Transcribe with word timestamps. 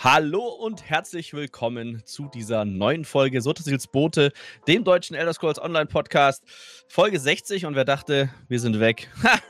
Hallo 0.00 0.46
und 0.46 0.88
herzlich 0.88 1.34
willkommen 1.34 2.02
zu 2.04 2.28
dieser 2.28 2.64
neuen 2.64 3.04
Folge 3.04 3.40
Sotesils 3.40 3.88
Bote, 3.88 4.30
dem 4.68 4.84
deutschen 4.84 5.16
Elder 5.16 5.32
Scrolls 5.32 5.60
Online 5.60 5.86
Podcast. 5.86 6.44
Folge 6.86 7.18
60 7.18 7.66
und 7.66 7.74
wer 7.74 7.84
dachte, 7.84 8.30
wir 8.46 8.60
sind 8.60 8.78
weg, 8.78 9.10
ha, 9.24 9.40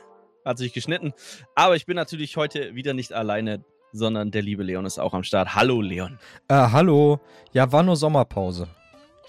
hat 0.43 0.57
sich 0.57 0.73
geschnitten. 0.73 1.13
Aber 1.53 1.75
ich 1.75 1.85
bin 1.85 1.95
natürlich 1.95 2.35
heute 2.35 2.73
wieder 2.73 2.95
nicht 2.95 3.13
alleine, 3.13 3.63
sondern 3.91 4.31
der 4.31 4.41
liebe 4.41 4.63
Leon 4.63 4.87
ist 4.87 4.97
auch 4.97 5.13
am 5.13 5.23
Start. 5.23 5.53
Hallo 5.53 5.81
Leon. 5.83 6.17
Äh, 6.47 6.55
hallo. 6.55 7.19
Ja, 7.51 7.71
war 7.71 7.83
nur 7.83 7.95
Sommerpause. 7.95 8.67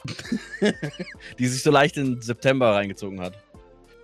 Die 1.38 1.46
sich 1.46 1.62
so 1.62 1.70
leicht 1.70 1.98
in 1.98 2.22
September 2.22 2.74
reingezogen 2.74 3.20
hat. 3.20 3.34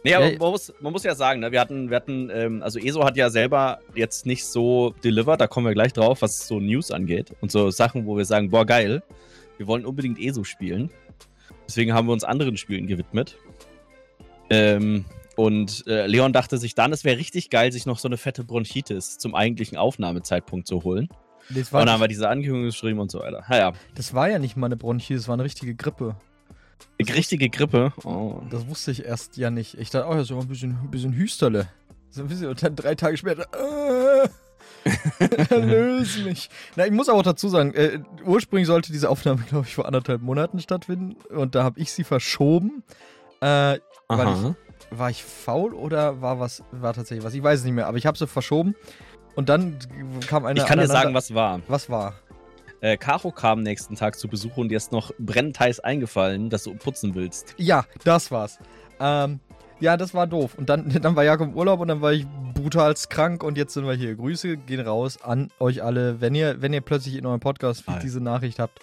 Nee, 0.06 0.14
aber 0.14 0.38
man 0.38 0.50
muss, 0.50 0.72
man 0.80 0.92
muss 0.92 1.02
ja 1.02 1.14
sagen, 1.14 1.40
ne, 1.40 1.52
wir 1.52 1.60
hatten, 1.60 1.90
wir 1.90 1.96
hatten, 1.96 2.30
ähm, 2.32 2.62
also 2.62 2.78
ESO 2.78 3.04
hat 3.04 3.16
ja 3.16 3.28
selber 3.28 3.80
jetzt 3.94 4.24
nicht 4.26 4.44
so 4.44 4.94
delivered, 5.02 5.40
da 5.40 5.46
kommen 5.46 5.66
wir 5.66 5.74
gleich 5.74 5.92
drauf, 5.92 6.22
was 6.22 6.46
so 6.46 6.60
News 6.60 6.90
angeht 6.90 7.34
und 7.40 7.50
so 7.50 7.70
Sachen, 7.70 8.06
wo 8.06 8.16
wir 8.16 8.24
sagen, 8.24 8.50
boah, 8.50 8.64
geil, 8.64 9.02
wir 9.58 9.66
wollen 9.66 9.84
unbedingt 9.84 10.18
ESO 10.20 10.44
spielen. 10.44 10.90
Deswegen 11.68 11.92
haben 11.92 12.06
wir 12.06 12.12
uns 12.12 12.24
anderen 12.24 12.56
Spielen 12.56 12.86
gewidmet. 12.86 13.36
Ähm, 14.50 15.04
und 15.34 15.84
äh, 15.86 16.06
Leon 16.06 16.32
dachte 16.32 16.56
sich 16.58 16.74
dann, 16.74 16.92
es 16.92 17.04
wäre 17.04 17.18
richtig 17.18 17.50
geil, 17.50 17.72
sich 17.72 17.84
noch 17.84 17.98
so 17.98 18.08
eine 18.08 18.16
fette 18.16 18.44
Bronchitis 18.44 19.18
zum 19.18 19.34
eigentlichen 19.34 19.76
Aufnahmezeitpunkt 19.76 20.66
zu 20.66 20.84
holen. 20.84 21.08
und 21.80 21.86
dann 21.86 21.90
haben 21.94 22.00
wir 22.00 22.08
diese 22.08 22.28
Ankündigung 22.28 22.64
geschrieben 22.64 22.98
und 23.00 23.10
so 23.10 23.20
weiter. 23.20 23.44
Ja, 23.50 23.72
Das 23.94 24.14
war 24.14 24.30
ja 24.30 24.38
nicht 24.38 24.56
mal 24.56 24.66
eine 24.66 24.76
Bronchitis, 24.76 25.22
das 25.22 25.28
war 25.28 25.34
eine 25.34 25.44
richtige 25.44 25.74
Grippe. 25.74 26.16
Eine 26.98 27.14
richtige 27.14 27.48
Grippe. 27.48 27.92
Oh. 28.04 28.40
Das 28.50 28.66
wusste 28.68 28.90
ich 28.90 29.04
erst 29.04 29.36
ja 29.36 29.50
nicht. 29.50 29.78
Ich 29.78 29.90
dachte, 29.90 30.08
oh, 30.08 30.14
das 30.14 30.30
ist 30.30 30.36
ein 30.36 30.48
bisschen, 30.48 30.78
ein 30.82 30.90
bisschen 30.90 31.12
Hüsterle. 31.12 31.68
So 32.10 32.22
ein 32.22 32.28
bisschen, 32.28 32.48
und 32.48 32.62
dann 32.62 32.74
drei 32.74 32.94
Tage 32.94 33.16
später, 33.16 33.46
äh, 33.52 34.28
Erlöse 35.50 36.22
mich. 36.22 36.48
Na, 36.76 36.86
ich 36.86 36.92
muss 36.92 37.08
auch 37.08 37.22
dazu 37.22 37.48
sagen, 37.48 37.74
äh, 37.74 38.00
ursprünglich 38.24 38.66
sollte 38.66 38.92
diese 38.92 39.10
Aufnahme, 39.10 39.42
glaube 39.48 39.66
ich, 39.66 39.74
vor 39.74 39.86
anderthalb 39.86 40.22
Monaten 40.22 40.60
stattfinden. 40.60 41.16
Und 41.28 41.54
da 41.54 41.64
habe 41.64 41.80
ich 41.80 41.92
sie 41.92 42.04
verschoben. 42.04 42.82
Äh, 43.42 43.76
ich, 43.76 43.80
war 44.90 45.10
ich 45.10 45.24
faul 45.24 45.74
oder 45.74 46.20
war 46.20 46.38
was, 46.38 46.62
war 46.70 46.94
tatsächlich 46.94 47.24
was? 47.24 47.34
Ich 47.34 47.42
weiß 47.42 47.60
es 47.60 47.64
nicht 47.64 47.74
mehr, 47.74 47.86
aber 47.86 47.98
ich 47.98 48.06
habe 48.06 48.16
sie 48.16 48.26
verschoben. 48.26 48.74
Und 49.34 49.48
dann 49.48 49.78
kam 50.26 50.46
eine. 50.46 50.60
Ich 50.60 50.66
kann 50.66 50.78
dir 50.78 50.86
sagen, 50.86 51.12
was 51.12 51.34
war. 51.34 51.60
Was 51.68 51.90
war? 51.90 52.14
Äh, 52.80 52.96
Caro 52.96 53.30
kam 53.32 53.62
nächsten 53.62 53.94
Tag 53.94 54.18
zu 54.18 54.28
Besuch 54.28 54.56
und 54.56 54.68
dir 54.68 54.76
ist 54.76 54.92
noch 54.92 55.12
brennend 55.18 55.58
heiß 55.58 55.80
eingefallen, 55.80 56.50
dass 56.50 56.64
du 56.64 56.74
putzen 56.74 57.14
willst. 57.14 57.54
Ja, 57.56 57.84
das 58.04 58.30
war's. 58.30 58.58
Ähm, 59.00 59.40
ja, 59.80 59.96
das 59.96 60.14
war 60.14 60.26
doof. 60.26 60.54
Und 60.56 60.68
dann, 60.68 60.88
dann 61.02 61.16
war 61.16 61.24
Jakob 61.24 61.48
im 61.48 61.54
Urlaub 61.54 61.80
und 61.80 61.88
dann 61.88 62.00
war 62.00 62.12
ich 62.12 62.26
brutal 62.54 62.94
krank 63.08 63.42
und 63.42 63.58
jetzt 63.58 63.74
sind 63.74 63.86
wir 63.86 63.94
hier. 63.94 64.14
Grüße 64.14 64.56
gehen 64.56 64.80
raus 64.80 65.22
an 65.22 65.50
euch 65.58 65.82
alle. 65.82 66.20
Wenn 66.20 66.34
ihr, 66.34 66.60
wenn 66.62 66.72
ihr 66.72 66.80
plötzlich 66.80 67.16
in 67.16 67.26
eurem 67.26 67.40
Podcast 67.40 67.84
diese 68.02 68.20
Nachricht 68.20 68.58
habt 68.58 68.80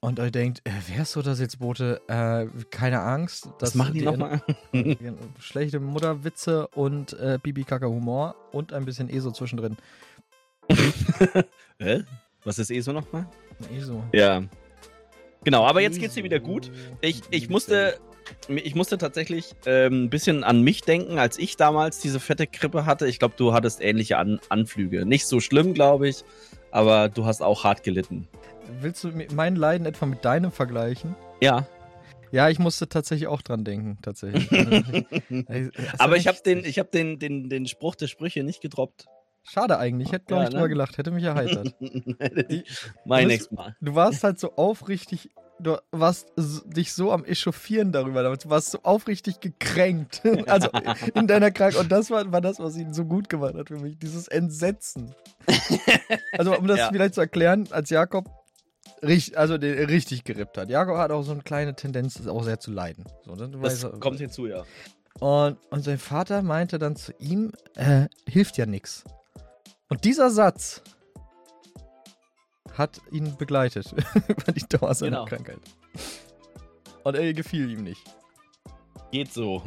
und 0.00 0.20
euch 0.20 0.32
denkt, 0.32 0.60
äh, 0.64 0.70
wer 0.88 1.02
ist 1.02 1.12
so 1.12 1.22
das 1.22 1.40
jetzt 1.40 1.58
Bote? 1.58 2.00
Äh, 2.08 2.46
keine 2.70 3.00
Angst. 3.00 3.48
Was 3.60 3.74
machen 3.74 3.94
die, 3.94 4.00
die 4.00 4.04
nochmal? 4.04 4.42
schlechte 5.38 5.80
Mutterwitze 5.80 6.68
und 6.68 7.12
äh, 7.14 7.38
Bibi-Kaka-Humor 7.42 8.34
und 8.52 8.72
ein 8.72 8.84
bisschen 8.84 9.08
ESO 9.08 9.32
zwischendrin. 9.32 9.76
Hä? 11.78 12.04
Was 12.48 12.58
ist 12.58 12.70
ESO 12.70 12.94
nochmal? 12.94 13.26
ESO. 13.76 14.02
Ja. 14.14 14.42
Genau, 15.44 15.66
aber 15.66 15.82
jetzt 15.82 16.00
geht's 16.00 16.14
dir 16.14 16.24
wieder 16.24 16.40
gut. 16.40 16.70
Ich, 17.02 17.20
ich 17.30 17.50
musste. 17.50 17.98
Ich 18.48 18.74
musste 18.74 18.98
tatsächlich 18.98 19.54
ähm, 19.64 20.04
ein 20.04 20.10
bisschen 20.10 20.44
an 20.44 20.62
mich 20.62 20.82
denken, 20.82 21.18
als 21.18 21.38
ich 21.38 21.56
damals 21.56 21.98
diese 21.98 22.20
fette 22.20 22.46
Krippe 22.46 22.84
hatte. 22.84 23.06
Ich 23.06 23.18
glaube, 23.18 23.34
du 23.38 23.54
hattest 23.54 23.82
ähnliche 23.82 24.18
an 24.18 24.38
Anflüge. 24.50 25.06
Nicht 25.06 25.26
so 25.26 25.40
schlimm, 25.40 25.72
glaube 25.72 26.08
ich, 26.08 26.24
aber 26.70 27.08
du 27.08 27.24
hast 27.24 27.42
auch 27.42 27.64
hart 27.64 27.82
gelitten. 27.84 28.28
Willst 28.80 29.04
du 29.04 29.12
mein 29.34 29.56
Leiden 29.56 29.86
etwa 29.86 30.04
mit 30.04 30.26
deinem 30.26 30.52
vergleichen? 30.52 31.14
Ja. 31.40 31.66
Ja, 32.30 32.50
ich 32.50 32.58
musste 32.58 32.86
tatsächlich 32.88 33.28
auch 33.28 33.40
dran 33.40 33.64
denken, 33.64 33.96
tatsächlich. 34.02 34.50
aber 35.98 36.16
ich 36.16 36.28
habe 36.28 36.38
den, 36.44 36.66
ich 36.66 36.78
hab 36.78 36.92
den, 36.92 37.18
den, 37.18 37.48
den 37.48 37.66
Spruch 37.66 37.94
der 37.94 38.08
Sprüche 38.08 38.42
nicht 38.44 38.60
gedroppt. 38.60 39.06
Schade 39.50 39.78
eigentlich. 39.78 40.08
Ich 40.08 40.12
hätte, 40.12 40.26
glaube 40.26 40.42
ja, 40.42 40.48
ich, 40.48 40.54
drüber 40.54 40.64
ne? 40.64 40.68
gelacht. 40.68 40.98
Hätte 40.98 41.10
mich 41.10 41.24
erheitert. 41.24 41.74
mein 43.04 43.26
nächstes 43.26 43.50
Mal. 43.50 43.76
Du 43.80 43.94
warst 43.94 44.24
halt 44.24 44.38
so 44.38 44.54
aufrichtig. 44.56 45.30
Du 45.60 45.76
warst 45.90 46.28
dich 46.36 46.92
so 46.92 47.10
am 47.10 47.24
Echauffieren 47.24 47.90
darüber. 47.90 48.36
Du 48.36 48.50
warst 48.50 48.70
so 48.70 48.80
aufrichtig 48.82 49.40
gekränkt. 49.40 50.22
also 50.46 50.68
in 51.14 51.26
deiner 51.26 51.50
Krankheit. 51.50 51.80
Und 51.80 51.90
das 51.90 52.10
war, 52.10 52.30
war 52.30 52.40
das, 52.40 52.60
was 52.60 52.76
ihn 52.76 52.94
so 52.94 53.04
gut 53.04 53.28
gemacht 53.28 53.54
hat 53.54 53.68
für 53.68 53.78
mich. 53.78 53.98
Dieses 53.98 54.28
Entsetzen. 54.28 55.14
Also, 56.36 56.56
um 56.56 56.66
das 56.66 56.78
ja. 56.78 56.88
vielleicht 56.92 57.14
zu 57.14 57.20
erklären, 57.20 57.68
als 57.70 57.90
Jakob 57.90 58.28
richtig, 59.02 59.38
also 59.38 59.58
den, 59.58 59.86
richtig 59.86 60.24
gerippt 60.24 60.58
hat. 60.58 60.68
Jakob 60.68 60.96
hat 60.98 61.10
auch 61.10 61.22
so 61.22 61.32
eine 61.32 61.42
kleine 61.42 61.74
Tendenz, 61.74 62.26
auch 62.26 62.44
sehr 62.44 62.60
zu 62.60 62.70
leiden. 62.70 63.04
So, 63.24 63.34
ne? 63.34 63.48
das 63.48 63.84
weißt, 63.84 64.00
kommt 64.00 64.20
hinzu, 64.20 64.46
ja. 64.46 64.64
Und, 65.20 65.58
und 65.70 65.82
sein 65.82 65.98
Vater 65.98 66.42
meinte 66.42 66.78
dann 66.78 66.96
zu 66.96 67.12
ihm, 67.18 67.52
äh, 67.74 68.06
hilft 68.28 68.56
ja 68.56 68.66
nichts. 68.66 69.04
Und 69.88 70.04
dieser 70.04 70.30
Satz 70.30 70.82
hat 72.74 73.00
ihn 73.10 73.36
begleitet 73.36 73.94
über 74.28 74.52
die 74.52 74.66
Dauer 74.68 74.94
seiner 74.94 75.24
genau. 75.24 75.24
Krankheit. 75.24 75.60
Und 77.04 77.14
er 77.14 77.32
gefiel 77.32 77.70
ihm 77.70 77.84
nicht. 77.84 78.02
Geht 79.10 79.32
so. 79.32 79.62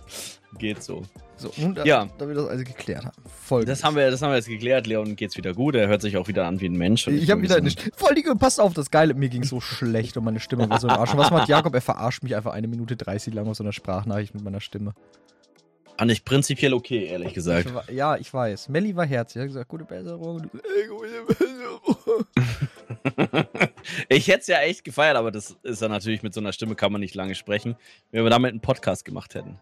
Geht 0.58 0.82
so. 0.82 1.02
So, 1.36 1.52
nun, 1.56 1.74
da, 1.74 1.84
ja. 1.84 2.08
da 2.18 2.26
wir 2.26 2.34
das 2.34 2.46
alles 2.46 2.64
geklärt 2.64 3.04
haben. 3.04 3.16
Voll 3.44 3.64
das 3.64 3.84
haben, 3.84 3.94
wir, 3.94 4.10
das 4.10 4.22
haben 4.22 4.30
wir 4.30 4.36
jetzt 4.36 4.48
geklärt. 4.48 4.86
Leon 4.86 5.14
geht's 5.14 5.36
wieder 5.36 5.52
gut. 5.52 5.76
Er 5.76 5.86
hört 5.86 6.02
sich 6.02 6.16
auch 6.16 6.26
wieder 6.26 6.46
an 6.46 6.60
wie 6.60 6.66
ein 6.66 6.72
Mensch. 6.72 7.06
Ich, 7.06 7.22
ich 7.22 7.30
habe 7.30 7.42
wieder 7.42 7.56
eine 7.56 7.70
Voll 7.94 8.14
die 8.14 8.22
Passt 8.22 8.58
auf, 8.60 8.72
das 8.72 8.90
Geile. 8.90 9.14
Mir 9.14 9.28
ging 9.28 9.44
so 9.44 9.60
schlecht 9.60 10.16
und 10.16 10.24
meine 10.24 10.40
Stimme 10.40 10.68
war 10.68 10.80
so 10.80 10.88
im 10.88 10.94
Arsch. 10.94 11.12
Und 11.12 11.18
was 11.18 11.30
macht 11.30 11.48
Jakob? 11.48 11.74
Er 11.74 11.80
verarscht 11.80 12.24
mich 12.24 12.34
einfach 12.34 12.54
eine 12.54 12.66
Minute 12.66 12.96
30 12.96 13.34
lang 13.34 13.46
aus 13.46 13.58
so 13.58 13.62
einer 13.62 13.72
Sprachnachricht 13.72 14.34
mit 14.34 14.42
meiner 14.42 14.60
Stimme. 14.60 14.94
Fand 15.98 16.12
ich 16.12 16.24
prinzipiell 16.24 16.74
okay, 16.74 17.06
ehrlich 17.06 17.34
gesagt. 17.34 17.72
Ich, 17.88 17.94
ja, 17.94 18.16
ich 18.16 18.32
weiß. 18.32 18.68
Melly 18.68 18.94
war 18.94 19.04
herzlich. 19.04 19.40
Er 19.40 19.42
hat 19.42 19.48
gesagt, 19.48 19.68
gute 19.68 19.84
Besserung. 19.84 20.48
Gute 20.48 21.24
Besserung. 21.26 22.24
ich 24.08 24.28
hätte 24.28 24.40
es 24.40 24.46
ja 24.46 24.60
echt 24.60 24.84
gefeiert, 24.84 25.16
aber 25.16 25.32
das 25.32 25.56
ist 25.64 25.82
ja 25.82 25.88
natürlich 25.88 26.22
mit 26.22 26.34
so 26.34 26.40
einer 26.40 26.52
Stimme 26.52 26.76
kann 26.76 26.92
man 26.92 27.00
nicht 27.00 27.16
lange 27.16 27.34
sprechen, 27.34 27.74
wenn 28.12 28.22
wir 28.22 28.30
damit 28.30 28.52
einen 28.52 28.60
Podcast 28.60 29.04
gemacht 29.04 29.34
hätten. 29.34 29.58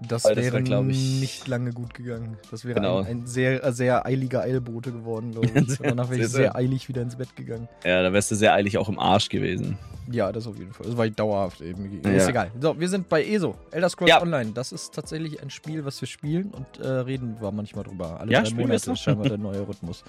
Das 0.00 0.24
Weil 0.24 0.36
wäre, 0.36 0.62
glaube 0.62 0.90
ich, 0.90 1.20
nicht 1.20 1.48
lange 1.48 1.72
gut 1.72 1.94
gegangen. 1.94 2.36
Das 2.50 2.66
wäre 2.66 2.74
genau. 2.74 2.98
ein, 2.98 3.06
ein, 3.06 3.26
sehr, 3.26 3.72
sehr 3.72 4.04
eiliger 4.04 4.42
Eilbote 4.42 4.92
geworden, 4.92 5.32
glaube 5.32 5.46
ich. 5.46 5.78
Danach 5.82 6.10
wäre 6.10 6.20
ich 6.20 6.28
sehr, 6.28 6.42
sehr 6.42 6.56
eilig 6.56 6.88
wieder 6.88 7.00
ins 7.00 7.16
Bett 7.16 7.34
gegangen. 7.34 7.66
Ja, 7.82 8.02
da 8.02 8.12
wärst 8.12 8.30
du 8.30 8.34
sehr 8.34 8.52
eilig 8.52 8.76
auch 8.76 8.90
im 8.90 8.98
Arsch 8.98 9.30
gewesen. 9.30 9.78
Ja, 10.10 10.30
das 10.32 10.46
auf 10.46 10.58
jeden 10.58 10.72
Fall. 10.74 10.86
Das 10.86 10.96
war 10.98 11.08
dauerhaft 11.08 11.62
eben. 11.62 12.02
Ja. 12.04 12.10
Ist 12.10 12.28
egal. 12.28 12.50
So, 12.60 12.78
wir 12.78 12.88
sind 12.90 13.08
bei 13.08 13.24
ESO, 13.24 13.56
Elder 13.70 13.88
Scrolls 13.88 14.10
ja. 14.10 14.20
Online. 14.20 14.52
Das 14.52 14.70
ist 14.70 14.94
tatsächlich 14.94 15.42
ein 15.42 15.48
Spiel, 15.48 15.84
was 15.86 15.98
wir 16.00 16.08
spielen 16.08 16.50
und 16.50 16.78
äh, 16.78 16.88
reden 16.88 17.36
wir 17.40 17.50
manchmal 17.50 17.84
drüber. 17.84 18.20
Alle 18.20 18.30
ja, 18.30 18.42
drei 18.42 18.54
Monate 18.54 18.92
ist 18.92 19.00
scheinbar 19.00 19.28
der 19.28 19.38
neue 19.38 19.66
Rhythmus. 19.66 20.04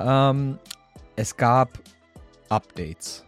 Ähm, 0.00 0.58
es 1.14 1.36
gab 1.36 1.78
Updates. 2.48 3.24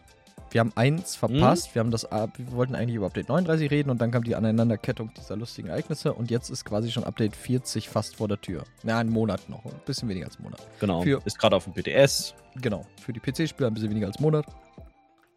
Wir 0.51 0.61
haben 0.61 0.73
eins 0.75 1.15
verpasst. 1.17 1.69
Mhm. 1.69 1.75
Wir, 1.75 1.81
haben 1.81 1.91
das, 1.91 2.05
wir 2.11 2.53
wollten 2.53 2.75
eigentlich 2.75 2.97
über 2.97 3.07
Update 3.07 3.29
39 3.29 3.71
reden 3.71 3.91
und 3.91 4.01
dann 4.01 4.11
kam 4.11 4.25
die 4.25 4.35
Aneinanderkettung 4.35 5.13
dieser 5.17 5.37
lustigen 5.37 5.69
Ereignisse 5.69 6.13
und 6.13 6.31
jetzt 6.31 6.51
ist 6.51 6.65
quasi 6.65 6.91
schon 6.91 7.05
Update 7.05 7.37
40 7.37 7.89
fast 7.89 8.17
vor 8.17 8.27
der 8.27 8.41
Tür. 8.41 8.65
Na, 8.83 8.99
ein 8.99 9.09
Monat 9.09 9.49
noch. 9.49 9.65
Ein 9.65 9.81
bisschen 9.87 10.09
weniger 10.09 10.27
als 10.27 10.39
ein 10.39 10.43
Monat. 10.43 10.67
Genau. 10.81 11.03
Für, 11.03 11.23
ist 11.25 11.39
gerade 11.39 11.55
auf 11.55 11.65
dem 11.65 11.75
PTS. 11.75 12.35
Genau. 12.61 12.85
Für 13.01 13.13
die 13.13 13.21
PC-Spieler 13.21 13.69
ein 13.69 13.75
bisschen 13.75 13.91
weniger 13.91 14.09
als 14.09 14.19
ein 14.19 14.23
Monat. 14.23 14.47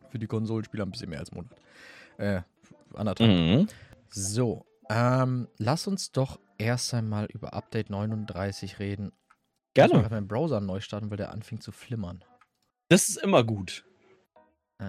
Für 0.10 0.18
die 0.18 0.28
Konsolenspieler 0.28 0.86
ein 0.86 0.92
bisschen 0.92 1.10
mehr 1.10 1.20
als 1.20 1.32
ein 1.32 1.36
Monat. 1.36 1.52
Äh, 2.18 2.42
anderthalb. 2.96 3.30
Mhm. 3.30 3.68
So. 4.10 4.66
Ähm, 4.90 5.48
lass 5.58 5.88
uns 5.88 6.12
doch 6.12 6.40
erst 6.58 6.94
einmal 6.94 7.26
über 7.26 7.54
Update 7.54 7.90
39 7.90 8.80
reden. 8.80 9.12
Gerne. 9.74 9.94
Ich 9.94 10.02
muss 10.02 10.10
meinen 10.10 10.28
Browser 10.28 10.60
neu 10.60 10.80
starten, 10.80 11.10
weil 11.10 11.18
der 11.18 11.32
anfing 11.32 11.62
zu 11.62 11.72
flimmern. 11.72 12.24
Das 12.90 13.10
ist 13.10 13.18
immer 13.18 13.44
gut. 13.44 13.86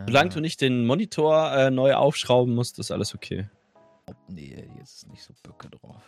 Solange 0.06 0.31
du 0.31 0.40
nicht 0.40 0.60
den 0.60 0.86
Monitor 0.86 1.52
äh, 1.52 1.70
neu 1.70 1.94
aufschrauben 1.94 2.54
musst, 2.54 2.78
ist 2.78 2.90
alles 2.90 3.14
okay. 3.14 3.48
Oh, 4.06 4.12
nee, 4.28 4.69
jetzt 4.78 5.02
ist 5.02 5.08
nicht 5.08 5.22
so 5.22 5.32
Böcke 5.42 5.70
drauf. 5.70 6.02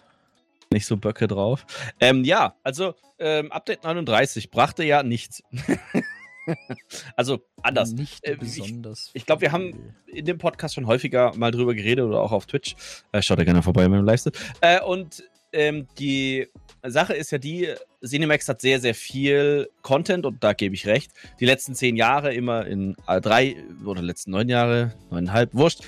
Nicht 0.73 0.87
so 0.87 0.96
Böcke 0.96 1.28
drauf. 1.28 1.64
Ähm, 2.00 2.25
ja, 2.25 2.56
also 2.62 2.94
ähm, 3.19 3.52
Update 3.52 3.84
39 3.84 4.50
brachte 4.50 4.84
ja 4.84 5.02
nichts. 5.02 5.43
also 7.17 7.40
anders. 7.62 7.93
Nicht 7.93 8.26
äh, 8.26 8.37
besonders. 8.37 9.11
Ich, 9.14 9.23
ich 9.23 9.26
glaube, 9.26 9.43
wir 9.43 9.52
haben 9.52 9.94
in 10.06 10.25
dem 10.25 10.38
Podcast 10.38 10.75
schon 10.75 10.87
häufiger 10.87 11.34
mal 11.37 11.50
drüber 11.50 11.75
geredet 11.75 12.05
oder 12.05 12.20
auch 12.20 12.32
auf 12.32 12.46
Twitch. 12.46 12.75
Äh, 13.12 13.23
schaut 13.23 13.38
da 13.38 13.44
gerne 13.44 13.62
vorbei 13.62 13.84
in 13.84 13.90
meinem 13.90 14.05
Livestream. 14.05 14.34
Äh, 14.61 14.81
und 14.81 15.23
ähm, 15.56 15.87
die 15.99 16.47
Sache 16.85 17.14
ist 17.14 17.32
ja 17.32 17.38
die, 17.38 17.75
Cinemax 18.05 18.49
hat 18.49 18.61
sehr, 18.61 18.81
sehr 18.81 18.94
viel 18.94 19.69
Content 19.82 20.26
und 20.26 20.44
da 20.44 20.53
gebe 20.53 20.75
ich 20.75 20.87
recht. 20.87 21.12
Die 21.41 21.47
letzten 21.47 21.75
zehn 21.75 21.97
Jahre 21.97 22.32
immer 22.32 22.67
in 22.67 22.97
äh, 23.08 23.20
drei 23.20 23.56
oder 23.85 24.03
letzten 24.03 24.31
neun 24.31 24.49
Jahre, 24.49 24.94
neuneinhalb, 25.11 25.53
wurscht, 25.55 25.82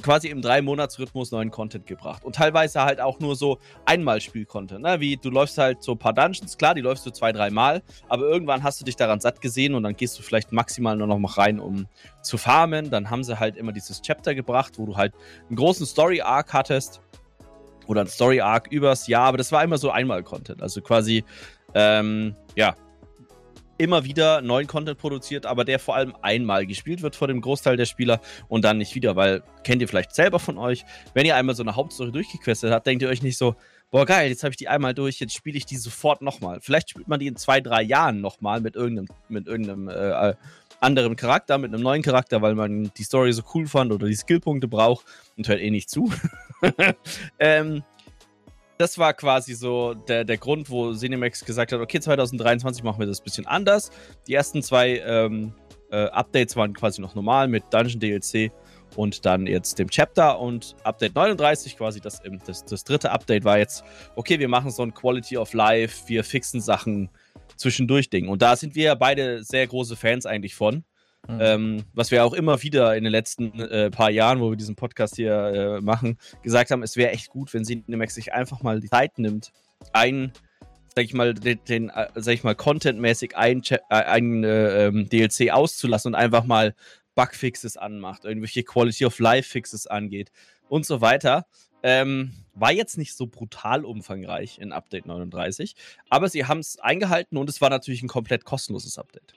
quasi 0.00 0.28
im 0.28 0.40
Drei-Monats-Rhythmus 0.40 1.32
neuen 1.32 1.50
Content 1.50 1.86
gebracht. 1.86 2.24
Und 2.24 2.36
teilweise 2.36 2.82
halt 2.82 3.00
auch 3.00 3.20
nur 3.20 3.36
so 3.36 3.58
Einmal-Spiel-Content. 3.84 4.82
Ne? 4.82 5.00
Wie 5.00 5.16
du 5.16 5.28
läufst 5.30 5.58
halt 5.58 5.82
so 5.82 5.92
ein 5.92 5.98
paar 5.98 6.14
Dungeons, 6.14 6.56
klar, 6.56 6.74
die 6.74 6.80
läufst 6.80 7.04
du 7.04 7.10
zwei, 7.10 7.32
dreimal, 7.32 7.82
aber 8.08 8.22
irgendwann 8.22 8.62
hast 8.62 8.80
du 8.80 8.84
dich 8.84 8.96
daran 8.96 9.20
satt 9.20 9.40
gesehen 9.40 9.74
und 9.74 9.82
dann 9.82 9.94
gehst 9.94 10.18
du 10.18 10.22
vielleicht 10.22 10.52
maximal 10.52 10.96
nur 10.96 11.06
noch 11.06 11.18
mal 11.18 11.32
rein, 11.32 11.60
um 11.60 11.86
zu 12.22 12.38
farmen. 12.38 12.90
Dann 12.90 13.10
haben 13.10 13.22
sie 13.22 13.38
halt 13.38 13.56
immer 13.56 13.72
dieses 13.72 14.00
Chapter 14.00 14.34
gebracht, 14.34 14.74
wo 14.78 14.86
du 14.86 14.96
halt 14.96 15.12
einen 15.48 15.56
großen 15.56 15.84
Story-Arc 15.84 16.52
hattest. 16.52 17.02
Oder 17.86 18.02
ein 18.02 18.06
Story-Arc 18.06 18.68
übers 18.70 19.06
Jahr, 19.06 19.26
aber 19.26 19.38
das 19.38 19.52
war 19.52 19.62
immer 19.62 19.78
so 19.78 19.90
Einmal-Content. 19.90 20.62
Also 20.62 20.80
quasi, 20.80 21.24
ähm, 21.74 22.36
ja, 22.56 22.76
immer 23.78 24.04
wieder 24.04 24.42
neuen 24.42 24.66
Content 24.68 24.98
produziert, 24.98 25.44
aber 25.44 25.64
der 25.64 25.78
vor 25.78 25.96
allem 25.96 26.14
einmal 26.22 26.66
gespielt 26.66 27.02
wird 27.02 27.16
vor 27.16 27.26
dem 27.26 27.40
Großteil 27.40 27.76
der 27.76 27.86
Spieler 27.86 28.20
und 28.48 28.64
dann 28.64 28.78
nicht 28.78 28.94
wieder, 28.94 29.16
weil 29.16 29.42
kennt 29.64 29.82
ihr 29.82 29.88
vielleicht 29.88 30.14
selber 30.14 30.38
von 30.38 30.56
euch, 30.56 30.84
wenn 31.14 31.26
ihr 31.26 31.34
einmal 31.34 31.56
so 31.56 31.64
eine 31.64 31.74
Hauptstory 31.74 32.12
durchgequestet 32.12 32.70
habt, 32.70 32.86
denkt 32.86 33.02
ihr 33.02 33.08
euch 33.08 33.22
nicht 33.22 33.38
so, 33.38 33.56
boah 33.90 34.06
geil, 34.06 34.28
jetzt 34.30 34.44
habe 34.44 34.52
ich 34.52 34.56
die 34.56 34.68
einmal 34.68 34.94
durch, 34.94 35.18
jetzt 35.18 35.34
spiele 35.34 35.58
ich 35.58 35.66
die 35.66 35.76
sofort 35.76 36.22
nochmal. 36.22 36.60
Vielleicht 36.60 36.90
spielt 36.90 37.08
man 37.08 37.18
die 37.18 37.26
in 37.26 37.36
zwei, 37.36 37.60
drei 37.60 37.82
Jahren 37.82 38.20
nochmal 38.20 38.60
mit 38.60 38.76
irgendeinem, 38.76 39.08
mit 39.28 39.48
irgendeinem 39.48 39.88
äh, 39.88 40.34
anderen 40.80 41.16
Charakter, 41.16 41.58
mit 41.58 41.72
einem 41.72 41.82
neuen 41.82 42.02
Charakter, 42.02 42.40
weil 42.40 42.54
man 42.54 42.92
die 42.96 43.04
Story 43.04 43.32
so 43.32 43.42
cool 43.54 43.66
fand 43.66 43.92
oder 43.92 44.06
die 44.06 44.14
Skillpunkte 44.14 44.68
braucht 44.68 45.06
und 45.36 45.48
hört 45.48 45.60
eh 45.60 45.70
nicht 45.70 45.90
zu. 45.90 46.12
ähm, 47.38 47.82
das 48.78 48.98
war 48.98 49.14
quasi 49.14 49.54
so 49.54 49.94
der, 49.94 50.24
der 50.24 50.38
Grund, 50.38 50.70
wo 50.70 50.92
Cinemax 50.92 51.44
gesagt 51.44 51.72
hat, 51.72 51.80
okay, 51.80 52.00
2023 52.00 52.82
machen 52.82 52.98
wir 52.98 53.06
das 53.06 53.20
ein 53.20 53.24
bisschen 53.24 53.46
anders. 53.46 53.90
Die 54.26 54.34
ersten 54.34 54.62
zwei 54.62 54.98
ähm, 54.98 55.54
äh, 55.90 56.06
Updates 56.06 56.56
waren 56.56 56.72
quasi 56.74 57.00
noch 57.00 57.14
normal 57.14 57.48
mit 57.48 57.64
Dungeon 57.70 58.00
DLC 58.00 58.50
und 58.96 59.24
dann 59.24 59.46
jetzt 59.46 59.78
dem 59.78 59.88
Chapter 59.88 60.38
und 60.38 60.74
Update 60.84 61.14
39, 61.14 61.76
quasi 61.76 62.00
das, 62.00 62.20
das, 62.46 62.64
das 62.64 62.84
dritte 62.84 63.10
Update 63.10 63.44
war 63.44 63.58
jetzt, 63.58 63.84
okay, 64.16 64.38
wir 64.38 64.48
machen 64.48 64.70
so 64.70 64.82
ein 64.82 64.92
Quality 64.92 65.36
of 65.36 65.52
Life, 65.54 66.08
wir 66.08 66.24
fixen 66.24 66.60
Sachen 66.60 67.10
zwischendurch 67.56 68.10
Ding. 68.10 68.28
Und 68.28 68.42
da 68.42 68.56
sind 68.56 68.74
wir 68.74 68.84
ja 68.84 68.94
beide 68.94 69.44
sehr 69.44 69.66
große 69.66 69.96
Fans 69.96 70.26
eigentlich 70.26 70.54
von. 70.54 70.84
Mhm. 71.28 71.38
Ähm, 71.40 71.84
was 71.94 72.10
wir 72.10 72.24
auch 72.24 72.32
immer 72.32 72.62
wieder 72.62 72.96
in 72.96 73.04
den 73.04 73.12
letzten 73.12 73.60
äh, 73.60 73.90
paar 73.90 74.10
Jahren, 74.10 74.40
wo 74.40 74.50
wir 74.50 74.56
diesen 74.56 74.74
Podcast 74.74 75.16
hier 75.16 75.34
äh, 75.34 75.80
machen, 75.80 76.18
gesagt 76.42 76.70
haben, 76.70 76.82
es 76.82 76.96
wäre 76.96 77.12
echt 77.12 77.28
gut, 77.28 77.54
wenn 77.54 77.64
Cinemax 77.64 78.14
sich 78.14 78.32
einfach 78.32 78.62
mal 78.62 78.80
die 78.80 78.88
Zeit 78.88 79.18
nimmt, 79.18 79.52
ein, 79.92 80.32
sag 80.94 81.04
ich 81.04 81.14
mal, 81.14 81.34
den, 81.34 81.60
den 81.68 81.90
äh, 81.90 82.08
sag 82.16 82.34
ich 82.34 82.42
mal, 82.42 82.56
contentmäßig 82.56 83.36
ein, 83.36 83.62
äh, 83.70 83.78
ein 83.88 84.42
äh, 84.42 84.86
ähm, 84.86 85.08
DLC 85.08 85.52
auszulassen 85.52 86.08
und 86.08 86.14
einfach 86.16 86.44
mal 86.44 86.74
Bugfixes 87.14 87.76
anmacht, 87.76 88.24
irgendwelche 88.24 88.64
Quality 88.64 89.06
of 89.06 89.18
Life 89.18 89.48
Fixes 89.48 89.86
angeht 89.86 90.32
und 90.68 90.86
so 90.86 91.00
weiter. 91.00 91.46
Ähm, 91.84 92.32
war 92.54 92.72
jetzt 92.72 92.96
nicht 92.96 93.14
so 93.14 93.26
brutal 93.26 93.84
umfangreich 93.84 94.58
in 94.58 94.72
Update 94.72 95.06
39, 95.06 95.74
aber 96.10 96.28
sie 96.28 96.46
haben 96.46 96.60
es 96.60 96.78
eingehalten 96.78 97.36
und 97.36 97.48
es 97.48 97.60
war 97.60 97.70
natürlich 97.70 98.02
ein 98.02 98.08
komplett 98.08 98.44
kostenloses 98.44 98.98
Update. 98.98 99.34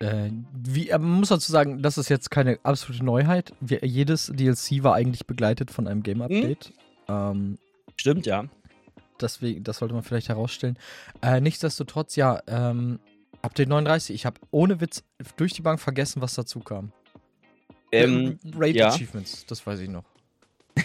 Äh, 0.00 0.30
wie, 0.52 0.90
man 0.90 1.02
muss 1.02 1.28
dazu 1.28 1.50
sagen, 1.50 1.82
das 1.82 1.98
ist 1.98 2.08
jetzt 2.08 2.30
keine 2.30 2.58
absolute 2.62 3.04
Neuheit. 3.04 3.52
Wir, 3.60 3.84
jedes 3.84 4.26
DLC 4.26 4.82
war 4.82 4.94
eigentlich 4.94 5.26
begleitet 5.26 5.70
von 5.70 5.86
einem 5.86 6.02
Game-Update. 6.02 6.72
Mhm. 7.08 7.14
Ähm, 7.14 7.58
Stimmt, 7.96 8.26
ja. 8.26 8.44
Deswegen, 9.20 9.62
das 9.62 9.78
sollte 9.78 9.94
man 9.94 10.02
vielleicht 10.02 10.28
herausstellen. 10.28 10.76
Äh, 11.22 11.40
nichtsdestotrotz, 11.40 12.16
ja, 12.16 12.42
ähm, 12.46 12.98
Update 13.42 13.68
39. 13.68 14.14
Ich 14.14 14.26
habe 14.26 14.40
ohne 14.50 14.80
Witz 14.80 15.04
durch 15.36 15.52
die 15.52 15.62
Bank 15.62 15.80
vergessen, 15.80 16.20
was 16.20 16.34
dazu 16.34 16.60
kam. 16.60 16.92
Ähm, 17.92 18.40
Raid 18.56 18.74
ja. 18.74 18.88
Achievements, 18.88 19.46
das 19.46 19.64
weiß 19.64 19.78
ich 19.80 19.88
noch. 19.88 20.04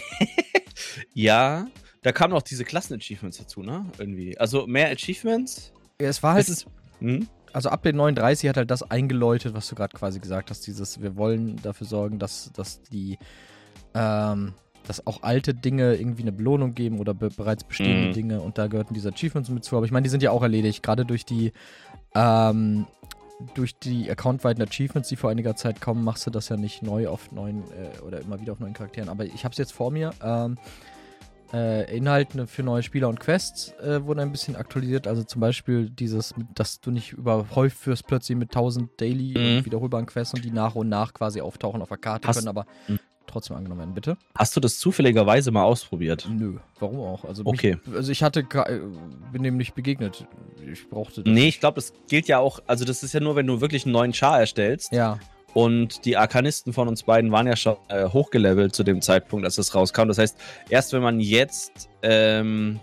ja, 1.13 1.67
da 2.03 2.11
kamen 2.11 2.33
auch 2.33 2.43
diese 2.43 2.63
Klassen-Achievements 2.65 3.37
dazu, 3.39 3.63
ne? 3.63 3.85
Irgendwie. 3.97 4.37
Also 4.37 4.67
mehr 4.67 4.91
Achievements. 4.91 5.71
Ja, 5.99 6.09
es 6.09 6.21
war 6.21 6.33
halt. 6.35 6.43
Es 6.43 6.49
ist, 6.49 6.67
hm? 6.99 7.27
Also 7.53 7.69
Update 7.69 7.95
39 7.95 8.49
hat 8.49 8.57
halt 8.57 8.71
das 8.71 8.83
eingeläutet, 8.83 9.53
was 9.53 9.67
du 9.67 9.75
gerade 9.75 9.95
quasi 9.95 10.19
gesagt 10.19 10.49
hast, 10.49 10.65
dieses, 10.67 11.01
wir 11.01 11.15
wollen 11.15 11.57
dafür 11.61 11.87
sorgen, 11.87 12.19
dass, 12.19 12.51
dass 12.53 12.81
die, 12.83 13.17
ähm, 13.93 14.53
dass 14.87 15.05
auch 15.05 15.23
alte 15.23 15.53
Dinge 15.53 15.95
irgendwie 15.95 16.23
eine 16.23 16.31
Belohnung 16.31 16.73
geben 16.73 16.99
oder 16.99 17.13
be 17.13 17.29
bereits 17.29 17.63
bestehende 17.63 18.09
mhm. 18.09 18.13
Dinge 18.13 18.41
und 18.41 18.57
da 18.57 18.67
gehörten 18.67 18.93
diese 18.93 19.09
Achievements 19.09 19.49
mit 19.49 19.63
zu, 19.63 19.75
aber 19.75 19.85
ich 19.85 19.91
meine, 19.91 20.03
die 20.03 20.09
sind 20.09 20.23
ja 20.23 20.31
auch 20.31 20.43
erledigt, 20.43 20.83
gerade 20.83 21.05
durch 21.05 21.25
die, 21.25 21.51
ähm, 22.15 22.87
durch 23.53 23.77
die 23.77 24.09
accountweiten 24.09 24.61
Achievements, 24.61 25.09
die 25.09 25.15
vor 25.15 25.29
einiger 25.29 25.55
Zeit 25.55 25.79
kommen, 25.79 26.03
machst 26.03 26.25
du 26.25 26.31
das 26.31 26.49
ja 26.49 26.57
nicht 26.57 26.83
neu 26.83 27.07
auf 27.07 27.31
neuen 27.31 27.63
äh, 27.71 28.01
oder 28.05 28.19
immer 28.21 28.41
wieder 28.41 28.53
auf 28.53 28.59
neuen 28.59 28.73
Charakteren, 28.73 29.09
aber 29.09 29.25
ich 29.25 29.43
habe 29.43 29.53
es 29.53 29.57
jetzt 29.57 29.71
vor 29.73 29.91
mir, 29.91 30.11
ähm, 30.23 30.57
äh, 31.53 31.95
Inhalte 31.95 32.47
für 32.47 32.63
neue 32.63 32.83
Spieler 32.83 33.09
und 33.09 33.19
Quests 33.19 33.73
äh, 33.81 34.03
wurden 34.03 34.19
ein 34.19 34.31
bisschen 34.31 34.55
aktualisiert. 34.55 35.07
Also 35.07 35.23
zum 35.23 35.41
Beispiel 35.41 35.89
dieses, 35.89 36.33
dass 36.53 36.79
du 36.79 36.91
nicht 36.91 37.13
überhäuft 37.13 37.85
wirst 37.87 38.07
plötzlich 38.07 38.37
mit 38.37 38.49
1000 38.49 38.99
Daily 38.99 39.33
mhm. 39.37 39.65
wiederholbaren 39.65 40.05
Quests 40.05 40.33
und 40.33 40.45
die 40.45 40.51
nach 40.51 40.75
und 40.75 40.89
nach 40.89 41.13
quasi 41.13 41.41
auftauchen 41.41 41.81
auf 41.81 41.89
der 41.89 41.97
Karte 41.97 42.27
Hast, 42.27 42.37
können, 42.37 42.47
aber 42.47 42.65
mhm. 42.87 42.99
trotzdem 43.27 43.55
angenommen 43.55 43.79
werden, 43.79 43.93
bitte. 43.93 44.17
Hast 44.35 44.55
du 44.55 44.59
das 44.59 44.77
zufälligerweise 44.79 45.51
mal 45.51 45.63
ausprobiert? 45.63 46.27
Nö, 46.29 46.57
warum 46.79 46.99
auch? 46.99 47.25
Also 47.25 47.43
okay. 47.45 47.77
Mich, 47.85 47.95
also 47.95 48.11
ich 48.11 48.23
hatte, 48.23 48.43
bin 49.31 49.43
dem 49.43 49.57
nicht 49.57 49.75
begegnet. 49.75 50.27
Ich 50.71 50.89
brauchte 50.89 51.23
das. 51.23 51.33
Nee, 51.33 51.47
ich 51.47 51.59
glaube, 51.59 51.75
das 51.75 51.93
gilt 52.07 52.27
ja 52.27 52.39
auch, 52.39 52.59
also 52.67 52.85
das 52.85 53.03
ist 53.03 53.13
ja 53.13 53.19
nur, 53.19 53.35
wenn 53.35 53.47
du 53.47 53.61
wirklich 53.61 53.85
einen 53.85 53.93
neuen 53.93 54.13
Char 54.13 54.39
erstellst. 54.39 54.91
Ja. 54.91 55.19
Und 55.53 56.05
die 56.05 56.15
Arkanisten 56.15 56.73
von 56.73 56.87
uns 56.87 57.03
beiden 57.03 57.31
waren 57.31 57.47
ja 57.47 57.55
schon 57.55 57.77
äh, 57.87 58.05
hochgelevelt 58.05 58.75
zu 58.75 58.83
dem 58.83 59.01
Zeitpunkt, 59.01 59.45
als 59.45 59.55
das 59.55 59.73
rauskam. 59.73 60.07
Das 60.07 60.17
heißt, 60.17 60.37
erst 60.69 60.93
wenn 60.93 61.01
man 61.01 61.19
jetzt 61.19 61.89
ähm, 62.03 62.79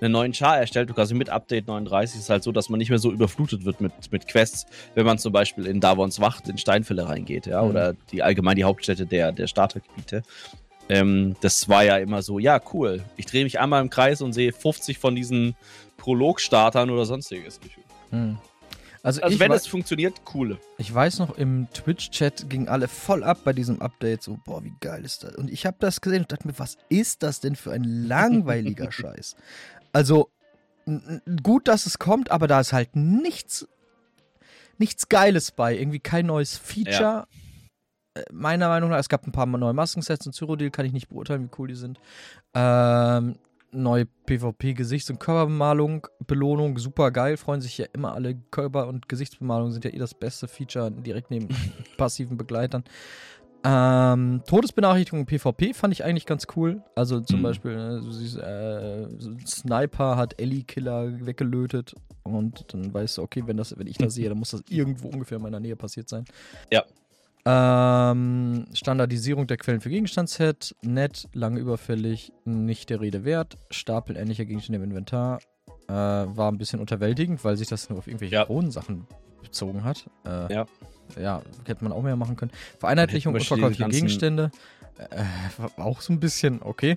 einen 0.00 0.12
neuen 0.12 0.34
Char 0.34 0.58
erstellt, 0.58 0.92
quasi 0.94 1.14
mit 1.14 1.30
Update 1.30 1.68
39, 1.68 2.16
ist 2.16 2.24
es 2.24 2.30
halt 2.30 2.42
so, 2.42 2.52
dass 2.52 2.68
man 2.68 2.78
nicht 2.78 2.90
mehr 2.90 2.98
so 2.98 3.12
überflutet 3.12 3.64
wird 3.64 3.80
mit, 3.80 3.92
mit 4.10 4.28
Quests, 4.28 4.66
wenn 4.94 5.06
man 5.06 5.18
zum 5.18 5.32
Beispiel 5.32 5.66
in 5.66 5.80
Davons 5.80 6.20
Wacht 6.20 6.48
in 6.48 6.58
Steinfälle 6.58 7.08
reingeht, 7.08 7.46
ja, 7.46 7.62
mhm. 7.62 7.70
oder 7.70 7.94
die 8.10 8.22
allgemein 8.22 8.56
die 8.56 8.64
Hauptstädte 8.64 9.06
der, 9.06 9.32
der 9.32 9.46
Startergebiete. 9.46 10.22
Ähm, 10.88 11.36
das 11.40 11.68
war 11.68 11.84
ja 11.84 11.96
immer 11.98 12.22
so, 12.22 12.38
ja, 12.38 12.60
cool. 12.72 13.02
Ich 13.16 13.26
drehe 13.26 13.44
mich 13.44 13.60
einmal 13.60 13.80
im 13.80 13.90
Kreis 13.90 14.20
und 14.20 14.32
sehe 14.32 14.52
50 14.52 14.98
von 14.98 15.14
diesen 15.14 15.56
Prolog-Startern 15.96 16.90
oder 16.90 17.04
sonstiges 17.06 17.60
Gefühl. 17.60 17.84
Mhm. 18.10 18.38
Also, 19.04 19.20
also 19.20 19.40
wenn 19.40 19.50
es 19.50 19.66
funktioniert, 19.66 20.20
cool. 20.32 20.58
Ich 20.78 20.92
weiß 20.92 21.18
noch, 21.18 21.36
im 21.36 21.66
Twitch-Chat 21.72 22.48
gingen 22.48 22.68
alle 22.68 22.86
voll 22.86 23.24
ab 23.24 23.38
bei 23.44 23.52
diesem 23.52 23.82
Update. 23.82 24.22
So, 24.22 24.38
boah, 24.44 24.62
wie 24.62 24.72
geil 24.80 25.04
ist 25.04 25.24
das? 25.24 25.34
Und 25.34 25.50
ich 25.50 25.66
habe 25.66 25.76
das 25.80 26.00
gesehen 26.00 26.22
und 26.22 26.30
dachte 26.30 26.46
mir, 26.46 26.58
was 26.58 26.76
ist 26.88 27.24
das 27.24 27.40
denn 27.40 27.56
für 27.56 27.72
ein 27.72 27.82
langweiliger 27.82 28.92
Scheiß? 28.92 29.34
Also, 29.92 30.30
gut, 31.42 31.66
dass 31.66 31.86
es 31.86 31.98
kommt, 31.98 32.30
aber 32.30 32.46
da 32.46 32.60
ist 32.60 32.72
halt 32.72 32.94
nichts, 32.94 33.66
nichts 34.78 35.08
Geiles 35.08 35.50
bei. 35.50 35.76
Irgendwie 35.76 36.00
kein 36.00 36.26
neues 36.26 36.56
Feature. 36.56 37.00
Ja. 37.02 37.26
Äh, 38.14 38.22
meiner 38.30 38.68
Meinung 38.68 38.90
nach, 38.90 38.98
es 38.98 39.08
gab 39.08 39.26
ein 39.26 39.32
paar 39.32 39.46
neue 39.46 39.72
Maskensets 39.72 40.26
und 40.26 40.32
Cyrodiil, 40.32 40.70
kann 40.70 40.86
ich 40.86 40.92
nicht 40.92 41.08
beurteilen, 41.08 41.44
wie 41.44 41.50
cool 41.58 41.68
die 41.68 41.74
sind. 41.74 41.98
Ähm, 42.54 43.36
neue 43.72 44.06
PvP-Gesichts- 44.26 45.10
und 45.10 45.18
Körperbemalung, 45.18 46.06
Belohnung, 46.26 46.78
super 46.78 47.10
geil. 47.10 47.36
Freuen 47.36 47.60
sich 47.60 47.78
ja 47.78 47.86
immer 47.92 48.14
alle. 48.14 48.36
Körper- 48.50 48.86
und 48.86 49.08
Gesichtsbemalung 49.08 49.72
sind 49.72 49.84
ja 49.84 49.92
eh 49.92 49.98
das 49.98 50.14
beste 50.14 50.48
Feature 50.48 50.90
direkt 50.90 51.30
neben 51.30 51.48
passiven 51.96 52.36
Begleitern. 52.36 52.84
Ähm, 53.64 54.42
Todesbenachrichtigung 54.46 55.24
PvP 55.24 55.72
fand 55.72 55.92
ich 55.92 56.04
eigentlich 56.04 56.26
ganz 56.26 56.46
cool. 56.56 56.82
Also 56.96 57.20
zum 57.20 57.38
mhm. 57.38 57.42
Beispiel, 57.44 57.76
ne, 57.76 58.00
du 58.00 58.10
siehst, 58.10 58.36
äh, 58.36 59.06
Sniper 59.46 60.16
hat 60.16 60.40
Ellie-Killer 60.40 61.26
weggelötet 61.26 61.94
und 62.24 62.72
dann 62.72 62.92
weißt 62.92 63.18
du, 63.18 63.22
okay, 63.22 63.44
wenn, 63.46 63.56
das, 63.56 63.78
wenn 63.78 63.86
ich 63.86 63.98
das 63.98 64.14
sehe, 64.14 64.28
dann 64.28 64.38
muss 64.38 64.50
das 64.50 64.64
irgendwo 64.68 65.08
ungefähr 65.08 65.36
in 65.36 65.42
meiner 65.42 65.60
Nähe 65.60 65.76
passiert 65.76 66.08
sein. 66.08 66.24
Ja. 66.72 66.84
Ähm, 67.44 68.66
Standardisierung 68.72 69.46
der 69.46 69.56
Quellen 69.56 69.80
für 69.80 69.90
Gegenstandsset, 69.90 70.76
nett, 70.82 71.28
lange 71.32 71.58
überfällig, 71.58 72.32
nicht 72.44 72.90
der 72.90 73.00
Rede 73.00 73.24
wert. 73.24 73.56
Stapel 73.70 74.16
ähnlicher 74.16 74.44
Gegenstände 74.44 74.76
im 74.76 74.84
Inventar. 74.90 75.40
Äh, 75.88 75.92
war 75.92 76.50
ein 76.50 76.58
bisschen 76.58 76.78
unterwältigend, 76.78 77.44
weil 77.44 77.56
sich 77.56 77.66
das 77.68 77.90
nur 77.90 77.98
auf 77.98 78.06
irgendwelche 78.06 78.34
ja. 78.34 78.70
Sachen 78.70 79.06
bezogen 79.42 79.82
hat. 79.82 80.08
Äh, 80.24 80.52
ja. 80.52 80.66
Ja, 81.20 81.42
hätte 81.66 81.84
man 81.84 81.92
auch 81.92 82.02
mehr 82.02 82.16
machen 82.16 82.36
können. 82.36 82.52
Vereinheitlichung 82.78 83.34
unverkäuflicher 83.34 83.88
Gegenstände. 83.88 84.50
Äh, 85.10 85.80
auch 85.80 86.00
so 86.00 86.12
ein 86.12 86.20
bisschen, 86.20 86.62
okay. 86.62 86.96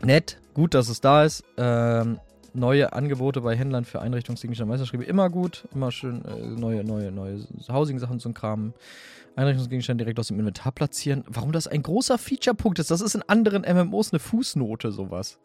Nett, 0.00 0.38
gut, 0.54 0.74
dass 0.74 0.88
es 0.88 1.00
da 1.00 1.24
ist. 1.24 1.44
Ähm, 1.56 2.20
neue 2.54 2.92
Angebote 2.92 3.40
bei 3.40 3.56
Händlern 3.56 3.84
für 3.84 4.00
Einrichtungsgegenstände 4.00 4.70
Meisterschriebe 4.70 5.04
immer 5.04 5.30
gut, 5.30 5.64
immer 5.74 5.90
schön 5.90 6.24
äh, 6.24 6.46
neue, 6.46 6.84
neue, 6.84 7.12
neue 7.12 7.40
Housing-Sachen 7.68 8.20
zum 8.20 8.34
Kram. 8.34 8.72
Einrichtungsgegenstände 9.36 10.04
direkt 10.04 10.18
aus 10.18 10.28
dem 10.28 10.38
Inventar 10.38 10.72
platzieren. 10.72 11.24
Warum 11.28 11.52
das 11.52 11.68
ein 11.68 11.82
großer 11.82 12.18
Feature-Punkt 12.18 12.78
ist, 12.80 12.90
das 12.90 13.00
ist 13.00 13.14
in 13.14 13.22
anderen 13.22 13.62
MMOs 13.62 14.12
eine 14.12 14.18
Fußnote, 14.18 14.90
sowas. 14.90 15.38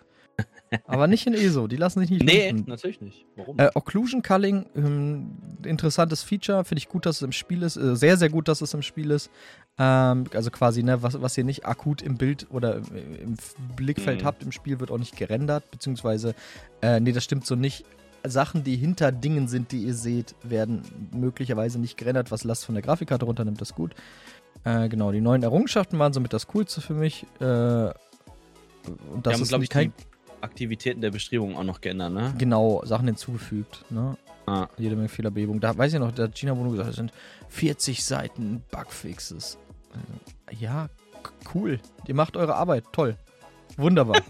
Aber 0.87 1.07
nicht 1.07 1.27
in 1.27 1.33
ESO, 1.33 1.67
die 1.67 1.75
lassen 1.75 1.99
sich 1.99 2.09
nicht 2.09 2.23
Nee, 2.23 2.47
finden. 2.47 2.69
natürlich 2.69 3.01
nicht. 3.01 3.25
Warum? 3.35 3.59
Äh, 3.59 3.69
Occlusion 3.75 4.23
Culling, 4.23 4.65
ähm, 4.75 5.37
interessantes 5.63 6.23
Feature, 6.23 6.63
finde 6.65 6.79
ich 6.79 6.89
gut, 6.89 7.05
dass 7.05 7.17
es 7.17 7.21
im 7.21 7.31
Spiel 7.31 7.61
ist. 7.61 7.77
Äh, 7.77 7.95
sehr, 7.95 8.17
sehr 8.17 8.29
gut, 8.29 8.47
dass 8.47 8.61
es 8.61 8.73
im 8.73 8.81
Spiel 8.81 9.11
ist. 9.11 9.29
Ähm, 9.77 10.25
also 10.33 10.49
quasi, 10.49 10.83
ne, 10.83 11.03
was, 11.03 11.21
was 11.21 11.37
ihr 11.37 11.43
nicht 11.43 11.65
akut 11.65 12.01
im 12.01 12.17
Bild 12.17 12.47
oder 12.49 12.77
im 12.77 13.37
Blickfeld 13.75 14.21
mhm. 14.21 14.25
habt 14.25 14.43
im 14.43 14.51
Spiel, 14.51 14.79
wird 14.79 14.91
auch 14.91 14.97
nicht 14.97 15.15
gerendert, 15.15 15.69
beziehungsweise, 15.71 16.33
äh, 16.81 16.99
nee, 16.99 17.11
das 17.11 17.23
stimmt 17.23 17.45
so 17.45 17.55
nicht. 17.55 17.85
Sachen, 18.25 18.63
die 18.63 18.77
hinter 18.77 19.11
Dingen 19.11 19.47
sind, 19.49 19.73
die 19.73 19.83
ihr 19.83 19.93
seht, 19.93 20.33
werden 20.43 20.83
möglicherweise 21.11 21.77
nicht 21.77 21.97
gerendert, 21.97 22.31
was 22.31 22.45
Last 22.45 22.65
von 22.65 22.73
der 22.73 22.81
Grafikkarte 22.81 23.25
runternimmt, 23.25 23.59
das 23.59 23.71
ist 23.71 23.75
gut. 23.75 23.93
Äh, 24.63 24.87
genau, 24.87 25.11
die 25.11 25.19
neuen 25.19 25.43
Errungenschaften 25.43 25.99
waren 25.99 26.13
somit 26.13 26.31
das 26.31 26.47
Coolste 26.47 26.79
für 26.79 26.93
mich. 26.93 27.25
Äh, 27.41 27.43
und 27.43 27.93
das 29.23 29.33
haben, 29.33 29.41
ist, 29.41 29.51
ich, 29.51 29.69
kein... 29.69 29.93
Aktivitäten 30.43 31.01
der 31.01 31.12
Beschreibung 31.12 31.55
auch 31.55 31.63
noch 31.63 31.79
geändert, 31.79 32.12
ne? 32.12 32.33
Genau, 32.38 32.83
Sachen 32.85 33.07
hinzugefügt, 33.07 33.85
ne? 33.89 34.17
Ah. 34.45 34.67
Jede 34.77 34.95
Menge 34.95 35.07
Fehlerbehebung. 35.07 35.62
Da 35.62 35.77
weiß 35.77 35.93
ich 35.93 36.00
noch, 36.00 36.12
da 36.12 36.23
hat 36.23 36.35
Gina 36.35 36.53
Bono 36.53 36.69
gesagt, 36.69 36.89
es 36.89 36.95
sind 36.97 37.13
40 37.47 38.03
Seiten 38.03 38.62
Bugfixes. 38.69 39.57
Äh, 40.50 40.55
ja, 40.55 40.89
cool. 41.53 41.79
Ihr 42.07 42.15
macht 42.15 42.35
eure 42.35 42.55
Arbeit. 42.55 42.83
Toll. 42.91 43.17
Wunderbar. 43.77 44.21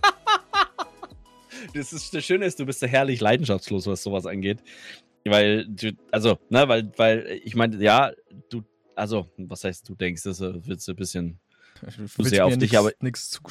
das 1.74 1.94
ist 1.94 2.14
das 2.14 2.24
Schöne 2.24 2.46
ist, 2.46 2.60
du 2.60 2.66
bist 2.66 2.82
ja 2.84 2.88
herrlich 2.88 3.20
leidenschaftslos, 3.20 3.88
was 3.88 4.04
sowas 4.04 4.28
angeht. 4.28 4.60
Weil 5.26 5.66
du, 5.68 5.94
also, 6.12 6.38
ne, 6.50 6.68
weil, 6.68 6.92
weil, 6.98 7.42
ich 7.44 7.56
meine, 7.56 7.78
ja, 7.78 8.12
du, 8.50 8.62
also, 8.96 9.28
was 9.38 9.64
heißt, 9.64 9.90
du 9.90 9.96
denkst, 9.96 10.24
das 10.24 10.42
wird 10.42 10.88
ein 10.88 10.96
bisschen 10.96 11.40
zu 11.82 12.24
sehr 12.24 12.46
auf 12.46 12.58
dich, 12.58 12.78
aber 12.78 12.92
nichts 13.00 13.30
zu, 13.30 13.42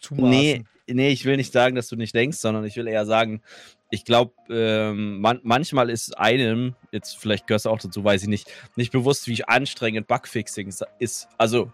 zu 0.00 0.14
Nee, 0.14 0.64
nee, 0.88 1.10
ich 1.10 1.24
will 1.24 1.36
nicht 1.36 1.52
sagen, 1.52 1.76
dass 1.76 1.88
du 1.88 1.96
nicht 1.96 2.14
denkst, 2.14 2.38
sondern 2.38 2.64
ich 2.64 2.76
will 2.76 2.86
eher 2.86 3.06
sagen, 3.06 3.42
ich 3.90 4.04
glaube, 4.04 4.32
ähm, 4.50 5.20
man, 5.20 5.40
manchmal 5.42 5.90
ist 5.90 6.18
einem, 6.18 6.74
jetzt 6.92 7.18
vielleicht 7.18 7.46
gehörst 7.46 7.66
du 7.66 7.70
auch 7.70 7.78
dazu, 7.78 8.02
weiß 8.02 8.22
ich 8.22 8.28
nicht, 8.28 8.50
nicht 8.76 8.92
bewusst, 8.92 9.28
wie 9.28 9.44
anstrengend 9.44 10.08
Bugfixing 10.08 10.72
ist. 10.98 11.28
Also, 11.38 11.72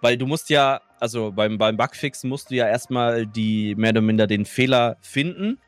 weil 0.00 0.16
du 0.16 0.26
musst 0.26 0.50
ja, 0.50 0.80
also 0.98 1.30
beim, 1.32 1.58
beim 1.58 1.76
Bugfixen 1.76 2.28
musst 2.28 2.50
du 2.50 2.56
ja 2.56 2.66
erstmal 2.66 3.26
die 3.26 3.74
mehr 3.76 3.90
oder 3.90 4.00
minder 4.00 4.26
den 4.26 4.44
Fehler 4.44 4.96
finden 5.00 5.58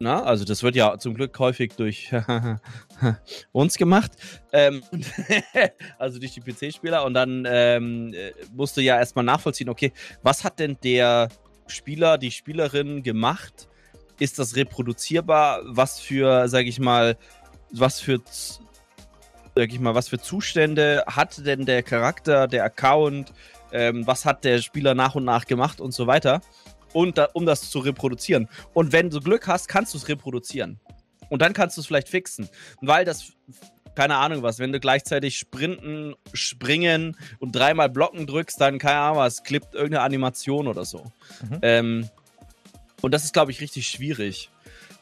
na, 0.00 0.22
also 0.22 0.44
das 0.44 0.62
wird 0.62 0.76
ja 0.76 0.96
zum 0.98 1.14
Glück 1.14 1.36
häufig 1.38 1.74
durch 1.74 2.12
uns 3.52 3.76
gemacht. 3.76 4.12
Ähm, 4.52 4.82
also 5.98 6.20
durch 6.20 6.32
die 6.32 6.40
PC-Spieler. 6.40 7.04
Und 7.04 7.14
dann 7.14 7.44
ähm, 7.48 8.14
musst 8.54 8.76
du 8.76 8.80
ja 8.80 8.96
erstmal 8.96 9.24
nachvollziehen, 9.24 9.68
okay, 9.68 9.92
was 10.22 10.44
hat 10.44 10.60
denn 10.60 10.78
der 10.84 11.28
Spieler, 11.70 12.18
die 12.18 12.30
Spielerin 12.30 13.02
gemacht? 13.02 13.68
Ist 14.18 14.38
das 14.38 14.56
reproduzierbar? 14.56 15.60
Was 15.64 16.00
für, 16.00 16.48
sag 16.48 16.66
ich 16.66 16.80
mal, 16.80 17.16
was 17.70 18.00
für 18.00 18.20
sag 19.54 19.72
ich 19.72 19.80
mal, 19.80 19.94
was 19.94 20.08
für 20.08 20.20
Zustände 20.20 21.02
hat 21.06 21.44
denn 21.44 21.66
der 21.66 21.82
Charakter, 21.82 22.46
der 22.46 22.64
Account, 22.64 23.32
ähm, 23.72 24.06
was 24.06 24.24
hat 24.24 24.44
der 24.44 24.62
Spieler 24.62 24.94
nach 24.94 25.16
und 25.16 25.24
nach 25.24 25.46
gemacht 25.46 25.80
und 25.80 25.92
so 25.92 26.06
weiter 26.06 26.40
und 26.92 27.18
da, 27.18 27.28
um 27.32 27.46
das 27.46 27.70
zu 27.70 27.80
reproduzieren. 27.80 28.48
Und 28.72 28.92
wenn 28.92 29.10
du 29.10 29.20
Glück 29.20 29.46
hast, 29.46 29.68
kannst 29.68 29.94
du 29.94 29.98
es 29.98 30.08
reproduzieren. 30.08 30.80
Und 31.28 31.42
dann 31.42 31.52
kannst 31.52 31.76
du 31.76 31.80
es 31.80 31.86
vielleicht 31.86 32.08
fixen. 32.08 32.48
Weil 32.80 33.04
das, 33.04 33.32
keine 33.98 34.14
Ahnung 34.14 34.44
was, 34.44 34.60
wenn 34.60 34.70
du 34.70 34.78
gleichzeitig 34.78 35.36
sprinten, 35.36 36.14
springen 36.32 37.16
und 37.40 37.50
dreimal 37.50 37.88
blocken 37.88 38.28
drückst, 38.28 38.60
dann, 38.60 38.78
keine 38.78 39.00
Ahnung 39.00 39.18
was, 39.18 39.42
klippt 39.42 39.74
irgendeine 39.74 40.04
Animation 40.04 40.68
oder 40.68 40.84
so. 40.84 41.10
Mhm. 41.42 41.58
Ähm, 41.62 42.08
und 43.02 43.12
das 43.12 43.24
ist, 43.24 43.32
glaube 43.32 43.50
ich, 43.50 43.60
richtig 43.60 43.88
schwierig. 43.88 44.50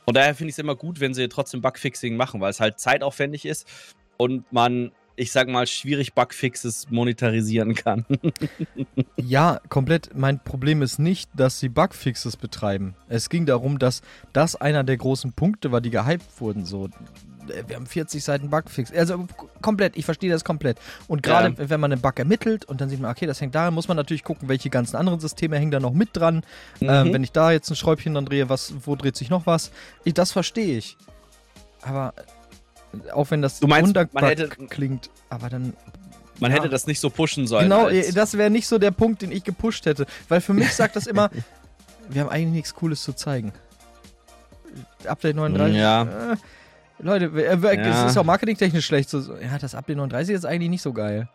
Und 0.07 0.17
daher 0.17 0.35
finde 0.35 0.49
ich 0.49 0.55
es 0.55 0.59
immer 0.61 0.77
gut, 0.77 0.99
wenn 0.99 1.13
sie 1.13 1.29
trotzdem 1.29 1.61
Bugfixing 1.61 2.17
machen, 2.17 2.41
weil 2.41 2.49
es 2.49 2.59
halt 2.59 2.81
zeitaufwendig 2.81 3.45
ist 3.45 3.69
und 4.17 4.51
man 4.51 4.93
ich 5.17 5.33
sag 5.33 5.49
mal, 5.49 5.67
schwierig 5.67 6.13
Bugfixes 6.15 6.91
monetarisieren 6.91 7.75
kann. 7.75 8.05
ja, 9.17 9.61
komplett. 9.69 10.11
Mein 10.15 10.39
Problem 10.43 10.83
ist 10.83 10.99
nicht, 10.99 11.31
dass 11.35 11.59
sie 11.59 11.71
Bugfixes 11.71 12.37
betreiben. 12.37 12.95
Es 13.09 13.31
ging 13.31 13.47
darum, 13.47 13.79
dass 13.79 14.03
das 14.33 14.57
einer 14.57 14.85
der 14.85 14.99
großen 14.99 15.33
Punkte 15.33 15.73
war, 15.73 15.81
die 15.81 15.91
gehypt 15.91 16.41
wurden. 16.41 16.67
So, 16.67 16.87
äh, 17.49 17.65
wir 17.67 17.77
haben 17.77 17.87
40 17.87 18.23
Seiten 18.23 18.51
Bugfix. 18.51 18.93
Also 18.93 19.27
komplett, 19.63 19.97
ich 19.97 20.05
verstehe 20.05 20.31
das 20.31 20.45
komplett. 20.45 20.79
Und 21.09 21.23
gerade 21.23 21.55
ja. 21.59 21.71
wenn 21.71 21.81
man 21.81 21.93
einen 21.93 22.03
Bug 22.03 22.19
ermittelt 22.19 22.67
und 22.67 22.83
dann 22.83 22.91
sieht 22.91 23.01
man, 23.01 23.11
okay, 23.11 23.27
das 23.27 23.41
hängt 23.41 23.55
da, 23.55 23.71
muss 23.71 23.89
man 23.89 23.97
natürlich 23.97 24.23
gucken, 24.23 24.49
welche 24.49 24.69
ganzen 24.69 24.97
anderen 24.97 25.21
Systeme 25.21 25.57
hängen 25.57 25.71
da 25.71 25.81
noch 25.81 25.95
mit 25.95 26.11
dran. 26.13 26.43
Mhm. 26.81 26.89
Ähm, 26.91 27.13
wenn 27.15 27.25
ich 27.25 27.33
da 27.33 27.53
jetzt 27.53 27.71
ein 27.71 27.77
Schräubchen 27.77 28.15
dann 28.15 28.27
drehe, 28.27 28.51
was, 28.51 28.75
wo 28.85 28.97
dreht 28.97 29.17
sich 29.17 29.31
noch 29.31 29.47
was? 29.47 29.71
Ich, 30.05 30.13
das 30.13 30.33
verstehe 30.33 30.77
ich. 30.77 30.99
Aber 31.81 32.13
auch 33.13 33.31
wenn 33.31 33.43
das 33.43 33.61
du 33.61 33.67
meinst, 33.67 33.95
man 33.95 34.25
hätte, 34.25 34.49
klingt, 34.49 35.11
aber 35.29 35.49
dann. 35.49 35.75
Man 36.39 36.51
ja. 36.51 36.59
hätte 36.59 36.69
das 36.69 36.87
nicht 36.87 37.01
so 37.01 37.09
pushen 37.09 37.47
sollen. 37.47 37.71
Genau, 37.71 37.89
das 37.89 38.37
wäre 38.37 38.51
nicht 38.51 38.67
so 38.67 38.79
der 38.79 38.91
Punkt, 38.91 39.23
den 39.23 39.33
ich 39.33 39.43
gepusht 39.43 39.87
hätte. 39.87 40.07
Weil 40.29 40.43
für 40.43 40.53
mich 40.53 40.75
sagt 40.75 40.95
das 40.95 41.07
immer, 41.07 41.31
wir 42.11 42.21
haben 42.21 42.29
eigentlich 42.29 42.53
nichts 42.53 42.75
Cooles 42.75 43.03
zu 43.03 43.15
zeigen. 43.15 43.53
Update 45.07 45.37
39. 45.37 45.77
Ja. 45.77 46.03
Äh, 46.33 46.37
Leute, 46.99 47.27
äh, 47.27 47.77
ja. 47.77 48.05
es 48.05 48.11
ist 48.11 48.19
auch 48.19 48.25
marketingtechnisch 48.25 48.85
schlecht. 48.85 49.09
So, 49.09 49.37
ja, 49.37 49.59
das 49.59 49.75
Update 49.75 49.97
39 49.97 50.35
ist 50.35 50.45
eigentlich 50.45 50.71
nicht 50.71 50.83
so 50.83 50.93
geil. 50.93 51.29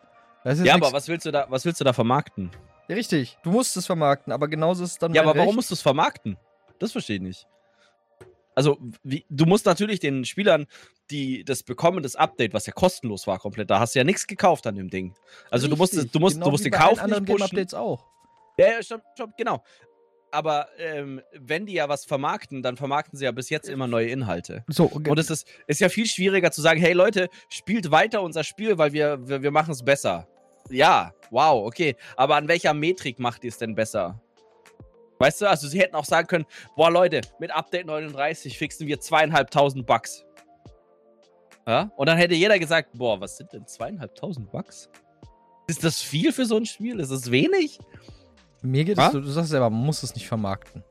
ja, 0.44 0.75
aber 0.75 0.94
was 0.94 1.08
willst, 1.08 1.25
du 1.25 1.32
da, 1.32 1.46
was 1.50 1.65
willst 1.65 1.80
du 1.80 1.84
da 1.84 1.94
vermarkten? 1.94 2.51
Ja, 2.88 2.96
richtig, 2.96 3.38
du 3.44 3.51
musst 3.51 3.77
es 3.77 3.86
vermarkten, 3.86 4.34
aber 4.34 4.48
genauso 4.48 4.84
ist 4.84 4.91
es 4.91 4.98
dann. 4.98 5.13
Ja, 5.13 5.22
aber 5.22 5.32
Recht. 5.32 5.39
warum 5.39 5.56
musst 5.56 5.70
du 5.70 5.75
es 5.75 5.82
vermarkten? 5.82 6.38
Das 6.80 6.91
verstehe 6.91 7.18
ich 7.18 7.22
nicht. 7.22 7.48
Also, 8.53 8.77
wie, 9.03 9.25
du 9.30 9.46
musst 9.46 9.65
natürlich 9.65 10.00
den 10.00 10.25
Spielern, 10.25 10.65
die 11.12 11.44
das 11.44 11.63
bekommen, 11.63 12.03
das 12.03 12.15
Update, 12.15 12.53
was 12.53 12.65
ja 12.65 12.74
kostenlos 12.74 13.27
war, 13.27 13.39
komplett, 13.39 13.70
da 13.70 13.80
hast 13.80 13.96
du 13.96 14.00
ja 14.00 14.03
nichts 14.03 14.27
gekauft 14.27 14.65
an 14.68 14.75
dem 14.75 14.89
Ding. 14.89 15.13
Also, 15.50 15.68
Richtig, 15.68 15.70
du 15.70 15.77
musst, 15.77 16.15
du 16.15 16.20
musst, 16.20 16.36
genau 16.36 16.46
du 16.46 16.51
musst 16.51 16.65
den 16.65 16.72
Kauf 16.72 17.06
nicht 17.06 17.25
pushen. 17.25 17.44
Updates 17.44 17.74
auch. 17.74 18.08
Ja, 18.58 18.68
ja, 18.68 18.84
stopp, 18.84 19.01
stopp, 19.15 19.38
genau. 19.38 19.63
Aber 20.32 20.70
ähm, 20.77 21.22
wenn 21.34 21.65
die 21.65 21.74
ja 21.74 21.89
was 21.89 22.06
vermarkten, 22.06 22.63
dann 22.63 22.77
vermarkten 22.77 23.18
sie 23.18 23.25
ja 23.25 23.32
bis 23.32 23.50
jetzt 23.50 23.68
immer 23.68 23.88
neue 23.88 24.08
Inhalte. 24.08 24.63
So, 24.68 24.86
okay. 24.86 25.10
Und 25.10 25.20
es 25.20 25.30
ist, 25.30 25.46
ist 25.68 25.82
ja 25.82 25.89
viel 25.89 26.06
schwieriger 26.06 26.51
zu 26.51 26.62
sagen, 26.62 26.80
hey 26.80 26.94
Leute, 26.94 27.27
spielt 27.50 27.91
weiter 27.91 28.22
unser 28.22 28.44
Spiel, 28.44 28.77
weil 28.77 28.94
wir, 28.94 29.27
wir, 29.27 29.44
wir 29.44 29.51
machen 29.51 29.72
es 29.72 29.84
besser. 29.84 30.27
Ja, 30.70 31.13
wow, 31.32 31.65
okay. 31.65 31.96
Aber 32.15 32.38
an 32.38 32.48
welcher 32.48 32.74
Metrik 32.74 33.20
macht 33.20 33.44
ihr 33.44 33.50
es 33.50 33.58
denn 33.58 33.75
besser? 33.75 34.22
Weißt 35.20 35.41
du, 35.41 35.50
also 35.50 35.68
sie 35.68 35.80
hätten 35.80 35.96
auch 35.96 36.06
sagen 36.06 36.27
können, 36.27 36.46
boah 36.75 36.89
Leute, 36.89 37.22
mit 37.39 37.51
Update 37.51 37.86
39 37.86 38.58
fixen 38.58 38.88
wir 38.88 39.00
zweieinhalbtausend 39.00 39.86
Bugs. 39.86 40.25
Ja? 41.68 41.91
Und 41.96 42.08
dann 42.08 42.18
hätte 42.18 42.36
jeder 42.36 42.58
gesagt, 42.60 42.89
boah, 42.94 43.20
was 43.20 43.38
sind 43.38 43.53
denn 43.53 43.65
zweieinhalbtausend 43.65 44.51
Bugs? 44.51 44.89
Ist 45.68 45.84
das 45.84 46.01
viel 46.01 46.32
für 46.32 46.46
so 46.46 46.58
ein 46.58 46.65
Spiel? 46.65 47.00
Ist 47.00 47.12
das 47.12 47.32
wenig? 47.32 47.80
Mir 48.62 48.84
geht 48.84 48.98
es, 48.98 49.12
du, 49.12 49.22
du 49.22 49.30
sagst 49.30 49.51
selber, 49.51 49.70
man 49.70 49.86
muss 49.86 50.03
es 50.03 50.13
nicht 50.13 50.27
vermarkten. 50.27 50.84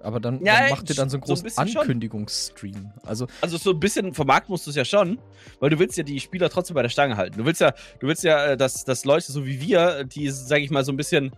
Aber 0.00 0.20
dann, 0.20 0.44
ja, 0.44 0.60
dann 0.60 0.70
macht 0.70 0.88
ihr 0.88 0.94
dann 0.94 1.10
so 1.10 1.16
einen 1.16 1.22
großen 1.22 1.48
so 1.48 1.60
ein 1.60 1.76
Ankündigungsstream. 1.76 2.92
Also, 3.04 3.26
also 3.40 3.56
so 3.56 3.70
ein 3.70 3.80
bisschen 3.80 4.14
vermarkten 4.14 4.52
musst 4.52 4.66
du 4.66 4.70
es 4.70 4.76
ja 4.76 4.84
schon, 4.84 5.18
weil 5.58 5.70
du 5.70 5.78
willst 5.78 5.98
ja 5.98 6.04
die 6.04 6.20
Spieler 6.20 6.48
trotzdem 6.48 6.74
bei 6.74 6.82
der 6.82 6.88
Stange 6.88 7.16
halten. 7.16 7.38
Du 7.38 7.44
willst 7.44 7.60
ja, 7.60 7.72
du 7.98 8.06
willst 8.06 8.22
ja, 8.22 8.52
äh, 8.52 8.56
dass, 8.56 8.84
dass 8.84 9.04
Leute 9.04 9.32
so 9.32 9.44
wie 9.44 9.60
wir, 9.60 10.04
die, 10.04 10.30
sag 10.30 10.60
ich 10.60 10.70
mal, 10.70 10.84
so 10.84 10.92
ein 10.92 10.96
bisschen 10.96 11.32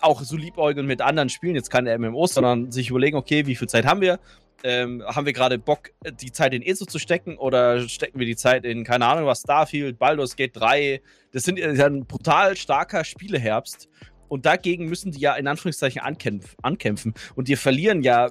auch 0.00 0.22
so 0.22 0.36
liebäugeln 0.36 0.86
mit 0.86 1.00
anderen 1.00 1.28
Spielen, 1.28 1.54
jetzt 1.54 1.70
keine 1.70 1.96
MMOs, 1.98 2.34
sondern 2.34 2.70
sich 2.70 2.90
überlegen, 2.90 3.16
okay, 3.16 3.46
wie 3.46 3.56
viel 3.56 3.68
Zeit 3.68 3.86
haben 3.86 4.00
wir? 4.00 4.18
Ähm, 4.62 5.02
haben 5.06 5.26
wir 5.26 5.32
gerade 5.32 5.58
Bock, 5.58 5.90
die 6.20 6.32
Zeit 6.32 6.52
in 6.52 6.62
ESO 6.62 6.84
zu 6.84 6.98
stecken 6.98 7.38
oder 7.38 7.88
stecken 7.88 8.18
wir 8.18 8.26
die 8.26 8.36
Zeit 8.36 8.64
in, 8.64 8.84
keine 8.84 9.06
Ahnung 9.06 9.26
was, 9.26 9.40
Starfield, 9.40 9.98
Baldur's 9.98 10.36
Gate 10.36 10.54
3? 10.54 11.00
Das 11.32 11.44
sind 11.44 11.58
ja 11.58 11.86
ein 11.86 12.04
brutal 12.04 12.56
starker 12.56 13.04
Spieleherbst 13.04 13.88
und 14.28 14.44
dagegen 14.46 14.86
müssen 14.86 15.12
die 15.12 15.20
ja 15.20 15.34
in 15.34 15.46
Anführungszeichen 15.46 16.02
ankämpf 16.02 16.56
ankämpfen 16.62 17.14
und 17.36 17.48
die 17.48 17.56
verlieren 17.56 18.02
ja 18.02 18.28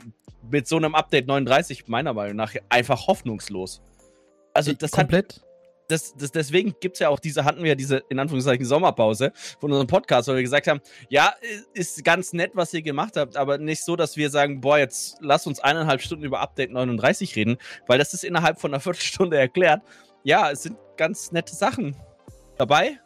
mit 0.50 0.68
so 0.68 0.78
einem 0.78 0.96
Update 0.96 1.28
39 1.28 1.88
meiner 1.88 2.14
Meinung 2.14 2.36
nach 2.36 2.54
einfach 2.70 3.08
hoffnungslos. 3.08 3.82
Also 4.54 4.74
das 4.74 4.92
komplett. 4.92 5.36
Hat, 5.36 5.49
das, 5.90 6.16
das, 6.16 6.32
deswegen 6.32 6.76
gibt 6.80 6.96
es 6.96 7.00
ja 7.00 7.10
auch 7.10 7.20
diese, 7.20 7.44
hatten 7.44 7.64
wir 7.64 7.70
ja 7.70 7.76
diese, 7.76 7.98
in 8.10 8.20
Anführungszeichen, 8.20 8.66
Sommerpause 8.66 9.34
von 9.60 9.72
unserem 9.72 9.88
Podcast, 9.88 10.28
wo 10.28 10.36
wir 10.36 10.42
gesagt 10.42 10.68
haben, 10.68 10.82
ja, 11.10 11.34
ist 11.74 12.04
ganz 12.04 12.32
nett, 12.32 12.52
was 12.54 12.74
ihr 12.74 12.84
gemacht 12.84 13.18
habt, 13.18 13.36
aber 13.36 13.58
nicht 13.58 13.84
so, 13.84 13.96
dass 13.96 14.16
wir 14.16 14.30
sagen, 14.30 14.62
boah, 14.62 14.78
jetzt 14.78 15.18
lass 15.20 15.48
uns 15.48 15.60
eineinhalb 15.60 16.02
Stunden 16.02 16.24
über 16.24 16.40
Update 16.42 16.72
39 16.72 17.36
reden, 17.36 17.58
weil 17.88 17.98
das 17.98 18.14
ist 18.14 18.24
innerhalb 18.24 18.60
von 18.60 18.72
einer 18.72 18.80
Viertelstunde 18.80 19.38
erklärt. 19.38 19.82
Ja, 20.24 20.52
es 20.52 20.64
sind 20.64 20.78
ganz 20.96 21.32
nette 21.32 21.56
Sachen 21.56 21.96
dabei, 22.58 23.00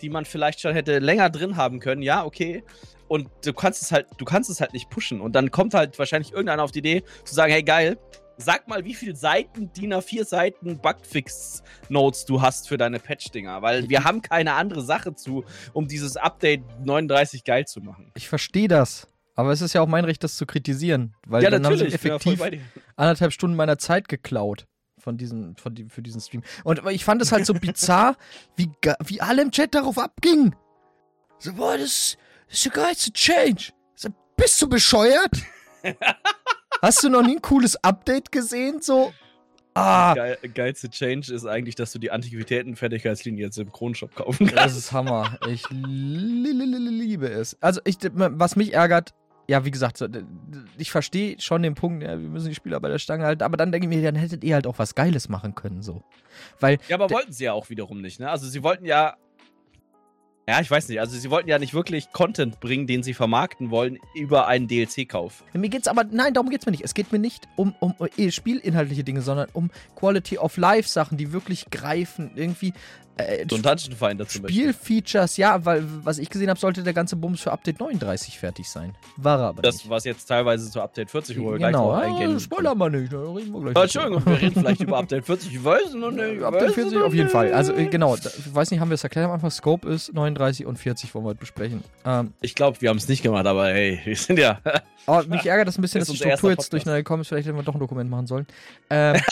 die 0.00 0.08
man 0.08 0.24
vielleicht 0.24 0.60
schon 0.60 0.72
hätte 0.72 1.00
länger 1.00 1.30
drin 1.30 1.56
haben 1.56 1.80
können, 1.80 2.02
ja, 2.02 2.24
okay. 2.24 2.62
Und 3.08 3.28
du 3.44 3.52
kannst 3.52 3.82
es 3.82 3.90
halt, 3.90 4.06
du 4.18 4.24
kannst 4.24 4.50
es 4.50 4.60
halt 4.60 4.72
nicht 4.72 4.88
pushen. 4.88 5.20
Und 5.20 5.32
dann 5.32 5.50
kommt 5.50 5.74
halt 5.74 5.98
wahrscheinlich 5.98 6.30
irgendeiner 6.30 6.62
auf 6.62 6.70
die 6.70 6.78
Idee 6.78 7.02
zu 7.24 7.34
sagen, 7.34 7.52
hey 7.52 7.64
geil, 7.64 7.98
Sag 8.40 8.68
mal, 8.68 8.84
wie 8.84 8.94
viele 8.94 9.14
Seiten, 9.14 9.70
DIN 9.72 9.92
A4 9.92 10.24
Seiten 10.24 10.78
Bugfix-Notes 10.78 12.24
du 12.24 12.40
hast 12.40 12.68
für 12.68 12.78
deine 12.78 12.98
Patch-Dinger, 12.98 13.60
weil 13.60 13.88
wir 13.90 14.04
haben 14.04 14.22
keine 14.22 14.54
andere 14.54 14.82
Sache 14.82 15.14
zu, 15.14 15.44
um 15.74 15.86
dieses 15.86 16.16
Update 16.16 16.62
39 16.82 17.44
geil 17.44 17.66
zu 17.66 17.80
machen. 17.80 18.10
Ich 18.14 18.28
verstehe 18.28 18.68
das. 18.68 19.08
Aber 19.34 19.52
es 19.52 19.60
ist 19.60 19.74
ja 19.74 19.82
auch 19.82 19.86
mein 19.86 20.04
Recht, 20.04 20.24
das 20.24 20.36
zu 20.36 20.46
kritisieren. 20.46 21.14
Weil 21.26 21.42
ja, 21.42 21.50
dann 21.50 21.64
haben 21.66 21.76
sie 21.76 21.86
effektiv 21.86 22.42
anderthalb 22.96 23.32
Stunden 23.32 23.56
meiner 23.56 23.78
Zeit 23.78 24.08
geklaut 24.08 24.66
von 24.98 25.18
diesem, 25.18 25.56
von 25.56 25.74
die, 25.74 25.86
für 25.88 26.02
diesen 26.02 26.20
Stream. 26.20 26.42
Und 26.64 26.80
ich 26.90 27.04
fand 27.04 27.20
es 27.20 27.32
halt 27.32 27.44
so 27.44 27.54
bizarr, 27.54 28.16
wie, 28.56 28.70
wie 29.04 29.20
alle 29.20 29.42
im 29.42 29.50
Chat 29.50 29.74
darauf 29.74 29.98
abgingen. 29.98 30.56
So, 31.38 31.52
boah, 31.52 31.76
das, 31.76 32.16
das 32.48 32.56
ist 32.56 32.64
der 32.64 32.72
geilste 32.72 33.12
Change. 33.12 33.72
So, 33.94 34.08
bist 34.36 34.60
du 34.62 34.68
bescheuert? 34.68 35.32
Hast 36.82 37.02
du 37.04 37.08
noch 37.08 37.22
nie 37.22 37.36
ein 37.36 37.42
cooles 37.42 37.76
Update 37.82 38.32
gesehen? 38.32 38.80
So, 38.80 39.12
Ah. 39.74 40.14
Geil, 40.14 40.36
geilste 40.52 40.90
Change 40.90 41.32
ist 41.32 41.46
eigentlich, 41.46 41.76
dass 41.76 41.92
du 41.92 41.98
die 42.00 42.10
Antiquitäten-Fertigkeitslinie 42.10 43.44
jetzt 43.44 43.58
im 43.58 43.70
Kronshop 43.70 44.14
kaufen 44.14 44.46
kannst. 44.46 44.56
Das 44.56 44.76
ist 44.76 44.92
Hammer. 44.92 45.38
Ich 45.48 45.64
liebe 45.70 47.28
es. 47.28 47.56
Also, 47.62 47.80
ich, 47.84 47.96
was 48.12 48.56
mich 48.56 48.74
ärgert, 48.74 49.14
ja, 49.48 49.64
wie 49.64 49.70
gesagt, 49.70 50.04
ich 50.76 50.90
verstehe 50.90 51.40
schon 51.40 51.62
den 51.62 51.74
Punkt, 51.74 52.02
ja, 52.02 52.10
wir 52.20 52.28
müssen 52.28 52.48
die 52.48 52.54
Spieler 52.54 52.80
bei 52.80 52.88
der 52.88 52.98
Stange 52.98 53.24
halten, 53.24 53.42
aber 53.42 53.56
dann 53.56 53.70
denke 53.72 53.86
ich 53.86 53.94
mir, 53.96 54.02
dann 54.02 54.16
hättet 54.20 54.42
ihr 54.44 54.54
halt 54.54 54.66
auch 54.66 54.78
was 54.78 54.94
Geiles 54.94 55.28
machen 55.28 55.54
können, 55.54 55.82
so. 55.82 56.02
Weil. 56.58 56.78
Ja, 56.88 56.96
aber 56.96 57.08
wollten 57.10 57.32
sie 57.32 57.44
ja 57.44 57.52
auch 57.52 57.70
wiederum 57.70 58.00
nicht, 58.00 58.18
ne? 58.18 58.28
Also, 58.28 58.48
sie 58.48 58.62
wollten 58.64 58.84
ja 58.84 59.16
ja, 60.50 60.60
ich 60.60 60.68
weiß 60.68 60.88
nicht. 60.88 60.98
Also 60.98 61.16
sie 61.16 61.30
wollten 61.30 61.48
ja 61.48 61.60
nicht 61.60 61.74
wirklich 61.74 62.10
Content 62.10 62.58
bringen, 62.58 62.88
den 62.88 63.04
sie 63.04 63.14
vermarkten 63.14 63.70
wollen, 63.70 64.00
über 64.16 64.48
einen 64.48 64.66
DLC-Kauf. 64.66 65.44
Mir 65.52 65.68
geht's 65.68 65.86
aber, 65.86 66.02
nein, 66.02 66.34
darum 66.34 66.50
geht's 66.50 66.66
mir 66.66 66.72
nicht. 66.72 66.82
Es 66.82 66.92
geht 66.92 67.12
mir 67.12 67.20
nicht 67.20 67.46
um, 67.54 67.72
um, 67.78 67.94
um 67.96 68.08
spielinhaltliche 68.32 69.04
Dinge, 69.04 69.22
sondern 69.22 69.48
um 69.52 69.70
Quality 69.94 70.38
of 70.38 70.56
Life 70.56 70.88
Sachen, 70.88 71.16
die 71.16 71.32
wirklich 71.32 71.70
greifen. 71.70 72.32
Irgendwie, 72.34 72.72
äh, 73.16 73.46
so 73.48 73.56
ein 73.56 73.62
Dungeon 73.62 73.96
Finder 73.96 74.26
zum 74.26 74.48
Spielfeatures, 74.48 75.36
ja, 75.36 75.64
weil 75.64 75.84
was 76.04 76.18
ich 76.18 76.30
gesehen 76.30 76.48
habe, 76.48 76.58
sollte 76.58 76.82
der 76.82 76.92
ganze 76.92 77.16
Bums 77.16 77.40
für 77.40 77.52
Update 77.52 77.80
39 77.80 78.38
fertig 78.38 78.68
sein. 78.68 78.94
War 79.16 79.38
er 79.38 79.46
aber 79.48 79.62
Das, 79.62 79.76
nicht. 79.76 79.90
was 79.90 80.04
jetzt 80.04 80.26
teilweise 80.26 80.70
zu 80.70 80.80
Update 80.80 81.10
40, 81.10 81.38
wo 81.38 81.52
wir 81.52 81.58
genau. 81.58 81.58
gleich 81.58 81.72
noch 81.72 81.92
ah, 81.92 81.98
eingehen. 82.00 82.40
Spoiler 82.40 82.74
mal 82.74 82.90
nicht, 82.90 83.12
da 83.12 83.18
reden 83.18 83.52
wir 83.52 83.60
gleich. 83.60 83.76
Ah, 83.76 83.82
Entschuldigung, 83.82 84.26
wir 84.26 84.40
reden 84.40 84.60
vielleicht 84.60 84.80
über 84.80 84.98
Update 84.98 85.26
40, 85.26 85.54
ich 85.54 85.64
weiß 85.64 85.94
noch 85.94 86.10
nicht. 86.10 86.42
Update 86.42 86.72
40 86.72 86.98
auf 86.98 87.14
jeden 87.14 87.28
Fall. 87.28 87.52
Also 87.52 87.74
äh, 87.74 87.86
genau, 87.86 88.16
ich 88.16 88.54
weiß 88.54 88.70
nicht, 88.70 88.80
haben 88.80 88.90
wir 88.90 88.94
es 88.94 89.04
erklärt 89.04 89.26
am 89.26 89.32
Anfang, 89.32 89.50
Scope 89.50 89.88
ist 89.88 90.12
39 90.12 90.66
und 90.66 90.76
40 90.76 91.14
wollen 91.14 91.24
wir 91.24 91.30
heute 91.30 91.40
besprechen. 91.40 91.82
Ähm, 92.04 92.32
ich 92.40 92.54
glaube, 92.54 92.80
wir 92.80 92.88
haben 92.88 92.98
es 92.98 93.08
nicht 93.08 93.22
gemacht, 93.22 93.46
aber 93.46 93.68
hey, 93.68 94.00
wir 94.04 94.16
sind 94.16 94.38
ja... 94.38 94.60
aber 95.06 95.26
mich 95.26 95.46
ärgert 95.46 95.68
das 95.68 95.78
ein 95.78 95.82
bisschen, 95.82 96.00
das 96.00 96.08
dass 96.08 96.16
die 96.16 96.22
Struktur 96.22 96.50
jetzt 96.50 96.72
durcheinander 96.72 97.00
gekommen 97.00 97.22
ist, 97.22 97.28
vielleicht 97.28 97.46
hätten 97.46 97.56
wir 97.56 97.64
doch 97.64 97.74
ein 97.74 97.80
Dokument 97.80 98.10
machen 98.10 98.26
sollen. 98.26 98.46
Ähm, 98.88 99.20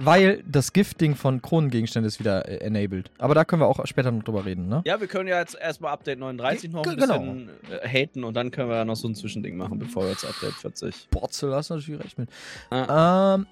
weil 0.00 0.42
das 0.46 0.72
Gifting 0.72 1.14
von 1.14 1.42
Kronengegenständen 1.42 2.06
ist 2.06 2.20
wieder 2.20 2.48
äh, 2.48 2.58
enabled. 2.58 3.10
Aber 3.18 3.34
da 3.34 3.44
können 3.44 3.62
wir 3.62 3.66
auch 3.66 3.84
später 3.86 4.10
noch 4.10 4.22
drüber 4.22 4.44
reden, 4.44 4.68
ne? 4.68 4.82
Ja, 4.84 5.00
wir 5.00 5.06
können 5.06 5.28
ja 5.28 5.38
jetzt 5.38 5.54
erstmal 5.54 5.92
Update 5.92 6.18
39 6.18 6.70
noch 6.72 6.86
ein 6.86 6.96
genau. 6.96 7.18
bisschen 7.18 7.50
äh, 7.70 7.88
haten 7.88 8.24
und 8.24 8.34
dann 8.34 8.50
können 8.50 8.68
wir 8.68 8.76
ja 8.76 8.84
noch 8.84 8.96
so 8.96 9.08
ein 9.08 9.14
Zwischending 9.14 9.56
machen, 9.56 9.78
bevor 9.78 10.04
wir 10.04 10.10
jetzt 10.10 10.24
Update 10.24 10.54
40. 10.54 11.08
Borzel, 11.10 11.54
hast 11.54 11.70
du 11.70 11.74
natürlich 11.74 12.02
recht 12.02 12.18
mit. 12.18 12.30
Ah. 12.70 13.34
Ähm, 13.34 13.46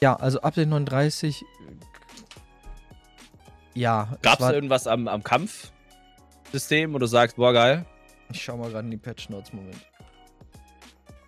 ja, 0.00 0.16
also 0.16 0.40
Update 0.40 0.68
39. 0.68 1.44
Ja. 3.74 4.16
Gab 4.22 4.40
es 4.40 4.50
irgendwas 4.50 4.86
am, 4.86 5.08
am 5.08 5.22
Kampfsystem, 5.22 6.92
wo 6.92 6.98
du 6.98 7.06
sagst, 7.06 7.36
boah, 7.36 7.52
geil? 7.52 7.86
Ich 8.32 8.42
schau 8.42 8.56
mal 8.56 8.70
gerade 8.70 8.84
in 8.84 8.90
die 8.90 8.96
Patch 8.96 9.28
Notes, 9.28 9.52
Moment. 9.52 9.76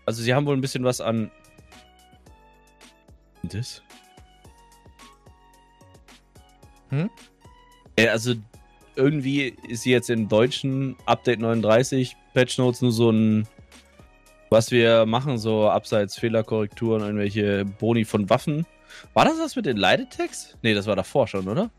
Also, 0.04 0.22
sie 0.22 0.34
haben 0.34 0.46
wohl 0.46 0.56
ein 0.56 0.60
bisschen 0.60 0.84
was 0.84 1.00
an. 1.00 1.30
Das? 3.42 3.82
Hm? 6.90 7.10
Ja, 7.98 8.12
also 8.12 8.34
irgendwie 8.96 9.54
ist 9.68 9.82
sie 9.82 9.90
jetzt 9.90 10.10
im 10.10 10.28
deutschen 10.28 10.96
Update 11.06 11.40
39 11.40 12.16
Patch 12.34 12.58
Notes 12.58 12.82
nur 12.82 12.92
so 12.92 13.10
ein, 13.10 13.48
was 14.50 14.70
wir 14.70 15.06
machen, 15.06 15.38
so 15.38 15.68
abseits 15.68 16.18
Fehlerkorrekturen, 16.18 17.02
irgendwelche 17.02 17.64
Boni 17.64 18.04
von 18.04 18.28
Waffen. 18.30 18.66
War 19.14 19.24
das 19.24 19.38
das 19.38 19.56
mit 19.56 19.66
den 19.66 19.76
Leidetext? 19.76 20.58
Nee, 20.62 20.74
das 20.74 20.86
war 20.86 20.96
davor 20.96 21.26
schon, 21.26 21.48
oder? 21.48 21.70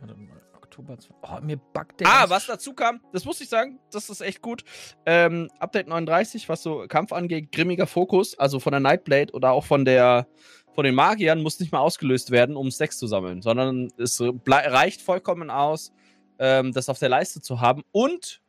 Warte 0.00 0.14
mal. 0.14 0.34
Oktober. 0.76 0.96
Oh, 1.22 1.40
mir 1.40 1.56
buggt 1.56 2.00
der. 2.00 2.08
Ah, 2.08 2.28
was 2.28 2.46
dazu 2.46 2.74
kam, 2.74 3.00
das 3.12 3.24
muss 3.24 3.40
ich 3.40 3.48
sagen, 3.48 3.78
das 3.92 4.10
ist 4.10 4.20
echt 4.20 4.42
gut. 4.42 4.64
Ähm, 5.06 5.48
Update 5.58 5.88
39, 5.88 6.48
was 6.48 6.62
so 6.62 6.86
Kampf 6.88 7.12
angeht, 7.12 7.52
grimmiger 7.52 7.86
Fokus, 7.86 8.38
also 8.38 8.58
von 8.58 8.72
der 8.72 8.80
Nightblade 8.80 9.32
oder 9.32 9.52
auch 9.52 9.64
von 9.64 9.84
der 9.84 10.26
von 10.74 10.84
den 10.84 10.94
Magiern 10.94 11.42
muss 11.42 11.60
nicht 11.60 11.72
mal 11.72 11.78
ausgelöst 11.78 12.30
werden, 12.30 12.56
um 12.56 12.70
Stacks 12.70 12.98
zu 12.98 13.06
sammeln, 13.06 13.42
sondern 13.42 13.90
es 13.96 14.20
reicht 14.20 15.02
vollkommen 15.02 15.50
aus, 15.50 15.92
ähm, 16.38 16.72
das 16.72 16.88
auf 16.88 16.98
der 16.98 17.08
Leiste 17.08 17.40
zu 17.40 17.60
haben. 17.60 17.82
Und, 17.92 18.40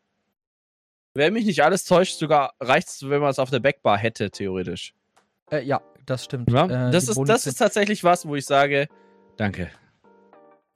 wenn 1.14 1.34
mich 1.34 1.46
nicht 1.46 1.64
alles 1.64 1.86
täuscht, 1.86 2.18
sogar 2.18 2.54
reicht 2.60 2.88
es, 2.88 3.10
wenn 3.10 3.22
man 3.22 3.30
es 3.30 3.40
auf 3.40 3.50
der 3.50 3.60
Backbar 3.60 3.98
hätte, 3.98 4.32
theoretisch. 4.32 4.94
Äh, 5.52 5.64
ja, 5.64 5.82
das 6.06 6.26
stimmt. 6.26 6.52
Ja? 6.52 6.66
Äh, 6.88 6.92
das, 6.92 7.08
ist, 7.08 7.22
das 7.26 7.48
ist 7.48 7.56
tatsächlich 7.56 8.04
was, 8.04 8.28
wo 8.28 8.36
ich 8.36 8.46
sage, 8.46 8.88
danke. 9.38 9.70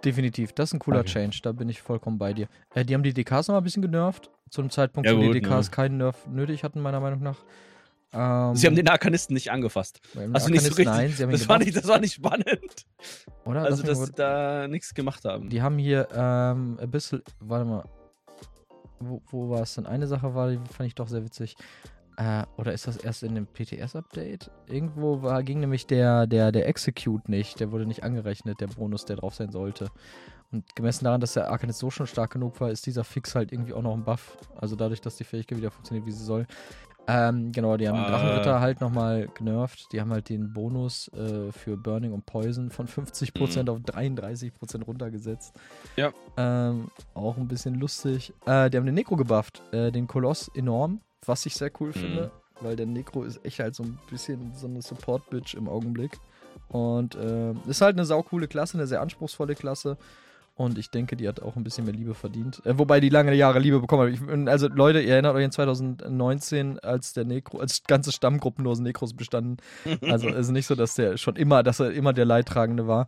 Definitiv, 0.06 0.54
das 0.54 0.70
ist 0.70 0.76
ein 0.76 0.80
cooler 0.80 1.02
okay. 1.02 1.10
Change, 1.10 1.40
da 1.44 1.52
bin 1.52 1.68
ich 1.68 1.82
vollkommen 1.82 2.18
bei 2.18 2.34
dir. 2.34 2.48
Äh, 2.74 2.86
die 2.86 2.94
haben 2.94 3.04
die 3.04 3.14
DKs 3.14 3.48
noch 3.48 3.56
mal 3.56 3.58
ein 3.58 3.64
bisschen 3.64 3.82
genervt, 3.82 4.30
zu 4.50 4.62
einem 4.62 4.70
Zeitpunkt, 4.70 5.10
ja, 5.10 5.18
wo 5.18 5.22
gut, 5.22 5.36
die 5.36 5.42
DKs 5.42 5.70
ne. 5.70 5.76
keinen 5.76 5.98
Nerf 5.98 6.28
nötig 6.28 6.64
hatten, 6.64 6.80
meiner 6.82 7.02
Meinung 7.02 7.22
nach. 7.22 7.44
Ähm, 8.12 8.56
sie 8.56 8.66
haben 8.66 8.76
den 8.76 8.88
Arkanisten 8.88 9.34
nicht 9.34 9.52
angefasst. 9.52 10.02
Also 10.34 10.50
nicht 10.50 10.62
so 10.62 10.68
richtig. 10.70 10.86
Nein, 10.86 11.12
sie 11.12 11.24
haben 11.24 11.32
das, 11.32 11.48
war 11.48 11.60
nicht, 11.60 11.76
das 11.76 11.88
war 11.88 12.00
nicht 12.00 12.14
spannend. 12.14 12.86
Oder? 13.46 13.64
Also, 13.64 13.84
das 13.84 14.00
dass 14.00 14.08
sie 14.08 14.14
da 14.14 14.68
nichts 14.68 14.94
gemacht 14.94 15.26
haben. 15.26 15.50
Die 15.50 15.62
haben 15.62 15.78
hier 15.78 16.08
ähm, 16.14 16.78
ein 16.82 16.90
bisschen. 16.90 17.22
Warte 17.40 17.66
mal. 17.66 17.84
Wo, 19.00 19.22
wo 19.28 19.50
war 19.50 19.62
es 19.62 19.76
denn? 19.76 19.86
Eine 19.86 20.08
Sache 20.08 20.34
war, 20.36 20.50
die 20.50 20.58
fand 20.58 20.88
ich 20.88 20.96
doch 20.96 21.08
sehr 21.08 21.24
witzig. 21.24 21.56
Äh, 22.18 22.44
oder 22.58 22.74
ist 22.74 22.86
das 22.86 22.98
erst 22.98 23.24
in 23.24 23.34
dem 23.34 23.48
PTS-Update? 23.48 24.52
Irgendwo 24.68 25.22
war, 25.22 25.42
ging 25.42 25.62
nämlich 25.62 25.88
der, 25.88 26.28
der, 26.28 26.52
der 26.52 26.68
Execute 26.68 27.30
nicht. 27.30 27.62
Der 27.62 27.72
wurde 27.72 27.86
nicht 27.86 28.04
angerechnet, 28.04 28.60
der 28.60 28.68
Bonus, 28.68 29.06
der 29.06 29.16
drauf 29.16 29.36
sein 29.36 29.52
sollte. 29.52 29.90
Und 30.52 30.76
gemessen 30.76 31.06
daran, 31.06 31.22
dass 31.22 31.34
der 31.34 31.50
Arcanist 31.50 31.80
so 31.80 31.90
schon 31.90 32.08
stark 32.08 32.32
genug 32.32 32.60
war, 32.60 32.72
ist 32.72 32.86
dieser 32.86 33.06
Fix 33.06 33.36
halt 33.36 33.54
irgendwie 33.54 33.72
auch 33.72 33.84
noch 33.84 33.94
ein 33.94 34.04
Buff. 34.04 34.38
Also 34.58 34.76
dadurch, 34.76 35.00
dass 35.00 35.16
die 35.16 35.24
Fähigkeit 35.24 35.60
wieder 35.60 35.72
funktioniert, 35.72 36.06
wie 36.08 36.12
sie 36.12 36.26
soll. 36.26 36.46
Ähm, 37.12 37.52
genau, 37.52 37.76
die 37.76 37.90
haben 37.90 37.98
den 37.98 38.06
Drachenritter 38.06 38.58
äh. 38.58 38.60
halt 38.60 38.82
nochmal 38.82 39.30
genervt. 39.36 39.88
Die 39.92 40.00
haben 40.00 40.12
halt 40.12 40.30
den 40.30 40.54
Bonus 40.54 41.08
äh, 41.14 41.52
für 41.52 41.76
Burning 41.76 42.14
und 42.14 42.28
Poison 42.28 42.70
von 42.70 42.88
50% 42.88 43.64
mhm. 43.64 43.70
auf 43.70 43.80
33% 43.80 44.84
runtergesetzt. 44.84 45.56
Ja. 45.96 46.14
Ähm, 46.38 46.92
auch 47.16 47.38
ein 47.38 47.48
bisschen 47.48 47.74
lustig. 47.76 48.32
Äh, 48.46 48.70
die 48.70 48.78
haben 48.78 48.86
den 48.86 48.94
Necro 48.94 49.16
gebufft, 49.16 49.64
äh, 49.72 49.92
den 49.92 50.06
Koloss 50.06 50.52
enorm, 50.54 51.02
was 51.26 51.48
ich 51.48 51.56
sehr 51.56 51.72
cool 51.80 51.90
mhm. 51.90 51.94
finde, 51.94 52.32
weil 52.62 52.76
der 52.76 52.86
Necro 52.86 53.24
ist 53.24 53.44
echt 53.44 53.58
halt 53.60 53.74
so 53.74 53.82
ein 53.82 53.98
bisschen 54.12 54.54
so 54.54 54.68
eine 54.68 54.84
Support-Bitch 54.84 55.56
im 55.56 55.68
Augenblick. 55.68 56.20
Und 56.68 57.16
äh, 57.16 57.54
ist 57.68 57.82
halt 57.82 57.96
eine 57.96 58.06
saukoole 58.06 58.48
Klasse, 58.48 58.78
eine 58.78 58.86
sehr 58.86 59.02
anspruchsvolle 59.02 59.56
Klasse. 59.56 59.98
Und 60.60 60.78
ich 60.78 60.92
denke, 60.92 61.16
die 61.16 61.26
hat 61.26 61.42
auch 61.42 61.56
ein 61.56 61.64
bisschen 61.64 61.86
mehr 61.86 61.94
Liebe 61.94 62.14
verdient. 62.14 62.62
Äh, 62.66 62.78
wobei 62.78 63.00
die 63.00 63.08
lange 63.08 63.34
Jahre 63.34 63.60
Liebe 63.60 63.80
bekommen 63.80 64.14
hat. 64.14 64.50
also 64.50 64.68
Leute, 64.68 65.00
ihr 65.00 65.14
erinnert 65.14 65.34
euch 65.34 65.46
in 65.46 65.52
2019, 65.54 66.80
als 66.80 67.14
der 67.14 67.24
Nekro, 67.24 67.60
als 67.60 67.84
ganze 67.84 68.12
Stammgruppen 68.12 68.64
nur 68.64 68.74
aus 68.74 68.82
Nekros 68.82 69.14
bestanden. 69.14 69.56
Also 70.02 70.28
es 70.28 70.48
ist 70.48 70.52
nicht 70.52 70.68
so, 70.68 70.76
dass 70.76 70.96
der 70.96 71.16
schon 71.16 71.38
immer, 71.38 71.64
dass 71.64 71.80
er 71.80 71.92
immer 71.92 72.12
der 72.12 72.26
Leidtragende 72.26 72.88
war. 72.88 73.08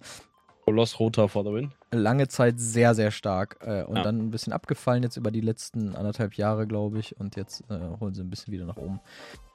Koloss 0.64 0.98
Roter 0.98 1.28
for 1.28 1.44
the 1.44 1.52
win. 1.52 1.74
Lange 1.92 2.30
Zeit 2.30 2.58
sehr, 2.58 2.96
sehr 2.96 3.12
stark. 3.12 3.58
Äh, 3.60 3.84
und 3.84 3.98
ja. 3.98 4.04
dann 4.04 4.20
ein 4.20 4.32
bisschen 4.32 4.54
abgefallen 4.54 5.04
jetzt 5.04 5.18
über 5.18 5.32
die 5.32 5.42
letzten 5.42 5.94
anderthalb 5.94 6.36
Jahre, 6.36 6.68
glaube 6.68 7.00
ich. 7.00 7.20
Und 7.20 7.36
jetzt 7.36 7.66
äh, 7.70 7.80
holen 8.00 8.14
sie 8.14 8.22
ein 8.22 8.30
bisschen 8.30 8.54
wieder 8.54 8.66
nach 8.66 8.78
oben. 8.78 9.02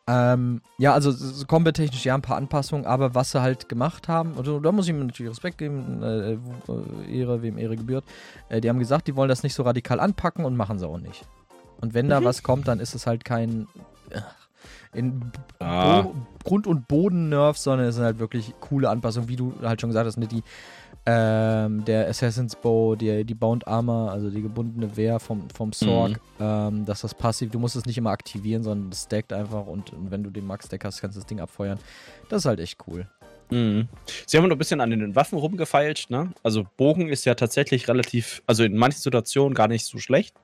Ähm, 0.09 0.61
ja, 0.79 0.95
also 0.95 1.13
combat-technisch 1.47 2.05
ja 2.05 2.15
ein 2.15 2.23
paar 2.23 2.37
Anpassungen, 2.37 2.87
aber 2.87 3.17
was 3.17 3.33
sie 3.33 3.43
halt 3.43 3.69
gemacht 3.69 4.07
haben, 4.07 4.35
also 4.37 4.61
da 4.61 4.71
muss 4.71 4.87
ich 4.87 4.95
mir 4.95 5.05
natürlich 5.05 5.31
Respekt 5.31 5.59
geben, 5.59 6.01
äh, 6.03 6.33
äh, 6.35 6.39
Ehre, 7.11 7.43
wem 7.43 7.59
Ehre 7.59 7.77
gebührt. 7.77 8.05
Äh, 8.49 8.61
die 8.61 8.69
haben 8.69 8.79
gesagt, 8.79 9.09
die 9.09 9.17
wollen 9.17 9.29
das 9.29 9.43
nicht 9.43 9.55
so 9.55 9.65
radikal 9.65 9.99
anpacken 9.99 10.45
und 10.45 10.57
machen 10.57 10.79
sie 10.79 10.87
auch 10.87 10.99
nicht. 10.99 11.27
Und 11.81 11.93
wenn 11.93 12.09
da 12.09 12.21
mhm. 12.21 12.25
was 12.25 12.45
kommt, 12.45 12.69
dann 12.69 12.79
ist 12.79 12.95
es 12.95 13.07
halt 13.07 13.25
kein 13.25 13.67
äh, 14.11 14.21
in 14.93 15.21
ah. 15.59 16.07
Grund- 16.45 16.67
und 16.67 16.89
Boden-Nerf, 16.89 17.59
sondern 17.59 17.89
es 17.89 17.97
sind 17.97 18.05
halt 18.05 18.19
wirklich 18.19 18.55
coole 18.61 18.89
Anpassungen, 18.89 19.29
wie 19.29 19.37
du 19.37 19.55
halt 19.63 19.81
schon 19.81 19.91
gesagt 19.91 20.07
hast, 20.07 20.17
ne, 20.17 20.27
die 20.27 20.43
ähm, 21.09 21.85
der 21.85 22.09
Assassin's 22.09 22.57
Bow, 22.57 22.97
die, 22.97 23.25
die 23.25 23.35
Bound 23.35 23.67
Armor, 23.69 24.11
also 24.11 24.29
die 24.29 24.43
gebundene 24.43 24.97
Wehr 24.97 25.21
vom, 25.21 25.49
vom 25.51 25.73
Sorg, 25.73 26.13
mhm. 26.13 26.17
ähm, 26.41 26.85
dass 26.85 27.03
das 27.03 27.15
passiv, 27.15 27.51
du 27.51 27.61
musst 27.61 27.77
es 27.77 27.87
nicht 27.87 27.97
immer 27.97 28.11
aktivieren, 28.11 28.65
sondern 28.65 28.91
es 28.91 29.05
stackt 29.05 29.33
einfach 29.33 29.67
und, 29.67 29.93
und 29.93 30.11
wenn 30.11 30.25
du 30.25 30.31
den 30.31 30.47
Max-Stack 30.47 30.85
hast, 30.85 31.01
kannst 31.01 31.17
du 31.17 31.21
das 31.21 31.27
Ding 31.27 31.39
abfeuern. 31.39 31.79
Das 32.29 32.41
ist 32.41 32.45
halt 32.47 32.59
echt 32.59 32.79
cool. 32.89 33.09
Mhm. 33.51 33.87
Sie 34.27 34.37
haben 34.37 34.49
noch 34.49 34.57
ein 34.57 34.59
bisschen 34.59 34.81
an 34.81 34.91
den 34.91 35.15
Waffen 35.15 35.39
rumgefeilscht, 35.39 36.11
ne? 36.11 36.33
Also 36.43 36.67
Bogen 36.77 37.09
ist 37.09 37.25
ja 37.25 37.37
tatsächlich 37.37 37.87
relativ, 37.87 38.43
also 38.49 38.65
in 38.65 38.77
manchen 38.77 38.99
Situationen 38.99 39.55
gar 39.55 39.69
nicht 39.69 39.85
so 39.85 39.99
schlecht. 39.99 40.35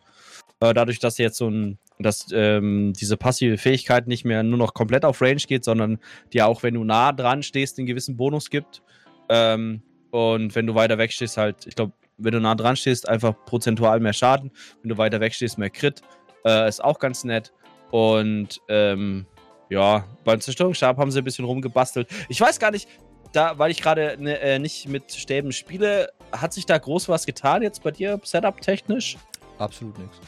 Äh, 0.60 0.74
dadurch, 0.74 1.00
dass 1.00 1.18
jetzt 1.18 1.38
so 1.38 1.50
ein, 1.50 1.78
dass 1.98 2.26
ähm, 2.32 2.92
diese 2.92 3.16
passive 3.16 3.58
Fähigkeit 3.58 4.06
nicht 4.06 4.24
mehr 4.24 4.44
nur 4.44 4.58
noch 4.58 4.74
komplett 4.74 5.04
auf 5.04 5.20
Range 5.20 5.42
geht, 5.48 5.64
sondern 5.64 5.98
dir 6.32 6.46
auch, 6.46 6.62
wenn 6.62 6.74
du 6.74 6.84
nah 6.84 7.12
dran 7.12 7.42
stehst, 7.42 7.78
einen 7.78 7.88
gewissen 7.88 8.16
Bonus 8.16 8.48
gibt. 8.48 8.80
Ähm, 9.28 9.82
und 10.12 10.54
wenn 10.54 10.66
du 10.66 10.74
weiter 10.74 10.98
weg 10.98 11.10
stehst, 11.10 11.38
halt, 11.38 11.66
ich 11.66 11.74
glaube, 11.74 11.94
wenn 12.18 12.32
du 12.32 12.40
nah 12.40 12.54
dran 12.54 12.76
stehst, 12.76 13.08
einfach 13.08 13.34
prozentual 13.46 13.98
mehr 13.98 14.12
Schaden. 14.12 14.52
Wenn 14.82 14.90
du 14.90 14.98
weiter 14.98 15.20
weg 15.20 15.32
stehst, 15.32 15.56
mehr 15.56 15.70
Crit. 15.70 16.02
Äh, 16.44 16.68
ist 16.68 16.84
auch 16.84 16.98
ganz 16.98 17.24
nett. 17.24 17.50
Und 17.90 18.60
ähm, 18.68 19.24
ja, 19.70 20.04
beim 20.24 20.38
Zerstörungsstab 20.38 20.98
haben 20.98 21.10
sie 21.10 21.18
ein 21.18 21.24
bisschen 21.24 21.46
rumgebastelt. 21.46 22.08
Ich 22.28 22.38
weiß 22.38 22.58
gar 22.58 22.70
nicht, 22.72 22.90
da, 23.32 23.58
weil 23.58 23.70
ich 23.70 23.80
gerade 23.80 24.16
ne, 24.18 24.38
äh, 24.38 24.58
nicht 24.58 24.86
mit 24.86 25.14
Stäben 25.14 25.50
spiele, 25.50 26.12
hat 26.30 26.52
sich 26.52 26.66
da 26.66 26.76
groß 26.76 27.08
was 27.08 27.24
getan 27.24 27.62
jetzt 27.62 27.82
bei 27.82 27.90
dir, 27.90 28.20
Setup-technisch? 28.22 29.16
Absolut 29.56 29.98
nichts. 29.98 30.20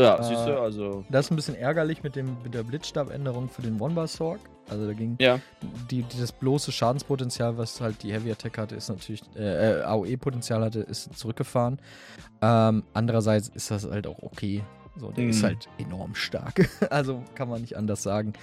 Ja, 0.00 0.18
äh, 0.18 0.24
siehst 0.24 0.48
du, 0.48 0.60
also. 0.60 1.04
Das 1.10 1.26
ist 1.26 1.30
ein 1.30 1.36
bisschen 1.36 1.54
ärgerlich 1.54 2.02
mit, 2.02 2.16
dem, 2.16 2.36
mit 2.42 2.54
der 2.54 2.64
Blitzstab-Änderung 2.64 3.48
für 3.48 3.62
den 3.62 3.80
One-Bar-Sorg. 3.80 4.40
Also 4.68 4.86
da 4.86 4.92
ging 4.92 5.16
ja. 5.20 5.40
die, 5.90 6.02
die, 6.02 6.18
das 6.18 6.32
bloße 6.32 6.72
Schadenspotenzial, 6.72 7.58
was 7.58 7.80
halt 7.80 8.02
die 8.02 8.12
Heavy 8.12 8.30
Attack 8.30 8.58
hatte, 8.58 8.74
ist 8.74 8.88
natürlich, 8.88 9.22
äh, 9.36 9.80
äh 9.80 9.82
AOE-Potenzial 9.82 10.62
hatte, 10.62 10.80
ist 10.80 11.16
zurückgefahren. 11.18 11.78
Ähm, 12.40 12.84
andererseits 12.94 13.48
ist 13.48 13.70
das 13.70 13.84
halt 13.84 14.06
auch 14.06 14.22
okay. 14.22 14.62
So, 14.96 15.10
der 15.10 15.24
mhm. 15.24 15.30
ist 15.30 15.42
halt 15.42 15.68
enorm 15.78 16.14
stark. 16.14 16.68
also 16.90 17.22
kann 17.34 17.48
man 17.48 17.60
nicht 17.60 17.76
anders 17.76 18.02
sagen. 18.02 18.34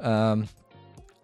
Ähm, 0.00 0.48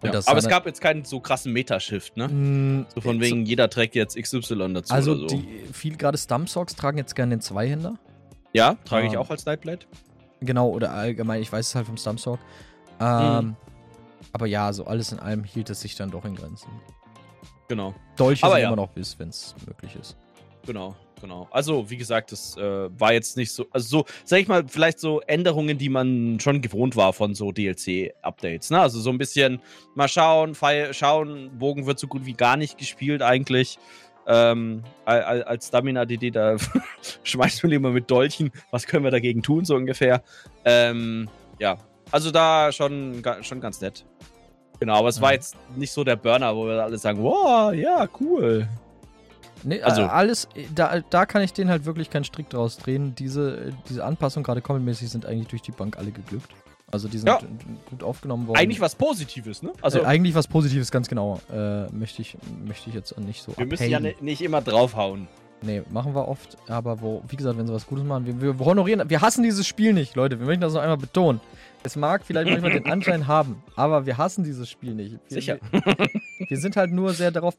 ja, 0.03 0.21
aber 0.25 0.37
es 0.37 0.47
gab 0.47 0.65
jetzt 0.65 0.81
keinen 0.81 1.03
so 1.03 1.19
krassen 1.19 1.51
Metashift, 1.51 2.17
ne? 2.17 2.27
Mm, 2.27 2.85
so 2.93 3.01
von 3.01 3.19
wegen, 3.19 3.43
so, 3.43 3.49
jeder 3.49 3.69
trägt 3.69 3.95
jetzt 3.95 4.15
XY 4.15 4.73
dazu. 4.73 4.93
Also, 4.93 5.13
oder 5.13 5.29
so. 5.29 5.37
die, 5.37 5.65
viel 5.71 5.97
gerade 5.97 6.17
Stumpsocks 6.17 6.75
tragen 6.75 6.97
jetzt 6.97 7.15
gerne 7.15 7.35
den 7.35 7.41
Zweihänder. 7.41 7.97
Ja, 8.53 8.75
trage 8.85 9.05
ähm, 9.05 9.11
ich 9.11 9.17
auch 9.17 9.29
als 9.29 9.45
Nightblade. 9.45 9.85
Genau, 10.41 10.69
oder 10.69 10.91
allgemein, 10.91 11.41
ich 11.41 11.51
weiß 11.51 11.67
es 11.67 11.75
halt 11.75 11.87
vom 11.87 11.97
Stumpsock. 11.97 12.39
Ähm, 12.99 13.45
mhm. 13.45 13.55
Aber 14.35 14.47
ja, 14.47 14.73
so 14.73 14.83
alles 14.83 15.13
in 15.13 15.19
allem 15.19 15.45
hielt 15.45 15.69
es 15.69 15.79
sich 15.79 15.95
dann 15.95 16.11
doch 16.11 16.25
in 16.25 16.35
Grenzen. 16.35 16.69
Genau. 17.69 17.95
Dolche 18.17 18.45
aber 18.45 18.59
ja. 18.59 18.67
immer 18.67 18.75
noch 18.75 18.89
bis, 18.89 19.17
wenn 19.17 19.29
es 19.29 19.55
möglich 19.65 19.95
ist. 19.95 20.17
Genau 20.65 20.93
genau. 21.21 21.47
Also, 21.51 21.89
wie 21.89 21.95
gesagt, 21.95 22.31
das 22.33 22.57
äh, 22.57 22.89
war 22.99 23.13
jetzt 23.13 23.37
nicht 23.37 23.51
so, 23.51 23.65
also 23.71 23.87
so, 23.87 24.05
sag 24.25 24.39
ich 24.41 24.47
mal, 24.47 24.65
vielleicht 24.67 24.99
so 24.99 25.21
Änderungen, 25.21 25.77
die 25.77 25.89
man 25.89 26.39
schon 26.39 26.61
gewohnt 26.61 26.95
war 26.95 27.13
von 27.13 27.33
so 27.33 27.51
DLC-Updates. 27.51 28.69
Ne? 28.69 28.79
Also 28.79 28.99
so 28.99 29.09
ein 29.09 29.17
bisschen 29.17 29.59
mal 29.95 30.07
schauen, 30.07 30.55
Pfeil, 30.55 30.93
schauen, 30.93 31.57
Bogen 31.57 31.85
wird 31.85 31.99
so 31.99 32.07
gut 32.07 32.25
wie 32.25 32.33
gar 32.33 32.57
nicht 32.57 32.77
gespielt 32.77 33.21
eigentlich. 33.21 33.79
Ähm, 34.27 34.83
als 35.05 35.67
Stamina-DD, 35.67 36.31
da 36.31 36.57
schmeißt 37.23 37.63
man 37.63 37.71
immer 37.71 37.91
mit 37.91 38.09
Dolchen, 38.09 38.51
was 38.71 38.87
können 38.87 39.03
wir 39.03 39.11
dagegen 39.11 39.43
tun, 39.43 39.65
so 39.65 39.75
ungefähr. 39.75 40.23
Ähm, 40.63 41.29
ja, 41.59 41.77
also 42.15 42.31
da 42.31 42.71
schon, 42.71 43.21
schon 43.41 43.59
ganz 43.59 43.81
nett. 43.81 44.05
Genau, 44.79 44.99
aber 44.99 45.09
es 45.09 45.17
ja. 45.17 45.21
war 45.21 45.33
jetzt 45.33 45.57
nicht 45.75 45.91
so 45.91 46.05
der 46.05 46.15
Burner, 46.15 46.55
wo 46.55 46.65
wir 46.65 46.81
alle 46.81 46.97
sagen, 46.97 47.21
wow, 47.21 47.73
ja, 47.73 48.07
cool. 48.21 48.69
Nee, 49.63 49.81
also 49.81 50.03
alles, 50.03 50.47
da, 50.73 51.01
da 51.09 51.25
kann 51.25 51.41
ich 51.41 51.51
den 51.51 51.69
halt 51.69 51.83
wirklich 51.83 52.09
keinen 52.09 52.23
Strick 52.23 52.49
draus 52.49 52.77
drehen. 52.77 53.15
Diese, 53.15 53.73
diese 53.89 54.05
Anpassungen, 54.05 54.45
gerade 54.45 54.61
commentmäßig, 54.61 55.09
sind 55.09 55.25
eigentlich 55.25 55.47
durch 55.47 55.61
die 55.61 55.71
Bank 55.71 55.97
alle 55.97 56.11
geglückt. 56.11 56.51
Also 56.89 57.09
die 57.09 57.17
sind 57.17 57.27
ja. 57.27 57.41
gut 57.89 58.01
aufgenommen 58.01 58.47
worden. 58.47 58.59
Eigentlich 58.59 58.79
was 58.79 58.95
Positives, 58.95 59.61
ne? 59.61 59.73
Also 59.81 59.99
äh, 59.99 60.05
eigentlich 60.05 60.35
was 60.35 60.47
Positives, 60.47 60.91
ganz 60.91 61.09
genau. 61.09 61.41
Äh, 61.51 61.87
möchte, 61.87 62.21
ich, 62.21 62.37
möchte 62.65 62.89
ich 62.89 62.95
jetzt 62.95 63.17
nicht 63.19 63.41
so 63.41 63.47
Wir 63.47 63.65
abhängen. 63.65 63.69
müssen 63.69 63.89
ja 63.89 63.99
nicht 64.21 64.41
immer 64.41 64.61
draufhauen. 64.61 65.27
Nee, 65.61 65.81
machen 65.89 66.13
wir 66.13 66.27
oft, 66.27 66.57
aber 66.67 67.01
wo, 67.01 67.23
wie 67.27 67.35
gesagt, 67.35 67.57
wenn 67.57 67.65
sie 67.65 67.73
was 67.73 67.87
Gutes 67.87 68.03
machen, 68.03 68.25
wir, 68.25 68.59
wir 68.59 68.65
honorieren, 68.65 69.09
wir 69.09 69.21
hassen 69.21 69.41
dieses 69.43 69.65
Spiel 69.65 69.93
nicht, 69.93 70.15
Leute. 70.15 70.39
Wir 70.39 70.45
möchten 70.45 70.61
das 70.61 70.73
noch 70.73 70.81
einmal 70.81 70.97
betonen. 70.97 71.41
Es 71.83 71.95
mag 71.95 72.23
vielleicht 72.23 72.49
manchmal 72.49 72.71
den 72.71 72.85
Anschein 72.85 73.27
haben, 73.27 73.63
aber 73.75 74.05
wir 74.05 74.17
hassen 74.17 74.43
dieses 74.43 74.69
Spiel 74.69 74.93
nicht. 74.93 75.17
Wir, 75.29 75.41
Sicher. 75.41 75.59
Wir, 75.71 76.09
wir, 76.47 76.57
sind 76.57 76.75
halt 76.75 76.91
nur 76.91 77.13
sehr 77.13 77.31
darauf 77.31 77.55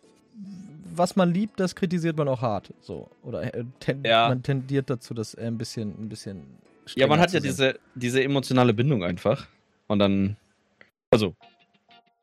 was 0.99 1.17
man 1.17 1.33
liebt, 1.33 1.61
das 1.61 1.75
kritisiert 1.75 2.17
man 2.17 2.29
auch 2.29 2.41
hart. 2.41 2.73
So. 2.81 3.09
Oder 3.23 3.55
äh, 3.55 3.65
ten, 3.81 4.03
ja. 4.05 4.29
man 4.29 4.43
tendiert 4.43 4.91
dazu, 4.91 5.15
das 5.15 5.35
äh, 5.35 5.47
ein 5.47 5.59
bisschen, 5.59 5.91
ein 5.91 6.09
bisschen 6.09 6.43
Ja, 6.95 7.07
man 7.07 7.21
hat 7.21 7.33
ja 7.33 7.41
diese, 7.41 7.79
diese 7.95 8.23
emotionale 8.23 8.73
Bindung 8.75 9.05
einfach. 9.05 9.47
Und 9.87 9.99
dann. 9.99 10.37
Also. 11.11 11.35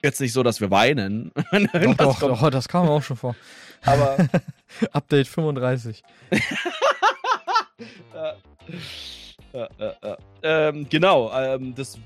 Jetzt 0.04 0.20
nicht 0.20 0.34
so, 0.34 0.44
dass 0.44 0.60
wir 0.60 0.70
weinen. 0.70 1.32
doch, 1.98 2.20
doch, 2.20 2.20
doch, 2.20 2.50
das 2.50 2.68
kam 2.68 2.90
auch 2.90 3.02
schon 3.02 3.16
vor. 3.16 3.36
Aber. 3.86 4.17
Update 4.91 5.28
35. 5.28 6.04
ja. 8.13 8.34
Ja, 9.54 9.69
ja, 9.78 10.17
ähm, 10.41 10.88
genau, 10.89 11.32
ähm, 11.32 11.76
das 11.76 12.00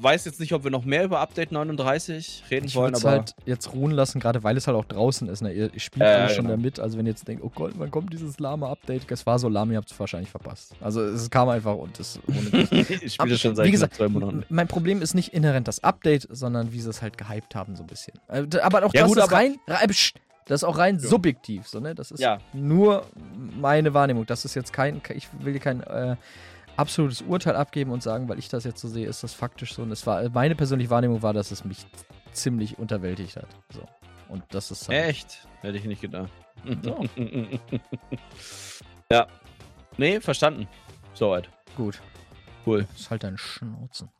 weiß 0.00 0.24
jetzt 0.24 0.40
nicht, 0.40 0.52
ob 0.52 0.64
wir 0.64 0.70
noch 0.72 0.84
mehr 0.84 1.04
über 1.04 1.20
Update 1.20 1.52
39 1.52 2.44
reden 2.50 2.66
ich 2.66 2.74
wollen, 2.74 2.94
aber. 2.94 3.10
halt 3.10 3.34
jetzt 3.46 3.72
ruhen 3.72 3.92
lassen, 3.92 4.20
gerade 4.20 4.42
weil 4.42 4.56
es 4.56 4.66
halt 4.66 4.76
auch 4.76 4.84
draußen 4.84 5.28
ist. 5.28 5.40
Ne? 5.42 5.52
Ihr, 5.52 5.70
spielt 5.76 6.04
äh, 6.04 6.28
schon 6.28 6.46
genau. 6.46 6.56
damit. 6.56 6.80
Also, 6.80 6.98
wenn 6.98 7.06
ihr 7.06 7.10
jetzt 7.10 7.26
denkt, 7.28 7.44
oh 7.44 7.50
Gott, 7.54 7.72
wann 7.76 7.90
kommt 7.90 8.12
dieses 8.12 8.40
Lama-Update? 8.40 9.10
Es 9.10 9.26
war 9.26 9.38
so 9.38 9.48
Lama, 9.48 9.72
ihr 9.72 9.78
habt 9.78 9.90
es 9.90 9.98
wahrscheinlich 9.98 10.30
verpasst. 10.30 10.74
Also, 10.80 11.02
es 11.02 11.30
kam 11.30 11.48
einfach 11.48 11.76
und 11.76 11.98
es. 12.00 12.18
ich 12.70 13.14
spiele 13.14 13.38
schon 13.38 13.54
seit 13.54 13.66
wie 13.66 13.70
gesagt, 13.70 13.94
zwei 13.94 14.08
Monaten. 14.08 14.44
Mein 14.48 14.66
Problem 14.68 15.00
ist 15.00 15.14
nicht 15.14 15.32
inhärent 15.34 15.68
das 15.68 15.84
Update, 15.84 16.26
sondern 16.30 16.72
wie 16.72 16.80
sie 16.80 16.90
es 16.90 17.00
halt 17.00 17.16
gehypt 17.16 17.54
haben, 17.54 17.76
so 17.76 17.84
ein 17.84 17.86
bisschen. 17.86 18.14
Äh, 18.28 18.44
aber 18.60 18.84
auch 18.84 18.94
ja, 18.94 19.02
das 19.02 19.10
gut, 19.10 19.18
ist 19.18 19.32
rein. 19.32 19.56
Das 20.48 20.62
ist 20.62 20.64
auch 20.64 20.78
rein 20.78 20.98
ja. 20.98 21.08
subjektiv, 21.08 21.68
so, 21.68 21.78
ne? 21.78 21.94
Das 21.94 22.10
ist 22.10 22.20
ja. 22.20 22.38
nur 22.52 23.04
meine 23.60 23.94
Wahrnehmung. 23.94 24.26
Das 24.26 24.44
ist 24.44 24.54
jetzt 24.54 24.72
kein. 24.72 25.00
Ich 25.14 25.28
will 25.40 25.52
hier 25.52 25.60
kein. 25.60 25.82
Äh, 25.82 26.16
absolutes 26.76 27.22
Urteil 27.22 27.56
abgeben 27.56 27.90
und 27.90 28.04
sagen, 28.04 28.28
weil 28.28 28.38
ich 28.38 28.48
das 28.48 28.62
jetzt 28.62 28.80
so 28.80 28.86
sehe, 28.88 29.06
ist 29.06 29.24
das 29.24 29.34
faktisch 29.34 29.74
so. 29.74 29.82
Und 29.82 29.90
es 29.90 30.06
war 30.06 30.28
meine 30.30 30.54
persönliche 30.54 30.90
Wahrnehmung 30.90 31.22
war, 31.22 31.32
dass 31.32 31.50
es 31.50 31.64
mich 31.64 31.86
ziemlich 32.32 32.78
unterwältigt 32.78 33.36
hat. 33.36 33.48
So. 33.74 33.82
Und 34.28 34.44
das 34.50 34.70
ist 34.70 34.88
halt 34.88 35.06
echt, 35.06 35.48
hätte 35.60 35.76
ich 35.76 35.84
nicht 35.84 36.00
gedacht. 36.00 36.30
So. 36.82 37.04
ja. 39.12 39.26
Nee, 39.96 40.20
verstanden. 40.20 40.68
Soweit. 41.14 41.48
Gut. 41.76 42.00
Cool. 42.68 42.86
Das 42.92 43.00
ist 43.00 43.10
halt 43.10 43.22
dein 43.22 43.38
Schnauzen. 43.38 44.10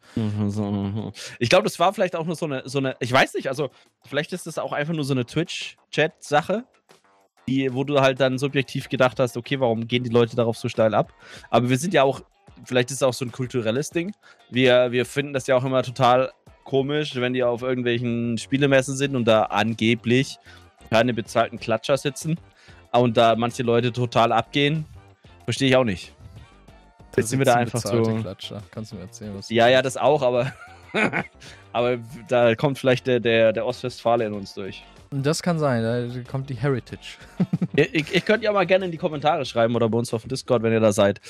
Ich 1.39 1.51
glaube, 1.51 1.65
das 1.65 1.79
war 1.79 1.93
vielleicht 1.93 2.17
auch 2.17 2.25
nur 2.25 2.35
so 2.35 2.47
eine, 2.47 2.63
so 2.65 2.79
eine, 2.79 2.97
ich 3.01 3.13
weiß 3.13 3.35
nicht, 3.35 3.49
also 3.49 3.71
vielleicht 4.07 4.33
ist 4.33 4.47
das 4.47 4.59
auch 4.59 4.73
einfach 4.73 4.95
nur 4.95 5.05
so 5.05 5.13
eine 5.13 5.27
Twitch-Chat-Sache, 5.27 6.65
wo 7.71 7.85
du 7.85 8.01
halt 8.01 8.21
dann 8.21 8.39
subjektiv 8.39 8.89
gedacht 8.89 9.21
hast, 9.21 9.37
okay, 9.37 9.61
warum 9.61 9.87
gehen 9.87 10.03
die 10.03 10.11
Leute 10.11 10.35
darauf 10.35 10.57
so 10.57 10.69
steil 10.69 10.95
ab? 10.95 11.13
Aber 11.51 11.69
wir 11.69 11.79
sind 11.79 11.93
ja 11.93 12.03
auch 12.03 12.23
vielleicht 12.65 12.91
ist 12.91 12.97
es 12.97 13.03
auch 13.03 13.13
so 13.13 13.25
ein 13.25 13.33
kulturelles 13.33 13.91
Ding. 13.91 14.15
Wir, 14.51 14.91
wir 14.93 15.07
finden 15.07 15.33
das 15.33 15.47
ja 15.47 15.57
auch 15.57 15.65
immer 15.65 15.83
total 15.83 16.33
komisch, 16.65 17.15
wenn 17.17 17.33
die 17.33 17.45
auf 17.45 17.63
irgendwelchen 17.63 18.39
Spielemessen 18.39 18.97
sind 18.97 19.15
und 19.15 19.27
da 19.27 19.45
angeblich 19.45 20.39
keine 20.91 21.15
bezahlten 21.15 21.59
Klatscher 21.59 21.97
sitzen 21.97 22.39
und 22.93 23.17
da 23.17 23.37
manche 23.37 23.63
Leute 23.63 23.93
total 23.93 24.33
abgehen. 24.33 24.87
Verstehe 25.45 25.69
ich 25.69 25.77
auch 25.77 25.85
nicht. 25.85 26.15
Jetzt 27.19 27.31
sind 27.31 27.39
wir 27.39 27.47
da 27.47 27.55
einfach 27.55 27.81
so. 27.81 28.03
Klatscher. 28.03 28.63
Kannst 28.71 28.93
du 28.93 28.97
mir 28.97 29.03
erzählen, 29.03 29.33
was 29.37 29.51
Ja, 29.51 29.69
ja, 29.69 29.83
das 29.83 29.97
auch, 29.97 30.23
aber. 30.23 30.53
aber 31.73 31.99
da 32.29 32.55
kommt 32.55 32.79
vielleicht 32.79 33.07
der, 33.07 33.21
der, 33.21 33.53
der 33.53 33.67
Ostwestfale 33.67 34.25
in 34.27 34.33
uns 34.33 34.55
durch. 34.55 34.83
Das 35.11 35.43
kann 35.43 35.59
sein, 35.59 35.83
da 35.83 36.31
kommt 36.31 36.51
die 36.51 36.55
Heritage. 36.55 37.17
ihr, 37.77 37.95
ihr, 37.95 38.21
könnt 38.21 38.43
ja 38.43 38.53
mal 38.53 38.67
gerne 38.67 38.87
in 38.87 38.91
die 38.91 38.99
Kommentare 38.99 39.45
schreiben 39.45 39.75
oder 39.75 39.89
bei 39.89 39.99
uns 39.99 40.13
auf 40.13 40.23
dem 40.23 40.29
Discord, 40.29 40.63
wenn 40.63 40.73
ihr 40.73 40.81
da 40.81 40.93
seid. 40.93 41.21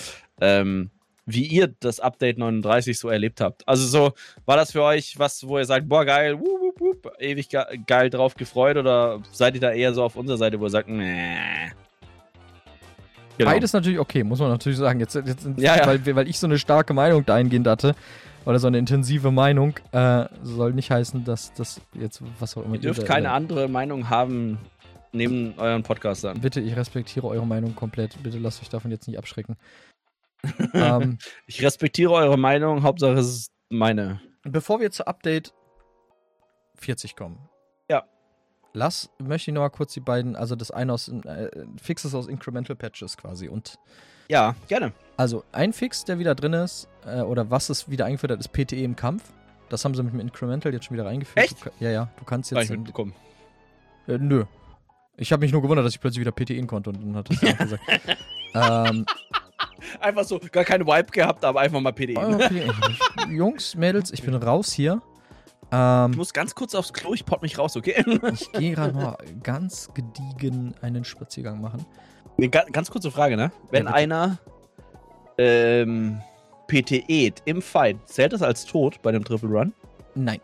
Ähm, 0.40 0.90
wie 1.27 1.44
ihr 1.44 1.68
das 1.81 2.01
Update 2.01 2.38
39 2.38 2.98
so 2.98 3.09
erlebt 3.11 3.40
habt. 3.40 3.66
Also 3.68 3.87
so, 3.87 4.12
war 4.46 4.57
das 4.57 4.72
für 4.72 4.83
euch 4.83 5.18
was, 5.18 5.46
wo 5.46 5.59
ihr 5.59 5.64
sagt, 5.66 5.87
boah, 5.88 6.05
geil, 6.05 6.38
wup, 6.40 6.61
wup, 6.61 6.81
wup, 6.81 7.12
ewig 7.18 7.51
ge 7.51 7.61
geil 7.87 8.09
drauf 8.09 8.35
gefreut 8.35 8.79
oder 8.79 9.20
seid 9.31 9.55
ihr 9.55 9.61
da 9.61 9.70
eher 9.70 9.92
so 9.92 10.03
auf 10.03 10.16
unserer 10.16 10.38
Seite, 10.38 10.59
wo 10.59 10.64
ihr 10.64 10.70
sagt, 10.70 10.88
nee. 10.88 11.70
Genau. 13.38 13.51
Beides 13.51 13.72
natürlich 13.72 13.98
okay, 13.98 14.24
muss 14.24 14.40
man 14.40 14.51
natürlich 14.51 14.79
sagen. 14.79 15.01
Jetzt, 15.01 15.14
jetzt 15.14 15.48
ja, 15.57 15.77
ja. 15.77 15.87
Weil, 15.87 16.05
weil 16.16 16.29
ich 16.29 16.38
so 16.38 16.46
eine 16.46 16.59
starke 16.59 16.92
Meinung 16.92 17.24
dahingehend 17.24 17.66
hatte, 17.66 17.94
oder 18.44 18.59
so 18.59 18.66
eine 18.66 18.79
intensive 18.79 19.31
Meinung, 19.31 19.74
äh, 19.92 20.27
soll 20.42 20.72
nicht 20.72 20.90
heißen, 20.90 21.24
dass 21.24 21.53
das 21.55 21.81
jetzt 21.94 22.22
was 22.40 22.57
auch 22.57 22.64
immer. 22.64 22.74
Ihr 22.74 22.81
dürft 22.81 23.05
keine 23.05 23.31
andere 23.31 23.68
Meinung 23.68 24.09
haben 24.09 24.59
neben 25.12 25.55
euren 25.59 25.83
Podcastern. 25.83 26.40
Bitte, 26.40 26.61
ich 26.61 26.74
respektiere 26.77 27.27
eure 27.27 27.46
Meinung 27.46 27.74
komplett. 27.74 28.22
Bitte 28.22 28.38
lasst 28.38 28.62
euch 28.62 28.68
davon 28.68 28.90
jetzt 28.90 29.07
nicht 29.07 29.18
abschrecken 29.18 29.57
ähm, 30.74 31.18
ich 31.46 31.62
respektiere 31.62 32.12
eure 32.12 32.38
Meinung, 32.38 32.83
Hauptsache 32.83 33.14
es 33.14 33.27
ist 33.27 33.53
meine. 33.70 34.20
Bevor 34.44 34.81
wir 34.81 34.90
zu 34.90 35.07
Update 35.07 35.53
40 36.77 37.16
kommen. 37.16 37.47
Ja. 38.72 38.81
Lass, 38.81 39.11
möchte 39.18 39.50
ich 39.50 39.54
noch 39.54 39.62
mal 39.62 39.70
kurz 39.70 39.94
die 39.94 40.00
beiden, 40.00 40.37
also 40.37 40.57
das 40.57 40.70
eine 40.70 40.92
aus 40.92 41.09
äh, 41.09 41.50
Fixes 41.81 42.14
aus 42.14 42.26
Incremental 42.26 42.76
Patches 42.76 43.16
quasi 43.16 43.48
und. 43.48 43.78
Ja, 44.28 44.54
gerne. 44.68 44.92
Also 45.16 45.44
ein 45.52 45.72
Fix, 45.72 46.04
der 46.04 46.18
wieder 46.18 46.35
drin 46.35 46.52
ist, 46.52 46.87
äh, 47.07 47.22
oder 47.22 47.50
was 47.50 47.70
es 47.70 47.88
wieder 47.88 48.04
eingeführt 48.04 48.33
hat, 48.33 48.40
ist 48.40 48.52
PTE 48.52 48.85
im 48.85 48.94
Kampf. 48.94 49.22
Das 49.68 49.85
haben 49.85 49.94
sie 49.94 50.02
mit 50.02 50.12
dem 50.12 50.20
Incremental 50.20 50.72
jetzt 50.72 50.87
schon 50.87 50.96
wieder 50.96 51.07
reingeführt. 51.07 51.44
Echt? 51.44 51.64
Du, 51.64 51.70
ja, 51.81 51.90
ja, 51.90 52.09
du 52.18 52.24
kannst 52.24 52.50
jetzt. 52.50 52.64
Ich 52.64 52.70
mitbekommen. 52.70 53.14
Äh, 54.07 54.18
nö. 54.18 54.44
Ich 55.16 55.33
habe 55.33 55.40
mich 55.40 55.52
nur 55.52 55.62
gewundert, 55.62 55.85
dass 55.85 55.94
ich 55.94 56.00
plötzlich 56.00 56.20
wieder 56.20 56.33
PTE 56.33 56.64
konnte 56.66 56.90
und 56.90 57.02
dann 57.02 57.16
hat 57.16 57.31
es 57.31 57.40
gesagt. 57.40 57.83
ähm, 58.54 59.04
einfach 60.00 60.24
so, 60.24 60.38
gar 60.52 60.64
keine 60.64 60.87
Vibe 60.87 61.11
gehabt, 61.11 61.44
aber 61.44 61.61
einfach 61.61 61.81
mal 61.81 61.92
PDE. 61.92 62.16
Okay. 62.16 62.70
Jungs, 63.28 63.74
Mädels, 63.74 64.12
ich 64.12 64.22
bin 64.22 64.35
raus 64.35 64.72
hier. 64.72 65.02
Ähm, 65.70 66.12
ich 66.12 66.16
muss 66.16 66.33
ganz 66.33 66.54
kurz 66.54 66.74
aufs 66.74 66.92
Klo, 66.92 67.14
ich 67.14 67.24
pott 67.24 67.42
mich 67.42 67.59
raus, 67.59 67.76
okay? 67.76 68.04
ich 68.33 68.52
gehe 68.52 68.74
gerade 68.74 68.94
mal 68.94 69.16
ganz 69.42 69.90
gediegen 69.94 70.74
einen 70.81 71.04
Spaziergang 71.04 71.61
machen. 71.61 71.85
Nee, 72.37 72.48
ganz, 72.48 72.72
ganz 72.72 72.90
kurze 72.90 73.11
Frage, 73.11 73.37
ne? 73.37 73.52
Wenn 73.70 73.87
ja, 73.87 73.92
einer 73.92 74.38
ähm, 75.37 76.20
PTE 76.68 77.33
im 77.44 77.62
Fight, 77.62 77.96
zählt 78.07 78.33
das 78.33 78.42
als 78.42 78.64
tot 78.64 79.02
bei 79.02 79.12
dem 79.12 79.24
Triple 79.24 79.48
Run? 79.48 79.74
Nein. 80.14 80.40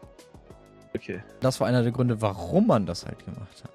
Okay. 0.94 1.22
Das 1.40 1.60
war 1.60 1.66
einer 1.66 1.82
der 1.82 1.92
Gründe, 1.92 2.20
warum 2.20 2.66
man 2.66 2.86
das 2.86 3.06
halt 3.06 3.24
gemacht 3.24 3.64
hat. 3.64 3.70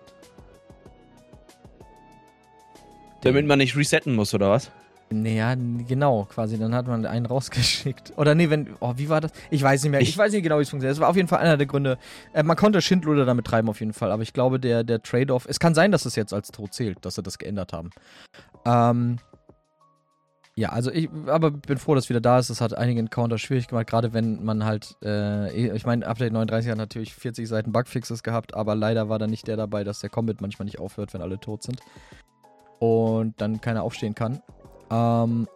Damit 3.22 3.46
man 3.46 3.60
nicht 3.60 3.76
resetten 3.76 4.16
muss, 4.16 4.34
oder 4.34 4.50
was? 4.50 4.72
Naja, 5.12 5.56
genau, 5.56 6.26
quasi. 6.26 6.60
Dann 6.60 6.76
hat 6.76 6.88
man 6.88 7.06
einen 7.06 7.26
rausgeschickt. 7.26 8.14
Oder 8.16 8.36
nee, 8.36 8.50
wenn. 8.50 8.76
Oh, 8.80 8.94
wie 8.98 9.10
war 9.10 9.22
das? 9.22 9.32
Ich 9.50 9.64
weiß 9.64 9.82
nicht 9.84 9.92
mehr. 9.92 10.02
Ich, 10.02 10.10
ich 10.10 10.18
weiß 10.18 10.32
nicht 10.32 10.44
genau, 10.44 10.60
wie 10.60 10.62
es 10.62 10.70
funktioniert. 10.70 10.96
Es 10.96 11.02
war 11.02 11.10
auf 11.10 11.16
jeden 11.16 11.28
Fall 11.28 11.40
einer 11.40 11.58
der 11.58 11.66
Gründe. 11.66 11.98
Äh, 12.34 12.44
man 12.44 12.56
konnte 12.56 12.82
Schindluder 12.82 13.26
damit 13.26 13.46
treiben, 13.46 13.70
auf 13.70 13.80
jeden 13.80 13.94
Fall. 13.94 14.12
Aber 14.12 14.22
ich 14.22 14.34
glaube, 14.34 14.60
der, 14.60 14.84
der 14.84 15.02
Trade-off. 15.02 15.48
Es 15.50 15.60
kann 15.60 15.74
sein, 15.74 15.92
dass 15.92 16.06
es 16.06 16.16
jetzt 16.16 16.34
als 16.34 16.50
tot 16.50 16.74
zählt, 16.74 17.04
dass 17.06 17.16
sie 17.16 17.24
das 17.24 17.40
geändert 17.40 17.74
haben. 17.74 17.90
Ähm. 18.66 19.18
Ja, 20.56 20.70
also 20.70 20.92
ich, 20.92 21.10
aber 21.28 21.52
bin 21.52 21.78
froh, 21.78 21.96
dass 21.96 22.06
es 22.06 22.10
wieder 22.10 22.20
da 22.20 22.38
ist. 22.38 22.50
Das 22.50 22.60
hat 22.60 22.78
einige 22.78 23.00
Encounter 23.00 23.38
schwierig 23.38 23.70
gemacht, 23.70 23.88
gerade 23.88 24.12
wenn 24.12 24.44
man 24.44 24.66
halt, 24.66 24.98
äh, 25.02 25.50
ich 25.54 25.86
meine, 25.86 26.06
Update 26.06 26.34
39 26.34 26.70
hat 26.70 26.78
natürlich 26.78 27.16
40 27.16 27.48
Seiten 27.48 27.72
Bugfixes 27.72 28.24
gehabt, 28.24 28.54
aber 28.56 28.76
leider 28.76 29.08
war 29.08 29.20
da 29.20 29.28
nicht 29.28 29.48
der 29.48 29.56
dabei, 29.56 29.86
dass 29.86 30.02
der 30.02 30.10
Combat 30.10 30.42
manchmal 30.42 30.66
nicht 30.66 30.78
aufhört, 30.78 31.14
wenn 31.14 31.22
alle 31.22 31.40
tot 31.40 31.64
sind. 31.64 31.80
Und 32.80 33.40
dann 33.40 33.62
keiner 33.62 33.84
aufstehen 33.84 34.16
kann. 34.16 34.42
Ähm, 34.92 35.48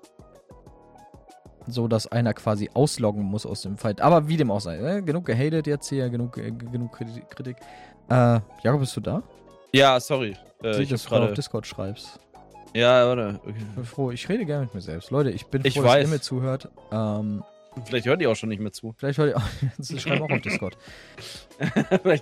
so 1.67 1.87
dass 1.87 2.07
einer 2.07 2.33
quasi 2.33 2.69
ausloggen 2.73 3.23
muss 3.23 3.45
aus 3.45 3.61
dem 3.61 3.77
Fight. 3.77 4.01
Aber 4.01 4.27
wie 4.27 4.37
dem 4.37 4.51
auch 4.51 4.61
sei, 4.61 4.77
ne? 4.77 5.03
genug 5.03 5.25
gehatet 5.25 5.67
jetzt 5.67 5.89
hier, 5.89 6.09
genug, 6.09 6.37
äh, 6.37 6.51
genug 6.51 6.91
Kritik. 6.91 7.57
Äh, 8.09 8.39
Jakob, 8.63 8.81
bist 8.81 8.95
du 8.97 9.01
da? 9.01 9.23
Ja, 9.73 9.99
sorry. 9.99 10.35
Äh, 10.61 10.81
ich 10.81 10.89
dass 10.89 11.03
du 11.03 11.09
gerade 11.09 11.25
auf 11.25 11.33
Discord 11.33 11.65
schreibst. 11.65 12.19
Ja, 12.73 13.07
warte. 13.07 13.39
Okay. 13.43 13.53
Ich 13.57 13.75
bin 13.75 13.85
froh, 13.85 14.11
ich 14.11 14.27
rede 14.27 14.45
gerne 14.45 14.65
mit 14.65 14.73
mir 14.73 14.81
selbst. 14.81 15.11
Leute, 15.11 15.29
ich 15.29 15.45
bin 15.47 15.61
ich 15.63 15.75
froh, 15.75 15.83
weiß. 15.83 16.01
dass 16.03 16.09
ihr 16.09 16.13
mir 16.15 16.21
zuhört. 16.21 16.69
Ähm, 16.91 17.43
Vielleicht 17.85 18.05
hört 18.05 18.21
ihr 18.21 18.29
auch 18.29 18.35
schon 18.35 18.49
nicht 18.49 18.61
mehr 18.61 18.71
zu. 18.71 18.93
Vielleicht 18.97 19.17
hört 19.17 19.29
ihr 19.29 19.37
auch. 19.37 19.41
Sie 19.77 19.99
schreiben 19.99 20.21
auch 20.23 20.29
auf 20.29 20.41
Discord. 20.43 20.77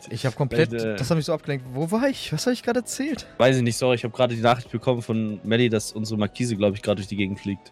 ich 0.10 0.26
habe 0.26 0.36
komplett. 0.36 0.74
Äh, 0.74 0.96
das 0.96 1.10
hat 1.10 1.18
mich 1.18 1.26
so 1.26 1.34
abgelenkt. 1.34 1.66
Wo 1.74 1.92
war 1.92 2.08
ich? 2.08 2.32
Was 2.34 2.46
habe 2.46 2.54
ich 2.54 2.64
gerade 2.64 2.80
erzählt? 2.80 3.28
Weiß 3.38 3.58
ich 3.58 3.64
nicht, 3.64 3.78
sorry. 3.78 3.96
Ich 3.96 4.04
habe 4.04 4.16
gerade 4.16 4.36
die 4.36 4.42
Nachricht 4.42 4.72
bekommen 4.72 5.02
von 5.02 5.40
Melly, 5.44 5.70
dass 5.70 5.92
unsere 5.92 6.20
Markise, 6.20 6.56
glaube 6.56 6.76
ich, 6.76 6.82
gerade 6.82 6.98
durch 6.98 7.08
die 7.08 7.18
Gegend 7.18 7.40
fliegt. 7.40 7.72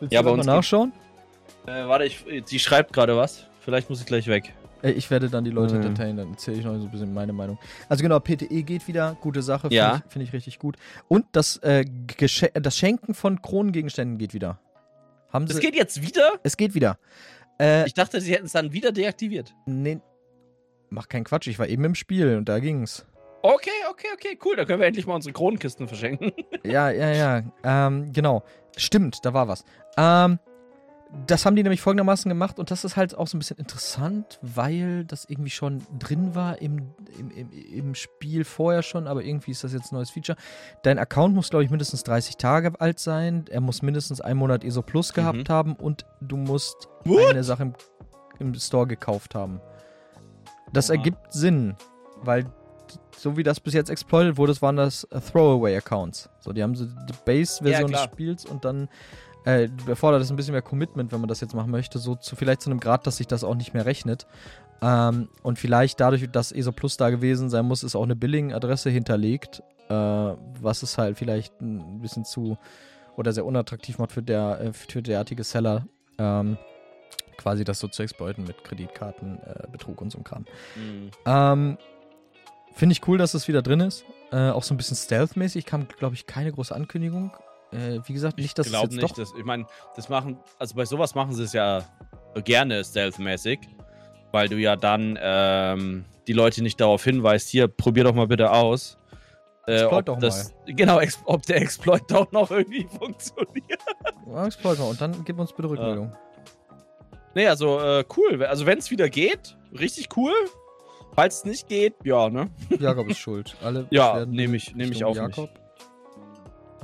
Willst 0.00 0.12
ja, 0.12 0.22
du 0.22 0.36
mal 0.36 0.44
nachschauen? 0.44 0.92
Äh, 1.66 1.86
warte, 1.86 2.04
ich, 2.04 2.24
die 2.48 2.58
schreibt 2.58 2.92
gerade 2.92 3.16
was. 3.16 3.46
Vielleicht 3.60 3.88
muss 3.88 4.00
ich 4.00 4.06
gleich 4.06 4.26
weg. 4.26 4.52
Ich 4.82 5.10
werde 5.10 5.30
dann 5.30 5.44
die 5.44 5.50
Leute 5.50 5.76
mhm. 5.76 5.82
entertainen, 5.82 6.16
dann 6.18 6.30
erzähle 6.32 6.58
ich 6.58 6.64
noch 6.64 6.76
so 6.76 6.84
ein 6.84 6.90
bisschen 6.90 7.14
meine 7.14 7.32
Meinung. 7.32 7.58
Also 7.88 8.02
genau, 8.02 8.20
PTE 8.20 8.62
geht 8.64 8.86
wieder, 8.86 9.16
gute 9.18 9.40
Sache, 9.40 9.68
finde 9.68 9.76
ja. 9.76 10.02
ich, 10.04 10.12
find 10.12 10.24
ich, 10.26 10.32
richtig 10.34 10.58
gut. 10.58 10.76
Und 11.08 11.24
das, 11.32 11.56
äh, 11.58 11.86
das 12.52 12.76
Schenken 12.76 13.14
von 13.14 13.40
Kronengegenständen 13.40 14.18
geht 14.18 14.34
wieder. 14.34 14.58
Haben 15.34 15.48
sie, 15.48 15.54
es 15.54 15.60
geht 15.60 15.74
jetzt 15.74 16.00
wieder? 16.00 16.38
Es 16.44 16.56
geht 16.56 16.74
wieder. 16.76 16.96
Äh, 17.60 17.86
ich 17.86 17.94
dachte, 17.94 18.20
sie 18.20 18.32
hätten 18.32 18.46
es 18.46 18.52
dann 18.52 18.72
wieder 18.72 18.92
deaktiviert. 18.92 19.52
Nee. 19.66 19.98
Mach 20.90 21.08
keinen 21.08 21.24
Quatsch, 21.24 21.48
ich 21.48 21.58
war 21.58 21.68
eben 21.68 21.82
im 21.82 21.96
Spiel 21.96 22.36
und 22.36 22.48
da 22.48 22.60
ging's. 22.60 23.04
Okay, 23.42 23.70
okay, 23.90 24.06
okay, 24.14 24.38
cool. 24.44 24.54
Da 24.54 24.64
können 24.64 24.78
wir 24.78 24.86
endlich 24.86 25.06
mal 25.06 25.16
unsere 25.16 25.32
Kronenkisten 25.32 25.88
verschenken. 25.88 26.32
ja, 26.64 26.88
ja, 26.90 27.12
ja. 27.12 27.42
Ähm, 27.64 28.12
genau. 28.12 28.44
Stimmt, 28.76 29.24
da 29.24 29.34
war 29.34 29.48
was. 29.48 29.64
Ähm, 29.98 30.38
das 31.26 31.46
haben 31.46 31.56
die 31.56 31.62
nämlich 31.62 31.80
folgendermaßen 31.80 32.28
gemacht 32.28 32.58
und 32.58 32.70
das 32.70 32.84
ist 32.84 32.96
halt 32.96 33.16
auch 33.16 33.26
so 33.26 33.36
ein 33.36 33.38
bisschen 33.38 33.58
interessant, 33.58 34.38
weil 34.42 35.04
das 35.04 35.24
irgendwie 35.24 35.50
schon 35.50 35.82
drin 35.98 36.34
war 36.34 36.60
im, 36.60 36.94
im, 37.18 37.30
im, 37.30 37.50
im 37.50 37.94
Spiel 37.94 38.44
vorher 38.44 38.82
schon, 38.82 39.06
aber 39.06 39.22
irgendwie 39.22 39.52
ist 39.52 39.64
das 39.64 39.72
jetzt 39.72 39.92
ein 39.92 39.96
neues 39.96 40.10
Feature. 40.10 40.36
Dein 40.82 40.98
Account 40.98 41.34
muss, 41.34 41.50
glaube 41.50 41.64
ich, 41.64 41.70
mindestens 41.70 42.02
30 42.04 42.36
Tage 42.36 42.72
alt 42.80 42.98
sein, 42.98 43.44
er 43.50 43.60
muss 43.60 43.82
mindestens 43.82 44.20
einen 44.20 44.38
Monat 44.38 44.64
ESO 44.64 44.82
Plus 44.82 45.12
gehabt 45.12 45.48
mhm. 45.48 45.52
haben 45.52 45.74
und 45.76 46.04
du 46.20 46.36
musst 46.36 46.88
What? 47.04 47.30
eine 47.30 47.44
Sache 47.44 47.62
im, 47.62 47.74
im, 48.38 48.54
Store 48.54 48.86
gekauft 48.86 49.34
haben. 49.34 49.60
Das 50.72 50.90
Oha. 50.90 50.96
ergibt 50.96 51.32
Sinn, 51.32 51.76
weil 52.22 52.46
so 53.16 53.36
wie 53.36 53.42
das 53.42 53.60
bis 53.60 53.74
jetzt 53.74 53.90
exploited 53.90 54.36
wurde, 54.36 54.60
waren 54.60 54.76
das 54.76 55.06
Throwaway-Accounts. 55.10 56.28
So, 56.40 56.52
die 56.52 56.62
haben 56.62 56.74
so 56.74 56.84
die 56.84 57.14
Base-Version 57.24 57.90
ja, 57.90 57.96
des 57.98 58.04
Spiels 58.04 58.44
und 58.44 58.64
dann 58.64 58.88
äh, 59.44 59.68
erfordert 59.86 60.22
es 60.22 60.30
ein 60.30 60.36
bisschen 60.36 60.52
mehr 60.52 60.62
Commitment, 60.62 61.12
wenn 61.12 61.20
man 61.20 61.28
das 61.28 61.40
jetzt 61.40 61.54
machen 61.54 61.70
möchte, 61.70 61.98
so 61.98 62.14
zu 62.14 62.36
vielleicht 62.36 62.62
zu 62.62 62.70
einem 62.70 62.80
Grad, 62.80 63.06
dass 63.06 63.18
sich 63.18 63.26
das 63.26 63.44
auch 63.44 63.54
nicht 63.54 63.74
mehr 63.74 63.86
rechnet. 63.86 64.26
Ähm, 64.82 65.28
und 65.42 65.58
vielleicht 65.58 66.00
dadurch, 66.00 66.30
dass 66.30 66.52
ESO 66.52 66.72
Plus 66.72 66.96
da 66.96 67.10
gewesen 67.10 67.50
sein 67.50 67.66
muss, 67.66 67.82
ist 67.82 67.94
auch 67.94 68.02
eine 68.02 68.16
Billing-Adresse 68.16 68.90
hinterlegt, 68.90 69.62
äh, 69.88 69.94
was 69.94 70.82
es 70.82 70.98
halt 70.98 71.18
vielleicht 71.18 71.60
ein 71.60 72.00
bisschen 72.00 72.24
zu 72.24 72.58
oder 73.16 73.32
sehr 73.32 73.44
unattraktiv 73.44 73.98
macht 73.98 74.12
für, 74.12 74.22
der, 74.22 74.60
äh, 74.60 74.72
für 74.72 75.02
derartige 75.02 75.44
Seller. 75.44 75.86
Ähm, 76.18 76.58
quasi 77.36 77.64
das 77.64 77.80
so 77.80 77.88
zu 77.88 78.02
exploiten 78.02 78.44
mit 78.44 78.64
Kreditkartenbetrug 78.64 80.00
äh, 80.00 80.04
und 80.04 80.10
so 80.10 80.18
einem 80.18 80.24
Kram. 80.24 80.44
Mhm. 80.76 81.10
Ähm, 81.26 81.78
Finde 82.74 82.92
ich 82.92 83.06
cool, 83.06 83.18
dass 83.18 83.34
es 83.34 83.42
das 83.42 83.48
wieder 83.48 83.62
drin 83.62 83.80
ist. 83.80 84.04
Äh, 84.32 84.50
auch 84.50 84.64
so 84.64 84.74
ein 84.74 84.76
bisschen 84.76 84.96
stealth-mäßig. 84.96 85.64
Kam, 85.64 85.86
glaube 85.86 86.14
ich, 86.16 86.26
keine 86.26 86.50
große 86.50 86.74
Ankündigung. 86.74 87.30
Äh, 87.74 88.00
wie 88.06 88.12
gesagt, 88.12 88.38
nicht, 88.38 88.56
dass 88.58 88.66
ich 88.66 88.72
glaube 88.72 88.94
nicht. 88.94 89.18
Dass, 89.18 89.32
ich 89.36 89.44
meine, 89.44 89.66
das 89.96 90.08
machen, 90.08 90.38
also 90.58 90.76
bei 90.76 90.84
sowas 90.84 91.14
machen 91.14 91.32
sie 91.32 91.42
es 91.42 91.52
ja 91.52 91.82
gerne 92.44 92.84
stealth-mäßig, 92.84 93.58
weil 94.32 94.48
du 94.48 94.56
ja 94.56 94.76
dann 94.76 95.18
ähm, 95.20 96.04
die 96.26 96.32
Leute 96.32 96.62
nicht 96.62 96.80
darauf 96.80 97.02
hinweist, 97.02 97.48
hier, 97.48 97.68
probier 97.68 98.04
doch 98.04 98.14
mal 98.14 98.28
bitte 98.28 98.50
aus. 98.50 98.98
Äh, 99.66 99.80
Exploit 99.80 100.08
doch 100.08 100.18
das, 100.18 100.52
mal. 100.66 100.74
Genau, 100.74 101.00
ob 101.24 101.42
der 101.46 101.56
Exploit 101.56 102.02
doch 102.08 102.30
noch 102.32 102.50
irgendwie 102.50 102.86
funktioniert. 102.98 103.82
Ja, 104.26 104.46
Exploit 104.46 104.78
mal 104.78 104.90
und 104.90 105.00
dann 105.00 105.24
gib 105.24 105.38
uns 105.38 105.52
bitte 105.52 105.70
Rückmeldung. 105.70 106.12
Ja. 106.12 106.18
Nee, 107.34 107.48
also 107.48 107.80
äh, 107.80 108.04
cool. 108.16 108.44
Also 108.44 108.66
wenn 108.66 108.78
es 108.78 108.90
wieder 108.90 109.08
geht, 109.08 109.56
richtig 109.72 110.08
cool. 110.16 110.32
Falls 111.14 111.38
es 111.38 111.44
nicht 111.44 111.68
geht, 111.68 111.94
ja, 112.04 112.28
ne? 112.28 112.50
Jakob 112.78 113.08
ist 113.08 113.18
schuld. 113.18 113.56
Alle 113.62 113.86
ja, 113.90 114.26
nehme 114.26 114.56
ich, 114.56 114.74
nehm 114.74 114.92
ich 114.92 115.04
auf 115.04 115.16
Jakob. 115.16 115.50
Mich. 115.52 115.63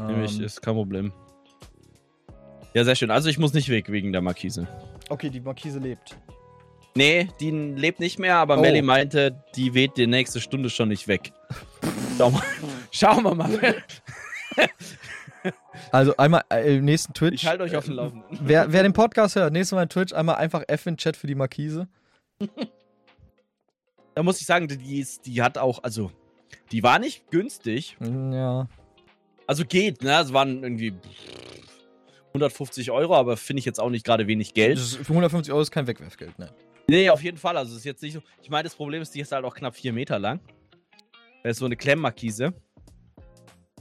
Nämlich 0.06 0.38
ähm, 0.38 0.44
ist 0.44 0.62
kein 0.62 0.74
Problem. 0.74 1.12
Ja, 2.74 2.84
sehr 2.84 2.94
schön. 2.94 3.10
Also 3.10 3.28
ich 3.28 3.38
muss 3.38 3.52
nicht 3.52 3.68
weg 3.68 3.90
wegen 3.90 4.12
der 4.12 4.22
Markise. 4.22 4.68
Okay, 5.08 5.30
die 5.30 5.40
Markise 5.40 5.78
lebt. 5.78 6.16
Nee, 6.94 7.28
die 7.40 7.50
lebt 7.50 8.00
nicht 8.00 8.18
mehr, 8.18 8.36
aber 8.36 8.58
oh. 8.58 8.60
Melly 8.60 8.82
meinte, 8.82 9.42
die 9.54 9.74
weht 9.74 9.96
die 9.96 10.06
nächste 10.06 10.40
Stunde 10.40 10.70
schon 10.70 10.88
nicht 10.88 11.08
weg. 11.08 11.32
Schau 12.18 12.30
mal. 12.30 12.42
Schauen 12.90 13.24
wir 13.24 13.34
mal. 13.34 13.74
Also 15.92 16.16
einmal 16.16 16.44
äh, 16.50 16.80
nächsten 16.80 17.14
Twitch. 17.14 17.42
Ich 17.42 17.46
halte 17.46 17.64
euch 17.64 17.76
auf 17.76 17.84
dem 17.86 17.94
Laufenden. 17.94 18.38
Wer, 18.42 18.72
wer 18.72 18.82
den 18.82 18.92
Podcast 18.92 19.36
hört, 19.36 19.52
nächstes 19.52 19.74
Mal 19.74 19.84
in 19.84 19.88
Twitch 19.88 20.12
einmal 20.12 20.36
einfach 20.36 20.62
F 20.68 20.86
in 20.86 20.96
Chat 20.96 21.16
für 21.16 21.26
die 21.26 21.34
Markise. 21.34 21.88
Da 24.14 24.22
muss 24.22 24.40
ich 24.40 24.46
sagen, 24.46 24.68
die, 24.68 25.00
ist, 25.00 25.26
die 25.26 25.42
hat 25.42 25.58
auch, 25.58 25.82
also, 25.82 26.10
die 26.72 26.82
war 26.82 26.98
nicht 26.98 27.30
günstig. 27.30 27.96
Ja. 28.00 28.68
Also 29.50 29.64
geht, 29.64 30.04
ne? 30.04 30.16
Es 30.20 30.32
waren 30.32 30.62
irgendwie 30.62 30.94
150 32.28 32.92
Euro, 32.92 33.16
aber 33.16 33.36
finde 33.36 33.58
ich 33.58 33.64
jetzt 33.64 33.80
auch 33.80 33.90
nicht 33.90 34.06
gerade 34.06 34.28
wenig 34.28 34.54
Geld. 34.54 34.78
Ist, 34.78 34.98
für 34.98 35.08
150 35.08 35.52
Euro 35.52 35.60
ist 35.60 35.72
kein 35.72 35.88
Wegwerfgeld, 35.88 36.38
ne? 36.38 36.54
Nee, 36.86 37.10
auf 37.10 37.20
jeden 37.24 37.36
Fall. 37.36 37.56
Also 37.56 37.72
es 37.72 37.78
ist 37.78 37.84
jetzt 37.84 38.00
nicht 38.00 38.12
so. 38.12 38.20
Ich 38.44 38.48
meine, 38.48 38.62
das 38.62 38.76
Problem 38.76 39.02
ist, 39.02 39.12
die 39.12 39.18
ist 39.18 39.32
halt 39.32 39.44
auch 39.44 39.52
knapp 39.52 39.74
4 39.74 39.92
Meter 39.92 40.20
lang. 40.20 40.38
Das 41.42 41.50
ist 41.50 41.58
so 41.58 41.64
eine 41.64 41.74
Klemmmarkise. 41.74 42.54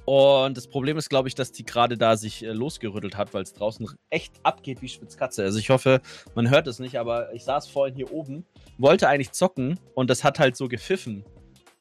Und 0.05 0.57
das 0.57 0.67
Problem 0.67 0.97
ist, 0.97 1.07
glaube 1.07 1.27
ich, 1.27 1.35
dass 1.35 1.51
die 1.51 1.63
gerade 1.63 1.99
da 1.99 2.17
sich 2.17 2.43
äh, 2.43 2.47
losgerüttelt 2.47 3.15
hat, 3.15 3.35
weil 3.35 3.43
es 3.43 3.53
draußen 3.53 3.87
echt 4.09 4.33
abgeht 4.41 4.81
wie 4.81 4.89
Spitzkatze. 4.89 5.43
Also 5.43 5.59
ich 5.59 5.69
hoffe, 5.69 6.01
man 6.33 6.49
hört 6.49 6.65
es 6.65 6.79
nicht, 6.79 6.97
aber 6.97 7.31
ich 7.35 7.43
saß 7.43 7.67
vorhin 7.67 7.95
hier 7.95 8.11
oben, 8.11 8.43
wollte 8.79 9.07
eigentlich 9.07 9.33
zocken 9.33 9.79
und 9.93 10.09
das 10.09 10.23
hat 10.23 10.39
halt 10.39 10.55
so 10.55 10.67
gepfiffen. 10.67 11.23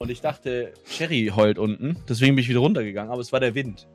Und 0.00 0.10
ich 0.10 0.20
dachte, 0.20 0.72
Cherry 0.88 1.32
heult 1.34 1.58
unten. 1.58 1.96
Deswegen 2.08 2.36
bin 2.36 2.44
ich 2.44 2.48
wieder 2.48 2.60
runtergegangen, 2.60 3.10
aber 3.10 3.20
es 3.20 3.32
war 3.32 3.40
der 3.40 3.54
Wind. 3.56 3.88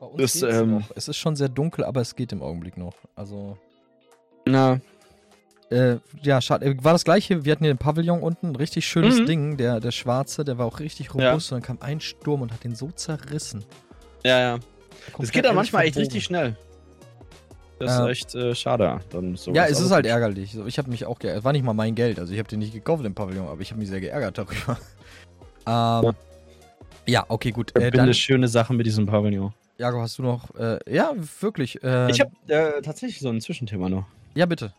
Bei 0.00 0.06
uns 0.06 0.40
das, 0.40 0.60
ähm, 0.60 0.78
noch. 0.78 0.90
Es 0.96 1.06
ist 1.06 1.18
schon 1.18 1.36
sehr 1.36 1.50
dunkel, 1.50 1.84
aber 1.84 2.00
es 2.00 2.16
geht 2.16 2.32
im 2.32 2.42
Augenblick 2.42 2.78
noch. 2.78 2.94
Also. 3.14 3.58
Na. 4.46 4.80
Äh, 5.70 5.96
ja, 6.22 6.40
schade. 6.40 6.64
Äh, 6.64 6.76
war 6.82 6.92
das 6.94 7.04
gleiche, 7.04 7.44
wir 7.44 7.52
hatten 7.52 7.64
hier 7.64 7.74
den 7.74 7.78
Pavillon 7.78 8.22
unten, 8.22 8.48
ein 8.48 8.56
richtig 8.56 8.86
schönes 8.86 9.20
mhm. 9.20 9.26
Ding, 9.26 9.56
der, 9.58 9.80
der 9.80 9.90
schwarze, 9.90 10.44
der 10.44 10.56
war 10.56 10.66
auch 10.66 10.80
richtig 10.80 11.12
robust 11.12 11.50
ja. 11.50 11.56
und 11.56 11.62
dann 11.68 11.78
kam 11.78 11.86
ein 11.86 12.00
Sturm 12.00 12.40
und 12.40 12.52
hat 12.52 12.64
den 12.64 12.74
so 12.74 12.90
zerrissen. 12.90 13.64
Ja, 14.24 14.40
ja. 14.40 14.58
Das 15.18 15.30
geht 15.30 15.44
dann 15.44 15.54
manchmal 15.54 15.84
echt 15.84 15.98
richtig 15.98 16.24
schnell. 16.24 16.56
Das 17.78 17.98
ist 17.98 18.06
echt 18.06 18.34
äh, 18.34 18.54
schade. 18.54 19.00
Dann 19.10 19.36
ja, 19.52 19.66
es 19.66 19.80
ist 19.80 19.90
halt 19.90 20.06
ärgerlich. 20.06 20.56
Ich 20.66 20.78
habe 20.78 20.90
mich 20.90 21.06
auch 21.06 21.18
geärgert. 21.18 21.40
Es 21.40 21.44
war 21.44 21.52
nicht 21.52 21.64
mal 21.64 21.74
mein 21.74 21.94
Geld. 21.94 22.18
Also 22.18 22.32
ich 22.32 22.38
habe 22.38 22.48
den 22.48 22.60
nicht 22.60 22.72
gekauft, 22.72 23.04
den 23.04 23.14
Pavillon, 23.14 23.48
aber 23.48 23.60
ich 23.60 23.70
habe 23.70 23.80
mich 23.80 23.88
sehr 23.88 24.00
geärgert 24.00 24.38
darüber. 24.38 24.78
ähm, 26.06 26.14
ja. 27.06 27.24
okay, 27.28 27.50
gut. 27.50 27.76
Äh, 27.76 27.90
dann, 27.90 28.12
schöne 28.14 28.48
Sachen 28.48 28.76
mit 28.76 28.86
diesem 28.86 29.06
Pavillon. 29.06 29.52
Jago, 29.76 30.00
hast 30.00 30.18
du 30.18 30.22
noch? 30.22 30.54
Äh, 30.54 30.78
ja, 30.88 31.12
wirklich. 31.40 31.82
Äh, 31.82 32.10
ich 32.10 32.20
habe 32.20 32.30
äh, 32.46 32.80
tatsächlich 32.80 33.20
so 33.20 33.28
ein 33.28 33.40
Zwischenthema 33.40 33.88
noch. 33.88 34.06
Ja, 34.34 34.46
bitte. 34.46 34.72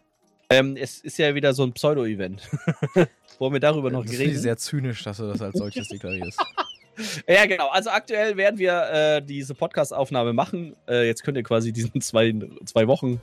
Ähm, 0.50 0.78
es 0.78 1.00
ist 1.00 1.18
ja 1.18 1.34
wieder 1.36 1.54
so 1.54 1.64
ein 1.64 1.74
Pseudo-Event. 1.74 2.50
Wollen 3.40 3.54
wir 3.54 3.60
darüber 3.60 3.92
noch 3.92 4.04
das 4.04 4.14
reden? 4.14 4.28
Das 4.28 4.36
ist 4.38 4.44
sehr 4.44 4.58
zynisch, 4.58 5.04
dass 5.04 5.18
du 5.18 5.28
das 5.28 5.42
als 5.42 5.58
solches 5.58 5.88
deklarierst. 5.90 6.40
ja, 7.28 7.46
genau. 7.46 7.70
Also 7.70 7.90
aktuell 7.90 8.38
werden 8.38 8.60
wir 8.60 8.90
äh, 8.92 9.22
diese 9.22 9.54
Podcast-Aufnahme 9.54 10.34
machen. 10.34 10.76
Äh, 10.88 11.08
jetzt 11.08 11.24
könnt 11.24 11.38
ihr 11.38 11.44
quasi 11.44 11.72
diesen 11.72 12.02
zwei, 12.02 12.34
zwei 12.66 12.88
Wochen 12.88 13.22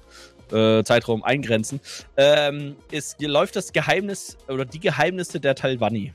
äh, 0.53 0.83
Zeitraum 0.85 1.23
eingrenzen. 1.23 1.81
Ähm, 2.17 2.77
ist, 2.91 3.21
läuft 3.21 3.57
das 3.57 3.73
Geheimnis 3.73 4.37
oder 4.49 4.65
die 4.65 4.81
Geheimnisse 4.81 5.41
der 5.41 5.55
Talvani. 5.55 6.13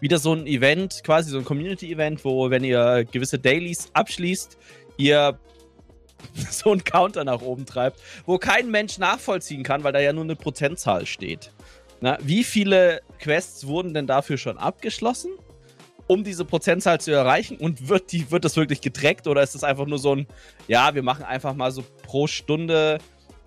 Wieder 0.00 0.18
so 0.18 0.32
ein 0.32 0.46
Event, 0.46 1.02
quasi 1.04 1.30
so 1.30 1.38
ein 1.38 1.44
Community-Event, 1.44 2.24
wo, 2.24 2.50
wenn 2.50 2.64
ihr 2.64 3.04
gewisse 3.10 3.38
Dailies 3.38 3.90
abschließt, 3.92 4.58
ihr 4.96 5.38
so 6.50 6.70
einen 6.70 6.84
Counter 6.84 7.24
nach 7.24 7.40
oben 7.40 7.66
treibt, 7.66 8.00
wo 8.26 8.38
kein 8.38 8.70
Mensch 8.70 8.98
nachvollziehen 8.98 9.62
kann, 9.62 9.84
weil 9.84 9.92
da 9.92 10.00
ja 10.00 10.12
nur 10.12 10.24
eine 10.24 10.36
Prozentzahl 10.36 11.06
steht. 11.06 11.52
Na, 12.00 12.18
wie 12.20 12.42
viele 12.42 13.00
Quests 13.20 13.66
wurden 13.66 13.94
denn 13.94 14.08
dafür 14.08 14.36
schon 14.36 14.58
abgeschlossen, 14.58 15.30
um 16.12 16.24
diese 16.24 16.44
Prozentzahl 16.44 17.00
zu 17.00 17.10
erreichen? 17.10 17.56
Und 17.56 17.88
wird, 17.88 18.12
die, 18.12 18.30
wird 18.30 18.44
das 18.44 18.56
wirklich 18.56 18.80
getrackt 18.80 19.26
oder 19.26 19.42
ist 19.42 19.54
das 19.54 19.64
einfach 19.64 19.86
nur 19.86 19.98
so 19.98 20.14
ein, 20.14 20.26
ja, 20.68 20.94
wir 20.94 21.02
machen 21.02 21.24
einfach 21.24 21.54
mal 21.54 21.72
so 21.72 21.82
pro 22.02 22.26
Stunde 22.26 22.98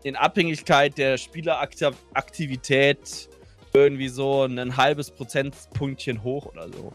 in 0.03 0.15
Abhängigkeit 0.15 0.97
der 0.97 1.17
Spieleraktivität 1.17 3.29
irgendwie 3.73 4.07
so 4.07 4.43
ein 4.43 4.77
halbes 4.77 5.11
Prozentpunktchen 5.11 6.23
hoch 6.23 6.47
oder 6.47 6.67
so? 6.69 6.93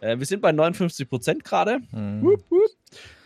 Äh, 0.00 0.18
wir 0.18 0.26
sind 0.26 0.42
bei 0.42 0.52
59 0.52 1.08
Prozent 1.08 1.44
gerade. 1.44 1.80
Mhm. 1.92 2.38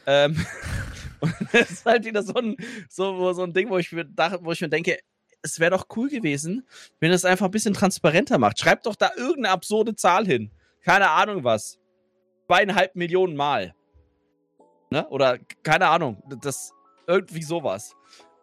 Ähm, 0.07 0.47
und 1.21 1.35
das 1.53 1.71
ist 1.71 1.87
halt 1.87 2.05
wieder 2.05 2.23
so 2.23 2.35
ein, 2.35 2.57
so, 2.89 3.33
so 3.33 3.43
ein 3.43 3.53
Ding, 3.53 3.69
wo 3.69 3.79
ich, 3.79 3.93
mir 3.93 4.05
dachte, 4.05 4.39
wo 4.43 4.53
ich 4.53 4.61
mir 4.61 4.69
denke, 4.69 4.99
es 5.43 5.59
wäre 5.59 5.71
doch 5.71 5.87
cool 5.97 6.09
gewesen, 6.09 6.67
wenn 7.01 7.13
es 7.13 7.25
einfach 7.25 7.47
ein 7.47 7.51
bisschen 7.51 7.75
transparenter 7.75 8.39
macht. 8.39 8.59
Schreibt 8.59 8.87
doch 8.87 8.97
da 8.97 9.11
irgendeine 9.17 9.51
absurde 9.51 9.97
Zahl 9.97 10.27
hin. 10.27 10.51
Keine 10.83 11.11
Ahnung 11.11 11.45
was. 11.45 11.80
Zweieinhalb 12.51 12.97
Millionen 12.97 13.37
Mal. 13.37 13.77
Ne? 14.91 15.09
Oder 15.11 15.39
keine 15.63 15.87
Ahnung. 15.87 16.21
Das 16.43 16.73
irgendwie 17.07 17.45
sowas. 17.45 17.95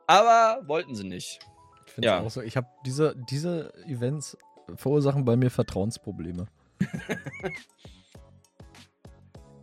Aber 0.08 0.62
wollten 0.66 0.96
sie 0.96 1.04
nicht. 1.04 1.40
Ich 1.88 1.92
finde 1.92 2.08
ja. 2.08 2.22
auch 2.22 2.30
so. 2.30 2.42
Ich 2.42 2.56
habe 2.56 2.68
diese, 2.86 3.18
diese 3.30 3.74
Events 3.86 4.38
verursachen 4.78 5.26
bei 5.26 5.36
mir 5.36 5.52
Vertrauensprobleme. 5.52 6.48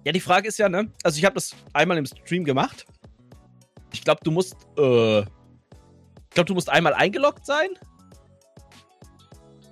ja, 0.04 0.12
die 0.12 0.20
Frage 0.20 0.48
ist 0.48 0.58
ja, 0.58 0.68
ne? 0.68 0.92
Also 1.02 1.16
ich 1.16 1.24
habe 1.24 1.36
das 1.36 1.56
einmal 1.72 1.96
im 1.96 2.04
Stream 2.04 2.44
gemacht. 2.44 2.84
Ich 3.94 4.04
glaube, 4.04 4.20
du 4.24 4.30
musst 4.30 4.56
äh, 4.76 5.20
ich 5.20 5.26
glaube, 6.32 6.48
du 6.48 6.54
musst 6.54 6.68
einmal 6.68 6.92
eingeloggt 6.92 7.46
sein. 7.46 7.70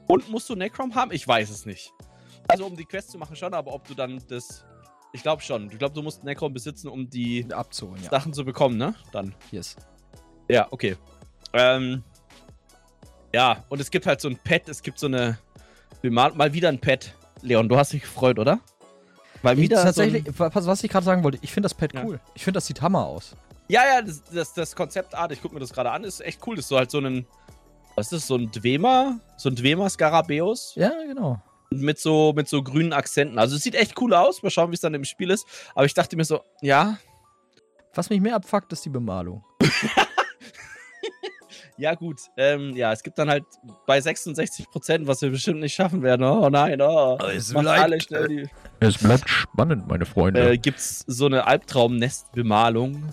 Und 0.06 0.30
musst 0.30 0.48
du 0.48 0.54
Necrom 0.54 0.94
haben? 0.94 1.12
Ich 1.12 1.28
weiß 1.28 1.50
es 1.50 1.66
nicht. 1.66 1.92
Also, 2.52 2.66
um 2.66 2.76
die 2.76 2.84
Quest 2.84 3.10
zu 3.10 3.18
machen, 3.18 3.36
schon, 3.36 3.54
aber 3.54 3.72
ob 3.72 3.86
du 3.86 3.94
dann 3.94 4.22
das. 4.28 4.64
Ich 5.12 5.22
glaube 5.22 5.42
schon. 5.42 5.70
Ich 5.70 5.78
glaube, 5.78 5.94
du 5.94 6.02
musst 6.02 6.24
Necrom 6.24 6.52
besitzen, 6.52 6.88
um 6.88 7.08
die 7.08 7.46
abzuholen, 7.52 8.02
ja. 8.02 8.10
Sachen 8.10 8.32
zu 8.32 8.44
bekommen, 8.44 8.78
ne? 8.78 8.94
Dann. 9.12 9.34
Yes. 9.50 9.76
Ja, 10.48 10.68
okay. 10.70 10.96
Ähm. 11.52 12.02
Ja, 13.34 13.64
und 13.68 13.80
es 13.80 13.90
gibt 13.90 14.06
halt 14.06 14.20
so 14.20 14.28
ein 14.28 14.38
Pad, 14.42 14.68
es 14.68 14.82
gibt 14.82 14.98
so 14.98 15.06
eine. 15.06 15.38
Mal, 16.02 16.32
mal 16.34 16.52
wieder 16.52 16.68
ein 16.68 16.80
Pad. 16.80 17.14
Leon, 17.42 17.68
du 17.68 17.76
hast 17.76 17.92
dich 17.92 18.02
gefreut, 18.02 18.38
oder? 18.38 18.60
Weil 19.42 19.56
wieder. 19.56 19.82
Tatsächlich, 19.82 20.24
so 20.26 20.32
was, 20.38 20.66
was 20.66 20.84
ich 20.84 20.90
gerade 20.90 21.04
sagen 21.04 21.24
wollte, 21.24 21.38
ich 21.42 21.52
finde 21.52 21.66
das 21.66 21.74
Pad 21.74 21.94
ja. 21.94 22.04
cool. 22.04 22.20
Ich 22.34 22.44
finde, 22.44 22.58
das 22.58 22.66
sieht 22.66 22.80
Hammer 22.80 23.06
aus. 23.06 23.34
Ja, 23.68 23.82
ja, 23.86 24.02
das, 24.02 24.22
das, 24.24 24.52
das 24.54 24.76
Konzeptart, 24.76 25.32
ich 25.32 25.40
gucke 25.40 25.54
mir 25.54 25.60
das 25.60 25.72
gerade 25.72 25.90
an, 25.90 26.04
ist 26.04 26.20
echt 26.20 26.46
cool. 26.46 26.56
Das 26.56 26.64
ist 26.64 26.68
so 26.68 26.76
halt 26.76 26.90
so 26.90 26.98
ein, 26.98 27.26
was 27.94 28.06
ist 28.06 28.12
das, 28.12 28.26
so 28.26 28.36
ein 28.36 28.50
Dwemer? 28.50 29.18
So 29.36 29.48
ein 29.48 29.56
Dwemer-Skarabäus? 29.56 30.74
Ja, 30.76 30.92
genau. 31.06 31.40
Mit 31.80 31.98
so, 31.98 32.32
mit 32.34 32.48
so 32.48 32.62
grünen 32.62 32.92
Akzenten. 32.92 33.38
Also 33.38 33.56
es 33.56 33.62
sieht 33.62 33.74
echt 33.74 34.00
cool 34.00 34.14
aus. 34.14 34.42
Mal 34.42 34.50
schauen, 34.50 34.70
wie 34.70 34.74
es 34.74 34.80
dann 34.80 34.94
im 34.94 35.04
Spiel 35.04 35.30
ist. 35.30 35.46
Aber 35.74 35.84
ich 35.84 35.94
dachte 35.94 36.16
mir 36.16 36.24
so, 36.24 36.40
ja. 36.60 36.98
Was 37.94 38.08
mich 38.08 38.20
mehr 38.20 38.36
abfuckt, 38.36 38.72
ist 38.72 38.84
die 38.84 38.90
Bemalung. 38.90 39.44
ja, 41.76 41.94
gut. 41.94 42.20
Ähm, 42.38 42.74
ja, 42.74 42.92
es 42.92 43.02
gibt 43.02 43.18
dann 43.18 43.28
halt 43.28 43.44
bei 43.86 44.00
66 44.00 44.70
Prozent, 44.70 45.06
was 45.06 45.20
wir 45.20 45.30
bestimmt 45.30 45.60
nicht 45.60 45.74
schaffen 45.74 46.02
werden. 46.02 46.24
Oh 46.24 46.48
nein, 46.48 46.80
oh. 46.80 47.18
Es 47.34 47.52
bleibt, 47.52 48.12
äh, 48.12 48.46
es 48.80 48.96
bleibt 48.96 49.28
spannend, 49.28 49.88
meine 49.88 50.06
Freunde. 50.06 50.52
Äh, 50.52 50.56
gibt's 50.56 51.04
so 51.06 51.26
eine 51.26 51.46
Albtraumnestbemalung 51.46 53.12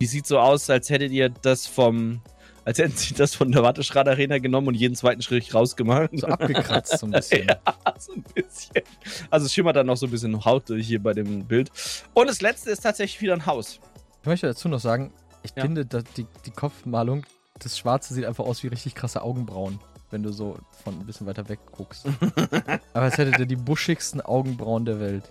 die 0.00 0.06
sieht 0.06 0.26
so 0.26 0.38
aus, 0.38 0.68
als 0.70 0.90
hättet 0.90 1.12
ihr 1.12 1.30
das 1.30 1.66
vom, 1.66 2.20
als 2.64 2.78
hätten 2.78 2.96
sie 2.96 3.14
das 3.14 3.34
von 3.34 3.52
der 3.52 3.62
Watteschrad-Arena 3.62 4.38
genommen 4.38 4.68
und 4.68 4.74
jeden 4.74 4.94
zweiten 4.94 5.22
Schritt 5.22 5.54
rausgemacht. 5.54 6.10
So 6.12 6.26
abgekratzt 6.26 6.98
so 6.98 7.06
ein 7.06 7.12
bisschen. 7.12 7.48
ja, 7.48 7.58
so 7.98 8.12
ein 8.12 8.22
bisschen. 8.34 8.82
Also 9.30 9.46
es 9.46 9.52
schimmert 9.52 9.76
dann 9.76 9.86
noch 9.86 9.96
so 9.96 10.06
ein 10.06 10.10
bisschen 10.10 10.44
Haut 10.44 10.64
hier 10.68 11.02
bei 11.02 11.12
dem 11.12 11.44
Bild. 11.44 11.70
Und 12.14 12.28
das 12.28 12.40
letzte 12.40 12.70
ist 12.70 12.80
tatsächlich 12.80 13.20
wieder 13.20 13.34
ein 13.34 13.46
Haus. 13.46 13.80
Ich 14.22 14.26
möchte 14.26 14.46
dazu 14.46 14.68
noch 14.68 14.80
sagen, 14.80 15.12
ich 15.42 15.52
ja. 15.54 15.62
finde, 15.62 15.84
die, 15.84 16.26
die 16.46 16.50
Kopfmalung, 16.50 17.24
das 17.58 17.78
Schwarze 17.78 18.14
sieht 18.14 18.24
einfach 18.24 18.44
aus 18.44 18.62
wie 18.62 18.68
richtig 18.68 18.94
krasse 18.94 19.22
Augenbrauen, 19.22 19.78
wenn 20.10 20.22
du 20.22 20.32
so 20.32 20.56
von 20.82 20.98
ein 20.98 21.06
bisschen 21.06 21.26
weiter 21.26 21.48
weg 21.48 21.58
guckst. 21.70 22.06
Aber 22.94 23.06
es 23.06 23.18
hätte 23.18 23.46
die 23.46 23.56
buschigsten 23.56 24.20
Augenbrauen 24.22 24.86
der 24.86 25.00
Welt. 25.00 25.30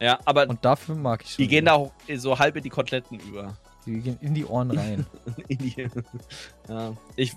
Ja, 0.00 0.18
aber. 0.24 0.48
Und 0.48 0.64
dafür 0.64 0.94
mag 0.94 1.22
ich 1.24 1.34
schon. 1.34 1.42
Die 1.42 1.48
gehen 1.48 1.64
da 1.64 1.72
auch 1.72 1.92
so 2.16 2.38
halb 2.38 2.54
in 2.56 2.62
die 2.62 2.70
Koteletten 2.70 3.18
über. 3.18 3.56
Die 3.88 4.00
gehen 4.00 4.18
in 4.20 4.34
die 4.34 4.44
Ohren 4.44 4.70
rein. 4.70 5.06
in 5.48 5.58
die, 5.58 5.88
ja, 6.68 6.96
ich, 7.16 7.32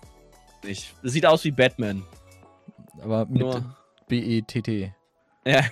ich. 0.63 0.93
Das 1.01 1.13
sieht 1.13 1.25
aus 1.25 1.43
wie 1.45 1.51
Batman. 1.51 2.03
Aber 3.01 3.25
mit 3.25 3.41
Nur, 3.41 3.75
B-E-T-T. 4.09 4.93
Ja. 5.45 5.63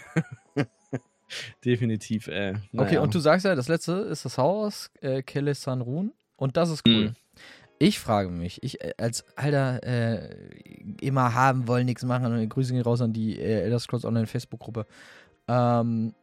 Definitiv, 1.65 2.27
äh. 2.27 2.53
Naja. 2.53 2.87
Okay, 2.87 2.97
und 2.97 3.13
du 3.13 3.19
sagst 3.19 3.45
ja, 3.45 3.55
das 3.55 3.67
letzte 3.67 3.91
ist 3.93 4.23
das 4.23 4.37
Haus, 4.37 4.89
äh, 5.01 5.21
Kelle 5.21 5.53
San 5.53 5.81
Run. 5.81 6.13
Und 6.37 6.55
das 6.55 6.69
ist 6.69 6.87
cool. 6.87 7.09
Mm. 7.09 7.15
Ich 7.77 7.99
frage 7.99 8.29
mich, 8.29 8.63
ich 8.63 8.81
äh, 8.81 8.93
als 8.97 9.25
alter 9.35 9.83
äh, 9.83 10.33
immer 11.01 11.33
haben 11.33 11.67
wollen, 11.67 11.85
nichts 11.85 12.03
machen, 12.03 12.25
und 12.25 12.49
Grüße 12.49 12.73
gehen 12.73 12.81
raus 12.81 13.01
an 13.01 13.11
die 13.11 13.37
äh, 13.37 13.63
Elder 13.63 13.79
Scrolls 13.79 14.05
Online 14.05 14.27
Facebook-Gruppe. 14.27 14.85
Ähm, 15.49 16.13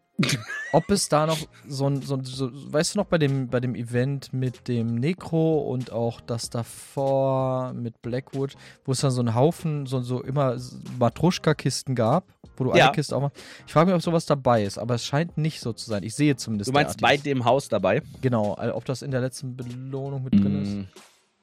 ob 0.72 0.90
es 0.90 1.08
da 1.08 1.26
noch 1.26 1.38
so 1.68 1.88
ein, 1.88 2.02
so, 2.02 2.18
so, 2.22 2.50
weißt 2.52 2.94
du 2.94 2.98
noch 2.98 3.06
bei 3.06 3.18
dem, 3.18 3.48
bei 3.48 3.60
dem 3.60 3.74
Event 3.74 4.32
mit 4.32 4.68
dem 4.68 4.94
Necro 4.94 5.60
und 5.60 5.92
auch 5.92 6.20
das 6.20 6.48
davor 6.48 7.72
mit 7.74 8.00
Blackwood, 8.02 8.54
wo 8.84 8.92
es 8.92 9.00
dann 9.00 9.10
so 9.10 9.20
einen 9.20 9.34
Haufen, 9.34 9.86
so, 9.86 10.00
so 10.00 10.22
immer 10.22 10.56
Matruschka-Kisten 10.98 11.94
gab, 11.94 12.24
wo 12.56 12.64
du 12.64 12.74
ja. 12.74 12.86
eine 12.86 12.94
Kiste 12.94 13.14
auch 13.14 13.20
mal. 13.20 13.32
Ich 13.66 13.72
frage 13.72 13.86
mich, 13.86 13.96
ob 13.96 14.02
sowas 14.02 14.24
dabei 14.26 14.64
ist, 14.64 14.78
aber 14.78 14.94
es 14.94 15.04
scheint 15.04 15.36
nicht 15.36 15.60
so 15.60 15.72
zu 15.72 15.88
sein. 15.88 16.02
Ich 16.02 16.14
sehe 16.14 16.36
zumindest. 16.36 16.68
Du 16.68 16.72
meinst 16.72 17.00
bei 17.00 17.16
dem 17.16 17.44
Haus 17.44 17.68
dabei? 17.68 18.02
Genau, 18.22 18.56
ob 18.72 18.84
das 18.86 19.02
in 19.02 19.10
der 19.10 19.20
letzten 19.20 19.56
Belohnung 19.56 20.24
mit 20.24 20.32
drin 20.32 20.60
mm. 20.60 20.62
ist. 20.62 20.88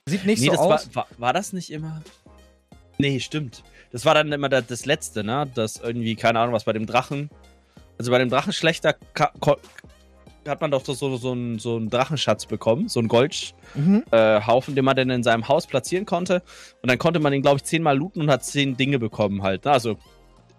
Sieht 0.05 0.25
nicht 0.25 0.41
nee, 0.41 0.47
so 0.47 0.53
aus. 0.53 0.89
War, 0.93 1.07
war, 1.07 1.07
war 1.17 1.33
das 1.33 1.53
nicht 1.53 1.71
immer? 1.71 2.01
Nee, 2.97 3.19
stimmt. 3.19 3.63
Das 3.91 4.05
war 4.05 4.15
dann 4.15 4.31
immer 4.31 4.49
das, 4.49 4.65
das 4.67 4.85
letzte, 4.85 5.23
ne? 5.23 5.49
Das 5.53 5.77
irgendwie, 5.77 6.15
keine 6.15 6.39
Ahnung, 6.39 6.53
was 6.53 6.63
bei 6.63 6.73
dem 6.73 6.87
Drachen 6.87 7.29
also 7.97 8.11
bei 8.11 8.17
dem 8.19 8.29
Drachenschlechter 8.29 8.95
hat 10.47 10.61
man 10.61 10.71
doch 10.71 10.83
so, 10.85 10.93
so, 10.93 11.15
so, 11.17 11.31
einen, 11.31 11.59
so 11.59 11.77
einen 11.77 11.89
Drachenschatz 11.89 12.45
bekommen, 12.45 12.89
so 12.89 12.99
einen 12.99 13.07
Goldhaufen, 13.07 13.53
mhm. 13.73 14.03
äh, 14.11 14.75
den 14.75 14.85
man 14.85 14.95
dann 14.95 15.09
in 15.09 15.23
seinem 15.23 15.47
Haus 15.47 15.67
platzieren 15.67 16.05
konnte. 16.05 16.43
Und 16.81 16.89
dann 16.89 16.97
konnte 16.97 17.19
man 17.19 17.31
den, 17.31 17.41
glaube 17.41 17.57
ich, 17.57 17.63
zehnmal 17.63 17.97
looten 17.97 18.21
und 18.21 18.29
hat 18.29 18.43
zehn 18.43 18.75
Dinge 18.75 18.99
bekommen 18.99 19.43
halt. 19.43 19.65
Ne? 19.65 19.71
Also 19.71 19.91
ja, 19.91 19.97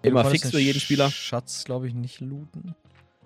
immer 0.03 0.25
fix 0.25 0.49
für 0.49 0.59
jeden 0.59 0.79
Spieler. 0.79 1.09
Schatz, 1.11 1.65
glaube 1.65 1.87
ich, 1.87 1.93
nicht 1.93 2.19
looten. 2.19 2.75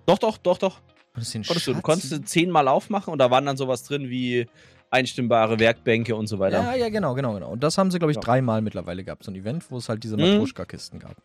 Doch, 0.06 0.18
doch, 0.18 0.38
doch, 0.38 0.58
doch. 0.58 0.80
Konntest 1.14 1.66
du, 1.66 1.74
du 1.74 1.82
konntest 1.82 2.28
zehnmal 2.28 2.68
aufmachen 2.68 3.12
und 3.12 3.18
da 3.18 3.30
waren 3.30 3.44
dann 3.44 3.56
sowas 3.56 3.82
drin 3.82 4.10
wie 4.10 4.46
einstimmbare 4.90 5.58
Werkbänke 5.58 6.14
und 6.14 6.26
so 6.26 6.38
weiter. 6.38 6.62
Ja, 6.62 6.74
ja, 6.74 6.88
genau, 6.88 7.14
genau, 7.14 7.34
genau. 7.34 7.50
Und 7.50 7.62
das 7.62 7.78
haben 7.78 7.90
sie, 7.90 7.98
glaube 7.98 8.12
ich, 8.12 8.16
ja. 8.16 8.22
dreimal 8.22 8.60
mittlerweile 8.60 9.04
gehabt. 9.04 9.24
So 9.24 9.30
ein 9.30 9.36
Event, 9.36 9.70
wo 9.70 9.78
es 9.78 9.88
halt 9.88 10.02
diese 10.04 10.16
mhm. 10.16 10.22
Matruschka-Kisten 10.22 10.98
gab. 10.98 11.16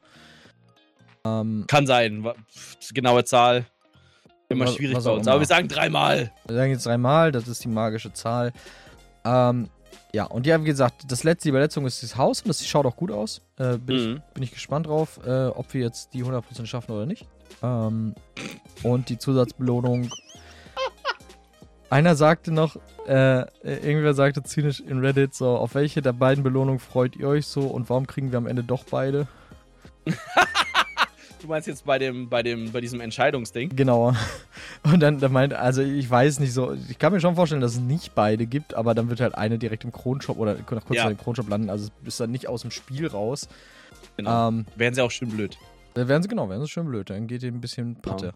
Ähm, 1.26 1.66
Kann 1.68 1.88
sein. 1.88 2.26
Genaue 2.94 3.24
Zahl. 3.26 3.66
Immer 4.48 4.66
was, 4.66 4.76
schwierig 4.76 4.96
was 4.96 5.04
bei 5.06 5.12
uns. 5.12 5.28
Aber 5.28 5.40
wir 5.40 5.48
sagen 5.48 5.68
dreimal. 5.68 6.32
Wir 6.48 6.56
sagen 6.56 6.72
jetzt 6.72 6.86
dreimal, 6.86 7.32
das 7.32 7.48
ist 7.48 7.64
die 7.64 7.68
magische 7.68 8.14
Zahl. 8.14 8.54
Ähm, 9.26 9.70
ja, 10.14 10.26
und 10.26 10.46
ja, 10.46 10.62
wie 10.62 10.66
gesagt, 10.66 11.12
das 11.12 11.24
letzte, 11.24 11.48
die 11.48 11.50
Überletzung 11.50 11.86
ist 11.86 12.04
das 12.04 12.16
Haus 12.16 12.42
und 12.42 12.50
das 12.50 12.66
schaut 12.66 12.86
auch 12.86 12.96
gut 12.96 13.12
aus. 13.12 13.42
Äh, 13.58 13.78
bin, 13.78 13.96
mhm. 13.96 14.16
ich, 14.18 14.34
bin 14.34 14.44
ich 14.44 14.52
gespannt 14.52 14.86
drauf, 14.86 15.20
äh, 15.26 15.48
ob 15.48 15.74
wir 15.74 15.82
jetzt 15.82 16.14
die 16.14 16.24
100% 16.24 16.66
schaffen 16.68 16.92
oder 16.92 17.06
nicht. 17.06 17.26
Ähm, 17.64 18.14
und 18.84 19.10
die 19.10 19.18
Zusatzbelohnung. 19.18 20.10
Einer 21.90 22.16
sagte 22.16 22.52
noch, 22.52 22.78
äh, 23.08 23.46
irgendwer 23.64 24.14
sagte 24.14 24.44
zynisch 24.44 24.80
in 24.80 25.00
Reddit 25.00 25.34
so, 25.36 25.50
auf 25.50 25.76
welche 25.76 26.02
der 26.02 26.14
beiden 26.14 26.44
Belohnungen 26.44 26.80
freut 26.80 27.16
ihr 27.16 27.28
euch 27.28 27.48
so 27.48 27.62
und 27.62 27.90
warum 27.90 28.08
kriegen 28.08 28.32
wir 28.32 28.38
am 28.38 28.48
Ende 28.48 28.64
doch 28.64 28.84
beide? 28.86 29.28
Du 31.46 31.50
meinst 31.50 31.68
jetzt 31.68 31.86
bei 31.86 32.00
dem, 32.00 32.28
bei 32.28 32.42
dem, 32.42 32.72
bei 32.72 32.82
diesem 32.82 33.00
Entscheidungsding? 33.00 33.70
Genau. 33.76 34.16
Und 34.84 35.00
dann, 35.00 35.20
dann 35.20 35.32
meint, 35.32 35.54
also 35.54 35.84
ich 35.84 36.10
weiß 36.10 36.40
nicht 36.40 36.54
so, 36.54 36.76
ich 36.90 36.98
kann 36.98 37.14
mir 37.14 37.20
schon 37.20 37.36
vorstellen, 37.36 37.62
dass 37.62 37.74
es 37.74 37.80
nicht 37.80 38.16
beide 38.16 38.48
gibt, 38.48 38.74
aber 38.74 38.96
dann 38.96 39.10
wird 39.10 39.22
halt 39.22 39.36
eine 39.36 39.60
direkt 39.60 39.84
im 39.84 39.92
Kronshop 39.92 40.40
oder 40.40 40.56
nach 40.56 40.66
kurz 40.66 40.98
ja. 40.98 41.08
im 41.08 41.20
Kronshop 41.20 41.48
landen, 41.48 41.70
also 41.70 41.90
ist 42.04 42.20
dann 42.20 42.32
nicht 42.32 42.48
aus 42.48 42.64
dem 42.64 42.72
Spiel 42.72 43.06
raus. 43.06 43.48
Genau. 44.18 44.48
Ähm, 44.48 44.66
Wären 44.76 44.96
sie 44.96 45.02
auch 45.04 45.12
schön 45.12 45.30
blöd. 45.30 45.56
Da 45.94 46.08
werden 46.08 46.24
sie, 46.24 46.30
genau, 46.30 46.50
werden 46.50 46.64
sie 46.64 46.68
schön 46.68 46.88
blöd. 46.88 47.12
Dann 47.12 47.28
geht 47.28 47.44
ihr 47.44 47.52
ein 47.52 47.62
bisschen 47.62 47.96
Patte. 48.02 48.26
Ja. 48.26 48.34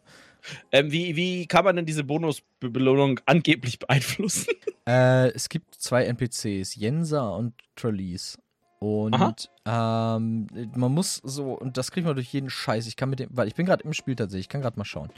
Ähm, 0.72 0.92
wie, 0.92 1.16
wie 1.16 1.48
kann 1.48 1.66
man 1.66 1.78
denn 1.78 1.88
diese 1.88 2.04
Bonusbelohnung 2.04 3.22
angeblich 3.26 3.80
beeinflussen? 3.80 4.54
Äh, 4.88 5.30
es 5.30 5.50
gibt 5.50 5.74
zwei 5.74 6.06
NPCs, 6.06 6.76
Jensa 6.76 7.30
und 7.30 7.54
Trellis. 7.76 8.38
Und 8.80 9.50
ähm, 9.66 10.48
man 10.76 10.94
muss 10.94 11.16
so, 11.24 11.52
und 11.54 11.76
das 11.78 11.92
kriegt 11.92 12.06
man 12.08 12.16
durch 12.16 12.32
jeden 12.32 12.50
Scheiß. 12.50 12.88
Ich 12.88 12.96
kann 12.96 13.10
mit 13.10 13.20
dem, 13.20 13.30
weil 13.32 13.48
ich 13.48 13.56
bin 13.56 13.66
gerade 13.66 13.84
im 13.84 13.92
Spiel 13.94 14.16
tatsächlich, 14.16 14.46
ich 14.46 14.50
kann 14.50 14.62
gerade 14.62 14.78
mal 14.80 14.86
schauen. 14.86 15.10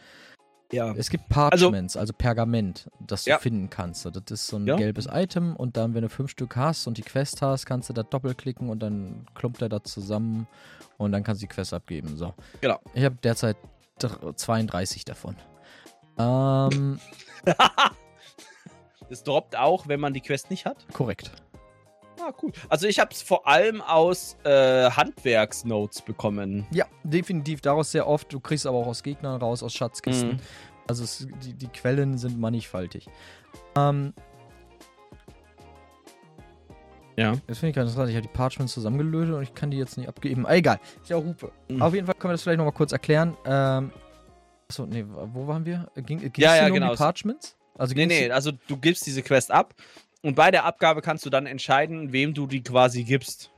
Ja. 0.72 0.94
Es 0.96 1.10
gibt 1.10 1.28
Parchments, 1.30 1.96
also, 1.98 2.00
also 2.00 2.14
Pergament, 2.14 2.90
das 3.06 3.26
Ja. 3.26 3.36
du 3.36 3.42
finden 3.44 3.70
kannst. 3.70 4.06
Das 4.06 4.14
ist 4.30 4.48
so 4.48 4.56
ein 4.58 4.66
Ja. 4.66 4.78
gelbes 4.78 5.08
Item 5.12 5.56
und 5.56 5.76
dann, 5.78 5.94
wenn 5.94 6.02
du 6.02 6.10
fünf 6.10 6.32
Stück 6.32 6.56
hast 6.56 6.88
und 6.88 6.98
die 6.98 7.02
Quest 7.04 7.42
hast, 7.42 7.66
kannst 7.66 7.90
du 7.90 7.94
da 7.94 8.04
doppelklicken 8.04 8.70
und 8.70 8.80
dann 8.80 9.26
klumpt 9.36 9.62
er 9.62 9.70
da 9.70 9.84
zusammen 9.84 10.48
und 10.98 11.12
dann 11.12 11.24
kannst 11.24 11.42
du 11.42 11.48
die 11.48 11.54
Quest 11.54 11.74
abgeben. 11.74 12.16
So. 12.18 12.34
Genau. 12.62 12.80
Ich 12.94 13.04
habe 13.04 13.18
derzeit 13.22 13.58
dr- 14.00 14.36
32 14.36 15.04
davon. 15.06 15.36
Ähm, 16.18 17.00
Es 19.10 19.24
droppt 19.24 19.58
auch, 19.58 19.88
wenn 19.90 20.00
man 20.00 20.14
die 20.14 20.22
Quest 20.22 20.50
nicht 20.50 20.66
hat. 20.66 20.88
korrekt. 20.94 21.32
Ah, 22.24 22.34
cool. 22.44 22.52
Also 22.70 22.88
ich 22.88 23.00
habe 23.00 23.12
es 23.12 23.22
vor 23.22 23.48
allem 23.48 23.82
aus 23.82 24.38
äh, 24.44 24.90
Handwerksnotes 24.92 26.02
bekommen. 26.04 26.68
Ja, 26.72 26.86
definitiv 27.04 27.62
daraus 27.62 27.92
sehr 27.92 28.08
oft. 28.08 28.32
Du 28.32 28.40
kriegst 28.40 28.68
aber 28.68 28.78
auch 28.78 28.88
aus 28.88 29.02
Gegnern 29.04 29.40
raus, 29.42 29.64
aus 29.64 29.74
Schatzkisten. 29.74 30.34
Mhm. 30.34 30.40
Also 30.88 31.04
es, 31.04 31.28
die, 31.44 31.54
die 31.54 31.68
Quellen 31.68 32.18
sind 32.18 32.40
mannigfaltig. 32.40 33.08
Ähm, 33.76 34.14
Ja. 37.18 37.34
das 37.48 37.60
finde 37.60 37.70
ich 37.72 37.76
ganz 37.76 37.90
interessant. 37.92 38.10
Ich 38.10 38.16
habe 38.16 38.28
die 38.28 38.34
Parchments 38.34 38.74
zusammengelötet 38.74 39.36
und 39.36 39.44
ich 39.44 39.54
kann 39.54 39.70
die 39.72 39.78
jetzt 39.78 39.98
nicht 39.98 40.08
abgeben. 40.08 40.46
Ah, 40.46 40.54
egal. 40.56 40.80
Ist 41.02 41.10
ja 41.10 41.18
auch 41.18 41.24
Hupe. 41.24 41.52
Mhm. 41.70 41.82
Auf 41.82 41.94
jeden 41.94 42.06
Fall 42.06 42.16
können 42.16 42.30
wir 42.32 42.34
das 42.34 42.44
vielleicht 42.44 42.58
nochmal 42.58 42.74
kurz 42.74 42.92
erklären. 42.92 43.36
Ähm, 43.46 43.92
achso, 44.70 44.86
nee, 44.86 45.06
wo 45.08 45.46
waren 45.48 45.66
wir? 45.66 45.90
Ging, 45.96 46.20
ging's 46.20 46.38
Ja, 46.38 46.54
hier 46.54 46.62
ja, 46.64 46.68
nur 46.70 46.78
um 46.78 46.82
genau. 46.82 46.92
die 46.94 46.98
Parchments? 46.98 47.56
Also 47.78 47.96
Nee, 47.96 48.06
nee, 48.06 48.30
also 48.32 48.52
du 48.68 48.78
gibst 48.78 49.06
diese 49.06 49.22
Quest 49.22 49.52
ab 49.52 49.74
und 50.22 50.36
bei 50.36 50.52
der 50.52 50.66
Abgabe 50.66 51.02
kannst 51.02 51.26
du 51.26 51.30
dann 51.30 51.46
entscheiden, 51.46 52.12
wem 52.14 52.34
du 52.34 52.48
die 52.48 52.62
quasi 52.64 53.04
gibst. 53.04 53.52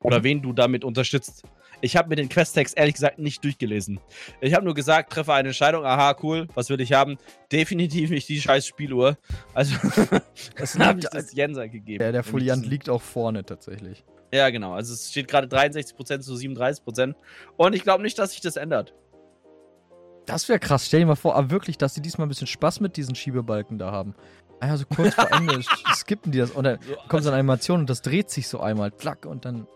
Oder 0.00 0.22
wen 0.22 0.40
du 0.42 0.52
damit 0.52 0.84
unterstützt. 0.84 1.42
Ich 1.80 1.96
habe 1.96 2.08
mir 2.10 2.16
den 2.16 2.28
Questtext 2.28 2.76
ehrlich 2.78 2.94
gesagt 2.94 3.18
nicht 3.18 3.42
durchgelesen. 3.44 3.98
Ich 4.40 4.54
habe 4.54 4.64
nur 4.64 4.74
gesagt, 4.74 5.12
treffe 5.12 5.32
eine 5.34 5.48
Entscheidung, 5.48 5.84
aha, 5.84 6.16
cool, 6.22 6.46
was 6.54 6.70
will 6.70 6.80
ich 6.80 6.92
haben? 6.92 7.18
Definitiv 7.50 8.10
nicht 8.10 8.28
die 8.28 8.40
scheiß 8.40 8.66
Spieluhr. 8.66 9.18
Also, 9.52 9.74
Das 10.56 10.78
habe 10.78 10.98
ich 10.98 11.04
liegt- 11.04 11.14
das 11.14 11.32
Jenser 11.34 11.68
gegeben. 11.68 11.98
Der, 11.98 12.12
der 12.12 12.22
Foliant 12.24 12.64
liegt 12.66 12.88
auch 12.88 13.02
vorne 13.02 13.44
tatsächlich. 13.44 14.04
Ja, 14.32 14.50
genau. 14.50 14.72
Also 14.74 14.94
es 14.94 15.10
steht 15.10 15.28
gerade 15.28 15.48
63% 15.48 16.20
zu 16.20 16.34
37%. 16.34 17.14
Und 17.56 17.74
ich 17.74 17.82
glaube 17.82 18.02
nicht, 18.02 18.18
dass 18.18 18.30
sich 18.32 18.40
das 18.40 18.56
ändert. 18.56 18.94
Das 20.26 20.48
wäre 20.48 20.58
krass. 20.58 20.86
Stell 20.86 21.00
dir 21.00 21.06
mal 21.06 21.14
vor, 21.16 21.36
aber 21.36 21.50
wirklich, 21.50 21.78
dass 21.78 21.94
sie 21.94 22.02
diesmal 22.02 22.26
ein 22.26 22.28
bisschen 22.30 22.46
Spaß 22.48 22.80
mit 22.80 22.96
diesen 22.96 23.14
Schiebebalken 23.14 23.78
da 23.78 23.92
haben. 23.92 24.14
Ah, 24.60 24.76
so 24.76 24.84
kurz 24.86 25.14
vor 25.14 25.30
Ende 25.32 25.60
skippen 25.94 26.32
die 26.32 26.38
das 26.38 26.50
und 26.50 26.64
dann 26.64 26.78
kommt 27.08 27.22
so 27.22 27.30
eine 27.30 27.38
Animation 27.38 27.80
und 27.80 27.90
das 27.90 28.02
dreht 28.02 28.30
sich 28.30 28.48
so 28.48 28.60
einmal, 28.60 28.90
klack, 28.90 29.26
und 29.26 29.44
dann. 29.44 29.66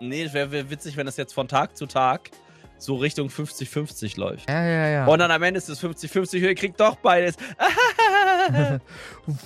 Nee, 0.00 0.24
es 0.24 0.32
wäre 0.32 0.50
wär 0.50 0.70
witzig, 0.70 0.96
wenn 0.96 1.06
das 1.06 1.16
jetzt 1.16 1.32
von 1.32 1.48
Tag 1.48 1.76
zu 1.76 1.86
Tag 1.86 2.30
so 2.78 2.96
Richtung 2.96 3.28
50-50 3.28 4.18
läuft. 4.18 4.48
Ja, 4.48 4.64
ja, 4.64 4.88
ja. 4.88 5.06
Und 5.06 5.18
dann 5.18 5.30
am 5.30 5.42
Ende 5.42 5.58
ist 5.58 5.68
es 5.68 5.82
50-50, 5.82 6.38
ihr 6.38 6.54
kriegt 6.54 6.80
doch 6.80 6.96
beides. 6.96 7.36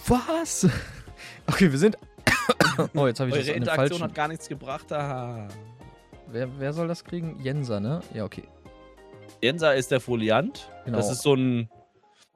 Was? 0.07 0.67
Okay, 1.47 1.71
wir 1.71 1.79
sind. 1.79 1.97
oh, 2.95 3.07
jetzt 3.07 3.21
habe 3.21 3.31
ich 3.31 3.37
das 3.37 3.45
Eure 3.45 3.53
den 3.53 3.57
Interaktion 3.57 3.89
falschen. 3.89 4.03
hat 4.03 4.15
gar 4.15 4.29
nichts 4.29 4.49
gebracht. 4.49 4.93
Ah. 4.93 5.49
Wer, 6.31 6.49
wer 6.59 6.73
soll 6.73 6.89
das 6.89 7.05
kriegen? 7.05 7.39
Jenser, 7.41 7.81
ne? 7.81 8.01
Ja, 8.13 8.25
okay. 8.25 8.45
Jensa 9.43 9.73
ist 9.73 9.91
der 9.91 10.01
Foliant. 10.01 10.71
Genau. 10.85 10.99
Das 10.99 11.11
ist 11.11 11.23
so 11.23 11.35
ein. 11.35 11.71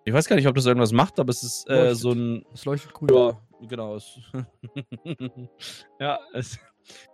Ich 0.04 0.12
weiß 0.12 0.26
gar 0.26 0.36
nicht, 0.36 0.48
ob 0.48 0.54
das 0.54 0.66
irgendwas 0.66 0.92
macht, 0.92 1.20
aber 1.20 1.30
es 1.30 1.42
ist 1.42 1.68
äh, 1.70 1.94
so 1.94 2.12
ein. 2.12 2.44
Es 2.52 2.64
leuchtet 2.64 2.92
grün. 2.92 3.08
Ja, 3.14 3.40
genau. 3.68 3.94
Es 3.96 4.18
ja, 6.00 6.18
es, 6.32 6.58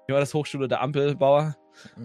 ich 0.07 0.13
war 0.13 0.21
das 0.21 0.33
Hochschule 0.35 0.69
der 0.69 0.81
Ampelbauer. 0.81 1.57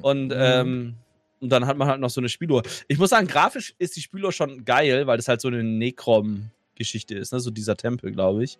Und, 0.01 0.27
Mhm. 0.27 0.34
ähm, 0.36 0.95
und 1.39 1.49
dann 1.49 1.65
hat 1.65 1.77
man 1.77 1.88
halt 1.88 1.99
noch 1.99 2.09
so 2.09 2.21
eine 2.21 2.29
Spieluhr. 2.29 2.63
Ich 2.88 2.97
muss 2.97 3.09
sagen, 3.09 3.27
grafisch 3.27 3.73
ist 3.79 3.95
die 3.95 4.01
Spieluhr 4.01 4.31
schon 4.31 4.65
geil, 4.65 5.07
weil 5.07 5.17
das 5.17 5.27
halt 5.27 5.41
so 5.41 5.47
eine 5.47 5.63
Necrom-Geschichte 5.63 7.15
ist, 7.15 7.34
ne? 7.34 7.39
So 7.39 7.51
dieser 7.51 7.75
Tempel, 7.75 8.11
glaube 8.11 8.43
ich. 8.43 8.59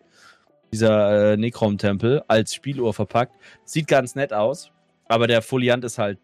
Dieser 0.72 1.34
äh, 1.34 1.38
Necrom-Tempel 1.38 2.24
als 2.28 2.54
Spieluhr 2.56 2.94
verpackt. 2.94 3.36
Sieht 3.64 3.88
ganz 3.88 4.16
nett 4.16 4.34
aus, 4.34 4.72
aber 5.08 5.28
der 5.28 5.42
Foliant 5.42 5.84
ist 5.86 5.98
halt 5.98 6.20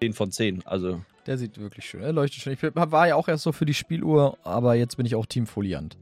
10 0.00 0.14
von 0.14 0.32
10. 0.32 0.66
Also, 0.66 1.02
Der 1.26 1.38
sieht 1.38 1.58
wirklich 1.58 1.84
schön. 1.88 2.02
Er 2.02 2.12
leuchtet 2.12 2.42
schön. 2.42 2.52
Ich 2.54 2.62
war 2.62 3.06
ja 3.08 3.14
auch 3.14 3.28
erst 3.28 3.44
so 3.44 3.52
für 3.52 3.64
die 3.66 3.74
Spieluhr, 3.74 4.36
aber 4.44 4.74
jetzt 4.74 4.96
bin 4.96 5.06
ich 5.06 5.14
auch 5.14 5.26
Team 5.26 5.46
Foliant. 5.46 5.96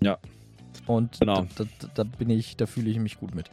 Ja. 0.00 0.18
Und 0.86 1.20
Genau. 1.20 1.46
da, 1.56 1.64
da, 1.80 1.88
da 1.94 2.04
bin 2.04 2.30
ich, 2.30 2.56
da 2.56 2.66
fühle 2.66 2.90
ich 2.90 2.98
mich 2.98 3.18
gut 3.18 3.34
mit. 3.34 3.50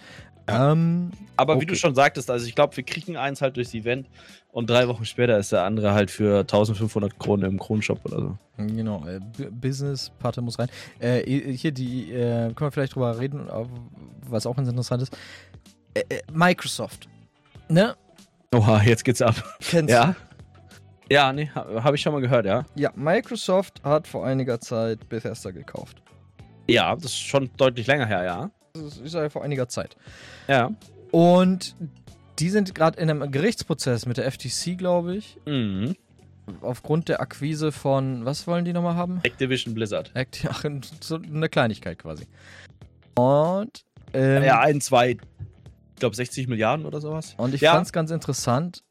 Ähm, 0.47 1.11
aber 1.37 1.53
wie 1.53 1.57
Okay. 1.57 1.65
du 1.67 1.75
schon 1.75 1.95
sagtest, 1.95 2.29
also 2.31 2.45
ich 2.47 2.55
glaube, 2.55 2.75
wir 2.75 2.83
kriegen 2.83 3.15
eins 3.15 3.41
halt 3.41 3.55
durchs 3.57 3.73
Event 3.73 4.07
und 4.51 4.69
drei 4.69 4.87
Wochen 4.87 5.05
später 5.05 5.37
ist 5.37 5.51
der 5.51 5.63
andere 5.63 5.93
halt 5.93 6.09
für 6.11 6.39
1500 6.39 7.19
Kronen 7.19 7.49
im 7.51 7.59
Kronenshop 7.59 8.03
oder 8.05 8.17
so. 8.19 8.37
Genau, 8.57 9.05
äh, 9.07 9.19
B- 9.37 9.49
Business, 9.51 10.11
Parte 10.19 10.41
muss 10.41 10.57
rein. 10.59 10.67
Äh, 10.99 11.21
hier 11.55 11.71
die, 11.71 12.11
äh, 12.11 12.53
können 12.53 12.55
wir 12.67 12.71
vielleicht 12.71 12.95
drüber 12.95 13.17
reden, 13.19 13.47
was 14.27 14.45
auch 14.45 14.55
ganz 14.55 14.67
interessant 14.67 15.03
ist. 15.03 15.15
Äh, 15.93 16.01
äh, 16.09 16.21
Microsoft, 16.33 17.07
ne? 17.69 17.95
Oha, 18.53 18.81
jetzt 18.83 19.05
geht's 19.05 19.21
ab. 19.21 19.35
Kennst 19.61 19.93
Ja? 19.93 20.15
Ja, 21.11 21.33
nee, 21.33 21.49
habe 21.53 21.83
hab 21.83 21.93
ich 21.93 22.01
schon 22.01 22.13
mal 22.13 22.21
gehört, 22.21 22.45
ja. 22.45 22.63
Ja, 22.75 22.89
Microsoft 22.95 23.83
hat 23.83 24.07
vor 24.07 24.25
einiger 24.25 24.61
Zeit 24.61 25.09
Bethesda 25.09 25.51
gekauft. 25.51 26.01
Ja, 26.69 26.95
das 26.95 27.05
ist 27.05 27.19
schon 27.19 27.49
deutlich 27.57 27.85
länger 27.87 28.05
her, 28.05 28.23
ja. 28.23 28.51
Das 28.73 28.97
ist 28.97 29.13
ja 29.13 29.29
vor 29.29 29.43
einiger 29.43 29.67
Zeit. 29.67 29.97
Ja. 30.47 30.71
Und 31.11 31.75
die 32.39 32.49
sind 32.49 32.73
gerade 32.73 32.97
in 32.97 33.09
einem 33.09 33.29
Gerichtsprozess 33.29 34.05
mit 34.05 34.15
der 34.15 34.25
FTC, 34.31 34.77
glaube 34.77 35.17
ich, 35.17 35.37
Mhm. 35.45 35.97
aufgrund 36.61 37.09
der 37.09 37.19
Akquise 37.19 37.73
von, 37.73 38.23
was 38.23 38.47
wollen 38.47 38.63
die 38.63 38.71
nochmal 38.71 38.95
haben? 38.95 39.19
Activision 39.23 39.73
Blizzard. 39.73 40.11
Act, 40.13 40.45
ach, 40.49 40.63
so 41.01 41.15
eine 41.17 41.49
Kleinigkeit 41.49 41.99
quasi. 41.99 42.25
Und, 43.15 43.83
ähm, 44.13 44.43
Ja, 44.43 44.61
ein, 44.61 44.79
zwei, 44.79 45.09
ich 45.11 45.19
glaube 45.99 46.15
60 46.15 46.47
Milliarden 46.47 46.85
oder 46.85 47.01
sowas. 47.01 47.33
Und 47.37 47.53
ich 47.53 47.59
Ja. 47.59 47.73
fand 47.73 47.87
es 47.87 47.91
ganz 47.91 48.11
interessant. 48.11 48.83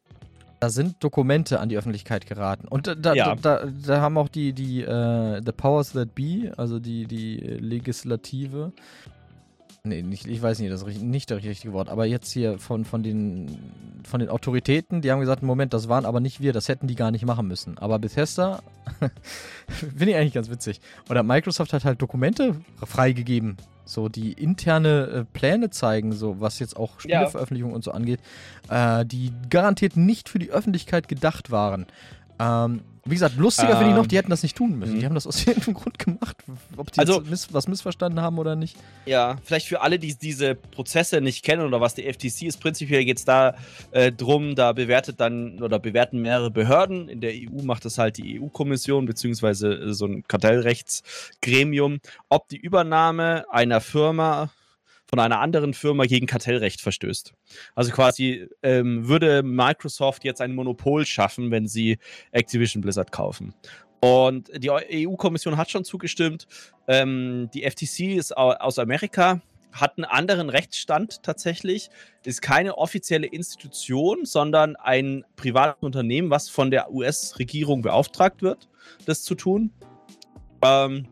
Da 0.61 0.69
sind 0.69 1.03
Dokumente 1.03 1.59
an 1.59 1.71
die 1.71 1.79
Öffentlichkeit 1.79 2.27
geraten. 2.27 2.69
Und 2.69 2.87
da, 2.87 2.95
da, 2.95 3.15
Ja. 3.15 3.35
da, 3.35 3.65
da 3.67 4.01
haben 4.01 4.19
auch 4.19 4.29
die, 4.29 4.53
die 4.53 4.83
äh, 4.83 5.41
The 5.45 5.53
Powers 5.53 5.93
That 5.93 6.15
Be, 6.15 6.53
also 6.57 6.79
die, 6.79 7.07
die 7.07 7.37
Legislative. 7.39 8.73
Nee, 9.83 10.03
nicht, 10.03 10.27
ich 10.27 10.43
weiß 10.43 10.59
nicht, 10.59 10.71
das 10.71 10.83
ist 10.83 11.01
nicht 11.01 11.31
das 11.31 11.43
richtige 11.43 11.73
Wort. 11.73 11.89
Aber 11.89 12.05
jetzt 12.05 12.31
hier 12.31 12.59
von, 12.59 12.85
von, 12.85 13.03
den, 13.03 13.59
von 14.05 14.21
den 14.21 14.29
Autoritäten, 14.29 15.01
die 15.01 15.11
haben 15.11 15.21
gesagt: 15.21 15.43
Moment, 15.43 15.73
das 15.73 15.89
waren 15.89 16.05
aber 16.05 16.21
nicht 16.21 16.41
wir, 16.43 16.53
das 16.53 16.69
hätten 16.69 16.87
die 16.87 16.95
gar 16.97 17.11
nicht 17.11 17.25
machen 17.25 17.49
müssen. 17.49 17.79
Aber 17.79 17.99
Bethesda, 17.99 18.61
finde 19.69 20.11
ich 20.11 20.17
eigentlich 20.17 20.35
ganz 20.35 20.51
witzig. 20.51 20.83
Oder 21.09 21.23
Microsoft 21.23 21.73
hat 21.73 21.87
halt 21.87 22.03
Dokumente 22.03 22.57
freigegeben, 22.85 23.57
so 23.93 24.09
die 24.09 24.33
interne 24.33 25.07
äh, 25.07 25.25
Pläne 25.25 25.71
zeigen, 25.71 26.13
so 26.13 26.41
was 26.41 26.59
jetzt 26.59 26.77
auch 26.77 27.01
Ja. 27.05 27.21
Spieleveröffentlichung 27.21 27.73
und 27.73 27.85
so 27.85 27.91
angeht, 27.91 28.21
äh, 28.69 29.05
die 29.05 29.33
garantiert 29.51 29.97
nicht 29.97 30.29
für 30.29 30.39
die 30.39 30.51
Öffentlichkeit 30.51 31.09
gedacht 31.09 31.51
waren. 31.51 31.87
Ähm, 32.39 32.83
wie 33.05 33.15
gesagt, 33.15 33.37
lustiger 33.37 33.77
finde 33.77 33.91
ich 33.91 33.95
noch, 33.97 34.03
Ähm, 34.05 34.09
die 34.09 34.17
hätten 34.19 34.31
das 34.31 34.43
nicht 34.43 34.57
tun 34.57 34.79
müssen. 34.79 34.95
mhm. 34.97 35.01
Die 35.01 35.07
haben 35.07 35.15
das 35.15 35.27
aus 35.27 35.45
irgendeinem 35.47 35.75
Grund 35.75 35.99
gemacht. 35.99 36.37
Ob 36.77 36.93
die 36.93 36.99
Also- 37.01 37.23
miss 37.29 37.53
was 37.53 37.67
missverstanden 37.69 38.21
haben 38.21 38.39
oder 38.39 38.57
nicht. 38.57 38.77
Ja, 39.07 39.37
vielleicht 39.45 39.67
für 39.67 39.81
alle, 39.81 39.99
die 39.99 40.15
diese 40.15 40.55
Prozesse 40.55 41.21
nicht 41.21 41.45
kennen 41.45 41.63
oder 41.63 41.81
was 41.81 41.95
die 41.95 42.05
FTC 42.05 42.43
ist, 42.47 42.59
prinzipiell 42.61 43.05
geht 43.05 43.19
es 43.19 43.25
da 43.25 43.55
äh, 43.93 44.13
drum, 44.13 44.55
da 44.55 44.73
bewertet 44.73 45.21
dann 45.21 45.63
oder 45.63 45.79
bewerten 45.79 46.21
mehrere 46.23 46.51
Behörden. 46.51 47.09
In 47.09 47.21
der 47.21 47.33
EU 47.33 47.63
macht 47.63 47.85
das 47.85 47.99
halt 47.99 48.19
die 48.19 48.41
EU-Kommission 48.41 49.07
beziehungsweise 49.07 49.73
äh, 49.75 49.93
so 49.95 50.07
ein 50.07 50.25
Kartellrechtsgremium, 50.27 52.01
ob 52.29 52.49
die 52.49 52.57
Übernahme 52.59 53.45
einer 53.51 53.81
Firma 53.81 54.51
von 55.11 55.19
einer 55.19 55.41
anderen 55.41 55.75
Firma 55.75 56.05
gegen 56.05 56.27
Kartellrecht 56.27 56.81
verstößt. 56.81 57.35
Also 57.75 57.91
quasi 57.91 58.49
ähm, 58.63 59.09
würde 59.09 59.43
Microsoft 59.43 60.25
jetzt 60.25 60.41
ein 60.41 60.55
Monopol 60.55 61.05
schaffen, 61.05 61.51
wenn 61.51 61.67
sie 61.67 61.99
Activision 62.31 62.81
Blizzard 62.81 63.11
kaufen. 63.11 63.53
Und 64.01 64.51
die 64.57 64.71
EU-Kommission 64.71 65.57
hat 65.57 65.71
schon 65.71 65.85
zugestimmt. 65.85 66.47
Ähm, 66.87 67.51
die 67.53 67.65
FTC 67.65 68.17
ist 68.17 68.37
au- 68.37 68.53
aus 68.53 68.79
Amerika, 68.79 69.43
hat 69.73 69.99
einen 69.99 70.05
anderen 70.05 70.49
Rechtsstand 70.49 71.23
tatsächlich, 71.25 71.91
ist 72.25 72.41
keine 72.41 72.79
offizielle 72.79 73.27
Institution, 73.27 74.25
sondern 74.25 74.77
ein 74.77 75.25
privates 75.37 75.83
Unternehmen, 75.83 76.31
was 76.31 76.49
von 76.49 76.71
der 76.71 76.93
US-Regierung 76.93 77.83
beauftragt 77.83 78.43
wird, 78.43 78.69
das 79.07 79.23
zu 79.23 79.35
tun. 79.35 79.73
Ähm, 80.63 81.07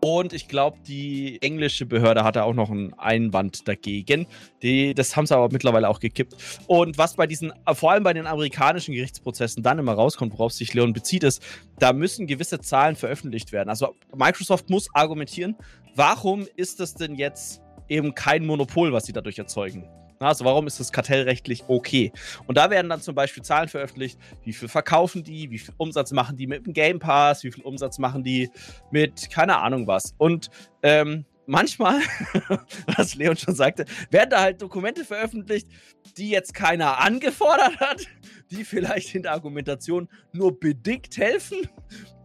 Und 0.00 0.32
ich 0.32 0.46
glaube, 0.46 0.78
die 0.86 1.42
englische 1.42 1.84
Behörde 1.84 2.22
hatte 2.22 2.44
auch 2.44 2.54
noch 2.54 2.70
einen 2.70 2.94
Einwand 2.94 3.66
dagegen. 3.66 4.26
Die, 4.62 4.94
das 4.94 5.16
haben 5.16 5.26
sie 5.26 5.36
aber 5.36 5.48
mittlerweile 5.50 5.88
auch 5.88 5.98
gekippt. 5.98 6.36
Und 6.68 6.98
was 6.98 7.16
bei 7.16 7.26
diesen, 7.26 7.52
vor 7.72 7.92
allem 7.92 8.04
bei 8.04 8.12
den 8.12 8.26
amerikanischen 8.26 8.94
Gerichtsprozessen 8.94 9.62
dann 9.62 9.78
immer 9.80 9.94
rauskommt, 9.94 10.32
worauf 10.34 10.52
sich 10.52 10.72
Leon 10.72 10.92
bezieht, 10.92 11.24
ist, 11.24 11.42
da 11.80 11.92
müssen 11.92 12.28
gewisse 12.28 12.60
Zahlen 12.60 12.94
veröffentlicht 12.94 13.50
werden. 13.50 13.68
Also 13.68 13.96
Microsoft 14.14 14.70
muss 14.70 14.88
argumentieren, 14.94 15.56
warum 15.96 16.46
ist 16.54 16.78
das 16.78 16.94
denn 16.94 17.16
jetzt 17.16 17.60
eben 17.88 18.14
kein 18.14 18.46
Monopol, 18.46 18.92
was 18.92 19.06
sie 19.06 19.12
dadurch 19.12 19.38
erzeugen? 19.38 19.88
Also 20.20 20.44
warum 20.44 20.66
ist 20.66 20.80
das 20.80 20.92
kartellrechtlich 20.92 21.64
okay? 21.68 22.12
Und 22.46 22.58
da 22.58 22.70
werden 22.70 22.88
dann 22.88 23.00
zum 23.00 23.14
Beispiel 23.14 23.42
Zahlen 23.42 23.68
veröffentlicht, 23.68 24.18
wie 24.44 24.52
viel 24.52 24.68
verkaufen 24.68 25.22
die, 25.22 25.50
wie 25.50 25.58
viel 25.58 25.74
Umsatz 25.76 26.12
machen 26.12 26.36
die 26.36 26.46
mit 26.46 26.66
dem 26.66 26.72
Game 26.72 26.98
Pass, 26.98 27.44
wie 27.44 27.52
viel 27.52 27.64
Umsatz 27.64 27.98
machen 27.98 28.24
die 28.24 28.50
mit 28.90 29.30
keine 29.30 29.58
Ahnung 29.58 29.86
was. 29.86 30.14
Und 30.18 30.50
ähm, 30.82 31.24
manchmal, 31.46 32.00
was 32.96 33.14
Leon 33.14 33.36
schon 33.36 33.54
sagte, 33.54 33.84
werden 34.10 34.30
da 34.30 34.40
halt 34.42 34.62
Dokumente 34.62 35.04
veröffentlicht, 35.04 35.68
die 36.16 36.30
jetzt 36.30 36.54
keiner 36.54 37.00
angefordert 37.00 37.78
hat, 37.80 38.06
die 38.50 38.64
vielleicht 38.64 39.14
in 39.14 39.22
der 39.22 39.32
Argumentation 39.32 40.08
nur 40.32 40.58
bedingt 40.58 41.16
helfen 41.16 41.68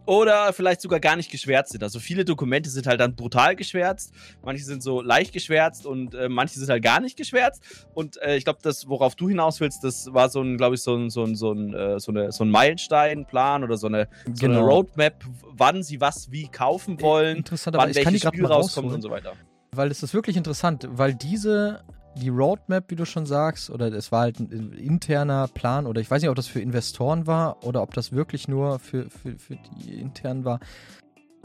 oder 0.05 0.53
vielleicht 0.53 0.81
sogar 0.81 0.99
gar 0.99 1.15
nicht 1.15 1.31
geschwärzt 1.31 1.71
sind. 1.71 1.83
Also 1.83 1.99
viele 1.99 2.25
Dokumente 2.25 2.69
sind 2.69 2.87
halt 2.87 2.99
dann 2.99 3.15
brutal 3.15 3.55
geschwärzt, 3.55 4.13
manche 4.43 4.63
sind 4.63 4.83
so 4.83 5.01
leicht 5.01 5.33
geschwärzt 5.33 5.85
und 5.85 6.13
äh, 6.13 6.29
manche 6.29 6.59
sind 6.59 6.69
halt 6.69 6.83
gar 6.83 6.99
nicht 6.99 7.17
geschwärzt. 7.17 7.63
Und 7.93 8.21
äh, 8.21 8.35
ich 8.35 8.43
glaube, 8.43 8.59
das, 8.61 8.87
worauf 8.87 9.15
du 9.15 9.29
hinaus 9.29 9.59
willst, 9.59 9.83
das 9.83 10.13
war 10.13 10.29
so 10.29 10.41
ein, 10.41 10.57
glaube 10.57 10.75
ich, 10.75 10.81
so 10.81 10.95
ein, 10.95 11.09
so 11.09 11.23
ein, 11.23 11.35
so 11.35 11.53
ein, 11.53 11.73
äh, 11.73 11.99
so 11.99 12.11
eine, 12.11 12.31
so 12.31 12.43
ein 12.43 12.49
Meilensteinplan 12.49 13.63
oder 13.63 13.77
so 13.77 13.87
eine, 13.87 14.07
so 14.25 14.47
genau. 14.47 14.59
eine 14.59 14.67
Roadmap, 14.67 15.23
wann 15.51 15.83
sie 15.83 16.01
was 16.01 16.31
wie 16.31 16.47
kaufen 16.47 17.01
wollen, 17.01 17.37
Interessant, 17.37 17.75
aber 17.75 17.85
wann 17.87 17.95
welches 17.95 18.21
Spiel 18.21 18.45
rauskommt 18.45 18.91
und 18.91 19.01
so 19.01 19.09
weiter. 19.09 19.33
Weil 19.71 19.89
es 19.89 20.03
ist 20.03 20.13
wirklich 20.13 20.37
interessant, 20.37 20.87
weil 20.91 21.15
diese 21.15 21.83
die 22.15 22.29
Roadmap, 22.29 22.89
wie 22.89 22.95
du 22.95 23.05
schon 23.05 23.25
sagst, 23.25 23.69
oder 23.69 23.91
es 23.91 24.11
war 24.11 24.21
halt 24.21 24.39
ein 24.39 24.73
interner 24.73 25.47
Plan, 25.47 25.87
oder 25.87 26.01
ich 26.01 26.09
weiß 26.09 26.21
nicht, 26.21 26.29
ob 26.29 26.35
das 26.35 26.47
für 26.47 26.61
Investoren 26.61 27.27
war 27.27 27.63
oder 27.65 27.81
ob 27.81 27.93
das 27.93 28.11
wirklich 28.11 28.47
nur 28.47 28.79
für, 28.79 29.09
für, 29.09 29.37
für 29.37 29.55
die 29.55 29.99
internen 29.99 30.45
war. 30.45 30.59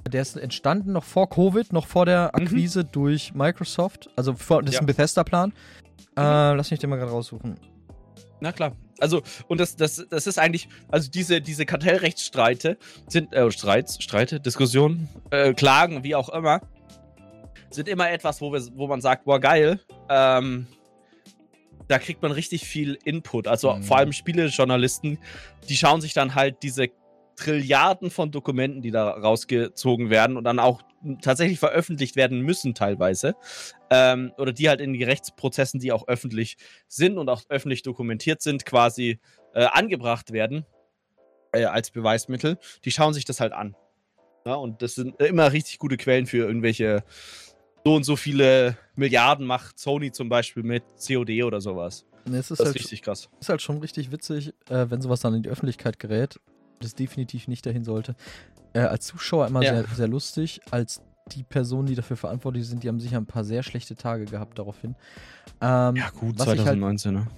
Der 0.08 0.22
ist 0.22 0.36
entstanden 0.36 0.92
noch 0.92 1.04
vor 1.04 1.28
Covid, 1.28 1.72
noch 1.72 1.86
vor 1.86 2.06
der 2.06 2.30
mhm. 2.34 2.42
Akquise 2.42 2.84
mhm. 2.84 2.92
durch 2.92 3.34
Microsoft. 3.34 4.08
Also 4.16 4.34
vor, 4.34 4.62
das 4.62 4.74
ja. 4.74 4.78
ist 4.78 4.82
ein 4.82 4.86
Bethesda-Plan. 4.86 5.50
Mhm. 5.50 6.22
Äh, 6.22 6.54
lass 6.54 6.70
mich 6.70 6.80
den 6.80 6.90
mal 6.90 6.96
gerade 6.96 7.12
raussuchen. 7.12 7.56
Na 8.40 8.52
klar. 8.52 8.72
Also, 9.00 9.22
und 9.46 9.60
das, 9.60 9.76
das, 9.76 10.06
das 10.10 10.26
ist 10.26 10.38
eigentlich, 10.38 10.68
also 10.88 11.10
diese, 11.10 11.40
diese 11.40 11.66
Kartellrechtsstreite 11.66 12.78
sind, 13.06 13.32
äh, 13.32 13.50
Streits, 13.50 14.02
Streite, 14.02 14.40
Diskussionen, 14.40 15.08
äh, 15.30 15.54
Klagen, 15.54 16.02
wie 16.02 16.14
auch 16.14 16.28
immer, 16.28 16.60
sind 17.70 17.88
immer 17.88 18.10
etwas, 18.10 18.40
wo, 18.40 18.52
wir, 18.52 18.62
wo 18.74 18.86
man 18.86 19.00
sagt, 19.00 19.24
boah, 19.24 19.40
geil. 19.40 19.80
Ähm, 20.08 20.66
da 21.88 21.98
kriegt 21.98 22.22
man 22.22 22.32
richtig 22.32 22.66
viel 22.66 22.98
Input. 23.04 23.48
Also 23.48 23.74
mhm. 23.74 23.82
vor 23.82 23.96
allem 23.98 24.12
Spielejournalisten, 24.12 25.18
die 25.68 25.76
schauen 25.76 26.00
sich 26.00 26.12
dann 26.12 26.34
halt 26.34 26.62
diese 26.62 26.88
Trilliarden 27.36 28.10
von 28.10 28.30
Dokumenten, 28.30 28.82
die 28.82 28.90
da 28.90 29.10
rausgezogen 29.10 30.10
werden 30.10 30.36
und 30.36 30.44
dann 30.44 30.58
auch 30.58 30.82
tatsächlich 31.22 31.58
veröffentlicht 31.58 32.16
werden 32.16 32.40
müssen 32.40 32.74
teilweise. 32.74 33.36
Ähm, 33.90 34.32
oder 34.36 34.52
die 34.52 34.68
halt 34.68 34.80
in 34.80 34.92
Gerichtsprozessen, 34.94 35.80
die 35.80 35.92
auch 35.92 36.08
öffentlich 36.08 36.56
sind 36.88 37.16
und 37.16 37.28
auch 37.28 37.42
öffentlich 37.48 37.82
dokumentiert 37.82 38.42
sind, 38.42 38.66
quasi 38.66 39.20
äh, 39.54 39.64
angebracht 39.64 40.32
werden 40.32 40.66
äh, 41.52 41.64
als 41.64 41.90
Beweismittel. 41.90 42.58
Die 42.84 42.90
schauen 42.90 43.14
sich 43.14 43.24
das 43.24 43.40
halt 43.40 43.52
an. 43.52 43.76
Ja, 44.44 44.54
und 44.54 44.82
das 44.82 44.94
sind 44.94 45.20
immer 45.20 45.52
richtig 45.52 45.78
gute 45.78 45.96
Quellen 45.96 46.26
für 46.26 46.38
irgendwelche 46.38 47.04
so 47.88 47.94
und 47.94 48.04
so 48.04 48.16
viele 48.16 48.76
Milliarden 48.96 49.46
macht 49.46 49.78
Sony 49.78 50.12
zum 50.12 50.28
Beispiel 50.28 50.62
mit 50.62 50.84
COD 51.06 51.42
oder 51.42 51.62
sowas. 51.62 52.04
das 52.26 52.34
ist, 52.34 52.50
das 52.50 52.60
ist 52.60 52.66
halt, 52.66 52.74
richtig 52.74 53.00
krass. 53.00 53.30
Ist 53.40 53.48
halt 53.48 53.62
schon 53.62 53.78
richtig 53.78 54.12
witzig, 54.12 54.52
äh, 54.68 54.86
wenn 54.90 55.00
sowas 55.00 55.20
dann 55.20 55.32
in 55.32 55.42
die 55.42 55.48
Öffentlichkeit 55.48 55.98
gerät. 55.98 56.38
Das 56.80 56.94
definitiv 56.94 57.48
nicht 57.48 57.64
dahin 57.64 57.84
sollte. 57.84 58.14
Äh, 58.74 58.80
als 58.80 59.06
Zuschauer 59.06 59.46
immer 59.46 59.62
ja. 59.62 59.74
sehr, 59.74 59.84
sehr 59.96 60.08
lustig. 60.08 60.60
Als 60.70 61.00
die 61.32 61.44
Personen, 61.44 61.86
die 61.86 61.94
dafür 61.94 62.18
verantwortlich 62.18 62.68
sind, 62.68 62.84
die 62.84 62.88
haben 62.88 63.00
sicher 63.00 63.16
ein 63.16 63.26
paar 63.26 63.44
sehr 63.44 63.62
schlechte 63.62 63.96
Tage 63.96 64.26
gehabt 64.26 64.58
daraufhin. 64.58 64.94
Ähm, 65.62 65.96
ja, 65.96 66.10
gut, 66.10 66.38
2019, 66.38 67.16
halt, 67.16 67.26
ne? 67.26 67.32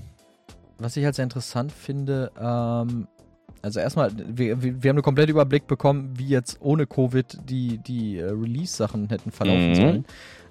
Was 0.78 0.96
ich 0.96 1.04
halt 1.04 1.14
sehr 1.14 1.24
interessant 1.24 1.70
finde, 1.70 2.32
ähm, 2.40 3.06
also 3.62 3.80
erstmal, 3.80 4.10
wir, 4.16 4.62
wir, 4.62 4.72
haben 4.72 4.96
einen 4.96 5.02
kompletten 5.02 5.30
Überblick 5.30 5.66
bekommen, 5.66 6.12
wie 6.16 6.28
jetzt 6.28 6.58
ohne 6.60 6.86
Covid 6.86 7.38
die, 7.48 7.78
die 7.78 8.18
äh, 8.18 8.24
Release-Sachen 8.24 9.08
hätten 9.08 9.30
verlaufen 9.30 9.70
mhm. 9.70 9.74
sollen. 9.74 10.04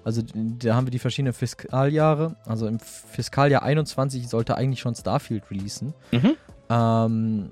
Also 0.04 0.22
da 0.24 0.74
haben 0.74 0.86
wir 0.86 0.90
die 0.90 0.98
verschiedenen 0.98 1.32
Fiskaljahre. 1.32 2.36
Also 2.46 2.66
im 2.66 2.78
Fiskaljahr 2.80 3.62
21 3.62 4.28
sollte 4.28 4.56
eigentlich 4.56 4.80
schon 4.80 4.94
Starfield 4.94 5.50
releasen. 5.50 5.94
Mhm. 6.12 6.36
Ähm, 6.70 7.50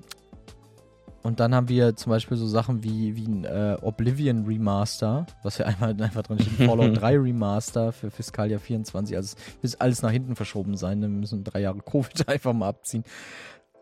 und 1.21 1.39
dann 1.39 1.53
haben 1.53 1.67
wir 1.67 1.95
zum 1.95 2.11
Beispiel 2.11 2.37
so 2.37 2.47
Sachen 2.47 2.83
wie, 2.83 3.15
wie 3.15 3.25
ein 3.25 3.43
äh, 3.43 3.77
Oblivion 3.81 4.45
Remaster, 4.45 5.25
was 5.43 5.57
ja 5.57 5.65
einmal 5.67 5.89
einfach 6.01 6.23
drin 6.23 6.39
steht, 6.39 6.67
Fallout 6.67 6.99
3 6.99 7.19
Remaster 7.19 7.91
für 7.91 8.09
Fiskaljahr 8.09 8.59
24. 8.59 9.15
Also 9.15 9.35
es 9.35 9.63
wird 9.63 9.81
alles 9.81 10.01
nach 10.01 10.11
hinten 10.11 10.35
verschoben 10.35 10.77
sein. 10.77 11.01
Dann 11.01 11.19
müssen 11.19 11.43
drei 11.43 11.61
Jahre 11.61 11.79
Covid 11.85 12.27
einfach 12.29 12.53
mal 12.53 12.69
abziehen. 12.69 13.03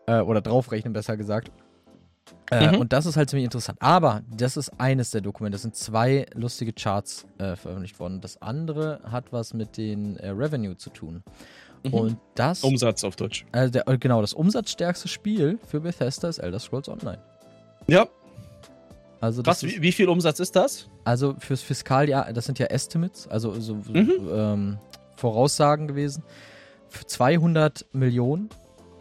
Äh, 0.06 0.20
oder 0.20 0.40
draufrechnen, 0.40 0.92
besser 0.92 1.16
gesagt. 1.16 1.52
Äh, 2.50 2.72
mhm. 2.72 2.78
Und 2.80 2.92
das 2.92 3.06
ist 3.06 3.16
halt 3.16 3.28
ziemlich 3.30 3.44
interessant. 3.44 3.78
Aber 3.80 4.22
das 4.30 4.56
ist 4.56 4.70
eines 4.78 5.10
der 5.10 5.20
Dokumente. 5.20 5.54
Das 5.54 5.62
sind 5.62 5.76
zwei 5.76 6.26
lustige 6.34 6.72
Charts 6.72 7.26
äh, 7.38 7.56
veröffentlicht 7.56 7.98
worden. 8.00 8.20
Das 8.20 8.40
andere 8.40 9.00
hat 9.10 9.32
was 9.32 9.54
mit 9.54 9.76
den 9.76 10.16
äh, 10.16 10.30
Revenue 10.30 10.76
zu 10.76 10.90
tun. 10.90 11.22
Mhm. 11.84 11.94
Und 11.94 12.18
das. 12.34 12.64
Umsatz 12.64 13.04
auf 13.04 13.16
Deutsch. 13.16 13.44
Also 13.52 13.72
der, 13.72 13.84
genau, 13.98 14.20
das 14.20 14.32
umsatzstärkste 14.32 15.08
Spiel 15.08 15.58
für 15.66 15.80
Bethesda 15.80 16.28
ist 16.28 16.38
Elder 16.38 16.58
Scrolls 16.58 16.88
Online. 16.88 17.18
Ja. 17.86 18.06
Also 19.20 19.44
Was, 19.44 19.62
ist, 19.62 19.82
wie, 19.82 19.92
viel 19.92 20.08
Umsatz 20.08 20.38
ist 20.38 20.54
das? 20.54 20.88
Also 21.04 21.34
fürs 21.38 21.62
Fiskaljahr, 21.62 22.32
das 22.32 22.44
sind 22.44 22.58
ja 22.60 22.66
Estimates, 22.66 23.26
also 23.26 23.58
so, 23.58 23.74
mhm. 23.74 24.28
ähm, 24.32 24.78
Voraussagen 25.16 25.88
gewesen. 25.88 26.22
Für 26.88 27.04
200 27.04 27.86
Millionen 27.92 28.48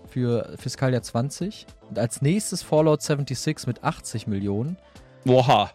für 0.09 0.55
Fiskaljahr 0.57 1.01
20. 1.01 1.65
Und 1.89 1.99
als 1.99 2.21
nächstes 2.21 2.63
Fallout 2.63 3.01
76 3.01 3.67
mit 3.67 3.83
80 3.83 4.27
Millionen. 4.27 4.77
Boah. 5.25 5.71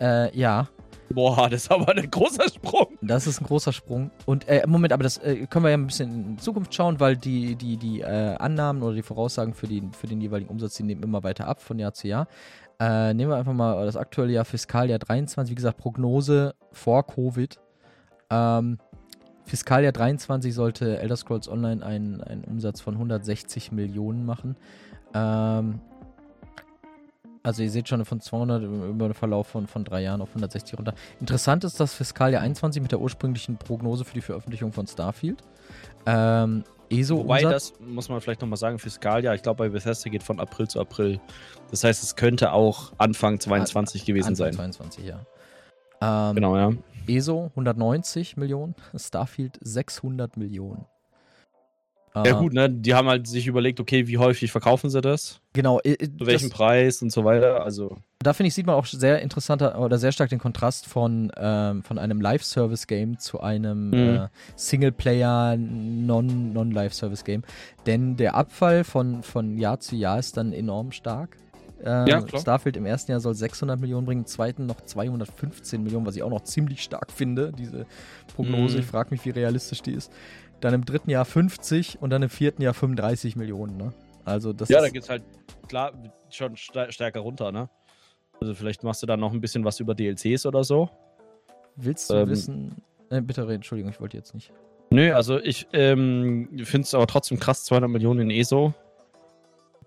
Äh, 0.00 0.36
ja. 0.36 0.68
Boah, 1.08 1.48
das 1.48 1.64
ist 1.64 1.70
aber 1.70 1.96
ein 1.96 2.10
großer 2.10 2.48
Sprung. 2.48 2.98
Das 3.00 3.26
ist 3.26 3.40
ein 3.40 3.46
großer 3.46 3.72
Sprung. 3.72 4.10
Und 4.24 4.48
äh, 4.48 4.66
Moment, 4.66 4.92
aber 4.92 5.04
das 5.04 5.18
äh, 5.18 5.46
können 5.46 5.64
wir 5.64 5.70
ja 5.70 5.76
ein 5.76 5.86
bisschen 5.86 6.30
in 6.30 6.38
Zukunft 6.38 6.74
schauen, 6.74 6.98
weil 6.98 7.16
die, 7.16 7.54
die, 7.54 7.76
die 7.76 8.00
äh, 8.00 8.34
Annahmen 8.36 8.82
oder 8.82 8.94
die 8.94 9.02
Voraussagen 9.02 9.54
für, 9.54 9.68
die, 9.68 9.82
für 9.92 10.08
den 10.08 10.20
jeweiligen 10.20 10.50
Umsatz, 10.50 10.74
die 10.74 10.82
nehmen 10.82 11.02
immer 11.02 11.22
weiter 11.22 11.46
ab 11.46 11.62
von 11.62 11.78
Jahr 11.78 11.94
zu 11.94 12.08
Jahr. 12.08 12.26
Äh, 12.78 13.14
nehmen 13.14 13.30
wir 13.30 13.36
einfach 13.36 13.54
mal 13.54 13.86
das 13.86 13.96
aktuelle 13.96 14.32
Jahr 14.32 14.44
Fiskaljahr 14.44 14.98
23, 14.98 15.50
wie 15.50 15.54
gesagt, 15.54 15.78
Prognose 15.78 16.54
vor 16.72 17.06
Covid. 17.06 17.58
Ähm, 18.28 18.78
Fiskaljahr 19.46 19.92
23 19.92 20.52
sollte 20.52 20.98
Elder 20.98 21.16
Scrolls 21.16 21.48
Online 21.48 21.84
einen, 21.84 22.20
einen 22.20 22.44
Umsatz 22.44 22.80
von 22.80 22.94
160 22.94 23.72
Millionen 23.72 24.26
machen. 24.26 24.56
Ähm, 25.14 25.80
also 27.44 27.62
ihr 27.62 27.70
seht 27.70 27.88
schon 27.88 28.04
von 28.04 28.20
200 28.20 28.64
über 28.64 29.08
den 29.08 29.14
Verlauf 29.14 29.46
von, 29.46 29.68
von 29.68 29.84
drei 29.84 30.02
Jahren 30.02 30.20
auf 30.20 30.30
160 30.30 30.76
runter. 30.78 30.94
Interessant 31.20 31.62
ist 31.62 31.78
das 31.78 31.94
Fiskaljahr 31.94 32.42
21 32.42 32.82
mit 32.82 32.90
der 32.90 33.00
ursprünglichen 33.00 33.56
Prognose 33.56 34.04
für 34.04 34.14
die 34.14 34.20
Veröffentlichung 34.20 34.72
von 34.72 34.88
Starfield. 34.88 35.44
Ähm, 36.06 36.64
ESO 36.90 37.18
Wobei 37.18 37.42
das, 37.42 37.72
muss 37.80 38.08
man 38.08 38.20
vielleicht 38.20 38.40
nochmal 38.40 38.56
sagen, 38.56 38.80
Fiskaljahr, 38.80 39.36
ich 39.36 39.42
glaube 39.42 39.58
bei 39.58 39.68
Bethesda 39.68 40.10
geht 40.10 40.24
von 40.24 40.40
April 40.40 40.66
zu 40.66 40.80
April. 40.80 41.20
Das 41.70 41.84
heißt, 41.84 42.02
es 42.02 42.16
könnte 42.16 42.52
auch 42.52 42.92
Anfang 42.98 43.38
22 43.38 44.02
An, 44.02 44.06
gewesen 44.06 44.28
Anfang 44.28 44.36
sein. 44.36 44.52
22, 44.54 45.04
ja. 45.04 45.20
Ähm, 46.00 46.34
genau, 46.34 46.56
ja. 46.56 46.72
ESO 47.08 47.50
190 47.50 48.36
Millionen, 48.36 48.74
Starfield 48.96 49.58
600 49.60 50.36
Millionen. 50.36 50.86
Ja 52.24 52.32
gut, 52.38 52.54
ne? 52.54 52.70
Die 52.70 52.94
haben 52.94 53.08
halt 53.08 53.26
sich 53.26 53.46
überlegt, 53.46 53.78
okay, 53.78 54.06
wie 54.06 54.16
häufig 54.16 54.50
verkaufen 54.50 54.88
sie 54.88 55.00
das? 55.00 55.40
Genau. 55.52 55.80
Zu 55.80 56.26
welchem 56.26 56.50
Preis 56.50 57.02
und 57.02 57.12
so 57.12 57.24
weiter. 57.24 57.62
Also. 57.62 57.98
Da 58.20 58.32
finde 58.32 58.48
ich, 58.48 58.54
sieht 58.54 58.66
man 58.66 58.74
auch 58.74 58.86
sehr 58.86 59.20
interessanter 59.20 59.78
oder 59.78 59.98
sehr 59.98 60.12
stark 60.12 60.30
den 60.30 60.38
Kontrast 60.38 60.86
von, 60.86 61.30
ähm, 61.36 61.82
von 61.82 61.98
einem 61.98 62.20
Live-Service-Game 62.20 63.18
zu 63.18 63.40
einem 63.40 63.88
mhm. 63.88 63.94
äh, 63.94 64.28
Singleplayer 64.54 65.56
Non-Live-Service-Game. 65.58 67.42
Denn 67.84 68.16
der 68.16 68.34
Abfall 68.34 68.84
von, 68.84 69.22
von 69.22 69.58
Jahr 69.58 69.80
zu 69.80 69.94
Jahr 69.94 70.18
ist 70.18 70.38
dann 70.38 70.52
enorm 70.52 70.92
stark. 70.92 71.36
Ähm, 71.84 72.06
ja. 72.06 72.38
Starfield 72.38 72.76
im 72.76 72.86
ersten 72.86 73.10
Jahr 73.10 73.20
soll 73.20 73.34
600 73.34 73.78
Millionen 73.78 74.06
bringen, 74.06 74.22
im 74.22 74.26
zweiten 74.26 74.66
noch 74.66 74.80
215 74.80 75.82
Millionen, 75.82 76.06
was 76.06 76.16
ich 76.16 76.22
auch 76.22 76.30
noch 76.30 76.42
ziemlich 76.42 76.82
stark 76.82 77.12
finde, 77.12 77.52
diese 77.52 77.86
Prognose. 78.34 78.76
Mhm. 78.76 78.80
Ich 78.80 78.86
frage 78.86 79.10
mich, 79.10 79.24
wie 79.24 79.30
realistisch 79.30 79.82
die 79.82 79.92
ist. 79.92 80.12
Dann 80.60 80.72
im 80.72 80.84
dritten 80.84 81.10
Jahr 81.10 81.24
50 81.24 82.00
und 82.00 82.10
dann 82.10 82.22
im 82.22 82.30
vierten 82.30 82.62
Jahr 82.62 82.74
35 82.74 83.36
Millionen, 83.36 83.76
ne? 83.76 83.92
Also 84.24 84.52
das 84.52 84.68
Ja, 84.68 84.80
da 84.80 84.88
geht 84.88 85.02
es 85.02 85.10
halt 85.10 85.22
klar 85.68 85.92
schon 86.30 86.56
stärker 86.56 87.20
runter, 87.20 87.52
ne? 87.52 87.68
Also 88.40 88.54
vielleicht 88.54 88.82
machst 88.82 89.02
du 89.02 89.06
da 89.06 89.16
noch 89.16 89.32
ein 89.32 89.40
bisschen 89.40 89.64
was 89.64 89.80
über 89.80 89.94
DLCs 89.94 90.46
oder 90.46 90.64
so. 90.64 90.90
Willst 91.76 92.10
du 92.10 92.14
ähm, 92.14 92.28
wissen? 92.28 92.82
Äh, 93.10 93.20
bitte 93.20 93.42
reden, 93.42 93.56
Entschuldigung, 93.56 93.92
ich 93.92 94.00
wollte 94.00 94.16
jetzt 94.16 94.34
nicht. 94.34 94.52
Nö, 94.90 95.12
also 95.12 95.38
ich 95.38 95.68
ähm, 95.72 96.48
finde 96.64 96.86
es 96.86 96.94
aber 96.94 97.06
trotzdem 97.06 97.38
krass, 97.38 97.64
200 97.64 97.90
Millionen 97.90 98.20
in 98.22 98.30
ESO. 98.30 98.72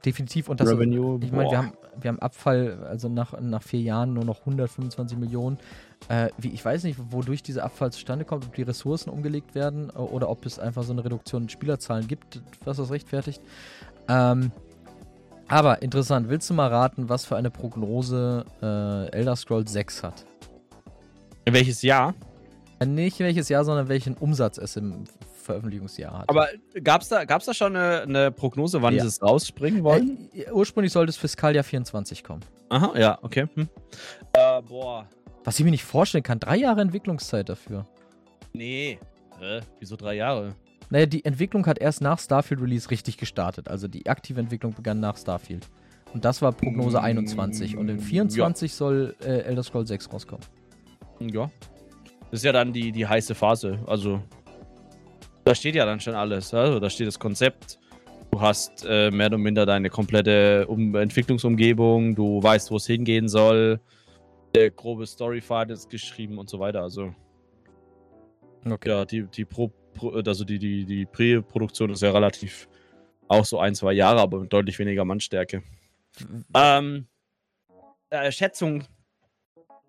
Definitiv. 0.05 0.49
Und 0.49 0.59
das 0.59 0.69
Revenue, 0.69 1.17
ist, 1.17 1.25
ich 1.25 1.31
meine, 1.31 1.49
wir 1.49 1.57
haben, 1.57 1.73
wir 1.99 2.09
haben 2.09 2.19
Abfall, 2.19 2.85
also 2.87 3.09
nach, 3.09 3.39
nach 3.39 3.63
vier 3.63 3.81
Jahren 3.81 4.13
nur 4.13 4.25
noch 4.25 4.39
125 4.41 5.17
Millionen. 5.17 5.57
Äh, 6.07 6.29
wie, 6.37 6.49
ich 6.49 6.63
weiß 6.63 6.83
nicht, 6.83 6.99
wodurch 7.11 7.43
dieser 7.43 7.63
Abfall 7.63 7.91
zustande 7.91 8.25
kommt, 8.25 8.45
ob 8.45 8.55
die 8.55 8.63
Ressourcen 8.63 9.09
umgelegt 9.09 9.55
werden 9.55 9.89
oder 9.89 10.29
ob 10.29 10.45
es 10.45 10.59
einfach 10.59 10.83
so 10.83 10.93
eine 10.93 11.03
Reduktion 11.03 11.43
in 11.43 11.49
Spielerzahlen 11.49 12.07
gibt, 12.07 12.41
was 12.63 12.77
das 12.77 12.91
rechtfertigt. 12.91 13.41
Ähm, 14.07 14.51
aber 15.47 15.81
interessant, 15.81 16.29
willst 16.29 16.49
du 16.49 16.53
mal 16.53 16.67
raten, 16.67 17.09
was 17.09 17.25
für 17.25 17.35
eine 17.35 17.49
Prognose 17.49 18.45
äh, 18.61 19.11
Elder 19.11 19.35
Scrolls 19.35 19.71
6 19.73 20.03
hat? 20.03 20.25
Welches 21.45 21.81
Jahr? 21.81 22.13
Äh, 22.80 22.86
nicht 22.86 23.19
welches 23.19 23.49
Jahr, 23.49 23.63
sondern 23.63 23.89
welchen 23.89 24.15
Umsatz 24.15 24.57
es 24.57 24.75
im 24.75 25.03
Veröffentlichungsjahr 25.43 26.19
hat. 26.19 26.30
Aber 26.30 26.47
gab 26.84 27.01
es 27.01 27.09
da, 27.09 27.25
gab's 27.25 27.45
da 27.45 27.53
schon 27.53 27.75
eine, 27.75 28.01
eine 28.01 28.32
Prognose, 28.32 28.82
wann 28.82 28.95
ja. 28.95 29.01
sie 29.01 29.07
es 29.07 29.21
rausspringen 29.21 29.84
wollen? 29.84 30.30
Äh, 30.34 30.51
ursprünglich 30.51 30.93
sollte 30.93 31.09
es 31.09 31.17
Fiskaljahr 31.17 31.63
24 31.63 32.23
kommen. 32.23 32.43
Aha, 32.69 32.93
ja, 32.97 33.19
okay. 33.21 33.47
Hm. 33.55 33.67
Äh, 34.34 34.61
boah. 34.61 35.07
Was 35.43 35.59
ich 35.59 35.65
mir 35.65 35.71
nicht 35.71 35.84
vorstellen 35.84 36.23
kann, 36.23 36.39
drei 36.39 36.57
Jahre 36.57 36.82
Entwicklungszeit 36.82 37.49
dafür. 37.49 37.88
Nee. 38.53 38.99
Hä? 39.39 39.61
Wieso 39.80 39.95
drei 39.95 40.15
Jahre? 40.15 40.55
Naja, 40.89 41.05
die 41.05 41.23
Entwicklung 41.23 41.65
hat 41.65 41.80
erst 41.80 42.01
nach 42.01 42.19
Starfield 42.19 42.61
Release 42.61 42.89
richtig 42.89 43.17
gestartet. 43.17 43.67
Also 43.67 43.88
die 43.88 44.07
aktive 44.07 44.39
Entwicklung 44.39 44.73
begann 44.73 44.99
nach 44.99 45.17
Starfield. 45.17 45.67
Und 46.13 46.25
das 46.25 46.41
war 46.41 46.51
Prognose 46.51 47.01
21. 47.01 47.77
Und 47.77 47.89
in 47.89 47.99
24 47.99 48.71
ja. 48.71 48.75
soll 48.75 49.15
äh, 49.21 49.41
Elder 49.41 49.63
Scrolls 49.63 49.89
6 49.89 50.11
rauskommen. 50.11 50.45
Ja. 51.19 51.51
Das 52.32 52.41
ist 52.41 52.43
ja 52.43 52.51
dann 52.51 52.71
die, 52.73 52.91
die 52.91 53.07
heiße 53.07 53.34
Phase. 53.34 53.80
Also, 53.88 54.21
da 55.45 55.55
steht 55.55 55.75
ja 55.75 55.86
dann 55.86 55.99
schon 55.99 56.13
alles. 56.13 56.53
Also, 56.53 56.80
da 56.80 56.89
steht 56.89 57.07
das 57.07 57.17
Konzept. 57.17 57.80
Du 58.32 58.39
hast 58.39 58.86
äh, 58.88 59.09
mehr 59.09 59.27
oder 59.27 59.39
minder 59.39 59.65
deine 59.65 59.89
komplette 59.89 60.67
um 60.67 60.95
Entwicklungsumgebung. 60.95 62.15
Du 62.15 62.41
weißt, 62.41 62.69
wo 62.69 62.75
es 62.75 62.86
hingehen 62.86 63.27
soll. 63.27 63.80
Der 64.53 64.69
grobe 64.69 65.07
Storypfad 65.07 65.71
ist 65.71 65.89
geschrieben 65.89 66.38
und 66.38 66.49
so 66.49 66.59
weiter. 66.59 66.84
Also, 66.84 67.13
okay. 68.69 68.89
ja, 68.89 69.05
die, 69.05 69.23
die 69.23 69.45
Pro, 69.45 69.71
Pro 69.93 70.11
also 70.11 70.43
die, 70.45 70.59
die, 70.59 70.86
die 70.86 71.05
Prä-Produktion 71.05 71.89
ist 71.89 72.01
ja 72.01 72.11
relativ 72.11 72.67
auch 73.27 73.45
so 73.45 73.59
ein, 73.59 73.73
zwei 73.75 73.93
Jahre, 73.93 74.21
aber 74.21 74.39
mit 74.39 74.53
deutlich 74.53 74.77
weniger 74.80 75.05
Mannstärke. 75.05 75.63
Ähm, 76.55 77.07
äh, 78.09 78.32
Schätzung 78.32 78.84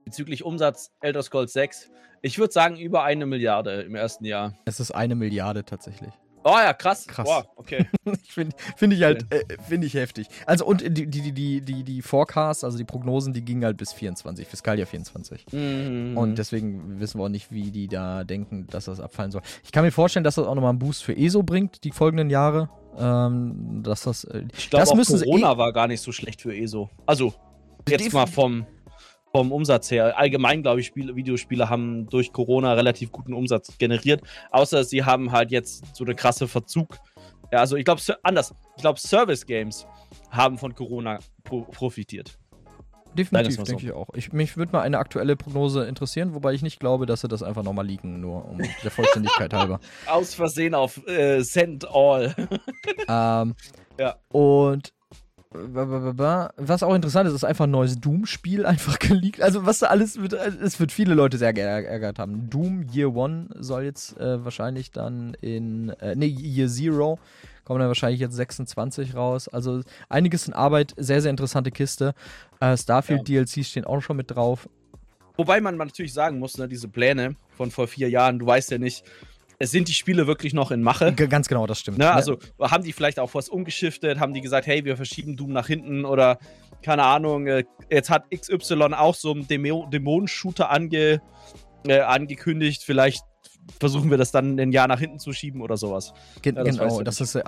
bezüglich 0.05 0.45
Umsatz 0.45 0.93
Elder 1.01 1.23
Scrolls 1.23 1.53
6. 1.53 1.91
Ich 2.23 2.39
würde 2.39 2.53
sagen, 2.53 2.77
über 2.77 3.03
eine 3.03 3.27
Milliarde 3.27 3.83
im 3.83 3.95
ersten 3.95 4.25
Jahr. 4.25 4.55
Es 4.65 4.81
ist 4.81 4.91
eine 4.91 5.15
Milliarde 5.15 5.65
tatsächlich. 5.65 6.13
Oh 6.43 6.57
ja, 6.57 6.73
krass. 6.73 7.07
Krass. 7.07 7.27
Boah, 7.27 7.47
okay. 7.57 7.87
Finde 8.29 8.57
find 8.77 8.95
ich 8.95 9.03
halt, 9.03 9.27
äh, 9.33 9.45
finde 9.69 9.87
ich 9.87 9.95
heftig. 9.95 10.27
Also 10.47 10.65
und 10.65 10.81
die, 10.83 11.07
die, 11.07 11.33
die, 11.33 11.61
die, 11.61 11.85
die 11.85 12.03
Forecasts, 12.03 12.65
also 12.65 12.79
die 12.79 12.85
Prognosen, 12.85 13.35
die 13.35 13.45
gingen 13.45 13.65
halt 13.65 13.77
bis 13.77 13.93
24, 13.93 14.47
Fiskaljahr 14.49 14.87
24. 14.87 15.47
Mhm. 15.53 16.17
Und 16.17 16.39
deswegen 16.39 16.99
wissen 16.99 17.21
wir 17.21 17.25
auch 17.25 17.31
nicht, 17.31 17.53
wie 17.53 17.71
die 17.71 17.89
da 17.89 18.25
denken, 18.25 18.67
dass 18.69 18.87
das 18.87 19.01
abfallen 19.01 19.31
soll. 19.31 19.43
Ich 19.65 19.73
kann 19.73 19.85
mir 19.85 19.93
vorstellen, 19.93 20.25
dass 20.25 20.37
das 20.37 20.47
auch 20.47 20.55
nochmal 20.55 20.71
einen 20.71 20.79
Boost 20.79 21.05
für 21.05 21.15
ESO 21.15 21.43
bringt, 21.43 21.85
die 21.85 21.91
folgenden 21.91 22.31
Jahre. 22.31 22.71
Ähm, 22.99 23.83
dass 23.83 24.03
das, 24.03 24.25
äh, 24.25 24.45
ich 24.57 24.71
glaube, 24.71 24.87
Corona 24.87 25.53
eh 25.53 25.59
war 25.59 25.73
gar 25.73 25.89
nicht 25.89 26.01
so 26.01 26.11
schlecht 26.11 26.41
für 26.41 26.57
ESO. 26.57 26.91
Also, 27.07 27.35
jetzt 27.87 28.13
mal 28.13 28.27
vom 28.27 28.67
vom 29.33 29.53
Umsatz 29.53 29.91
her. 29.91 30.19
Allgemein, 30.19 30.63
glaube 30.63 30.81
ich, 30.81 30.87
Spiele, 30.87 31.15
Videospiele 31.15 31.69
haben 31.69 32.09
durch 32.09 32.33
Corona 32.33 32.73
relativ 32.75 33.13
guten 33.13 33.33
Umsatz 33.35 33.77
generiert. 33.79 34.23
Außer 34.51 34.85
sie 34.85 35.05
haben 35.05 35.33
halt 35.33 35.51
jetzt 35.51 35.95
so 35.95 36.05
eine 36.05 36.15
krasse 36.15 36.49
Verzug. 36.49 36.99
Ja, 37.53 37.61
also 37.61 37.77
ich 37.77 37.85
glaube, 37.85 38.01
anders. 38.23 38.55
Ich 38.77 38.83
glaube, 38.83 39.01
Service 39.01 39.47
Games 39.47 39.87
haben 40.31 40.59
von 40.59 40.75
Corona 40.75 41.19
pro 41.45 41.63
profitiert. 41.63 42.39
Definitiv, 43.15 43.57
so. 43.57 43.63
denke 43.65 43.87
ich 43.87 43.93
auch. 43.93 44.09
Ich, 44.15 44.33
mich 44.33 44.57
würde 44.57 44.73
mal 44.73 44.83
eine 44.83 44.99
aktuelle 44.99 45.35
Prognose 45.35 45.85
interessieren, 45.85 46.35
wobei 46.35 46.53
ich 46.53 46.63
nicht 46.63 46.79
glaube, 46.79 47.07
dass 47.07 47.23
sie 47.23 47.29
das 47.29 47.43
einfach 47.43 47.65
nochmal 47.65 47.87
liegen, 47.87 48.21
nur 48.21 48.45
um 48.49 48.59
der 48.59 48.91
Vollständigkeit 48.91 49.53
halber. 49.53 49.81
Aus 50.07 50.35
Versehen 50.35 50.75
auf 50.75 51.05
äh, 51.09 51.43
Send 51.43 51.89
All. 51.89 52.35
ähm, 53.09 53.55
ja. 53.99 54.17
Und 54.29 54.93
was 55.53 56.83
auch 56.85 56.95
interessant 56.95 57.29
ist, 57.29 57.35
ist 57.35 57.45
einfach 57.45 57.65
ein 57.65 57.73
neues 57.73 58.01
Doom-Spiel 58.01 58.65
einfach 58.65 58.99
geleakt. 59.01 59.43
Also 59.43 59.67
was 59.67 59.81
da 59.81 59.89
alles 59.89 60.21
wird, 60.21 60.33
es 60.33 60.79
wird 60.79 60.93
viele 60.93 61.15
Leute 61.15 61.39
sehr 61.39 61.53
geärgert 61.53 62.19
haben. 62.21 62.49
Doom 62.49 62.87
Year 62.93 63.15
One 63.15 63.49
soll 63.59 63.83
jetzt 63.83 64.17
äh, 64.19 64.45
wahrscheinlich 64.45 64.93
dann 64.93 65.35
in, 65.41 65.89
äh, 66.01 66.15
nee, 66.15 66.27
Year 66.27 66.69
Zero 66.69 67.19
kommen 67.65 67.81
dann 67.81 67.89
wahrscheinlich 67.89 68.21
jetzt 68.21 68.35
26 68.35 69.15
raus. 69.15 69.49
Also 69.49 69.83
einiges 70.09 70.47
in 70.47 70.55
Arbeit, 70.55 70.95
sehr, 70.97 71.21
sehr 71.21 71.31
interessante 71.31 71.71
Kiste. 71.71 72.15
Äh, 72.61 72.77
Starfield 72.77 73.29
ja. 73.29 73.43
DLCs 73.43 73.69
stehen 73.69 73.85
auch 73.85 74.01
schon 74.01 74.17
mit 74.17 74.31
drauf. 74.31 74.69
Wobei 75.37 75.61
man 75.61 75.77
natürlich 75.77 76.13
sagen 76.13 76.39
muss, 76.39 76.59
ne, 76.59 76.69
diese 76.69 76.89
Pläne 76.89 77.35
von 77.57 77.71
vor 77.71 77.89
vier 77.89 78.09
Jahren, 78.11 78.39
du 78.39 78.47
weißt 78.47 78.71
ja 78.73 78.79
nicht, 78.79 79.05
sind 79.63 79.89
die 79.89 79.93
Spiele 79.93 80.27
wirklich 80.27 80.55
noch 80.55 80.71
in 80.71 80.83
Mache? 80.83 81.13
Ganz 81.13 81.49
genau, 81.49 81.67
das 81.67 81.81
stimmt. 81.81 81.99
Ne? 81.99 82.11
Also 82.11 82.39
haben 82.61 82.85
die 82.85 82.93
vielleicht 82.93 83.19
auch 83.19 83.35
was 83.35 83.49
umgeschiftet, 83.49 84.19
haben 84.19 84.33
die 84.33 84.41
gesagt, 84.41 84.67
hey, 84.67 84.85
wir 84.85 84.97
verschieben 84.97 85.37
Doom 85.37 85.53
nach 85.53 85.67
hinten 85.67 86.05
oder 86.05 86.39
keine 86.83 87.05
Ahnung, 87.05 87.47
äh, 87.47 87.65
jetzt 87.91 88.09
hat 88.09 88.25
XY 88.31 88.95
auch 88.95 89.15
so 89.15 89.33
einen 89.33 89.47
Dämonenshooter 89.47 90.71
ange, 90.71 91.21
äh, 91.87 92.01
angekündigt, 92.01 92.83
vielleicht 92.85 93.23
versuchen 93.79 94.11
wir 94.11 94.19
das 94.19 94.33
dann 94.33 94.59
ein 94.59 94.73
Jahr 94.73 94.89
nach 94.89 94.99
hinten 94.99 95.19
zu 95.19 95.33
schieben 95.33 95.61
oder 95.61 95.77
sowas. 95.77 96.13
Ge 96.43 96.55
ja, 96.55 96.65
das 96.65 96.79
genau, 96.79 97.03
das 97.03 97.21
ist, 97.21 97.35
äh, 97.35 97.43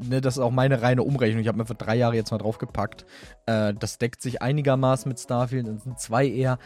ne, 0.00 0.20
das 0.20 0.36
ist 0.36 0.42
auch 0.42 0.50
meine 0.50 0.82
reine 0.82 1.02
Umrechnung. 1.02 1.40
Ich 1.40 1.48
habe 1.48 1.58
mir 1.58 1.66
für 1.66 1.74
drei 1.74 1.96
Jahre 1.96 2.14
jetzt 2.14 2.30
mal 2.30 2.38
draufgepackt. 2.38 3.04
Äh, 3.46 3.74
das 3.74 3.98
deckt 3.98 4.22
sich 4.22 4.42
einigermaßen 4.42 5.08
mit 5.08 5.18
Starfield, 5.18 5.66
das 5.66 5.84
sind 5.84 5.98
zwei 5.98 6.26
eher. 6.26 6.58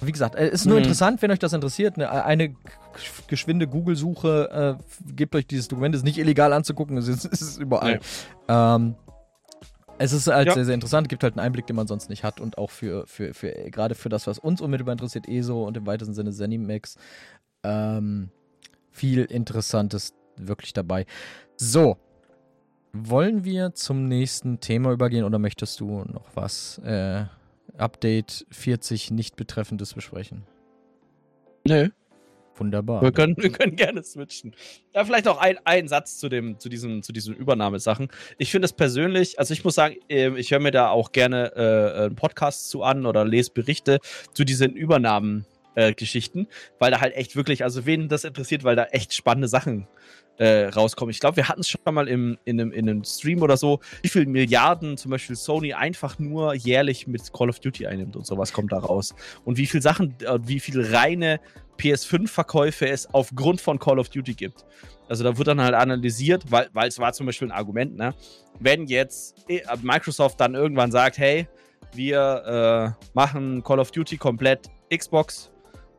Wie 0.00 0.12
gesagt, 0.12 0.34
es 0.34 0.40
äh, 0.40 0.54
ist 0.54 0.66
nur 0.66 0.76
mhm. 0.76 0.82
interessant, 0.82 1.22
wenn 1.22 1.30
euch 1.30 1.38
das 1.38 1.52
interessiert. 1.52 1.96
Eine, 1.96 2.24
eine 2.24 2.54
geschwinde 3.26 3.66
Google-Suche 3.66 4.78
äh, 4.78 5.12
gebt 5.12 5.34
euch 5.34 5.46
dieses 5.46 5.68
Dokument. 5.68 5.94
Es 5.94 6.00
ist 6.00 6.04
nicht 6.04 6.18
illegal 6.18 6.52
anzugucken, 6.52 6.96
es 6.96 7.08
ist, 7.08 7.24
ist 7.26 7.58
überall. 7.58 7.96
Nee. 7.96 8.00
Ähm, 8.48 8.94
es 9.98 10.12
ist 10.12 10.28
halt 10.28 10.46
ja. 10.46 10.54
sehr, 10.54 10.64
sehr 10.64 10.74
interessant, 10.74 11.10
gibt 11.10 11.22
halt 11.22 11.34
einen 11.34 11.44
Einblick, 11.44 11.66
den 11.66 11.76
man 11.76 11.86
sonst 11.86 12.08
nicht 12.08 12.24
hat 12.24 12.40
und 12.40 12.56
auch 12.56 12.70
für, 12.70 13.06
für, 13.06 13.34
für 13.34 13.52
gerade 13.70 13.94
für 13.94 14.08
das, 14.08 14.26
was 14.26 14.38
uns 14.38 14.62
unmittelbar 14.62 14.92
interessiert, 14.92 15.28
ESO 15.28 15.66
und 15.66 15.76
im 15.76 15.86
weitesten 15.86 16.14
Sinne 16.14 16.32
Zenimax, 16.32 16.96
ähm, 17.62 18.30
viel 18.90 19.24
Interessantes 19.24 20.14
wirklich 20.36 20.72
dabei. 20.72 21.04
So, 21.56 21.98
wollen 22.94 23.44
wir 23.44 23.74
zum 23.74 24.08
nächsten 24.08 24.60
Thema 24.60 24.90
übergehen 24.92 25.24
oder 25.24 25.38
möchtest 25.38 25.78
du 25.80 26.04
noch 26.04 26.24
was 26.34 26.78
äh, 26.78 27.24
Update 27.76 28.46
40 28.50 29.10
nicht 29.10 29.36
betreffendes 29.36 29.94
besprechen? 29.94 30.44
Nö. 31.66 31.88
Wunderbar. 32.56 33.00
Wir 33.00 33.12
können, 33.12 33.36
wir 33.38 33.50
können 33.50 33.74
gerne 33.74 34.02
switchen. 34.02 34.54
Ja, 34.94 35.04
vielleicht 35.04 35.26
auch 35.28 35.38
ein, 35.38 35.58
ein 35.64 35.88
Satz 35.88 36.18
zu, 36.18 36.28
dem, 36.28 36.58
zu, 36.58 36.68
diesem, 36.68 37.02
zu 37.02 37.12
diesen 37.12 37.34
Übernahmesachen. 37.34 38.08
Ich 38.36 38.50
finde 38.50 38.66
es 38.66 38.74
persönlich, 38.74 39.38
also 39.38 39.54
ich 39.54 39.64
muss 39.64 39.74
sagen, 39.74 39.96
ähm, 40.10 40.36
ich 40.36 40.50
höre 40.50 40.60
mir 40.60 40.70
da 40.70 40.90
auch 40.90 41.12
gerne 41.12 41.52
äh, 41.56 42.02
einen 42.04 42.16
Podcast 42.16 42.68
zu 42.68 42.82
an 42.82 43.06
oder 43.06 43.24
lese 43.24 43.52
Berichte 43.52 43.98
zu 44.34 44.44
diesen 44.44 44.74
Übernahmen. 44.76 45.46
Äh, 45.76 45.94
Geschichten, 45.94 46.48
weil 46.80 46.90
da 46.90 47.00
halt 47.00 47.14
echt 47.14 47.36
wirklich, 47.36 47.62
also 47.62 47.86
wen 47.86 48.08
das 48.08 48.24
interessiert, 48.24 48.64
weil 48.64 48.74
da 48.74 48.86
echt 48.86 49.14
spannende 49.14 49.46
Sachen 49.46 49.86
äh, 50.40 50.68
rauskommen. 50.68 51.10
Ich 51.10 51.20
glaube, 51.20 51.36
wir 51.36 51.48
hatten 51.48 51.60
es 51.60 51.68
schon 51.68 51.82
mal 51.92 52.08
im, 52.08 52.38
in, 52.46 52.58
einem, 52.58 52.72
in 52.72 52.88
einem 52.88 53.04
Stream 53.04 53.42
oder 53.42 53.58
so, 53.58 53.80
wie 54.00 54.08
viele 54.08 54.24
Milliarden 54.24 54.96
zum 54.96 55.10
Beispiel 55.10 55.36
Sony 55.36 55.74
einfach 55.74 56.18
nur 56.18 56.54
jährlich 56.54 57.06
mit 57.06 57.30
Call 57.34 57.50
of 57.50 57.60
Duty 57.60 57.86
einnimmt 57.86 58.16
und 58.16 58.26
sowas 58.26 58.54
kommt 58.54 58.72
da 58.72 58.78
raus. 58.78 59.14
Und 59.44 59.58
wie 59.58 59.66
viele 59.66 59.82
Sachen, 59.82 60.14
äh, 60.20 60.38
wie 60.42 60.58
viele 60.58 60.92
reine 60.92 61.40
PS5-Verkäufe 61.78 62.88
es 62.88 63.12
aufgrund 63.12 63.60
von 63.60 63.78
Call 63.78 63.98
of 63.98 64.08
Duty 64.08 64.32
gibt. 64.32 64.64
Also 65.10 65.24
da 65.24 65.36
wird 65.36 65.46
dann 65.46 65.60
halt 65.60 65.74
analysiert, 65.74 66.44
weil, 66.50 66.70
weil 66.72 66.88
es 66.88 66.98
war 66.98 67.12
zum 67.12 67.26
Beispiel 67.26 67.48
ein 67.48 67.52
Argument, 67.52 67.96
ne? 67.96 68.14
Wenn 68.60 68.86
jetzt 68.86 69.44
äh, 69.48 69.60
Microsoft 69.82 70.40
dann 70.40 70.54
irgendwann 70.54 70.90
sagt, 70.90 71.18
hey, 71.18 71.48
wir 71.92 72.96
äh, 72.96 73.06
machen 73.12 73.62
Call 73.62 73.78
of 73.78 73.90
Duty 73.90 74.16
komplett 74.16 74.70
Xbox 74.94 75.50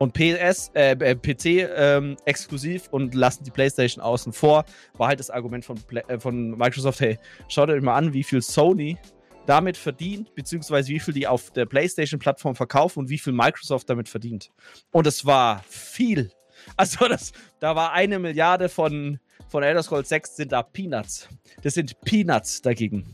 und 0.02 0.14
PS, 0.14 0.72
äh, 0.74 0.96
äh 0.98 1.14
PC 1.14 1.70
ähm, 1.76 2.16
exklusiv 2.24 2.88
und 2.90 3.14
lassen 3.14 3.44
die 3.44 3.52
PlayStation 3.52 4.02
außen 4.02 4.32
vor, 4.32 4.64
war 4.94 5.06
halt 5.06 5.20
das 5.20 5.30
Argument 5.30 5.64
von, 5.64 5.78
äh, 6.08 6.18
von 6.18 6.58
Microsoft, 6.58 7.00
hey, 7.00 7.20
schaut 7.46 7.70
euch 7.70 7.80
mal 7.80 7.94
an, 7.94 8.12
wie 8.12 8.24
viel 8.24 8.42
Sony 8.42 8.98
damit 9.46 9.76
verdient, 9.76 10.34
beziehungsweise 10.34 10.88
wie 10.88 10.98
viel 10.98 11.14
die 11.14 11.28
auf 11.28 11.52
der 11.52 11.66
PlayStation-Plattform 11.66 12.56
verkaufen 12.56 12.98
und 12.98 13.10
wie 13.10 13.18
viel 13.18 13.32
Microsoft 13.32 13.88
damit 13.88 14.08
verdient. 14.08 14.50
Und 14.90 15.06
es 15.06 15.24
war 15.24 15.62
viel. 15.68 16.32
Also 16.76 17.06
das, 17.06 17.32
da 17.60 17.76
war 17.76 17.92
eine 17.92 18.18
Milliarde 18.18 18.68
von, 18.68 19.20
von 19.48 19.62
Elder 19.62 19.84
Scrolls 19.84 20.08
6 20.08 20.34
sind 20.34 20.50
da 20.50 20.64
Peanuts. 20.64 21.28
Das 21.62 21.74
sind 21.74 22.00
Peanuts 22.00 22.60
dagegen. 22.60 23.06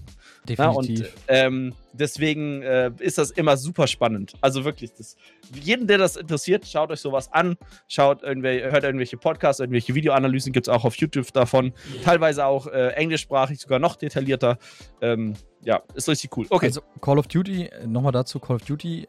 Definitiv. 0.48 1.06
und 1.06 1.12
ähm, 1.28 1.74
deswegen 1.92 2.62
äh, 2.62 2.90
ist 2.98 3.18
das 3.18 3.30
immer 3.30 3.56
super 3.56 3.86
spannend. 3.86 4.34
Also 4.40 4.64
wirklich, 4.64 4.92
das, 4.94 5.16
jeden, 5.52 5.86
der 5.86 5.98
das 5.98 6.16
interessiert, 6.16 6.66
schaut 6.66 6.90
euch 6.90 7.00
sowas 7.00 7.32
an, 7.32 7.56
schaut 7.88 8.22
irgendwelche, 8.22 8.70
hört 8.70 8.84
irgendwelche 8.84 9.16
Podcasts, 9.16 9.60
irgendwelche 9.60 9.94
Videoanalysen 9.94 10.52
gibt 10.52 10.68
es 10.68 10.72
auch 10.72 10.84
auf 10.84 10.96
YouTube 10.96 11.32
davon. 11.32 11.72
Teilweise 12.04 12.46
auch 12.46 12.66
äh, 12.66 12.88
englischsprachig, 12.90 13.60
sogar 13.60 13.78
noch 13.78 13.96
detaillierter. 13.96 14.58
Ähm, 15.00 15.34
ja, 15.62 15.82
ist 15.94 16.08
richtig 16.08 16.36
cool. 16.36 16.46
Okay. 16.50 16.66
Also 16.66 16.82
Call 17.00 17.18
of 17.18 17.26
Duty, 17.26 17.70
nochmal 17.86 18.12
dazu, 18.12 18.38
Call 18.38 18.56
of 18.56 18.62
Duty 18.62 19.06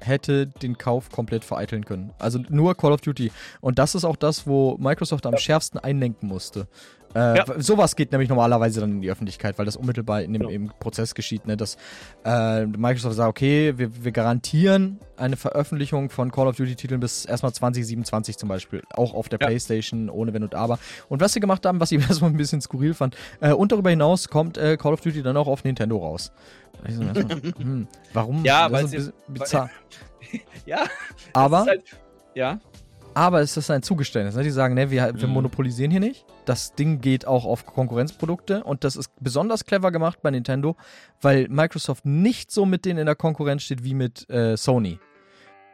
hätte 0.00 0.46
den 0.46 0.78
Kauf 0.78 1.10
komplett 1.10 1.44
vereiteln 1.44 1.84
können. 1.84 2.12
Also 2.18 2.38
nur 2.48 2.76
Call 2.76 2.92
of 2.92 3.00
Duty. 3.00 3.32
Und 3.60 3.78
das 3.78 3.94
ist 3.94 4.04
auch 4.04 4.16
das, 4.16 4.46
wo 4.46 4.76
Microsoft 4.78 5.26
am 5.26 5.36
schärfsten 5.36 5.80
einlenken 5.80 6.28
musste. 6.28 6.68
Äh, 7.18 7.36
ja. 7.38 7.44
Sowas 7.58 7.96
geht 7.96 8.12
nämlich 8.12 8.28
normalerweise 8.28 8.80
dann 8.80 8.92
in 8.92 9.00
die 9.00 9.10
Öffentlichkeit, 9.10 9.58
weil 9.58 9.64
das 9.66 9.74
unmittelbar 9.74 10.22
in 10.22 10.32
dem 10.32 10.42
genau. 10.42 10.52
im 10.52 10.70
Prozess 10.78 11.16
geschieht, 11.16 11.48
ne? 11.48 11.56
dass 11.56 11.76
äh, 12.24 12.64
Microsoft 12.64 13.16
sagt, 13.16 13.28
okay, 13.28 13.74
wir, 13.76 14.04
wir, 14.04 14.12
garantieren 14.12 15.00
eine 15.16 15.36
Veröffentlichung 15.36 16.10
von 16.10 16.30
Call 16.30 16.46
of 16.46 16.56
Duty-Titeln 16.56 17.00
bis 17.00 17.24
erstmal 17.24 17.52
2027 17.52 18.38
zum 18.38 18.48
Beispiel, 18.48 18.82
auch 18.90 19.14
auf 19.14 19.28
der 19.28 19.40
ja. 19.40 19.48
Playstation, 19.48 20.10
ohne 20.10 20.32
Wenn 20.32 20.44
und 20.44 20.54
Aber. 20.54 20.78
Und 21.08 21.20
was 21.20 21.32
sie 21.32 21.40
gemacht 21.40 21.66
haben, 21.66 21.80
was 21.80 21.90
ich 21.90 22.00
erstmal 22.08 22.30
ein 22.30 22.36
bisschen 22.36 22.60
skurril 22.60 22.94
fand, 22.94 23.16
äh, 23.40 23.52
und 23.52 23.72
darüber 23.72 23.90
hinaus 23.90 24.28
kommt 24.28 24.56
äh, 24.56 24.76
Call 24.76 24.92
of 24.92 25.00
Duty 25.00 25.22
dann 25.22 25.36
auch 25.36 25.48
auf 25.48 25.64
Nintendo 25.64 25.96
raus. 25.96 26.30
So, 26.88 27.02
hm, 27.58 27.88
warum? 28.12 28.44
Ja, 28.44 28.70
weil 28.70 28.86
sie 28.86 29.12
bizarr. 29.26 29.70
ja. 30.66 30.84
Aber. 31.32 31.66
Halt, 31.66 31.82
ja. 32.34 32.60
Aber 33.18 33.40
es 33.40 33.56
ist 33.56 33.68
ein 33.68 33.82
Zugeständnis. 33.82 34.36
Ne? 34.36 34.44
Die 34.44 34.50
sagen, 34.50 34.74
ne, 34.74 34.92
wir, 34.92 35.12
wir 35.12 35.26
mhm. 35.26 35.34
monopolisieren 35.34 35.90
hier 35.90 35.98
nicht. 35.98 36.24
Das 36.44 36.76
Ding 36.76 37.00
geht 37.00 37.26
auch 37.26 37.46
auf 37.46 37.66
Konkurrenzprodukte 37.66 38.62
und 38.62 38.84
das 38.84 38.94
ist 38.94 39.10
besonders 39.18 39.64
clever 39.64 39.90
gemacht 39.90 40.20
bei 40.22 40.30
Nintendo, 40.30 40.76
weil 41.20 41.48
Microsoft 41.48 42.06
nicht 42.06 42.52
so 42.52 42.64
mit 42.64 42.84
denen 42.84 43.00
in 43.00 43.06
der 43.06 43.16
Konkurrenz 43.16 43.64
steht 43.64 43.82
wie 43.82 43.94
mit 43.94 44.30
äh, 44.30 44.56
Sony. 44.56 45.00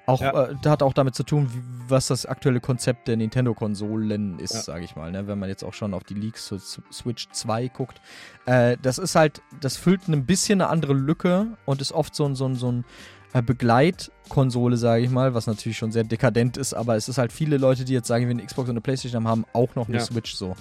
Auch, 0.06 0.22
ja. 0.22 0.48
äh, 0.48 0.54
hat 0.64 0.82
auch 0.82 0.94
damit 0.94 1.14
zu 1.14 1.22
tun, 1.22 1.50
wie, 1.52 1.62
was 1.90 2.06
das 2.06 2.24
aktuelle 2.24 2.60
Konzept 2.60 3.08
der 3.08 3.18
Nintendo-Konsolen 3.18 4.38
ist, 4.38 4.54
ja. 4.54 4.60
sage 4.62 4.86
ich 4.86 4.96
mal. 4.96 5.12
Ne? 5.12 5.26
Wenn 5.26 5.38
man 5.38 5.50
jetzt 5.50 5.64
auch 5.64 5.74
schon 5.74 5.92
auf 5.92 6.04
die 6.04 6.14
Leaks 6.14 6.46
zu 6.46 6.58
Switch 6.58 7.28
2 7.30 7.68
guckt. 7.68 8.00
Äh, 8.46 8.78
das 8.80 8.96
ist 8.96 9.16
halt, 9.16 9.42
das 9.60 9.76
füllt 9.76 10.08
ein 10.08 10.24
bisschen 10.24 10.62
eine 10.62 10.70
andere 10.70 10.94
Lücke 10.94 11.48
und 11.66 11.82
ist 11.82 11.92
oft 11.92 12.14
so 12.14 12.24
ein, 12.24 12.36
so 12.36 12.46
ein, 12.48 12.54
so 12.54 12.72
ein 12.72 12.86
Begleitkonsole, 13.42 14.76
sage 14.76 15.04
ich 15.04 15.10
mal, 15.10 15.34
was 15.34 15.46
natürlich 15.46 15.76
schon 15.76 15.92
sehr 15.92 16.04
dekadent 16.04 16.56
ist, 16.56 16.74
aber 16.74 16.96
es 16.96 17.08
ist 17.08 17.18
halt 17.18 17.32
viele 17.32 17.56
Leute, 17.56 17.84
die 17.84 17.92
jetzt 17.92 18.08
sagen, 18.08 18.28
wenn 18.28 18.38
eine 18.38 18.46
Xbox 18.46 18.68
und 18.68 18.74
eine 18.74 18.80
Playstation 18.80 19.24
haben, 19.24 19.28
haben 19.28 19.46
auch 19.52 19.74
noch 19.74 19.88
eine 19.88 19.98
ja. 19.98 20.04
Switch 20.04 20.34
so. 20.34 20.54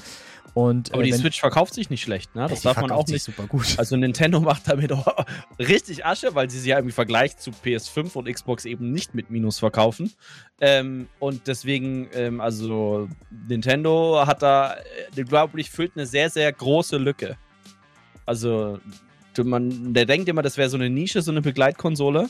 Und, 0.54 0.94
aber 0.94 1.02
äh, 1.02 1.06
die 1.06 1.14
Switch 1.14 1.40
verkauft 1.40 1.74
sich 1.74 1.90
nicht 1.90 2.04
schlecht, 2.04 2.36
ne? 2.36 2.46
Das 2.48 2.62
darf 2.62 2.80
man 2.80 2.92
auch 2.92 3.08
nicht. 3.08 3.24
Super 3.24 3.48
gut. 3.48 3.74
Also 3.78 3.96
Nintendo 3.96 4.40
macht 4.42 4.68
damit 4.68 4.92
auch 4.92 5.08
richtig 5.58 6.06
Asche, 6.06 6.36
weil 6.36 6.50
sie 6.50 6.60
sie 6.60 6.70
ja 6.70 6.78
im 6.78 6.92
Vergleich 6.92 7.38
zu 7.38 7.50
PS5 7.50 8.14
und 8.14 8.32
Xbox 8.32 8.66
eben 8.66 8.92
nicht 8.92 9.16
mit 9.16 9.32
Minus 9.32 9.58
verkaufen. 9.58 10.12
Ähm, 10.62 11.08
und 11.20 11.48
deswegen, 11.48 12.08
ähm, 12.14 12.40
also 12.40 13.10
Nintendo 13.48 14.28
hat 14.28 14.44
da, 14.44 14.76
äh, 15.16 15.24
glaube 15.24 15.60
ich, 15.60 15.72
füllt 15.72 15.94
eine 15.96 16.06
sehr, 16.06 16.30
sehr 16.30 16.52
große 16.52 16.98
Lücke. 16.98 17.38
Also 18.26 18.80
man, 19.44 19.94
der 19.96 20.06
denkt 20.06 20.30
immer, 20.30 20.44
das 20.44 20.58
wäre 20.58 20.70
so 20.70 20.78
eine 20.78 20.92
Nische, 20.92 21.24
so 21.24 21.32
eine 21.32 21.42
Begleitkonsole. 21.42 22.30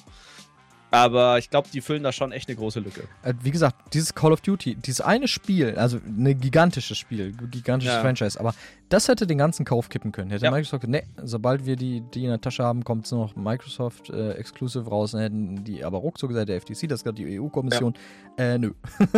Aber 0.94 1.40
ich 1.40 1.50
glaube, 1.50 1.70
die 1.74 1.82
füllen 1.82 2.04
da 2.04 2.12
schon 2.12 2.32
echt 2.32 2.48
eine 2.48 2.56
große 2.56 2.80
Lücke. 2.80 3.06
Äh, 3.24 3.34
wie 3.42 3.50
gesagt, 3.50 3.96
dieses 3.96 4.14
Call 4.14 4.32
of 4.32 4.42
Duty, 4.42 4.76
dieses 4.76 5.02
eine 5.02 5.28
Spiel, 5.28 5.76
also 5.76 5.98
ein 5.98 6.40
gigantisches 6.40 7.00
Spiel, 7.00 7.32
gigantisches 7.50 7.96
ja. 7.96 8.02
Franchise, 8.02 8.40
aber 8.40 8.54
das 8.90 9.08
hätte 9.08 9.26
den 9.26 9.40
ganzen 9.40 9.66
Kauf 9.66 9.90
kippen 9.90 10.12
können. 10.12 10.30
Hätte 10.30 10.46
ja. 10.46 10.52
Microsoft 10.52 10.86
gesagt, 10.86 11.08
nee, 11.08 11.26
sobald 11.26 11.66
wir 11.66 11.78
die, 11.78 12.02
die 12.14 12.26
in 12.26 12.30
der 12.30 12.40
Tasche 12.40 12.64
haben, 12.64 12.84
kommt 12.84 13.06
es 13.06 13.12
noch 13.12 13.36
Microsoft 13.36 14.12
äh, 14.12 14.34
Exclusive 14.34 14.88
raus. 14.88 15.14
Dann 15.14 15.22
hätten 15.22 15.64
die 15.64 15.84
aber 15.84 15.98
ruckzuck 15.98 16.30
gesagt, 16.30 16.50
der 16.50 16.62
FTC, 16.62 16.88
das 16.88 17.00
ist 17.00 17.04
gerade 17.06 17.16
die 17.16 17.40
EU-Kommission. 17.40 17.96
Ja. 18.38 18.54
Äh, 18.54 18.58
nö. 18.60 18.74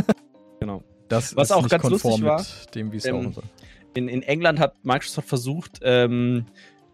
genau. 0.62 0.82
Das 1.10 1.36
Was 1.36 1.52
auch 1.52 1.68
ganz 1.68 1.84
lustig 1.84 2.22
war, 2.24 2.42
dem, 2.74 2.94
wie 2.94 2.98
es 2.98 3.06
ähm, 3.06 3.34
in, 3.96 4.08
in 4.08 4.22
England 4.24 4.62
hat 4.62 4.76
Microsoft 4.86 5.28
versucht, 5.28 5.80
ähm, 5.82 6.46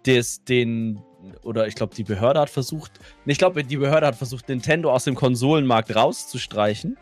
des, 0.08 0.44
den 0.44 1.02
oder 1.44 1.68
ich 1.68 1.76
glaube, 1.76 1.96
die 1.96 2.04
Behörde 2.04 2.40
hat 2.40 2.50
versucht, 2.50 2.92
ich 3.26 3.38
glaube, 3.38 3.64
die 3.64 3.78
Behörde 3.78 4.08
hat 4.08 4.16
versucht, 4.16 4.50
Nintendo 4.50 4.92
aus 4.92 5.04
dem 5.04 5.16
Konsolenmarkt 5.16 5.96
rauszustreichen. 5.96 6.98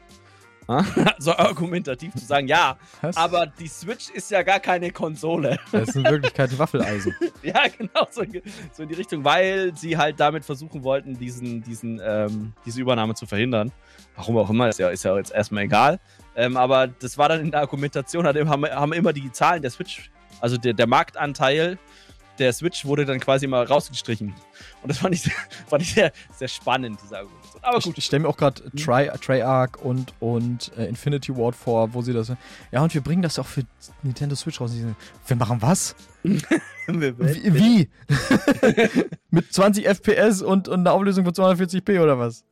so 1.17 1.36
argumentativ 1.36 2.13
zu 2.13 2.24
sagen, 2.24 2.47
ja, 2.47 2.78
Was? 3.01 3.17
aber 3.17 3.47
die 3.47 3.67
Switch 3.67 4.09
ist 4.11 4.30
ja 4.30 4.43
gar 4.43 4.59
keine 4.59 4.91
Konsole. 4.91 5.57
Das 5.72 5.89
ist 5.89 5.95
in 5.95 6.03
Wirklichkeit 6.03 6.57
Waffeleisen. 6.59 7.15
ja, 7.43 7.63
genau, 7.76 8.07
so, 8.11 8.24
so, 8.72 8.84
in 8.84 8.89
die 8.89 8.95
Richtung, 8.95 9.24
weil 9.24 9.76
sie 9.76 9.97
halt 9.97 10.20
damit 10.20 10.45
versuchen 10.45 10.84
wollten, 10.84 11.17
diesen, 11.17 11.63
diesen, 11.63 11.99
ähm, 12.03 12.53
diese 12.65 12.82
Übernahme 12.82 13.15
zu 13.15 13.26
verhindern. 13.26 13.72
Warum 14.15 14.38
auch 14.38 14.49
immer, 14.49 14.70
ist 14.70 14.78
ja, 14.78 14.89
ist 14.89 15.03
ja 15.03 15.17
jetzt 15.17 15.32
erstmal 15.32 15.63
egal. 15.63 15.99
Ähm, 16.36 16.55
aber 16.55 16.88
das 16.88 17.17
war 17.17 17.30
dann 17.30 17.41
in 17.41 17.51
der 17.51 17.61
Argumentation, 17.61 18.28
haben, 18.28 18.65
haben 18.65 18.93
immer 18.93 19.11
die 19.11 19.32
Zahlen 19.32 19.63
der 19.63 19.72
Switch, 19.72 20.11
also 20.39 20.57
der, 20.57 20.74
der 20.74 20.88
Marktanteil 20.88 21.80
der 22.39 22.53
Switch 22.53 22.85
wurde 22.85 23.05
dann 23.05 23.19
quasi 23.19 23.47
mal 23.47 23.63
rausgestrichen. 23.63 24.33
Und 24.81 24.87
das 24.89 24.99
fand 24.99 25.15
ich, 25.15 25.23
fand 25.67 25.83
ich 25.83 25.93
sehr, 25.93 26.11
sehr 26.35 26.47
spannend, 26.47 26.99
diese 27.03 27.17
Argumentation. 27.17 27.63
Aber 27.63 27.79
gut. 27.79 27.93
Ich, 27.93 27.97
ich 27.99 28.05
stelle 28.05 28.23
mir 28.23 28.29
auch 28.29 28.37
gerade 28.37 28.63
hm. 28.63 28.71
Tri 28.75 29.09
Triarch 29.19 29.77
und, 29.81 30.13
und 30.19 30.71
äh, 30.77 30.85
Infinity 30.85 31.35
Ward 31.35 31.55
vor, 31.55 31.93
wo 31.93 32.01
sie 32.01 32.13
das. 32.13 32.31
Ja, 32.71 32.81
und 32.81 32.93
wir 32.93 33.01
bringen 33.01 33.21
das 33.21 33.37
auch 33.39 33.45
für 33.45 33.63
Nintendo 34.03 34.35
Switch 34.35 34.59
raus. 34.61 34.73
Wir 35.27 35.35
machen 35.35 35.61
was? 35.61 35.95
wie? 36.23 36.39
wie? 36.87 37.89
Mit 39.31 39.53
20 39.53 39.85
FPS 39.85 40.41
und, 40.41 40.67
und 40.67 40.79
einer 40.79 40.93
Auflösung 40.93 41.25
von 41.25 41.33
240p 41.33 42.01
oder 42.01 42.17
was? 42.17 42.43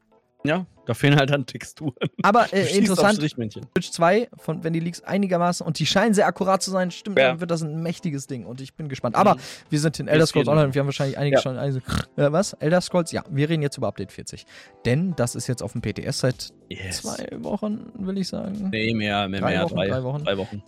Ja, 0.47 0.65
da 0.85 0.93
fehlen 0.93 1.17
halt 1.17 1.29
dann 1.29 1.45
Texturen. 1.45 1.93
Aber 2.23 2.51
äh, 2.53 2.77
interessant, 2.77 3.17
Switch 3.17 3.91
2, 3.91 4.29
von, 4.37 4.63
wenn 4.63 4.73
die 4.73 4.79
Leaks 4.79 5.01
einigermaßen, 5.01 5.65
und 5.65 5.79
die 5.79 5.85
scheinen 5.85 6.13
sehr 6.13 6.27
akkurat 6.27 6.63
zu 6.63 6.71
sein, 6.71 6.91
stimmt, 6.91 7.19
ja. 7.19 7.27
dann 7.27 7.41
wird 7.41 7.51
das 7.51 7.61
ein 7.61 7.83
mächtiges 7.83 8.27
Ding 8.27 8.45
und 8.45 8.61
ich 8.61 8.73
bin 8.73 8.87
gespannt. 8.87 9.15
Aber 9.15 9.35
mhm. 9.35 9.39
wir 9.69 9.79
sind 9.79 9.99
in 9.99 10.07
Elder 10.07 10.25
Scrolls 10.25 10.47
Online 10.47 10.67
und 10.67 10.75
wir 10.75 10.79
haben 10.79 10.87
wahrscheinlich 10.87 11.17
einige 11.17 11.35
ja. 11.35 11.41
schon. 11.41 11.57
Also, 11.57 11.79
äh, 12.15 12.31
was? 12.31 12.53
Elder 12.53 12.81
Scrolls? 12.81 13.11
Ja, 13.11 13.23
wir 13.29 13.49
reden 13.49 13.61
jetzt 13.61 13.77
über 13.77 13.87
Update 13.87 14.11
40. 14.11 14.45
Denn 14.85 15.13
das 15.15 15.35
ist 15.35 15.47
jetzt 15.47 15.61
auf 15.61 15.73
dem 15.73 15.81
PTS 15.81 16.19
seit 16.19 16.53
yes. 16.69 17.01
zwei 17.01 17.27
Wochen, 17.39 17.91
will 17.95 18.17
ich 18.17 18.29
sagen. 18.29 18.69
Nee, 18.71 18.93
mehr, 18.93 19.27
mehr, 19.27 19.41
drei 19.41 19.51
mehr, 19.51 19.63
Wochen, 19.63 19.75
drei, 19.75 19.87
drei, 19.87 20.03
Wochen. 20.03 20.23
drei 20.23 20.37
Wochen. 20.37 20.63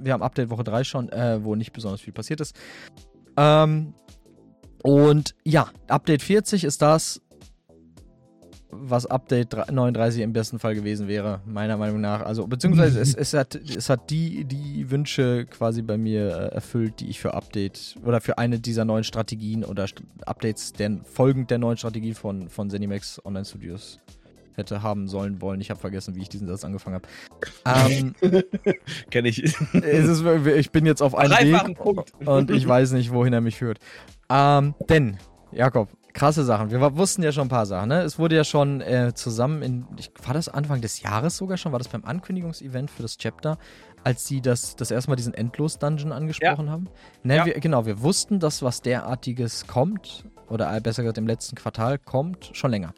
Wir 0.00 0.12
haben 0.12 0.22
Update 0.22 0.50
Woche 0.50 0.64
3 0.64 0.84
schon, 0.84 1.08
äh, 1.10 1.44
wo 1.44 1.54
nicht 1.54 1.72
besonders 1.72 2.00
viel 2.00 2.12
passiert 2.12 2.40
ist. 2.40 2.56
Ähm, 3.36 3.94
und 4.82 5.34
ja, 5.44 5.70
Update 5.88 6.22
40 6.22 6.64
ist 6.64 6.82
das, 6.82 7.22
was 8.80 9.06
Update 9.06 9.54
39 9.70 10.22
im 10.22 10.32
besten 10.32 10.58
Fall 10.58 10.74
gewesen 10.74 11.08
wäre, 11.08 11.40
meiner 11.46 11.76
Meinung 11.76 12.00
nach. 12.00 12.22
Also, 12.22 12.46
beziehungsweise 12.46 13.00
es, 13.00 13.14
es, 13.14 13.32
hat, 13.34 13.54
es 13.54 13.88
hat 13.88 14.10
die, 14.10 14.44
die 14.44 14.90
Wünsche 14.90 15.46
quasi 15.46 15.82
bei 15.82 15.96
mir 15.96 16.28
äh, 16.28 16.54
erfüllt, 16.54 17.00
die 17.00 17.08
ich 17.08 17.20
für 17.20 17.34
Update 17.34 17.96
oder 18.04 18.20
für 18.20 18.38
eine 18.38 18.58
dieser 18.58 18.84
neuen 18.84 19.04
Strategien 19.04 19.64
oder 19.64 19.86
Updates 20.26 20.72
der, 20.72 20.98
folgend 21.04 21.50
der 21.50 21.58
neuen 21.58 21.76
Strategie 21.76 22.14
von, 22.14 22.48
von 22.48 22.70
Zenimax 22.70 23.20
Online 23.24 23.44
Studios 23.44 24.00
hätte 24.56 24.82
haben 24.82 25.08
sollen 25.08 25.40
wollen. 25.40 25.60
Ich 25.60 25.70
habe 25.70 25.80
vergessen, 25.80 26.14
wie 26.14 26.22
ich 26.22 26.28
diesen 26.28 26.46
Satz 26.48 26.64
angefangen 26.64 27.00
habe. 27.66 27.90
Ähm, 27.90 28.14
Kenne 29.10 29.28
ich. 29.28 29.42
Ist, 29.42 29.60
ich 29.74 30.70
bin 30.70 30.86
jetzt 30.86 31.02
auf 31.02 31.14
einem 31.14 31.32
Weg 31.32 31.76
Punkt. 31.76 32.12
und 32.24 32.50
ich 32.50 32.66
weiß 32.66 32.92
nicht, 32.92 33.12
wohin 33.12 33.32
er 33.32 33.40
mich 33.40 33.56
führt. 33.56 33.78
Ähm, 34.30 34.74
denn, 34.88 35.18
Jakob, 35.52 35.88
krasse 36.14 36.44
Sachen. 36.44 36.70
Wir 36.70 36.96
wussten 36.96 37.22
ja 37.22 37.32
schon 37.32 37.46
ein 37.46 37.50
paar 37.50 37.66
Sachen. 37.66 37.88
Ne? 37.88 38.02
Es 38.02 38.18
wurde 38.18 38.36
ja 38.36 38.44
schon 38.44 38.80
äh, 38.80 39.12
zusammen 39.14 39.62
in, 39.62 39.86
ich, 39.98 40.10
war 40.24 40.32
das 40.32 40.48
Anfang 40.48 40.80
des 40.80 41.02
Jahres 41.02 41.36
sogar 41.36 41.58
schon, 41.58 41.72
war 41.72 41.78
das 41.78 41.88
beim 41.88 42.04
Ankündigungsevent 42.04 42.90
für 42.90 43.02
das 43.02 43.18
Chapter, 43.18 43.58
als 44.04 44.26
sie 44.26 44.40
das, 44.40 44.76
das 44.76 44.90
erste 44.90 45.10
Mal 45.10 45.16
diesen 45.16 45.34
Endlos-Dungeon 45.34 46.12
angesprochen 46.12 46.66
ja. 46.66 46.72
haben? 46.72 46.88
Ne, 47.24 47.36
ja. 47.36 47.46
wir, 47.46 47.54
genau, 47.54 47.84
wir 47.84 48.00
wussten, 48.00 48.38
dass 48.38 48.62
was 48.62 48.80
derartiges 48.80 49.66
kommt, 49.66 50.24
oder 50.48 50.80
besser 50.80 51.02
gesagt 51.02 51.18
im 51.18 51.26
letzten 51.26 51.56
Quartal 51.56 51.98
kommt, 51.98 52.50
schon 52.52 52.70
länger. 52.70 52.92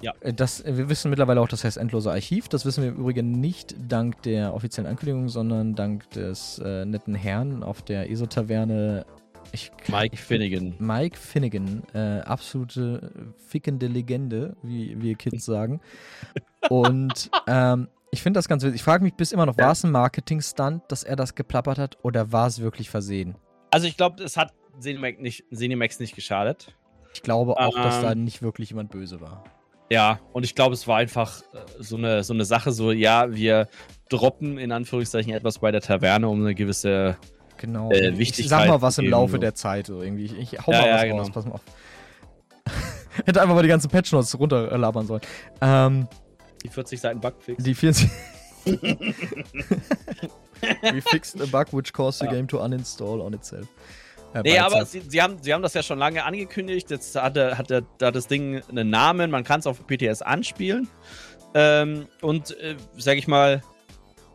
Ja. 0.00 0.12
Äh, 0.20 0.32
das, 0.32 0.64
wir 0.64 0.88
wissen 0.88 1.10
mittlerweile 1.10 1.40
auch, 1.40 1.48
das 1.48 1.64
heißt 1.64 1.76
Endlose 1.76 2.10
Archiv. 2.10 2.48
Das 2.48 2.64
wissen 2.64 2.82
wir 2.82 2.90
im 2.90 2.96
Übrigen 2.96 3.32
nicht 3.32 3.74
dank 3.88 4.22
der 4.22 4.54
offiziellen 4.54 4.88
Ankündigung, 4.88 5.28
sondern 5.28 5.74
dank 5.74 6.08
des 6.10 6.60
äh, 6.64 6.84
netten 6.84 7.14
Herrn 7.14 7.62
auf 7.62 7.82
der 7.82 8.10
ESO-Taverne 8.10 9.04
ich, 9.52 9.70
Mike 9.88 10.16
Finnegan. 10.16 10.74
Mike 10.78 11.16
Finnegan, 11.18 11.82
äh, 11.94 12.20
absolute 12.20 13.34
fickende 13.48 13.86
Legende, 13.86 14.56
wie 14.62 15.00
wir 15.00 15.14
Kids 15.14 15.44
sagen. 15.44 15.80
Und 16.68 17.30
ähm, 17.46 17.88
ich 18.10 18.22
finde 18.22 18.38
das 18.38 18.48
ganz 18.48 18.62
witzig. 18.62 18.76
Ich 18.76 18.82
frage 18.82 19.04
mich 19.04 19.14
bis 19.14 19.32
immer 19.32 19.46
noch, 19.46 19.56
ja. 19.56 19.64
war 19.64 19.72
es 19.72 19.84
ein 19.84 19.90
Marketing-Stunt, 19.90 20.82
dass 20.88 21.02
er 21.02 21.16
das 21.16 21.34
geplappert 21.34 21.78
hat, 21.78 21.98
oder 22.02 22.32
war 22.32 22.46
es 22.46 22.60
wirklich 22.60 22.90
versehen? 22.90 23.36
Also 23.70 23.86
ich 23.86 23.96
glaube, 23.96 24.22
es 24.22 24.36
hat 24.36 24.52
Zenimax 24.78 25.18
nicht, 25.18 25.44
Zenimax 25.52 25.98
nicht 26.00 26.14
geschadet. 26.14 26.74
Ich 27.14 27.22
glaube 27.22 27.58
auch, 27.58 27.76
ähm, 27.76 27.82
dass 27.82 28.00
da 28.00 28.14
nicht 28.14 28.42
wirklich 28.42 28.70
jemand 28.70 28.90
böse 28.90 29.20
war. 29.20 29.44
Ja, 29.90 30.20
und 30.32 30.44
ich 30.44 30.54
glaube, 30.54 30.74
es 30.74 30.86
war 30.88 30.98
einfach 30.98 31.42
äh, 31.52 31.58
so 31.78 31.96
eine, 31.96 32.24
so 32.24 32.32
eine 32.32 32.44
Sache, 32.44 32.72
so, 32.72 32.92
ja, 32.92 33.34
wir 33.34 33.68
droppen 34.08 34.58
in 34.58 34.72
Anführungszeichen 34.72 35.32
etwas 35.32 35.58
bei 35.58 35.70
der 35.70 35.80
Taverne, 35.80 36.28
um 36.28 36.40
eine 36.40 36.54
gewisse 36.54 37.16
genau. 37.62 37.90
äh. 37.90 38.10
Ich 38.18 38.36
sag 38.48 38.68
mal 38.68 38.82
was 38.82 38.98
im 38.98 39.06
Laufe 39.08 39.38
der 39.38 39.54
Zeit. 39.54 39.86
So 39.86 40.02
irgendwie. 40.02 40.26
Ich, 40.26 40.38
ich 40.38 40.66
hau 40.66 40.70
Ja, 40.72 40.80
mal 40.82 40.86
ja, 40.88 40.94
was 40.96 41.02
genau. 41.04 41.16
raus. 41.18 41.30
Pass 41.32 41.44
mal 41.46 41.52
auf. 41.52 41.60
Hätte 43.26 43.40
einfach 43.42 43.54
mal 43.54 43.62
die 43.62 43.68
ganzen 43.68 43.90
Patch-Notes 43.90 44.38
runterlabern 44.38 45.06
sollen. 45.06 45.20
Ähm, 45.60 46.06
Die 46.62 46.68
40 46.68 47.00
Seiten 47.00 47.20
Bugfix. 47.20 47.62
die 47.64 47.74
40. 47.74 48.10
We 50.82 51.00
fixed 51.02 51.40
a 51.40 51.46
bug 51.46 51.72
which 51.72 51.92
caused 51.92 52.20
the 52.20 52.26
Ja. 52.26 52.32
game 52.32 52.46
to 52.48 52.62
uninstall 52.62 53.20
on 53.20 53.32
itself. 53.32 53.66
Ja, 54.34 54.42
Nee, 54.42 54.58
aber 54.58 54.84
sie, 54.86 55.00
sie, 55.06 55.20
haben, 55.20 55.36
sie 55.42 55.52
haben 55.52 55.62
das 55.62 55.74
ja 55.74 55.82
schon 55.82 55.98
lange 55.98 56.24
angekündigt. 56.24 56.90
Jetzt 56.90 57.14
hat, 57.16 57.36
der, 57.36 57.58
hat 57.58 57.68
der, 57.70 57.82
da 57.98 58.10
das 58.10 58.28
Ding 58.28 58.62
einen 58.68 58.88
Namen, 58.88 59.30
man 59.30 59.44
kann 59.44 59.60
es 59.60 59.66
auf 59.66 59.86
PTS 59.86 60.22
anspielen. 60.22 60.88
Ähm, 61.54 62.06
und, 62.22 62.56
äh, 62.58 62.76
sag 62.96 63.18
ich 63.18 63.26
mal, 63.28 63.62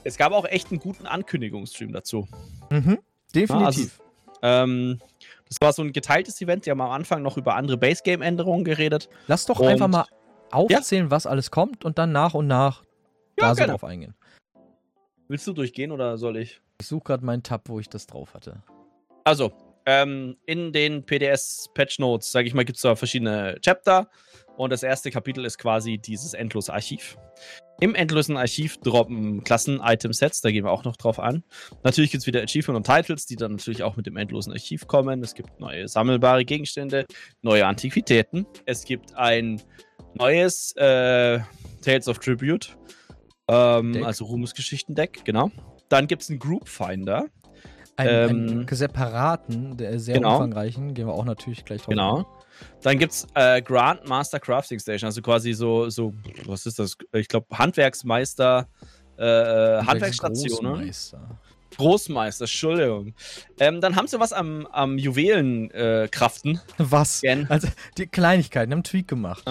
es 0.04 0.18
gab 0.18 0.34
auch 0.34 0.46
echt 0.46 0.70
einen 0.72 0.80
guten 0.80 1.08
Ankündigungsstream 1.08 1.92
dazu. 1.94 2.28
Mhm, 2.70 3.00
definitiv. 3.34 4.00
Ähm, 4.42 5.00
das 5.48 5.58
war 5.62 5.74
so 5.74 5.82
ein 5.82 5.94
geteiltes 5.94 6.42
Event. 6.42 6.66
Die 6.66 6.72
haben 6.72 6.82
am 6.82 6.92
Anfang 6.92 7.22
noch 7.22 7.38
über 7.38 7.56
andere 7.56 7.78
Base-Game-Änderungen 7.78 8.64
geredet. 8.64 9.10
Lass 9.28 9.46
doch 9.46 9.60
und- 9.60 9.68
einfach 9.68 9.88
mal 9.88 10.06
aufzählen, 10.52 11.12
was 11.12 11.26
alles 11.26 11.52
kommt 11.52 11.86
und 11.86 11.98
dann 11.98 12.12
nach 12.12 12.34
und 12.34 12.48
nach 12.48 12.84
Ja, 13.40 13.50
da 13.50 13.56
so 13.56 13.66
drauf 13.66 13.84
eingehen. 13.84 14.14
Willst 15.28 15.46
du 15.48 15.54
durchgehen 15.54 15.92
oder 15.92 16.18
soll 16.18 16.38
ich? 16.38 16.62
Ich 16.80 16.88
suche 16.88 17.04
gerade 17.04 17.26
meinen 17.26 17.44
Tab, 17.44 17.68
wo 17.70 17.80
ich 17.80 17.90
das 17.90 18.08
drauf 18.08 18.34
hatte. 18.34 18.62
Also, 19.24 19.52
ähm, 19.86 20.38
in 20.46 20.72
den 20.72 21.06
PDS-Patch 21.06 22.00
Notes, 22.00 22.32
sage 22.32 22.48
ich 22.48 22.54
mal, 22.54 22.64
gibt 22.64 22.78
es 22.78 22.82
da 22.82 22.96
verschiedene 22.96 23.58
Chapter. 23.62 24.10
Und 24.58 24.72
das 24.72 24.84
erste 24.84 25.12
Kapitel 25.12 25.46
ist 25.46 25.58
quasi 25.60 25.98
dieses 26.00 26.34
endlose 26.34 26.74
Archiv. 26.74 27.18
Im 27.80 27.94
endlosen 27.94 28.38
Archiv 28.38 28.78
droppen 28.78 29.44
Klassen-Item-Sets, 29.44 30.42
da 30.42 30.50
gehen 30.50 30.66
wir 30.66 30.72
auch 30.72 30.84
noch 30.84 30.98
drauf 30.98 31.20
an. 31.20 31.44
Natürlich 31.84 32.10
gibt 32.10 32.22
es 32.22 32.28
wieder 32.28 32.42
Achievement 32.42 32.78
und 32.78 32.88
Titles, 32.88 33.28
die 33.28 33.36
dann 33.36 33.52
natürlich 33.52 33.84
auch 33.84 33.96
mit 33.96 34.08
dem 34.08 34.18
endlosen 34.18 34.52
Archiv 34.52 34.88
kommen. 34.88 35.22
Es 35.22 35.36
gibt 35.36 35.60
neue 35.60 35.88
sammelbare 35.88 36.44
Gegenstände, 36.44 37.06
neue 37.44 37.68
Antiquitäten. 37.68 38.48
Es 38.66 38.84
gibt 38.84 39.16
ein 39.16 39.62
neues 40.16 40.76
äh, 40.76 41.40
Tales 41.84 42.08
of 42.08 42.18
Tribute, 42.18 42.76
ähm, 43.48 44.04
also 44.04 44.26
Ruhmesgeschichten-Deck, 44.26 45.22
genau. 45.24 45.52
Dann 45.90 46.08
gibt 46.08 46.24
es 46.24 46.32
einen 46.32 46.40
Group 46.40 46.68
Finder. 46.68 47.26
Einen, 47.96 48.30
Ähm, 48.30 48.50
einen 48.50 48.68
separaten, 48.68 49.78
der 49.78 50.00
sehr 50.00 50.16
genau. 50.16 50.34
umfangreichen, 50.34 50.94
gehen 50.94 51.08
wir 51.08 51.14
auch 51.14 51.26
natürlich 51.26 51.64
gleich 51.64 51.82
drauf. 51.82 51.90
Genau. 51.90 52.26
Dann 52.82 52.98
gibt 52.98 53.14
es 53.14 53.28
äh, 53.34 53.62
Grandmaster 53.62 54.40
Crafting 54.40 54.80
Station, 54.80 55.08
also 55.08 55.22
quasi 55.22 55.54
so, 55.54 55.90
so 55.90 56.14
was 56.46 56.66
ist 56.66 56.80
das? 56.80 56.98
Ich 57.14 57.28
glaube, 57.28 57.48
Handwerksmeister, 57.58 58.68
äh, 59.18 59.24
ein. 59.24 59.88
Handwerksstationen. 59.88 60.74
Großmeister. 60.74 61.40
Großmeister, 61.78 62.44
Entschuldigung. 62.46 63.14
Ähm, 63.60 63.82
dann 63.82 63.96
haben 63.96 64.08
sie 64.08 64.20
was 64.20 64.34
am, 64.34 64.66
am 64.68 64.98
Juwelen 64.98 65.70
äh. 65.72 66.08
Was? 66.78 67.22
Gen. 67.22 67.46
Also, 67.50 67.68
die 67.98 68.08
Kleinigkeiten 68.08 68.72
haben 68.72 68.84
Tweak 68.84 69.08
gemacht. 69.08 69.44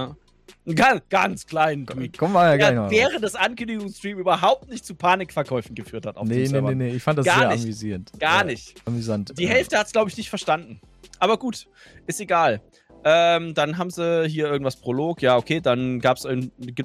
Ganz, 0.75 1.03
ganz 1.11 1.47
kleinen 1.47 1.87
Tweak. 1.87 2.19
Kommen 2.19 2.35
wir 2.35 2.57
ja 2.57 2.73
Ja, 2.73 2.91
während 2.91 3.23
das 3.23 3.37
Ankündigungsstream 3.37 4.19
überhaupt 4.19 4.69
nicht 4.69 4.85
zu 4.85 4.97
Panikverkäufen 4.97 5.77
geführt 5.77 6.07
hat. 6.07 6.17
Auf 6.17 6.27
Nee, 6.27 6.49
nee, 6.49 6.61
nee, 6.61 6.75
nee. 6.75 6.89
Ich 6.97 7.03
fand 7.05 7.19
das 7.19 7.27
Gar 7.27 7.39
sehr 7.39 7.49
nicht. 7.51 7.63
amüsierend. 7.63 8.13
Gar 8.19 8.39
Ja, 8.39 8.45
nicht. 8.45 8.83
Amüsant. 8.85 9.39
Die 9.39 9.45
ja. 9.45 9.51
Hälfte 9.51 9.79
hat 9.79 9.87
es, 9.87 9.93
glaube 9.93 10.11
ich, 10.11 10.17
nicht 10.17 10.29
verstanden. 10.29 10.81
Aber 11.21 11.39
gut, 11.39 11.69
ist 12.07 12.21
egal. 12.21 12.61
Ähm, 13.09 13.55
dann 13.55 13.79
haben 13.79 13.91
sie 13.91 14.27
hier 14.27 14.47
irgendwas 14.51 14.75
Prolog. 14.75 15.23
Ja, 15.23 15.37
okay, 15.37 15.61
dann 15.61 16.01
gibt 16.01 16.19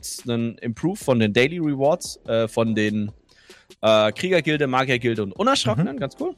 es 0.05 0.29
einen 0.29 0.55
Improve 0.59 0.95
von 0.95 1.17
den 1.17 1.33
Daily 1.33 1.57
Rewards, 1.57 2.19
äh, 2.27 2.47
von 2.47 2.75
den 2.75 3.11
äh, 3.81 4.11
Kriegergilde, 4.11 4.67
Magiergilde 4.67 5.23
und 5.23 5.31
Unerschrockenen. 5.31 5.97
Ganz 5.99 6.15
cool. 6.19 6.35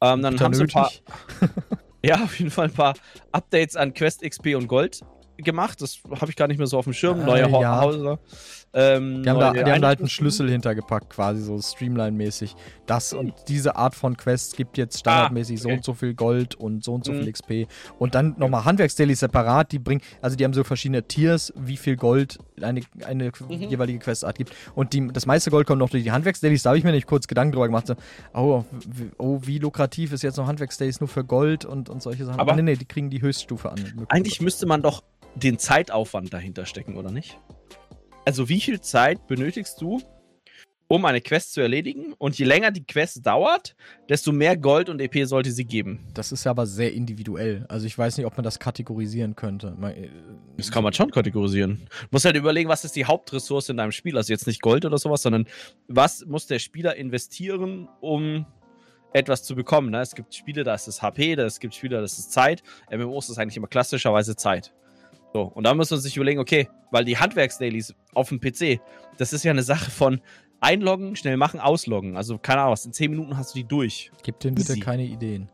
Ähm, 0.00 0.22
dann 0.22 0.40
haben 0.40 0.54
sie 0.54 0.62
ein 0.62 0.68
paar, 0.68 0.90
ja, 2.02 2.24
auf 2.24 2.38
jeden 2.38 2.50
Fall 2.50 2.68
ein 2.68 2.72
paar 2.72 2.94
Updates 3.30 3.76
an 3.76 3.92
Quest 3.92 4.22
XP 4.22 4.54
und 4.54 4.68
Gold 4.68 5.02
gemacht. 5.36 5.82
Das 5.82 5.98
habe 6.18 6.30
ich 6.30 6.36
gar 6.36 6.48
nicht 6.48 6.56
mehr 6.56 6.66
so 6.66 6.78
auf 6.78 6.84
dem 6.84 6.94
Schirm. 6.94 7.20
Äh, 7.20 7.24
Neue 7.26 7.52
Ho 7.52 7.60
ja. 7.60 7.82
Häuser. 7.82 8.18
Ähm, 8.76 9.22
Die 9.22 9.30
haben, 9.30 9.38
da, 9.38 9.52
die 9.52 9.60
haben 9.64 9.80
da 9.82 9.88
halt 9.88 10.00
einen. 10.00 10.08
Schlüssel 10.08 10.50
hintergepackt, 10.50 11.10
quasi 11.10 11.40
so 11.42 11.60
Streamline-mäßig. 11.60 12.56
Das 12.86 13.12
und 13.12 13.32
diese 13.48 13.76
Art 13.76 13.94
von 13.94 14.16
Quests 14.16 14.56
gibt 14.56 14.76
jetzt 14.76 14.98
standardmäßig 14.98 15.60
so 15.60 15.68
Ah, 15.68 15.72
okay. 15.72 15.76
und 15.78 15.84
so 15.84 15.94
viel 15.94 16.14
Gold 16.14 16.54
und 16.56 16.82
so 16.84 16.94
und 16.94 17.04
so 17.04 17.12
Mhm. 17.12 17.18
viel 17.22 17.32
XP. 17.32 17.66
Und 17.98 18.14
dann 18.14 18.34
nochmal 18.36 18.64
Handwerksdaily 18.64 19.14
separat, 19.14 19.70
die 19.72 19.78
bringen, 19.78 20.00
also 20.20 20.36
die 20.36 20.44
haben 20.44 20.52
so 20.54 20.64
verschiedene 20.64 21.04
Tiers, 21.06 21.52
wie 21.56 21.76
viel 21.76 21.96
Gold 21.96 22.38
eine, 22.60 22.80
eine 23.06 23.30
Mhm. 23.48 23.62
jeweilige 23.62 24.00
Questart 24.00 24.36
gibt. 24.36 24.52
Und 24.74 24.92
die, 24.92 25.06
das 25.08 25.24
meiste 25.26 25.50
Gold 25.50 25.66
kommt 25.66 25.78
noch 25.78 25.90
durch 25.90 26.02
die 26.02 26.12
Handwerksdailies. 26.12 26.62
Da 26.64 26.70
habe 26.70 26.78
ich 26.78 26.84
mir 26.84 26.92
nicht 26.92 27.06
kurz 27.06 27.28
Gedanken 27.28 27.52
drüber 27.52 27.66
gemacht. 27.68 27.86
So, 27.86 27.94
oh, 28.34 28.64
oh, 29.18 29.38
wie 29.42 29.58
lukrativ 29.58 30.12
ist 30.12 30.22
jetzt 30.22 30.36
noch 30.36 30.46
Handwerksdailies 30.46 31.00
nur 31.00 31.08
für 31.08 31.24
Gold 31.24 31.64
und, 31.64 31.88
und 31.88 32.02
solche 32.02 32.24
Sachen. 32.24 32.40
Aber- 32.40 32.54
nee, 32.56 32.62
nee, 32.62 32.76
die 32.76 32.84
kriegen 32.86 33.08
die 33.08 33.22
Höchststufe 33.22 33.70
an. 33.70 33.78
Eigentlich 34.08 34.40
müsste 34.40 34.66
man 34.66 34.82
doch 34.82 35.02
den 35.36 35.58
Zeitaufwand 35.58 36.32
dahinter 36.32 36.66
stecken, 36.66 36.96
oder 36.96 37.10
nicht? 37.10 37.38
Also 38.26 38.48
wie 38.48 38.60
viel 38.60 38.80
Zeit 38.80 39.26
benötigst 39.26 39.80
du, 39.82 40.00
um 40.88 41.04
eine 41.04 41.20
Quest 41.20 41.52
zu 41.52 41.60
erledigen? 41.60 42.14
Und 42.16 42.38
je 42.38 42.46
länger 42.46 42.70
die 42.70 42.84
Quest 42.84 43.26
dauert, 43.26 43.76
desto 44.08 44.32
mehr 44.32 44.56
Gold 44.56 44.88
und 44.88 45.00
EP 45.00 45.26
sollte 45.26 45.50
sie 45.50 45.66
geben. 45.66 46.06
Das 46.14 46.32
ist 46.32 46.44
ja 46.44 46.50
aber 46.50 46.66
sehr 46.66 46.94
individuell. 46.94 47.66
Also 47.68 47.86
ich 47.86 47.96
weiß 47.96 48.16
nicht, 48.16 48.26
ob 48.26 48.36
man 48.36 48.44
das 48.44 48.58
kategorisieren 48.58 49.36
könnte. 49.36 49.76
Äh, 49.82 50.08
Das 50.56 50.70
kann 50.70 50.82
man 50.84 50.94
schon 50.94 51.10
kategorisieren. 51.10 51.82
Du 51.84 52.06
musst 52.12 52.24
halt 52.24 52.36
überlegen, 52.36 52.70
was 52.70 52.84
ist 52.84 52.96
die 52.96 53.04
Hauptressource 53.04 53.68
in 53.68 53.76
deinem 53.76 53.92
Spiel. 53.92 54.16
Also 54.16 54.32
jetzt 54.32 54.46
nicht 54.46 54.62
Gold 54.62 54.86
oder 54.86 54.96
sowas, 54.96 55.20
sondern 55.20 55.46
was 55.88 56.24
muss 56.24 56.46
der 56.46 56.58
Spieler 56.58 56.96
investieren, 56.96 57.88
um 58.00 58.46
etwas 59.12 59.42
zu 59.42 59.54
bekommen. 59.54 59.90
Ne? 59.90 60.00
Es 60.00 60.14
gibt 60.14 60.34
Spiele, 60.34 60.64
da 60.64 60.74
ist 60.74 60.88
es 60.88 61.02
HP, 61.02 61.36
da 61.36 61.44
es 61.44 61.60
gibt 61.60 61.74
Spiele, 61.74 61.98
da 61.98 62.02
ist 62.02 62.18
es 62.18 62.30
Zeit. 62.30 62.62
MMOs 62.90 63.28
ist 63.28 63.38
eigentlich 63.38 63.56
immer 63.58 63.68
klassischerweise 63.68 64.34
Zeit. 64.34 64.72
So, 65.34 65.42
und 65.42 65.64
da 65.64 65.74
muss 65.74 65.90
man 65.90 65.98
sich 65.98 66.16
überlegen, 66.16 66.38
okay, 66.38 66.68
weil 66.92 67.04
die 67.04 67.18
Handwerksdailies 67.18 67.92
auf 68.14 68.28
dem 68.28 68.40
PC, 68.40 68.80
das 69.18 69.32
ist 69.32 69.42
ja 69.42 69.50
eine 69.50 69.64
Sache 69.64 69.90
von 69.90 70.20
einloggen, 70.60 71.16
schnell 71.16 71.36
machen, 71.36 71.58
ausloggen. 71.58 72.16
Also 72.16 72.38
keine 72.38 72.60
Ahnung, 72.60 72.72
was, 72.72 72.86
in 72.86 72.92
10 72.92 73.10
Minuten 73.10 73.36
hast 73.36 73.52
du 73.54 73.58
die 73.58 73.64
durch. 73.64 74.12
Gib 74.22 74.38
denen 74.38 74.54
bitte 74.54 74.72
Easy. 74.72 74.80
keine 74.80 75.04
Ideen. 75.04 75.50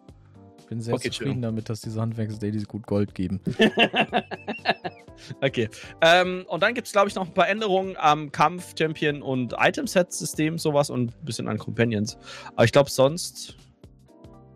Ich 0.58 0.66
bin 0.66 0.82
sehr 0.82 0.94
Okay, 0.94 1.10
zufrieden 1.10 1.40
damit, 1.40 1.70
dass 1.70 1.80
diese 1.80 1.98
Handwerksdailies 1.98 2.68
gut 2.68 2.86
Gold 2.86 3.14
geben. 3.14 3.40
Okay. 5.40 5.68
Ähm, 6.00 6.44
und 6.48 6.62
dann 6.62 6.74
gibt 6.74 6.86
es, 6.86 6.92
glaube 6.92 7.08
ich, 7.08 7.14
noch 7.14 7.26
ein 7.26 7.34
paar 7.34 7.48
Änderungen 7.48 7.94
am 7.98 8.32
Kampf, 8.32 8.74
Champion 8.78 9.22
und 9.22 9.54
Item-Set-System, 9.58 10.58
sowas 10.58 10.90
und 10.90 11.10
ein 11.10 11.24
bisschen 11.24 11.48
an 11.48 11.58
Companions. 11.58 12.18
Aber 12.54 12.64
ich 12.64 12.72
glaube, 12.72 12.90
sonst 12.90 13.56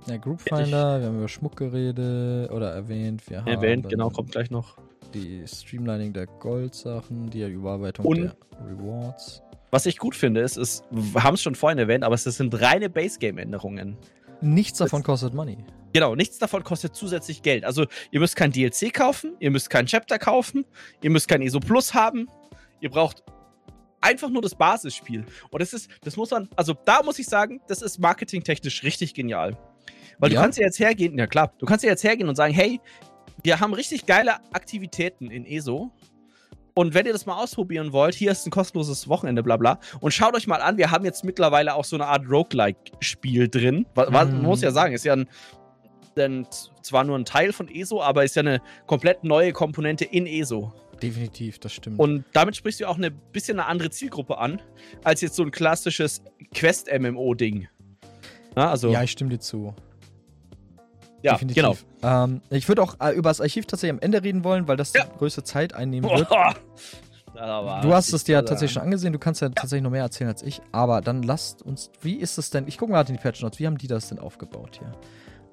Ja, 0.06 0.16
Groupfinder, 0.16 1.00
wir 1.00 1.06
haben 1.06 1.18
über 1.18 1.28
Schmuck 1.28 1.56
geredet 1.56 2.50
oder 2.50 2.72
erwähnt. 2.72 3.28
Wir 3.28 3.40
haben 3.40 3.48
erwähnt, 3.48 3.88
genau, 3.88 4.10
kommt 4.10 4.32
gleich 4.32 4.50
noch. 4.50 4.76
Die 5.14 5.44
Streamlining 5.46 6.12
der 6.12 6.26
Goldsachen, 6.26 7.30
die 7.30 7.42
Überarbeitung 7.42 8.04
Und- 8.04 8.18
der 8.22 8.36
Rewards. 8.66 9.42
Was 9.70 9.86
ich 9.86 9.98
gut 9.98 10.14
finde, 10.14 10.40
ist, 10.40 10.56
ist 10.56 10.84
wir 10.90 11.24
haben 11.24 11.34
es 11.34 11.42
schon 11.42 11.54
vorhin 11.56 11.78
erwähnt, 11.78 12.04
aber 12.04 12.14
es 12.14 12.22
sind 12.24 12.60
reine 12.60 12.88
Base-Game-Änderungen. 12.90 13.96
Nichts 14.40 14.78
davon 14.78 15.02
kostet 15.02 15.34
Money. 15.34 15.58
Genau, 15.92 16.14
nichts 16.14 16.38
davon 16.38 16.62
kostet 16.62 16.94
zusätzlich 16.94 17.42
Geld. 17.42 17.64
Also, 17.64 17.86
ihr 18.10 18.20
müsst 18.20 18.36
kein 18.36 18.52
DLC 18.52 18.92
kaufen, 18.92 19.34
ihr 19.40 19.50
müsst 19.50 19.70
kein 19.70 19.86
Chapter 19.86 20.18
kaufen, 20.18 20.64
ihr 21.02 21.10
müsst 21.10 21.28
kein 21.28 21.40
ESO 21.42 21.60
Plus 21.60 21.94
haben. 21.94 22.28
Ihr 22.80 22.90
braucht 22.90 23.22
einfach 24.00 24.28
nur 24.28 24.42
das 24.42 24.54
Basisspiel. 24.54 25.24
Und 25.50 25.62
das 25.62 25.72
ist, 25.72 25.88
das 26.02 26.16
muss 26.16 26.30
man, 26.30 26.48
also 26.56 26.74
da 26.84 27.02
muss 27.02 27.18
ich 27.18 27.26
sagen, 27.26 27.60
das 27.68 27.80
ist 27.82 27.98
marketingtechnisch 27.98 28.82
richtig 28.82 29.14
genial. 29.14 29.56
Weil 30.18 30.30
Ja? 30.32 30.36
du 30.38 30.42
kannst 30.44 30.58
ja 30.58 30.66
jetzt 30.66 30.78
hergehen, 30.78 31.18
ja 31.18 31.26
klar, 31.26 31.52
du 31.58 31.66
kannst 31.66 31.84
ja 31.84 31.90
jetzt 31.90 32.04
hergehen 32.04 32.28
und 32.28 32.36
sagen, 32.36 32.54
hey, 32.54 32.80
wir 33.44 33.60
haben 33.60 33.72
richtig 33.74 34.06
geile 34.06 34.36
Aktivitäten 34.52 35.30
in 35.30 35.44
ESO. 35.46 35.92
Und 36.76 36.92
wenn 36.92 37.06
ihr 37.06 37.12
das 37.12 37.24
mal 37.24 37.40
ausprobieren 37.40 37.92
wollt, 37.92 38.16
hier 38.16 38.32
ist 38.32 38.44
ein 38.46 38.50
kostenloses 38.50 39.06
Wochenende, 39.08 39.44
bla 39.44 39.56
bla. 39.56 39.78
Und 40.00 40.12
schaut 40.12 40.34
euch 40.34 40.48
mal 40.48 40.60
an, 40.60 40.76
wir 40.76 40.90
haben 40.90 41.04
jetzt 41.04 41.22
mittlerweile 41.22 41.74
auch 41.74 41.84
so 41.84 41.94
eine 41.94 42.06
Art 42.06 42.28
Roguelike-Spiel 42.28 43.48
drin. 43.48 43.86
Was, 43.94 44.06
was, 44.08 44.12
man 44.28 44.38
Mhm. 44.38 44.42
muss 44.44 44.60
ja 44.62 44.72
sagen, 44.72 44.92
ist 44.92 45.04
ja 45.04 45.12
ein, 45.12 45.28
ein, 46.18 46.48
zwar 46.82 47.04
nur 47.04 47.16
ein 47.16 47.24
Teil 47.24 47.52
von 47.52 47.68
ESO, 47.68 48.02
aber 48.02 48.24
ist 48.24 48.34
ja 48.34 48.40
eine 48.40 48.60
komplett 48.86 49.22
neue 49.22 49.52
Komponente 49.52 50.04
in 50.04 50.26
ESO. 50.26 50.72
Definitiv, 51.00 51.58
das 51.60 51.74
stimmt. 51.74 52.00
Und 52.00 52.24
damit 52.32 52.56
sprichst 52.56 52.80
du 52.80 52.86
auch 52.88 52.96
eine 52.96 53.10
bisschen 53.10 53.60
eine 53.60 53.68
andere 53.68 53.90
Zielgruppe 53.90 54.38
an, 54.38 54.60
als 55.04 55.20
jetzt 55.20 55.36
so 55.36 55.42
ein 55.44 55.50
klassisches 55.52 56.22
Quest-MMO-Ding. 56.54 57.68
Also, 58.56 58.90
ja, 58.90 59.02
ich 59.02 59.10
stimme 59.12 59.30
dir 59.30 59.38
zu. 59.40 59.74
Ja, 61.24 61.32
Definitiv. 61.32 61.62
genau. 61.62 61.76
Ähm, 62.02 62.42
ich 62.50 62.68
würde 62.68 62.82
auch 62.82 62.96
äh, 63.00 63.12
über 63.12 63.30
das 63.30 63.40
Archiv 63.40 63.64
tatsächlich 63.66 63.92
am 63.98 64.00
Ende 64.00 64.22
reden 64.22 64.44
wollen, 64.44 64.68
weil 64.68 64.76
das 64.76 64.92
Ja. 64.92 65.04
die 65.06 65.18
größte 65.18 65.42
Zeit 65.42 65.74
einnehmen 65.74 66.08
wird. 66.10 66.28
Boah. 66.28 66.54
Du 67.36 67.92
hast 67.92 68.12
es 68.12 68.22
dir 68.22 68.34
ja 68.34 68.38
ich- 68.38 68.44
tatsächlich 68.44 68.74
schon 68.74 68.82
angesehen, 68.82 69.12
du 69.12 69.18
kannst 69.18 69.40
ja, 69.40 69.48
tatsächlich 69.48 69.82
noch 69.82 69.90
mehr 69.90 70.02
erzählen 70.02 70.30
als 70.30 70.40
ich, 70.44 70.62
aber 70.70 71.00
dann 71.00 71.24
lasst 71.24 71.62
uns, 71.62 71.90
wie 72.00 72.14
ist 72.14 72.38
es 72.38 72.50
denn, 72.50 72.68
ich 72.68 72.78
gucke 72.78 72.92
mal 72.92 73.00
in 73.00 73.16
die 73.16 73.20
Patch 73.20 73.42
Notes, 73.42 73.58
wie 73.58 73.66
haben 73.66 73.76
die 73.76 73.88
das 73.88 74.08
denn 74.08 74.20
aufgebaut 74.20 74.78
hier? 74.78 74.92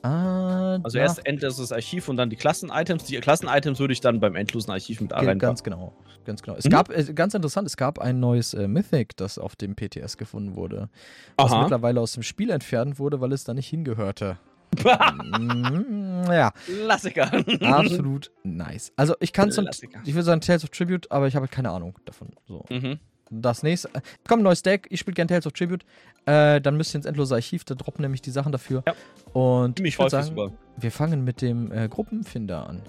Ah, 0.03 0.79
also 0.83 0.97
na. 0.97 1.03
erst 1.03 1.25
endloses 1.25 1.71
Archiv 1.71 2.07
und 2.07 2.17
dann 2.17 2.29
die 2.29 2.35
Klassen-Items. 2.35 3.05
Die 3.05 3.19
Klassen-Items 3.19 3.79
würde 3.79 3.93
ich 3.93 3.99
dann 4.01 4.19
beim 4.19 4.35
endlosen 4.35 4.71
Archiv 4.71 5.01
mit 5.01 5.11
rein. 5.11 5.39
Ganz 5.39 5.63
genau. 5.63 5.93
Ganz 6.23 6.43
genau. 6.43 6.55
Es 6.57 6.65
mhm. 6.65 6.69
gab, 6.69 6.89
äh, 6.91 7.03
ganz 7.15 7.33
interessant, 7.33 7.67
es 7.67 7.77
gab 7.77 7.97
ein 7.97 8.19
neues 8.19 8.53
äh, 8.53 8.67
Mythic, 8.67 9.17
das 9.17 9.39
auf 9.39 9.55
dem 9.55 9.75
PTS 9.75 10.17
gefunden 10.17 10.55
wurde. 10.55 10.89
Was 11.37 11.51
Aha. 11.51 11.61
mittlerweile 11.61 11.99
aus 11.99 12.13
dem 12.13 12.21
Spiel 12.21 12.51
entfernt 12.51 12.99
wurde, 12.99 13.21
weil 13.21 13.31
es 13.31 13.43
da 13.43 13.53
nicht 13.55 13.67
hingehörte. 13.67 14.37
Mm, 14.77 16.31
ja. 16.31 16.51
Klassiker. 16.65 17.31
Absolut 17.61 18.31
nice. 18.43 18.91
Also 18.95 19.15
ich 19.19 19.33
kann 19.33 19.51
zum, 19.51 19.67
ich 19.67 20.13
würde 20.13 20.23
sagen 20.23 20.41
Tales 20.41 20.63
of 20.63 20.69
Tribute, 20.69 21.11
aber 21.11 21.27
ich 21.27 21.35
habe 21.35 21.43
halt 21.43 21.51
keine 21.51 21.71
Ahnung 21.71 21.97
davon. 22.05 22.29
So. 22.47 22.65
Mhm 22.69 22.99
das 23.31 23.63
nächste. 23.63 23.89
Äh, 23.89 24.01
kommt 24.27 24.41
ein 24.41 24.43
neues 24.43 24.61
Deck, 24.61 24.87
ich 24.89 24.99
spiele 24.99 25.15
gerne 25.15 25.29
Tales 25.29 25.47
of 25.47 25.53
Tribute. 25.53 25.85
Äh, 26.25 26.61
dann 26.61 26.77
müsst 26.77 26.93
ihr 26.93 26.97
ins 26.97 27.05
endlose 27.05 27.33
Archiv, 27.35 27.63
da 27.63 27.75
droppen 27.75 28.01
nämlich 28.03 28.21
die 28.21 28.31
Sachen 28.31 28.51
dafür. 28.51 28.83
Ja. 28.85 28.93
Und 29.33 29.79
ich 29.79 29.97
würde 29.97 30.11
sagen, 30.11 30.27
super. 30.27 30.51
wir 30.77 30.91
fangen 30.91 31.23
mit 31.23 31.41
dem 31.41 31.71
äh, 31.71 31.87
Gruppenfinder 31.87 32.67
an. 32.67 32.81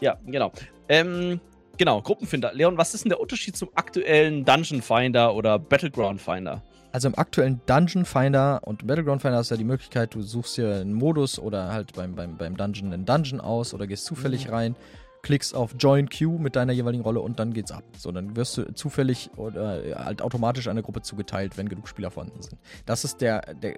Ja, 0.00 0.18
genau. 0.26 0.52
Ähm, 0.88 1.40
genau, 1.76 2.02
Gruppenfinder. 2.02 2.52
Leon, 2.52 2.76
was 2.76 2.94
ist 2.94 3.04
denn 3.04 3.10
der 3.10 3.20
Unterschied 3.20 3.56
zum 3.56 3.70
aktuellen 3.74 4.44
Dungeon 4.44 4.82
Finder 4.82 5.34
oder 5.34 5.58
Battleground 5.58 6.20
Finder? 6.20 6.62
Also 6.92 7.08
im 7.08 7.18
aktuellen 7.18 7.60
Dungeon 7.66 8.04
Finder 8.04 8.60
und 8.64 8.86
Battleground 8.86 9.22
Finder 9.22 9.38
hast 9.38 9.50
du 9.50 9.54
ja 9.54 9.58
die 9.58 9.64
Möglichkeit, 9.64 10.14
du 10.14 10.22
suchst 10.22 10.56
hier 10.56 10.76
einen 10.76 10.94
Modus 10.94 11.38
oder 11.38 11.72
halt 11.72 11.94
beim, 11.94 12.14
beim, 12.14 12.36
beim 12.36 12.56
Dungeon 12.56 12.92
einen 12.92 13.04
Dungeon 13.04 13.40
aus 13.40 13.74
oder 13.74 13.86
gehst 13.86 14.04
zufällig 14.04 14.46
mhm. 14.46 14.54
rein 14.54 14.76
klickst 15.22 15.54
auf 15.54 15.74
Join 15.78 16.08
Queue 16.08 16.38
mit 16.38 16.56
deiner 16.56 16.72
jeweiligen 16.72 17.02
Rolle 17.02 17.20
und 17.20 17.38
dann 17.38 17.52
geht's 17.52 17.70
ab. 17.70 17.84
So, 17.96 18.12
dann 18.12 18.36
wirst 18.36 18.56
du 18.56 18.74
zufällig 18.74 19.30
oder 19.36 19.82
halt 19.96 20.22
automatisch 20.22 20.68
einer 20.68 20.82
Gruppe 20.82 21.02
zugeteilt, 21.02 21.56
wenn 21.58 21.68
genug 21.68 21.88
Spieler 21.88 22.10
vorhanden 22.10 22.42
sind. 22.42 22.58
Das 22.86 23.04
ist 23.04 23.20
der, 23.20 23.54
der, 23.54 23.74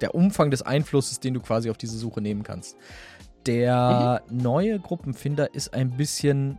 der 0.00 0.14
Umfang 0.14 0.50
des 0.50 0.62
Einflusses, 0.62 1.20
den 1.20 1.34
du 1.34 1.40
quasi 1.40 1.70
auf 1.70 1.78
diese 1.78 1.96
Suche 1.98 2.20
nehmen 2.20 2.42
kannst. 2.42 2.76
Der 3.46 4.22
mhm. 4.28 4.36
neue 4.38 4.78
Gruppenfinder 4.78 5.54
ist 5.54 5.74
ein 5.74 5.96
bisschen 5.96 6.58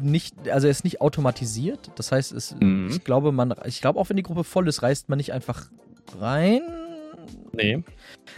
nicht, 0.00 0.48
also 0.48 0.66
er 0.66 0.70
ist 0.70 0.84
nicht 0.84 1.00
automatisiert. 1.00 1.90
Das 1.96 2.12
heißt, 2.12 2.32
es, 2.32 2.56
mhm. 2.58 2.88
ich 2.90 3.04
glaube, 3.04 3.32
man, 3.32 3.54
ich 3.64 3.80
glaube, 3.80 3.98
auch 3.98 4.08
wenn 4.08 4.16
die 4.16 4.22
Gruppe 4.22 4.44
voll 4.44 4.68
ist, 4.68 4.82
reist 4.82 5.08
man 5.08 5.18
nicht 5.18 5.32
einfach 5.32 5.70
rein, 6.18 6.62
Nee. 7.52 7.82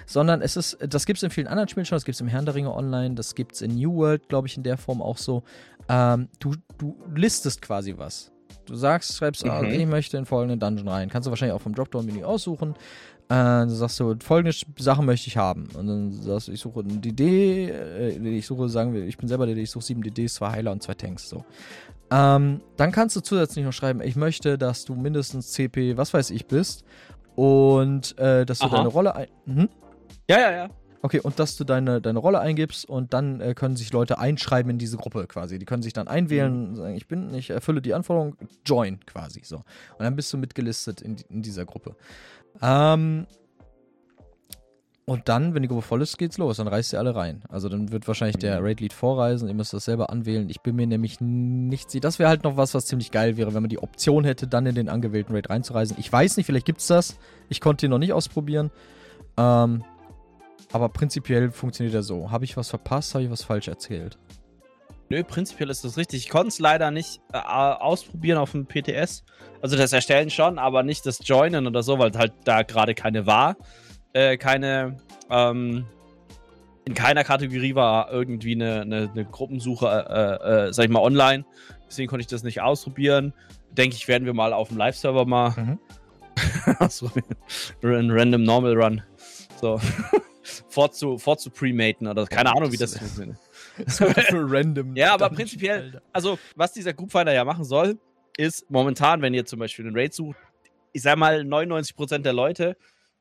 Sondern 0.06 0.42
es 0.42 0.56
ist, 0.56 0.78
das 0.80 1.06
gibt 1.06 1.18
es 1.18 1.22
in 1.22 1.30
vielen 1.30 1.46
anderen 1.46 1.68
Spielen 1.68 1.86
schon, 1.86 1.96
das 1.96 2.04
gibt 2.04 2.14
es 2.14 2.20
im 2.20 2.28
Herrn 2.28 2.44
der 2.44 2.54
Ringe 2.54 2.74
Online, 2.74 3.14
das 3.14 3.34
gibt 3.34 3.54
es 3.54 3.62
in 3.62 3.76
New 3.76 3.94
World, 3.94 4.28
glaube 4.28 4.48
ich, 4.48 4.56
in 4.56 4.62
der 4.62 4.76
Form 4.76 5.00
auch 5.00 5.18
so. 5.18 5.42
Ähm, 5.88 6.28
du, 6.38 6.54
du 6.78 6.96
listest 7.14 7.62
quasi 7.62 7.94
was. 7.96 8.32
Du 8.66 8.74
sagst, 8.74 9.16
schreibst, 9.16 9.44
ah, 9.44 9.60
mhm. 9.60 9.66
okay, 9.66 9.82
ich 9.82 9.86
möchte 9.86 10.16
in 10.16 10.24
folgenden 10.24 10.58
Dungeon 10.58 10.88
rein. 10.88 11.10
Kannst 11.10 11.26
du 11.26 11.30
wahrscheinlich 11.30 11.54
auch 11.54 11.60
vom 11.60 11.74
Dropdown-Menü 11.74 12.24
aussuchen. 12.24 12.74
Äh, 13.28 13.34
dann 13.34 13.70
sagst 13.70 13.98
du, 14.00 14.14
folgende 14.22 14.56
Sachen 14.78 15.06
möchte 15.06 15.28
ich 15.28 15.36
haben. 15.36 15.68
Und 15.74 15.86
dann 15.86 16.12
sagst 16.12 16.48
du, 16.48 16.52
ich 16.52 16.60
suche 16.60 16.80
ein 16.80 17.00
DD, 17.00 17.70
äh, 17.70 18.18
ich 18.18 18.46
suche, 18.46 18.68
sagen 18.68 18.92
wir, 18.92 19.04
ich 19.04 19.16
bin 19.16 19.28
selber 19.28 19.46
DD, 19.46 19.62
ich 19.62 19.70
suche 19.70 19.84
sieben 19.84 20.02
DDs, 20.02 20.34
zwei 20.34 20.50
Heiler 20.50 20.72
und 20.72 20.82
zwei 20.82 20.94
Tanks. 20.94 21.28
So. 21.28 21.44
Ähm, 22.10 22.60
dann 22.76 22.92
kannst 22.92 23.16
du 23.16 23.20
zusätzlich 23.20 23.64
noch 23.64 23.72
schreiben, 23.72 24.02
ich 24.02 24.16
möchte, 24.16 24.58
dass 24.58 24.84
du 24.84 24.94
mindestens 24.94 25.52
CP, 25.52 25.96
was 25.96 26.12
weiß 26.12 26.30
ich, 26.30 26.46
bist. 26.46 26.84
Und 27.34 28.16
äh, 28.18 28.44
dass 28.44 28.58
du 28.60 28.66
Aha. 28.66 28.76
deine 28.76 28.88
Rolle 28.88 29.16
ein. 29.16 29.28
Mhm. 29.46 29.68
Ja, 30.28 30.38
ja, 30.38 30.52
ja. 30.52 30.70
Okay, 31.04 31.20
und 31.20 31.38
dass 31.38 31.56
du 31.56 31.64
deine, 31.64 32.00
deine 32.00 32.18
Rolle 32.18 32.40
eingibst 32.40 32.88
und 32.88 33.12
dann 33.12 33.38
äh, 33.40 33.52
können 33.52 33.76
sich 33.76 33.92
Leute 33.92 34.18
einschreiben 34.18 34.70
in 34.70 34.78
diese 34.78 34.96
Gruppe 34.96 35.26
quasi. 35.26 35.58
Die 35.58 35.66
können 35.66 35.82
sich 35.82 35.92
dann 35.92 36.08
einwählen, 36.08 36.70
mhm. 36.70 36.76
sagen, 36.76 36.94
ich 36.94 37.06
bin, 37.06 37.34
ich 37.34 37.50
erfülle 37.50 37.82
die 37.82 37.92
Anforderung, 37.92 38.36
join 38.64 39.00
quasi 39.04 39.42
so. 39.44 39.56
Und 39.56 40.00
dann 40.00 40.16
bist 40.16 40.32
du 40.32 40.38
mitgelistet 40.38 41.02
in, 41.02 41.16
in 41.28 41.42
dieser 41.42 41.66
Gruppe. 41.66 41.94
Ähm, 42.62 43.26
und 45.06 45.28
dann, 45.28 45.54
wenn 45.54 45.60
die 45.60 45.68
Gruppe 45.68 45.82
voll 45.82 46.00
ist, 46.00 46.16
geht's 46.16 46.38
los. 46.38 46.56
Dann 46.56 46.68
reist 46.68 46.94
ihr 46.94 46.98
alle 46.98 47.14
rein. 47.14 47.42
Also 47.50 47.68
dann 47.68 47.92
wird 47.92 48.08
wahrscheinlich 48.08 48.38
der 48.38 48.60
mhm. 48.60 48.66
Raid-Lead 48.66 48.92
vorreisen. 48.94 49.48
Ihr 49.48 49.54
müsst 49.54 49.74
das 49.74 49.84
selber 49.84 50.08
anwählen. 50.10 50.48
Ich 50.48 50.62
bin 50.62 50.76
mir 50.76 50.86
nämlich 50.86 51.20
nicht 51.20 51.90
sicher. 51.90 52.00
Das 52.00 52.18
wäre 52.18 52.30
halt 52.30 52.44
noch 52.44 52.56
was, 52.56 52.72
was 52.72 52.86
ziemlich 52.86 53.10
geil 53.10 53.36
wäre, 53.36 53.52
wenn 53.52 53.62
man 53.62 53.68
die 53.68 53.82
Option 53.82 54.24
hätte, 54.24 54.46
dann 54.46 54.64
in 54.64 54.74
den 54.74 54.88
angewählten 54.88 55.34
Raid 55.34 55.50
reinzureisen. 55.50 55.96
Ich 56.00 56.10
weiß 56.10 56.38
nicht, 56.38 56.46
vielleicht 56.46 56.64
gibt's 56.64 56.86
das. 56.86 57.18
Ich 57.50 57.60
konnte 57.60 57.86
ihn 57.86 57.90
noch 57.90 57.98
nicht 57.98 58.14
ausprobieren. 58.14 58.70
Ähm, 59.36 59.84
aber 60.72 60.88
prinzipiell 60.88 61.50
funktioniert 61.50 61.94
er 61.94 62.02
so. 62.02 62.30
Habe 62.30 62.46
ich 62.46 62.56
was 62.56 62.70
verpasst? 62.70 63.14
Habe 63.14 63.24
ich 63.24 63.30
was 63.30 63.42
falsch 63.42 63.68
erzählt? 63.68 64.18
Nö, 65.10 65.22
prinzipiell 65.22 65.68
ist 65.68 65.84
das 65.84 65.98
richtig. 65.98 66.24
Ich 66.24 66.30
konnte 66.30 66.48
es 66.48 66.58
leider 66.58 66.90
nicht 66.90 67.20
äh, 67.32 67.38
ausprobieren 67.38 68.38
auf 68.38 68.52
dem 68.52 68.66
PTS. 68.66 69.22
Also 69.64 69.78
das 69.78 69.94
Erstellen 69.94 70.28
schon, 70.28 70.58
aber 70.58 70.82
nicht 70.82 71.06
das 71.06 71.26
Joinen 71.26 71.66
oder 71.66 71.82
so, 71.82 71.98
weil 71.98 72.12
halt 72.12 72.34
da 72.44 72.62
gerade 72.62 72.94
keine 72.94 73.24
war 73.24 73.56
äh, 74.14 74.38
keine, 74.38 74.96
ähm, 75.28 75.84
in 76.86 76.94
keiner 76.94 77.24
Kategorie 77.24 77.74
war 77.74 78.10
irgendwie 78.10 78.54
eine, 78.54 78.80
eine, 78.80 79.10
eine 79.10 79.24
Gruppensuche, 79.24 79.86
äh, 79.86 80.68
äh, 80.68 80.72
sag 80.72 80.84
ich 80.84 80.90
mal, 80.90 81.00
online. 81.00 81.44
Deswegen 81.88 82.08
konnte 82.08 82.22
ich 82.22 82.26
das 82.28 82.42
nicht 82.42 82.62
ausprobieren. 82.62 83.34
Denke 83.72 83.96
ich, 83.96 84.08
werden 84.08 84.24
wir 84.24 84.34
mal 84.34 84.52
auf 84.52 84.68
dem 84.68 84.78
Live-Server 84.78 85.26
mal. 85.26 85.50
Mhm. 85.50 85.78
so, 86.88 87.10
ein 87.82 88.10
random 88.10 88.42
Normal 88.44 88.80
Run. 88.80 89.02
So. 89.60 89.80
fort 90.68 90.94
zu, 90.94 91.18
fort 91.18 91.40
zu 91.40 91.50
prematen 91.50 92.06
oder 92.06 92.26
keine 92.26 92.54
Ahnung, 92.54 92.70
wie 92.70 92.76
das 92.76 92.96
funktioniert. 92.96 93.38
für 93.88 94.44
random. 94.46 94.94
Ja, 94.94 95.14
aber 95.14 95.30
prinzipiell, 95.30 96.00
also 96.12 96.38
was 96.54 96.72
dieser 96.72 96.92
Groupfinder 96.92 97.32
ja 97.32 97.44
machen 97.44 97.64
soll, 97.64 97.98
ist 98.36 98.70
momentan, 98.70 99.22
wenn 99.22 99.34
ihr 99.34 99.46
zum 99.46 99.58
Beispiel 99.58 99.86
einen 99.86 99.96
Raid 99.96 100.14
sucht, 100.14 100.38
ich 100.92 101.02
sag 101.02 101.16
mal, 101.16 101.40
99% 101.40 102.18
der 102.18 102.32
Leute 102.32 102.76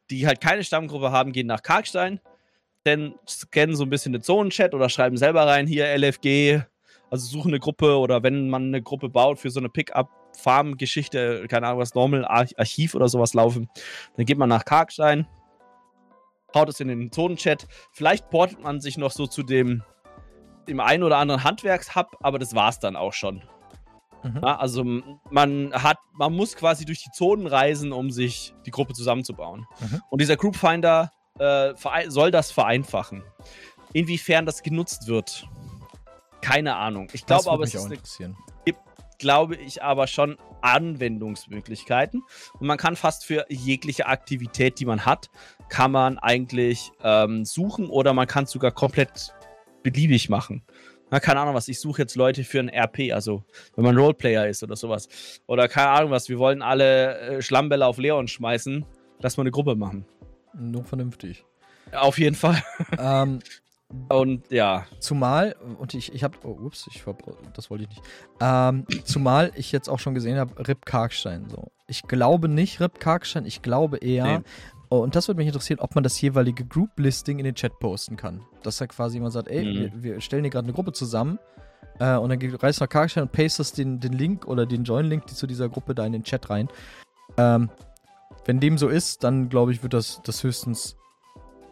die 0.10 0.28
halt 0.28 0.42
keine 0.42 0.64
Stammgruppe 0.64 1.12
haben, 1.12 1.32
gehen 1.32 1.48
nach 1.48 1.64
Karkstein, 1.64 2.20
dann 2.84 3.16
scannen 3.28 3.76
so 3.76 3.84
ein 3.84 3.90
bisschen 3.90 4.14
den 4.14 4.22
Zonenchat 4.22 4.74
oder 4.74 4.90
schreiben 4.90 5.18
selber 5.18 5.48
rein, 5.48 5.68
hier 5.68 5.88
LFG, 5.98 6.62
also 7.10 7.26
suchen 7.26 7.52
eine 7.52 7.60
Gruppe 7.60 7.98
oder 7.98 8.24
wenn 8.24 8.50
man 8.50 8.68
eine 8.68 8.82
Gruppe 8.82 9.10
baut 9.10 9.40
für 9.40 9.50
so 9.50 9.60
eine 9.60 9.70
Pickup-Farm-Geschichte, 9.70 11.46
keine 11.48 11.68
Ahnung, 11.68 11.80
was 11.80 11.96
Normal 11.96 12.26
Archiv 12.26 12.96
oder 12.96 13.08
sowas 13.08 13.34
laufen, 13.34 13.70
dann 14.18 14.26
geht 14.26 14.38
man 14.38 14.50
nach 14.50 14.66
Karkstein, 14.66 15.28
haut 16.54 16.70
es 16.70 16.80
in 16.80 16.90
den 16.90 17.12
Zonenchat. 17.12 17.68
Vielleicht 17.92 18.30
portet 18.30 18.62
man 18.62 18.82
sich 18.82 18.98
noch 18.98 19.12
so 19.12 19.26
zu 19.28 19.44
dem, 19.44 19.84
dem 20.68 20.80
einen 20.80 21.04
oder 21.04 21.18
anderen 21.18 21.44
Handwerkshub, 21.44 22.18
aber 22.22 22.40
das 22.40 22.54
war's 22.54 22.80
dann 22.80 22.96
auch 22.96 23.14
schon. 23.14 23.42
Mhm. 24.24 24.40
Ja, 24.42 24.58
also 24.58 24.84
man 25.30 25.74
hat, 25.74 25.98
man 26.14 26.34
muss 26.34 26.56
quasi 26.56 26.86
durch 26.86 27.04
die 27.04 27.12
Zonen 27.12 27.48
reisen, 27.48 27.92
um 27.92 28.12
sich 28.12 28.54
die 28.66 28.72
Gruppe 28.72 28.94
zusammenzubauen. 28.94 29.66
Mhm. 29.80 30.02
Und 30.10 30.22
dieser 30.22 30.38
Groupfinder 30.38 31.12
äh, 31.40 31.74
soll 32.08 32.32
das 32.32 32.52
vereinfachen. 32.52 33.24
Inwiefern 33.92 34.46
das 34.46 34.64
genutzt 34.64 35.08
wird, 35.08 35.48
keine 36.42 36.76
Ahnung. 36.76 37.08
Ich 37.14 37.26
glaube 37.26 37.52
aber, 37.52 37.64
es 37.64 37.76
eine, 37.76 37.98
gibt, 38.66 38.80
glaube 39.20 39.56
ich, 39.56 39.84
aber 39.84 40.08
schon 40.08 40.38
Anwendungsmöglichkeiten. 40.62 42.24
Und 42.60 42.68
man 42.68 42.78
kann 42.78 42.96
fast 42.96 43.26
für 43.26 43.46
jegliche 43.50 44.08
Aktivität, 44.08 44.80
die 44.80 44.86
man 44.86 45.06
hat, 45.06 45.30
kann 45.70 45.92
man 45.92 46.18
eigentlich 46.18 46.92
ähm, 47.04 47.46
suchen 47.46 47.88
oder 47.90 48.14
man 48.14 48.28
kann 48.28 48.46
es 48.46 48.52
sogar 48.52 48.72
komplett 48.72 49.34
beliebig 49.84 50.30
machen 50.30 50.64
na, 51.14 51.20
keine 51.20 51.42
Ahnung 51.42 51.54
was, 51.54 51.68
ich 51.68 51.80
suche 51.80 52.02
jetzt 52.02 52.16
Leute 52.16 52.44
für 52.44 52.60
ein 52.60 52.70
RP, 52.70 53.14
also 53.14 53.44
wenn 53.76 53.86
man 53.86 53.96
Roleplayer 53.96 54.48
ist 54.48 54.64
oder 54.64 54.76
sowas. 54.76 55.08
Oder 55.46 55.68
keine 55.68 55.90
Ahnung 55.90 56.10
was, 56.10 56.28
wir 56.28 56.40
wollen 56.40 56.64
alle 56.64 57.20
äh, 57.20 57.42
Schlammbälle 57.44 57.86
auf 57.86 58.00
Leon 58.00 58.28
schmeißen, 58.28 58.84
lass 59.20 59.38
mal 59.38 59.44
eine 59.44 59.52
Gruppe 59.52 59.76
machen. 59.76 60.08
Nur 60.56 60.84
vernünftig. 60.84 61.46
Auf 61.92 62.18
jeden 62.18 62.36
Fall. 62.36 62.64
Ähm, 62.98 63.42
und 64.10 64.50
ja. 64.50 64.88
Zumal, 64.98 65.56
und 65.78 65.94
ich, 65.94 66.16
ich 66.16 66.24
habe, 66.24 66.36
oh, 66.42 66.58
ups, 66.66 66.90
ich 66.92 67.04
das 67.54 67.70
wollte 67.70 67.84
ich 67.84 67.90
nicht. 67.92 68.02
Ähm, 68.42 68.88
zumal 69.04 69.52
ich 69.54 69.72
jetzt 69.72 69.90
auch 69.90 70.00
schon 70.00 70.16
gesehen 70.16 70.40
habe, 70.40 70.68
Rip 70.68 70.84
Karkstein. 70.84 71.48
So. 71.48 71.72
Ich 71.86 72.02
glaube 72.02 72.50
nicht 72.50 72.82
Rip 72.82 73.00
Karkstein, 73.00 73.46
ich 73.46 73.62
glaube 73.62 73.98
eher, 73.98 74.40
nee. 74.40 74.44
Oh, 74.94 75.00
und 75.00 75.16
das 75.16 75.28
würde 75.28 75.40
mich 75.40 75.48
interessieren, 75.48 75.80
ob 75.80 75.96
man 75.96 76.04
das 76.04 76.22
jeweilige 76.22 76.64
Group-Listing 76.66 77.40
in 77.40 77.46
den 77.46 77.56
Chat 77.56 77.80
posten 77.80 78.16
kann. 78.16 78.42
Dass 78.62 78.78
da 78.78 78.86
quasi 78.86 79.16
jemand 79.16 79.34
sagt, 79.34 79.48
ey, 79.48 79.66
mhm. 79.66 79.80
wir, 79.80 80.04
wir, 80.04 80.22
stellen 80.22 80.44
hier 80.44 80.52
gerade 80.52 80.66
eine 80.66 80.74
Gruppe 80.74 80.92
zusammen 80.92 81.40
äh, 81.98 82.16
und 82.16 82.30
dann 82.30 82.40
reißt 82.40 82.80
du 82.80 82.84
nach 82.84 82.90
Karkstein 82.90 83.24
und 83.24 83.32
pastest 83.32 83.80
den, 83.80 84.00
den 84.00 84.14
Link 84.14 84.48
oder 84.48 84.68
den 84.68 84.84
Join-Link 84.84 85.28
zu 85.28 85.48
dieser 85.48 85.68
Gruppe 85.68 85.96
da 85.96 86.06
in 86.06 86.14
den 86.14 86.24
Chat 86.24 86.48
rein. 86.52 86.68
Ähm, 87.38 87.72
wenn 88.46 88.60
dem 88.60 88.78
so 88.78 88.88
ist, 88.88 89.24
dann 89.24 89.50
glaube 89.50 89.72
ich, 89.72 89.82
wird 89.82 89.96
das, 89.96 90.22
das 90.24 90.44
höchstens, 90.44 90.96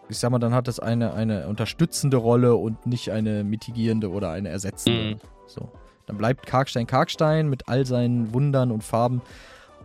ich 0.09 0.17
sag 0.17 0.31
mal, 0.31 0.39
dann 0.39 0.55
hat 0.55 0.67
das 0.67 0.79
eine, 0.79 1.13
eine 1.13 1.47
unterstützende 1.47 2.17
Rolle 2.17 2.55
und 2.55 2.87
nicht 2.87 3.11
eine 3.11 3.43
mitigierende 3.43 4.09
oder 4.09 4.31
eine 4.31 4.49
ersetzende. 4.49 5.13
Mhm. 5.13 5.19
So. 5.45 5.69
Dann 6.07 6.17
bleibt 6.17 6.47
Karkstein 6.47 6.87
Karkstein 6.87 7.49
mit 7.51 7.67
all 7.67 7.85
seinen 7.85 8.33
Wundern 8.33 8.71
und 8.71 8.83
Farben. 8.83 9.21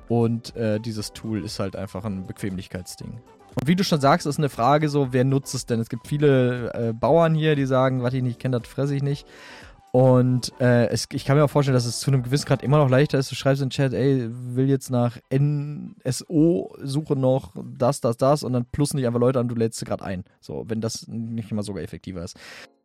Und 0.09 0.55
äh, 0.57 0.79
dieses 0.81 1.13
Tool 1.13 1.45
ist 1.45 1.59
halt 1.59 1.77
einfach 1.77 2.05
ein 2.05 2.27
Bequemlichkeitsding. 2.27 3.21
Und 3.59 3.67
wie 3.67 3.77
du 3.77 3.85
schon 3.85 4.01
sagst, 4.01 4.27
ist 4.27 4.39
eine 4.39 4.51
Frage 4.51 4.89
so, 4.89 5.13
wer 5.13 5.25
nutzt 5.25 5.55
es 5.55 5.67
denn? 5.67 5.81
Es 5.81 5.89
gibt 5.89 6.07
viele 6.07 6.73
äh, 6.75 6.93
Bauern 6.93 7.35
hier, 7.35 7.57
die 7.57 7.67
sagen, 7.67 8.03
was 8.03 8.15
ich 8.15 8.23
nicht 8.23 8.39
kenne, 8.39 8.61
das 8.61 8.69
fresse 8.69 8.95
ich 8.95 9.03
nicht. 9.03 9.27
Und 9.93 10.53
äh, 10.61 10.89
es, 10.89 11.09
ich 11.13 11.25
kann 11.25 11.39
mir 11.39 11.45
auch 11.45 11.51
vorstellen, 11.51 11.75
dass 11.75 11.87
es 11.87 12.01
zu 12.01 12.11
einem 12.11 12.23
gewissen 12.23 12.45
Grad 12.45 12.63
immer 12.63 12.77
noch 12.77 12.91
leichter 12.91 13.19
ist. 13.19 13.31
Du 13.31 13.35
schreibst 13.35 13.63
in 13.63 13.69
den 13.69 13.73
Chat, 13.73 13.95
ey, 13.95 14.29
will 14.29 14.69
jetzt 14.69 14.91
nach 14.91 15.17
NSO, 15.33 16.77
suche 16.83 17.17
noch 17.17 17.55
das, 17.79 18.03
das, 18.03 18.19
das 18.19 18.43
und 18.43 18.53
dann 18.53 18.67
plus 18.67 18.93
nicht 18.93 19.07
einfach 19.07 19.21
Leute 19.21 19.41
an, 19.41 19.49
du 19.49 19.55
lädst 19.55 19.79
sie 19.79 19.87
gerade 19.87 20.05
ein. 20.05 20.25
So, 20.43 20.65
wenn 20.69 20.83
das 20.83 21.09
nicht 21.09 21.51
immer 21.51 21.63
sogar 21.63 21.83
effektiver 21.83 22.23
ist. 22.23 22.37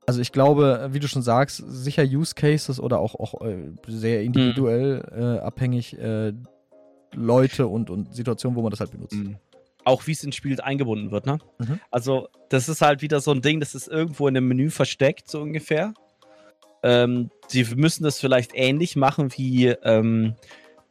Also 0.05 0.21
ich 0.21 0.31
glaube, 0.31 0.87
wie 0.93 0.99
du 0.99 1.09
schon 1.09 1.21
sagst, 1.21 1.61
sicher 1.67 2.03
Use 2.03 2.33
Cases 2.33 2.79
oder 2.79 2.99
auch, 2.99 3.15
auch 3.15 3.41
äh, 3.41 3.71
sehr 3.87 4.23
individuell 4.23 5.03
mhm. 5.13 5.21
äh, 5.21 5.39
abhängig 5.39 5.99
äh, 5.99 6.31
Leute 7.13 7.67
und, 7.67 7.89
und 7.89 8.13
Situationen, 8.15 8.55
wo 8.55 8.61
man 8.61 8.71
das 8.71 8.79
halt 8.79 8.91
benutzt. 8.91 9.15
Mhm. 9.15 9.37
Auch 9.83 10.05
wie 10.07 10.11
es 10.11 10.23
ins 10.23 10.35
Spiel 10.35 10.59
eingebunden 10.61 11.11
wird, 11.11 11.25
ne? 11.25 11.39
Mhm. 11.59 11.79
Also, 11.89 12.27
das 12.49 12.69
ist 12.69 12.81
halt 12.81 13.01
wieder 13.01 13.19
so 13.19 13.31
ein 13.31 13.41
Ding, 13.41 13.59
das 13.59 13.73
ist 13.73 13.87
irgendwo 13.87 14.27
in 14.27 14.37
einem 14.37 14.47
Menü 14.47 14.69
versteckt, 14.69 15.29
so 15.29 15.41
ungefähr. 15.41 15.93
Ähm, 16.83 17.29
sie 17.47 17.65
müssen 17.75 18.03
das 18.03 18.19
vielleicht 18.19 18.51
ähnlich 18.53 18.95
machen 18.95 19.31
wie 19.35 19.67
ähm, 19.67 20.35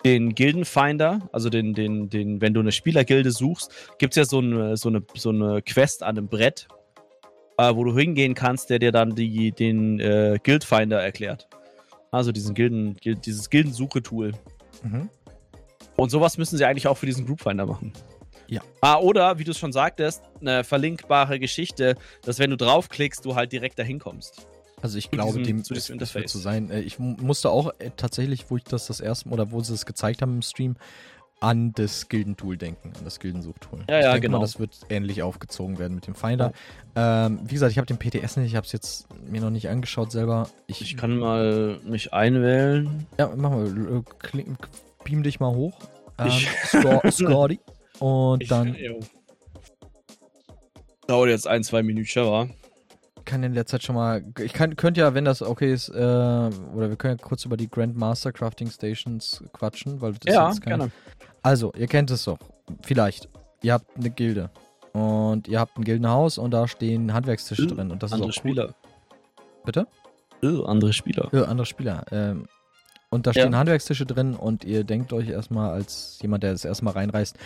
den 0.04 0.34
Gildenfinder, 0.34 1.28
also 1.32 1.50
den, 1.50 1.74
den, 1.74 2.08
den, 2.08 2.40
wenn 2.40 2.54
du 2.54 2.60
eine 2.60 2.72
Spielergilde 2.72 3.30
suchst, 3.30 3.70
gibt 3.98 4.12
es 4.12 4.16
ja 4.16 4.24
so 4.24 4.38
eine, 4.38 4.76
so, 4.76 4.88
eine, 4.88 5.02
so 5.14 5.30
eine 5.30 5.62
Quest 5.62 6.02
an 6.02 6.16
einem 6.16 6.28
Brett, 6.28 6.68
äh, 7.58 7.74
wo 7.74 7.84
du 7.84 7.96
hingehen 7.96 8.34
kannst, 8.34 8.70
der 8.70 8.78
dir 8.78 8.92
dann 8.92 9.14
die, 9.14 9.52
den 9.52 10.00
äh, 10.00 10.38
Guildfinder 10.42 11.00
erklärt. 11.00 11.48
Also 12.10 12.32
diesen 12.32 12.54
Gilden, 12.54 12.96
dieses 13.04 13.50
Gildensuche-Tool. 13.50 14.32
Mhm. 14.82 15.10
Und 16.00 16.08
sowas 16.08 16.38
müssen 16.38 16.56
sie 16.56 16.64
eigentlich 16.64 16.88
auch 16.88 16.96
für 16.96 17.04
diesen 17.04 17.26
Groupfinder 17.26 17.66
machen. 17.66 17.92
Ja. 18.48 18.62
Ah, 18.80 18.96
oder, 18.96 19.38
wie 19.38 19.44
du 19.44 19.50
es 19.50 19.58
schon 19.58 19.70
sagtest, 19.70 20.22
eine 20.40 20.64
verlinkbare 20.64 21.38
Geschichte, 21.38 21.94
dass 22.22 22.38
wenn 22.38 22.48
du 22.48 22.56
draufklickst, 22.56 23.22
du 23.22 23.34
halt 23.34 23.52
direkt 23.52 23.78
dahin 23.78 23.98
kommst. 23.98 24.46
Also 24.80 24.96
ich 24.96 25.10
glaube, 25.10 25.32
diesem, 25.32 25.58
dem 25.58 25.64
zu 25.64 25.74
diesem 25.74 25.98
das 25.98 26.14
wird 26.14 26.30
so 26.30 26.38
sein. 26.38 26.70
Äh, 26.70 26.80
ich 26.80 26.98
musste 26.98 27.50
auch 27.50 27.72
äh, 27.78 27.90
tatsächlich, 27.98 28.46
wo 28.48 28.56
ich 28.56 28.64
das 28.64 28.86
das 28.86 29.00
erste 29.00 29.28
Mal, 29.28 29.34
oder 29.34 29.52
wo 29.52 29.60
sie 29.60 29.74
es 29.74 29.84
gezeigt 29.84 30.22
haben 30.22 30.36
im 30.36 30.42
Stream, 30.42 30.76
an 31.40 31.72
das 31.72 32.08
Gildentool 32.08 32.56
denken, 32.56 32.94
an 32.96 33.04
das 33.04 33.20
Gildensuchtool. 33.20 33.84
Ja, 33.90 34.00
ja, 34.00 34.16
genau. 34.16 34.38
Mal, 34.38 34.44
das 34.44 34.58
wird 34.58 34.78
ähnlich 34.88 35.22
aufgezogen 35.22 35.78
werden 35.78 35.94
mit 35.94 36.06
dem 36.06 36.14
Finder. 36.14 36.54
Ja. 36.96 37.26
Ähm, 37.26 37.40
wie 37.44 37.52
gesagt, 37.52 37.72
ich 37.72 37.78
habe 37.78 37.86
den 37.86 37.98
PTS 37.98 38.38
nicht, 38.38 38.46
ich 38.46 38.56
habe 38.56 38.64
es 38.64 38.72
jetzt 38.72 39.06
mir 39.28 39.42
noch 39.42 39.50
nicht 39.50 39.68
angeschaut 39.68 40.12
selber. 40.12 40.48
Ich, 40.66 40.80
ich 40.80 40.96
kann 40.96 41.18
mal 41.18 41.78
mich 41.84 42.14
einwählen. 42.14 43.06
Ja, 43.18 43.30
mach 43.36 43.50
mal, 43.50 44.02
beam 45.10 45.22
dich 45.22 45.40
mal 45.40 45.54
hoch. 45.54 45.78
Ähm, 46.18 46.30
Score, 46.66 47.00
Scotty. 47.12 47.60
Und 47.98 48.42
ich, 48.42 48.48
dann. 48.48 48.74
Jo. 48.74 49.00
Dauert 51.06 51.30
jetzt 51.30 51.48
ein, 51.48 51.64
zwei 51.64 51.82
Minuten, 51.82 52.08
war 52.24 52.48
kann 53.30 53.42
in 53.44 53.54
der 53.54 53.64
Zeit 53.64 53.82
schon 53.82 53.94
mal. 53.94 54.24
Ich 54.40 54.52
kann, 54.52 54.76
könnte 54.76 55.00
ja, 55.00 55.14
wenn 55.14 55.24
das 55.24 55.40
okay 55.40 55.72
ist, 55.72 55.88
äh, 55.88 55.92
oder 55.92 56.88
wir 56.88 56.96
können 56.96 57.16
ja 57.16 57.24
kurz 57.24 57.44
über 57.44 57.56
die 57.56 57.70
Grandmaster 57.70 58.32
Crafting 58.32 58.68
Stations 58.70 59.42
quatschen, 59.52 60.00
weil 60.00 60.14
das 60.14 60.34
ja, 60.34 60.48
jetzt 60.48 60.62
keine, 60.62 60.78
gerne. 60.78 60.92
Also, 61.42 61.72
ihr 61.76 61.86
kennt 61.86 62.10
es 62.10 62.24
doch. 62.24 62.38
Vielleicht. 62.82 63.28
Ihr 63.62 63.74
habt 63.74 63.96
eine 63.96 64.10
Gilde. 64.10 64.50
Und 64.92 65.46
ihr 65.46 65.60
habt 65.60 65.78
ein 65.78 65.84
Gildenhaus 65.84 66.38
und 66.38 66.50
da 66.50 66.66
stehen 66.66 67.12
Handwerkstische 67.12 67.62
äh, 67.62 67.66
drin. 67.68 67.92
Und 67.92 68.02
das 68.02 68.12
andere 68.12 68.30
ist 68.30 68.38
auch 68.38 68.44
cool. 68.44 68.50
Spieler. 68.50 68.74
Bitte? 69.64 69.86
Äh, 70.42 70.64
andere 70.64 70.92
Spieler. 70.92 71.32
Äh, 71.32 71.44
andere 71.44 71.66
Spieler. 71.66 72.04
Ähm, 72.10 72.48
und 73.10 73.26
da 73.26 73.32
stehen 73.32 73.52
ja. 73.52 73.58
Handwerkstische 73.58 74.06
drin 74.06 74.34
und 74.34 74.64
ihr 74.64 74.84
denkt 74.84 75.12
euch 75.12 75.28
erstmal 75.28 75.70
als 75.70 76.18
jemand, 76.22 76.42
der 76.42 76.52
das 76.52 76.64
erstmal 76.64 76.94
reinreißt, 76.94 77.36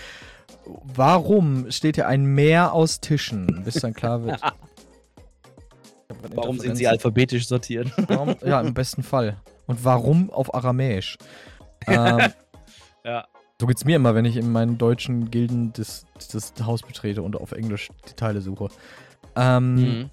warum 0.85 1.71
steht 1.71 1.97
hier 1.97 2.07
ein 2.07 2.25
Meer 2.25 2.73
aus 2.73 3.01
Tischen? 3.01 3.63
Bis 3.65 3.75
dann 3.75 3.95
klar 3.95 4.25
wird, 4.25 4.41
Warum 6.35 6.59
sind 6.59 6.77
sie 6.77 6.87
alphabetisch 6.87 7.47
sortiert? 7.47 7.91
Warum? 8.09 8.37
Ja, 8.45 8.61
im 8.61 8.75
besten 8.75 9.03
Fall. 9.03 9.37
Und 9.67 9.85
warum 9.85 10.31
auf 10.31 10.55
Aramäisch? 10.55 11.17
ähm, 11.87 12.33
ja. 13.05 13.27
So 13.61 13.67
geht's 13.67 13.85
mir 13.85 13.97
immer, 13.97 14.15
wenn 14.15 14.25
ich 14.25 14.37
in 14.37 14.51
meinen 14.51 14.79
deutschen 14.79 15.31
Gilden 15.31 15.73
das, 15.75 16.07
das 16.33 16.53
Haus 16.65 16.83
betrete 16.83 17.23
und 17.23 17.37
auf 17.37 17.53
Englisch 17.53 17.91
die 18.09 18.15
Teile 18.15 18.41
suche. 18.41 18.69
Ähm, 19.37 19.75
mhm. 19.75 20.11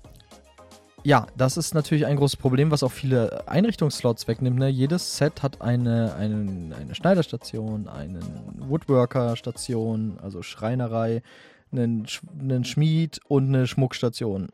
Ja, 1.04 1.26
das 1.36 1.58
ist 1.58 1.74
natürlich 1.74 2.06
ein 2.06 2.16
großes 2.16 2.38
Problem, 2.38 2.70
was 2.70 2.84
auch 2.84 2.92
viele 2.92 3.48
Einrichtungsslots 3.48 4.28
wegnimmt. 4.28 4.60
Ne? 4.60 4.70
Jedes 4.70 5.18
Set 5.18 5.42
hat 5.42 5.60
eine, 5.62 6.14
eine, 6.14 6.76
eine 6.76 6.94
Schneiderstation, 6.94 7.88
eine 7.88 8.20
Woodworker-Station, 8.60 10.20
also 10.22 10.44
Schreinerei, 10.44 11.24
einen, 11.72 12.06
einen 12.40 12.66
Schmied 12.66 13.20
und 13.28 13.48
eine 13.48 13.66
Schmuckstation. 13.66 14.50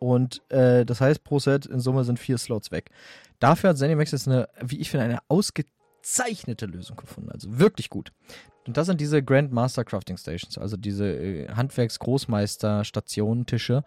Und 0.00 0.42
äh, 0.50 0.84
das 0.84 1.00
heißt, 1.00 1.22
pro 1.22 1.38
Set 1.38 1.64
in 1.66 1.78
Summe 1.78 2.02
sind 2.02 2.18
vier 2.18 2.36
Slots 2.36 2.72
weg. 2.72 2.90
Dafür 3.38 3.70
hat 3.70 3.78
ZeniMax 3.78 4.10
jetzt 4.10 4.26
eine, 4.26 4.48
wie 4.60 4.80
ich 4.80 4.90
finde, 4.90 5.04
eine 5.04 5.18
ausgezeichnete 5.28 6.66
Lösung 6.66 6.96
gefunden. 6.96 7.30
Also 7.30 7.60
wirklich 7.60 7.88
gut. 7.88 8.10
Und 8.66 8.76
das 8.76 8.86
sind 8.86 9.00
diese 9.00 9.22
Grandmaster 9.22 9.84
Crafting 9.84 10.16
Stations, 10.16 10.58
also 10.58 10.76
diese 10.76 11.06
äh, 11.06 11.48
Handwerks-Großmeister-Stationen, 11.50 13.46
Tische. 13.46 13.84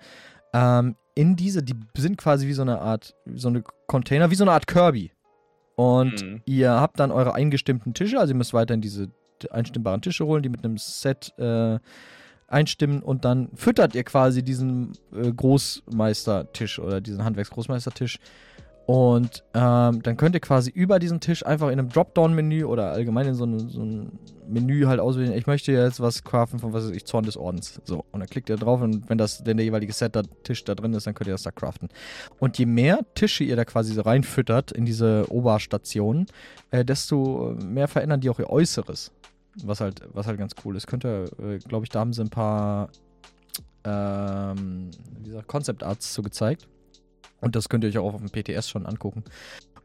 Ähm, 0.54 0.96
in 1.18 1.36
diese, 1.36 1.64
die 1.64 1.74
sind 1.98 2.18
quasi 2.18 2.48
wie 2.48 2.54
so 2.54 2.62
eine 2.62 2.80
Art, 2.80 3.16
so 3.34 3.48
eine 3.48 3.64
Container, 3.88 4.30
wie 4.30 4.36
so 4.36 4.44
eine 4.44 4.52
Art 4.52 4.68
Kirby. 4.68 5.12
Und 5.76 6.24
mhm. 6.24 6.42
ihr 6.46 6.70
habt 6.72 7.00
dann 7.00 7.12
eure 7.12 7.34
eingestimmten 7.34 7.96
Tische, 7.96 8.20
also 8.20 8.34
ihr 8.34 8.38
müsst 8.38 8.54
weiterhin 8.54 8.82
diese 8.82 9.10
einstimmbaren 9.50 10.02
Tische 10.02 10.28
holen, 10.28 10.44
die 10.44 10.50
mit 10.50 10.64
einem 10.64 10.78
Set 10.78 11.34
äh, 11.40 11.80
einstimmen 12.48 13.02
und 13.02 13.26
dann 13.26 13.50
füttert 13.56 13.96
ihr 13.96 14.04
quasi 14.04 14.44
diesen 14.44 14.92
äh, 15.12 15.32
Großmeistertisch 15.32 16.78
oder 16.78 17.02
diesen 17.02 17.24
Handwerksgroßmeistertisch. 17.24 18.20
Und 18.88 19.44
ähm, 19.54 20.02
dann 20.02 20.16
könnt 20.16 20.34
ihr 20.34 20.40
quasi 20.40 20.72
über 20.72 20.98
diesen 20.98 21.20
Tisch 21.20 21.46
einfach 21.46 21.68
in 21.68 21.78
einem 21.78 21.90
Dropdown-Menü 21.90 22.64
oder 22.64 22.92
allgemein 22.92 23.28
in 23.28 23.36
so, 23.36 23.44
eine, 23.44 23.60
so 23.60 23.82
ein 23.82 24.18
Menü 24.48 24.86
halt 24.86 25.02
auswählen, 25.02 25.34
ich 25.34 25.46
möchte 25.46 25.74
jetzt 25.74 26.00
was 26.00 26.24
craften 26.24 26.60
von 26.60 26.72
was 26.72 26.86
weiß 26.86 26.96
ich, 26.96 27.06
Zorn 27.06 27.26
des 27.26 27.36
Ordens. 27.36 27.82
So, 27.84 28.06
und 28.14 28.22
dann 28.22 28.30
klickt 28.30 28.48
ihr 28.48 28.56
drauf 28.56 28.82
und 28.82 29.10
wenn 29.10 29.18
das 29.18 29.44
denn 29.44 29.58
der 29.58 29.66
jeweilige 29.66 29.92
Set 29.92 30.16
da, 30.16 30.22
Tisch 30.44 30.64
da 30.64 30.74
drin 30.74 30.94
ist, 30.94 31.06
dann 31.06 31.16
könnt 31.16 31.28
ihr 31.28 31.34
das 31.34 31.44
da 31.44 31.52
craften. 31.52 31.90
Und 32.40 32.58
je 32.58 32.66
mehr 32.66 33.02
Tische 33.14 33.44
ihr 33.44 33.58
da 33.58 33.66
quasi 33.66 33.94
so 33.94 34.04
reinfüttert 34.04 34.72
in 34.72 34.86
diese 34.86 35.26
Oberstation, 35.28 36.26
äh, 36.72 36.86
desto 36.86 37.58
mehr 37.62 37.90
verändern 37.90 38.22
die 38.22 38.30
auch 38.30 38.40
ihr 38.40 38.50
Äußeres 38.50 39.12
was 39.64 39.82
halt, 39.82 40.02
was 40.14 40.28
halt 40.28 40.38
ganz 40.38 40.54
cool 40.64 40.76
ist. 40.76 40.88
Könnte, 40.88 41.26
äh, 41.40 41.58
glaube 41.58 41.86
ich, 41.86 41.90
da 41.90 42.00
haben 42.00 42.14
sie 42.14 42.22
ein 42.22 42.30
paar 42.30 42.90
ähm, 43.84 44.92
Concept 45.48 45.84
Arts 45.84 46.14
so 46.14 46.22
gezeigt. 46.22 46.68
Und 47.42 47.56
das 47.56 47.70
könnt 47.70 47.84
ihr 47.84 47.90
euch 47.90 47.98
auch 47.98 48.14
auf 48.14 48.22
dem 48.22 48.30
PTS 48.30 48.70
schon 48.70 48.86
angucken. 48.86 49.24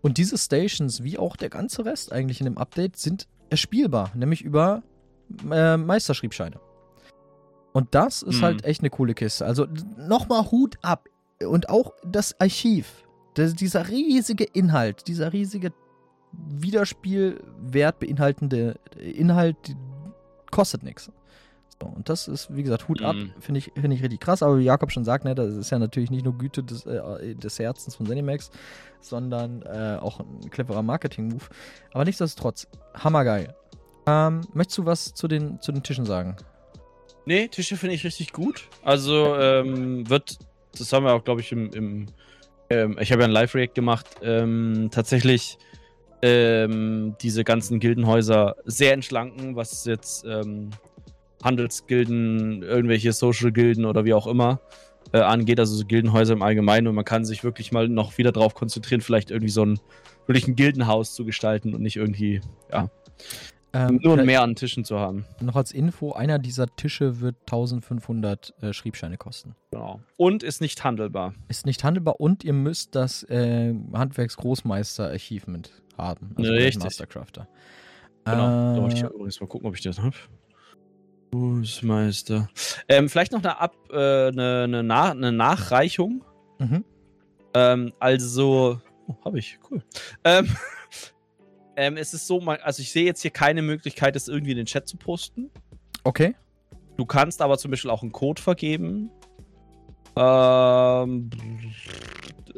Und 0.01 0.19
diese 0.19 0.37
Stations, 0.37 1.03
wie 1.03 1.19
auch 1.19 1.37
der 1.37 1.49
ganze 1.49 1.85
Rest 1.85 2.13
eigentlich 2.13 2.41
in 2.41 2.47
dem 2.47 2.59
Update, 2.59 2.97
sind 2.97 3.29
erspielbar, 3.51 4.11
nämlich 4.15 4.43
über 4.43 4.83
äh, 5.51 5.77
Meisterschriebscheine. 5.77 6.61
Und 7.73 7.95
das 7.95 8.23
ist 8.23 8.39
mhm. 8.39 8.43
halt 8.43 8.65
echt 8.65 8.81
eine 8.81 8.91
coole 8.91 9.15
Kiste. 9.15 9.47
Also 9.47 9.67
nochmal 9.97 10.51
Hut 10.51 10.77
ab. 10.83 11.09
Und 11.47 11.69
auch 11.69 11.93
das 12.05 12.39
Archiv. 12.41 13.05
Das, 13.35 13.55
dieser 13.55 13.89
riesige 13.89 14.45
Inhalt, 14.45 15.09
dieser 15.09 15.33
riesige 15.33 15.73
Wiederspielwert 16.33 17.99
beinhaltende 17.99 18.79
Inhalt 18.99 19.57
kostet 20.51 20.83
nichts. 20.83 21.11
Und 21.87 22.09
das 22.09 22.29
ist, 22.29 22.55
wie 22.55 22.63
gesagt, 22.63 22.89
Hut 22.89 23.01
mhm. 23.01 23.07
ab, 23.07 23.17
finde 23.41 23.59
ich, 23.59 23.73
find 23.75 23.93
ich 23.93 24.03
richtig 24.03 24.21
krass. 24.21 24.43
Aber 24.43 24.59
wie 24.59 24.65
Jakob 24.65 24.93
schon 24.93 25.05
sagt, 25.05 25.25
ne, 25.25 25.35
das 25.35 25.55
ist 25.55 25.71
ja 25.71 25.79
natürlich 25.79 26.11
nicht 26.11 26.25
nur 26.25 26.37
Güte 26.37 26.63
des, 26.63 26.87
äh, 26.87 27.35
des 27.35 27.59
Herzens 27.59 27.97
von 27.97 28.07
Zenimax, 28.07 28.51
sondern 29.01 29.63
äh, 29.63 29.99
auch 30.01 30.21
ein 30.21 30.51
cleverer 30.51 30.83
Marketing-Move. 30.83 31.45
Aber 31.93 32.05
nichtsdestotrotz, 32.05 32.69
hammergeil. 32.95 33.55
Ähm, 34.07 34.43
möchtest 34.53 34.79
du 34.79 34.87
was 34.87 35.15
zu 35.15 35.29
den, 35.29 35.61
zu 35.61 35.73
den 35.73 35.83
Tischen 35.83 36.07
sagen? 36.07 36.37
Nee, 37.25 37.49
Tische 37.49 37.77
finde 37.77 37.95
ich 37.95 38.05
richtig 38.05 38.33
gut. 38.33 38.69
Also 38.83 39.37
ähm, 39.37 40.09
wird, 40.09 40.39
das 40.77 40.93
haben 40.93 41.05
wir 41.05 41.15
auch, 41.15 41.23
glaube 41.23 41.41
ich, 41.41 41.53
im, 41.53 41.71
im 41.71 42.07
ähm, 42.69 42.97
ich 43.01 43.13
habe 43.13 43.23
ja 43.23 43.29
ein 43.29 43.33
Live-React 43.33 43.75
gemacht, 43.75 44.07
ähm, 44.23 44.89
tatsächlich 44.91 45.59
ähm, 46.23 47.17
diese 47.21 47.45
ganzen 47.45 47.81
Gildenhäuser 47.81 48.57
sehr 48.65 48.93
entschlanken, 48.93 49.57
was 49.57 49.85
jetzt 49.85 50.25
ähm, 50.25 50.71
Handelsgilden, 51.43 52.63
irgendwelche 52.63 53.13
Social-Gilden 53.13 53.85
oder 53.85 54.05
wie 54.05 54.15
auch 54.15 54.27
immer 54.27 54.61
äh, 55.13 55.21
angeht, 55.21 55.59
also 55.59 55.75
so 55.75 55.85
Gildenhäuser 55.85 56.35
im 56.35 56.43
Allgemeinen 56.43 56.87
und 56.87 56.95
man 56.95 57.05
kann 57.05 57.25
sich 57.25 57.45
wirklich 57.45 57.73
mal 57.73 57.89
noch 57.89 58.19
wieder 58.19 58.33
darauf 58.33 58.55
konzentrieren, 58.55 59.01
vielleicht 59.01 59.31
irgendwie 59.31 59.53
so 59.53 59.65
ein 59.65 59.81
wirklich 60.27 60.47
ein 60.47 60.57
Gildenhaus 60.57 61.15
zu 61.15 61.25
gestalten 61.25 61.75
und 61.75 61.83
nicht 61.83 61.97
irgendwie, 61.97 62.41
ja, 62.71 62.89
ähm, 63.75 64.01
nur 64.03 64.17
mehr 64.23 64.43
an 64.43 64.55
Tischen 64.55 64.85
zu 64.85 64.99
haben. 64.99 65.25
Noch 65.41 65.57
als 65.57 65.73
Info, 65.73 66.13
einer 66.13 66.39
dieser 66.39 66.67
Tische 66.77 67.21
wird 67.21 67.37
1500 67.47 68.55
äh, 68.61 68.73
Schriebscheine 68.73 69.17
kosten. 69.17 69.55
Genau. 69.71 70.01
Und 70.17 70.43
ist 70.43 70.61
nicht 70.61 70.85
handelbar. 70.85 71.33
Ist 71.49 71.65
nicht 71.65 71.83
handelbar 71.83 72.21
und 72.21 72.45
ihr 72.45 72.53
müsst 72.53 72.95
das 72.95 73.23
äh, 73.25 73.75
Handwerksgroßmeister-Achievement 73.95 75.71
haben. 75.97 76.35
Also 76.37 76.53
Richtig. 76.53 76.85
Mastercrafter. 76.85 77.49
Genau. 78.25 78.73
Äh, 78.73 78.77
da 78.77 78.83
wollte 78.83 78.97
ich 78.97 79.03
übrigens 79.03 79.41
mal 79.41 79.47
gucken, 79.47 79.69
ob 79.69 79.75
ich 79.75 79.83
das 79.83 79.99
habe. 79.99 80.17
Großmeister. 81.33 82.49
Ähm, 82.89 83.09
vielleicht 83.09 83.33
noch 83.33 83.41
eine, 83.41 83.59
Ab, 83.61 83.75
äh, 83.91 83.97
eine, 84.29 84.63
eine, 84.65 84.83
Na 84.83 85.11
eine 85.11 85.33
Nachreichung. 85.33 86.25
Mhm. 86.59 86.85
Ähm, 87.55 87.93
also, 87.99 88.81
Oh, 89.07 89.25
habe 89.25 89.39
ich, 89.39 89.59
cool. 89.71 89.83
Ähm, 90.25 90.49
ähm, 91.77 91.97
es 91.97 92.15
ist 92.15 92.27
so, 92.27 92.41
also 92.41 92.83
ich 92.83 92.93
sehe 92.93 93.05
jetzt 93.05 93.23
hier 93.23 93.31
keine 93.31 93.63
Möglichkeit, 93.63 94.15
das 94.15 94.29
irgendwie 94.29 94.53
in 94.53 94.59
den 94.59 94.67
Chat 94.67 94.87
zu 94.89 94.97
posten. 94.97 95.51
Okay. 96.05 96.35
Du 96.97 97.07
kannst 97.07 97.41
aber 97.41 97.59
zum 97.59 97.71
Beispiel 97.71 97.91
auch 97.91 98.03
einen 98.03 98.13
Code 98.13 98.41
vergeben. 98.41 99.11
Ähm, 100.15 101.31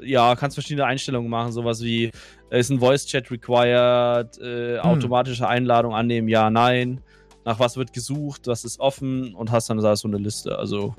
ja, 0.03 0.35
kannst 0.35 0.57
verschiedene 0.57 0.87
Einstellungen 0.87 1.31
machen, 1.31 1.53
sowas 1.53 1.83
wie 1.83 2.11
ist 2.51 2.71
ein 2.71 2.81
Voice 2.81 3.07
Chat 3.07 3.31
required, 3.31 4.39
äh, 4.39 4.79
hm. 4.79 4.81
automatische 4.81 5.47
Einladung 5.47 5.95
annehmen, 5.95 6.29
ja, 6.29 6.51
nein. 6.51 7.01
Nach 7.45 7.59
was 7.59 7.77
wird 7.77 7.93
gesucht, 7.93 8.47
was 8.47 8.65
ist 8.65 8.81
offen 8.81 9.35
und 9.35 9.51
hast 9.51 9.71
dann 9.71 9.79
da 9.79 9.97
so 9.97 10.09
eine 10.09 10.19
Liste. 10.19 10.59
Also 10.59 10.95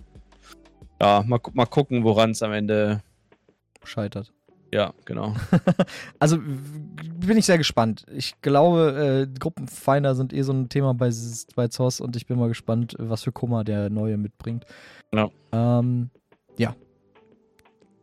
ja, 1.02 1.24
mal, 1.26 1.40
mal 1.54 1.66
gucken, 1.66 2.04
woran 2.04 2.32
es 2.32 2.44
am 2.44 2.54
Ende 2.54 3.02
scheitert. 3.84 4.32
Ja, 4.74 4.94
genau. 5.06 5.36
also 6.20 6.38
bin 6.38 7.38
ich 7.38 7.46
sehr 7.46 7.58
gespannt. 7.58 8.06
Ich 8.14 8.42
glaube, 8.42 9.28
äh, 9.32 9.40
Gruppenfinder 9.40 10.16
sind 10.16 10.34
eh 10.34 10.42
so 10.42 10.52
ein 10.52 10.70
Thema 10.70 10.94
bei, 10.94 11.12
bei 11.56 11.68
ZOS 11.68 12.02
und 12.02 12.16
ich 12.16 12.26
bin 12.26 12.38
mal 12.38 12.50
gespannt, 12.50 12.96
was 13.00 13.24
für 13.24 13.32
Kummer 13.32 13.64
der 13.64 13.90
neue 13.90 14.18
mitbringt. 14.18 14.66
Ja. 15.14 15.30
Ähm, 15.52 16.10
ja. 16.58 16.76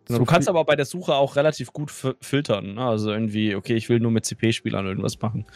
So 0.08 0.18
du 0.18 0.24
kannst 0.24 0.48
aber 0.48 0.64
bei 0.64 0.76
der 0.76 0.84
Suche 0.84 1.14
auch 1.14 1.36
relativ 1.36 1.72
gut 1.72 1.90
filtern. 1.90 2.74
Ne? 2.74 2.84
Also 2.84 3.12
irgendwie, 3.12 3.54
okay, 3.54 3.74
ich 3.74 3.88
will 3.88 4.00
nur 4.00 4.10
mit 4.10 4.24
CP-Spielern 4.24 4.86
irgendwas 4.86 5.20
machen. 5.20 5.46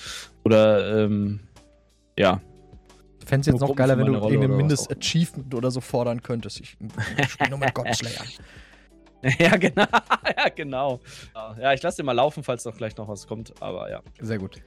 Oder, 0.45 1.05
ähm, 1.05 1.41
ja. 2.19 2.41
Fände 3.27 3.41
es 3.41 3.47
jetzt 3.49 3.61
noch 3.61 3.75
geiler, 3.75 3.99
wenn 3.99 4.07
du 4.07 4.15
irgendein 4.15 4.57
Mindest-Achievement 4.57 5.53
oder 5.55 5.73
so 5.73 5.81
fordern 5.81 6.23
könntest. 6.23 6.61
Ich, 6.61 6.77
ich 7.19 7.29
spiele 7.29 7.51
nur 7.51 7.59
mit 7.59 7.75
Godslayer. 7.75 8.23
ja, 9.39 9.57
genau. 9.57 9.87
ja, 10.37 10.49
genau. 10.55 11.01
Ja, 11.61 11.73
ich 11.73 11.83
lasse 11.83 11.97
den 11.99 12.07
mal 12.07 12.13
laufen, 12.13 12.45
falls 12.45 12.63
doch 12.63 12.77
gleich 12.77 12.97
noch 12.97 13.09
was 13.09 13.27
kommt. 13.27 13.53
Aber 13.61 13.91
ja. 13.91 14.01
Sehr 14.21 14.39
gut. 14.39 14.63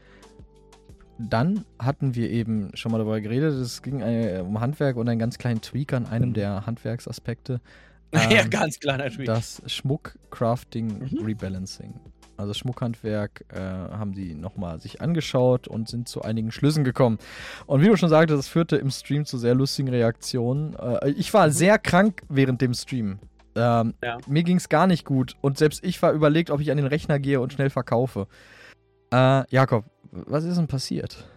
Dann 1.18 1.64
hatten 1.80 2.16
wir 2.16 2.30
eben 2.30 2.76
schon 2.76 2.92
mal 2.92 2.98
darüber 2.98 3.22
geredet. 3.22 3.54
Es 3.54 3.82
ging 3.82 4.02
äh, 4.02 4.44
um 4.46 4.60
Handwerk 4.60 4.98
und 4.98 5.08
einen 5.08 5.20
ganz 5.20 5.38
kleinen 5.38 5.62
Tweak 5.62 5.94
an 5.94 6.06
einem 6.06 6.28
mhm. 6.30 6.34
der 6.34 6.66
Handwerksaspekte. 6.66 7.62
Ähm, 8.12 8.32
ja, 8.32 8.48
ganz 8.48 8.80
kleiner 8.80 9.08
Tweak. 9.10 9.26
Das 9.26 9.62
Schmuck-Crafting-Rebalancing. 9.66 11.90
Mhm. 11.90 12.00
Also 12.40 12.54
Schmuckhandwerk 12.54 13.44
äh, 13.50 13.60
haben 13.60 14.14
die 14.14 14.34
nochmal 14.34 14.80
sich 14.80 15.02
angeschaut 15.02 15.68
und 15.68 15.90
sind 15.90 16.08
zu 16.08 16.22
einigen 16.22 16.54
Schlüssen 16.54 16.86
gekommen. 16.86 17.20
Und 17.66 17.82
wie 17.82 17.88
du 17.88 17.98
schon 17.98 18.08
sagtest, 18.08 18.40
das 18.40 18.48
führte 18.48 18.78
im 18.78 18.92
Stream 18.92 19.26
zu 19.26 19.38
sehr 19.38 19.56
lustigen 19.56 19.90
Reaktionen. 19.90 20.74
Äh, 20.76 21.10
ich 21.12 21.34
war 21.34 21.48
mhm. 21.48 21.52
sehr 21.52 21.78
krank 21.78 22.22
während 22.30 22.62
dem 22.62 22.74
Stream. 22.74 23.20
Ähm, 23.56 23.94
ja. 24.02 24.20
Mir 24.26 24.44
ging 24.44 24.56
es 24.56 24.70
gar 24.70 24.88
nicht 24.88 25.04
gut. 25.04 25.36
Und 25.42 25.58
selbst 25.58 25.84
ich 25.84 26.02
war 26.02 26.14
überlegt, 26.14 26.50
ob 26.50 26.62
ich 26.62 26.72
an 26.72 26.78
den 26.78 26.86
Rechner 26.86 27.20
gehe 27.20 27.42
und 27.42 27.52
schnell 27.52 27.70
verkaufe. 27.70 28.28
Äh, 29.12 29.44
Jakob, 29.50 29.84
was 30.12 30.46
ist 30.46 30.58
denn 30.58 30.68
passiert? 30.68 31.28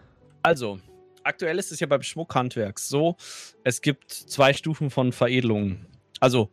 Also, 0.41 0.79
aktuell 1.25 1.59
ist 1.59 1.73
es 1.73 1.81
ja 1.81 1.87
beim 1.87 2.01
Schmuckhandwerk 2.01 2.79
so, 2.79 3.17
es 3.65 3.81
gibt 3.81 4.09
zwei 4.09 4.53
Stufen 4.53 4.89
von 4.89 5.11
Veredelungen. 5.11 5.85
Also 6.21 6.49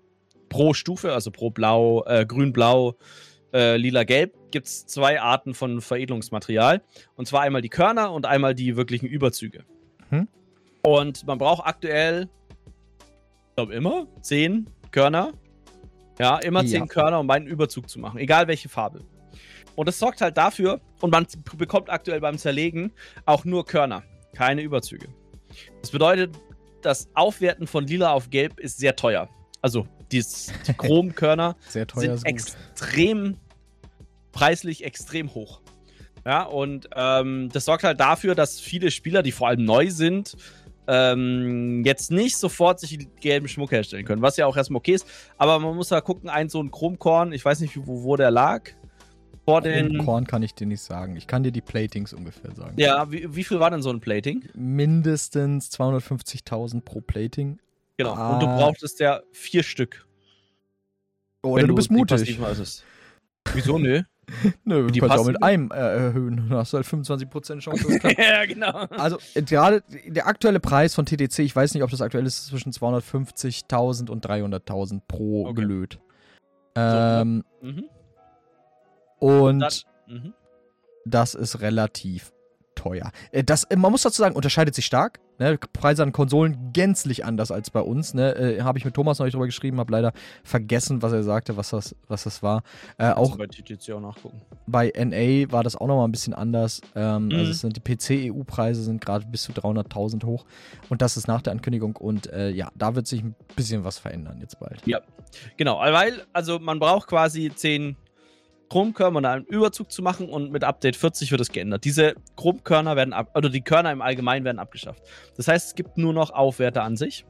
pro 0.48 0.74
Stufe, 0.74 1.12
also 1.12 1.30
pro 1.30 1.50
Blau, 1.50 2.04
äh, 2.06 2.26
Grün-Blau, 2.26 2.96
äh, 3.52 3.76
Lila-Gelb, 3.76 4.34
gibt 4.50 4.66
es 4.66 4.86
zwei 4.86 5.20
Arten 5.20 5.54
von 5.54 5.80
Veredelungsmaterial. 5.80 6.82
Und 7.16 7.26
zwar 7.26 7.42
einmal 7.42 7.62
die 7.62 7.68
Körner 7.68 8.12
und 8.12 8.26
einmal 8.26 8.54
die 8.54 8.76
wirklichen 8.76 9.06
Überzüge. 9.06 9.64
Hm? 10.10 10.28
Und 10.82 11.26
man 11.26 11.38
braucht 11.38 11.66
aktuell, 11.66 12.28
ich 13.48 13.56
glaube 13.56 13.74
immer, 13.74 14.06
zehn 14.20 14.68
Körner 14.90 15.32
ja, 16.20 16.36
immer 16.36 16.66
zehn 16.66 16.80
ja. 16.80 16.86
Körner, 16.86 17.20
um 17.20 17.26
meinen 17.26 17.46
Überzug 17.46 17.88
zu 17.88 17.98
machen, 17.98 18.18
egal 18.18 18.46
welche 18.46 18.68
Farbe. 18.68 19.00
Und 19.74 19.88
das 19.88 19.98
sorgt 19.98 20.20
halt 20.20 20.36
dafür, 20.36 20.82
und 21.00 21.10
man 21.10 21.26
bekommt 21.56 21.88
aktuell 21.88 22.20
beim 22.20 22.36
Zerlegen 22.36 22.92
auch 23.24 23.46
nur 23.46 23.64
Körner, 23.64 24.02
keine 24.34 24.60
Überzüge. 24.60 25.08
Das 25.80 25.90
bedeutet, 25.90 26.38
das 26.82 27.08
Aufwerten 27.14 27.66
von 27.66 27.86
lila 27.86 28.12
auf 28.12 28.28
gelb 28.28 28.60
ist 28.60 28.78
sehr 28.78 28.96
teuer. 28.96 29.30
Also 29.62 29.86
die 30.12 30.24
Chromkörner 30.76 31.56
sind 31.68 32.26
extrem 32.26 33.36
preislich 34.32 34.84
extrem 34.84 35.34
hoch. 35.34 35.60
Ja, 36.24 36.42
und 36.42 36.88
ähm, 36.94 37.48
das 37.52 37.64
sorgt 37.64 37.82
halt 37.82 37.98
dafür, 37.98 38.34
dass 38.34 38.60
viele 38.60 38.90
Spieler, 38.90 39.22
die 39.22 39.32
vor 39.32 39.48
allem 39.48 39.64
neu 39.64 39.90
sind, 39.90 40.36
ähm, 40.86 41.82
jetzt 41.84 42.10
nicht 42.10 42.36
sofort 42.36 42.80
sich 42.80 42.98
gelben 43.20 43.48
Schmuck 43.48 43.72
herstellen 43.72 44.04
können, 44.04 44.22
was 44.22 44.36
ja 44.36 44.46
auch 44.46 44.56
erstmal 44.56 44.78
okay 44.78 44.94
ist. 44.94 45.06
Aber 45.38 45.58
man 45.58 45.76
muss 45.76 45.88
da 45.88 46.00
gucken, 46.00 46.28
ein 46.28 46.48
so 46.48 46.62
ein 46.62 46.70
Chromkorn, 46.70 47.32
ich 47.32 47.44
weiß 47.44 47.60
nicht, 47.60 47.76
wo, 47.86 48.02
wo 48.02 48.16
der 48.16 48.30
lag. 48.30 48.70
Vor 49.46 49.62
den 49.62 49.98
Korn 50.04 50.26
kann 50.26 50.42
ich 50.42 50.54
dir 50.54 50.66
nicht 50.66 50.82
sagen. 50.82 51.16
Ich 51.16 51.26
kann 51.26 51.42
dir 51.42 51.50
die 51.50 51.62
Platings 51.62 52.12
ungefähr 52.12 52.54
sagen. 52.54 52.74
Ja, 52.78 53.10
wie, 53.10 53.34
wie 53.34 53.42
viel 53.42 53.58
war 53.58 53.70
denn 53.70 53.82
so 53.82 53.90
ein 53.90 54.00
Plating? 54.00 54.44
Mindestens 54.54 55.70
250.000 55.72 56.82
pro 56.82 57.00
Plating. 57.00 57.58
Genau. 58.00 58.14
Ah. 58.14 58.32
Und 58.32 58.40
du 58.40 58.46
brauchtest 58.46 58.98
ja 58.98 59.20
vier 59.32 59.62
Stück. 59.62 60.06
Oder 61.42 61.62
du, 61.62 61.68
du 61.68 61.74
bist 61.74 61.90
mutig. 61.90 62.38
Wieso, 63.52 63.78
nö? 63.78 64.02
Nö, 64.64 64.86
du 64.86 65.00
kannst 65.00 65.18
auch 65.18 65.26
mit 65.26 65.42
einem 65.42 65.70
äh, 65.72 65.74
erhöhen. 65.74 66.48
Dann 66.48 66.58
hast 66.58 66.72
du 66.72 66.76
halt 66.76 66.86
25% 66.86 67.58
Chance. 67.58 68.00
ja, 68.16 68.46
genau. 68.46 68.86
Also 68.90 69.18
gerade 69.34 69.82
der 70.06 70.28
aktuelle 70.28 70.60
Preis 70.60 70.94
von 70.94 71.04
TTC, 71.04 71.40
ich 71.40 71.54
weiß 71.54 71.74
nicht, 71.74 71.82
ob 71.82 71.90
das 71.90 72.00
aktuell 72.00 72.24
ist, 72.24 72.46
zwischen 72.46 72.72
250.000 72.72 74.08
und 74.08 74.24
300.000 74.24 75.02
pro 75.06 75.46
okay. 75.46 75.54
gelöt. 75.54 75.98
Ähm, 76.76 77.44
so, 77.60 77.66
mhm. 77.66 77.84
Und, 79.18 79.32
und 79.32 79.58
dann, 79.58 79.72
mhm. 80.06 80.34
das 81.04 81.34
ist 81.34 81.60
relativ 81.60 82.32
teuer. 82.80 83.10
Äh, 83.30 83.44
das, 83.44 83.64
äh, 83.64 83.76
man 83.76 83.92
muss 83.92 84.02
dazu 84.02 84.22
sagen, 84.22 84.34
unterscheidet 84.34 84.74
sich 84.74 84.86
stark. 84.86 85.20
Ne? 85.38 85.58
Preise 85.58 86.02
an 86.02 86.12
Konsolen 86.12 86.72
gänzlich 86.72 87.24
anders 87.24 87.50
als 87.50 87.70
bei 87.70 87.80
uns. 87.80 88.14
Ne? 88.14 88.34
Äh, 88.34 88.62
habe 88.62 88.78
ich 88.78 88.84
mit 88.84 88.94
Thomas 88.94 89.18
noch 89.18 89.26
nicht 89.26 89.34
drüber 89.34 89.46
geschrieben, 89.46 89.78
habe 89.78 89.92
leider 89.92 90.12
vergessen, 90.44 91.02
was 91.02 91.12
er 91.12 91.22
sagte, 91.22 91.56
was 91.56 91.70
das, 91.70 91.94
was 92.08 92.24
das 92.24 92.42
war. 92.42 92.62
Äh, 92.98 93.10
auch 93.10 93.36
bei 93.36 93.46
TTC 93.46 93.92
auch 93.92 94.00
nachgucken. 94.00 94.40
Bei 94.66 94.92
NA 94.96 95.52
war 95.52 95.62
das 95.62 95.76
auch 95.76 95.86
nochmal 95.86 96.08
ein 96.08 96.12
bisschen 96.12 96.34
anders. 96.34 96.80
Ähm, 96.94 97.26
mhm. 97.26 97.32
Also 97.32 97.52
sind 97.52 97.76
die 97.76 97.80
PC-EU-Preise 97.80 98.82
sind 98.82 99.00
gerade 99.00 99.26
bis 99.26 99.42
zu 99.42 99.52
300.000 99.52 100.24
hoch. 100.24 100.44
Und 100.88 101.02
das 101.02 101.16
ist 101.16 101.28
nach 101.28 101.42
der 101.42 101.52
Ankündigung. 101.52 101.96
Und 101.96 102.32
äh, 102.32 102.50
ja, 102.50 102.70
da 102.74 102.94
wird 102.94 103.06
sich 103.06 103.22
ein 103.22 103.34
bisschen 103.56 103.84
was 103.84 103.98
verändern 103.98 104.38
jetzt 104.40 104.58
bald. 104.58 104.86
Ja, 104.86 105.00
genau. 105.56 105.80
Weil, 105.80 106.24
also 106.32 106.58
man 106.58 106.78
braucht 106.78 107.08
quasi 107.08 107.52
10 107.54 107.96
Chromkörner 108.70 109.30
einen 109.30 109.44
Überzug 109.46 109.90
zu 109.90 110.00
machen 110.00 110.28
und 110.28 110.52
mit 110.52 110.62
Update 110.64 110.96
40 110.96 111.32
wird 111.32 111.40
es 111.40 111.50
geändert. 111.50 111.84
Diese 111.84 112.14
Chromkörner 112.36 112.96
werden 112.96 113.12
ab, 113.12 113.36
oder 113.36 113.50
die 113.50 113.62
Körner 113.62 113.90
im 113.90 114.00
Allgemeinen 114.00 114.44
werden 114.44 114.60
abgeschafft. 114.60 115.02
Das 115.36 115.48
heißt, 115.48 115.68
es 115.68 115.74
gibt 115.74 115.98
nur 115.98 116.12
noch 116.12 116.30
Aufwerter 116.30 116.84
an 116.84 116.96
sich. 116.96 117.26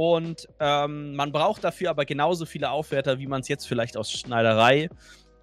Und 0.00 0.48
ähm, 0.60 1.16
man 1.16 1.32
braucht 1.32 1.64
dafür 1.64 1.90
aber 1.90 2.04
genauso 2.04 2.46
viele 2.46 2.70
Aufwerter, 2.70 3.18
wie 3.18 3.26
man 3.26 3.40
es 3.40 3.48
jetzt 3.48 3.66
vielleicht 3.66 3.96
aus 3.96 4.12
Schneiderei, 4.12 4.88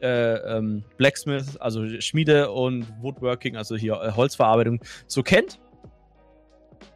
äh, 0.01 0.07
ähm, 0.07 0.85
Blacksmith, 0.95 1.57
also 1.57 1.99
Schmiede 1.99 2.49
und 2.51 2.87
Woodworking, 3.01 3.57
also 3.57 3.75
hier 3.75 4.01
äh, 4.01 4.11
Holzverarbeitung, 4.11 4.79
so 5.07 5.21
kennt. 5.21 5.59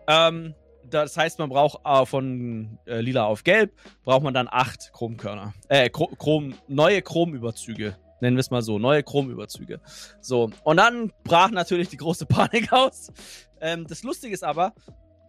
Ähm, 0.08 0.56
das 0.90 1.18
heißt, 1.18 1.40
man 1.40 1.50
braucht 1.50 1.86
äh, 1.86 2.06
von 2.06 2.80
äh, 2.86 3.02
lila 3.02 3.26
auf 3.26 3.44
gelb, 3.44 3.74
braucht 4.06 4.24
man 4.24 4.34
dann 4.34 4.48
acht 4.50 4.94
Chromkörner. 4.94 5.54
Äh, 5.68 5.90
Chrom, 5.90 6.56
neue 6.70 7.02
Chromüberzüge 7.02 7.98
Nennen 8.22 8.38
wir 8.38 8.42
es 8.42 8.52
mal 8.52 8.62
so, 8.62 8.80
neue 8.80 9.04
Chromüberzüge. 9.04 9.80
So, 10.22 10.50
und 10.64 10.78
dann 10.78 11.12
brach 11.24 11.52
natürlich 11.52 11.90
die 11.90 11.98
große 11.98 12.26
Panik 12.26 12.72
aus. 12.74 13.12
Ähm, 13.62 13.86
das 13.88 14.04
Lustige 14.04 14.34
ist 14.34 14.44
aber, 14.44 14.74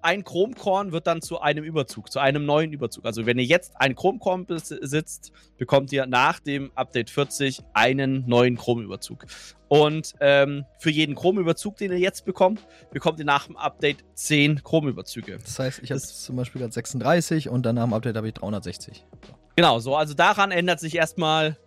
ein 0.02 0.24
Chromkorn 0.24 0.92
wird 0.92 1.06
dann 1.06 1.20
zu 1.20 1.40
einem 1.40 1.64
Überzug, 1.64 2.10
zu 2.10 2.20
einem 2.20 2.46
neuen 2.46 2.72
Überzug. 2.72 3.04
Also 3.04 3.26
wenn 3.26 3.38
ihr 3.38 3.44
jetzt 3.44 3.72
ein 3.76 3.94
Chromkorn 3.94 4.46
besitzt, 4.46 5.32
bekommt 5.58 5.92
ihr 5.92 6.06
nach 6.06 6.40
dem 6.40 6.70
Update 6.74 7.10
40 7.10 7.60
einen 7.74 8.26
neuen 8.26 8.56
Chromüberzug. 8.56 9.26
Und 9.68 10.14
ähm, 10.20 10.64
für 10.78 10.90
jeden 10.90 11.14
Chromüberzug, 11.14 11.76
den 11.76 11.92
ihr 11.92 11.98
jetzt 11.98 12.24
bekommt, 12.24 12.66
bekommt 12.90 13.18
ihr 13.18 13.24
nach 13.24 13.46
dem 13.46 13.56
Update 13.56 14.04
10 14.14 14.62
Chromüberzüge. 14.64 15.38
Das 15.38 15.58
heißt, 15.58 15.80
ich 15.82 15.90
habe 15.90 16.00
zum 16.00 16.36
Beispiel 16.36 16.60
gerade 16.60 16.72
36 16.72 17.48
und 17.48 17.64
dann 17.64 17.76
nach 17.76 17.84
dem 17.84 17.92
Update 17.92 18.16
habe 18.16 18.28
ich 18.28 18.34
360. 18.34 19.04
So. 19.26 19.34
Genau, 19.56 19.78
so, 19.78 19.94
also 19.96 20.14
daran 20.14 20.50
ändert 20.50 20.80
sich 20.80 20.96
erstmal 20.96 21.58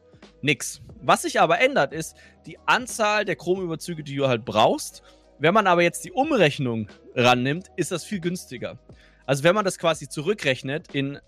nix. 0.41 0.81
Was 1.03 1.23
sich 1.23 1.39
aber 1.39 1.59
ändert, 1.59 1.93
ist 1.93 2.15
die 2.45 2.57
Anzahl 2.65 3.25
der 3.25 3.35
Chromüberzüge, 3.35 4.03
die 4.03 4.15
du 4.15 4.27
halt 4.27 4.45
brauchst. 4.45 5.03
Wenn 5.37 5.53
man 5.53 5.67
aber 5.67 5.83
jetzt 5.83 6.05
die 6.05 6.11
Umrechnung 6.11 6.87
rannimmt, 7.13 7.67
ist 7.75 7.91
das 7.91 8.05
viel 8.05 8.21
günstiger. 8.21 8.79
Also 9.25 9.43
wenn 9.43 9.53
man 9.55 9.65
das 9.65 9.77
quasi 9.77 10.07
zurückrechnet 10.07 10.93
in, 10.93 11.19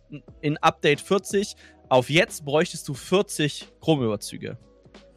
in 0.41 0.57
Update 0.57 1.01
40 1.01 1.55
auf 1.89 2.09
jetzt 2.09 2.45
bräuchtest 2.45 2.87
du 2.87 2.93
40 2.93 3.67
Chromüberzüge. 3.81 4.57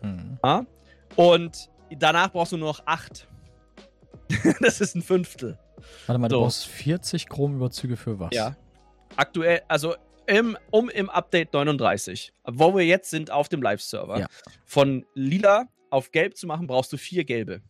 Hm. 0.00 0.38
Ja? 0.44 0.66
Und 1.16 1.70
danach 1.96 2.32
brauchst 2.32 2.52
du 2.52 2.56
nur 2.56 2.68
noch 2.68 2.82
8. 2.84 3.26
das 4.60 4.80
ist 4.80 4.94
ein 4.94 5.02
Fünftel. 5.02 5.58
Warte 6.06 6.18
mal, 6.18 6.28
so. 6.28 6.36
du 6.36 6.42
brauchst 6.42 6.66
40 6.66 7.28
Chromüberzüge 7.28 7.96
für 7.96 8.18
was? 8.18 8.30
Ja. 8.32 8.56
Aktuell, 9.16 9.62
also 9.68 9.94
im, 10.28 10.56
um 10.70 10.88
im 10.90 11.08
Update 11.08 11.52
39, 11.54 12.32
wo 12.44 12.76
wir 12.76 12.84
jetzt 12.84 13.10
sind 13.10 13.30
auf 13.30 13.48
dem 13.48 13.62
Live-Server, 13.62 14.20
ja. 14.20 14.26
von 14.64 15.04
lila 15.14 15.68
auf 15.90 16.12
gelb 16.12 16.36
zu 16.36 16.46
machen, 16.46 16.66
brauchst 16.66 16.92
du 16.92 16.96
vier 16.96 17.24
gelbe. 17.24 17.62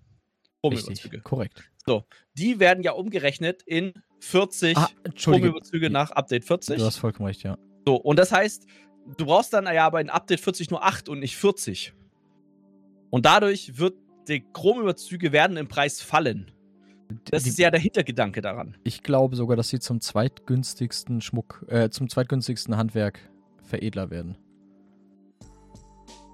Chromüberzüge. 0.61 1.21
Korrekt. 1.21 1.63
So, 1.87 2.05
die 2.35 2.59
werden 2.59 2.83
ja 2.83 2.93
umgerechnet 2.93 3.63
in 3.63 3.95
40 4.21 4.77
ah, 4.77 4.91
Chromüberzüge 5.15 5.89
nach 5.89 6.11
Update 6.11 6.45
40. 6.45 6.79
Du 6.79 6.85
hast 6.85 6.97
vollkommen 6.97 7.29
recht, 7.29 7.45
ja. 7.45 7.57
So, 7.87 7.97
und 7.97 8.19
das 8.19 8.33
heißt, 8.33 8.67
du 9.17 9.27
brauchst 9.27 9.53
dann 9.53 9.65
ja 9.67 9.87
aber 9.87 10.01
in 10.01 10.11
Update 10.11 10.41
40 10.41 10.71
nur 10.71 10.85
8 10.85 11.09
und 11.09 11.21
nicht 11.21 11.37
40. 11.37 11.95
Und 13.11 13.25
dadurch 13.25 13.79
wird 13.79 13.95
die 14.27 14.45
Chromüberzüge 14.53 15.33
werden 15.33 15.57
im 15.57 15.69
Preis 15.69 16.03
fallen. 16.03 16.51
Das 17.31 17.45
die, 17.45 17.51
ist 17.51 17.59
ja 17.59 17.71
der 17.71 17.81
Hintergedanke 17.81 18.41
daran. 18.41 18.77
Ich 18.85 19.03
glaube 19.03 19.37
sogar, 19.37 19.57
dass 19.57 19.69
sie 19.69 19.81
zum 19.81 20.01
zweitgünstigsten 20.01 21.21
Schmuck, 21.21 21.65
äh, 21.69 21.91
zum 21.91 22.09
zweitgünstigsten 22.09 22.77
Handwerk 22.77 23.21
Veredler 23.63 24.11
werden. 24.11 24.37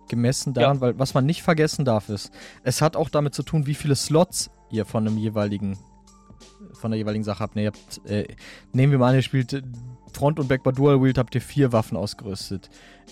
Gemessen 0.08 0.52
daran, 0.54 0.76
ja. 0.76 0.80
weil 0.80 0.98
was 0.98 1.14
man 1.14 1.26
nicht 1.26 1.42
vergessen 1.42 1.84
darf 1.84 2.08
ist, 2.08 2.30
es 2.62 2.82
hat 2.82 2.96
auch 2.96 3.08
damit 3.08 3.34
zu 3.34 3.42
tun, 3.42 3.66
wie 3.66 3.74
viele 3.74 3.96
Slots 3.96 4.50
ihr 4.70 4.84
von 4.84 5.06
einem 5.06 5.18
jeweiligen, 5.18 5.78
von 6.72 6.90
der 6.90 6.98
jeweiligen 6.98 7.24
Sache 7.24 7.40
habt. 7.40 7.56
Ne, 7.56 7.62
ihr 7.64 7.68
habt, 7.68 8.06
äh, 8.08 8.26
nehmen 8.72 8.92
wir 8.92 8.98
mal 8.98 9.10
an, 9.10 9.14
ihr 9.16 9.22
spielt 9.22 9.62
Front 10.12 10.38
und 10.38 10.48
Back 10.48 10.62
bei 10.62 10.72
Dual 10.72 11.02
Wield, 11.02 11.18
habt 11.18 11.34
ihr 11.34 11.40
vier 11.40 11.72
Waffen 11.72 11.96
ausgerüstet. 11.96 12.70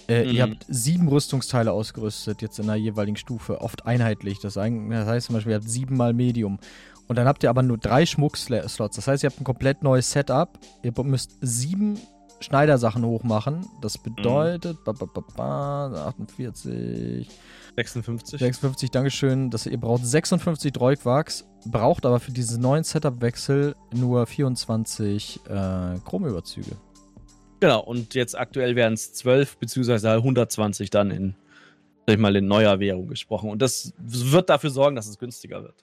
Äh, 0.08 0.24
mhm. 0.24 0.30
Ihr 0.30 0.42
habt 0.42 0.66
sieben 0.68 1.08
Rüstungsteile 1.08 1.72
ausgerüstet, 1.72 2.42
jetzt 2.42 2.58
in 2.58 2.66
der 2.66 2.76
jeweiligen 2.76 3.16
Stufe, 3.16 3.60
oft 3.60 3.86
einheitlich. 3.86 4.38
Das, 4.38 4.56
heißt 4.56 5.26
zum 5.26 5.34
Beispiel, 5.34 5.52
ihr 5.52 5.56
habt 5.56 5.68
siebenmal 5.68 6.12
Medium. 6.12 6.58
Und 7.08 7.16
dann 7.16 7.26
habt 7.26 7.42
ihr 7.42 7.50
aber 7.50 7.62
nur 7.62 7.78
drei 7.78 8.06
Schmuckslots. 8.06 8.76
Das 8.76 9.06
heißt, 9.06 9.22
ihr 9.22 9.30
habt 9.30 9.40
ein 9.40 9.44
komplett 9.44 9.82
neues 9.82 10.10
Setup. 10.10 10.58
Ihr 10.82 10.92
müsst 11.04 11.32
sieben 11.40 11.98
Schneidersachen 12.42 13.04
hochmachen. 13.04 13.66
Das 13.80 13.98
mhm. 13.98 14.14
bedeutet 14.14 14.78
mhm. 14.78 14.84
ba, 14.84 14.92
ba, 14.92 15.24
ba, 15.36 16.06
48. 16.08 17.28
56. 17.76 18.38
56, 18.38 18.90
Dankeschön. 18.90 19.50
Das, 19.50 19.66
ihr 19.66 19.80
braucht 19.80 20.04
56 20.04 20.72
Droidwachs, 20.72 21.46
braucht 21.66 22.04
aber 22.04 22.20
für 22.20 22.32
diesen 22.32 22.60
neuen 22.60 22.84
Setup-Wechsel 22.84 23.74
nur 23.94 24.26
24 24.26 25.40
äh, 25.46 25.98
Chromüberzüge. 26.04 26.76
Genau, 27.60 27.80
und 27.80 28.14
jetzt 28.14 28.36
aktuell 28.36 28.76
wären 28.76 28.94
es 28.94 29.14
12 29.14 29.56
bzw. 29.58 30.08
120 30.08 30.90
dann 30.90 31.10
in, 31.10 31.34
sag 32.06 32.16
ich 32.16 32.20
mal, 32.20 32.34
in 32.36 32.46
neuer 32.46 32.80
Währung 32.80 33.06
gesprochen. 33.06 33.50
Und 33.50 33.62
das 33.62 33.94
wird 33.98 34.50
dafür 34.50 34.70
sorgen, 34.70 34.96
dass 34.96 35.06
es 35.06 35.18
günstiger 35.18 35.62
wird. 35.62 35.82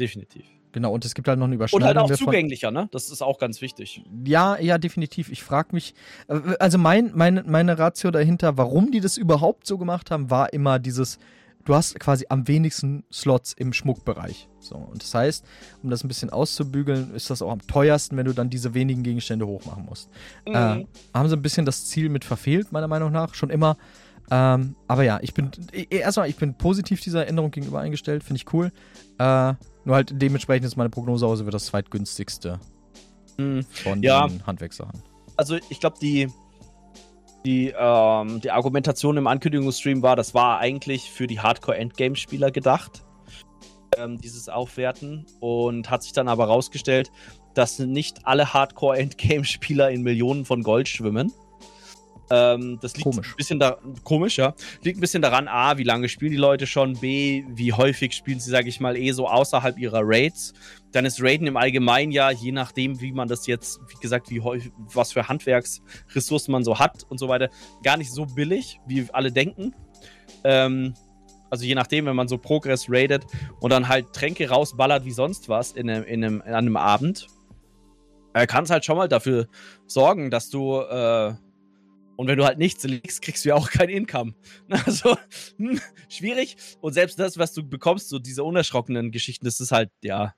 Definitiv. 0.00 0.44
Genau, 0.72 0.92
und 0.92 1.04
es 1.04 1.14
gibt 1.14 1.28
halt 1.28 1.38
noch 1.38 1.46
eine 1.46 1.54
Überschneidung. 1.54 1.88
Und 1.88 1.96
halt 1.96 2.12
auch 2.12 2.16
zugänglicher, 2.16 2.70
ne? 2.70 2.88
Das 2.92 3.10
ist 3.10 3.22
auch 3.22 3.38
ganz 3.38 3.60
wichtig. 3.62 4.02
Ja, 4.24 4.58
ja, 4.58 4.78
definitiv. 4.78 5.30
Ich 5.30 5.42
frage 5.42 5.68
mich, 5.72 5.94
äh, 6.28 6.40
also 6.58 6.78
mein, 6.78 7.12
mein, 7.14 7.42
meine 7.46 7.78
Ratio 7.78 8.10
dahinter, 8.10 8.56
warum 8.56 8.90
die 8.90 9.00
das 9.00 9.16
überhaupt 9.16 9.66
so 9.66 9.78
gemacht 9.78 10.10
haben, 10.10 10.30
war 10.30 10.52
immer 10.52 10.78
dieses, 10.78 11.18
du 11.64 11.74
hast 11.74 11.98
quasi 12.00 12.26
am 12.28 12.48
wenigsten 12.48 13.04
Slots 13.12 13.52
im 13.52 13.72
Schmuckbereich. 13.72 14.48
So, 14.60 14.76
und 14.76 15.02
das 15.02 15.14
heißt, 15.14 15.44
um 15.82 15.90
das 15.90 16.04
ein 16.04 16.08
bisschen 16.08 16.30
auszubügeln, 16.30 17.14
ist 17.14 17.30
das 17.30 17.42
auch 17.42 17.50
am 17.50 17.66
teuersten, 17.66 18.16
wenn 18.16 18.26
du 18.26 18.32
dann 18.32 18.50
diese 18.50 18.74
wenigen 18.74 19.02
Gegenstände 19.02 19.46
hochmachen 19.46 19.84
musst. 19.84 20.10
Mhm. 20.46 20.54
Äh, 20.54 20.86
haben 21.14 21.28
sie 21.28 21.36
ein 21.36 21.42
bisschen 21.42 21.66
das 21.66 21.86
Ziel 21.86 22.08
mit 22.08 22.24
verfehlt, 22.24 22.72
meiner 22.72 22.88
Meinung 22.88 23.12
nach. 23.12 23.34
Schon 23.34 23.50
immer. 23.50 23.76
Ähm, 24.30 24.76
aber 24.86 25.04
ja, 25.04 25.18
ich 25.22 25.32
bin 25.32 25.50
erstmal, 25.90 26.28
ich 26.28 26.36
bin 26.36 26.54
positiv 26.54 27.00
dieser 27.00 27.26
Änderung 27.26 27.50
gegenüber 27.50 27.80
eingestellt, 27.80 28.22
finde 28.22 28.42
ich 28.42 28.52
cool. 28.52 28.72
Äh, 29.18 29.54
nur 29.88 29.96
halt 29.96 30.12
dementsprechend 30.12 30.66
ist 30.66 30.76
meine 30.76 30.90
Prognose 30.90 31.26
aus, 31.26 31.42
wird 31.42 31.54
das 31.54 31.64
zweitgünstigste 31.64 32.60
mhm. 33.38 33.64
von 33.64 34.02
ja. 34.02 34.28
den 34.28 34.46
Handwerkssachen. 34.46 35.02
Also 35.36 35.56
ich 35.70 35.80
glaube, 35.80 35.96
die, 36.00 36.28
die, 37.46 37.72
ähm, 37.76 38.42
die 38.42 38.50
Argumentation 38.50 39.16
im 39.16 39.26
Ankündigungsstream 39.26 40.02
war, 40.02 40.14
das 40.14 40.34
war 40.34 40.58
eigentlich 40.58 41.10
für 41.10 41.26
die 41.26 41.40
Hardcore-Endgame-Spieler 41.40 42.50
gedacht, 42.50 43.02
ähm, 43.96 44.20
dieses 44.20 44.50
Aufwerten. 44.50 45.24
Und 45.40 45.88
hat 45.88 46.02
sich 46.02 46.12
dann 46.12 46.28
aber 46.28 46.44
rausgestellt, 46.44 47.10
dass 47.54 47.78
nicht 47.78 48.26
alle 48.26 48.52
Hardcore-Endgame-Spieler 48.52 49.90
in 49.90 50.02
Millionen 50.02 50.44
von 50.44 50.62
Gold 50.62 50.88
schwimmen. 50.88 51.32
Ähm, 52.30 52.78
das 52.80 52.94
liegt 52.94 53.04
komisch. 53.04 53.30
ein 53.30 53.36
bisschen 53.36 53.58
da 53.58 53.78
komisch, 54.04 54.38
ja. 54.38 54.54
Liegt 54.82 54.98
ein 54.98 55.00
bisschen 55.00 55.22
daran, 55.22 55.48
A, 55.48 55.78
wie 55.78 55.84
lange 55.84 56.08
spielen 56.08 56.32
die 56.32 56.38
Leute 56.38 56.66
schon, 56.66 56.94
B, 56.94 57.44
wie 57.48 57.72
häufig 57.72 58.12
spielen 58.12 58.40
sie, 58.40 58.50
sage 58.50 58.68
ich 58.68 58.80
mal, 58.80 58.96
eh 58.96 59.12
so 59.12 59.28
außerhalb 59.28 59.78
ihrer 59.78 60.00
Raids. 60.02 60.52
Dann 60.92 61.04
ist 61.04 61.22
Raiden 61.22 61.46
im 61.46 61.56
Allgemeinen 61.56 62.12
ja, 62.12 62.30
je 62.30 62.52
nachdem, 62.52 63.00
wie 63.00 63.12
man 63.12 63.28
das 63.28 63.46
jetzt, 63.46 63.80
wie 63.88 64.00
gesagt, 64.00 64.30
wie 64.30 64.40
häufig, 64.40 64.72
was 64.92 65.12
für 65.12 65.28
Handwerksressourcen 65.28 66.52
man 66.52 66.64
so 66.64 66.78
hat 66.78 67.04
und 67.08 67.18
so 67.18 67.28
weiter, 67.28 67.50
gar 67.82 67.96
nicht 67.96 68.12
so 68.12 68.26
billig, 68.26 68.80
wie 68.86 69.06
alle 69.12 69.32
denken. 69.32 69.74
Ähm, 70.44 70.94
also 71.50 71.64
je 71.64 71.74
nachdem, 71.74 72.06
wenn 72.06 72.16
man 72.16 72.28
so 72.28 72.36
Progress 72.38 72.86
raidet 72.88 73.24
und 73.60 73.70
dann 73.70 73.88
halt 73.88 74.12
Tränke 74.12 74.48
rausballert 74.50 75.04
wie 75.04 75.12
sonst 75.12 75.48
was 75.48 75.72
in 75.72 75.88
einem, 75.88 76.04
in 76.04 76.24
einem, 76.24 76.42
an 76.42 76.54
einem 76.54 76.76
Abend, 76.76 77.26
äh, 78.34 78.46
kann 78.46 78.64
es 78.64 78.70
halt 78.70 78.84
schon 78.84 78.96
mal 78.96 79.08
dafür 79.08 79.48
sorgen, 79.86 80.30
dass 80.30 80.50
du 80.50 80.80
äh, 80.80 81.34
und 82.18 82.26
wenn 82.26 82.36
du 82.36 82.44
halt 82.44 82.58
nichts 82.58 82.82
legst, 82.82 83.22
kriegst 83.22 83.44
du 83.44 83.50
ja 83.50 83.54
auch 83.54 83.70
kein 83.70 83.88
Income. 83.88 84.34
Also, 84.68 85.16
hm, 85.56 85.80
schwierig. 86.08 86.56
Und 86.80 86.92
selbst 86.92 87.20
das, 87.20 87.38
was 87.38 87.54
du 87.54 87.62
bekommst, 87.62 88.08
so 88.08 88.18
diese 88.18 88.42
unerschrockenen 88.42 89.12
Geschichten, 89.12 89.44
das 89.44 89.60
ist 89.60 89.70
halt, 89.70 89.90
ja, 90.02 90.34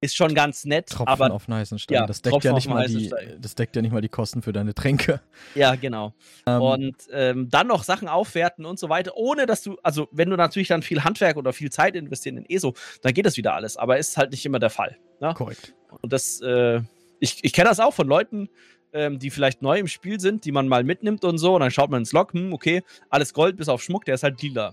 ist 0.00 0.16
schon 0.16 0.34
ganz 0.34 0.64
nett. 0.64 0.88
Tropfen 0.88 1.06
aber, 1.06 1.32
auf 1.32 1.46
heißen 1.46 1.78
Stein. 1.78 1.94
Ja, 1.94 2.06
das, 2.06 2.22
deckt 2.22 2.42
ja 2.42 2.52
nicht 2.52 2.68
mal 2.68 2.88
die, 2.88 3.08
das 3.38 3.54
deckt 3.54 3.76
ja 3.76 3.82
nicht 3.82 3.92
mal 3.92 4.00
die 4.00 4.08
Kosten 4.08 4.42
für 4.42 4.52
deine 4.52 4.74
Tränke. 4.74 5.20
Ja, 5.54 5.76
genau. 5.76 6.12
Ähm, 6.44 6.60
und 6.60 6.96
ähm, 7.12 7.48
dann 7.48 7.68
noch 7.68 7.84
Sachen 7.84 8.08
aufwerten 8.08 8.64
und 8.64 8.80
so 8.80 8.88
weiter, 8.88 9.12
ohne 9.14 9.46
dass 9.46 9.62
du, 9.62 9.76
also 9.84 10.08
wenn 10.10 10.28
du 10.28 10.36
natürlich 10.36 10.66
dann 10.66 10.82
viel 10.82 11.04
Handwerk 11.04 11.36
oder 11.36 11.52
viel 11.52 11.70
Zeit 11.70 11.94
investieren 11.94 12.36
in 12.36 12.46
ESO, 12.50 12.74
dann 13.00 13.14
geht 13.14 13.26
das 13.26 13.36
wieder 13.36 13.54
alles. 13.54 13.76
Aber 13.76 13.96
ist 13.96 14.16
halt 14.16 14.32
nicht 14.32 14.44
immer 14.44 14.58
der 14.58 14.70
Fall. 14.70 14.98
Ne? 15.20 15.32
Korrekt. 15.34 15.72
Und 16.00 16.12
das, 16.12 16.40
äh, 16.40 16.80
ich, 17.20 17.44
ich 17.44 17.52
kenne 17.52 17.68
das 17.68 17.78
auch 17.78 17.94
von 17.94 18.08
Leuten, 18.08 18.48
ähm, 18.92 19.18
die 19.18 19.30
vielleicht 19.30 19.62
neu 19.62 19.78
im 19.78 19.88
Spiel 19.88 20.20
sind, 20.20 20.44
die 20.44 20.52
man 20.52 20.68
mal 20.68 20.84
mitnimmt 20.84 21.24
und 21.24 21.38
so. 21.38 21.54
Und 21.54 21.60
dann 21.60 21.70
schaut 21.70 21.90
man 21.90 22.02
ins 22.02 22.12
Log, 22.12 22.32
hm, 22.32 22.52
okay, 22.52 22.82
alles 23.10 23.32
Gold 23.32 23.56
bis 23.56 23.68
auf 23.68 23.82
Schmuck, 23.82 24.04
der 24.04 24.14
ist 24.14 24.22
halt 24.22 24.40
lila. 24.42 24.72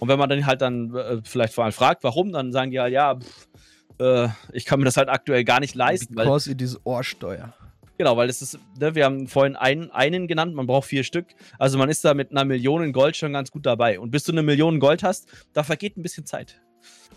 Und 0.00 0.08
wenn 0.08 0.18
man 0.18 0.28
dann 0.28 0.44
halt 0.46 0.60
dann 0.60 0.94
äh, 0.94 1.20
vielleicht 1.24 1.54
vor 1.54 1.64
allem 1.64 1.72
fragt, 1.72 2.04
warum, 2.04 2.32
dann 2.32 2.52
sagen 2.52 2.70
die 2.70 2.80
halt, 2.80 2.92
ja, 2.92 3.16
pff, 3.16 3.48
äh, 4.00 4.28
ich 4.52 4.64
kann 4.64 4.78
mir 4.80 4.84
das 4.84 4.96
halt 4.96 5.08
aktuell 5.08 5.44
gar 5.44 5.60
nicht 5.60 5.74
leisten. 5.74 6.14
Because 6.14 6.46
weil, 6.48 6.54
it 6.54 6.62
is 6.62 6.78
Ohrsteuer. 6.84 7.54
Genau, 7.96 8.16
weil 8.16 8.28
es 8.28 8.42
ist, 8.42 8.58
ne, 8.80 8.94
wir 8.94 9.04
haben 9.04 9.28
vorhin 9.28 9.54
einen, 9.54 9.90
einen 9.92 10.26
genannt, 10.26 10.54
man 10.54 10.66
braucht 10.66 10.88
vier 10.88 11.04
Stück. 11.04 11.26
Also 11.58 11.78
man 11.78 11.88
ist 11.88 12.04
da 12.04 12.12
mit 12.12 12.32
einer 12.32 12.44
Million 12.44 12.92
Gold 12.92 13.16
schon 13.16 13.32
ganz 13.32 13.52
gut 13.52 13.66
dabei. 13.66 14.00
Und 14.00 14.10
bis 14.10 14.24
du 14.24 14.32
eine 14.32 14.42
Million 14.42 14.80
Gold 14.80 15.04
hast, 15.04 15.28
da 15.52 15.62
vergeht 15.62 15.96
ein 15.96 16.02
bisschen 16.02 16.26
Zeit. 16.26 16.60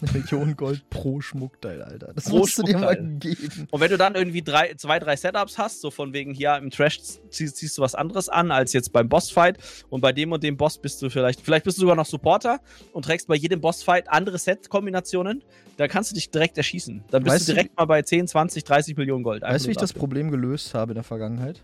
Eine 0.02 0.11
Million 0.11 0.56
Gold 0.56 0.89
pro 0.89 1.22
Schmuckteil, 1.22 1.81
Alter. 1.81 2.11
Das 2.14 2.26
pro 2.26 2.39
musst 2.39 2.57
du 2.57 2.64
dir 2.64 2.77
mal 2.77 2.95
geben. 2.95 3.68
Und 3.72 3.81
wenn 3.81 3.89
du 3.89 3.98
dann 3.98 4.15
irgendwie 4.15 4.41
drei, 4.41 4.73
zwei, 4.76 4.99
drei 4.99 5.15
Setups 5.15 5.57
hast, 5.57 5.81
so 5.81 5.89
von 5.89 6.14
wegen 6.14 6.34
hier 6.34 6.56
im 6.57 6.69
Trash 6.69 7.02
ziehst, 7.02 7.57
ziehst, 7.57 7.77
du 7.77 7.81
was 7.81 7.95
anderes 7.95 8.30
an 8.30 8.52
als 8.52 8.73
jetzt 8.73 8.94
beim 8.94 9.10
Bossfight 9.10 9.57
und 9.89 10.02
bei 10.02 10.11
dem 10.11 10.31
und 10.31 10.44
dem 10.44 10.56
Boss 10.56 10.77
bist 10.77 11.02
du 11.02 11.10
vielleicht, 11.10 11.41
vielleicht 11.41 11.65
bist 11.65 11.77
du 11.77 11.81
sogar 11.81 11.95
noch 11.95 12.06
Supporter 12.06 12.60
und 12.94 13.06
trägst 13.06 13.27
bei 13.27 13.35
jedem 13.35 13.60
Bossfight 13.60 14.10
andere 14.10 14.38
Set-Kombinationen, 14.38 15.44
dann 15.77 15.89
kannst 15.89 16.11
du 16.11 16.15
dich 16.15 16.30
direkt 16.30 16.57
erschießen. 16.57 17.03
Dann 17.10 17.23
bist 17.23 17.35
weißt 17.35 17.49
du 17.49 17.53
direkt 17.53 17.72
du, 17.72 17.81
mal 17.81 17.85
bei 17.85 18.02
10, 18.02 18.27
20, 18.27 18.64
30 18.64 18.98
Millionen 18.98 19.23
Gold. 19.23 19.41
Weißt 19.41 19.65
du, 19.65 19.69
wie 19.69 19.72
ich 19.72 19.77
das 19.77 19.94
Problem 19.94 20.30
gelöst 20.30 20.73
habe 20.73 20.91
in 20.91 20.95
der 20.95 21.03
Vergangenheit? 21.03 21.64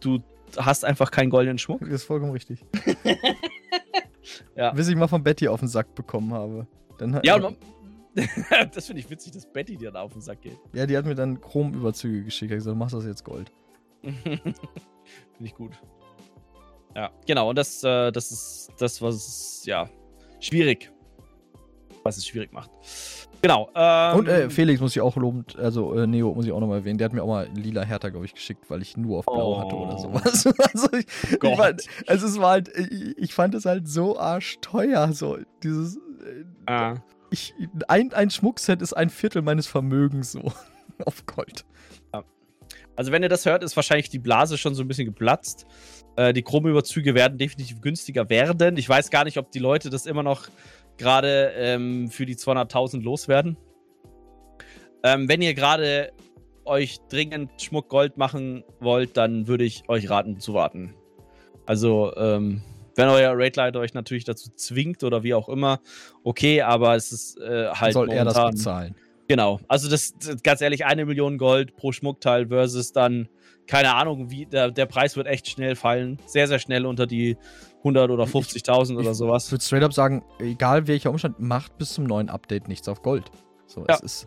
Du 0.00 0.22
hast 0.56 0.84
einfach 0.84 1.10
keinen 1.10 1.30
goldenen 1.30 1.58
Schmuck. 1.58 1.80
Das 1.80 1.90
ist 1.90 2.04
vollkommen 2.04 2.32
richtig. 2.32 2.60
ja. 4.56 4.72
Bis 4.72 4.88
ich 4.88 4.96
mal 4.96 5.08
von 5.08 5.22
Betty 5.22 5.48
auf 5.48 5.60
den 5.60 5.68
Sack 5.68 5.94
bekommen 5.94 6.32
habe. 6.32 6.66
Dann, 6.98 7.20
ja, 7.24 7.36
und 7.36 7.56
das 8.74 8.86
finde 8.86 9.00
ich 9.00 9.10
witzig, 9.10 9.32
dass 9.32 9.50
Betty 9.52 9.76
dir 9.76 9.90
da 9.90 10.02
auf 10.02 10.12
den 10.12 10.22
Sack 10.22 10.42
geht. 10.42 10.58
Ja, 10.72 10.86
die 10.86 10.96
hat 10.96 11.04
mir 11.04 11.14
dann 11.14 11.40
Chromüberzüge 11.40 12.24
geschickt. 12.24 12.52
Ich 12.52 12.58
gesagt, 12.58 12.76
machst 12.76 12.94
das 12.94 13.04
jetzt 13.04 13.24
Gold. 13.24 13.50
finde 14.02 14.54
ich 15.40 15.54
gut. 15.54 15.72
Ja, 16.94 17.10
genau. 17.26 17.50
Und 17.50 17.56
das, 17.56 17.82
äh, 17.82 18.12
das 18.12 18.30
ist 18.30 18.72
das, 18.78 19.02
was 19.02 19.62
ja, 19.66 19.88
schwierig, 20.38 20.92
was 22.04 22.16
es 22.16 22.26
schwierig 22.26 22.52
macht. 22.52 22.70
Genau. 23.42 23.68
Ähm, 23.74 24.18
und 24.18 24.28
äh, 24.28 24.48
Felix 24.48 24.80
muss 24.80 24.96
ich 24.96 25.02
auch 25.02 25.16
lobend, 25.16 25.58
also 25.58 25.92
äh, 25.94 26.06
Neo 26.06 26.32
muss 26.32 26.46
ich 26.46 26.52
auch 26.52 26.60
nochmal 26.60 26.78
erwähnen, 26.78 26.96
der 26.96 27.06
hat 27.06 27.12
mir 27.12 27.22
auch 27.22 27.28
mal 27.28 27.46
lila 27.54 27.82
Hertha, 27.82 28.08
glaube 28.08 28.24
ich, 28.24 28.32
geschickt, 28.32 28.70
weil 28.70 28.80
ich 28.80 28.96
nur 28.96 29.18
auf 29.18 29.26
Blau 29.26 29.56
oh. 29.56 29.60
hatte 29.60 29.74
oder 29.74 29.96
oh. 29.96 29.98
sowas. 29.98 30.46
also, 30.72 30.88
ich, 30.96 31.06
ich 31.42 31.56
fand, 31.56 31.82
also 32.06 32.26
es 32.26 32.38
war 32.38 32.50
halt, 32.52 32.70
ich, 32.74 33.18
ich, 33.18 33.34
fand 33.34 33.54
es 33.54 33.66
halt 33.66 33.86
so 33.86 34.18
arschteuer, 34.18 35.12
so 35.12 35.36
dieses. 35.62 35.98
Ah 36.66 36.96
ich, 37.34 37.54
ein, 37.88 38.12
ein 38.12 38.30
Schmuckset 38.30 38.80
ist 38.80 38.92
ein 38.92 39.10
Viertel 39.10 39.42
meines 39.42 39.66
Vermögens 39.66 40.32
so 40.32 40.52
auf 41.04 41.26
Gold. 41.26 41.64
Ja. 42.12 42.24
Also 42.96 43.12
wenn 43.12 43.22
ihr 43.22 43.28
das 43.28 43.44
hört, 43.44 43.64
ist 43.64 43.76
wahrscheinlich 43.76 44.08
die 44.08 44.20
Blase 44.20 44.56
schon 44.56 44.74
so 44.74 44.82
ein 44.82 44.88
bisschen 44.88 45.06
geplatzt. 45.06 45.66
Äh, 46.16 46.32
die 46.32 46.42
Chromüberzüge 46.42 47.14
werden 47.14 47.38
definitiv 47.38 47.80
günstiger 47.80 48.30
werden. 48.30 48.76
Ich 48.76 48.88
weiß 48.88 49.10
gar 49.10 49.24
nicht, 49.24 49.36
ob 49.36 49.50
die 49.50 49.58
Leute 49.58 49.90
das 49.90 50.06
immer 50.06 50.22
noch 50.22 50.48
gerade 50.96 51.52
ähm, 51.56 52.08
für 52.08 52.24
die 52.24 52.36
200.000 52.36 53.02
loswerden. 53.02 53.56
Ähm, 55.02 55.28
wenn 55.28 55.42
ihr 55.42 55.54
gerade 55.54 56.12
euch 56.64 56.98
dringend 57.10 57.60
Schmuck 57.60 57.88
Gold 57.88 58.16
machen 58.16 58.62
wollt, 58.78 59.16
dann 59.16 59.48
würde 59.48 59.64
ich 59.64 59.88
euch 59.88 60.08
raten 60.08 60.38
zu 60.38 60.54
warten. 60.54 60.94
Also, 61.66 62.14
ähm, 62.16 62.62
wenn 62.96 63.08
euer 63.08 63.32
Raidleiter 63.36 63.80
euch 63.80 63.94
natürlich 63.94 64.24
dazu 64.24 64.50
zwingt 64.54 65.02
oder 65.04 65.22
wie 65.22 65.34
auch 65.34 65.48
immer, 65.48 65.80
okay, 66.22 66.62
aber 66.62 66.94
es 66.94 67.12
ist 67.12 67.40
äh, 67.40 67.68
halt. 67.68 67.94
Soll 67.94 68.10
er 68.10 68.24
das 68.24 68.50
bezahlen? 68.50 68.94
Genau. 69.28 69.60
Also, 69.68 69.88
das, 69.88 70.14
das, 70.18 70.42
ganz 70.42 70.60
ehrlich, 70.60 70.84
eine 70.84 71.06
Million 71.06 71.38
Gold 71.38 71.76
pro 71.76 71.92
Schmuckteil 71.92 72.48
versus 72.48 72.92
dann, 72.92 73.28
keine 73.66 73.94
Ahnung, 73.94 74.30
wie 74.30 74.46
der, 74.46 74.70
der 74.70 74.86
Preis 74.86 75.16
wird 75.16 75.26
echt 75.26 75.48
schnell 75.48 75.76
fallen. 75.76 76.18
Sehr, 76.26 76.46
sehr 76.46 76.58
schnell 76.58 76.84
unter 76.84 77.06
die 77.06 77.36
100 77.78 78.10
oder 78.10 78.24
50.000 78.24 78.98
oder 78.98 79.14
sowas. 79.14 79.46
Ich 79.46 79.52
würde 79.52 79.64
straight 79.64 79.82
up 79.82 79.92
sagen, 79.92 80.22
egal 80.38 80.86
welcher 80.86 81.10
Umstand, 81.10 81.40
macht 81.40 81.78
bis 81.78 81.94
zum 81.94 82.04
neuen 82.04 82.28
Update 82.28 82.68
nichts 82.68 82.88
auf 82.88 83.02
Gold. 83.02 83.30
So, 83.66 83.84
ja. 83.88 83.94
es 83.94 84.00
ist 84.00 84.26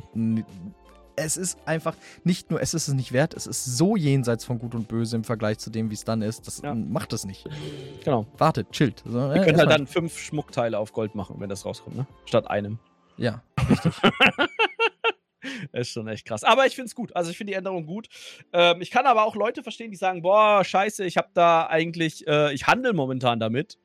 es 1.17 1.35
ist 1.35 1.57
einfach 1.65 1.95
nicht 2.23 2.51
nur, 2.51 2.61
es 2.61 2.73
ist 2.73 2.87
es 2.87 2.93
nicht 2.93 3.11
wert, 3.11 3.33
es 3.33 3.47
ist 3.47 3.65
so 3.65 3.95
jenseits 3.95 4.45
von 4.45 4.59
Gut 4.59 4.75
und 4.75 4.87
Böse 4.87 5.15
im 5.15 5.23
Vergleich 5.23 5.57
zu 5.57 5.69
dem, 5.69 5.89
wie 5.89 5.95
es 5.95 6.03
dann 6.03 6.21
ist. 6.21 6.47
Das 6.47 6.61
ja. 6.61 6.73
macht 6.73 7.11
es 7.11 7.25
nicht. 7.25 7.45
Genau. 8.05 8.27
Wartet, 8.37 8.71
chillt. 8.71 9.03
So, 9.05 9.17
Ihr 9.17 9.35
äh, 9.35 9.45
könnt 9.45 9.57
halt 9.57 9.71
dann 9.71 9.87
fünf 9.87 10.17
Schmuckteile 10.17 10.77
auf 10.77 10.93
Gold 10.93 11.15
machen, 11.15 11.37
wenn 11.39 11.49
das 11.49 11.65
rauskommt, 11.65 11.97
ne? 11.97 12.07
Statt 12.25 12.49
einem. 12.49 12.77
Ja, 13.17 13.41
richtig. 13.69 13.93
ist 15.71 15.91
schon 15.91 16.07
echt 16.07 16.25
krass. 16.25 16.43
Aber 16.43 16.67
ich 16.67 16.75
finde 16.75 16.87
es 16.87 16.95
gut. 16.95 17.15
Also 17.15 17.31
ich 17.31 17.37
finde 17.37 17.51
die 17.51 17.57
Änderung 17.57 17.87
gut. 17.87 18.07
Ähm, 18.53 18.81
ich 18.81 18.91
kann 18.91 19.07
aber 19.07 19.23
auch 19.23 19.35
Leute 19.35 19.63
verstehen, 19.63 19.89
die 19.89 19.97
sagen, 19.97 20.21
boah, 20.21 20.63
scheiße, 20.63 21.03
ich 21.03 21.17
habe 21.17 21.29
da 21.33 21.65
eigentlich, 21.65 22.27
äh, 22.27 22.53
ich 22.53 22.67
handle 22.67 22.93
momentan 22.93 23.39
damit, 23.39 23.79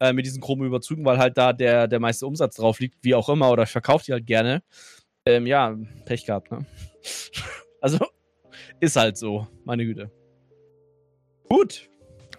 äh, 0.00 0.12
mit 0.12 0.26
diesen 0.26 0.42
Chrome-Überzügen, 0.42 1.04
weil 1.04 1.18
halt 1.18 1.38
da 1.38 1.54
der, 1.54 1.88
der 1.88 2.00
meiste 2.00 2.26
Umsatz 2.26 2.56
drauf 2.56 2.78
liegt, 2.80 3.02
wie 3.02 3.14
auch 3.14 3.28
immer, 3.30 3.50
oder 3.50 3.62
ich 3.62 3.70
verkaufe 3.70 4.04
die 4.04 4.12
halt 4.12 4.26
gerne. 4.26 4.62
Ähm, 5.26 5.46
ja, 5.46 5.76
Pech 6.04 6.26
gehabt, 6.26 6.50
ne? 6.52 6.66
also, 7.80 7.98
ist 8.80 8.96
halt 8.96 9.16
so, 9.16 9.46
meine 9.64 9.84
Güte. 9.84 10.10
Gut. 11.48 11.88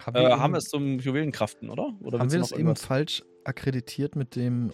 Haben 0.04 0.14
wir, 0.14 0.28
äh, 0.28 0.32
haben 0.32 0.52
wir 0.52 0.58
es 0.58 0.68
zum 0.68 1.00
Juwelenkraften, 1.00 1.68
oder? 1.68 1.94
oder 2.02 2.20
haben 2.20 2.30
wir 2.30 2.38
das 2.38 2.52
eben 2.52 2.76
falsch 2.76 3.24
akkreditiert 3.44 4.14
mit 4.14 4.36
dem 4.36 4.72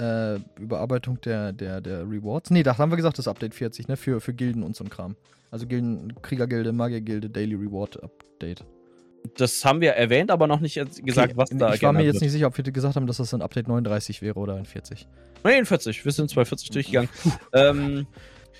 äh, 0.00 0.36
Überarbeitung 0.58 1.18
der, 1.22 1.52
der, 1.52 1.80
der 1.80 2.02
Rewards? 2.02 2.50
Nee, 2.50 2.62
da 2.62 2.76
haben 2.76 2.90
wir 2.92 2.96
gesagt, 2.96 3.18
das 3.18 3.26
Update 3.26 3.54
40, 3.54 3.88
ne? 3.88 3.96
Für, 3.96 4.20
für 4.20 4.34
Gilden 4.34 4.62
und 4.62 4.76
so 4.76 4.84
ein 4.84 4.90
Kram. 4.90 5.16
Also 5.50 5.66
Gilden, 5.66 6.20
Kriegergilde, 6.20 6.72
Magiergilde, 6.72 7.30
Daily 7.30 7.54
Reward 7.54 8.02
Update. 8.02 8.64
Das 9.36 9.64
haben 9.64 9.80
wir 9.80 9.92
erwähnt, 9.92 10.30
aber 10.30 10.46
noch 10.46 10.60
nicht 10.60 10.74
gesagt, 10.74 11.32
okay. 11.32 11.36
was 11.36 11.50
da 11.50 11.74
Ich 11.74 11.82
war 11.82 11.92
mir 11.92 12.02
jetzt 12.02 12.14
wird. 12.14 12.22
nicht 12.22 12.32
sicher, 12.32 12.46
ob 12.46 12.56
wir 12.56 12.64
gesagt 12.64 12.96
haben, 12.96 13.06
dass 13.06 13.18
das 13.18 13.32
ein 13.34 13.42
Update 13.42 13.68
39 13.68 14.22
wäre 14.22 14.38
oder 14.38 14.56
ein 14.56 14.64
40. 14.64 15.06
Nein, 15.44 15.66
40. 15.66 16.04
Wir 16.04 16.12
sind 16.12 16.30
240 16.30 16.70
durchgegangen. 16.70 17.10
ähm, 17.52 18.06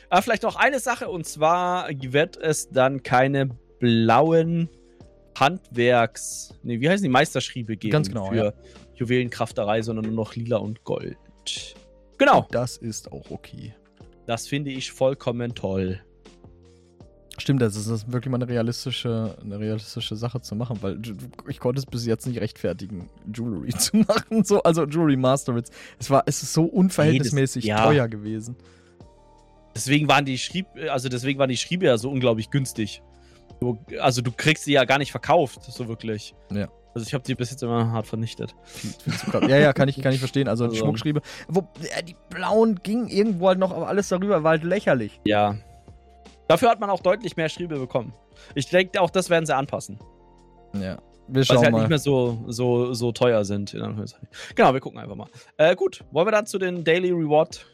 aber 0.08 0.22
vielleicht 0.22 0.42
noch 0.42 0.56
eine 0.56 0.80
Sache 0.80 1.08
und 1.08 1.26
zwar 1.26 1.88
wird 1.90 2.36
es 2.36 2.68
dann 2.70 3.02
keine 3.02 3.50
blauen 3.78 4.68
Handwerks, 5.38 6.54
nee, 6.62 6.80
wie 6.80 6.88
heißen 6.88 7.02
die 7.02 7.08
Meisterschriebe 7.10 7.76
geben 7.76 7.92
Ganz 7.92 8.08
genau, 8.08 8.28
für 8.28 8.36
ja. 8.36 8.52
Juwelenkrafterei, 8.94 9.82
sondern 9.82 10.06
nur 10.06 10.14
noch 10.14 10.34
lila 10.34 10.58
und 10.58 10.84
gold. 10.84 11.16
Genau. 12.18 12.46
Das 12.50 12.76
ist 12.76 13.10
auch 13.10 13.30
okay. 13.30 13.74
Das 14.26 14.46
finde 14.46 14.70
ich 14.70 14.92
vollkommen 14.92 15.54
toll. 15.54 16.00
Stimmt, 17.40 17.62
das 17.62 17.74
ist 17.74 18.12
wirklich 18.12 18.30
mal 18.30 18.36
eine 18.36 18.48
realistische, 18.48 19.34
eine 19.42 19.58
realistische 19.58 20.14
Sache 20.14 20.42
zu 20.42 20.54
machen, 20.54 20.76
weil 20.82 21.00
ich 21.48 21.58
konnte 21.58 21.78
es 21.78 21.86
bis 21.86 22.04
jetzt 22.04 22.26
nicht 22.26 22.38
rechtfertigen, 22.38 23.08
Jewelry 23.34 23.70
zu 23.78 23.96
machen. 23.96 24.44
So, 24.44 24.62
also 24.62 24.84
Jewelry 24.84 25.16
Master. 25.16 25.58
Es 25.98 26.10
war, 26.10 26.22
es 26.26 26.42
ist 26.42 26.52
so 26.52 26.64
unverhältnismäßig 26.64 27.64
nee, 27.64 27.70
das, 27.70 27.78
ja. 27.78 27.86
teuer 27.86 28.08
gewesen. 28.08 28.56
Deswegen 29.74 30.06
waren 30.06 30.26
die 30.26 30.36
Schrieb, 30.36 30.66
also 30.90 31.08
deswegen 31.08 31.38
waren 31.38 31.48
die 31.48 31.56
Schriebe 31.56 31.86
ja 31.86 31.96
so 31.96 32.10
unglaublich 32.10 32.50
günstig. 32.50 33.02
Du, 33.60 33.78
also 34.00 34.20
du 34.20 34.32
kriegst 34.32 34.64
sie 34.64 34.72
ja 34.72 34.84
gar 34.84 34.98
nicht 34.98 35.10
verkauft, 35.10 35.62
so 35.64 35.88
wirklich. 35.88 36.34
Ja. 36.52 36.68
Also 36.94 37.06
ich 37.06 37.14
habe 37.14 37.24
die 37.24 37.34
bis 37.34 37.50
jetzt 37.50 37.62
immer 37.62 37.90
hart 37.90 38.06
vernichtet. 38.06 38.54
ja, 39.48 39.56
ja, 39.56 39.72
kann 39.72 39.88
ich, 39.88 40.02
kann 40.02 40.12
ich 40.12 40.18
verstehen. 40.18 40.46
Also, 40.46 40.64
also. 40.66 40.76
Schmuckschriebe. 40.76 41.22
Wo, 41.48 41.66
ja, 41.80 42.02
die 42.02 42.16
blauen 42.28 42.80
gingen 42.82 43.08
irgendwo 43.08 43.48
halt 43.48 43.58
noch, 43.58 43.70
aber 43.70 43.88
alles 43.88 44.08
darüber 44.08 44.42
war 44.42 44.50
halt 44.50 44.64
lächerlich. 44.64 45.20
Ja, 45.24 45.56
Dafür 46.50 46.68
hat 46.68 46.80
man 46.80 46.90
auch 46.90 46.98
deutlich 46.98 47.36
mehr 47.36 47.48
Schriebe 47.48 47.78
bekommen. 47.78 48.12
Ich 48.56 48.68
denke, 48.68 49.00
auch 49.00 49.10
das 49.10 49.30
werden 49.30 49.46
sie 49.46 49.54
anpassen. 49.54 50.00
Ja. 50.72 50.98
Wir 51.28 51.44
schauen 51.44 51.58
Weil 51.58 51.60
sie 51.60 51.64
halt 51.66 51.72
mal. 51.72 51.78
nicht 51.78 51.88
mehr 51.90 51.98
so, 52.00 52.44
so, 52.48 52.92
so 52.92 53.12
teuer 53.12 53.44
sind. 53.44 53.70
Genau, 53.70 54.72
wir 54.72 54.80
gucken 54.80 54.98
einfach 54.98 55.14
mal. 55.14 55.28
Äh, 55.58 55.76
gut, 55.76 56.04
wollen 56.10 56.26
wir 56.26 56.32
dann 56.32 56.46
zu 56.46 56.58
den 56.58 56.82
Daily 56.82 57.12
Reward. 57.12 57.64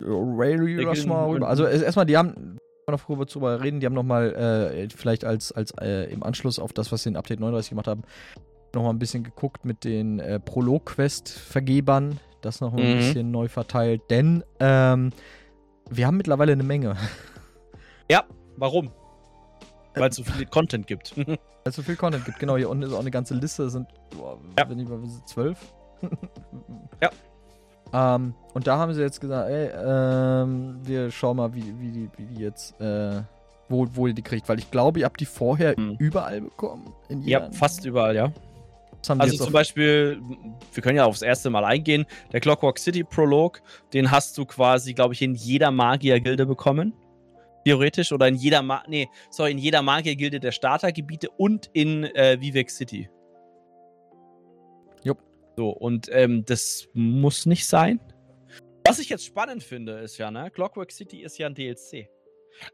Lass 0.00 1.06
mal 1.06 1.30
rüber. 1.30 1.48
Also 1.48 1.64
erstmal, 1.64 2.04
die 2.04 2.18
haben 2.18 2.58
noch 2.86 3.02
drüber 3.24 3.62
reden, 3.62 3.80
die 3.80 3.86
haben 3.86 3.94
nochmal 3.94 4.34
äh, 4.34 4.88
vielleicht 4.94 5.24
als, 5.24 5.50
als 5.52 5.70
äh, 5.80 6.12
im 6.12 6.22
Anschluss 6.22 6.58
auf 6.58 6.74
das, 6.74 6.92
was 6.92 7.04
sie 7.04 7.08
in 7.08 7.16
Update 7.16 7.40
39 7.40 7.70
gemacht 7.70 7.88
haben, 7.88 8.02
nochmal 8.74 8.92
ein 8.92 8.98
bisschen 8.98 9.24
geguckt 9.24 9.64
mit 9.64 9.82
den 9.82 10.20
äh, 10.20 10.38
Prolog-Quest-Vergebern, 10.40 12.20
das 12.42 12.60
noch 12.60 12.74
ein 12.74 12.86
mhm. 12.86 12.98
bisschen 12.98 13.30
neu 13.30 13.48
verteilt, 13.48 14.02
denn 14.10 14.44
ähm, 14.60 15.10
wir 15.88 16.06
haben 16.06 16.18
mittlerweile 16.18 16.52
eine 16.52 16.64
Menge. 16.64 16.96
Ja, 18.10 18.24
warum? 18.56 18.90
Weil 19.94 20.10
es 20.10 20.16
so 20.16 20.24
viel 20.24 20.46
Content 20.46 20.86
gibt. 20.86 21.16
Weil 21.26 21.38
es 21.64 21.76
so 21.76 21.82
viel 21.82 21.96
Content 21.96 22.24
gibt, 22.24 22.38
genau. 22.38 22.56
Hier 22.56 22.68
unten 22.68 22.84
ist 22.84 22.92
auch 22.92 23.00
eine 23.00 23.10
ganze 23.10 23.34
Liste, 23.34 23.64
das 23.64 23.72
sind, 23.72 23.88
boah, 24.10 24.38
ja. 24.58 24.68
wenn 24.68 24.78
ich 24.78 24.88
mal, 24.88 25.00
zwölf? 25.24 25.58
ja. 27.02 27.10
Ähm, 27.92 28.34
und 28.52 28.66
da 28.66 28.78
haben 28.78 28.92
sie 28.92 29.00
jetzt 29.00 29.20
gesagt, 29.20 29.48
ey, 29.48 29.70
ähm, 29.74 30.78
wir 30.82 31.10
schauen 31.10 31.38
mal, 31.38 31.54
wie, 31.54 31.74
wie, 31.80 31.90
die, 31.90 32.10
wie 32.16 32.26
die 32.26 32.42
jetzt, 32.42 32.78
äh, 32.80 33.22
wo, 33.68 33.86
wo 33.94 34.06
ihr 34.06 34.14
die 34.14 34.22
kriegt. 34.22 34.48
Weil 34.48 34.58
ich 34.58 34.70
glaube, 34.70 35.00
ihr 35.00 35.06
habt 35.06 35.20
die 35.20 35.26
vorher 35.26 35.74
hm. 35.76 35.96
überall 35.98 36.42
bekommen. 36.42 36.92
ja, 37.24 37.50
fast 37.52 37.84
überall, 37.84 38.14
ja. 38.14 38.32
Also 39.08 39.44
zum 39.44 39.52
Beispiel, 39.52 40.20
wir 40.74 40.82
können 40.82 40.96
ja 40.96 41.04
aufs 41.04 41.22
erste 41.22 41.48
Mal 41.48 41.64
eingehen, 41.64 42.06
der 42.32 42.40
Clockwork 42.40 42.78
City 42.78 43.04
Prolog, 43.04 43.62
den 43.92 44.10
hast 44.10 44.36
du 44.36 44.44
quasi, 44.44 44.94
glaube 44.94 45.14
ich, 45.14 45.22
in 45.22 45.34
jeder 45.34 45.70
Magier-Gilde 45.70 46.44
bekommen. 46.44 46.92
Theoretisch 47.66 48.12
oder 48.12 48.28
in 48.28 48.36
jeder, 48.36 48.62
Ma 48.62 48.84
nee, 48.86 49.08
sorry, 49.28 49.50
in 49.50 49.58
jeder 49.58 49.82
Magiergilde 49.82 50.38
der 50.38 50.52
Startergebiete 50.52 51.28
und 51.30 51.68
in 51.72 52.04
äh, 52.04 52.40
Vivek 52.40 52.70
City. 52.70 53.10
Jupp. 55.02 55.18
So, 55.56 55.70
und 55.70 56.08
ähm, 56.12 56.44
das 56.44 56.86
muss 56.94 57.44
nicht 57.44 57.66
sein. 57.66 57.98
Was 58.86 59.00
ich 59.00 59.08
jetzt 59.08 59.24
spannend 59.24 59.64
finde, 59.64 59.98
ist 59.98 60.16
ja, 60.16 60.30
ne, 60.30 60.48
Clockwork 60.52 60.92
City 60.92 61.24
ist 61.24 61.38
ja 61.38 61.48
ein 61.48 61.56
DLC. 61.56 62.08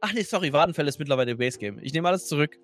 Ach 0.02 0.12
nee, 0.12 0.24
sorry, 0.24 0.52
Wadenfell 0.52 0.86
ist 0.86 0.98
mittlerweile 0.98 1.36
Base 1.36 1.58
Game. 1.58 1.78
Ich 1.82 1.94
nehme 1.94 2.08
alles 2.08 2.28
zurück. 2.28 2.58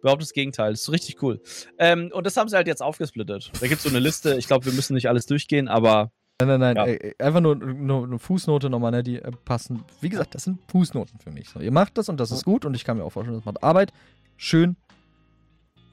Überhaupt 0.00 0.22
das 0.22 0.32
Gegenteil. 0.32 0.72
Das 0.72 0.80
ist 0.80 0.90
richtig 0.90 1.22
cool. 1.22 1.40
Ähm, 1.78 2.10
und 2.12 2.26
das 2.26 2.36
haben 2.36 2.48
sie 2.48 2.56
halt 2.56 2.66
jetzt 2.66 2.82
aufgesplittet. 2.82 3.52
Da 3.60 3.68
gibt 3.68 3.78
es 3.78 3.84
so 3.84 3.88
eine 3.88 4.00
Liste. 4.00 4.36
Ich 4.36 4.48
glaube, 4.48 4.66
wir 4.66 4.72
müssen 4.72 4.94
nicht 4.94 5.08
alles 5.08 5.26
durchgehen, 5.26 5.68
aber 5.68 6.10
Nein, 6.40 6.60
nein, 6.60 6.60
nein. 6.60 6.76
Ja. 6.76 6.86
Ey, 6.86 7.16
einfach 7.18 7.40
nur, 7.40 7.56
nur 7.56 8.04
eine 8.04 8.18
Fußnote 8.20 8.70
nochmal, 8.70 8.92
ne, 8.92 9.02
die 9.02 9.16
äh, 9.16 9.32
passen. 9.44 9.82
Wie 10.00 10.08
gesagt, 10.08 10.36
das 10.36 10.44
sind 10.44 10.60
Fußnoten 10.70 11.18
für 11.18 11.32
mich. 11.32 11.48
So, 11.48 11.58
ihr 11.58 11.72
macht 11.72 11.98
das 11.98 12.08
und 12.08 12.20
das 12.20 12.30
ist 12.30 12.44
gut 12.44 12.64
und 12.64 12.74
ich 12.74 12.84
kann 12.84 12.96
mir 12.96 13.02
auch 13.02 13.10
vorstellen, 13.10 13.38
das 13.38 13.44
macht 13.44 13.62
Arbeit. 13.64 13.92
Schön. 14.36 14.76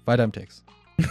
Weiter 0.05 0.23
im 0.23 0.31
Text. 0.31 0.63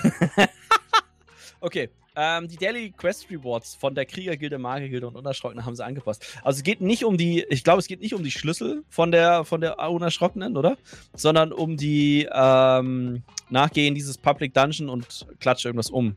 okay. 1.61 1.91
Ähm, 2.17 2.47
die 2.47 2.57
Daily 2.57 2.93
Quest 2.93 3.29
Rewards 3.29 3.75
von 3.75 3.97
der 3.97 4.07
Kriegergilde, 4.07 4.57
Magiergilde 4.57 5.09
und 5.09 5.17
Unerschrockenen 5.17 5.67
haben 5.67 5.75
sie 5.75 5.85
angepasst. 5.85 6.25
Also 6.45 6.59
es 6.59 6.63
geht 6.63 6.81
nicht 6.81 7.05
um 7.05 7.19
die, 7.19 7.45
ich 7.49 7.65
glaube, 7.65 7.81
es 7.81 7.89
geht 7.89 8.01
nicht 8.01 8.15
um 8.15 8.23
die 8.23 8.31
Schlüssel 8.31 8.85
von 8.89 9.11
der, 9.11 9.45
von 9.45 9.61
der 9.61 9.81
Unerschrockenen, 9.81 10.57
oder? 10.57 10.77
Sondern 11.13 11.53
um 11.53 11.77
die 11.77 12.29
ähm, 12.33 13.25
Nachgehen 13.51 13.97
dieses 13.97 14.17
Public 14.17 14.55
Dungeon 14.55 14.89
und 14.89 15.27
klatsche 15.41 15.67
irgendwas 15.67 15.91
um 15.91 16.17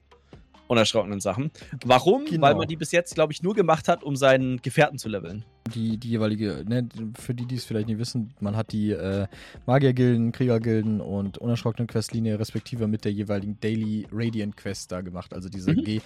unerschrockenen 0.67 1.19
Sachen. 1.19 1.51
Warum? 1.85 2.25
Genau. 2.25 2.41
Weil 2.41 2.55
man 2.55 2.67
die 2.67 2.75
bis 2.75 2.91
jetzt, 2.91 3.15
glaube 3.15 3.33
ich, 3.33 3.43
nur 3.43 3.55
gemacht 3.55 3.87
hat, 3.87 4.03
um 4.03 4.15
seinen 4.15 4.61
Gefährten 4.61 4.97
zu 4.97 5.09
leveln. 5.09 5.43
Die, 5.73 5.97
die 5.97 6.09
jeweilige, 6.09 6.63
ne, 6.67 6.87
für 7.19 7.33
die, 7.33 7.45
die 7.45 7.55
es 7.55 7.65
vielleicht 7.65 7.87
nicht 7.87 7.99
wissen, 7.99 8.33
man 8.39 8.55
hat 8.55 8.71
die 8.71 8.91
äh, 8.91 9.27
Magiergilden, 9.65 10.31
Kriegergilden 10.31 11.01
und 11.01 11.37
unerschrockenen 11.37 11.87
Questlinie 11.87 12.39
respektive 12.39 12.87
mit 12.87 13.03
der 13.03 13.11
jeweiligen 13.11 13.59
Daily 13.59 14.07
Radiant 14.11 14.55
Quest 14.55 14.91
da 14.91 15.01
gemacht. 15.01 15.33
Also 15.33 15.49
diese 15.49 15.71
mhm. 15.71 15.83
G. 15.83 16.01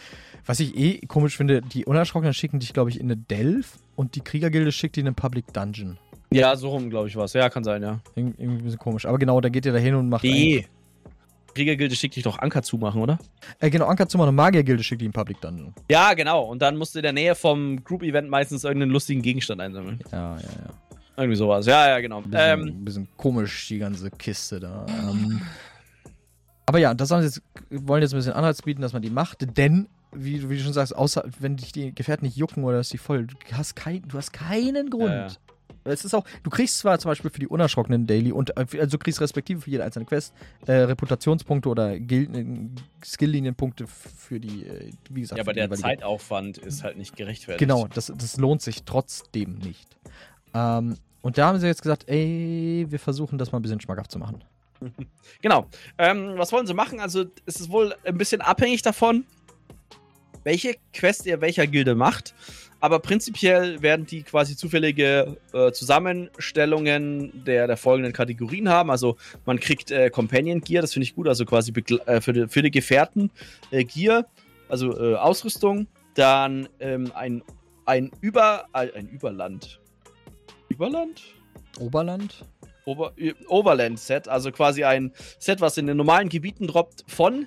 Was 0.45 0.59
ich 0.59 0.75
eh 0.75 0.99
komisch 1.07 1.38
finde, 1.38 1.61
die 1.61 1.85
unerschrockenen 1.85 2.33
schicken 2.33 2.59
dich, 2.59 2.73
glaube 2.73 2.89
ich, 2.89 2.99
in 2.99 3.07
eine 3.07 3.17
Delph 3.17 3.77
und 3.95 4.15
die 4.15 4.21
Kriegergilde 4.21 4.71
schickt 4.71 4.95
die 4.95 5.01
in 5.01 5.07
einen 5.07 5.15
Public 5.15 5.53
Dungeon. 5.53 5.97
Ja, 6.33 6.55
so 6.55 6.69
rum, 6.69 6.89
glaube 6.89 7.09
ich, 7.09 7.15
was. 7.17 7.33
Ja, 7.33 7.49
kann 7.49 7.63
sein, 7.63 7.81
ja. 7.81 7.99
irgendwie 8.15 8.43
ein 8.43 8.63
bisschen 8.63 8.79
komisch. 8.79 9.05
Aber 9.05 9.17
genau, 9.19 9.41
da 9.41 9.49
geht 9.49 9.65
ihr 9.65 9.73
da 9.73 9.79
hin 9.79 9.95
und 9.95 10.07
macht. 10.07 10.23
Nee. 10.23 10.65
Kriegergilde 11.53 11.95
schickt 11.95 12.15
dich 12.15 12.23
doch 12.23 12.40
Anker 12.40 12.64
zumachen, 12.64 13.02
oder? 13.02 13.19
Äh, 13.60 13.69
genau, 13.69 13.86
Anker 13.86 14.07
zumachen 14.07 14.30
und 14.30 14.36
Magiergilde 14.36 14.84
schickt 14.84 15.02
dich 15.02 15.06
in 15.07 15.11
Public 15.11 15.41
Dungeon. 15.41 15.73
Ja, 15.90 16.14
genau. 16.14 16.44
Und 16.44 16.61
dann 16.61 16.78
musst 16.78 16.95
du 16.95 16.99
in 16.99 17.03
der 17.03 17.14
Nähe 17.14 17.36
vom 17.36 17.84
Group-Event 17.84 18.30
meistens 18.30 18.64
irgendeinen 18.64 18.91
lustigen 18.91 19.22
Gegenstand 19.22 19.61
einsammeln. 19.61 19.99
Ja, 20.11 20.36
ja, 20.38 20.41
ja. 20.41 20.91
Irgendwie 21.18 21.36
sowas. 21.36 21.65
Ja, 21.65 21.90
ja, 21.90 21.99
genau. 21.99 22.18
Ein 22.18 22.30
bisschen, 22.30 22.68
ähm, 22.68 22.86
bisschen 22.86 23.07
komisch, 23.18 23.68
die 23.68 23.80
ganze 23.80 24.10
Kiste 24.11 24.60
da. 24.60 24.86
Ähm, 24.88 25.41
aber 26.65 26.80
ja, 26.80 26.94
das 26.94 27.11
haben 27.11 27.22
jetzt, 27.22 27.41
wollen 27.69 28.02
jetzt 28.02 28.14
ein 28.14 28.18
bisschen 28.18 28.34
Anreiz 28.34 28.61
bieten, 28.61 28.82
dass 28.82 28.94
man 28.94 29.02
die 29.02 29.10
macht, 29.10 29.57
denn, 29.57 29.88
wie, 30.14 30.49
wie 30.49 30.57
du 30.57 30.64
schon 30.64 30.73
sagst, 30.73 30.95
außer 30.95 31.26
wenn 31.40 31.57
dich 31.57 31.73
die 31.73 31.94
Gefährten 31.94 32.26
nicht 32.26 32.38
jucken 32.38 32.64
oder 32.64 32.80
ist 32.80 32.94
die 32.94 32.98
voll, 32.98 33.28
du 33.28 33.36
hast, 33.52 33.76
kein, 33.76 34.02
du 34.07 34.18
hast 34.18 34.32
keinen 34.32 34.90
Grund. 34.90 35.11
Ja, 35.11 35.28
ja. 35.28 35.34
Es 35.83 36.05
ist 36.05 36.13
auch, 36.13 36.25
du 36.43 36.49
kriegst 36.49 36.77
zwar 36.77 36.99
zum 36.99 37.09
Beispiel 37.09 37.31
für 37.31 37.39
die 37.39 37.47
unerschrockenen 37.47 38.05
Daily 38.05 38.31
und 38.31 38.55
äh, 38.57 38.65
also 38.79 38.97
du 38.97 38.99
kriegst 38.99 39.19
respektive 39.21 39.61
für 39.61 39.69
jede 39.69 39.83
einzelne 39.83 40.05
Quest 40.05 40.33
äh, 40.67 40.73
Reputationspunkte 40.73 41.69
oder 41.69 41.95
äh, 41.95 42.27
Skill-Linienpunkte 43.03 43.87
für 43.87 44.39
die, 44.39 44.65
äh, 44.65 44.91
wie 45.09 45.21
gesagt. 45.21 45.37
Ja, 45.37 45.43
aber 45.43 45.53
der 45.53 45.71
Zeitaufwand 45.71 46.57
ist 46.59 46.83
halt 46.83 46.97
nicht 46.97 47.15
gerechtfertigt. 47.15 47.59
Genau, 47.59 47.87
das, 47.87 48.13
das 48.15 48.37
lohnt 48.37 48.61
sich 48.61 48.83
trotzdem 48.83 49.55
nicht. 49.55 49.97
Ähm, 50.53 50.97
und 51.21 51.37
da 51.37 51.47
haben 51.47 51.59
sie 51.59 51.67
jetzt 51.67 51.81
gesagt, 51.81 52.07
ey, 52.07 52.85
wir 52.89 52.99
versuchen 52.99 53.37
das 53.37 53.51
mal 53.51 53.59
ein 53.59 53.61
bisschen 53.61 53.81
schmackhaft 53.81 54.11
zu 54.11 54.19
machen. 54.19 54.43
Genau. 55.41 55.67
Ähm, 55.97 56.33
was 56.37 56.51
wollen 56.51 56.67
sie 56.67 56.73
machen? 56.73 56.99
Also 56.99 57.25
es 57.45 57.59
ist 57.59 57.71
wohl 57.71 57.95
ein 58.03 58.17
bisschen 58.17 58.41
abhängig 58.41 58.81
davon, 58.81 59.25
welche 60.43 60.75
Quest 60.93 61.25
ihr 61.25 61.41
welcher 61.41 61.67
Gilde 61.67 61.95
macht. 61.95 62.35
Aber 62.81 62.99
prinzipiell 62.99 63.81
werden 63.83 64.07
die 64.07 64.23
quasi 64.23 64.57
zufällige 64.57 65.37
äh, 65.53 65.71
Zusammenstellungen 65.71 67.45
der, 67.45 67.67
der 67.67 67.77
folgenden 67.77 68.11
Kategorien 68.11 68.69
haben. 68.69 68.89
Also 68.89 69.17
man 69.45 69.59
kriegt 69.59 69.91
äh, 69.91 70.09
Companion 70.09 70.61
Gear, 70.61 70.81
das 70.81 70.93
finde 70.93 71.03
ich 71.03 71.15
gut, 71.15 71.27
also 71.27 71.45
quasi 71.45 71.71
äh, 72.07 72.19
für, 72.19 72.33
die, 72.33 72.47
für 72.47 72.63
die 72.63 72.71
Gefährten 72.71 73.29
äh, 73.69 73.85
Gear, 73.85 74.25
also 74.67 74.99
äh, 74.99 75.15
Ausrüstung. 75.15 75.87
Dann 76.15 76.67
ähm, 76.79 77.11
ein, 77.13 77.43
ein, 77.85 78.11
Über, 78.19 78.65
ein 78.73 79.07
Überland. 79.07 79.79
Überland? 80.67 81.21
Oberland? 81.79 82.45
Ober 82.85 83.13
Overland-Set, 83.47 84.27
also 84.27 84.51
quasi 84.51 84.83
ein 84.83 85.13
Set, 85.37 85.61
was 85.61 85.77
in 85.77 85.85
den 85.85 85.97
normalen 85.97 86.29
Gebieten 86.29 86.65
droppt 86.65 87.03
von 87.07 87.45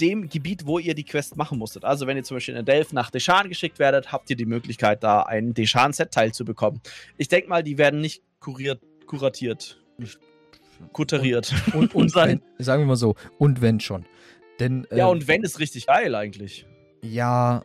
dem 0.00 0.28
Gebiet, 0.28 0.66
wo 0.66 0.78
ihr 0.78 0.94
die 0.94 1.04
Quest 1.04 1.36
machen 1.36 1.58
musstet. 1.58 1.84
Also 1.84 2.06
wenn 2.06 2.16
ihr 2.16 2.24
zum 2.24 2.36
Beispiel 2.36 2.56
in 2.56 2.64
Delph 2.64 2.92
nach 2.92 3.10
Deshan 3.10 3.48
geschickt 3.48 3.78
werdet, 3.78 4.12
habt 4.12 4.28
ihr 4.30 4.36
die 4.36 4.46
Möglichkeit, 4.46 5.02
da 5.02 5.22
ein 5.22 5.54
Deshan-Set-Teil 5.54 6.32
zu 6.32 6.44
bekommen. 6.44 6.80
Ich 7.16 7.28
denke 7.28 7.48
mal, 7.48 7.62
die 7.62 7.78
werden 7.78 8.00
nicht 8.00 8.22
kuriert, 8.40 8.80
kuratiert, 9.06 9.80
kuteriert. 10.92 11.54
Und, 11.68 11.74
und, 11.74 11.94
und 11.94 12.08
sein. 12.10 12.42
Wenn, 12.56 12.64
sagen 12.64 12.82
wir 12.82 12.86
mal 12.86 12.96
so, 12.96 13.14
und 13.38 13.60
wenn 13.60 13.80
schon. 13.80 14.04
Denn, 14.60 14.86
ja, 14.90 15.06
äh, 15.06 15.10
und 15.10 15.28
wenn 15.28 15.42
ist 15.42 15.58
richtig 15.58 15.86
geil 15.86 16.14
eigentlich. 16.14 16.66
Ja. 17.02 17.62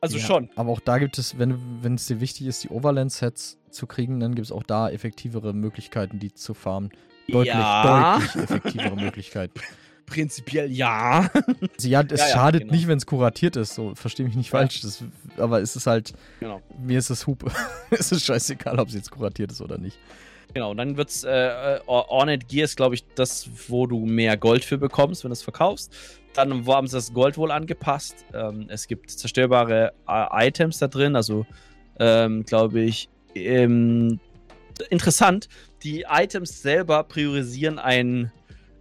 Also 0.00 0.18
ja, 0.18 0.24
schon. 0.24 0.50
Aber 0.54 0.70
auch 0.70 0.80
da 0.80 0.98
gibt 0.98 1.18
es, 1.18 1.38
wenn 1.38 1.94
es 1.94 2.06
dir 2.06 2.20
wichtig 2.20 2.46
ist, 2.46 2.64
die 2.64 2.68
Overland-Sets 2.68 3.58
zu 3.70 3.86
kriegen, 3.86 4.20
dann 4.20 4.34
gibt 4.34 4.46
es 4.46 4.52
auch 4.52 4.62
da 4.62 4.90
effektivere 4.90 5.54
Möglichkeiten, 5.54 6.18
die 6.18 6.32
zu 6.32 6.52
farmen. 6.52 6.90
Deutlich, 7.26 7.54
ja. 7.54 8.18
deutlich 8.18 8.42
effektivere 8.42 8.96
Möglichkeiten. 8.96 9.58
Prinzipiell 10.06 10.70
ja. 10.70 11.30
Also 11.76 11.88
ja, 11.88 12.02
es 12.02 12.20
ja, 12.20 12.26
schadet 12.28 12.62
genau. 12.62 12.74
nicht, 12.74 12.88
wenn 12.88 12.98
es 12.98 13.06
kuratiert 13.06 13.56
ist. 13.56 13.74
So, 13.74 13.94
verstehe 13.94 14.26
mich 14.26 14.36
nicht 14.36 14.50
falsch. 14.50 14.82
Das, 14.82 15.02
aber 15.38 15.60
es 15.60 15.76
ist 15.76 15.86
halt. 15.86 16.12
Genau. 16.40 16.60
Mir 16.78 16.98
ist 16.98 17.10
es 17.10 17.26
Hupe. 17.26 17.50
es 17.90 18.12
ist 18.12 18.24
scheißegal, 18.24 18.78
ob 18.78 18.88
es 18.88 18.94
jetzt 18.94 19.10
kuratiert 19.10 19.52
ist 19.52 19.60
oder 19.60 19.78
nicht. 19.78 19.98
Genau, 20.52 20.70
und 20.70 20.76
dann 20.76 20.96
wird's 20.96 21.24
äh, 21.24 21.80
Ornate 21.86 22.46
Gear 22.46 22.64
ist, 22.64 22.76
glaube 22.76 22.94
ich, 22.94 23.04
das, 23.16 23.48
wo 23.68 23.86
du 23.86 24.06
mehr 24.06 24.36
Gold 24.36 24.64
für 24.64 24.78
bekommst, 24.78 25.24
wenn 25.24 25.30
du 25.30 25.32
es 25.32 25.42
verkaufst. 25.42 25.92
Dann 26.34 26.66
haben 26.66 26.86
sie 26.86 26.96
das 26.96 27.12
Gold 27.12 27.36
wohl 27.36 27.50
angepasst. 27.50 28.24
Ähm, 28.32 28.66
es 28.68 28.86
gibt 28.86 29.10
zerstörbare 29.10 29.92
äh, 30.08 30.48
Items 30.48 30.78
da 30.78 30.86
drin, 30.86 31.16
also 31.16 31.44
ähm, 31.98 32.44
glaube 32.44 32.80
ich. 32.82 33.08
Ähm, 33.34 34.20
interessant, 34.90 35.48
die 35.82 36.06
Items 36.08 36.62
selber 36.62 37.02
priorisieren 37.02 37.80
ein 37.80 38.32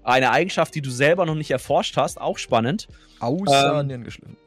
eine 0.03 0.31
Eigenschaft, 0.31 0.75
die 0.75 0.81
du 0.81 0.89
selber 0.89 1.25
noch 1.25 1.35
nicht 1.35 1.51
erforscht 1.51 1.97
hast, 1.97 2.19
auch 2.19 2.37
spannend. 2.37 2.87
Außer 3.19 3.79
ähm, 3.79 3.87
Nierengeschliffen. 3.87 4.37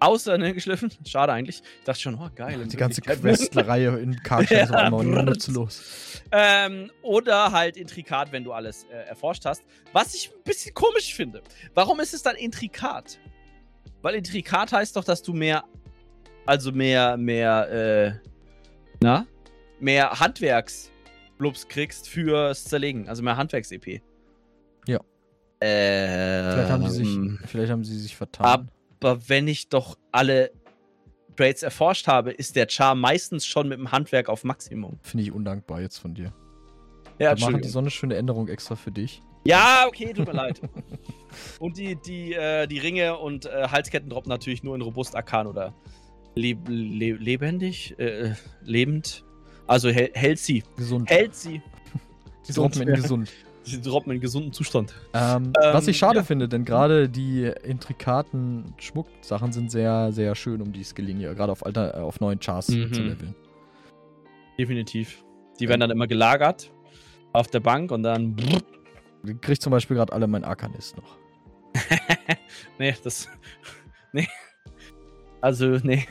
Außer 0.00 0.38
Nierengeschliffen? 0.38 0.90
Schade 1.06 1.32
eigentlich. 1.32 1.62
Ich 1.78 1.84
dachte 1.84 2.00
schon, 2.00 2.14
oh 2.14 2.28
geil. 2.34 2.66
Die 2.66 2.76
ganze 2.76 3.00
Questreihe 3.02 3.98
in 4.02 4.22
Karstadt 4.22 4.64
ist 4.64 4.74
auch 4.74 5.00
immer 5.00 5.22
nutzlos. 5.22 5.82
Ähm, 6.32 6.92
oder 7.02 7.50
halt 7.50 7.76
intrikat, 7.76 8.30
wenn 8.30 8.44
du 8.44 8.52
alles 8.52 8.84
äh, 8.84 9.08
erforscht 9.08 9.44
hast. 9.46 9.64
Was 9.92 10.14
ich 10.14 10.30
ein 10.30 10.44
bisschen 10.44 10.72
komisch 10.74 11.12
finde. 11.12 11.42
Warum 11.74 11.98
ist 11.98 12.14
es 12.14 12.22
dann 12.22 12.36
intrikat? 12.36 13.18
Weil 14.00 14.14
intrikat 14.14 14.70
heißt 14.70 14.94
doch, 14.94 15.02
dass 15.02 15.22
du 15.22 15.32
mehr, 15.32 15.64
also 16.46 16.70
mehr, 16.70 17.16
mehr, 17.16 18.20
äh, 18.22 18.28
na? 19.02 19.26
Mehr 19.80 20.20
Handwerks-Blubs 20.20 21.66
kriegst 21.66 22.08
fürs 22.08 22.62
Zerlegen. 22.62 23.08
Also 23.08 23.24
mehr 23.24 23.36
Handwerks-EP. 23.36 24.00
Ja. 24.86 25.00
Äh, 25.60 26.52
vielleicht, 26.52 26.70
haben 26.70 26.88
sich, 26.88 27.18
vielleicht 27.46 27.72
haben 27.72 27.84
sie 27.84 27.98
sich 27.98 28.16
vertan. 28.16 28.70
Aber 29.00 29.28
wenn 29.28 29.48
ich 29.48 29.68
doch 29.68 29.98
alle 30.10 30.50
Trades 31.36 31.62
erforscht 31.62 32.06
habe, 32.06 32.32
ist 32.32 32.54
der 32.56 32.66
Char 32.68 32.94
meistens 32.94 33.46
schon 33.46 33.68
mit 33.68 33.78
dem 33.78 33.92
Handwerk 33.92 34.28
auf 34.28 34.44
Maximum. 34.44 34.98
Finde 35.02 35.24
ich 35.24 35.32
undankbar 35.32 35.80
jetzt 35.80 35.98
von 35.98 36.14
dir. 36.14 36.32
Ja, 37.18 37.36
Wir 37.36 37.46
machen 37.46 37.62
die 37.62 37.68
so 37.68 37.78
eine 37.78 37.90
schöne 37.90 38.16
Änderung 38.16 38.48
extra 38.48 38.76
für 38.76 38.90
dich. 38.90 39.22
Ja, 39.44 39.84
okay, 39.86 40.12
tut 40.12 40.26
mir 40.26 40.34
leid. 40.34 40.60
Und 41.58 41.78
die, 41.78 41.96
die, 41.96 42.34
äh, 42.34 42.66
die 42.66 42.78
Ringe 42.78 43.16
und 43.18 43.46
äh, 43.46 43.68
Halsketten 43.68 44.10
droppen 44.10 44.28
natürlich 44.28 44.62
nur 44.62 44.74
in 44.74 44.82
Robust 44.82 45.14
Arkan 45.16 45.46
oder 45.46 45.74
leb 46.34 46.58
le 46.68 47.12
lebendig, 47.12 47.98
äh, 47.98 48.34
lebend. 48.62 49.24
Also 49.66 49.88
hält 49.90 50.40
sie. 50.40 50.64
Gesund. 50.76 51.08
Hält 51.08 51.34
sie. 51.34 51.62
Die 52.48 52.52
droppen 52.52 52.82
in 52.82 52.94
gesund. 52.94 53.30
Sie 53.62 53.80
droppen 53.80 54.12
in 54.12 54.20
gesunden 54.20 54.52
Zustand. 54.52 54.94
Ähm, 55.12 55.44
ähm, 55.44 55.52
was 55.72 55.86
ich 55.86 55.98
schade 55.98 56.18
ja. 56.18 56.22
finde, 56.22 56.48
denn 56.48 56.64
gerade 56.64 57.08
die 57.08 57.52
intrikaten 57.62 58.74
Schmucksachen 58.78 59.52
sind 59.52 59.70
sehr, 59.70 60.12
sehr 60.12 60.34
schön, 60.34 60.62
um 60.62 60.72
die 60.72 60.82
Skillinie, 60.82 61.34
gerade 61.34 61.52
auf, 61.52 61.64
alter, 61.64 61.94
äh, 61.94 62.00
auf 62.00 62.20
neuen 62.20 62.40
Chars 62.40 62.68
mhm. 62.68 62.92
zu 62.92 63.02
leveln. 63.02 63.34
Definitiv. 64.58 65.22
Die 65.58 65.68
werden 65.68 65.80
dann 65.80 65.90
immer 65.90 66.06
gelagert 66.06 66.70
auf 67.32 67.48
der 67.48 67.60
Bank 67.60 67.92
und 67.92 68.02
dann. 68.02 68.36
Ich 69.26 69.40
krieg 69.40 69.60
zum 69.60 69.70
Beispiel 69.70 69.96
gerade 69.96 70.12
alle 70.12 70.26
mein 70.26 70.44
Arkanist 70.44 70.96
noch. 70.96 71.18
nee, 72.78 72.94
das. 73.02 73.28
Nee. 74.12 74.26
Also, 75.40 75.78
nee. 75.84 76.04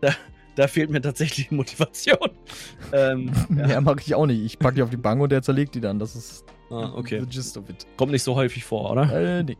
Da, 0.00 0.14
da 0.54 0.68
fehlt 0.68 0.90
mir 0.90 1.00
tatsächlich 1.00 1.50
Motivation. 1.50 2.30
ähm, 2.92 3.32
ja, 3.56 3.68
ja 3.68 3.80
mache 3.80 4.00
ich 4.00 4.14
auch 4.14 4.26
nicht. 4.26 4.44
Ich 4.44 4.58
packe 4.58 4.76
die 4.76 4.82
auf 4.82 4.90
die 4.90 4.96
Bank 4.96 5.20
und 5.20 5.32
der 5.32 5.42
zerlegt 5.42 5.74
die 5.74 5.80
dann. 5.80 5.98
Das 5.98 6.14
ist 6.14 6.44
ah, 6.70 6.92
okay. 6.94 7.20
the 7.20 7.26
gist 7.26 7.56
of 7.56 7.68
it. 7.68 7.86
Kommt 7.96 8.12
nicht 8.12 8.22
so 8.22 8.34
häufig 8.34 8.64
vor, 8.64 8.90
oder? 8.90 9.10
Äh, 9.12 9.42
nee. 9.42 9.56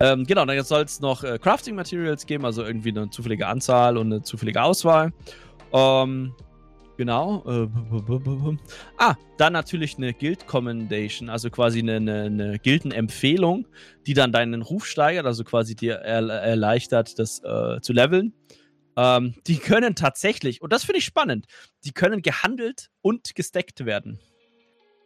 Ähm, 0.00 0.24
genau, 0.24 0.44
dann 0.44 0.62
soll 0.64 0.82
es 0.82 1.00
noch 1.00 1.22
äh, 1.22 1.38
Crafting 1.38 1.76
Materials 1.76 2.26
geben, 2.26 2.44
also 2.44 2.64
irgendwie 2.64 2.90
eine 2.90 3.08
zufällige 3.10 3.46
Anzahl 3.46 3.96
und 3.96 4.12
eine 4.12 4.22
zufällige 4.22 4.62
Auswahl. 4.62 5.12
Ähm, 5.72 6.34
genau. 6.96 7.44
Äh, 7.46 7.68
ah, 8.98 9.14
dann 9.38 9.52
natürlich 9.52 9.96
eine 9.96 10.12
Guild 10.12 10.46
Commendation, 10.46 11.30
also 11.30 11.48
quasi 11.48 11.78
eine, 11.78 11.96
eine, 11.96 12.22
eine 12.24 12.58
Gildenempfehlung, 12.58 13.66
die 14.06 14.14
dann 14.14 14.32
deinen 14.32 14.62
Ruf 14.62 14.84
steigert, 14.84 15.26
also 15.26 15.44
quasi 15.44 15.76
dir 15.76 15.94
er, 15.94 16.28
erleichtert, 16.28 17.18
das 17.18 17.40
äh, 17.44 17.80
zu 17.80 17.92
leveln. 17.92 18.32
Ähm, 18.96 19.34
die 19.46 19.58
können 19.58 19.94
tatsächlich, 19.94 20.62
und 20.62 20.72
das 20.72 20.84
finde 20.84 20.98
ich 20.98 21.04
spannend, 21.04 21.46
die 21.84 21.92
können 21.92 22.22
gehandelt 22.22 22.90
und 23.02 23.34
gesteckt 23.34 23.84
werden. 23.84 24.20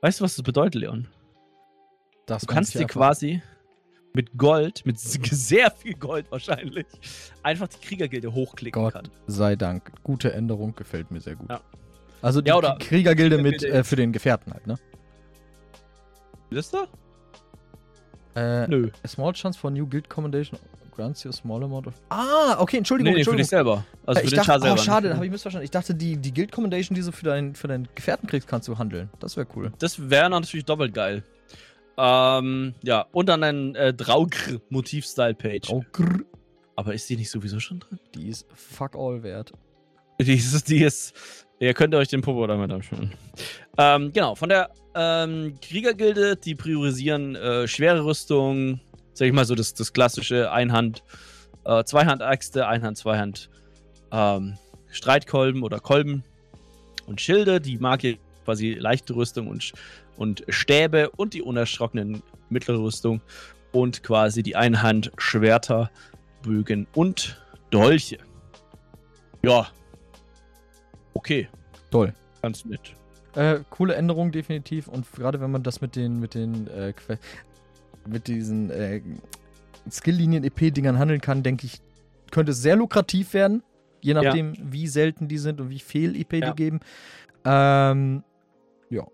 Weißt 0.02 0.20
du, 0.20 0.24
was 0.24 0.36
das 0.36 0.44
bedeutet, 0.44 0.76
Leon? 0.76 1.08
Das 2.26 2.42
du 2.42 2.46
kannst 2.52 2.74
dir 2.74 2.86
quasi 2.86 3.42
mit 4.12 4.36
Gold, 4.36 4.84
mit 4.84 4.98
sehr 5.00 5.70
viel 5.70 5.94
Gold 5.94 6.30
wahrscheinlich, 6.30 6.86
einfach 7.42 7.68
die 7.68 7.78
Kriegergilde 7.78 8.32
hochklicken 8.32 8.82
Gott 8.82 8.92
kann. 8.94 9.08
sei 9.26 9.56
Dank. 9.56 9.92
Gute 10.02 10.32
Änderung, 10.32 10.74
gefällt 10.74 11.10
mir 11.10 11.20
sehr 11.20 11.36
gut. 11.36 11.50
Ja. 11.50 11.60
Also 12.20 12.40
die, 12.40 12.48
ja, 12.48 12.76
Kriegergilde 12.78 13.38
mit 13.38 13.62
äh, 13.62 13.84
für 13.84 13.96
den 13.96 14.12
Gefährten 14.12 14.52
halt, 14.52 14.66
ne? 14.66 14.78
Ist 16.50 16.74
da? 16.74 16.86
Äh, 18.34 18.66
Nö. 18.68 18.90
A 19.02 19.08
small 19.08 19.32
chance 19.32 19.58
for 19.58 19.70
new 19.70 19.86
guild 19.86 20.08
commendation 20.08 20.58
grants 20.98 21.22
you 21.22 21.30
a 21.30 21.32
small 21.32 21.62
amount 21.62 21.86
of. 21.86 21.94
Ah, 22.10 22.56
okay, 22.58 22.78
Entschuldigung. 22.78 23.12
Nee, 23.12 23.18
nee 23.18 23.20
Entschuldigung. 23.20 23.36
für 23.36 23.42
dich 23.42 23.50
selber. 23.50 23.84
Also 24.04 24.18
äh, 24.18 24.22
für 24.22 24.24
ich 24.24 24.30
den 24.30 24.36
dachte, 24.38 24.60
selber. 24.60 24.74
Oh, 24.74 24.82
schade, 24.82 25.14
habe 25.14 25.24
ich 25.24 25.30
missverstanden. 25.30 25.64
Ich 25.64 25.70
dachte, 25.70 25.94
die, 25.94 26.16
die 26.16 26.34
Guild 26.34 26.50
Commendation, 26.50 26.94
die 26.94 27.02
du 27.02 27.12
für, 27.12 27.24
dein, 27.24 27.54
für 27.54 27.68
deinen 27.68 27.88
Gefährten 27.94 28.28
kriegst, 28.28 28.48
kannst 28.48 28.66
du 28.66 28.76
handeln. 28.78 29.08
Das 29.20 29.36
wäre 29.36 29.46
cool. 29.54 29.72
Das 29.78 30.10
wäre 30.10 30.28
natürlich 30.28 30.66
doppelt 30.66 30.92
geil. 30.92 31.22
Ähm, 31.96 32.74
ja, 32.82 33.06
und 33.12 33.28
dann 33.28 33.42
ein 33.44 33.74
äh, 33.76 33.94
Draugr-Motiv-Style-Page. 33.94 35.68
Draugr. 35.68 36.20
Aber 36.76 36.94
ist 36.94 37.08
die 37.08 37.16
nicht 37.16 37.30
sowieso 37.30 37.60
schon 37.60 37.80
drin? 37.80 37.98
Die 38.14 38.28
ist 38.28 38.46
fuck 38.54 38.96
all 38.96 39.22
wert. 39.22 39.52
Die 40.20 40.34
ist, 40.34 40.68
die 40.68 40.82
ist 40.82 41.14
Ihr 41.60 41.74
könnt 41.74 41.94
euch 41.94 42.08
den 42.08 42.20
Popo 42.20 42.46
damit 42.46 42.70
anschauen. 42.70 43.12
Ähm, 43.76 44.12
genau, 44.12 44.36
von 44.36 44.48
der 44.48 44.70
ähm, 44.94 45.54
Kriegergilde, 45.60 46.36
die 46.36 46.54
priorisieren 46.54 47.34
äh, 47.34 47.66
schwere 47.66 48.04
Rüstung, 48.04 48.80
sag 49.18 49.26
ich 49.26 49.32
mal 49.32 49.44
so 49.44 49.56
das, 49.56 49.74
das 49.74 49.92
klassische 49.92 50.52
Einhand, 50.52 51.02
äh, 51.64 51.82
Zweihand-Äxte, 51.82 52.68
Einhand, 52.68 52.96
Zweihand, 52.96 53.50
ähm, 54.12 54.56
Streitkolben 54.90 55.64
oder 55.64 55.80
Kolben 55.80 56.22
und 57.06 57.20
Schilde. 57.20 57.60
Die 57.60 57.78
Marke 57.78 58.18
quasi 58.44 58.74
leichte 58.74 59.16
Rüstung 59.16 59.48
und, 59.48 59.72
und 60.16 60.44
Stäbe 60.48 61.10
und 61.10 61.34
die 61.34 61.42
unerschrockenen 61.42 62.22
mittlere 62.48 62.78
Rüstung 62.78 63.20
und 63.72 64.04
quasi 64.04 64.44
die 64.44 64.54
Einhand, 64.54 65.10
Schwerter, 65.18 65.90
Bögen 66.42 66.86
und 66.94 67.42
Dolche. 67.70 68.18
Ja. 69.42 69.66
Okay. 71.14 71.48
Toll. 71.90 72.14
Ganz 72.40 72.64
nett. 72.64 72.94
Äh, 73.34 73.60
coole 73.68 73.96
Änderung 73.96 74.30
definitiv 74.30 74.86
und 74.86 75.10
gerade 75.12 75.40
wenn 75.40 75.50
man 75.50 75.64
das 75.64 75.80
mit 75.80 75.96
den, 75.96 76.20
mit 76.20 76.34
den, 76.34 76.68
äh, 76.68 76.94
mit 78.08 78.28
diesen 78.28 78.70
äh, 78.70 79.00
Skill-Linien-EP-Dingern 79.90 80.98
handeln 80.98 81.20
kann, 81.20 81.42
denke 81.42 81.66
ich, 81.66 81.80
könnte 82.30 82.52
es 82.52 82.62
sehr 82.62 82.76
lukrativ 82.76 83.34
werden, 83.34 83.62
je 84.00 84.14
nachdem, 84.14 84.54
ja. 84.54 84.60
wie 84.64 84.86
selten 84.86 85.28
die 85.28 85.38
sind 85.38 85.60
und 85.60 85.70
wie 85.70 85.78
viel 85.78 86.18
EP 86.20 86.32
ja. 86.34 86.50
die 86.50 86.56
geben. 86.56 86.80
Ähm, 87.44 88.22
ja. 88.90 89.06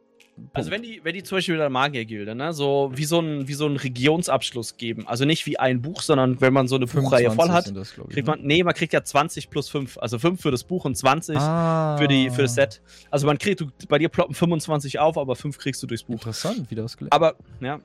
Also 0.53 0.73
wenn 0.73 0.83
die, 0.83 1.01
wenn 1.05 1.15
die 1.15 1.23
zum 1.23 1.39
Beispiel 1.39 1.55
mit 1.55 1.62
der 1.62 1.71
Magiergilde, 1.71 2.35
ne, 2.35 2.53
so 2.53 2.91
wie 2.95 3.05
so 3.05 3.21
ein, 3.21 3.47
wie 3.47 3.55
so 3.55 3.66
einen 3.66 3.77
Regionsabschluss 3.77 4.77
geben, 4.77 5.07
also 5.07 5.25
nicht 5.25 5.47
wie 5.47 5.61
ein 5.61 5.81
Buch, 5.81 6.03
sondern 6.03 6.41
wenn 6.41 6.53
man 6.53 6.66
so 6.66 6.75
eine 6.75 6.87
Buchreihe 6.87 7.31
voll 7.31 7.51
hat, 7.51 7.75
das, 7.77 7.93
ich, 7.97 8.12
kriegt 8.12 8.27
man, 8.27 8.41
ne? 8.41 8.47
nee, 8.47 8.65
man 8.65 8.75
kriegt 8.75 8.93
ja 8.93 9.05
20 9.05 9.49
plus 9.49 9.69
5, 9.69 9.99
also 9.99 10.19
5 10.19 10.41
für 10.41 10.51
das 10.51 10.65
Buch 10.65 10.85
und 10.87 10.97
20 10.97 11.37
ah. 11.37 11.97
für, 11.99 12.09
die, 12.09 12.31
für 12.31 12.43
das 12.43 12.57
Set. 12.57 12.83
Also 13.11 13.29
man 13.29 13.39
kriegt, 13.39 13.61
du, 13.61 13.69
bei 13.89 13.99
dir 13.99 14.09
ploppen 14.09 14.35
25 14.35 14.99
auf, 14.99 15.16
aber 15.19 15.37
5 15.37 15.57
kriegst 15.57 15.81
du 15.85 15.87
durchs 15.87 16.03
Buch. 16.03 16.15
Interessant, 16.15 16.69
wie 16.69 16.75
das 16.75 16.97
gelernt. 16.97 17.12
Aber, 17.12 17.37
ja, 17.61 17.79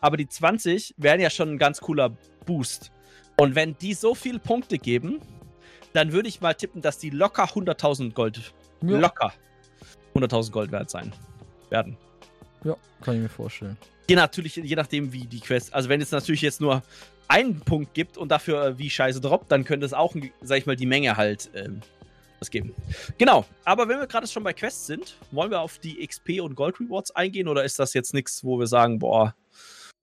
aber 0.00 0.16
die 0.16 0.28
20 0.28 0.94
wären 0.96 1.20
ja 1.20 1.30
schon 1.30 1.50
ein 1.50 1.58
ganz 1.58 1.80
cooler 1.80 2.10
Boost. 2.44 2.92
Und 3.38 3.54
wenn 3.54 3.76
die 3.78 3.94
so 3.94 4.14
viele 4.14 4.38
Punkte 4.38 4.78
geben, 4.78 5.20
dann 5.92 6.12
würde 6.12 6.28
ich 6.28 6.40
mal 6.40 6.54
tippen, 6.54 6.82
dass 6.82 6.98
die 6.98 7.10
locker 7.10 7.44
100.000 7.44 8.12
Gold, 8.12 8.52
ja. 8.82 8.98
locker 8.98 9.32
100.000 10.14 10.50
Gold 10.50 10.72
wert 10.72 10.90
sein 10.90 11.12
werden. 11.70 11.96
Ja, 12.64 12.76
kann 13.00 13.16
ich 13.16 13.22
mir 13.22 13.28
vorstellen. 13.28 13.76
Je, 14.08 14.16
natürlich, 14.16 14.56
je 14.56 14.76
nachdem, 14.76 15.12
wie 15.12 15.26
die 15.26 15.40
Quest. 15.40 15.74
Also, 15.74 15.88
wenn 15.88 16.00
es 16.00 16.10
natürlich 16.10 16.42
jetzt 16.42 16.60
nur 16.60 16.82
einen 17.28 17.60
Punkt 17.60 17.94
gibt 17.94 18.16
und 18.16 18.30
dafür 18.30 18.64
äh, 18.64 18.78
wie 18.78 18.88
Scheiße 18.88 19.20
droppt, 19.20 19.50
dann 19.50 19.64
könnte 19.64 19.84
es 19.84 19.92
auch, 19.92 20.14
sag 20.42 20.58
ich 20.58 20.66
mal, 20.66 20.76
die 20.76 20.86
Menge 20.86 21.16
halt 21.16 21.50
ähm, 21.54 21.80
was 22.38 22.50
geben. 22.50 22.74
Genau, 23.18 23.44
aber 23.64 23.88
wenn 23.88 23.98
wir 23.98 24.06
gerade 24.06 24.26
schon 24.26 24.44
bei 24.44 24.52
Quests 24.52 24.86
sind, 24.86 25.16
wollen 25.30 25.50
wir 25.50 25.60
auf 25.60 25.78
die 25.78 26.06
XP 26.06 26.40
und 26.40 26.54
Gold 26.54 26.78
Rewards 26.80 27.10
eingehen 27.12 27.48
oder 27.48 27.64
ist 27.64 27.78
das 27.78 27.94
jetzt 27.94 28.14
nichts, 28.14 28.44
wo 28.44 28.58
wir 28.58 28.66
sagen, 28.66 28.98
boah, 28.98 29.34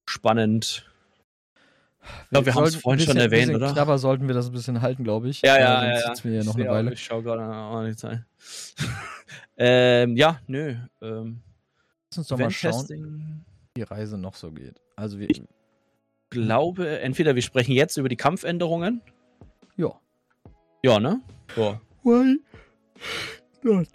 spannend? 0.06 0.86
Ich 2.02 2.30
glaube, 2.30 2.46
wir 2.48 2.56
haben 2.56 2.66
es 2.66 2.76
vorhin 2.76 2.98
bisschen, 2.98 3.14
schon 3.14 3.22
erwähnt, 3.22 3.54
oder? 3.54 3.78
Aber 3.78 3.98
sollten 3.98 4.28
wir 4.28 4.36
das 4.36 4.48
ein 4.48 4.52
bisschen 4.52 4.82
halten, 4.82 5.04
glaube 5.04 5.30
ich. 5.30 5.42
Ja, 5.42 5.58
ja, 5.58 5.86
ja. 5.86 6.00
Sonst 6.02 6.26
ja, 6.26 6.32
ja. 6.32 6.44
noch 6.44 6.56
eine 6.56 6.68
Weile. 6.70 6.94
ich 6.94 7.04
schaue 7.04 7.24
gerade 7.24 7.44
an 7.44 7.86
die 7.86 7.96
Zeit. 7.96 8.24
ähm, 9.58 10.18
ja, 10.18 10.40
nö. 10.48 10.76
Ähm, 11.02 11.42
Lass 12.12 12.18
uns 12.18 12.28
doch 12.28 12.38
mal 12.38 12.52
schauen, 12.52 12.86
wie 12.90 13.82
die 13.82 13.84
Reise 13.84 14.18
noch 14.18 14.36
so 14.36 14.52
geht. 14.52 14.82
Also 14.96 15.18
wir, 15.20 15.30
ich 15.30 15.44
glaube, 16.30 17.00
entweder 17.00 17.36
wir 17.36 17.42
sprechen 17.42 17.72
jetzt 17.74 17.98
über 17.98 18.10
die 18.10 18.18
Kampfänderungen. 18.18 19.02
Ja. 19.78 19.94
Ja, 20.84 21.00
ne? 21.00 21.22
So. 21.56 21.80
Why 22.04 22.38
not? 23.64 23.88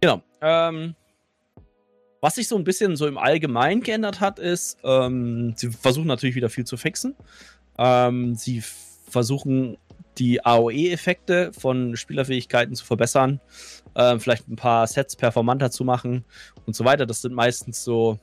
Genau. 0.00 0.22
Ähm, 0.40 0.94
was 2.20 2.34
sich 2.34 2.48
so 2.48 2.56
ein 2.56 2.64
bisschen 2.64 2.96
so 2.96 3.06
im 3.06 3.18
Allgemeinen 3.18 3.82
geändert 3.82 4.20
hat, 4.20 4.38
ist, 4.38 4.78
ähm, 4.84 5.54
sie 5.56 5.70
versuchen 5.70 6.06
natürlich 6.06 6.36
wieder 6.36 6.50
viel 6.50 6.64
zu 6.64 6.76
fixen. 6.76 7.14
Ähm, 7.78 8.34
sie 8.34 8.62
versuchen 9.08 9.78
die 10.18 10.44
AOE-Effekte 10.44 11.52
von 11.52 11.96
Spielerfähigkeiten 11.96 12.74
zu 12.74 12.84
verbessern, 12.84 13.40
äh, 13.94 14.18
vielleicht 14.18 14.48
ein 14.48 14.56
paar 14.56 14.86
Sets 14.86 15.14
performanter 15.14 15.70
zu 15.70 15.84
machen 15.84 16.24
und 16.66 16.74
so 16.74 16.84
weiter. 16.84 17.06
Das 17.06 17.22
sind 17.22 17.34
meistens 17.34 17.84
so 17.84 18.18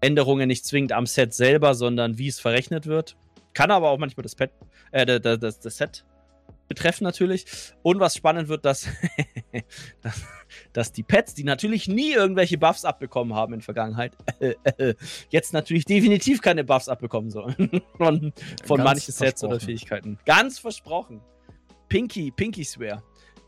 Änderungen 0.00 0.48
nicht 0.48 0.66
zwingend 0.66 0.92
am 0.92 1.06
Set 1.06 1.32
selber, 1.32 1.74
sondern 1.74 2.18
wie 2.18 2.28
es 2.28 2.40
verrechnet 2.40 2.86
wird. 2.86 3.16
Kann 3.52 3.70
aber 3.70 3.90
auch 3.90 3.98
manchmal 3.98 4.22
das, 4.22 4.34
Pet, 4.34 4.50
äh, 4.90 5.06
das, 5.06 5.38
das, 5.38 5.60
das 5.60 5.76
Set 5.76 6.04
betreffen 6.68 7.04
natürlich. 7.04 7.46
Und 7.82 8.00
was 8.00 8.16
spannend 8.16 8.48
wird, 8.48 8.64
dass, 8.64 8.88
dass, 10.02 10.22
dass, 10.72 10.92
die 10.92 11.02
Pets, 11.02 11.34
die 11.34 11.44
natürlich 11.44 11.88
nie 11.88 12.12
irgendwelche 12.12 12.58
Buffs 12.58 12.84
abbekommen 12.84 13.34
haben 13.34 13.54
in 13.54 13.60
der 13.60 13.64
Vergangenheit, 13.64 14.16
jetzt 15.30 15.52
natürlich 15.52 15.84
definitiv 15.84 16.40
keine 16.40 16.64
Buffs 16.64 16.88
abbekommen 16.88 17.30
sollen 17.30 17.82
von, 17.96 18.32
von 18.64 18.82
manchen 18.82 19.12
Sets 19.12 19.44
oder 19.44 19.60
Fähigkeiten. 19.60 20.18
Ganz 20.24 20.58
versprochen. 20.58 21.20
Pinky, 21.88 22.30
Pinky 22.30 22.64
Swear. 22.64 23.02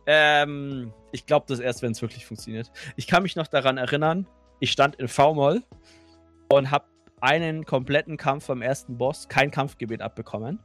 Ähm, 0.06 0.92
ich 1.10 1.26
glaube 1.26 1.46
das 1.48 1.58
erst, 1.58 1.82
wenn 1.82 1.92
es 1.92 2.00
wirklich 2.00 2.26
funktioniert. 2.26 2.70
Ich 2.94 3.06
kann 3.06 3.22
mich 3.22 3.34
noch 3.34 3.48
daran 3.48 3.76
erinnern, 3.76 4.26
ich 4.60 4.70
stand 4.70 4.96
in 4.96 5.08
V-Moll 5.08 5.64
und 6.48 6.70
habe 6.70 6.86
einen 7.20 7.64
kompletten 7.64 8.16
Kampf 8.16 8.46
beim 8.46 8.62
ersten 8.62 8.98
Boss, 8.98 9.28
kein 9.28 9.50
Kampfgebet 9.50 10.00
abbekommen 10.00 10.60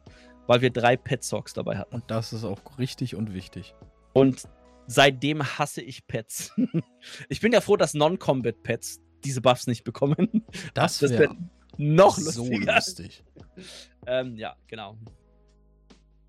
weil 0.52 0.60
wir 0.60 0.70
drei 0.70 0.98
Pet 0.98 1.24
Socks 1.24 1.54
dabei 1.54 1.78
hatten. 1.78 1.96
Und 1.96 2.12
das 2.12 2.34
ist 2.34 2.44
auch 2.44 2.60
richtig 2.78 3.16
und 3.16 3.34
wichtig. 3.34 3.74
Und 4.12 4.44
seitdem 4.86 5.42
hasse 5.58 5.82
ich 5.82 6.06
Pets. 6.08 6.52
ich 7.30 7.40
bin 7.40 7.54
ja 7.54 7.62
froh, 7.62 7.78
dass 7.78 7.94
Non-Combat 7.94 8.62
Pets 8.62 9.00
diese 9.24 9.40
Buffs 9.40 9.66
nicht 9.66 9.86
bekommen. 9.86 10.46
Das, 10.74 11.02
wäre 11.02 11.20
wär 11.20 11.36
noch 11.78 12.18
lustiger. 12.18 12.66
so 12.66 12.74
lustig. 12.74 13.24
ähm, 14.08 14.36
ja, 14.36 14.58
genau. 14.68 14.98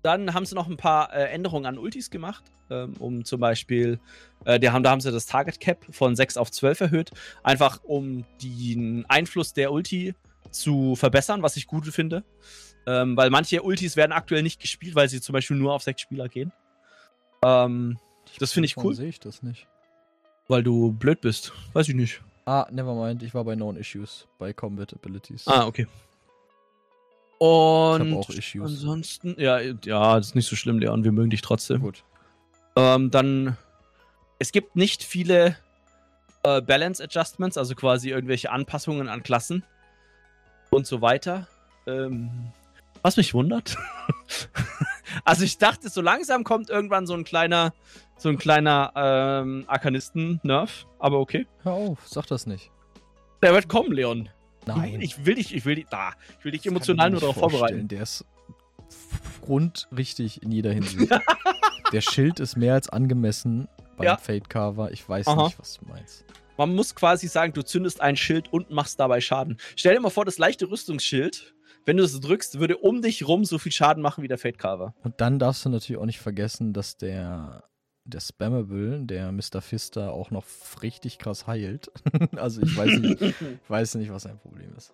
Dann 0.03 0.33
haben 0.33 0.45
sie 0.45 0.55
noch 0.55 0.69
ein 0.69 0.77
paar 0.77 1.13
äh, 1.13 1.25
Änderungen 1.25 1.65
an 1.65 1.77
Ultis 1.77 2.09
gemacht, 2.09 2.45
ähm, 2.69 2.93
um 2.99 3.25
zum 3.25 3.41
Beispiel, 3.41 3.99
äh, 4.45 4.57
die 4.57 4.69
haben, 4.69 4.83
da 4.83 4.91
haben 4.91 5.01
sie 5.01 5.11
das 5.11 5.25
Target 5.25 5.59
Cap 5.59 5.85
von 5.89 6.15
6 6.15 6.37
auf 6.37 6.49
12 6.49 6.79
erhöht, 6.79 7.11
einfach 7.43 7.83
um 7.83 8.23
den 8.41 9.05
Einfluss 9.09 9.51
der 9.51 9.73
Ulti 9.73 10.15
zu 10.49 10.95
verbessern, 10.95 11.41
was 11.41 11.57
ich 11.57 11.67
gut 11.67 11.85
finde. 11.87 12.23
Ähm, 12.85 13.15
weil 13.15 13.29
manche 13.29 13.61
Ultis 13.61 13.95
werden 13.95 14.11
aktuell 14.11 14.43
nicht 14.43 14.59
gespielt, 14.59 14.95
weil 14.95 15.07
sie 15.09 15.21
zum 15.21 15.33
Beispiel 15.33 15.57
nur 15.57 15.73
auf 15.73 15.83
sechs 15.83 16.01
Spieler 16.01 16.27
gehen. 16.27 16.51
Ähm, 17.43 17.97
das 18.39 18.51
finde 18.51 18.65
ich 18.67 18.77
cool. 18.77 18.93
sehe 18.93 19.07
ich 19.07 19.19
das 19.19 19.43
nicht. 19.43 19.67
Weil 20.47 20.63
du 20.63 20.91
blöd 20.91 21.21
bist. 21.21 21.53
Weiß 21.73 21.87
ich 21.87 21.95
nicht. 21.95 22.21
Ah, 22.45 22.67
nevermind. 22.71 23.23
Ich 23.23 23.33
war 23.33 23.45
bei 23.45 23.55
Known 23.55 23.77
Issues, 23.77 24.27
bei 24.37 24.51
Combat 24.51 24.93
Abilities. 24.93 25.47
Ah, 25.47 25.65
okay. 25.65 25.87
Und 27.37 28.07
ich 28.07 28.15
auch 28.15 28.29
Issues. 28.29 28.71
ansonsten, 28.71 29.35
ja, 29.37 29.59
ja, 29.59 30.17
das 30.17 30.27
ist 30.27 30.35
nicht 30.35 30.47
so 30.47 30.55
schlimm, 30.55 30.79
Leon. 30.79 31.03
Wir 31.03 31.11
mögen 31.11 31.29
dich 31.29 31.41
trotzdem. 31.41 31.81
Gut. 31.81 32.03
Ähm, 32.75 33.11
dann, 33.11 33.57
es 34.39 34.51
gibt 34.51 34.75
nicht 34.75 35.03
viele 35.03 35.55
äh, 36.43 36.61
Balance 36.61 37.03
Adjustments, 37.03 37.57
also 37.57 37.75
quasi 37.75 38.09
irgendwelche 38.09 38.51
Anpassungen 38.51 39.07
an 39.07 39.23
Klassen 39.23 39.63
und 40.69 40.85
so 40.85 41.01
weiter. 41.01 41.47
Ähm, 41.85 42.29
was 43.03 43.17
mich 43.17 43.35
wundert. 43.35 43.77
also 45.23 45.43
ich 45.43 45.59
dachte, 45.59 45.89
so 45.89 46.01
langsam 46.01 46.43
kommt 46.43 46.71
irgendwann 46.71 47.05
so 47.05 47.13
ein 47.13 47.23
kleiner, 47.23 47.73
so 48.17 48.29
ein 48.29 48.39
kleiner 48.39 48.91
ähm, 48.95 49.65
Arkanisten-Nerf, 49.67 50.87
aber 50.97 51.19
okay. 51.19 51.45
Hör 51.61 51.73
auf, 51.73 52.07
sag 52.07 52.25
das 52.25 52.47
nicht. 52.47 52.71
Der 53.43 53.53
wird 53.53 53.67
kommen, 53.67 53.91
Leon. 53.91 54.29
Nein. 54.65 55.01
Ich 55.01 55.25
will 55.25 55.35
dich, 55.35 55.53
ich 55.53 55.65
will 55.65 55.75
dich, 55.75 55.85
da, 55.91 56.13
ich 56.39 56.45
will 56.45 56.53
dich 56.53 56.65
emotional 56.65 57.11
nur 57.11 57.19
darauf 57.19 57.35
vorbereiten. 57.35 57.87
Der 57.89 58.01
ist 58.01 58.25
grundrichtig 59.41 60.41
in 60.41 60.51
jeder 60.51 60.71
Hinsicht. 60.71 61.11
der 61.91 62.01
Schild 62.01 62.39
ist 62.39 62.55
mehr 62.55 62.73
als 62.73 62.89
angemessen 62.89 63.67
beim 63.97 64.05
ja. 64.05 64.17
Fade 64.17 64.47
Carver. 64.47 64.91
Ich 64.91 65.07
weiß 65.07 65.27
Aha. 65.27 65.45
nicht, 65.45 65.59
was 65.59 65.77
du 65.77 65.85
meinst. 65.85 66.25
Man 66.57 66.73
muss 66.75 66.95
quasi 66.95 67.27
sagen, 67.27 67.51
du 67.51 67.63
zündest 67.63 67.99
ein 67.99 68.15
Schild 68.15 68.53
und 68.53 68.69
machst 68.69 68.99
dabei 68.99 69.19
Schaden. 69.19 69.57
Stell 69.75 69.95
dir 69.95 69.99
mal 69.99 70.09
vor, 70.09 70.23
das 70.23 70.37
leichte 70.37 70.69
Rüstungsschild 70.69 71.52
wenn 71.85 71.97
du 71.97 72.03
es 72.03 72.19
drückst, 72.19 72.59
würde 72.59 72.77
um 72.77 73.01
dich 73.01 73.27
rum 73.27 73.45
so 73.45 73.57
viel 73.57 73.71
Schaden 73.71 74.01
machen 74.01 74.23
wie 74.23 74.27
der 74.27 74.37
Fate 74.37 74.57
Carver. 74.57 74.93
Und 75.03 75.19
dann 75.19 75.39
darfst 75.39 75.65
du 75.65 75.69
natürlich 75.69 75.99
auch 75.99 76.05
nicht 76.05 76.19
vergessen, 76.19 76.73
dass 76.73 76.97
der, 76.97 77.63
der 78.05 78.19
Spammable, 78.19 79.01
der 79.05 79.31
Mr. 79.31 79.61
Fister, 79.61 80.13
auch 80.13 80.31
noch 80.31 80.45
richtig 80.81 81.17
krass 81.17 81.47
heilt. 81.47 81.91
also 82.35 82.61
ich 82.61 82.75
weiß 82.75 82.99
nicht, 82.99 83.21
ich 83.21 83.69
weiß 83.69 83.95
nicht, 83.95 84.11
was 84.11 84.23
sein 84.23 84.39
Problem 84.39 84.73
ist. 84.77 84.93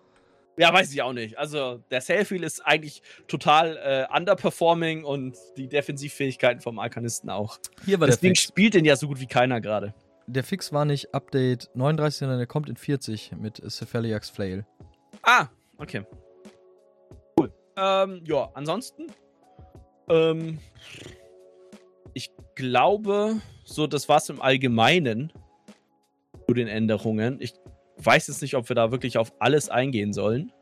Ja, 0.56 0.74
weiß 0.74 0.92
ich 0.92 1.00
auch 1.00 1.12
nicht. 1.12 1.38
Also 1.38 1.82
der 1.90 2.00
Selfie 2.02 2.36
ist 2.36 2.60
eigentlich 2.66 3.02
total 3.28 3.78
äh, 3.78 4.14
underperforming 4.14 5.04
und 5.04 5.36
die 5.56 5.68
Defensivfähigkeiten 5.68 6.60
vom 6.60 6.78
Arkanisten 6.78 7.30
auch. 7.30 7.58
Hier 7.84 7.98
war 7.98 8.06
das 8.06 8.16
der 8.16 8.28
Ding 8.28 8.36
Fix. 8.36 8.48
spielt 8.48 8.74
den 8.74 8.84
ja 8.84 8.96
so 8.96 9.08
gut 9.08 9.20
wie 9.20 9.26
keiner 9.26 9.60
gerade. 9.60 9.94
Der 10.26 10.44
Fix 10.44 10.72
war 10.72 10.84
nicht 10.84 11.14
Update 11.14 11.70
39, 11.74 12.18
sondern 12.18 12.38
der 12.38 12.46
kommt 12.46 12.68
in 12.68 12.76
40 12.76 13.32
mit 13.38 13.56
Cephaliax 13.70 14.28
Flail. 14.28 14.66
Ah, 15.22 15.48
okay. 15.78 16.04
Ähm, 17.80 18.22
ja, 18.26 18.50
ansonsten. 18.52 19.06
Ähm, 20.10 20.58
ich 22.12 22.30
glaube, 22.54 23.40
so, 23.64 23.86
das 23.86 24.08
war's 24.08 24.28
im 24.28 24.42
Allgemeinen 24.42 25.32
zu 26.46 26.54
den 26.54 26.68
Änderungen. 26.68 27.38
Ich 27.40 27.54
weiß 27.96 28.28
jetzt 28.28 28.42
nicht, 28.42 28.54
ob 28.54 28.68
wir 28.68 28.76
da 28.76 28.90
wirklich 28.90 29.16
auf 29.16 29.32
alles 29.38 29.70
eingehen 29.70 30.12
sollen. 30.12 30.52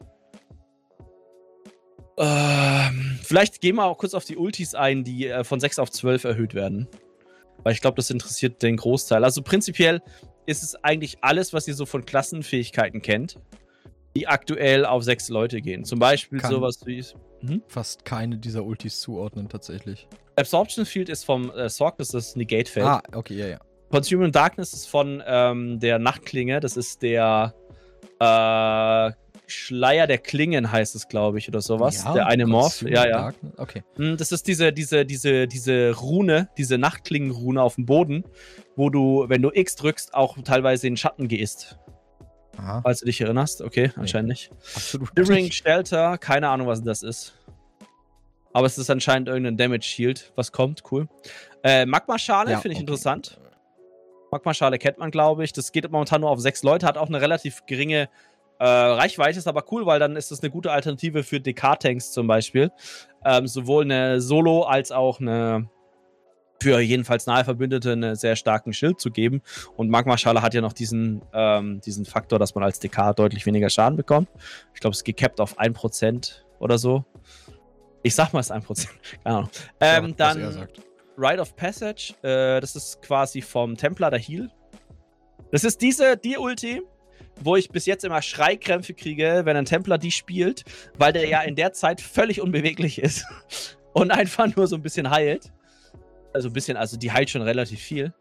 Ähm, 2.19 3.19
vielleicht 3.23 3.61
gehen 3.61 3.77
wir 3.77 3.85
auch 3.85 3.99
kurz 3.99 4.15
auf 4.15 4.25
die 4.25 4.37
Ultis 4.37 4.75
ein, 4.75 5.03
die 5.03 5.27
äh, 5.27 5.43
von 5.43 5.59
6 5.59 5.81
auf 5.81 5.91
12 5.91 6.25
erhöht 6.25 6.55
werden. 6.55 6.87
Weil 7.65 7.73
ich 7.73 7.81
glaube, 7.81 7.97
das 7.97 8.11
interessiert 8.11 8.63
den 8.63 8.77
Großteil. 8.77 9.25
Also 9.25 9.43
prinzipiell 9.43 10.03
ist 10.47 10.63
es 10.63 10.77
eigentlich 10.85 11.19
alles, 11.23 11.53
was 11.53 11.67
ihr 11.67 11.75
so 11.75 11.85
von 11.85 12.05
Klassenfähigkeiten 12.05 13.03
kennt 13.03 13.39
die 14.19 14.27
aktuell 14.27 14.85
auf 14.85 15.05
sechs 15.05 15.29
Leute 15.29 15.61
gehen. 15.61 15.85
Zum 15.85 16.01
Beispiel 16.01 16.41
Kann 16.41 16.51
sowas 16.51 16.81
wie. 16.85 17.05
Hm? 17.41 17.63
Fast 17.69 18.05
keine 18.05 18.37
dieser 18.37 18.65
Ultis 18.65 19.01
zuordnen, 19.01 19.49
tatsächlich. 19.49 20.09
Absorption 20.35 20.87
Field 20.87 21.09
ist 21.09 21.25
vom 21.25 21.51
äh, 21.53 21.69
Sorg, 21.69 21.99
das 21.99 22.09
ist 22.09 22.15
das 22.15 22.37
Negate-Feld. 22.37 22.87
Ah, 22.87 23.03
okay, 23.13 23.35
ja, 23.35 23.47
ja. 23.47 23.59
Consuming 23.91 24.33
Darkness 24.33 24.73
ist 24.73 24.87
von 24.87 25.23
ähm, 25.25 25.79
der 25.79 25.99
Nachtklinge. 25.99 26.61
Das 26.61 26.77
ist 26.77 27.03
der 27.03 27.55
äh, 28.19 29.13
Schleier 29.47 30.07
der 30.07 30.19
Klingen, 30.19 30.71
heißt 30.71 30.95
es, 30.95 31.09
glaube 31.09 31.39
ich, 31.39 31.49
oder 31.49 31.61
sowas. 31.61 32.05
Ja, 32.05 32.13
der 32.13 32.27
eine 32.27 32.47
Morph. 32.47 32.83
Ja, 32.83 33.07
ja. 33.07 33.23
Darkness. 33.23 33.53
Okay. 33.57 33.83
Hm, 33.97 34.17
das 34.17 34.33
ist 34.33 34.47
diese, 34.49 34.73
diese, 34.73 35.07
diese, 35.07 35.47
diese 35.47 35.95
Rune, 35.97 36.49
diese 36.59 36.77
Nachtklingenrune 36.77 37.63
auf 37.63 37.77
dem 37.77 37.87
Boden, 37.87 38.25
wo 38.75 38.91
du, 38.91 39.27
wenn 39.29 39.43
du 39.43 39.51
X 39.53 39.77
drückst, 39.77 40.13
auch 40.13 40.37
teilweise 40.43 40.89
in 40.89 40.97
Schatten 40.97 41.29
gehst. 41.29 41.79
Aha. 42.59 42.81
Falls 42.83 43.01
du 43.01 43.07
dich 43.07 43.21
erinnerst. 43.21 43.63
Okay, 43.63 43.89
nee. 43.89 44.03
anscheinend 44.03 44.29
nicht. 44.31 44.51
Absolut. 44.75 45.11
Shivering 45.17 45.51
Shelter, 45.51 46.19
keine 46.19 46.49
Ahnung, 46.49 46.67
was 46.67 46.83
das 46.83 47.03
ist. 47.03 47.35
Aber 48.53 48.67
es 48.67 48.79
ist 48.79 48.91
anscheinend 48.91 49.29
irgendein 49.29 49.57
Damage 49.57 49.85
Shield, 49.85 50.33
was 50.35 50.53
kommt. 50.53 50.83
Cool. 50.91 51.09
Äh, 51.63 51.87
Magma-Schale 51.87 52.51
ja, 52.51 52.59
finde 52.59 52.73
ich 52.73 52.79
okay. 52.79 52.91
interessant. 52.91 53.39
Magma-Schale 54.31 54.79
kennt 54.79 54.99
man, 54.99 55.11
glaube 55.11 55.45
ich. 55.45 55.53
Das 55.53 55.73
geht 55.73 55.91
momentan 55.91 56.23
nur 56.23 56.31
auf 56.31 56.41
sechs 56.41 56.63
Leute, 56.63 56.87
hat 56.87 56.99
auch 56.99 57.09
eine 57.09 57.21
relativ 57.21 57.65
geringe 57.67 58.09
äh, 58.59 58.65
Reichweite, 58.65 59.39
ist 59.39 59.47
aber 59.47 59.65
cool, 59.71 59.87
weil 59.87 60.01
dann 60.01 60.17
ist 60.17 60.31
das 60.31 60.43
eine 60.43 60.51
gute 60.51 60.73
Alternative 60.73 61.23
für 61.23 61.41
DK-Tanks 61.41 62.13
zum 62.13 62.27
Beispiel. 62.27 62.73
Ähm, 63.25 63.47
sowohl 63.47 63.85
eine 63.85 64.21
Solo 64.21 64.63
als 64.63 64.91
auch 64.91 65.21
eine 65.21 65.69
für 66.61 66.81
jedenfalls 66.81 67.27
nahe 67.27 67.45
Verbündete 67.45 67.93
einen 67.93 68.17
sehr 68.17 68.37
starken 68.37 68.73
Schild 68.73 69.01
zu 69.01 69.11
geben. 69.11 69.43
Und 69.77 69.91
Magma-Schale 69.91 70.43
hat 70.43 70.55
ja 70.55 70.61
noch 70.61 70.73
diesen, 70.73 71.23
ähm, 71.33 71.81
diesen 71.81 72.05
Faktor, 72.05 72.39
dass 72.39 72.55
man 72.55 72.65
als 72.65 72.81
DK 72.81 73.13
deutlich 73.15 73.47
weniger 73.47 73.71
Schaden 73.71 73.97
bekommt. 73.97 74.29
Ich 74.75 74.81
glaube, 74.81 74.93
es 74.93 74.99
ist 74.99 75.05
gecapped 75.05 75.41
auf 75.41 75.59
1% 75.59 76.43
oder 76.59 76.79
so. 76.79 77.05
Ich 78.03 78.15
sag 78.15 78.33
mal, 78.33 78.41
es 78.41 78.51
ist 78.51 78.57
1%. 78.57 78.89
Keine 79.25 79.37
Ahnung. 79.37 79.51
Ähm, 79.81 80.07
ja, 80.09 80.15
dann 80.17 80.69
Rite 81.17 81.41
of 81.41 81.57
Passage. 81.57 82.15
Äh, 82.23 82.61
das 82.61 82.77
ist 82.77 83.03
quasi 83.03 83.43
vom 83.43 83.77
Templar 83.77 84.11
der 84.11 84.21
Heal. 84.21 84.51
Das 85.51 85.65
ist 85.65 85.81
diese, 85.81 86.17
die 86.17 86.37
Ulti, 86.37 86.83
wo 87.41 87.57
ich 87.57 87.71
bis 87.71 87.87
jetzt 87.87 88.05
immer 88.05 88.23
Schreikrämpfe 88.23 88.95
kriege, 88.95 89.43
wenn 89.45 89.57
ein 89.57 89.65
Templar 89.65 89.99
die 89.99 90.11
spielt, 90.11 90.65
weil 90.97 91.13
der 91.13 91.27
ja 91.29 91.41
in 91.43 91.57
der 91.57 91.73
Zeit 91.73 92.01
völlig 92.01 92.41
unbeweglich 92.41 93.01
ist 93.01 93.27
und 93.93 94.11
einfach 94.11 94.55
nur 94.55 94.67
so 94.67 94.77
ein 94.77 94.83
bisschen 94.83 95.11
heilt. 95.11 95.53
Also 96.33 96.49
ein 96.49 96.53
bisschen, 96.53 96.77
also 96.77 96.97
die 96.97 97.11
heilt 97.11 97.31
schon 97.31 97.43
relativ 97.43 97.81
viel. 97.81 98.13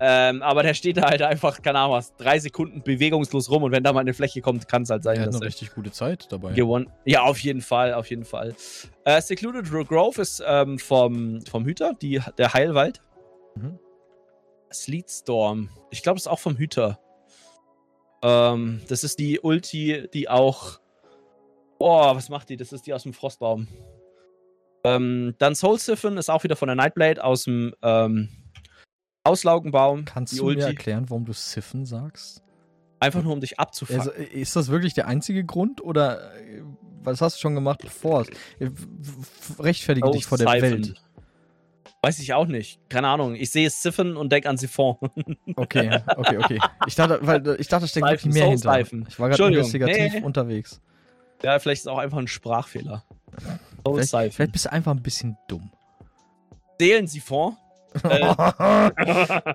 Ähm, 0.00 0.42
aber 0.42 0.62
der 0.62 0.74
steht 0.74 0.96
da 0.96 1.08
halt 1.08 1.22
einfach, 1.22 1.62
keine 1.62 1.78
Ahnung 1.78 1.92
was, 1.92 2.16
drei 2.16 2.38
Sekunden 2.38 2.82
bewegungslos 2.82 3.48
rum 3.50 3.62
und 3.62 3.72
wenn 3.72 3.84
da 3.84 3.92
mal 3.92 4.00
eine 4.00 4.12
Fläche 4.12 4.40
kommt, 4.40 4.66
kann 4.68 4.82
es 4.82 4.90
halt 4.90 5.04
sein, 5.04 5.16
er 5.16 5.26
hat 5.26 5.34
eine 5.34 5.44
richtig 5.44 5.72
gute 5.72 5.92
Zeit 5.92 6.30
dabei. 6.32 6.52
Gewonnen. 6.52 6.90
Ja, 7.04 7.22
auf 7.22 7.38
jeden 7.38 7.60
Fall, 7.60 7.94
auf 7.94 8.10
jeden 8.10 8.24
Fall. 8.24 8.54
Äh, 9.04 9.20
Secluded 9.20 9.70
Grove 9.70 10.20
ist 10.20 10.42
ähm, 10.44 10.78
vom, 10.78 11.40
vom 11.46 11.64
Hüter, 11.64 11.94
die, 11.94 12.20
der 12.38 12.52
Heilwald. 12.52 13.00
Mhm. 13.54 13.78
Sleet 14.72 15.08
Storm. 15.08 15.70
Ich 15.90 16.02
glaube, 16.02 16.18
es 16.18 16.24
ist 16.24 16.32
auch 16.32 16.40
vom 16.40 16.56
Hüter. 16.56 16.98
Ähm, 18.22 18.80
das 18.88 19.04
ist 19.04 19.18
die 19.18 19.38
Ulti, 19.40 20.08
die 20.12 20.28
auch. 20.28 20.80
Boah, 21.78 22.16
was 22.16 22.28
macht 22.28 22.48
die? 22.48 22.56
Das 22.56 22.72
ist 22.72 22.86
die 22.86 22.94
aus 22.94 23.02
dem 23.04 23.12
Frostbaum. 23.12 23.68
Ähm, 24.84 25.34
dann 25.38 25.54
Soul 25.54 25.78
Siphon 25.78 26.18
ist 26.18 26.30
auch 26.30 26.44
wieder 26.44 26.56
von 26.56 26.68
der 26.68 26.76
Nightblade 26.76 27.24
aus 27.24 27.44
dem 27.44 27.74
ähm, 27.82 28.28
Auslaugenbaum. 29.24 30.04
Kannst 30.04 30.38
du 30.38 30.44
Ulti. 30.44 30.60
mir 30.60 30.66
erklären, 30.66 31.08
warum 31.08 31.24
du 31.24 31.32
Siphon 31.32 31.86
sagst? 31.86 32.42
Einfach 33.00 33.22
nur, 33.22 33.32
um 33.32 33.40
dich 33.40 33.58
abzufangen. 33.58 34.00
Also, 34.00 34.12
ist 34.12 34.54
das 34.56 34.68
wirklich 34.68 34.94
der 34.94 35.08
einzige 35.08 35.44
Grund 35.44 35.82
oder 35.82 36.34
äh, 36.36 36.62
was 37.02 37.20
hast 37.20 37.36
du 37.36 37.40
schon 37.40 37.54
gemacht 37.54 37.80
bevor? 37.82 38.26
Äh, 38.58 38.70
rechtfertige 39.58 40.08
oh, 40.08 40.12
dich 40.12 40.26
vor 40.26 40.38
der 40.38 40.48
Siphon. 40.48 40.70
Welt. 40.70 40.94
Weiß 42.02 42.18
ich 42.18 42.34
auch 42.34 42.46
nicht. 42.46 42.78
Keine 42.90 43.08
Ahnung. 43.08 43.34
Ich 43.34 43.50
sehe 43.50 43.68
Siphon 43.70 44.18
und 44.18 44.30
denke 44.30 44.48
an 44.50 44.58
Siphon. 44.58 44.96
Okay, 45.56 46.00
okay, 46.16 46.38
okay. 46.38 46.60
Ich 46.86 46.94
dachte, 46.94 47.18
weil, 47.22 47.56
ich 47.58 47.68
dachte, 47.68 47.84
da 47.84 47.88
steckt 47.88 48.06
wirklich 48.06 48.34
mehr 48.34 48.46
hinter. 48.46 48.58
Seifen. 48.58 49.06
Ich 49.08 49.18
war 49.18 49.30
gerade 49.30 49.48
investigativ 49.48 50.12
nee. 50.14 50.22
unterwegs. 50.22 50.82
Ja, 51.42 51.58
vielleicht 51.58 51.80
ist 51.80 51.86
es 51.86 51.92
auch 51.92 51.98
einfach 51.98 52.18
ein 52.18 52.26
Sprachfehler. 52.26 53.04
Vielleicht, 53.84 54.34
vielleicht, 54.34 54.52
bist 54.52 54.64
du 54.66 54.72
einfach 54.72 54.92
ein 54.92 55.02
bisschen 55.02 55.36
dumm. 55.48 55.70
Seelensiphon. 56.78 57.56
äh, 58.02 58.90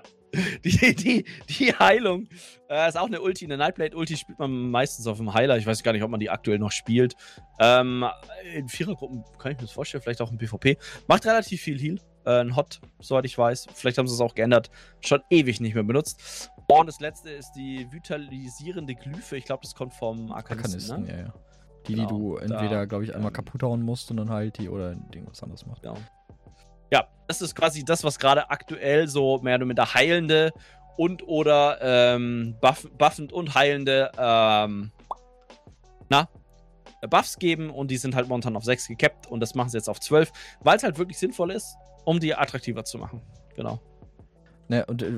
die, 0.64 0.94
die, 0.94 1.24
die 1.48 1.74
Heilung 1.74 2.28
äh, 2.68 2.88
ist 2.88 2.96
auch 2.96 3.06
eine 3.06 3.20
Ulti, 3.20 3.44
eine 3.44 3.56
Nightblade-Ulti 3.56 4.16
spielt 4.16 4.38
man 4.38 4.70
meistens 4.70 5.06
auf 5.06 5.16
dem 5.16 5.34
Heiler. 5.34 5.56
Ich 5.56 5.66
weiß 5.66 5.82
gar 5.82 5.92
nicht, 5.92 6.02
ob 6.02 6.10
man 6.10 6.20
die 6.20 6.30
aktuell 6.30 6.58
noch 6.58 6.72
spielt. 6.72 7.14
Ähm, 7.58 8.04
in 8.54 8.68
Vierergruppen 8.68 9.24
kann 9.38 9.52
ich 9.52 9.58
mir 9.58 9.64
das 9.64 9.72
vorstellen, 9.72 10.02
vielleicht 10.02 10.20
auch 10.20 10.30
im 10.30 10.38
PvP. 10.38 10.76
Macht 11.08 11.26
relativ 11.26 11.60
viel 11.60 11.78
Heal 11.78 11.98
äh, 12.24 12.40
ein 12.40 12.56
Hot, 12.56 12.80
soweit 13.00 13.24
ich 13.24 13.36
weiß. 13.36 13.68
Vielleicht 13.74 13.98
haben 13.98 14.06
sie 14.06 14.14
es 14.14 14.20
auch 14.20 14.34
geändert. 14.34 14.70
Schon 15.00 15.20
ewig 15.30 15.60
nicht 15.60 15.74
mehr 15.74 15.84
benutzt. 15.84 16.50
Und 16.68 16.86
das 16.86 17.00
letzte 17.00 17.30
ist 17.30 17.52
die 17.52 17.86
vitalisierende 17.90 18.94
Glyphe. 18.94 19.36
Ich 19.36 19.44
glaube, 19.44 19.62
das 19.62 19.74
kommt 19.74 19.94
vom 19.94 20.30
Arkanisten. 20.30 20.92
Arkanisten 20.92 21.16
ne? 21.16 21.22
ja, 21.22 21.26
ja. 21.26 21.49
Die, 21.86 21.94
genau, 21.94 22.08
die 22.08 22.14
du 22.14 22.36
entweder, 22.36 22.86
glaube 22.86 23.04
ich, 23.04 23.14
einmal 23.14 23.32
kaputt 23.32 23.62
hauen 23.62 23.82
musst 23.82 24.10
und 24.10 24.18
dann 24.18 24.30
halt 24.30 24.58
die 24.58 24.68
oder 24.68 24.90
irgendwas 24.90 25.42
anderes 25.42 25.66
macht. 25.66 25.82
Genau. 25.82 25.96
Ja, 26.92 27.06
das 27.28 27.40
ist 27.40 27.54
quasi 27.54 27.84
das, 27.84 28.04
was 28.04 28.18
gerade 28.18 28.50
aktuell 28.50 29.08
so 29.08 29.38
mehr 29.38 29.56
oder 29.56 29.66
minder 29.66 29.94
heilende 29.94 30.52
und 30.96 31.26
oder 31.26 31.78
ähm, 31.80 32.56
buff, 32.60 32.88
buffend 32.98 33.32
und 33.32 33.54
heilende 33.54 34.10
ähm, 34.18 34.90
na, 36.08 36.28
Buffs 37.08 37.38
geben 37.38 37.70
und 37.70 37.90
die 37.90 37.96
sind 37.96 38.14
halt 38.14 38.28
momentan 38.28 38.56
auf 38.56 38.64
6 38.64 38.88
gekappt 38.88 39.26
und 39.26 39.40
das 39.40 39.54
machen 39.54 39.70
sie 39.70 39.78
jetzt 39.78 39.88
auf 39.88 40.00
12, 40.00 40.32
weil 40.60 40.76
es 40.76 40.82
halt 40.82 40.98
wirklich 40.98 41.18
sinnvoll 41.18 41.52
ist 41.52 41.76
um 42.04 42.20
die 42.20 42.34
attraktiver 42.34 42.84
zu 42.84 42.98
machen. 42.98 43.22
Genau. 43.56 43.80
Ne, 44.68 44.86
und 44.86 45.02
äh, 45.02 45.12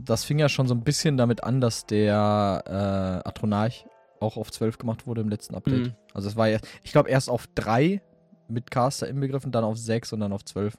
das 0.00 0.24
fing 0.24 0.38
ja 0.38 0.48
schon 0.48 0.68
so 0.68 0.74
ein 0.74 0.84
bisschen 0.84 1.16
damit 1.16 1.42
an, 1.42 1.60
dass 1.60 1.86
der 1.86 2.62
äh, 2.66 3.28
Atronarch 3.28 3.86
auch 4.20 4.36
auf 4.36 4.50
12 4.50 4.78
gemacht 4.78 5.06
wurde 5.06 5.20
im 5.20 5.28
letzten 5.28 5.54
Update. 5.54 5.86
Mhm. 5.86 5.94
Also 6.12 6.28
es 6.28 6.36
war 6.36 6.48
ja, 6.48 6.58
ich 6.82 6.92
glaube, 6.92 7.10
erst 7.10 7.28
auf 7.28 7.46
3 7.54 8.00
mit 8.48 8.70
Caster 8.70 9.08
inbegriffen, 9.08 9.52
dann 9.52 9.64
auf 9.64 9.78
6 9.78 10.12
und 10.12 10.20
dann 10.20 10.32
auf 10.32 10.44
12. 10.44 10.76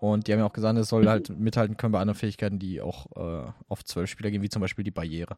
Und 0.00 0.26
die 0.26 0.32
haben 0.32 0.40
ja 0.40 0.46
auch 0.46 0.52
gesagt, 0.52 0.76
es 0.78 0.88
soll 0.88 1.06
halt 1.06 1.28
mithalten 1.38 1.76
können 1.76 1.92
bei 1.92 2.00
anderen 2.00 2.18
Fähigkeiten, 2.18 2.58
die 2.58 2.80
auch 2.80 3.06
äh, 3.14 3.48
auf 3.68 3.84
12 3.84 4.10
Spieler 4.10 4.32
gehen, 4.32 4.42
wie 4.42 4.48
zum 4.48 4.60
Beispiel 4.60 4.82
die 4.82 4.90
Barriere. 4.90 5.36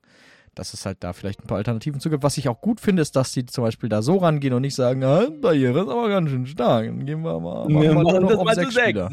Dass 0.54 0.72
es 0.72 0.86
halt 0.86 1.04
da 1.04 1.12
vielleicht 1.12 1.40
ein 1.42 1.46
paar 1.46 1.58
Alternativen 1.58 2.00
zu 2.00 2.08
gibt. 2.08 2.22
Was 2.22 2.38
ich 2.38 2.48
auch 2.48 2.62
gut 2.62 2.80
finde, 2.80 3.02
ist, 3.02 3.14
dass 3.14 3.32
die 3.32 3.44
zum 3.44 3.64
Beispiel 3.64 3.90
da 3.90 4.00
so 4.00 4.16
rangehen 4.16 4.54
und 4.54 4.62
nicht 4.62 4.74
sagen, 4.74 5.04
ah, 5.04 5.26
Barriere 5.42 5.82
ist 5.82 5.88
aber 5.88 6.08
ganz 6.08 6.30
schön 6.30 6.46
stark. 6.46 6.86
Dann 6.86 7.04
gehen 7.04 7.20
wir 7.20 7.38
mal, 7.40 7.68
machen 7.68 7.82
wir 7.82 7.92
mal 7.92 8.20
noch 8.20 8.38
auf 8.38 8.54
6 8.54 8.72
Spieler. 8.72 9.10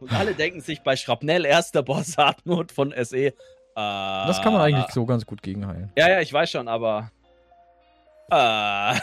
Und 0.00 0.12
alle 0.12 0.32
denken 0.32 0.60
sich 0.60 0.80
bei 0.80 0.96
Schrapnell, 0.96 1.44
erster 1.44 1.82
Boss 1.82 2.16
Hartmut 2.16 2.72
von 2.72 2.94
SE. 3.02 3.16
Äh, 3.16 3.32
das 3.74 4.40
kann 4.40 4.52
man 4.52 4.62
eigentlich 4.62 4.90
so 4.92 5.04
ganz 5.06 5.26
gut 5.26 5.42
gegenheilen. 5.42 5.92
Ja, 5.96 6.08
ja, 6.08 6.20
ich 6.20 6.32
weiß 6.32 6.50
schon, 6.50 6.68
aber. 6.68 7.10
Äh, 8.30 8.94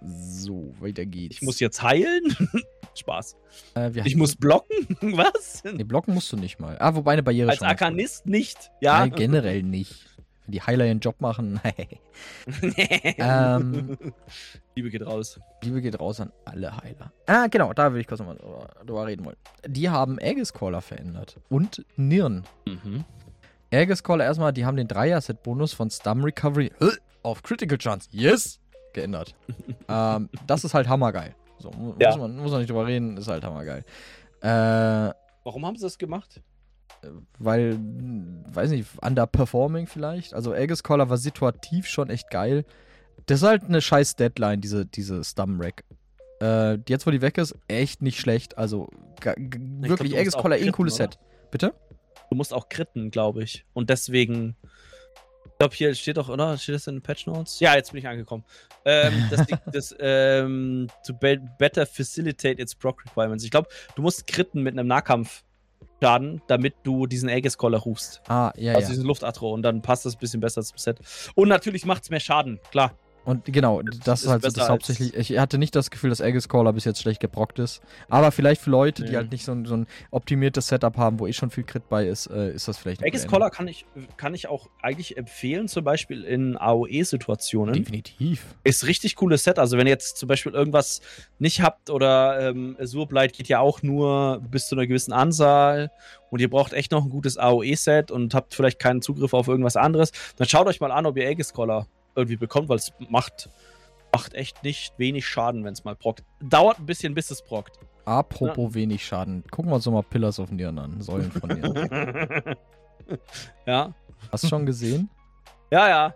so, 0.00 0.74
weiter 0.80 1.04
geht's. 1.04 1.36
Ich 1.36 1.42
muss 1.42 1.60
jetzt 1.60 1.82
heilen? 1.82 2.36
Spaß. 2.94 3.36
Äh, 3.74 3.90
ich 4.04 4.16
muss 4.16 4.36
blocken? 4.36 4.86
Was? 5.00 5.62
Nee, 5.64 5.84
blocken 5.84 6.14
musst 6.14 6.32
du 6.32 6.36
nicht 6.36 6.58
mal. 6.58 6.76
Ah, 6.78 6.94
wobei 6.94 7.12
eine 7.12 7.22
Barriere 7.22 7.50
Als 7.50 7.58
schon. 7.58 7.66
Als 7.66 7.80
Arkanist 7.80 8.26
nicht, 8.26 8.70
ja. 8.80 9.00
Nein, 9.00 9.12
generell 9.12 9.62
nicht. 9.62 10.06
Wenn 10.44 10.52
die 10.52 10.62
Heiler 10.62 10.86
ihren 10.86 11.00
Job 11.00 11.20
machen. 11.20 11.60
ähm, 13.18 13.96
Liebe 14.74 14.90
geht 14.90 15.06
raus. 15.06 15.38
Liebe 15.62 15.80
geht 15.80 16.00
raus 16.00 16.20
an 16.20 16.32
alle 16.44 16.76
Heiler. 16.76 17.12
Ah, 17.26 17.46
genau, 17.46 17.72
da 17.72 17.92
will 17.92 18.00
ich 18.00 18.06
kurz 18.08 18.20
nochmal 18.20 18.38
drüber 18.84 19.06
reden 19.06 19.24
wollen. 19.24 19.36
Die 19.66 19.88
haben 19.88 20.18
Aegis 20.18 20.52
Caller 20.52 20.80
verändert. 20.80 21.38
Und 21.48 21.84
Nirn. 21.96 22.44
Mhm. 22.66 23.04
Aegis 23.72 24.02
Caller 24.02 24.24
erstmal, 24.24 24.52
die 24.52 24.66
haben 24.66 24.76
den 24.76 24.88
Dreier-Set-Bonus 24.88 25.72
von 25.72 25.90
Stum 25.90 26.24
Recovery 26.24 26.72
auf 27.22 27.42
Critical 27.42 27.78
Chance. 27.78 28.08
Yes! 28.10 28.61
Geändert. 28.92 29.34
ähm, 29.88 30.28
das 30.46 30.64
ist 30.64 30.74
halt 30.74 30.88
hammergeil. 30.88 31.34
So, 31.58 31.70
ja. 31.98 32.10
muss, 32.10 32.18
man, 32.18 32.36
muss 32.36 32.50
man 32.50 32.60
nicht 32.60 32.70
drüber 32.70 32.86
reden, 32.86 33.16
ist 33.16 33.28
halt 33.28 33.44
hammergeil. 33.44 33.84
Äh, 34.40 35.14
Warum 35.44 35.66
haben 35.66 35.76
sie 35.76 35.84
das 35.84 35.98
gemacht? 35.98 36.40
Weil, 37.38 37.78
weiß 37.78 38.70
nicht, 38.70 38.88
underperforming 39.00 39.86
vielleicht. 39.86 40.34
Also 40.34 40.52
Aegis 40.52 40.82
Caller 40.82 41.08
war 41.08 41.16
situativ 41.16 41.86
schon 41.86 42.10
echt 42.10 42.30
geil. 42.30 42.64
Das 43.26 43.42
ist 43.42 43.48
halt 43.48 43.64
eine 43.64 43.80
scheiß 43.80 44.16
Deadline, 44.16 44.60
diese, 44.60 44.86
diese 44.86 45.22
Stum-Rack. 45.22 45.84
Äh, 46.40 46.78
jetzt, 46.88 47.06
wo 47.06 47.10
die 47.10 47.22
weg 47.22 47.38
ist, 47.38 47.56
echt 47.68 48.02
nicht 48.02 48.18
schlecht. 48.20 48.58
Also, 48.58 48.88
wirklich, 49.20 50.16
Aegis 50.16 50.34
Caller 50.34 50.58
eh 50.58 50.66
ein 50.66 50.72
cooles 50.72 50.96
Set. 50.96 51.18
Bitte? 51.50 51.74
Du 52.30 52.36
musst 52.36 52.52
auch 52.52 52.68
kritten, 52.68 53.10
glaube 53.10 53.42
ich. 53.42 53.64
Und 53.74 53.90
deswegen 53.90 54.56
glaube, 55.62 55.76
hier 55.76 55.94
steht 55.94 56.16
doch, 56.16 56.28
oder? 56.28 56.58
Steht 56.58 56.74
das 56.74 56.86
in 56.88 56.96
den 56.96 57.02
Patch 57.02 57.26
Notes? 57.26 57.60
Ja, 57.60 57.74
jetzt 57.76 57.92
bin 57.92 58.00
ich 58.00 58.08
angekommen. 58.08 58.44
Ähm, 58.84 59.28
das, 59.30 59.46
das 59.72 59.94
ähm, 60.00 60.88
to 61.06 61.14
be 61.14 61.38
better 61.58 61.86
facilitate 61.86 62.60
its 62.60 62.74
proc 62.74 63.04
requirements. 63.04 63.44
Ich 63.44 63.50
glaube, 63.50 63.68
du 63.94 64.02
musst 64.02 64.26
kritten 64.26 64.62
mit 64.62 64.76
einem 64.76 64.88
Nahkampfschaden, 64.88 66.42
damit 66.48 66.74
du 66.82 67.06
diesen 67.06 67.28
Aegis 67.28 67.56
Caller 67.56 67.78
rufst. 67.78 68.22
Ah, 68.28 68.52
ja, 68.56 68.72
also 68.74 68.86
ja. 68.86 68.88
diesen 68.88 69.04
Luftatro 69.06 69.52
und 69.52 69.62
dann 69.62 69.82
passt 69.82 70.04
das 70.04 70.16
ein 70.16 70.18
bisschen 70.18 70.40
besser 70.40 70.62
zum 70.62 70.78
Set. 70.78 70.98
Und 71.36 71.48
natürlich 71.48 71.86
macht 71.86 72.02
es 72.02 72.10
mehr 72.10 72.20
Schaden, 72.20 72.58
klar. 72.72 72.96
Und 73.24 73.44
genau, 73.44 73.82
das, 73.82 73.98
das 74.00 74.22
ist 74.24 74.28
halt 74.28 74.44
das 74.44 74.68
hauptsächlich. 74.68 75.14
Ich 75.14 75.38
hatte 75.38 75.58
nicht 75.58 75.76
das 75.76 75.90
Gefühl, 75.90 76.10
dass 76.10 76.20
Aegis 76.20 76.48
Caller 76.48 76.72
bis 76.72 76.84
jetzt 76.84 77.00
schlecht 77.00 77.20
geprockt 77.20 77.58
ist. 77.58 77.80
Aber 78.08 78.32
vielleicht 78.32 78.60
für 78.60 78.70
Leute, 78.70 79.02
nee. 79.02 79.10
die 79.10 79.16
halt 79.16 79.30
nicht 79.30 79.44
so 79.44 79.52
ein, 79.52 79.64
so 79.64 79.76
ein, 79.76 79.86
optimiertes 80.10 80.66
Setup 80.68 80.96
haben, 80.96 81.20
wo 81.20 81.26
eh 81.26 81.32
schon 81.32 81.50
viel 81.50 81.64
Crit 81.64 81.88
bei 81.88 82.06
ist, 82.06 82.26
äh, 82.26 82.52
ist 82.52 82.66
das 82.66 82.78
vielleicht. 82.78 83.04
Aegis 83.04 83.28
Caller 83.28 83.50
kann 83.50 83.68
ich, 83.68 83.86
kann 84.16 84.34
ich 84.34 84.48
auch 84.48 84.68
eigentlich 84.82 85.16
empfehlen, 85.16 85.68
zum 85.68 85.84
Beispiel 85.84 86.24
in 86.24 86.56
AOE-Situationen. 86.56 87.74
Definitiv. 87.74 88.56
Ist 88.64 88.86
richtig 88.86 89.14
cooles 89.16 89.44
Set. 89.44 89.58
Also, 89.58 89.78
wenn 89.78 89.86
ihr 89.86 89.92
jetzt 89.92 90.16
zum 90.16 90.28
Beispiel 90.28 90.52
irgendwas 90.52 91.00
nicht 91.38 91.62
habt 91.62 91.90
oder 91.90 92.50
ähm, 92.50 92.76
Surblight 92.80 93.34
geht 93.34 93.48
ja 93.48 93.60
auch 93.60 93.82
nur 93.82 94.40
bis 94.50 94.66
zu 94.66 94.74
einer 94.74 94.86
gewissen 94.86 95.12
Anzahl 95.12 95.92
und 96.30 96.40
ihr 96.40 96.50
braucht 96.50 96.72
echt 96.72 96.90
noch 96.90 97.04
ein 97.04 97.10
gutes 97.10 97.38
AOE-Set 97.38 98.10
und 98.10 98.34
habt 98.34 98.54
vielleicht 98.54 98.80
keinen 98.80 99.02
Zugriff 99.02 99.32
auf 99.32 99.46
irgendwas 99.46 99.76
anderes, 99.76 100.10
dann 100.36 100.48
schaut 100.48 100.66
euch 100.66 100.80
mal 100.80 100.90
an, 100.90 101.06
ob 101.06 101.16
ihr 101.16 101.28
Aegis 101.28 101.52
Caller 101.52 101.86
irgendwie 102.14 102.36
bekommt, 102.36 102.68
weil 102.68 102.76
es 102.76 102.92
macht, 103.08 103.48
macht 104.12 104.34
echt 104.34 104.62
nicht 104.62 104.98
wenig 104.98 105.26
Schaden, 105.26 105.64
wenn 105.64 105.72
es 105.72 105.84
mal 105.84 105.96
prockt. 105.96 106.24
Dauert 106.40 106.78
ein 106.78 106.86
bisschen, 106.86 107.14
bis 107.14 107.30
es 107.30 107.42
prockt. 107.42 107.78
Apropos 108.04 108.70
ja. 108.70 108.74
wenig 108.74 109.04
Schaden. 109.04 109.44
Gucken 109.50 109.70
wir 109.70 109.76
uns 109.76 109.84
doch 109.84 109.92
mal 109.92 110.02
Pillars 110.02 110.38
of 110.40 110.50
Nieren 110.50 110.78
an. 110.78 111.00
Säulen 111.00 111.30
von 111.30 111.50
Nieren. 111.50 112.56
ja. 113.66 113.94
Hast 114.30 114.44
du 114.44 114.48
schon 114.48 114.66
gesehen? 114.66 115.08
Ja, 115.70 115.88
ja. 115.88 116.14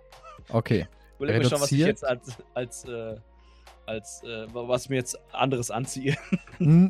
Okay. 0.48 0.86
Ich 0.90 1.16
überlege 1.16 1.38
mir 1.40 1.48
schon, 1.48 1.60
was 1.60 1.72
ich 1.72 1.78
jetzt 1.78 2.04
als, 2.04 2.36
als, 2.54 2.84
äh, 2.84 3.16
als 3.86 4.22
äh, 4.24 4.46
was 4.52 4.88
mir 4.88 4.96
jetzt 4.96 5.18
anderes 5.32 5.70
anziehe. 5.70 6.16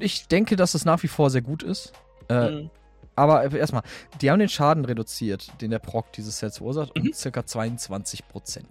ich 0.00 0.28
denke, 0.28 0.56
dass 0.56 0.74
es 0.74 0.84
nach 0.84 1.02
wie 1.02 1.08
vor 1.08 1.30
sehr 1.30 1.42
gut 1.42 1.62
ist. 1.62 1.92
Äh, 2.28 2.50
mhm. 2.50 2.70
Aber 3.16 3.50
erstmal, 3.50 3.82
die 4.20 4.30
haben 4.30 4.38
den 4.38 4.48
Schaden 4.48 4.84
reduziert, 4.84 5.50
den 5.60 5.70
der 5.70 5.78
Proc 5.78 6.12
dieses 6.12 6.38
Sets 6.38 6.58
verursacht, 6.58 6.94
mhm. 6.94 7.06
um 7.06 7.10
ca. 7.12 7.40
22%. 7.40 8.22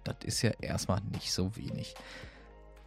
Das 0.03 0.15
ist 0.23 0.41
ja 0.43 0.51
erstmal 0.61 1.01
nicht 1.11 1.34
so 1.34 1.55
wenig. 1.55 1.95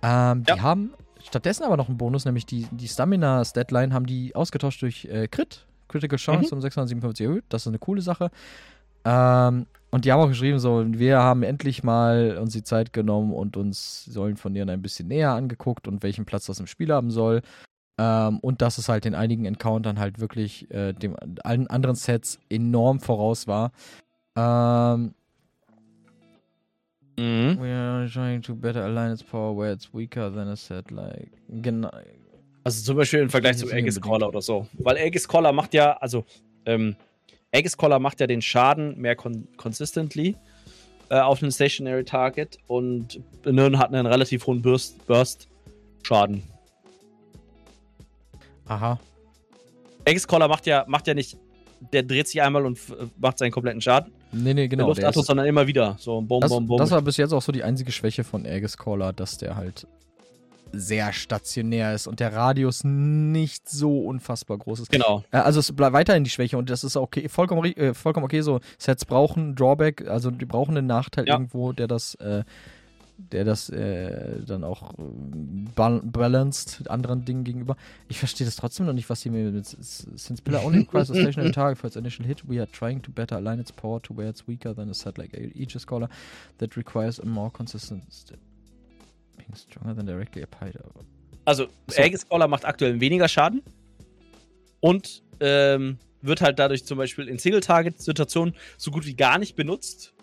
Ähm, 0.02 0.44
ja. 0.46 0.54
Die 0.54 0.60
haben 0.60 0.94
stattdessen 1.22 1.64
aber 1.64 1.76
noch 1.76 1.88
einen 1.88 1.98
Bonus, 1.98 2.24
nämlich 2.24 2.46
die, 2.46 2.66
die 2.70 2.88
Stamina-Statline 2.88 3.92
haben 3.92 4.06
die 4.06 4.34
ausgetauscht 4.34 4.82
durch 4.82 5.04
äh, 5.06 5.28
Crit. 5.28 5.66
Critical 5.88 6.18
Chance 6.18 6.54
mhm. 6.54 6.58
um 6.58 6.60
657 6.60 7.26
erhöht. 7.26 7.44
Das 7.48 7.62
ist 7.62 7.68
eine 7.68 7.78
coole 7.78 8.02
Sache. 8.02 8.30
Ähm, 9.04 9.66
und 9.90 10.04
die 10.04 10.12
haben 10.12 10.20
auch 10.20 10.28
geschrieben, 10.28 10.58
so, 10.58 10.84
wir 10.86 11.18
haben 11.18 11.42
endlich 11.42 11.82
mal 11.82 12.36
uns 12.38 12.52
die 12.52 12.62
Zeit 12.62 12.92
genommen 12.92 13.32
und 13.32 13.56
uns 13.56 14.04
sollen 14.04 14.36
von 14.36 14.52
denen 14.52 14.68
ein 14.68 14.82
bisschen 14.82 15.08
näher 15.08 15.32
angeguckt 15.32 15.88
und 15.88 16.02
welchen 16.02 16.26
Platz 16.26 16.46
das 16.46 16.60
im 16.60 16.66
Spiel 16.66 16.92
haben 16.92 17.10
soll. 17.10 17.42
Ähm, 17.98 18.38
und 18.40 18.62
dass 18.62 18.78
es 18.78 18.88
halt 18.88 19.06
in 19.06 19.14
einigen 19.14 19.44
Encountern 19.44 19.98
halt 19.98 20.20
wirklich 20.20 20.70
äh, 20.70 20.92
dem, 20.92 21.16
allen 21.42 21.66
anderen 21.66 21.96
Sets 21.96 22.38
enorm 22.48 23.00
voraus 23.00 23.48
war. 23.48 23.72
Ähm, 24.36 25.14
mhm. 27.16 27.58
We 27.60 27.74
are 27.74 28.08
trying 28.08 28.40
to 28.42 28.54
better 28.54 28.84
align 28.84 29.12
its 29.12 29.22
power 29.22 29.56
where 29.56 29.72
it's 29.72 29.92
weaker 29.92 30.32
than 30.32 30.48
a 30.48 30.56
set 30.56 30.90
like. 30.92 31.32
Genau. 31.48 31.90
Also 32.62 32.84
zum 32.84 32.96
Beispiel 32.96 33.20
im 33.20 33.30
Vergleich 33.30 33.56
zu 33.56 33.66
Aegis 33.72 34.00
Caller 34.00 34.28
oder 34.28 34.42
so. 34.42 34.66
Weil 34.74 34.96
Aegis 34.96 35.26
Caller 35.26 35.52
macht 35.52 35.74
ja, 35.74 35.96
also 35.96 36.24
ähm, 36.66 36.94
Aegis 37.52 37.76
Caller 37.76 37.98
macht 37.98 38.20
ja 38.20 38.26
den 38.26 38.42
Schaden 38.42 38.96
mehr 38.98 39.16
con 39.16 39.48
consistently 39.56 40.36
äh, 41.08 41.18
auf 41.18 41.42
einen 41.42 41.50
Stationary 41.50 42.04
Target 42.04 42.58
und 42.66 43.20
Nirn 43.44 43.78
hat 43.78 43.92
einen 43.92 44.06
relativ 44.06 44.46
hohen 44.46 44.62
Burst, 44.62 45.06
Burst 45.06 45.48
Schaden. 46.02 46.42
Aha. 48.68 48.98
X-Caller 50.04 50.48
macht 50.48 50.66
ja, 50.66 50.84
macht 50.86 51.06
ja 51.06 51.14
nicht, 51.14 51.36
der 51.92 52.02
dreht 52.02 52.28
sich 52.28 52.40
einmal 52.42 52.64
und 52.66 52.78
macht 53.18 53.38
seinen 53.38 53.50
kompletten 53.50 53.80
Schaden. 53.80 54.12
Nee, 54.32 54.54
nee, 54.54 54.68
genau. 54.68 54.84
Der 54.84 54.88
Luftatmos, 54.88 55.26
sondern 55.26 55.46
immer 55.46 55.66
wieder. 55.66 55.96
So, 55.98 56.20
bom, 56.20 56.40
das, 56.40 56.50
bom, 56.50 56.66
bom. 56.66 56.78
Das 56.78 56.90
war 56.90 57.02
bis 57.02 57.16
jetzt 57.16 57.32
auch 57.32 57.42
so 57.42 57.52
die 57.52 57.64
einzige 57.64 57.92
Schwäche 57.92 58.24
von 58.24 58.46
Aegis 58.46 58.76
Caller, 58.76 59.12
dass 59.12 59.38
der 59.38 59.56
halt 59.56 59.86
sehr 60.72 61.12
stationär 61.12 61.94
ist 61.94 62.06
und 62.06 62.20
der 62.20 62.34
Radius 62.34 62.84
nicht 62.84 63.68
so 63.68 64.00
unfassbar 64.00 64.58
groß 64.58 64.80
ist. 64.80 64.90
Genau. 64.90 65.24
Äh, 65.30 65.38
also 65.38 65.60
es 65.60 65.72
bleibt 65.72 65.94
weiterhin 65.94 66.24
die 66.24 66.30
Schwäche 66.30 66.58
und 66.58 66.68
das 66.68 66.84
ist 66.84 66.96
okay, 66.96 67.28
vollkommen, 67.28 67.64
äh, 67.76 67.94
vollkommen 67.94 68.24
okay. 68.24 68.42
So 68.42 68.60
Sets 68.78 69.04
brauchen 69.04 69.54
Drawback, 69.54 70.06
also 70.06 70.30
die 70.30 70.44
brauchen 70.44 70.76
einen 70.76 70.86
Nachteil 70.86 71.26
ja. 71.26 71.34
irgendwo, 71.34 71.72
der 71.72 71.86
das 71.88 72.16
äh, 72.16 72.44
der 73.18 73.44
das 73.44 73.68
äh, 73.68 74.40
dann 74.46 74.62
auch 74.62 74.92
äh, 74.92 75.02
bal 75.74 76.00
balanced 76.02 76.88
anderen 76.88 77.24
Dingen 77.24 77.44
gegenüber. 77.44 77.76
Ich 78.08 78.18
verstehe 78.18 78.46
das 78.46 78.56
trotzdem 78.56 78.86
noch 78.86 78.92
nicht, 78.92 79.10
was 79.10 79.20
sie 79.20 79.30
mir 79.30 79.50
mit 79.50 79.66
Since 79.66 80.40
Pillar 80.42 80.64
only 80.64 80.78
requires 80.86 81.10
a 81.10 81.14
stationary 81.14 81.50
target 81.50 81.78
for 81.78 81.88
its 81.88 81.96
initial 81.96 82.24
hit, 82.24 82.48
we 82.48 82.60
are 82.60 82.70
trying 82.70 83.02
to 83.02 83.10
better 83.10 83.36
align 83.36 83.58
its 83.58 83.72
power 83.72 84.00
to 84.02 84.16
where 84.16 84.28
it's 84.28 84.46
weaker 84.46 84.72
than 84.72 84.88
a 84.88 84.94
set 84.94 85.18
like 85.18 85.34
Aegis 85.34 85.84
Caller 85.84 86.08
that 86.58 86.76
requires 86.76 87.18
a 87.18 87.26
more 87.26 87.50
consistent 87.50 88.04
being 89.36 89.54
stronger 89.54 89.94
than 89.94 90.06
directly 90.06 90.42
applied. 90.42 90.78
Also, 91.44 91.66
so. 91.88 92.02
Aegis 92.02 92.28
Caller 92.28 92.46
macht 92.46 92.64
aktuell 92.64 93.00
weniger 93.00 93.28
Schaden 93.28 93.62
und 94.80 95.22
ähm, 95.40 95.98
wird 96.22 96.40
halt 96.40 96.58
dadurch 96.58 96.84
zum 96.84 96.98
Beispiel 96.98 97.28
in 97.28 97.38
Single-Target-Situationen 97.38 98.54
so 98.76 98.90
gut 98.90 99.06
wie 99.06 99.14
gar 99.14 99.38
nicht 99.38 99.56
benutzt 99.56 100.14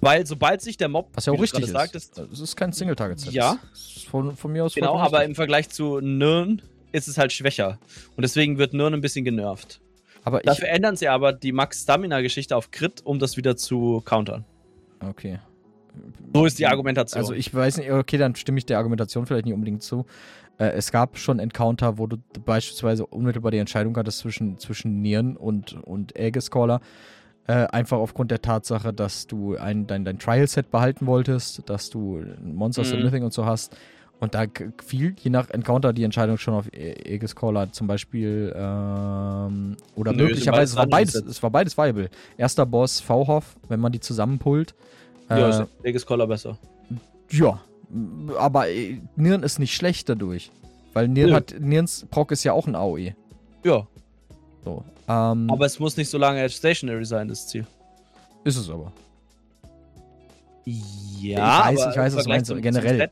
weil 0.00 0.26
sobald 0.26 0.60
sich 0.60 0.76
der 0.76 0.88
Mob. 0.88 1.10
Was 1.14 1.26
ja 1.26 1.32
auch 1.32 1.40
richtig 1.40 1.64
ist. 1.64 1.70
Sagt, 1.70 1.94
ist. 1.94 2.18
Es 2.18 2.40
ist 2.40 2.56
kein 2.56 2.72
Single-Target-Set. 2.72 3.32
Ja. 3.32 3.58
Von, 4.10 4.36
von, 4.36 4.52
mir 4.52 4.64
aus. 4.64 4.74
Genau, 4.74 4.98
aber 4.98 5.24
im 5.24 5.34
Vergleich 5.34 5.68
zu 5.68 6.00
Nirn 6.00 6.62
ist 6.92 7.08
es 7.08 7.18
halt 7.18 7.32
schwächer. 7.32 7.78
Und 8.16 8.22
deswegen 8.22 8.58
wird 8.58 8.72
Nirn 8.72 8.94
ein 8.94 9.00
bisschen 9.00 9.24
genervt. 9.24 9.80
Aber 10.24 10.40
Dafür 10.40 10.68
ändern 10.68 10.96
sie 10.96 11.08
aber 11.08 11.32
die 11.32 11.52
Max-Stamina-Geschichte 11.52 12.56
auf 12.56 12.70
Crit, 12.70 13.00
um 13.04 13.18
das 13.18 13.36
wieder 13.36 13.56
zu 13.56 14.02
countern. 14.04 14.44
Okay. 15.00 15.38
So 16.34 16.46
ist 16.46 16.58
die 16.58 16.66
Argumentation. 16.66 17.18
Also 17.18 17.32
ich 17.32 17.52
weiß 17.52 17.78
nicht, 17.78 17.90
okay, 17.90 18.18
dann 18.18 18.34
stimme 18.34 18.58
ich 18.58 18.66
der 18.66 18.78
Argumentation 18.78 19.26
vielleicht 19.26 19.46
nicht 19.46 19.54
unbedingt 19.54 19.82
zu. 19.82 20.06
Äh, 20.58 20.70
es 20.70 20.92
gab 20.92 21.18
schon 21.18 21.38
Encounter, 21.38 21.98
wo 21.98 22.06
du 22.06 22.18
beispielsweise 22.44 23.06
unmittelbar 23.06 23.50
die 23.50 23.58
Entscheidung 23.58 23.96
hattest 23.96 24.18
zwischen, 24.18 24.58
zwischen 24.58 25.00
Nieren 25.00 25.36
und, 25.36 25.74
und 25.84 26.18
Aegis 26.18 26.50
Caller. 26.50 26.80
Äh, 27.48 27.66
einfach 27.68 27.96
aufgrund 27.96 28.30
der 28.30 28.42
Tatsache, 28.42 28.92
dass 28.92 29.26
du 29.26 29.56
ein, 29.56 29.86
dein, 29.86 30.04
dein 30.04 30.18
Trial-Set 30.18 30.70
behalten 30.70 31.06
wolltest, 31.06 31.62
dass 31.70 31.88
du 31.88 32.22
Monster 32.44 32.82
mhm. 32.82 32.86
Submitting 32.86 33.24
und 33.24 33.32
so 33.32 33.46
hast. 33.46 33.74
Und 34.20 34.34
da 34.34 34.44
fiel 34.84 35.14
je 35.18 35.30
nach 35.30 35.48
Encounter 35.48 35.94
die 35.94 36.02
Entscheidung 36.02 36.36
schon 36.36 36.52
auf 36.52 36.66
Aegis 36.74 37.34
Caller 37.34 37.72
zum 37.72 37.86
Beispiel. 37.86 38.52
Ähm, 38.54 39.76
oder 39.94 40.12
Nö, 40.12 40.24
möglicherweise, 40.24 40.72
es 40.72 40.76
war, 40.76 40.86
beides, 40.88 41.14
es 41.14 41.42
war 41.42 41.50
beides 41.50 41.78
viable. 41.78 42.10
Erster 42.36 42.66
Boss, 42.66 43.00
V-Hoff, 43.00 43.56
wenn 43.68 43.80
man 43.80 43.92
die 43.92 44.00
zusammenpullt. 44.00 44.74
Äh, 45.30 45.40
ja, 45.40 45.48
ist 45.48 45.68
Aegis 45.82 46.04
Caller 46.04 46.26
besser. 46.26 46.58
Ja, 47.30 47.60
aber 48.38 48.68
äh, 48.68 49.00
Nirn 49.16 49.42
ist 49.42 49.58
nicht 49.58 49.74
schlecht 49.74 50.10
dadurch. 50.10 50.50
Weil 50.92 51.08
Nirn 51.08 51.32
hat, 51.32 51.54
Nirns 51.58 52.06
Proc 52.10 52.30
ist 52.32 52.44
ja 52.44 52.52
auch 52.52 52.66
ein 52.66 52.74
AOE. 52.74 53.14
Ja. 53.64 53.86
So. 54.68 54.84
Ähm, 55.08 55.50
aber 55.50 55.64
es 55.64 55.78
muss 55.78 55.96
nicht 55.96 56.10
so 56.10 56.18
lange 56.18 56.46
stationary 56.50 57.04
sein, 57.04 57.28
das 57.28 57.46
Ziel. 57.46 57.66
Ist 58.44 58.56
es 58.56 58.68
aber. 58.68 58.92
Ja, 60.66 61.70
ich 61.70 61.78
weiß, 61.78 61.90
ich 61.90 61.96
weiß 61.96 62.16
was 62.16 62.24
du 62.24 62.28
meinst, 62.28 62.54
generell. 62.62 63.10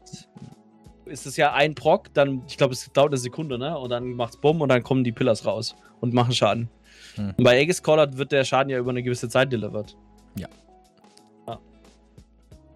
Ist 1.07 1.25
es 1.25 1.37
ja 1.37 1.55
ein 1.55 1.75
Proc, 1.75 2.13
dann, 2.13 2.43
ich 2.49 2.59
glaube, 2.59 2.75
es 2.75 2.93
dauert 2.93 3.11
eine 3.11 3.17
Sekunde, 3.17 3.59
ne? 3.59 3.79
Und 3.79 3.91
dann 3.91 4.13
macht's 4.13 4.37
Bumm 4.37 4.61
und 4.61 4.69
dann 4.69 4.83
kommen 4.83 5.05
die 5.05 5.13
Pillars 5.13 5.47
raus 5.47 5.75
und 6.01 6.13
machen 6.13 6.35
Schaden. 6.35 6.69
Hm. 7.15 7.33
Und 7.37 7.45
bei 7.45 7.59
Aegis 7.59 7.83
Caller 7.83 8.19
wird 8.19 8.33
der 8.33 8.45
Schaden 8.45 8.69
ja 8.71 8.79
über 8.79 8.91
eine 8.91 9.03
gewisse 9.03 9.29
Zeit 9.29 9.51
delivered. 9.51 9.97
Ja. 10.37 10.49
ja. 11.47 11.59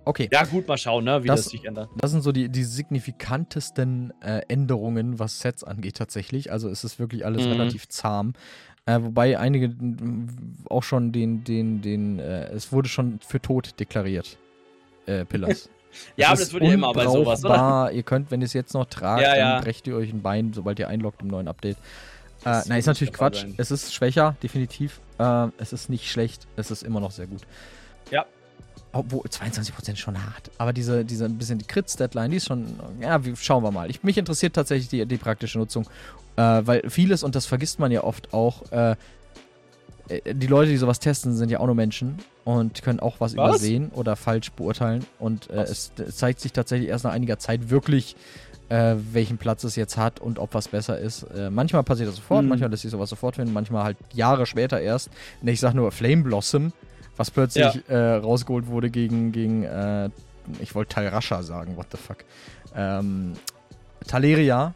Okay. 0.04 0.28
Ja, 0.32 0.44
gut, 0.44 0.66
mal 0.66 0.78
schauen, 0.78 1.04
ne, 1.04 1.22
wie 1.22 1.28
das, 1.28 1.42
das 1.42 1.50
sich 1.50 1.64
ändert. 1.64 1.90
Das 1.98 2.12
sind 2.12 2.22
so 2.22 2.32
die, 2.32 2.48
die 2.48 2.64
signifikantesten 2.64 4.12
äh, 4.20 4.40
Änderungen, 4.48 5.18
was 5.18 5.40
Sets 5.40 5.64
angeht, 5.64 5.96
tatsächlich. 5.96 6.50
Also 6.50 6.70
es 6.70 6.84
ist 6.84 6.98
wirklich 6.98 7.26
alles 7.26 7.44
mhm. 7.44 7.52
relativ 7.52 7.88
zahm. 7.88 8.32
Äh, 8.86 9.02
wobei 9.02 9.38
einige 9.38 9.74
auch 10.68 10.82
schon 10.82 11.12
den, 11.12 11.44
den, 11.44 11.82
den, 11.82 12.18
äh, 12.18 12.48
es 12.50 12.72
wurde 12.72 12.88
schon 12.88 13.20
für 13.20 13.40
tot 13.40 13.78
deklariert. 13.78 14.38
Äh, 15.06 15.24
Pillars. 15.24 15.68
ja, 16.16 16.28
aber 16.28 16.38
das 16.38 16.52
wird 16.52 16.64
ja 16.64 16.72
immer 16.72 16.92
bei 16.92 17.06
sowas, 17.06 17.44
oder? 17.44 17.90
Ihr 17.92 18.02
könnt, 18.02 18.30
wenn 18.30 18.40
ihr 18.40 18.46
es 18.46 18.52
jetzt 18.52 18.74
noch 18.74 18.86
tragt, 18.86 19.22
ja, 19.22 19.36
ja. 19.36 19.52
dann 19.52 19.64
brecht 19.64 19.86
ihr 19.86 19.96
euch 19.96 20.12
ein 20.12 20.22
Bein, 20.22 20.52
sobald 20.52 20.78
ihr 20.78 20.88
einloggt 20.88 21.22
im 21.22 21.28
neuen 21.28 21.48
Update. 21.48 21.76
Äh, 22.44 22.62
nein, 22.66 22.78
ist 22.78 22.86
natürlich 22.86 23.12
Quatsch. 23.12 23.40
Sein. 23.40 23.54
Es 23.58 23.70
ist 23.70 23.92
schwächer, 23.92 24.36
definitiv. 24.42 25.00
Äh, 25.18 25.48
es 25.58 25.72
ist 25.72 25.90
nicht 25.90 26.10
schlecht, 26.10 26.46
es 26.56 26.70
ist 26.70 26.82
immer 26.82 27.00
noch 27.00 27.10
sehr 27.10 27.26
gut. 27.26 27.42
Ja. 28.10 28.24
Obwohl 28.92 29.20
22% 29.20 29.96
schon 29.96 30.20
hart. 30.24 30.50
Aber 30.58 30.72
diese, 30.72 31.04
diese 31.04 31.26
ein 31.26 31.38
bisschen 31.38 31.58
die 31.58 31.66
Crits-Deadline, 31.66 32.30
die 32.30 32.38
ist 32.38 32.46
schon. 32.46 32.66
Ja, 33.00 33.20
schauen 33.36 33.62
wir 33.62 33.70
mal. 33.70 33.88
Ich, 33.88 34.02
mich 34.02 34.18
interessiert 34.18 34.54
tatsächlich 34.54 34.88
die, 34.88 35.06
die 35.06 35.16
praktische 35.16 35.58
Nutzung. 35.58 35.86
Äh, 36.40 36.66
weil 36.66 36.82
vieles, 36.88 37.22
und 37.22 37.34
das 37.34 37.46
vergisst 37.46 37.78
man 37.78 37.92
ja 37.92 38.02
oft 38.04 38.32
auch, 38.32 38.70
äh, 38.72 38.96
äh, 40.08 40.34
die 40.34 40.46
Leute, 40.46 40.70
die 40.70 40.76
sowas 40.76 40.98
testen, 40.98 41.34
sind 41.34 41.50
ja 41.50 41.60
auch 41.60 41.66
nur 41.66 41.74
Menschen 41.74 42.18
und 42.44 42.82
können 42.82 43.00
auch 43.00 43.16
was, 43.18 43.36
was? 43.36 43.56
übersehen 43.56 43.90
oder 43.94 44.16
falsch 44.16 44.50
beurteilen. 44.52 45.04
Und 45.18 45.50
äh, 45.50 45.62
es, 45.62 45.92
es, 45.96 46.16
zeigt 46.16 46.40
sich 46.40 46.52
tatsächlich 46.52 46.88
erst 46.88 47.04
nach 47.04 47.12
einiger 47.12 47.38
Zeit 47.38 47.70
wirklich, 47.70 48.16
äh, 48.68 48.94
welchen 49.12 49.38
Platz 49.38 49.64
es 49.64 49.76
jetzt 49.76 49.96
hat 49.96 50.20
und 50.20 50.38
ob 50.38 50.54
was 50.54 50.68
besser 50.68 50.98
ist. 50.98 51.24
Äh, 51.24 51.50
manchmal 51.50 51.82
passiert 51.82 52.08
das 52.08 52.16
sofort, 52.16 52.42
mhm. 52.42 52.48
manchmal 52.48 52.70
lässt 52.70 52.82
sich 52.82 52.90
sowas 52.90 53.10
sofort 53.10 53.36
finden, 53.36 53.52
manchmal 53.52 53.84
halt 53.84 53.96
Jahre 54.12 54.46
später 54.46 54.80
erst. 54.80 55.10
Ich 55.42 55.60
sag 55.60 55.74
nur 55.74 55.92
Flame 55.92 56.22
Blossom, 56.22 56.72
was 57.16 57.30
plötzlich 57.30 57.82
ja. 57.88 58.18
rausgeholt 58.18 58.66
wurde 58.68 58.88
gegen, 58.88 59.32
gegen 59.32 59.64
verboten. 59.64 60.30
Ich 60.60 60.74
wollte 60.74 60.94
Talrascha 60.94 61.42
sagen, 61.42 61.76
what 61.76 61.86
the 61.92 61.98
fuck. 61.98 62.18
Ähm, 62.74 63.34
Taleria, 64.06 64.74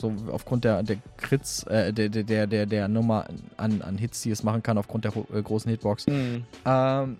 so 0.00 0.12
aufgrund 0.32 0.64
der, 0.64 0.82
der 0.82 0.96
Crits, 1.16 1.64
äh, 1.64 1.92
der, 1.92 2.08
der, 2.08 2.46
der, 2.46 2.66
der 2.66 2.88
Nummer 2.88 3.26
an, 3.56 3.82
an 3.82 3.98
Hits, 3.98 4.22
die 4.22 4.30
es 4.30 4.42
machen 4.42 4.62
kann, 4.62 4.78
aufgrund 4.78 5.04
der 5.04 5.12
äh, 5.32 5.42
großen 5.42 5.70
Hitbox. 5.70 6.06
Mhm. 6.06 6.44
Ähm, 6.64 7.16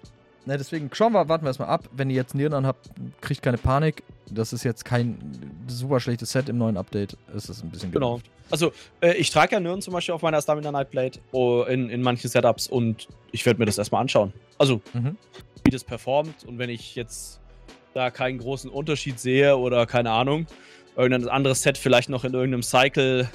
na, 0.47 0.57
deswegen 0.57 0.91
schauen 0.93 1.13
wir, 1.13 1.29
warten 1.29 1.45
wir 1.45 1.51
erstmal 1.51 1.69
ab. 1.69 1.89
Wenn 1.93 2.09
ihr 2.11 2.17
jetzt 2.17 2.35
Nieren 2.35 2.55
anhabt, 2.55 2.91
kriegt 3.21 3.43
keine 3.43 3.59
Panik. 3.59 4.03
Das 4.31 4.53
ist 4.53 4.65
jetzt 4.65 4.85
kein 4.85 5.19
super 5.67 6.01
schlechtes 6.01 6.33
Set 6.33 6.49
im 6.49 6.57
neuen 6.57 6.77
Update. 6.77 7.17
Es 7.37 7.49
ist 7.49 7.63
ein 7.63 7.71
bisschen 7.71 7.93
Genau. 7.93 8.21
Also, 8.51 8.73
äh, 9.01 9.15
ich 9.15 9.31
trage 9.31 9.53
ja 9.53 9.61
Nieren 9.61 9.83
zum 9.83 9.93
Beispiel 9.93 10.15
auf 10.15 10.23
meiner 10.23 10.41
Stamina 10.41 10.73
Nightblade 10.73 11.19
oh, 11.33 11.63
in, 11.69 11.91
in 11.91 12.03
manchen 12.03 12.29
Setups 12.29 12.67
und 12.67 13.07
ich 13.33 13.45
werde 13.47 13.61
mir 13.61 13.67
das 13.67 13.79
erstmal 13.79 14.01
anschauen. 14.01 14.33
Also, 14.59 14.81
mhm. 14.93 15.17
wie 15.65 15.71
das 15.71 15.85
performt 15.85 16.45
und 16.47 16.59
wenn 16.59 16.71
ich 16.71 16.97
jetzt 16.97 17.41
da 17.95 18.11
keinen 18.11 18.39
großen 18.39 18.71
Unterschied 18.71 19.21
sehe 19.21 19.57
oder 19.57 19.87
keine 19.87 20.11
Ahnung, 20.11 20.47
irgendein 20.97 21.29
anderes 21.29 21.63
Set 21.63 21.79
vielleicht 21.79 22.09
noch 22.09 22.25
in 22.25 22.35
irgendeinem 22.35 22.63
Cycle 22.63 23.29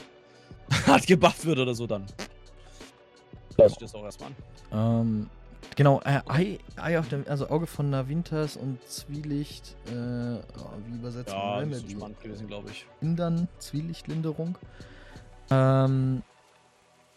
hat 0.87 1.07
gebufft 1.07 1.45
wird 1.45 1.59
oder 1.59 1.75
so, 1.75 1.87
dann 1.87 2.05
schaue 3.55 3.67
ich 3.67 3.75
das 3.75 3.95
auch 3.95 4.03
erstmal 4.03 4.29
an. 4.71 5.01
Ähm, 5.01 5.29
genau, 5.75 6.01
äh, 6.01 6.21
Ei, 6.27 6.59
Ei 6.75 6.99
auf 6.99 7.07
dem, 7.09 7.23
also 7.27 7.49
Auge 7.49 7.67
von 7.67 7.89
Navintas 7.89 8.57
und 8.57 8.79
Zwielicht, 8.87 9.75
äh, 9.87 9.91
oh, 9.91 10.69
wie 10.87 10.95
übersetzt 10.95 11.31
ja, 11.31 11.57
man 11.57 11.71
das? 11.71 11.83
Ja, 11.83 11.89
spannend 11.89 12.21
gewesen, 12.21 12.47
glaube 12.47 12.69
ich. 12.71 12.85
Lindern, 13.01 13.47
Zwielichtlinderung. 13.59 14.57
Ähm, 15.49 16.23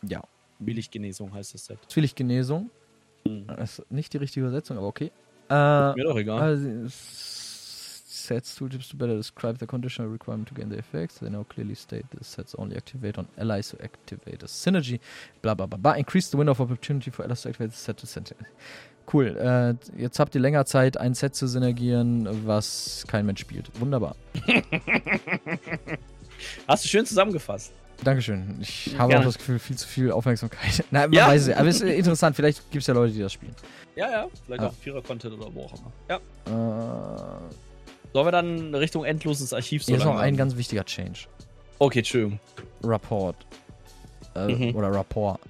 ja. 0.03 0.23
Zwielichtgenesung 0.59 1.33
heißt 1.33 1.55
das 1.55 1.67
Set. 1.67 1.79
Zwielichtgenesung. 1.89 2.71
Hm. 3.27 3.47
Das 3.47 3.79
ist 3.79 3.91
nicht 3.91 4.13
die 4.13 4.19
richtige 4.19 4.47
Übersetzung, 4.47 4.77
aber 4.77 4.89
okay. 4.89 5.11
Äh, 5.49 5.95
Mir 5.95 6.05
doch 6.05 6.17
egal. 6.17 6.41
Also, 6.41 6.69
sets 8.29 8.59
tooltips 8.59 8.89
to 8.91 8.97
better 8.97 9.17
describe 9.17 9.59
the 9.59 9.67
conditional 9.67 10.11
requirement 10.11 10.49
to 10.49 10.55
gain 10.55 10.69
the 10.69 10.79
effects. 10.79 11.19
They 11.19 11.31
now 11.31 11.45
clearly 11.45 11.75
state 11.75 12.05
the 12.11 12.25
sets 12.25 12.55
only 12.59 12.77
activate 12.77 13.19
on 13.19 13.27
allies 13.39 13.71
who 13.71 13.79
activate 13.83 14.43
a 14.43 14.47
synergy. 14.47 15.01
Blah 15.43 15.55
blah 15.55 15.67
blah 15.67 15.79
blah. 15.79 15.95
Increase 15.95 16.31
the 16.31 16.37
window 16.37 16.53
of 16.53 16.61
opportunity 16.61 17.11
for 17.11 17.25
allies 17.25 17.43
to 17.43 17.49
activate 17.49 17.71
the 17.71 17.77
set 17.77 17.97
to 17.99 18.07
sentinel. 18.07 18.47
Cool. 19.13 19.37
Äh, 19.39 19.75
jetzt 19.97 20.19
habt 20.19 20.35
ihr 20.35 20.41
länger 20.41 20.67
Zeit, 20.67 20.99
ein 20.99 21.15
Set 21.15 21.35
zu 21.35 21.47
synergieren, 21.47 22.29
was 22.47 23.05
kein 23.09 23.25
Mensch 23.25 23.41
spielt. 23.41 23.71
Wunderbar. 23.81 24.15
Hast 26.69 26.85
du 26.85 26.89
schön 26.89 27.07
zusammengefasst. 27.07 27.73
Dankeschön. 28.05 28.59
Ich 28.61 28.95
habe 28.99 29.11
Gerne. 29.11 29.25
auch 29.25 29.29
das 29.29 29.39
Gefühl, 29.39 29.59
viel 29.59 29.77
zu 29.77 29.89
viel 29.89 30.11
Aufmerksamkeit. 30.13 30.85
Nein, 30.91 31.11
man 31.11 31.13
ja. 31.13 31.27
weiß 31.29 31.49
es. 31.49 31.57
Aber 31.57 31.69
es 31.69 31.81
ist 31.81 31.91
interessant. 31.91 32.37
Vielleicht 32.37 32.71
gibt 32.71 32.83
es 32.83 32.87
ja 32.87 32.95
Leute, 32.95 33.15
die 33.15 33.21
das 33.21 33.33
spielen. 33.33 33.55
Ja, 33.97 34.11
ja. 34.11 34.29
Vielleicht 34.45 34.63
ja. 34.63 34.69
auch 34.69 34.75
Vierer-Content 34.75 35.35
oder 35.35 35.53
wo 35.53 35.65
auch 35.65 35.73
immer. 35.75 35.93
Ja. 36.09 36.17
Äh, 36.47 37.55
Sollen 38.13 38.27
wir 38.27 38.33
dann 38.33 38.75
Richtung 38.75 39.05
endloses 39.05 39.53
Archiv 39.53 39.83
so 39.83 39.89
Hier 39.89 39.99
ist 39.99 40.05
noch 40.05 40.17
ein 40.17 40.37
ganz 40.37 40.57
wichtiger 40.57 40.85
Change. 40.85 41.27
Okay, 41.79 42.01
Entschuldigung. 42.01 42.41
Rapport. 42.83 43.37
Äh, 44.35 44.49
mhm. 44.49 44.77
Oder 44.77 44.93
Rapport. 44.93 45.41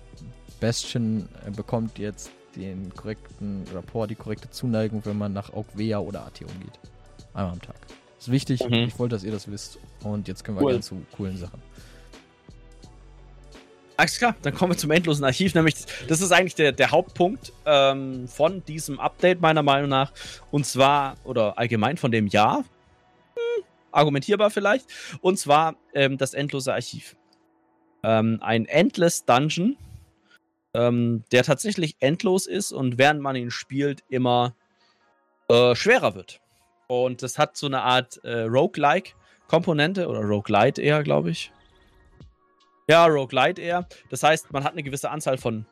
Bastion 0.60 1.28
äh, 1.46 1.50
bekommt 1.50 1.98
jetzt 1.98 2.30
den 2.56 2.92
korrekten 2.94 3.64
Rapport, 3.72 4.10
die 4.10 4.16
korrekte 4.16 4.50
Zuneigung, 4.50 5.02
wenn 5.04 5.16
man 5.16 5.32
nach 5.32 5.52
Augvea 5.52 5.98
oder 6.00 6.22
Arteon 6.22 6.50
geht. 6.60 6.78
Einmal 7.32 7.52
am 7.52 7.62
Tag. 7.62 7.76
Ist 8.18 8.30
wichtig. 8.30 8.68
Mhm. 8.68 8.74
Ich 8.74 8.98
wollte, 8.98 9.14
dass 9.14 9.24
ihr 9.24 9.30
das 9.32 9.50
wisst. 9.50 9.78
Und 10.02 10.26
jetzt 10.26 10.44
können 10.44 10.58
wir 10.58 10.64
cool. 10.64 10.80
zu 10.80 11.02
coolen 11.16 11.36
Sachen. 11.36 11.62
Alles 13.98 14.16
klar, 14.16 14.36
dann 14.42 14.54
kommen 14.54 14.70
wir 14.70 14.76
zum 14.78 14.92
endlosen 14.92 15.24
Archiv. 15.24 15.56
Nämlich, 15.56 15.74
das 16.06 16.20
ist 16.20 16.30
eigentlich 16.30 16.54
der, 16.54 16.70
der 16.70 16.92
Hauptpunkt 16.92 17.52
ähm, 17.66 18.28
von 18.28 18.64
diesem 18.64 19.00
Update, 19.00 19.40
meiner 19.40 19.64
Meinung 19.64 19.90
nach. 19.90 20.12
Und 20.52 20.66
zwar, 20.66 21.16
oder 21.24 21.58
allgemein 21.58 21.96
von 21.96 22.12
dem 22.12 22.28
Jahr. 22.28 22.58
Hm, 22.58 23.64
argumentierbar 23.90 24.50
vielleicht. 24.50 24.86
Und 25.20 25.36
zwar 25.36 25.74
ähm, 25.94 26.16
das 26.16 26.32
endlose 26.32 26.72
Archiv. 26.72 27.16
Ähm, 28.04 28.38
ein 28.40 28.66
Endless 28.66 29.24
Dungeon, 29.24 29.76
ähm, 30.74 31.24
der 31.32 31.42
tatsächlich 31.42 31.96
endlos 31.98 32.46
ist 32.46 32.70
und 32.70 32.98
während 32.98 33.20
man 33.20 33.34
ihn 33.34 33.50
spielt, 33.50 34.04
immer 34.08 34.54
äh, 35.48 35.74
schwerer 35.74 36.14
wird. 36.14 36.40
Und 36.86 37.24
das 37.24 37.36
hat 37.36 37.56
so 37.56 37.66
eine 37.66 37.82
Art 37.82 38.20
äh, 38.22 38.42
Roguelike-Komponente 38.42 40.06
oder 40.06 40.20
Roguelite 40.20 40.80
eher, 40.80 41.02
glaube 41.02 41.30
ich. 41.30 41.50
Ja, 42.88 43.04
Roguelite 43.04 43.60
eher. 43.60 43.86
Das 44.08 44.22
heißt, 44.22 44.50
man 44.52 44.64
hat 44.64 44.72
eine 44.72 44.82
gewisse 44.82 45.10
Anzahl 45.10 45.36
von 45.36 45.66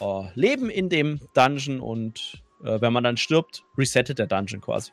oh, 0.00 0.26
Leben 0.34 0.70
in 0.70 0.88
dem 0.88 1.20
Dungeon 1.34 1.80
und 1.80 2.42
äh, 2.64 2.80
wenn 2.80 2.92
man 2.92 3.04
dann 3.04 3.18
stirbt, 3.18 3.62
resettet 3.76 4.18
der 4.18 4.26
Dungeon 4.26 4.62
quasi. 4.62 4.90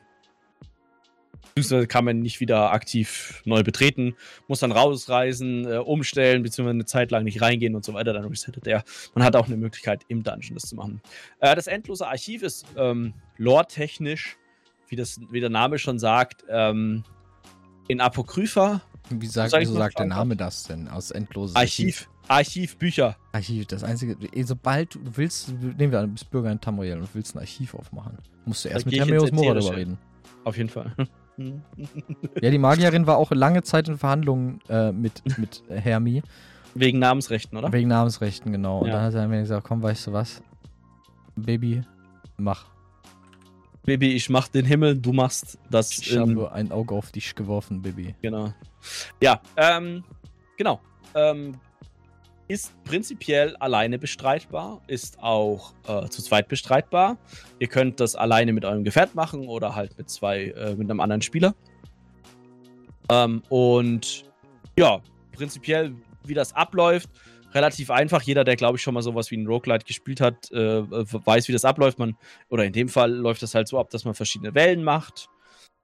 Beziehungsweise 1.54 1.86
kann 1.86 2.04
man 2.04 2.20
nicht 2.20 2.40
wieder 2.40 2.72
aktiv 2.72 3.42
neu 3.46 3.62
betreten, 3.62 4.14
muss 4.48 4.60
dann 4.60 4.72
rausreisen, 4.72 5.66
äh, 5.66 5.78
umstellen, 5.78 6.42
beziehungsweise 6.42 6.74
eine 6.74 6.84
Zeit 6.84 7.10
lang 7.10 7.24
nicht 7.24 7.40
reingehen 7.40 7.74
und 7.74 7.84
so 7.84 7.94
weiter, 7.94 8.12
dann 8.12 8.24
resettet 8.24 8.66
er. 8.66 8.84
Man 9.14 9.24
hat 9.24 9.34
auch 9.34 9.46
eine 9.46 9.56
Möglichkeit, 9.56 10.02
im 10.08 10.22
Dungeon 10.22 10.54
das 10.54 10.64
zu 10.64 10.76
machen. 10.76 11.00
Äh, 11.40 11.54
das 11.54 11.66
endlose 11.66 12.06
Archiv 12.06 12.42
ist 12.42 12.66
ähm, 12.76 13.14
lore-technisch, 13.38 14.36
wie, 14.88 14.96
wie 15.30 15.40
der 15.40 15.50
Name 15.50 15.78
schon 15.78 15.98
sagt, 15.98 16.44
ähm, 16.50 17.02
in 17.88 18.00
Apokrypha 18.00 18.82
wie 19.10 19.26
sagt, 19.26 19.52
wieso 19.56 19.74
sagt 19.74 19.98
der 19.98 20.06
Name 20.06 20.36
das 20.36 20.64
denn? 20.64 20.88
Aus 20.88 21.10
endloses 21.10 21.56
Archiv. 21.56 22.08
Archiv, 22.28 22.76
Bücher. 22.76 23.16
Archiv, 23.32 23.66
das 23.66 23.84
einzige. 23.84 24.16
Eh, 24.32 24.42
sobald 24.44 24.94
du 24.94 25.00
willst, 25.16 25.52
nehmen 25.52 25.92
wir 25.92 26.00
an, 26.00 26.06
du 26.06 26.12
bist 26.12 26.30
Bürger 26.30 26.50
in 26.50 26.60
Tamriel 26.60 26.98
und 26.98 27.14
willst 27.14 27.34
ein 27.34 27.40
Archiv 27.40 27.74
aufmachen, 27.74 28.18
musst 28.44 28.64
du 28.64 28.68
erst 28.68 28.86
mit 28.86 28.94
Hermeus 28.96 29.32
Mora 29.32 29.54
darüber 29.54 29.76
reden. 29.76 29.98
Auf 30.44 30.56
jeden 30.56 30.68
Fall. 30.68 30.94
ja, 31.36 32.50
die 32.50 32.58
Magierin 32.58 33.06
war 33.06 33.16
auch 33.16 33.30
lange 33.32 33.62
Zeit 33.62 33.88
in 33.88 33.98
Verhandlungen 33.98 34.60
äh, 34.68 34.92
mit, 34.92 35.22
mit 35.38 35.62
Hermi. 35.68 36.22
Wegen 36.74 36.98
Namensrechten, 36.98 37.58
oder? 37.58 37.72
Wegen 37.72 37.88
Namensrechten, 37.88 38.52
genau. 38.52 38.80
Und 38.80 38.88
ja. 38.88 38.94
dann 38.94 39.02
hat 39.04 39.14
er 39.14 39.28
mir 39.28 39.40
gesagt: 39.40 39.66
Komm, 39.66 39.82
weißt 39.82 40.06
du 40.06 40.12
was? 40.12 40.42
Baby, 41.36 41.82
mach. 42.36 42.71
Baby, 43.84 44.12
ich 44.12 44.30
mach 44.30 44.48
den 44.48 44.64
Himmel, 44.64 44.96
du 44.96 45.12
machst 45.12 45.58
das. 45.70 45.98
Ich 45.98 46.16
habe 46.16 46.52
ein 46.52 46.70
Auge 46.70 46.94
auf 46.94 47.10
dich 47.10 47.34
geworfen, 47.34 47.82
Baby. 47.82 48.14
Genau. 48.22 48.52
Ja, 49.20 49.40
ähm, 49.56 50.04
genau. 50.56 50.80
Ähm, 51.14 51.56
ist 52.48 52.72
prinzipiell 52.84 53.56
alleine 53.56 53.98
bestreitbar, 53.98 54.80
ist 54.86 55.20
auch 55.20 55.72
äh, 55.86 56.08
zu 56.08 56.22
zweit 56.22 56.48
bestreitbar. 56.48 57.16
Ihr 57.58 57.68
könnt 57.68 57.98
das 57.98 58.14
alleine 58.14 58.52
mit 58.52 58.64
eurem 58.64 58.84
Gefährt 58.84 59.14
machen 59.14 59.48
oder 59.48 59.74
halt 59.74 59.96
mit 59.96 60.10
zwei, 60.10 60.46
äh, 60.48 60.74
mit 60.74 60.90
einem 60.90 61.00
anderen 61.00 61.22
Spieler. 61.22 61.54
Ähm, 63.08 63.42
und 63.48 64.24
ja, 64.78 65.00
prinzipiell, 65.32 65.94
wie 66.24 66.34
das 66.34 66.54
abläuft, 66.54 67.08
relativ 67.54 67.90
einfach. 67.90 68.22
Jeder, 68.22 68.44
der, 68.44 68.56
glaube 68.56 68.76
ich, 68.76 68.82
schon 68.82 68.94
mal 68.94 69.02
sowas 69.02 69.30
wie 69.30 69.36
ein 69.36 69.46
Roguelite 69.46 69.84
gespielt 69.84 70.20
hat, 70.20 70.50
äh, 70.52 70.82
weiß, 70.82 71.48
wie 71.48 71.52
das 71.52 71.64
abläuft. 71.64 71.98
Man, 71.98 72.16
oder 72.48 72.64
in 72.64 72.72
dem 72.72 72.88
Fall 72.88 73.12
läuft 73.12 73.42
das 73.42 73.54
halt 73.54 73.68
so 73.68 73.78
ab, 73.78 73.90
dass 73.90 74.04
man 74.04 74.14
verschiedene 74.14 74.54
Wellen 74.54 74.84
macht. 74.84 75.28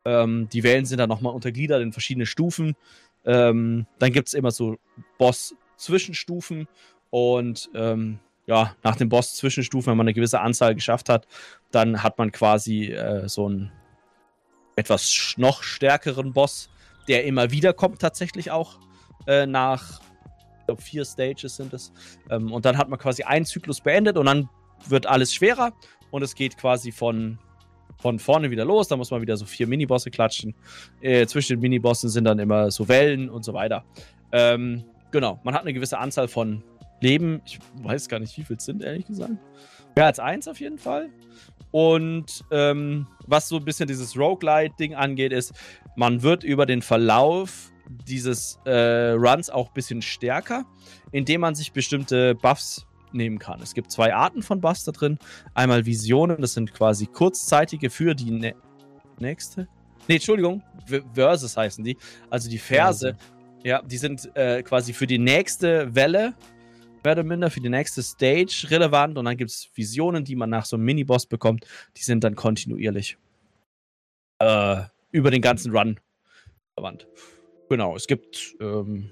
Ähm, 0.05 0.49
die 0.53 0.63
Wellen 0.63 0.87
sind 0.87 0.99
dann 0.99 1.09
nochmal 1.09 1.35
untergliedert 1.35 1.83
in 1.83 1.93
verschiedene 1.93 2.27
Stufen. 2.27 2.75
Ähm, 3.25 3.87
dann 3.99 4.13
gibt 4.13 4.29
es 4.29 4.35
immer 4.35 4.51
so 4.51 4.77
Boss-Zwischenstufen. 5.19 6.69
Und 7.11 7.71
ähm, 7.75 8.19
ja, 8.47 8.75
nach 8.83 8.97
dem 8.97 9.09
Boss-Zwischenstufen, 9.09 9.91
wenn 9.91 9.97
man 9.97 10.07
eine 10.07 10.15
gewisse 10.15 10.41
Anzahl 10.41 10.75
geschafft 10.75 11.09
hat, 11.09 11.27
dann 11.71 12.03
hat 12.03 12.19
man 12.19 12.33
quasi 12.33 12.87
äh, 12.87 13.29
so 13.29 13.47
einen 13.47 13.73
etwas 14.77 15.35
noch 15.37 15.63
stärkeren 15.63 16.33
Boss, 16.33 16.71
der 17.09 17.25
immer 17.25 17.51
wieder 17.51 17.73
kommt, 17.73 18.01
tatsächlich 18.01 18.51
auch 18.51 18.79
äh, 19.27 19.45
nach 19.45 20.01
glaube, 20.69 20.83
vier 20.83 21.05
Stages 21.05 21.57
sind 21.57 21.73
es. 21.73 21.93
Ähm, 22.31 22.53
und 22.53 22.65
dann 22.65 22.77
hat 22.77 22.89
man 22.89 22.99
quasi 22.99 23.23
einen 23.23 23.45
Zyklus 23.45 23.81
beendet 23.81 24.17
und 24.17 24.27
dann 24.27 24.49
wird 24.87 25.07
alles 25.07 25.35
schwerer 25.35 25.73
und 26.11 26.23
es 26.23 26.35
geht 26.35 26.57
quasi 26.57 26.93
von, 26.93 27.39
von 27.99 28.19
vorne 28.19 28.51
wieder 28.51 28.65
los. 28.65 28.89
Da 28.89 28.97
muss 28.97 29.11
man 29.11 29.23
wieder 29.23 29.37
so 29.37 29.47
vier 29.47 29.67
Minibosse 29.67 30.11
klatschen. 30.11 30.55
Äh, 31.01 31.27
zwischen 31.27 31.55
den 31.55 31.61
Minibossen 31.61 32.11
sind 32.11 32.25
dann 32.25 32.39
immer 32.39 32.71
so 32.71 32.87
Wellen 32.89 33.31
und 33.31 33.45
so 33.45 33.55
weiter. 33.55 33.85
Ähm, 34.31 34.85
genau, 35.11 35.41
man 35.43 35.55
hat 35.55 35.63
eine 35.63 35.73
gewisse 35.73 35.99
Anzahl 35.99 36.29
von 36.29 36.63
Leben. 37.01 37.41
Ich 37.47 37.59
weiß 37.83 38.09
gar 38.09 38.21
nicht, 38.21 38.37
wie 38.37 38.45
viel 38.45 38.57
es 38.57 38.65
sind, 38.65 38.83
ehrlich 38.83 39.07
gesagt. 39.07 39.33
Mehr 39.97 40.07
als 40.07 40.19
eins 40.19 40.47
auf 40.49 40.61
jeden 40.61 40.79
Fall. 40.79 41.09
Und 41.71 42.45
ähm, 42.51 43.07
was 43.27 43.49
so 43.49 43.57
ein 43.57 43.65
bisschen 43.65 43.89
dieses 43.89 44.17
Roguelite-Ding 44.17 44.95
angeht, 44.95 45.33
ist, 45.33 45.53
man 45.97 46.23
wird 46.23 46.45
über 46.45 46.67
den 46.67 46.83
Verlauf 46.83 47.73
dieses 47.89 48.59
äh, 48.65 49.11
Runs 49.13 49.51
auch 49.51 49.69
ein 49.69 49.75
bisschen 49.75 50.03
stärker, 50.03 50.65
indem 51.13 51.43
man 51.43 51.55
sich 51.55 51.73
bestimmte 51.73 52.35
Buffs 52.35 52.87
nehmen 53.13 53.39
kann. 53.39 53.61
Es 53.63 53.75
gibt 53.75 53.91
zwei 53.91 54.15
Arten 54.15 54.43
von 54.43 54.61
Buffs 54.61 54.85
da 54.85 54.93
drin. 54.93 55.19
Einmal 55.55 55.87
Visionen, 55.87 56.41
das 56.41 56.55
sind 56.55 56.75
quasi 56.75 57.07
kurzzeitige 57.07 57.91
für 57.91 58.15
die 58.15 58.31
ne 58.31 58.55
nächste. 59.19 59.63
Ne, 60.07 60.17
Entschuldigung, 60.17 60.63
Verses 61.15 61.57
heißen 61.57 61.85
die. 61.85 61.97
Also 62.31 62.49
die 62.49 62.59
Verse, 62.59 63.17
ja, 63.65 63.83
die 63.83 63.99
sind 63.99 64.31
äh, 64.37 64.63
quasi 64.63 64.93
für 64.93 65.07
die 65.07 65.19
nächste 65.19 65.95
Welle, 65.95 66.35
mehr 67.05 67.13
oder 67.13 67.25
minder, 67.25 67.51
für 67.51 67.61
die 67.61 67.69
nächste 67.69 68.03
Stage 68.03 68.67
relevant. 68.71 69.19
Und 69.19 69.25
dann 69.25 69.37
gibt 69.37 69.51
es 69.51 69.71
Visionen, 69.75 70.25
die 70.25 70.37
man 70.37 70.51
nach 70.51 70.67
so 70.67 70.77
einem 70.77 70.85
Miniboss 70.85 71.27
bekommt. 71.27 71.67
Die 71.97 72.03
sind 72.03 72.25
dann 72.25 72.35
kontinuierlich. 72.37 73.17
äh, 74.39 74.83
über 75.11 75.31
den 75.31 75.43
ganzen 75.43 75.75
Run 75.77 75.99
verwandt. 76.75 77.07
Genau, 77.69 77.97
es 77.97 78.07
gibt 78.07 78.57
ähm, 78.61 79.11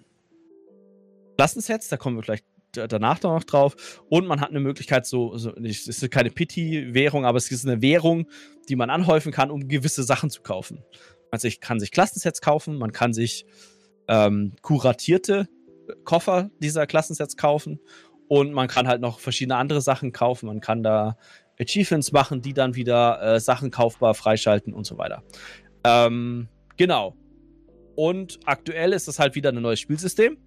Klassensets, 1.36 1.88
da 1.88 1.96
kommen 1.96 2.16
wir 2.16 2.22
gleich 2.22 2.42
danach 2.72 3.22
noch 3.22 3.44
drauf. 3.44 4.02
Und 4.08 4.26
man 4.26 4.40
hat 4.40 4.50
eine 4.50 4.60
Möglichkeit, 4.60 5.06
so, 5.06 5.36
so 5.36 5.54
es 5.56 5.86
ist 5.86 6.10
keine 6.10 6.30
Pity-Währung, 6.30 7.24
aber 7.24 7.38
es 7.38 7.50
ist 7.50 7.66
eine 7.66 7.80
Währung, 7.82 8.28
die 8.68 8.76
man 8.76 8.90
anhäufen 8.90 9.32
kann, 9.32 9.50
um 9.50 9.68
gewisse 9.68 10.02
Sachen 10.02 10.30
zu 10.30 10.42
kaufen. 10.42 10.82
Man 11.30 11.40
kann 11.60 11.80
sich 11.80 11.90
Klassensets 11.90 12.40
kaufen, 12.40 12.78
man 12.78 12.92
kann 12.92 13.12
sich 13.12 13.46
ähm, 14.08 14.52
kuratierte 14.62 15.48
Koffer 16.04 16.50
dieser 16.60 16.86
Klassensets 16.86 17.36
kaufen 17.36 17.80
und 18.28 18.52
man 18.52 18.68
kann 18.68 18.88
halt 18.88 19.00
noch 19.00 19.20
verschiedene 19.20 19.56
andere 19.56 19.80
Sachen 19.80 20.12
kaufen. 20.12 20.46
Man 20.46 20.60
kann 20.60 20.82
da 20.82 21.16
Achievements 21.60 22.12
machen, 22.12 22.42
die 22.42 22.52
dann 22.52 22.74
wieder 22.74 23.20
äh, 23.22 23.40
Sachen 23.40 23.70
kaufbar 23.70 24.14
freischalten 24.14 24.72
und 24.72 24.84
so 24.84 24.98
weiter. 24.98 25.22
Ähm, 25.84 26.48
genau. 26.76 27.16
Und 27.96 28.38
aktuell 28.44 28.92
ist 28.92 29.08
das 29.08 29.18
halt 29.18 29.34
wieder 29.34 29.50
ein 29.50 29.60
neues 29.60 29.80
Spielsystem. 29.80 30.38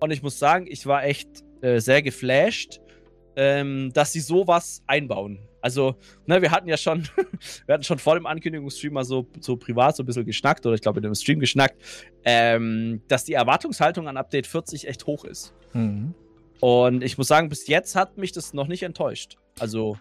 Und 0.00 0.10
ich 0.10 0.22
muss 0.22 0.38
sagen, 0.38 0.66
ich 0.68 0.86
war 0.86 1.04
echt 1.04 1.44
äh, 1.60 1.78
sehr 1.78 2.02
geflasht, 2.02 2.80
ähm, 3.36 3.92
dass 3.92 4.12
sie 4.12 4.20
sowas 4.20 4.82
einbauen. 4.86 5.38
Also, 5.60 5.96
ne, 6.26 6.40
wir 6.42 6.50
hatten 6.50 6.68
ja 6.68 6.76
schon, 6.76 7.08
wir 7.66 7.74
hatten 7.74 7.84
schon 7.84 7.98
vor 7.98 8.14
dem 8.14 8.26
Ankündigungsstream 8.26 8.92
mal 8.92 9.04
so, 9.04 9.26
so 9.40 9.56
privat 9.56 9.96
so 9.96 10.02
ein 10.02 10.06
bisschen 10.06 10.24
geschnackt, 10.24 10.64
oder 10.64 10.74
ich 10.74 10.80
glaube 10.80 11.00
in 11.00 11.04
dem 11.04 11.14
Stream 11.14 11.40
geschnackt, 11.40 11.82
ähm, 12.24 13.02
dass 13.08 13.24
die 13.24 13.34
Erwartungshaltung 13.34 14.08
an 14.08 14.16
Update 14.16 14.46
40 14.46 14.88
echt 14.88 15.06
hoch 15.06 15.24
ist. 15.24 15.54
Mhm. 15.72 16.14
Und 16.60 17.04
ich 17.04 17.18
muss 17.18 17.28
sagen, 17.28 17.48
bis 17.48 17.66
jetzt 17.66 17.96
hat 17.96 18.16
mich 18.16 18.32
das 18.32 18.54
noch 18.54 18.68
nicht 18.68 18.82
enttäuscht. 18.82 19.36
Also, 19.58 19.98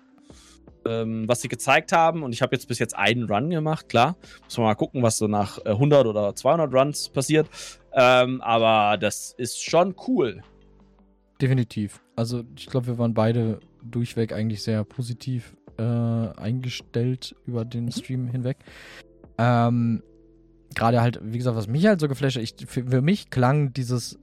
ähm, 0.88 1.28
was 1.28 1.42
sie 1.42 1.48
gezeigt 1.48 1.92
haben, 1.92 2.24
und 2.24 2.34
ich 2.34 2.42
habe 2.42 2.56
jetzt 2.56 2.68
bis 2.68 2.80
jetzt 2.80 2.96
einen 2.96 3.26
Run 3.26 3.50
gemacht, 3.50 3.90
klar. 3.90 4.16
Muss 4.44 4.58
man 4.58 4.68
mal 4.68 4.76
gucken, 4.76 5.04
was 5.04 5.18
so 5.18 5.28
nach 5.28 5.64
100 5.66 6.06
äh, 6.06 6.10
oder 6.10 6.36
200 6.36 6.74
Runs 6.74 7.10
passiert. 7.10 7.50
Ähm, 7.94 8.42
aber 8.42 8.98
das 8.98 9.34
ist 9.38 9.64
schon 9.64 9.96
cool. 10.08 10.42
Definitiv. 11.42 12.02
Also, 12.16 12.44
ich 12.58 12.68
glaube, 12.68 12.88
wir 12.88 12.98
waren 12.98 13.14
beide 13.14 13.60
durchweg 13.84 14.34
eigentlich 14.34 14.64
sehr 14.64 14.84
positiv 14.84 15.56
äh, 15.78 15.84
eingestellt 15.84 17.36
über 17.46 17.66
den 17.66 17.86
mhm. 17.86 17.92
Stream 17.92 18.28
hinweg. 18.28 18.58
Ähm, 19.38 20.02
Gerade 20.74 21.02
halt, 21.02 21.20
wie 21.24 21.38
gesagt, 21.38 21.56
was 21.56 21.68
mich 21.68 21.86
halt 21.86 22.02
so 22.02 22.08
geflasht 22.08 22.38
hat, 22.38 22.70
für, 22.70 22.86
für 22.86 23.02
mich 23.02 23.30
klang 23.30 23.72
dieses 23.72 24.20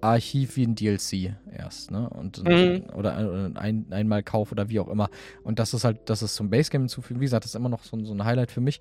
Archiv 0.00 0.56
wie 0.56 0.64
ein 0.64 0.74
DLC 0.74 1.34
erst, 1.52 1.90
ne? 1.90 2.08
Und, 2.08 2.44
mhm. 2.44 2.84
oder 2.94 3.16
ein, 3.56 3.86
einmal 3.90 4.22
Kauf 4.22 4.52
oder 4.52 4.68
wie 4.68 4.80
auch 4.80 4.88
immer. 4.88 5.08
Und 5.42 5.58
das 5.58 5.74
ist 5.74 5.84
halt, 5.84 6.08
das 6.08 6.22
ist 6.22 6.34
zum 6.34 6.50
Basegame 6.50 6.82
hinzufügen. 6.82 7.20
Wie 7.20 7.24
gesagt, 7.24 7.44
das 7.44 7.52
ist 7.52 7.56
immer 7.56 7.68
noch 7.68 7.84
so, 7.84 8.02
so 8.04 8.14
ein 8.14 8.24
Highlight 8.24 8.50
für 8.50 8.60
mich. 8.60 8.80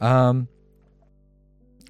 Ähm, 0.00 0.48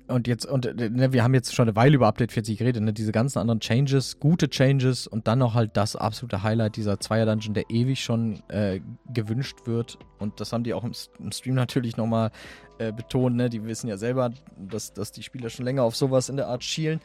und 0.09 0.26
jetzt, 0.26 0.47
und 0.47 0.64
ne, 0.76 1.12
wir 1.12 1.22
haben 1.22 1.34
jetzt 1.34 1.55
schon 1.55 1.68
eine 1.68 1.76
Weile 1.76 1.94
über 1.94 2.06
Update 2.06 2.32
40 2.32 2.59
geredet, 2.59 2.82
ne? 2.82 2.93
Diese 2.93 3.12
ganzen 3.12 3.39
anderen 3.39 3.60
Changes, 3.60 4.18
gute 4.20 4.48
Changes 4.48 5.06
und 5.06 5.26
dann 5.26 5.39
noch 5.39 5.55
halt 5.55 5.76
das 5.76 5.97
absolute 5.97 6.43
Highlight 6.43 6.76
dieser 6.76 7.01
Zweier-Dungeon, 7.01 7.55
der 7.55 7.70
ewig 7.70 8.02
schon 8.02 8.43
äh, 8.48 8.80
gewünscht 9.12 9.59
wird. 9.64 9.98
Und 10.18 10.40
das 10.40 10.52
haben 10.52 10.64
die 10.64 10.74
auch 10.74 10.84
im, 10.84 10.93
im 11.18 11.32
Stream 11.32 11.55
natürlich 11.55 11.97
nochmal 11.97 12.30
äh, 12.78 12.93
betont, 12.93 13.36
ne? 13.36 13.48
Die 13.48 13.64
wissen 13.64 13.89
ja 13.89 13.97
selber, 13.97 14.32
dass, 14.59 14.93
dass 14.93 15.12
die 15.12 15.22
Spieler 15.22 15.48
schon 15.51 15.64
länger 15.64 15.84
auf 15.84 15.97
sowas 15.97 16.28
in 16.28 16.36
der 16.36 16.48
Art 16.48 16.64
schielen. 16.64 17.01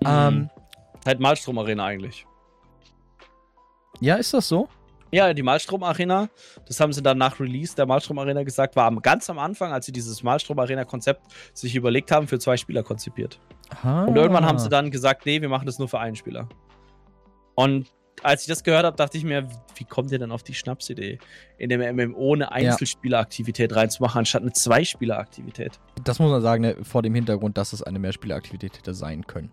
Mhm. 0.00 0.06
Ähm, 0.06 0.50
Halt 1.04 1.20
Malstrom 1.20 1.58
Arena 1.58 1.84
eigentlich. 1.84 2.26
Ja, 4.00 4.16
ist 4.16 4.34
das 4.34 4.48
so? 4.48 4.68
Ja, 5.14 5.34
die 5.34 5.42
Malstrom 5.42 5.82
Arena, 5.82 6.30
das 6.66 6.80
haben 6.80 6.92
sie 6.92 7.02
dann 7.02 7.18
nach 7.18 7.38
Release 7.38 7.76
der 7.76 7.84
Malstrom 7.84 8.18
Arena 8.18 8.44
gesagt, 8.44 8.76
war 8.76 8.90
ganz 9.02 9.28
am 9.28 9.38
Anfang, 9.38 9.70
als 9.70 9.84
sie 9.84 9.92
dieses 9.92 10.22
Malstrom 10.22 10.58
Arena 10.58 10.84
Konzept 10.84 11.26
sich 11.52 11.76
überlegt 11.76 12.10
haben, 12.10 12.26
für 12.26 12.38
zwei 12.38 12.56
Spieler 12.56 12.82
konzipiert. 12.82 13.38
Ah. 13.82 14.04
Und 14.04 14.16
irgendwann 14.16 14.46
haben 14.46 14.58
sie 14.58 14.70
dann 14.70 14.90
gesagt, 14.90 15.26
nee, 15.26 15.42
wir 15.42 15.50
machen 15.50 15.66
das 15.66 15.78
nur 15.78 15.88
für 15.88 16.00
einen 16.00 16.16
Spieler. 16.16 16.48
Und 17.54 17.92
als 18.22 18.42
ich 18.42 18.48
das 18.48 18.64
gehört 18.64 18.86
habe, 18.86 18.96
dachte 18.96 19.18
ich 19.18 19.24
mir, 19.24 19.48
wie 19.76 19.84
kommt 19.84 20.12
ihr 20.12 20.18
denn 20.18 20.32
auf 20.32 20.42
die 20.42 20.54
Schnapsidee, 20.54 21.18
in 21.58 21.68
dem 21.68 21.80
MMO 21.96 22.34
eine 22.34 22.50
Einzelspieleraktivität 22.52 23.74
reinzumachen, 23.74 24.20
anstatt 24.20 24.42
eine 24.42 24.52
Zweispieleraktivität? 24.52 25.78
Das 26.04 26.18
muss 26.20 26.30
man 26.30 26.40
sagen, 26.40 26.62
ne, 26.62 26.76
vor 26.82 27.02
dem 27.02 27.14
Hintergrund, 27.14 27.58
dass 27.58 27.72
es 27.72 27.82
eine 27.82 27.98
Mehrspieleraktivität 27.98 28.78
hätte 28.78 28.94
sein 28.94 29.26
können. 29.26 29.52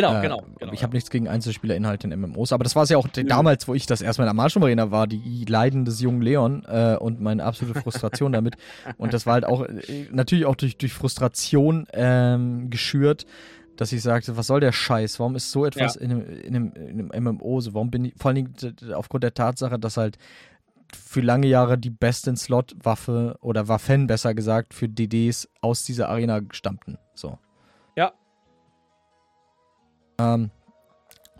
Genau, 0.00 0.18
äh, 0.18 0.22
genau, 0.22 0.44
genau. 0.58 0.72
Ich 0.72 0.82
habe 0.82 0.94
nichts 0.94 1.10
gegen 1.10 1.28
Einzelspielerinhalte 1.28 2.06
in 2.06 2.20
MMOs, 2.20 2.52
aber 2.52 2.64
das 2.64 2.76
war 2.76 2.84
es 2.84 2.88
ja 2.88 2.98
auch 2.98 3.08
ja. 3.16 3.22
damals, 3.24 3.66
wo 3.66 3.74
ich 3.74 3.86
das 3.86 4.00
erstmal 4.00 4.26
in 4.26 4.28
der 4.28 4.34
Marshall 4.34 4.62
Arena 4.62 4.90
war, 4.90 5.06
die 5.06 5.44
Leiden 5.44 5.84
des 5.84 6.00
jungen 6.00 6.22
Leon 6.22 6.64
äh, 6.66 6.96
und 6.96 7.20
meine 7.20 7.44
absolute 7.44 7.80
Frustration 7.80 8.32
damit. 8.32 8.56
Und 8.96 9.12
das 9.12 9.26
war 9.26 9.34
halt 9.34 9.44
auch 9.44 9.62
äh, 9.62 10.08
natürlich 10.10 10.46
auch 10.46 10.54
durch, 10.54 10.76
durch 10.76 10.92
Frustration 10.92 11.86
ähm, 11.92 12.70
geschürt, 12.70 13.26
dass 13.76 13.92
ich 13.92 14.02
sagte, 14.02 14.36
was 14.36 14.46
soll 14.46 14.60
der 14.60 14.72
Scheiß? 14.72 15.20
Warum 15.20 15.36
ist 15.36 15.50
so 15.50 15.64
etwas 15.64 15.94
ja. 15.94 16.00
in, 16.00 16.10
einem, 16.10 16.22
in, 16.22 16.56
einem, 16.56 16.72
in, 16.74 17.12
einem, 17.12 17.36
MMO 17.36 17.60
so? 17.60 17.74
Warum 17.74 17.90
bin 17.90 18.06
ich, 18.06 18.14
vor 18.16 18.30
allen 18.30 18.36
Dingen 18.36 18.94
aufgrund 18.94 19.24
der 19.24 19.34
Tatsache, 19.34 19.78
dass 19.78 19.96
halt 19.96 20.18
für 20.94 21.20
lange 21.20 21.46
Jahre 21.46 21.78
die 21.78 21.90
besten 21.90 22.36
Slot-Waffe 22.36 23.36
oder 23.40 23.68
Waffen, 23.68 24.06
besser 24.06 24.34
gesagt, 24.34 24.74
für 24.74 24.88
DDs 24.88 25.48
aus 25.60 25.84
dieser 25.84 26.08
Arena 26.08 26.40
stammten. 26.50 26.98
So. 27.14 27.38
Ähm, 30.18 30.50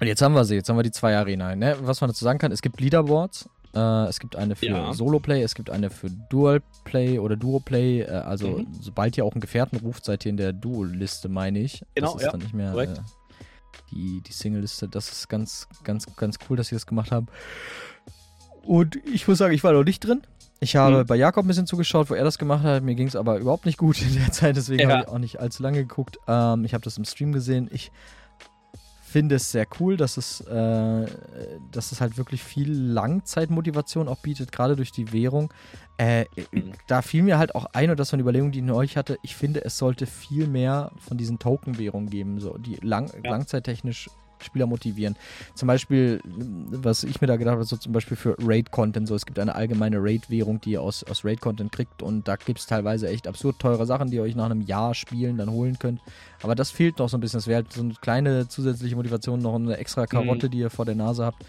und 0.00 0.06
jetzt 0.06 0.22
haben 0.22 0.34
wir 0.34 0.44
sie, 0.44 0.54
jetzt 0.54 0.68
haben 0.68 0.76
wir 0.76 0.82
die 0.82 0.92
zwei 0.92 1.16
Arena. 1.16 1.54
Ne? 1.56 1.76
Was 1.80 2.00
man 2.00 2.08
dazu 2.08 2.24
sagen 2.24 2.38
kann, 2.38 2.52
es 2.52 2.62
gibt 2.62 2.80
Leaderboards. 2.80 3.48
Äh, 3.74 4.08
es 4.08 4.20
gibt 4.20 4.36
eine 4.36 4.56
für 4.56 4.66
ja. 4.66 4.92
Solo-Play, 4.92 5.42
es 5.42 5.54
gibt 5.54 5.70
eine 5.70 5.90
für 5.90 6.08
Dual-Play 6.10 7.18
oder 7.18 7.36
Duo-Play. 7.36 8.02
Äh, 8.02 8.06
also, 8.06 8.58
mhm. 8.58 8.68
sobald 8.80 9.16
ihr 9.18 9.24
auch 9.24 9.32
einen 9.32 9.40
Gefährten 9.40 9.78
ruft, 9.78 10.04
seid 10.04 10.24
ihr 10.24 10.30
in 10.30 10.36
der 10.36 10.52
Duo-Liste, 10.52 11.28
meine 11.28 11.58
ich. 11.58 11.84
Genau, 11.94 12.12
das 12.12 12.16
ist 12.16 12.26
ja. 12.26 12.30
dann 12.30 12.40
nicht 12.40 12.54
mehr 12.54 12.74
äh, 12.74 12.88
die, 13.90 14.22
die 14.26 14.32
Single-Liste. 14.32 14.88
Das 14.88 15.10
ist 15.10 15.28
ganz, 15.28 15.68
ganz, 15.84 16.06
ganz 16.16 16.38
cool, 16.48 16.56
dass 16.56 16.68
sie 16.68 16.76
das 16.76 16.86
gemacht 16.86 17.10
haben. 17.10 17.26
Und 18.62 18.96
ich 19.06 19.26
muss 19.26 19.38
sagen, 19.38 19.54
ich 19.54 19.64
war 19.64 19.72
noch 19.72 19.84
nicht 19.84 20.00
drin. 20.00 20.22
Ich 20.60 20.76
habe 20.76 21.02
mhm. 21.02 21.06
bei 21.06 21.16
Jakob 21.16 21.44
ein 21.44 21.48
bisschen 21.48 21.66
zugeschaut, 21.66 22.10
wo 22.10 22.14
er 22.14 22.24
das 22.24 22.38
gemacht 22.38 22.64
hat. 22.64 22.82
Mir 22.82 22.94
ging 22.94 23.06
es 23.06 23.16
aber 23.16 23.38
überhaupt 23.38 23.66
nicht 23.66 23.78
gut 23.78 24.00
in 24.02 24.14
der 24.14 24.32
Zeit, 24.32 24.56
deswegen 24.56 24.88
ja. 24.88 24.90
habe 24.90 25.02
ich 25.02 25.08
auch 25.08 25.18
nicht 25.18 25.40
allzu 25.40 25.62
lange 25.62 25.78
geguckt. 25.78 26.18
Ähm, 26.26 26.64
ich 26.64 26.74
habe 26.74 26.84
das 26.84 26.98
im 26.98 27.04
Stream 27.04 27.32
gesehen. 27.32 27.68
Ich 27.72 27.90
finde 29.08 29.36
es 29.36 29.50
sehr 29.50 29.66
cool, 29.80 29.96
dass 29.96 30.16
es, 30.16 30.40
äh, 30.42 31.06
dass 31.72 31.92
es 31.92 32.00
halt 32.00 32.18
wirklich 32.18 32.42
viel 32.42 32.70
Langzeitmotivation 32.70 34.08
auch 34.08 34.18
bietet, 34.18 34.52
gerade 34.52 34.76
durch 34.76 34.92
die 34.92 35.12
Währung. 35.12 35.52
Äh, 35.96 36.26
mhm. 36.52 36.72
Da 36.86 37.02
fiel 37.02 37.22
mir 37.22 37.38
halt 37.38 37.54
auch 37.54 37.66
ein, 37.72 37.90
und 37.90 37.98
das 37.98 38.12
war 38.12 38.16
eine 38.16 38.22
Überlegung, 38.22 38.52
die 38.52 38.60
ich 38.60 38.70
euch 38.70 38.96
hatte, 38.96 39.18
ich 39.22 39.34
finde, 39.34 39.64
es 39.64 39.78
sollte 39.78 40.06
viel 40.06 40.46
mehr 40.46 40.92
von 40.98 41.16
diesen 41.16 41.38
Token-Währungen 41.38 42.10
geben, 42.10 42.38
so, 42.40 42.56
die 42.58 42.76
lang, 42.76 43.10
ja. 43.24 43.30
langzeittechnisch 43.30 44.08
Spieler 44.40 44.66
motivieren. 44.66 45.16
Zum 45.54 45.66
Beispiel, 45.66 46.20
was 46.24 47.04
ich 47.04 47.20
mir 47.20 47.26
da 47.26 47.36
gedacht 47.36 47.54
habe, 47.54 47.64
so 47.64 47.76
zum 47.76 47.92
Beispiel 47.92 48.16
für 48.16 48.36
Raid-Content, 48.38 49.08
so 49.08 49.14
es 49.14 49.26
gibt 49.26 49.38
eine 49.38 49.54
allgemeine 49.54 49.98
Raid-Währung, 50.00 50.60
die 50.60 50.72
ihr 50.72 50.82
aus, 50.82 51.04
aus 51.04 51.24
Raid-Content 51.24 51.72
kriegt 51.72 52.02
und 52.02 52.28
da 52.28 52.36
gibt 52.36 52.58
es 52.58 52.66
teilweise 52.66 53.08
echt 53.08 53.26
absurd 53.26 53.58
teure 53.58 53.86
Sachen, 53.86 54.10
die 54.10 54.16
ihr 54.16 54.22
euch 54.22 54.36
nach 54.36 54.46
einem 54.46 54.62
Jahr 54.62 54.94
spielen 54.94 55.38
dann 55.38 55.50
holen 55.50 55.78
könnt. 55.78 56.00
Aber 56.42 56.54
das 56.54 56.70
fehlt 56.70 56.98
noch 56.98 57.08
so 57.08 57.16
ein 57.16 57.20
bisschen. 57.20 57.38
Das 57.38 57.46
wäre 57.46 57.62
halt 57.62 57.72
so 57.72 57.80
eine 57.80 57.94
kleine 57.94 58.48
zusätzliche 58.48 58.96
Motivation, 58.96 59.40
noch 59.40 59.54
eine 59.54 59.76
extra 59.76 60.06
Karotte, 60.06 60.46
mhm. 60.46 60.50
die 60.50 60.58
ihr 60.58 60.70
vor 60.70 60.84
der 60.84 60.94
Nase 60.94 61.24
habt. 61.24 61.44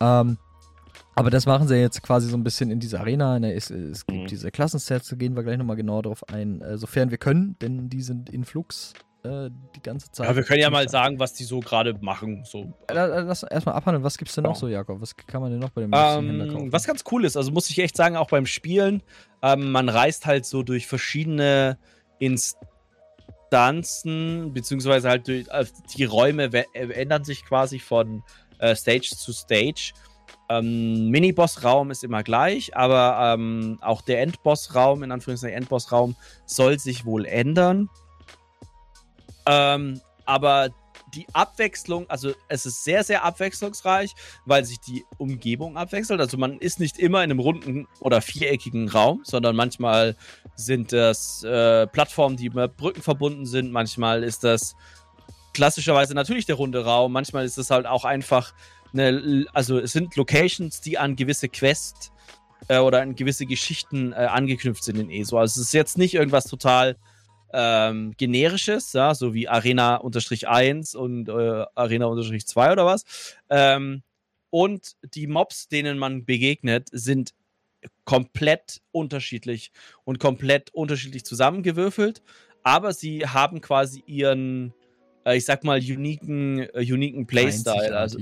Ähm, 0.00 0.38
aber 1.14 1.30
das 1.30 1.46
machen 1.46 1.66
sie 1.66 1.76
jetzt 1.76 2.02
quasi 2.02 2.28
so 2.28 2.36
ein 2.36 2.44
bisschen 2.44 2.70
in 2.70 2.78
dieser 2.78 3.00
Arena. 3.00 3.38
Ne? 3.38 3.54
Es, 3.54 3.70
es 3.70 4.06
gibt 4.06 4.24
mhm. 4.24 4.26
diese 4.26 4.50
Klassensets, 4.50 5.08
da 5.08 5.16
gehen 5.16 5.34
wir 5.34 5.42
gleich 5.42 5.56
nochmal 5.56 5.76
genauer 5.76 6.02
drauf 6.02 6.28
ein, 6.28 6.60
äh, 6.60 6.76
sofern 6.76 7.10
wir 7.10 7.18
können, 7.18 7.56
denn 7.60 7.88
die 7.88 8.02
sind 8.02 8.28
in 8.28 8.44
Flux 8.44 8.92
äh, 9.26 9.50
die 9.74 9.82
ganze 9.82 10.10
Zeit. 10.12 10.28
Ja, 10.28 10.36
wir 10.36 10.42
können 10.42 10.60
ja 10.60 10.70
mal 10.70 10.88
sagen, 10.88 11.18
was 11.18 11.34
die 11.34 11.44
so 11.44 11.60
gerade 11.60 11.94
machen. 12.00 12.44
So. 12.44 12.72
Lass 12.90 13.42
erstmal 13.42 13.74
abhandeln, 13.74 14.04
was 14.04 14.16
gibt 14.16 14.28
es 14.28 14.34
denn 14.34 14.44
noch 14.44 14.56
so, 14.56 14.68
Jakob? 14.68 15.00
Was 15.00 15.16
kann 15.16 15.42
man 15.42 15.50
denn 15.50 15.60
noch 15.60 15.70
bei 15.70 15.82
dem 15.82 15.90
ähm, 15.94 16.48
kaufen? 16.52 16.72
Was 16.72 16.86
ganz 16.86 17.04
cool 17.10 17.24
ist, 17.24 17.36
also 17.36 17.50
muss 17.50 17.68
ich 17.68 17.78
echt 17.78 17.96
sagen, 17.96 18.16
auch 18.16 18.28
beim 18.28 18.46
Spielen, 18.46 19.02
ähm, 19.42 19.72
man 19.72 19.88
reist 19.88 20.26
halt 20.26 20.46
so 20.46 20.62
durch 20.62 20.86
verschiedene 20.86 21.78
Instanzen, 22.18 22.72
beziehungsweise 24.52 25.08
halt 25.08 25.28
durch, 25.28 25.48
äh, 25.48 25.64
die 25.96 26.04
Räume 26.04 26.44
äh, 26.52 26.64
ändern 26.92 27.24
sich 27.24 27.44
quasi 27.44 27.78
von 27.78 28.22
äh, 28.58 28.74
Stage 28.74 29.10
zu 29.16 29.32
Stage. 29.32 29.92
Ähm, 30.48 31.10
Mini-Boss-Raum 31.10 31.90
ist 31.90 32.04
immer 32.04 32.22
gleich, 32.22 32.76
aber 32.76 33.34
ähm, 33.34 33.78
auch 33.80 34.02
der 34.02 34.22
Endboss-Raum, 34.22 35.02
in 35.02 35.10
Anführungszeichen 35.10 35.56
Endboss-Raum, 35.56 36.14
soll 36.46 36.78
sich 36.78 37.04
wohl 37.04 37.26
ändern. 37.26 37.88
Ähm, 39.46 40.00
aber 40.24 40.70
die 41.14 41.26
Abwechslung, 41.32 42.08
also 42.10 42.32
es 42.48 42.66
ist 42.66 42.84
sehr, 42.84 43.04
sehr 43.04 43.24
abwechslungsreich, 43.24 44.14
weil 44.44 44.64
sich 44.64 44.80
die 44.80 45.04
Umgebung 45.18 45.76
abwechselt. 45.76 46.20
Also 46.20 46.36
man 46.36 46.58
ist 46.58 46.80
nicht 46.80 46.98
immer 46.98 47.22
in 47.22 47.30
einem 47.30 47.40
runden 47.40 47.86
oder 48.00 48.20
viereckigen 48.20 48.88
Raum, 48.88 49.20
sondern 49.24 49.56
manchmal 49.56 50.16
sind 50.56 50.92
das 50.92 51.42
äh, 51.44 51.86
Plattformen, 51.86 52.36
die 52.36 52.50
mit 52.50 52.76
Brücken 52.76 53.02
verbunden 53.02 53.46
sind. 53.46 53.72
Manchmal 53.72 54.24
ist 54.24 54.44
das 54.44 54.74
klassischerweise 55.54 56.14
natürlich 56.14 56.46
der 56.46 56.56
runde 56.56 56.84
Raum. 56.84 57.12
Manchmal 57.12 57.44
ist 57.44 57.56
es 57.56 57.70
halt 57.70 57.86
auch 57.86 58.04
einfach 58.04 58.52
eine, 58.92 59.46
also 59.52 59.78
es 59.78 59.92
sind 59.92 60.16
Locations, 60.16 60.80
die 60.80 60.98
an 60.98 61.16
gewisse 61.16 61.48
Quests 61.48 62.12
äh, 62.68 62.78
oder 62.78 63.00
an 63.00 63.14
gewisse 63.14 63.46
Geschichten 63.46 64.12
äh, 64.12 64.16
angeknüpft 64.16 64.84
sind 64.84 64.98
in 64.98 65.10
ESO. 65.10 65.38
Also 65.38 65.60
es 65.60 65.68
ist 65.68 65.72
jetzt 65.72 65.98
nicht 65.98 66.14
irgendwas 66.14 66.44
total 66.44 66.96
ähm, 67.52 68.12
generisches, 68.16 68.92
ja, 68.92 69.14
so 69.14 69.34
wie 69.34 69.48
Arena-1 69.48 70.96
und 70.96 71.28
äh, 71.28 71.64
Arena-2 71.74 72.72
oder 72.72 72.86
was. 72.86 73.04
Ähm, 73.50 74.02
und 74.50 74.96
die 75.14 75.26
Mobs, 75.26 75.68
denen 75.68 75.98
man 75.98 76.24
begegnet, 76.24 76.88
sind 76.92 77.34
komplett 78.04 78.80
unterschiedlich 78.92 79.70
und 80.04 80.18
komplett 80.18 80.72
unterschiedlich 80.72 81.24
zusammengewürfelt, 81.24 82.22
aber 82.62 82.92
sie 82.92 83.26
haben 83.26 83.60
quasi 83.60 84.02
ihren, 84.06 84.72
äh, 85.24 85.36
ich 85.36 85.44
sag 85.44 85.64
mal, 85.64 85.78
uniken, 85.78 86.60
äh, 86.60 86.92
uniken 86.92 87.26
Playstyle. 87.26 87.96
Also, 87.96 88.18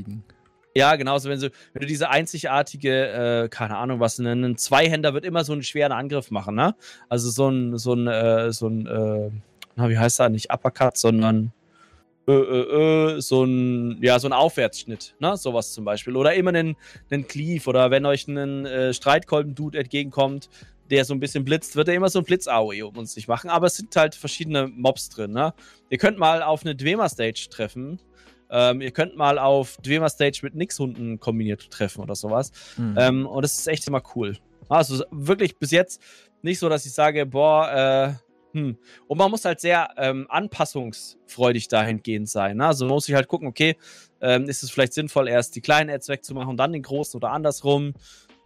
ja, 0.76 0.96
genauso, 0.96 1.28
wenn, 1.28 1.38
so, 1.38 1.48
wenn 1.72 1.80
du 1.82 1.86
diese 1.86 2.10
einzigartige, 2.10 3.44
äh, 3.44 3.48
keine 3.48 3.76
Ahnung 3.76 4.01
was, 4.01 4.18
ein 4.18 4.56
Zweihänder 4.56 5.14
wird 5.14 5.24
immer 5.24 5.44
so 5.44 5.52
einen 5.52 5.62
schweren 5.62 5.92
Angriff 5.92 6.30
machen, 6.32 6.56
ne? 6.56 6.74
Also 7.09 7.30
so 7.30 7.48
ein, 7.48 7.78
so 7.78 7.94
ein, 7.94 8.09
äh, 8.09 8.52
so 8.52 8.68
ein, 8.68 8.86
äh, 8.86 9.30
na, 9.76 9.88
wie 9.88 9.98
heißt 9.98 10.18
das? 10.18 10.30
Nicht 10.30 10.52
Uppercut, 10.52 10.96
sondern 10.96 11.52
äh, 12.26 12.32
äh, 12.32 13.16
äh, 13.16 13.20
so 13.20 13.44
ein, 13.44 14.02
ja, 14.02 14.18
so 14.18 14.28
ein 14.28 14.32
Aufwärtsschnitt, 14.32 15.14
ne? 15.20 15.36
Sowas 15.36 15.72
zum 15.72 15.84
Beispiel. 15.84 16.16
Oder 16.16 16.34
immer 16.34 16.51
einen, 16.51 16.76
einen 17.10 17.28
Cleave 17.28 17.68
oder 17.68 17.90
wenn 17.92 18.05
euch 18.05 18.26
ein 18.26 18.66
äh, 18.66 18.92
Streitkolben-Dude 18.92 19.78
entgegenkommt, 19.78 20.48
der 20.90 21.05
so 21.05 21.14
ein 21.14 21.20
bisschen 21.20 21.44
blitzt, 21.44 21.76
wird 21.76 21.88
er 21.88 21.94
immer 21.94 22.09
so 22.09 22.18
ein 22.18 22.24
Blitz-AOE 22.24 22.84
um 22.86 22.96
uns 22.96 23.14
nicht 23.14 23.28
machen. 23.28 23.48
Aber 23.48 23.68
es 23.68 23.76
sind 23.76 23.94
halt 23.94 24.14
verschiedene 24.14 24.66
Mobs 24.68 25.09
drin, 25.09 25.32
ne? 25.32 25.55
Ihr 25.90 25.98
könnt 25.98 26.18
mal 26.18 26.42
auf 26.42 26.64
eine 26.64 26.74
Dwemer-Stage 26.74 27.48
treffen 27.51 28.01
ähm, 28.55 28.81
ihr 28.81 28.93
könnt 28.93 29.16
mal 29.16 29.39
auf 29.39 29.76
Dwemer 29.78 30.09
Stage 30.09 30.39
mit 30.43 30.55
Nix-Hunden 30.55 31.18
kombiniert 31.18 31.70
treffen 31.70 32.01
oder 32.01 32.14
sowas. 32.14 32.52
Mhm. 32.76 32.94
Ähm, 32.97 33.26
und 33.26 33.43
das 33.43 33.59
ist 33.59 33.66
echt 33.66 33.86
immer 33.89 34.02
cool. 34.14 34.39
Also 34.68 35.05
wirklich 35.10 35.59
bis 35.59 35.72
jetzt 35.72 36.01
nicht 36.40 36.60
so, 36.60 36.68
dass 36.68 36.86
ich 36.86 36.93
sage, 36.93 37.26
boah, 37.26 38.16
äh, 38.16 38.24
hm. 38.55 38.78
Und 39.09 39.18
man 39.18 39.32
muss 39.32 39.44
halt 39.44 39.59
sehr 39.59 39.89
ähm, 39.97 40.26
anpassungsfreudig 40.28 41.66
dahingehend 41.66 42.28
sein. 42.28 42.59
Ne? 42.59 42.66
Also 42.66 42.85
man 42.85 42.94
muss 42.94 43.06
sich 43.06 43.14
halt 43.16 43.26
gucken, 43.26 43.48
okay, 43.48 43.76
ähm, 44.20 44.44
ist 44.44 44.62
es 44.62 44.70
vielleicht 44.70 44.93
sinnvoll, 44.93 45.28
erst 45.28 45.56
die 45.56 45.60
kleinen 45.60 45.90
Ads 45.90 46.09
wegzumachen 46.09 46.51
und 46.51 46.56
dann 46.56 46.72
den 46.72 46.82
großen 46.82 47.18
oder 47.18 47.32
andersrum. 47.32 47.94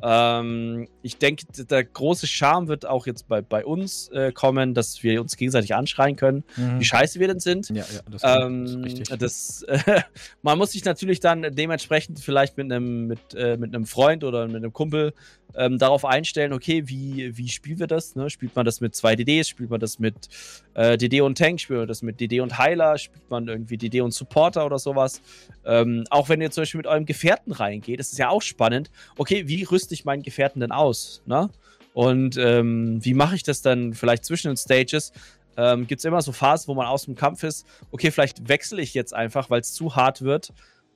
Ähm, 0.01 0.87
ich 1.03 1.19
denke, 1.19 1.45
der 1.65 1.85
große 1.85 2.27
Charme 2.27 2.69
wird 2.69 2.87
auch 2.87 3.07
jetzt 3.07 3.27
bei, 3.27 3.41
bei 3.43 3.65
uns 3.65 4.09
äh, 4.09 4.31
kommen, 4.33 4.75
dass 4.75 5.03
wir 5.03 5.21
uns 5.21 5.37
gegenseitig 5.37 5.75
anschreien 5.75 6.15
können, 6.15 6.45
mhm. 6.57 6.79
wie 6.81 6.85
scheiße 6.85 7.19
wir 7.19 7.27
denn 7.27 7.41
sind. 7.41 7.69
Ja, 7.71 7.85
ja, 7.93 8.01
das, 8.11 8.23
ähm, 8.25 8.65
ist 8.65 8.77
richtig. 8.77 9.19
Das, 9.19 9.63
äh, 9.63 10.03
man 10.43 10.57
muss 10.59 10.73
sich 10.73 10.85
natürlich 10.85 11.19
dann 11.19 11.43
dementsprechend 11.55 12.21
vielleicht 12.21 12.57
mit 12.57 12.71
einem 12.71 13.09
mit, 13.09 13.35
äh, 13.35 13.57
mit 13.57 13.75
einem 13.75 13.87
Freund 13.87 14.23
oder 14.23 14.47
mit 14.47 14.57
einem 14.57 14.73
Kumpel 14.73 15.15
ähm, 15.55 15.79
darauf 15.79 16.05
einstellen, 16.05 16.53
okay, 16.53 16.85
wie, 16.87 17.37
wie 17.37 17.49
spielen 17.49 17.81
wir 17.81 17.87
das? 17.87 18.15
Ne? 18.15 18.31
Spielt 18.31 18.55
man 18.55 18.65
das 18.65 18.81
mit 18.81 18.95
zwei 18.95 19.17
DDs? 19.17 19.49
Spielt 19.49 19.71
man 19.71 19.81
das 19.81 19.99
mit 19.99 20.15
äh, 20.79 20.97
DD 20.97 21.21
und 21.23 21.37
Tank? 21.37 21.61
Spielt 21.61 21.81
man 21.81 21.89
das 21.89 22.03
mit 22.03 22.21
DD 22.21 22.41
und 22.41 22.57
Heiler? 22.57 22.97
Spielt 22.99 23.29
man 23.29 23.49
irgendwie 23.49 23.77
DD 23.77 24.01
und 24.01 24.15
Supporter 24.15 24.65
oder 24.65 24.79
sowas? 24.79 25.21
Ähm, 25.67 26.05
auch 26.11 26.29
wenn 26.29 26.41
ihr 26.41 26.53
zum 26.53 26.63
Beispiel 26.63 26.79
mit 26.79 26.87
eurem 26.87 27.05
Gefährten 27.05 27.53
reingeht, 27.53 27.99
ist 27.99 28.13
es 28.13 28.19
ja 28.19 28.29
auch 28.29 28.43
spannend. 28.43 28.91
Okay, 29.17 29.49
wie 29.49 29.65
rüste 29.65 29.93
ich 29.93 30.05
meinen 30.05 30.23
Gefährten 30.23 30.61
denn 30.61 30.71
aus? 30.71 31.23
Ne? 31.27 31.51
Und 31.95 32.37
ähm, 32.37 33.05
wie 33.05 33.15
mache 33.15 33.35
ich 33.35 33.43
das 33.43 33.61
dann 33.61 33.93
vielleicht 33.93 34.25
zwischen 34.25 34.49
den 34.49 34.57
Stages? 34.57 35.13
Ähm, 35.57 35.89
Gibt 35.89 35.99
es 35.99 36.05
immer 36.05 36.23
so 36.23 36.31
Phasen, 36.31 36.69
wo 36.69 36.75
man 36.75 36.87
aus 36.87 37.07
dem 37.07 37.17
Kampf 37.17 37.43
ist? 37.43 37.67
Okay, 37.91 38.13
vielleicht 38.13 38.49
wechsle 38.49 38.81
ich 38.81 38.95
jetzt 38.95 39.13
einfach, 39.13 39.51
weil 39.51 39.61
es 39.61 39.73
zu 39.73 39.97
hart 39.97 40.23
wird. 40.23 40.53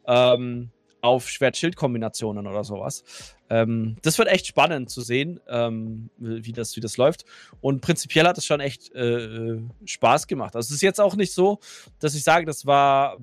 Ähm, 0.06 0.70
auf 1.02 1.28
Schwert-Schild-Kombinationen 1.28 2.46
oder 2.46 2.64
sowas. 2.64 3.04
Ähm, 3.50 3.96
das 4.02 4.18
wird 4.18 4.28
echt 4.28 4.46
spannend 4.46 4.88
zu 4.88 5.02
sehen, 5.02 5.40
ähm, 5.48 6.08
wie, 6.16 6.52
das, 6.52 6.74
wie 6.76 6.80
das 6.80 6.96
läuft. 6.96 7.24
Und 7.60 7.80
prinzipiell 7.82 8.26
hat 8.26 8.38
es 8.38 8.46
schon 8.46 8.60
echt 8.60 8.94
äh, 8.94 9.58
Spaß 9.84 10.28
gemacht. 10.28 10.56
Also 10.56 10.68
es 10.68 10.76
ist 10.76 10.82
jetzt 10.82 11.00
auch 11.00 11.16
nicht 11.16 11.34
so, 11.34 11.58
dass 11.98 12.14
ich 12.14 12.22
sage, 12.22 12.46
das 12.46 12.66
war, 12.66 13.18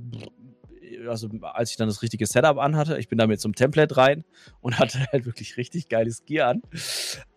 also 1.07 1.29
als 1.41 1.71
ich 1.71 1.77
dann 1.77 1.87
das 1.87 2.01
richtige 2.01 2.27
Setup 2.27 2.57
anhatte, 2.57 2.97
ich 2.97 3.07
bin 3.07 3.17
damit 3.17 3.39
zum 3.39 3.55
Template 3.55 3.95
rein 3.95 4.25
und 4.59 4.77
hatte 4.77 4.99
halt 5.11 5.25
wirklich 5.25 5.55
richtig 5.55 5.87
geiles 5.87 6.25
Gear 6.25 6.49
an. 6.49 6.61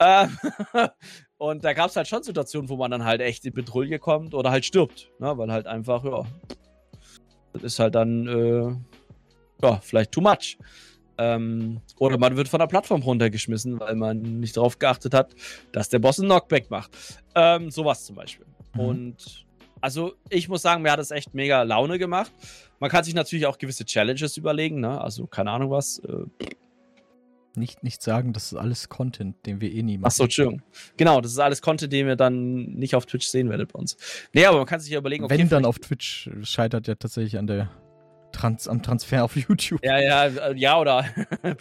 Ähm, 0.00 0.38
und 1.38 1.64
da 1.64 1.72
gab 1.72 1.90
es 1.90 1.96
halt 1.96 2.08
schon 2.08 2.24
Situationen, 2.24 2.68
wo 2.68 2.76
man 2.76 2.90
dann 2.90 3.04
halt 3.04 3.20
echt 3.20 3.44
in 3.46 3.54
Petrouille 3.54 4.00
kommt 4.00 4.34
oder 4.34 4.50
halt 4.50 4.64
stirbt, 4.64 5.12
ne? 5.20 5.38
weil 5.38 5.52
halt 5.52 5.68
einfach, 5.68 6.04
ja, 6.04 6.24
das 7.52 7.62
ist 7.62 7.78
halt 7.78 7.94
dann 7.94 8.26
äh, 8.26 8.74
ja, 9.62 9.80
vielleicht 9.82 10.12
too 10.12 10.20
much. 10.20 10.58
Ähm, 11.18 11.80
oder 11.98 12.18
man 12.18 12.36
wird 12.36 12.48
von 12.48 12.58
der 12.58 12.66
Plattform 12.66 13.02
runtergeschmissen, 13.02 13.78
weil 13.78 13.94
man 13.94 14.20
nicht 14.40 14.56
darauf 14.56 14.78
geachtet 14.78 15.14
hat, 15.14 15.34
dass 15.72 15.88
der 15.88 15.98
Boss 15.98 16.18
einen 16.18 16.28
Knockback 16.28 16.70
macht. 16.70 16.90
Ähm, 17.34 17.70
sowas 17.70 18.04
zum 18.04 18.16
Beispiel. 18.16 18.46
Mhm. 18.74 18.80
Und 18.80 19.46
also 19.80 20.14
ich 20.30 20.48
muss 20.48 20.62
sagen, 20.62 20.82
mir 20.82 20.92
hat 20.92 21.00
es 21.00 21.10
echt 21.10 21.34
mega 21.34 21.62
Laune 21.62 21.98
gemacht. 21.98 22.32
Man 22.80 22.90
kann 22.90 23.04
sich 23.04 23.14
natürlich 23.14 23.46
auch 23.46 23.58
gewisse 23.58 23.84
Challenges 23.84 24.36
überlegen, 24.36 24.80
ne? 24.80 25.00
Also 25.00 25.26
keine 25.26 25.50
Ahnung 25.50 25.70
was. 25.70 25.98
Äh, 25.98 26.24
nicht, 27.54 27.82
nicht 27.82 28.02
sagen, 28.02 28.32
das 28.32 28.52
ist 28.52 28.58
alles 28.58 28.88
Content, 28.88 29.36
den 29.44 29.60
wir 29.60 29.70
eh 29.70 29.82
nie 29.82 29.98
machen. 29.98 30.06
Achso, 30.06 30.24
Entschuldigung. 30.24 30.62
Genau, 30.96 31.20
das 31.20 31.32
ist 31.32 31.38
alles 31.38 31.60
Content, 31.60 31.92
den 31.92 32.06
wir 32.06 32.16
dann 32.16 32.64
nicht 32.64 32.94
auf 32.94 33.04
Twitch 33.04 33.26
sehen 33.26 33.50
werdet 33.50 33.74
bei 33.74 33.78
uns. 33.78 33.98
Nee, 34.32 34.46
aber 34.46 34.56
man 34.58 34.66
kann 34.66 34.80
sich 34.80 34.90
ja 34.90 34.98
überlegen, 34.98 35.24
okay. 35.24 35.36
Wenn 35.36 35.50
dann 35.50 35.66
auf 35.66 35.78
Twitch 35.78 36.30
scheitert 36.42 36.88
ja 36.88 36.94
tatsächlich 36.94 37.36
an 37.38 37.46
der 37.46 37.70
Trans 38.32 38.68
am 38.68 38.82
Transfer 38.82 39.24
auf 39.24 39.36
YouTube. 39.48 39.84
Ja, 39.84 39.98
ja, 39.98 40.26
äh, 40.26 40.56
ja, 40.56 40.78
oder. 40.78 41.04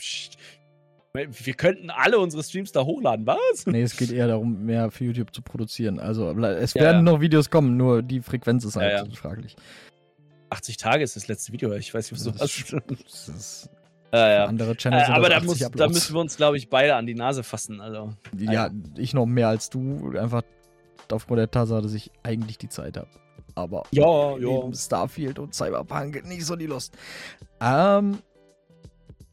Wir 1.14 1.56
könnten 1.56 1.89
alle 1.89 2.19
unsere 2.19 2.41
Streams 2.41 2.72
da 2.72 2.85
hochladen, 2.85 3.27
was? 3.27 3.65
Nee, 3.65 3.81
es 3.81 3.98
geht 3.98 4.14
eher 4.14 4.27
darum, 4.27 4.64
mehr 4.64 4.91
für 4.91 5.03
YouTube 5.03 5.35
zu 5.35 5.41
produzieren. 5.41 5.99
Also, 5.99 6.31
es 6.31 6.73
werden 6.73 7.06
ja, 7.06 7.11
noch 7.11 7.19
Videos 7.19 7.49
kommen, 7.49 7.76
nur 7.76 8.02
die 8.02 8.22
Frequenz 8.22 8.64
ist 8.64 8.77
halt 8.77 8.93
ja, 8.93 9.15
fraglich. 9.15 9.57
80 10.52 10.77
Tage 10.77 11.03
ist 11.03 11.18
das 11.18 11.27
letzte 11.27 11.52
Video, 11.52 11.73
ich 11.73 11.93
weiß 11.93 12.10
nicht, 12.10 12.26
was 12.26 12.34
du 12.34 12.41
hast. 12.41 12.73
Das 13.06 13.27
ist 13.27 13.69
ja. 14.14 14.45
andere 14.45 14.76
Channels. 14.77 15.10
Äh, 15.10 15.11
aber 15.11 15.27
da, 15.27 15.41
muss, 15.41 15.60
da, 15.60 15.88
müssen 15.89 16.15
wir 16.15 16.22
uns, 16.22 16.38
glaube 16.38 16.56
ich, 16.56 16.69
beide 16.69 16.95
an 16.95 17.06
die 17.06 17.15
Nase 17.15 17.43
fassen. 17.43 17.81
Also. 17.81 18.14
Ja, 18.38 18.69
ich 18.98 19.14
noch 19.14 19.26
mehr 19.26 19.49
als 19.49 19.69
du, 19.69 20.14
einfach 20.18 20.43
aufgrund 21.11 21.39
der 21.39 21.52
Tatsache, 21.52 21.81
dass 21.81 21.93
ich 21.93 22.11
eigentlich 22.23 22.57
die 22.57 22.69
Zeit 22.69 22.95
habe 22.95 23.10
aber 23.56 23.84
ja, 23.91 24.38
ja. 24.38 24.73
Starfield 24.73 25.40
und 25.40 25.53
Cyberpunk 25.53 26.26
nicht 26.26 26.45
so 26.45 26.56
die 26.56 26.68
Lust. 26.68 26.94
Ähm, 27.60 28.19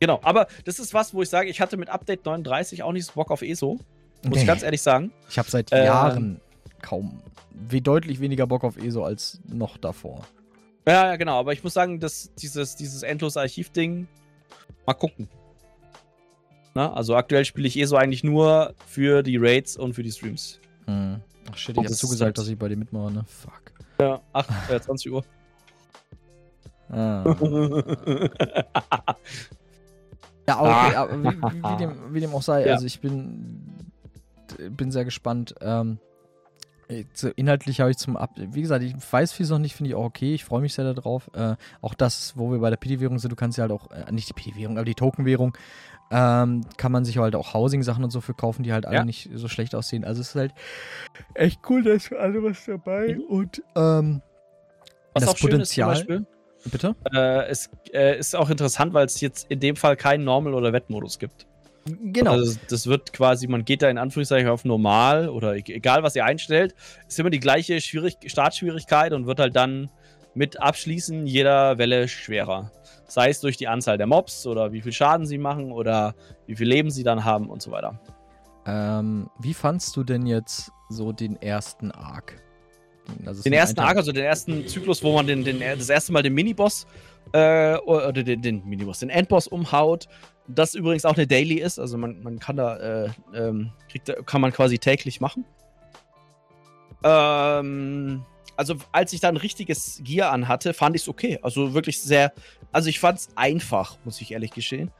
genau, 0.00 0.20
aber 0.22 0.46
das 0.64 0.78
ist 0.78 0.94
was, 0.94 1.14
wo 1.14 1.22
ich 1.22 1.28
sage, 1.28 1.48
ich 1.48 1.60
hatte 1.60 1.76
mit 1.76 1.88
Update 1.88 2.24
39 2.24 2.82
auch 2.82 2.92
nicht 2.92 3.06
so 3.06 3.12
Bock 3.14 3.30
auf 3.30 3.42
ESO. 3.42 3.78
Muss 4.24 4.34
nee. 4.34 4.40
ich 4.40 4.46
ganz 4.46 4.62
ehrlich 4.62 4.82
sagen. 4.82 5.12
Ich 5.30 5.38
habe 5.38 5.48
seit 5.50 5.72
äh, 5.72 5.84
Jahren 5.84 6.40
kaum, 6.82 7.22
wie 7.52 7.80
deutlich 7.80 8.20
weniger 8.20 8.46
Bock 8.46 8.64
auf 8.64 8.76
ESO 8.76 9.04
als 9.04 9.40
noch 9.46 9.76
davor. 9.76 10.26
Ja, 10.86 11.10
ja, 11.10 11.16
genau, 11.16 11.38
aber 11.38 11.52
ich 11.52 11.62
muss 11.62 11.74
sagen, 11.74 12.00
dass 12.00 12.32
dieses, 12.34 12.74
dieses 12.74 13.02
endlose 13.02 13.40
Archiv-Ding, 13.40 14.08
mal 14.86 14.94
gucken. 14.94 15.28
Na, 16.74 16.92
also 16.92 17.14
aktuell 17.14 17.44
spiele 17.44 17.68
ich 17.68 17.78
ESO 17.78 17.96
eigentlich 17.96 18.24
nur 18.24 18.74
für 18.86 19.22
die 19.22 19.36
Raids 19.36 19.76
und 19.76 19.94
für 19.94 20.02
die 20.02 20.12
Streams. 20.12 20.60
Hm. 20.86 21.20
Ach 21.50 21.56
shit, 21.56 21.76
ich 21.76 21.84
habe 21.84 21.92
zugesagt, 21.92 22.26
halt 22.26 22.38
dass 22.38 22.48
ich 22.48 22.58
bei 22.58 22.68
dir 22.68 22.76
mitmache, 22.76 23.12
ne? 23.12 23.24
Fuck. 23.26 23.72
Ja, 24.00 24.20
8, 24.32 24.70
äh, 24.70 24.80
20 24.80 25.12
Uhr. 25.12 25.24
Ah. 26.90 27.24
ja, 30.46 30.60
okay, 30.60 30.94
ah. 30.94 31.02
aber 31.02 31.22
wie, 31.22 31.42
wie, 31.42 31.76
dem, 31.76 32.14
wie, 32.14 32.20
dem, 32.20 32.32
auch 32.32 32.42
sei, 32.42 32.66
ja. 32.66 32.74
also 32.74 32.86
ich 32.86 33.00
bin, 33.00 33.92
bin 34.70 34.90
sehr 34.90 35.04
gespannt. 35.04 35.54
Ähm, 35.60 35.98
inhaltlich 37.36 37.80
habe 37.80 37.90
ich 37.90 37.98
zum 37.98 38.16
Ab. 38.16 38.30
Wie 38.36 38.62
gesagt, 38.62 38.82
ich 38.82 38.94
weiß 39.10 39.32
vieles 39.32 39.50
noch 39.50 39.58
nicht, 39.58 39.74
finde 39.74 39.90
ich 39.90 39.94
auch 39.94 40.04
okay. 40.04 40.34
Ich 40.34 40.44
freue 40.44 40.62
mich 40.62 40.72
sehr 40.72 40.92
darauf. 40.94 41.30
Äh, 41.34 41.56
auch 41.82 41.94
das, 41.94 42.36
wo 42.36 42.50
wir 42.50 42.58
bei 42.60 42.70
der 42.70 42.78
PD-Währung 42.78 43.18
sind, 43.18 43.30
du 43.30 43.36
kannst 43.36 43.58
ja 43.58 43.62
halt 43.62 43.72
auch, 43.72 43.90
äh, 43.90 44.10
nicht 44.10 44.28
die 44.28 44.32
PD-Währung, 44.32 44.78
aber 44.78 44.86
die 44.86 44.94
Token-Währung, 44.94 45.56
ähm, 46.10 46.64
kann 46.76 46.92
man 46.92 47.04
sich 47.04 47.18
halt 47.18 47.34
auch 47.34 47.54
Housing-Sachen 47.54 48.02
und 48.02 48.10
so 48.10 48.20
für 48.20 48.34
kaufen, 48.34 48.62
die 48.62 48.72
halt 48.72 48.86
alle 48.86 48.98
ja. 48.98 49.04
nicht 49.04 49.30
so 49.34 49.48
schlecht 49.48 49.74
aussehen. 49.74 50.04
Also 50.04 50.20
es 50.20 50.30
ist 50.30 50.34
halt 50.34 50.54
echt 51.34 51.60
cool, 51.68 51.82
da 51.82 51.92
ist 51.92 52.08
für 52.08 52.18
alle 52.18 52.42
was 52.42 52.64
dabei. 52.64 53.14
Mhm. 53.14 53.22
Und 53.24 53.62
ähm, 53.76 54.22
was 55.12 55.24
das 55.24 55.34
auch 55.34 55.38
Potenzial. 55.38 55.96
Schön 55.96 56.00
ist 56.00 56.06
zum 56.06 56.24
Beispiel, 56.24 56.38
Bitte? 56.64 56.96
Äh, 57.14 57.48
es 57.48 57.70
äh, 57.92 58.18
ist 58.18 58.34
auch 58.34 58.50
interessant, 58.50 58.92
weil 58.92 59.06
es 59.06 59.20
jetzt 59.20 59.46
in 59.50 59.60
dem 59.60 59.76
Fall 59.76 59.96
keinen 59.96 60.24
Normal- 60.24 60.54
oder 60.54 60.72
Wettmodus 60.72 61.18
gibt. 61.18 61.46
Genau. 61.84 62.32
Also 62.32 62.58
das 62.68 62.86
wird 62.86 63.12
quasi, 63.12 63.46
man 63.46 63.64
geht 63.64 63.82
da 63.82 63.88
in 63.88 63.96
Anführungszeichen 63.96 64.48
auf 64.48 64.64
normal 64.64 65.28
oder 65.28 65.56
e-, 65.56 65.62
egal 65.66 66.02
was 66.02 66.16
ihr 66.16 66.24
einstellt, 66.24 66.74
ist 67.06 67.18
immer 67.18 67.30
die 67.30 67.40
gleiche 67.40 67.80
Schwierig 67.80 68.16
Startschwierigkeit 68.26 69.12
und 69.12 69.26
wird 69.26 69.40
halt 69.40 69.56
dann 69.56 69.90
mit 70.34 70.60
Abschließen 70.60 71.26
jeder 71.26 71.78
Welle 71.78 72.08
schwerer. 72.08 72.70
Sei 73.08 73.30
es 73.30 73.40
durch 73.40 73.56
die 73.56 73.66
Anzahl 73.66 73.98
der 73.98 74.06
Mobs 74.06 74.46
oder 74.46 74.72
wie 74.72 74.82
viel 74.82 74.92
Schaden 74.92 75.26
sie 75.26 75.38
machen 75.38 75.72
oder 75.72 76.14
wie 76.46 76.54
viel 76.54 76.68
Leben 76.68 76.90
sie 76.90 77.02
dann 77.02 77.24
haben 77.24 77.48
und 77.48 77.62
so 77.62 77.70
weiter. 77.70 78.00
Ähm, 78.66 79.30
wie 79.40 79.54
fandst 79.54 79.96
du 79.96 80.04
denn 80.04 80.26
jetzt 80.26 80.70
so 80.90 81.12
den 81.12 81.40
ersten 81.40 81.90
Arc? 81.90 82.40
Also 83.24 83.42
den 83.42 83.54
ersten 83.54 83.80
Arc, 83.80 83.96
also 83.96 84.12
den 84.12 84.24
ersten 84.24 84.66
Zyklus, 84.66 85.02
wo 85.02 85.14
man 85.14 85.26
den, 85.26 85.42
den, 85.42 85.60
das 85.60 85.88
erste 85.88 86.12
Mal 86.12 86.22
den 86.22 86.34
Miniboss 86.34 86.86
äh, 87.32 87.76
oder 87.78 88.12
den, 88.12 88.42
den 88.42 88.64
Miniboss, 88.66 88.98
den 88.98 89.10
Endboss 89.10 89.48
umhaut. 89.48 90.06
Das 90.46 90.74
übrigens 90.74 91.04
auch 91.04 91.16
eine 91.16 91.26
Daily 91.26 91.56
ist, 91.56 91.78
also 91.78 91.96
man, 91.98 92.22
man 92.22 92.38
kann 92.38 92.56
da, 92.56 92.76
äh, 92.76 93.10
ähm, 93.34 93.72
kriegt, 93.90 94.14
kann 94.26 94.40
man 94.40 94.52
quasi 94.52 94.78
täglich 94.78 95.20
machen. 95.20 95.44
Ähm, 97.02 98.24
also 98.56 98.74
als 98.92 99.12
ich 99.12 99.20
da 99.20 99.28
ein 99.28 99.36
richtiges 99.36 100.00
Gear 100.02 100.32
anhatte, 100.32 100.74
fand 100.74 100.96
ich 100.96 101.02
es 101.02 101.08
okay. 101.08 101.38
Also 101.42 101.74
wirklich 101.74 102.02
sehr, 102.02 102.32
also 102.72 102.88
ich 102.88 103.00
fand 103.00 103.18
es 103.18 103.28
einfach, 103.34 103.96
muss 104.04 104.20
ich 104.20 104.32
ehrlich 104.32 104.50
gestehen. 104.50 104.90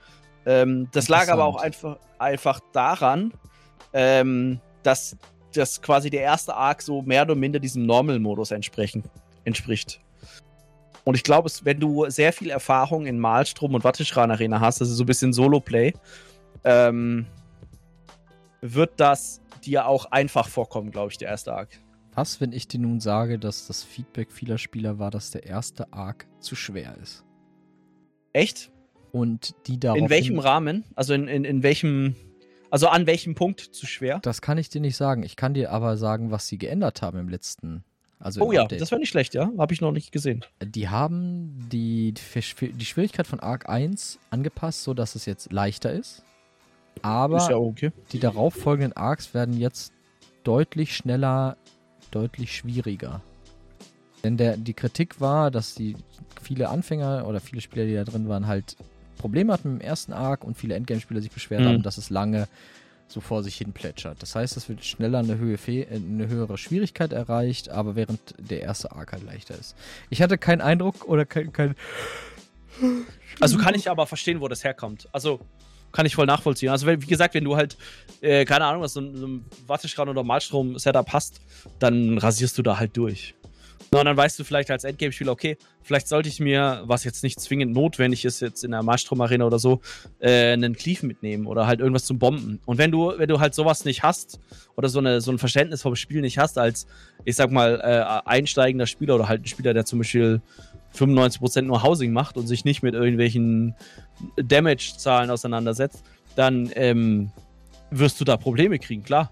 Ähm, 0.46 0.88
das 0.92 1.08
lag 1.08 1.28
aber 1.28 1.44
auch 1.44 1.60
einfach, 1.60 1.98
einfach 2.18 2.60
daran, 2.72 3.32
ähm, 3.92 4.60
dass 4.82 5.16
das 5.52 5.82
quasi 5.82 6.10
der 6.10 6.22
erste 6.22 6.54
Arc 6.54 6.82
so 6.82 7.02
mehr 7.02 7.22
oder 7.22 7.34
minder 7.34 7.58
diesem 7.58 7.84
Normal-Modus 7.86 8.50
entspricht. 8.50 10.00
Und 11.04 11.14
ich 11.14 11.22
glaube, 11.22 11.50
wenn 11.62 11.80
du 11.80 12.08
sehr 12.10 12.32
viel 12.32 12.50
Erfahrung 12.50 13.06
in 13.06 13.18
Malstrom 13.18 13.74
und 13.74 13.84
Watteschran 13.84 14.30
Arena 14.30 14.60
hast, 14.60 14.80
also 14.80 14.94
so 14.94 15.04
ein 15.04 15.06
bisschen 15.06 15.32
Solo-Play, 15.32 15.94
ähm, 16.64 17.26
wird 18.60 18.92
das 18.96 19.40
dir 19.64 19.86
auch 19.86 20.06
einfach 20.06 20.48
vorkommen, 20.48 20.90
glaube 20.90 21.10
ich, 21.10 21.18
der 21.18 21.28
erste 21.28 21.52
Arc. 21.52 21.70
Was, 22.14 22.40
wenn 22.40 22.52
ich 22.52 22.68
dir 22.68 22.80
nun 22.80 23.00
sage, 23.00 23.38
dass 23.38 23.66
das 23.66 23.84
Feedback 23.84 24.32
vieler 24.32 24.58
Spieler 24.58 24.98
war, 24.98 25.10
dass 25.10 25.30
der 25.30 25.44
erste 25.44 25.92
Arc 25.92 26.26
zu 26.40 26.56
schwer 26.56 26.96
ist? 27.00 27.24
Echt? 28.38 28.70
Und 29.10 29.54
die 29.66 29.80
darauf. 29.80 29.98
In 29.98 30.10
welchem 30.10 30.38
Rahmen? 30.38 30.84
Also 30.94 31.12
in, 31.12 31.26
in, 31.26 31.44
in 31.44 31.62
welchem. 31.62 32.14
Also 32.70 32.88
an 32.88 33.06
welchem 33.06 33.34
Punkt 33.34 33.60
zu 33.60 33.86
schwer? 33.86 34.20
Das 34.20 34.42
kann 34.42 34.58
ich 34.58 34.68
dir 34.68 34.80
nicht 34.80 34.96
sagen. 34.96 35.22
Ich 35.22 35.36
kann 35.36 35.54
dir 35.54 35.72
aber 35.72 35.96
sagen, 35.96 36.30
was 36.30 36.46
sie 36.46 36.58
geändert 36.58 37.02
haben 37.02 37.18
im 37.18 37.28
letzten. 37.28 37.82
Also 38.20 38.42
oh 38.42 38.52
ja, 38.52 38.62
Update. 38.62 38.80
das 38.80 38.92
war 38.92 38.98
nicht 38.98 39.08
schlecht, 39.08 39.34
ja. 39.34 39.50
Habe 39.58 39.72
ich 39.72 39.80
noch 39.80 39.92
nicht 39.92 40.12
gesehen. 40.12 40.44
Die 40.62 40.88
haben 40.88 41.68
die, 41.72 42.12
die 42.12 42.84
Schwierigkeit 42.84 43.26
von 43.26 43.40
Arc 43.40 43.68
1 43.68 44.18
angepasst, 44.30 44.82
sodass 44.82 45.14
es 45.14 45.24
jetzt 45.24 45.52
leichter 45.52 45.92
ist. 45.92 46.22
Aber 47.02 47.38
ist 47.38 47.48
ja 47.48 47.56
okay. 47.56 47.92
die 48.12 48.18
darauffolgenden 48.18 48.92
Arcs 48.96 49.34
werden 49.34 49.56
jetzt 49.56 49.92
deutlich 50.44 50.94
schneller, 50.94 51.56
deutlich 52.10 52.54
schwieriger. 52.54 53.22
Denn 54.24 54.36
der, 54.36 54.56
die 54.56 54.74
Kritik 54.74 55.20
war, 55.20 55.50
dass 55.50 55.74
die 55.74 55.96
viele 56.42 56.68
Anfänger 56.68 57.26
oder 57.26 57.40
viele 57.40 57.60
Spieler, 57.60 57.86
die 57.86 57.94
da 57.94 58.04
drin 58.04 58.28
waren, 58.28 58.46
halt 58.46 58.76
Probleme 59.18 59.52
hatten 59.52 59.74
mit 59.74 59.82
dem 59.82 59.86
ersten 59.86 60.12
Arc 60.12 60.44
und 60.44 60.56
viele 60.56 60.74
Endgame-Spieler 60.74 61.20
sich 61.20 61.30
beschwert 61.30 61.60
mhm. 61.60 61.66
haben, 61.66 61.82
dass 61.82 61.98
es 61.98 62.10
lange 62.10 62.48
so 63.08 63.20
vor 63.20 63.42
sich 63.42 63.56
hin 63.56 63.72
plätschert. 63.72 64.22
Das 64.22 64.34
heißt, 64.34 64.56
es 64.56 64.68
wird 64.68 64.84
schneller 64.84 65.20
eine, 65.20 65.38
Höhe, 65.38 65.58
eine 65.66 66.28
höhere 66.28 66.58
Schwierigkeit 66.58 67.12
erreicht, 67.12 67.70
aber 67.70 67.96
während 67.96 68.20
der 68.38 68.60
erste 68.60 68.92
Arc 68.92 69.12
halt 69.12 69.24
leichter 69.24 69.54
ist. 69.54 69.74
Ich 70.10 70.20
hatte 70.20 70.36
keinen 70.36 70.60
Eindruck 70.60 71.08
oder 71.08 71.24
kein, 71.24 71.52
kein 71.52 71.74
also 73.40 73.58
kann 73.58 73.74
ich 73.74 73.90
aber 73.90 74.06
verstehen, 74.06 74.40
wo 74.40 74.48
das 74.48 74.62
herkommt. 74.62 75.08
Also 75.12 75.40
kann 75.90 76.04
ich 76.04 76.14
voll 76.14 76.26
nachvollziehen. 76.26 76.68
Also 76.68 76.86
wie 76.86 76.98
gesagt, 76.98 77.34
wenn 77.34 77.44
du 77.44 77.56
halt, 77.56 77.78
äh, 78.20 78.44
keine 78.44 78.66
Ahnung, 78.66 78.82
was 78.82 78.92
so 78.92 79.00
ein, 79.00 79.16
so 79.16 79.26
ein 79.26 79.44
Watteschran 79.66 80.08
oder 80.10 80.22
Malstrom-Setup 80.22 81.10
hast, 81.12 81.40
dann 81.78 82.18
rasierst 82.18 82.58
du 82.58 82.62
da 82.62 82.78
halt 82.78 82.94
durch. 82.96 83.34
Und 83.90 84.04
dann 84.04 84.16
weißt 84.16 84.38
du 84.38 84.44
vielleicht 84.44 84.70
als 84.70 84.84
Endgame-Spieler, 84.84 85.32
okay, 85.32 85.56
vielleicht 85.82 86.08
sollte 86.08 86.28
ich 86.28 86.40
mir, 86.40 86.82
was 86.84 87.04
jetzt 87.04 87.22
nicht 87.22 87.40
zwingend 87.40 87.72
notwendig 87.72 88.24
ist, 88.24 88.40
jetzt 88.40 88.62
in 88.64 88.72
der 88.72 88.82
Marstrom-Arena 88.82 89.44
oder 89.44 89.58
so, 89.58 89.80
äh, 90.18 90.52
einen 90.52 90.74
Cleave 90.74 91.06
mitnehmen 91.06 91.46
oder 91.46 91.66
halt 91.66 91.80
irgendwas 91.80 92.04
zum 92.04 92.18
Bomben. 92.18 92.60
Und 92.66 92.78
wenn 92.78 92.90
du, 92.90 93.14
wenn 93.16 93.28
du 93.28 93.40
halt 93.40 93.54
sowas 93.54 93.84
nicht 93.84 94.02
hast 94.02 94.40
oder 94.76 94.88
so, 94.88 94.98
eine, 94.98 95.20
so 95.20 95.30
ein 95.30 95.38
Verständnis 95.38 95.82
vom 95.82 95.96
Spiel 95.96 96.20
nicht 96.20 96.38
hast, 96.38 96.58
als, 96.58 96.86
ich 97.24 97.36
sag 97.36 97.50
mal, 97.50 97.80
äh, 97.82 98.28
einsteigender 98.28 98.86
Spieler 98.86 99.14
oder 99.14 99.28
halt 99.28 99.42
ein 99.42 99.46
Spieler, 99.46 99.72
der 99.72 99.84
zum 99.84 100.00
Beispiel 100.00 100.42
95% 100.94 101.62
nur 101.62 101.82
Housing 101.82 102.12
macht 102.12 102.36
und 102.36 102.46
sich 102.46 102.64
nicht 102.64 102.82
mit 102.82 102.94
irgendwelchen 102.94 103.74
Damage-Zahlen 104.36 105.30
auseinandersetzt, 105.30 106.02
dann 106.36 106.70
ähm, 106.74 107.30
wirst 107.90 108.20
du 108.20 108.24
da 108.24 108.36
Probleme 108.36 108.78
kriegen, 108.78 109.02
klar 109.02 109.30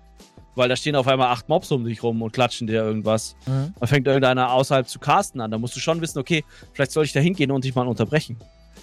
weil 0.56 0.68
da 0.68 0.74
stehen 0.74 0.96
auf 0.96 1.06
einmal 1.06 1.28
acht 1.28 1.48
Mobs 1.48 1.70
um 1.70 1.84
dich 1.84 2.02
rum 2.02 2.20
und 2.22 2.32
klatschen 2.32 2.66
dir 2.66 2.82
irgendwas. 2.82 3.36
Mhm. 3.46 3.74
Da 3.78 3.86
fängt 3.86 4.06
irgendeiner 4.06 4.52
außerhalb 4.52 4.88
zu 4.88 4.98
casten 4.98 5.40
an. 5.40 5.50
Da 5.50 5.58
musst 5.58 5.76
du 5.76 5.80
schon 5.80 6.00
wissen, 6.00 6.18
okay, 6.18 6.44
vielleicht 6.72 6.90
soll 6.90 7.04
ich 7.04 7.12
da 7.12 7.20
hingehen 7.20 7.50
und 7.50 7.64
dich 7.64 7.74
mal 7.74 7.86
unterbrechen. 7.86 8.36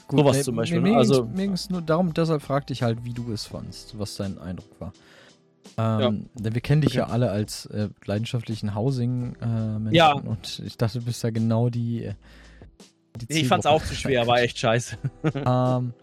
Gut, 0.08 0.20
Sowas 0.20 0.38
mir, 0.38 0.44
zum 0.44 0.56
Beispiel. 0.56 0.82
Mir, 0.82 0.92
ne? 0.92 0.98
also, 0.98 1.26
mir 1.26 1.44
ging 1.44 1.54
es 1.54 1.70
nur 1.70 1.82
darum, 1.82 2.14
deshalb 2.14 2.42
fragte 2.42 2.74
ich 2.74 2.84
halt, 2.84 3.04
wie 3.04 3.14
du 3.14 3.32
es 3.32 3.46
fandst, 3.46 3.98
was 3.98 4.16
dein 4.16 4.38
Eindruck 4.38 4.80
war. 4.80 4.94
Ähm, 5.78 6.00
ja. 6.00 6.42
Denn 6.44 6.54
wir 6.54 6.62
kennen 6.62 6.82
dich 6.82 6.92
okay. 6.92 7.00
ja 7.00 7.08
alle 7.08 7.32
als 7.32 7.66
äh, 7.68 7.90
leidenschaftlichen 8.06 8.76
Housing-Menschen 8.76 9.92
äh, 9.92 9.96
ja. 9.96 10.12
und 10.12 10.62
ich 10.66 10.78
dachte, 10.78 11.00
du 11.00 11.06
bist 11.06 11.24
ja 11.24 11.32
genau 11.32 11.70
die. 11.70 12.04
Äh, 12.04 12.14
die 13.16 13.42
ich 13.42 13.48
fand's 13.48 13.66
auch 13.66 13.84
zu 13.84 13.96
schwer, 13.96 14.28
war 14.28 14.42
echt 14.42 14.58
scheiße. 14.58 14.98
ähm, 15.46 15.94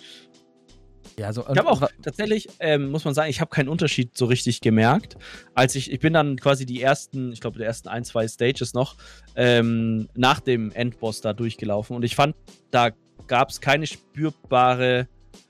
ja, 1.20 1.34
so, 1.34 1.42
ich 1.42 1.58
habe 1.58 1.68
auch 1.68 1.86
tatsächlich, 2.02 2.48
ähm, 2.60 2.90
muss 2.90 3.04
man 3.04 3.12
sagen, 3.12 3.28
ich 3.28 3.42
habe 3.42 3.50
keinen 3.50 3.68
Unterschied 3.68 4.16
so 4.16 4.24
richtig 4.24 4.62
gemerkt. 4.62 5.16
Als 5.54 5.74
ich, 5.74 5.92
ich 5.92 6.00
bin 6.00 6.14
dann 6.14 6.36
quasi 6.36 6.64
die 6.64 6.80
ersten, 6.80 7.30
ich 7.32 7.40
glaube, 7.40 7.58
die 7.58 7.64
ersten 7.64 7.88
ein, 7.88 8.04
zwei 8.04 8.26
Stages 8.26 8.72
noch 8.72 8.96
ähm, 9.36 10.08
nach 10.14 10.40
dem 10.40 10.72
Endboss 10.72 11.20
da 11.20 11.34
durchgelaufen 11.34 11.94
und 11.94 12.04
ich 12.04 12.16
fand, 12.16 12.36
da 12.70 12.90
gab 13.26 13.50
es 13.50 13.60
keine 13.60 13.86
spürbare, 13.86 15.08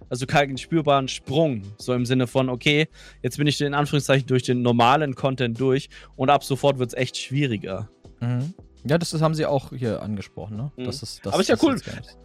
also 0.09 0.27
keinen 0.27 0.59
spürbaren 0.59 1.07
Sprung. 1.07 1.63
So 1.79 1.95
im 1.95 2.05
Sinne 2.05 2.27
von, 2.27 2.49
okay, 2.49 2.89
jetzt 3.23 3.39
bin 3.39 3.47
ich 3.47 3.61
in 3.61 3.73
Anführungszeichen 3.73 4.27
durch 4.27 4.43
den 4.43 4.63
normalen 4.63 5.15
Content 5.15 5.61
durch 5.61 5.89
und 6.17 6.31
ab 6.31 6.43
sofort 6.43 6.81
wird 6.81 6.91
es 6.91 6.95
echt 6.95 7.17
schwieriger. 7.17 7.89
Mhm. 8.21 8.55
Ja, 8.85 8.99
das, 8.99 9.11
das, 9.11 9.21
haben 9.21 9.35
sie 9.35 9.47
auch 9.47 9.71
hier 9.71 10.03
angesprochen, 10.03 10.57
ne? 10.57 10.73
Mhm. 10.77 10.85
Das 10.85 11.03
ist, 11.03 11.25
das, 11.25 11.33
Aber 11.33 11.43
ist 11.43 11.49
ja 11.49 11.57
cool. 11.63 11.77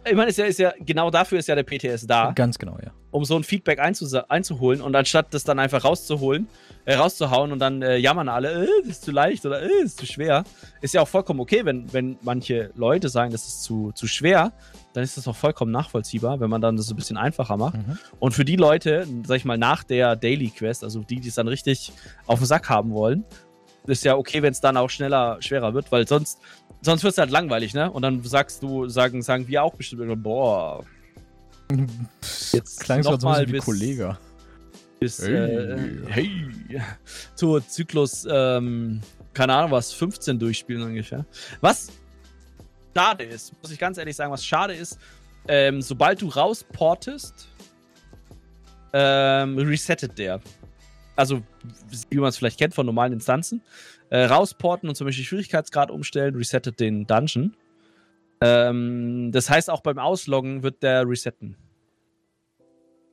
Ich 0.04 0.14
meine, 0.14 0.30
ist 0.30 0.38
ja, 0.38 0.44
ist 0.46 0.58
ja, 0.58 0.72
genau 0.80 1.10
dafür 1.10 1.38
ist 1.38 1.48
ja 1.48 1.54
der 1.54 1.64
PTS 1.64 2.06
da. 2.06 2.32
Ganz 2.32 2.58
genau, 2.58 2.78
ja. 2.82 2.92
Um 3.10 3.24
so 3.24 3.36
ein 3.36 3.44
Feedback 3.44 3.78
einzuholen 3.78 4.80
und 4.80 4.94
anstatt 4.94 5.32
das 5.32 5.44
dann 5.44 5.58
einfach 5.58 5.84
rauszuholen, 5.84 6.48
äh, 6.84 6.94
rauszuhauen 6.94 7.52
und 7.52 7.58
dann 7.58 7.82
äh, 7.82 7.96
jammern 7.96 8.28
alle, 8.28 8.64
äh, 8.64 8.68
das 8.82 8.92
ist 8.92 9.04
zu 9.04 9.12
leicht 9.12 9.44
oder 9.46 9.62
äh, 9.62 9.68
das 9.82 9.92
ist 9.92 10.00
zu 10.00 10.06
schwer. 10.06 10.44
Ist 10.80 10.94
ja 10.94 11.02
auch 11.02 11.08
vollkommen 11.08 11.40
okay, 11.40 11.64
wenn, 11.64 11.92
wenn 11.92 12.16
manche 12.22 12.70
Leute 12.74 13.08
sagen, 13.08 13.32
das 13.32 13.46
ist 13.46 13.62
zu, 13.62 13.92
zu 13.92 14.06
schwer, 14.06 14.52
dann 14.92 15.04
ist 15.04 15.16
das 15.18 15.28
auch 15.28 15.36
vollkommen 15.36 15.72
nachvollziehbar, 15.72 16.40
wenn 16.40 16.48
man 16.48 16.62
dann 16.62 16.76
das 16.76 16.90
ein 16.90 16.96
bisschen 16.96 17.18
einfacher 17.18 17.58
macht. 17.58 17.76
Mhm. 17.76 17.98
Und 18.18 18.32
für 18.32 18.46
die 18.46 18.56
Leute, 18.56 19.06
sag 19.26 19.36
ich 19.36 19.44
mal, 19.44 19.58
nach 19.58 19.84
der 19.84 20.16
Daily 20.16 20.48
Quest, 20.48 20.84
also 20.84 21.00
die, 21.00 21.20
die 21.20 21.28
es 21.28 21.34
dann 21.34 21.48
richtig 21.48 21.92
auf 22.26 22.38
den 22.38 22.46
Sack 22.46 22.70
haben 22.70 22.92
wollen, 22.92 23.24
ist 23.86 24.04
ja 24.04 24.16
okay, 24.16 24.42
wenn 24.42 24.52
es 24.52 24.60
dann 24.60 24.76
auch 24.76 24.90
schneller, 24.90 25.38
schwerer 25.40 25.74
wird, 25.74 25.90
weil 25.92 26.06
sonst, 26.06 26.38
sonst 26.82 27.02
wird 27.02 27.12
es 27.12 27.18
halt 27.18 27.30
langweilig, 27.30 27.74
ne? 27.74 27.90
Und 27.90 28.02
dann 28.02 28.22
sagst 28.22 28.62
du, 28.62 28.88
sagen, 28.88 29.22
sagen 29.22 29.48
wir 29.48 29.62
auch 29.62 29.74
bestimmt, 29.74 30.22
boah. 30.22 30.84
Jetzt 32.52 32.80
klang 32.80 33.00
es 33.00 33.22
mal 33.22 33.50
wie 33.50 33.58
Kollege. 33.58 34.16
Bis, 34.98 35.20
hey. 35.20 35.34
Äh, 35.34 35.78
hey, 36.08 36.30
zur 37.34 37.66
Zyklus, 37.66 38.26
ähm, 38.30 39.02
keine 39.34 39.54
Ahnung 39.54 39.72
was, 39.72 39.92
15 39.92 40.38
durchspielen 40.38 40.82
ungefähr. 40.82 41.26
Was 41.60 41.88
schade 42.96 43.24
ist, 43.24 43.52
muss 43.60 43.70
ich 43.70 43.78
ganz 43.78 43.98
ehrlich 43.98 44.16
sagen, 44.16 44.32
was 44.32 44.44
schade 44.44 44.72
ist, 44.72 44.98
ähm, 45.48 45.82
sobald 45.82 46.22
du 46.22 46.28
rausportest, 46.28 47.48
ähm, 48.92 49.58
resettet 49.58 50.16
der 50.18 50.40
also 51.16 51.42
wie 52.10 52.18
man 52.18 52.28
es 52.28 52.36
vielleicht 52.36 52.58
kennt 52.58 52.74
von 52.74 52.86
normalen 52.86 53.14
Instanzen, 53.14 53.62
äh, 54.10 54.24
rausporten 54.24 54.88
und 54.88 54.94
zum 54.94 55.06
Beispiel 55.06 55.24
Schwierigkeitsgrad 55.24 55.90
umstellen, 55.90 56.36
resettet 56.36 56.78
den 56.78 57.06
Dungeon. 57.06 57.56
Ähm, 58.40 59.32
das 59.32 59.50
heißt, 59.50 59.70
auch 59.70 59.80
beim 59.80 59.98
Ausloggen 59.98 60.62
wird 60.62 60.82
der 60.82 61.08
resetten. 61.08 61.56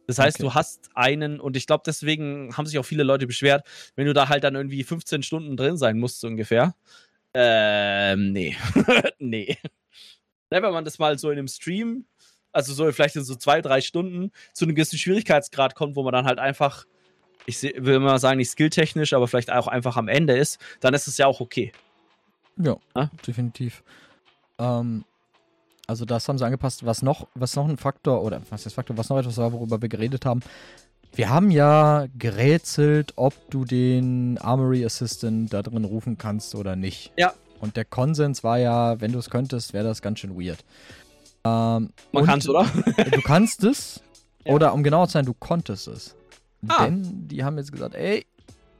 Das 0.06 0.20
heißt, 0.20 0.38
okay. 0.38 0.44
du 0.44 0.54
hast 0.54 0.90
einen, 0.96 1.40
und 1.40 1.56
ich 1.56 1.66
glaube, 1.66 1.84
deswegen 1.86 2.56
haben 2.58 2.66
sich 2.66 2.78
auch 2.78 2.84
viele 2.84 3.04
Leute 3.04 3.26
beschwert, 3.26 3.66
wenn 3.96 4.06
du 4.06 4.14
da 4.14 4.28
halt 4.28 4.44
dann 4.44 4.56
irgendwie 4.56 4.84
15 4.84 5.24
Stunden 5.24 5.56
drin 5.56 5.78
sein 5.78 5.98
musst, 5.98 6.20
so 6.20 6.28
ungefähr. 6.28 6.76
Ähm, 7.34 8.34
nee. 8.34 8.56
nee. 9.20 9.58
Wenn 10.50 10.62
man 10.62 10.86
das 10.86 11.00
mal 11.00 11.18
so 11.18 11.32
in 11.32 11.40
einem 11.40 11.48
Stream, 11.48 12.06
also 12.52 12.74
so 12.74 12.92
vielleicht 12.92 13.16
in 13.16 13.24
so 13.24 13.36
zwei, 13.36 13.62
drei 13.62 13.82
Stunden, 13.82 14.32
zu 14.52 14.66
einem 14.66 14.76
gewissen 14.76 15.00
Schwierigkeitsgrad 15.00 15.74
kommt, 15.74 15.96
wo 15.96 16.04
man 16.04 16.14
dann 16.14 16.26
halt 16.26 16.38
einfach 16.38 16.86
ich 17.46 17.62
will 17.62 18.00
mal 18.00 18.20
sagen, 18.20 18.38
nicht 18.38 18.52
skilltechnisch, 18.52 19.14
aber 19.14 19.28
vielleicht 19.28 19.52
auch 19.52 19.68
einfach 19.68 19.98
am 19.98 20.08
Ende 20.08 20.38
ist, 20.38 20.60
dann 20.80 20.94
ist 20.94 21.08
es 21.08 21.18
ja 21.18 21.28
auch 21.28 21.40
okay. 21.40 21.72
Ja, 22.58 22.78
ja? 22.96 23.10
definitiv. 23.26 23.84
Ähm, 24.60 25.04
also 25.88 26.06
das 26.06 26.28
haben 26.28 26.38
sie 26.38 26.46
angepasst. 26.46 26.86
Was 26.86 27.02
noch, 27.02 27.28
was 27.36 27.56
noch 27.56 27.68
ein 27.68 27.78
Faktor, 27.78 28.24
oder 28.24 28.42
was 28.50 28.66
ist 28.66 28.74
Faktor, 28.74 28.98
was 28.98 29.10
noch 29.10 29.18
etwas 29.18 29.38
war, 29.38 29.52
worüber 29.52 29.82
wir 29.82 29.90
geredet 29.90 30.26
haben. 30.26 30.42
Wir 31.16 31.30
haben 31.30 31.52
ja 31.52 32.08
gerätselt, 32.18 33.14
ob 33.18 33.34
du 33.52 33.66
den 33.66 34.40
Armory 34.40 34.84
Assistant 34.86 35.54
da 35.54 35.62
drin 35.62 35.86
rufen 35.86 36.18
kannst 36.18 36.56
oder 36.56 36.76
nicht. 36.76 37.12
Ja. 37.18 37.34
Und 37.60 37.78
der 37.78 37.86
Konsens 37.86 38.44
war 38.44 38.58
ja, 38.58 39.00
wenn 39.00 39.12
du 39.12 39.20
es 39.20 39.30
könntest, 39.30 39.74
wäre 39.74 39.86
das 39.86 40.02
ganz 40.02 40.20
schön 40.20 40.36
weird. 40.36 40.64
Ähm, 41.44 41.92
Man 42.12 42.26
kann 42.26 42.40
es, 42.40 42.50
oder? 42.50 42.66
du 43.12 43.22
kannst 43.22 43.64
es. 43.64 44.02
Ja. 44.46 44.56
Oder 44.56 44.74
um 44.74 44.84
genau 44.84 45.06
zu 45.06 45.14
sein, 45.14 45.24
du 45.24 45.34
konntest 45.34 45.88
es. 45.88 46.18
Ah. 46.68 46.86
Denn 46.86 47.28
die 47.28 47.44
haben 47.44 47.58
jetzt 47.58 47.72
gesagt, 47.72 47.96
ey, 47.96 48.26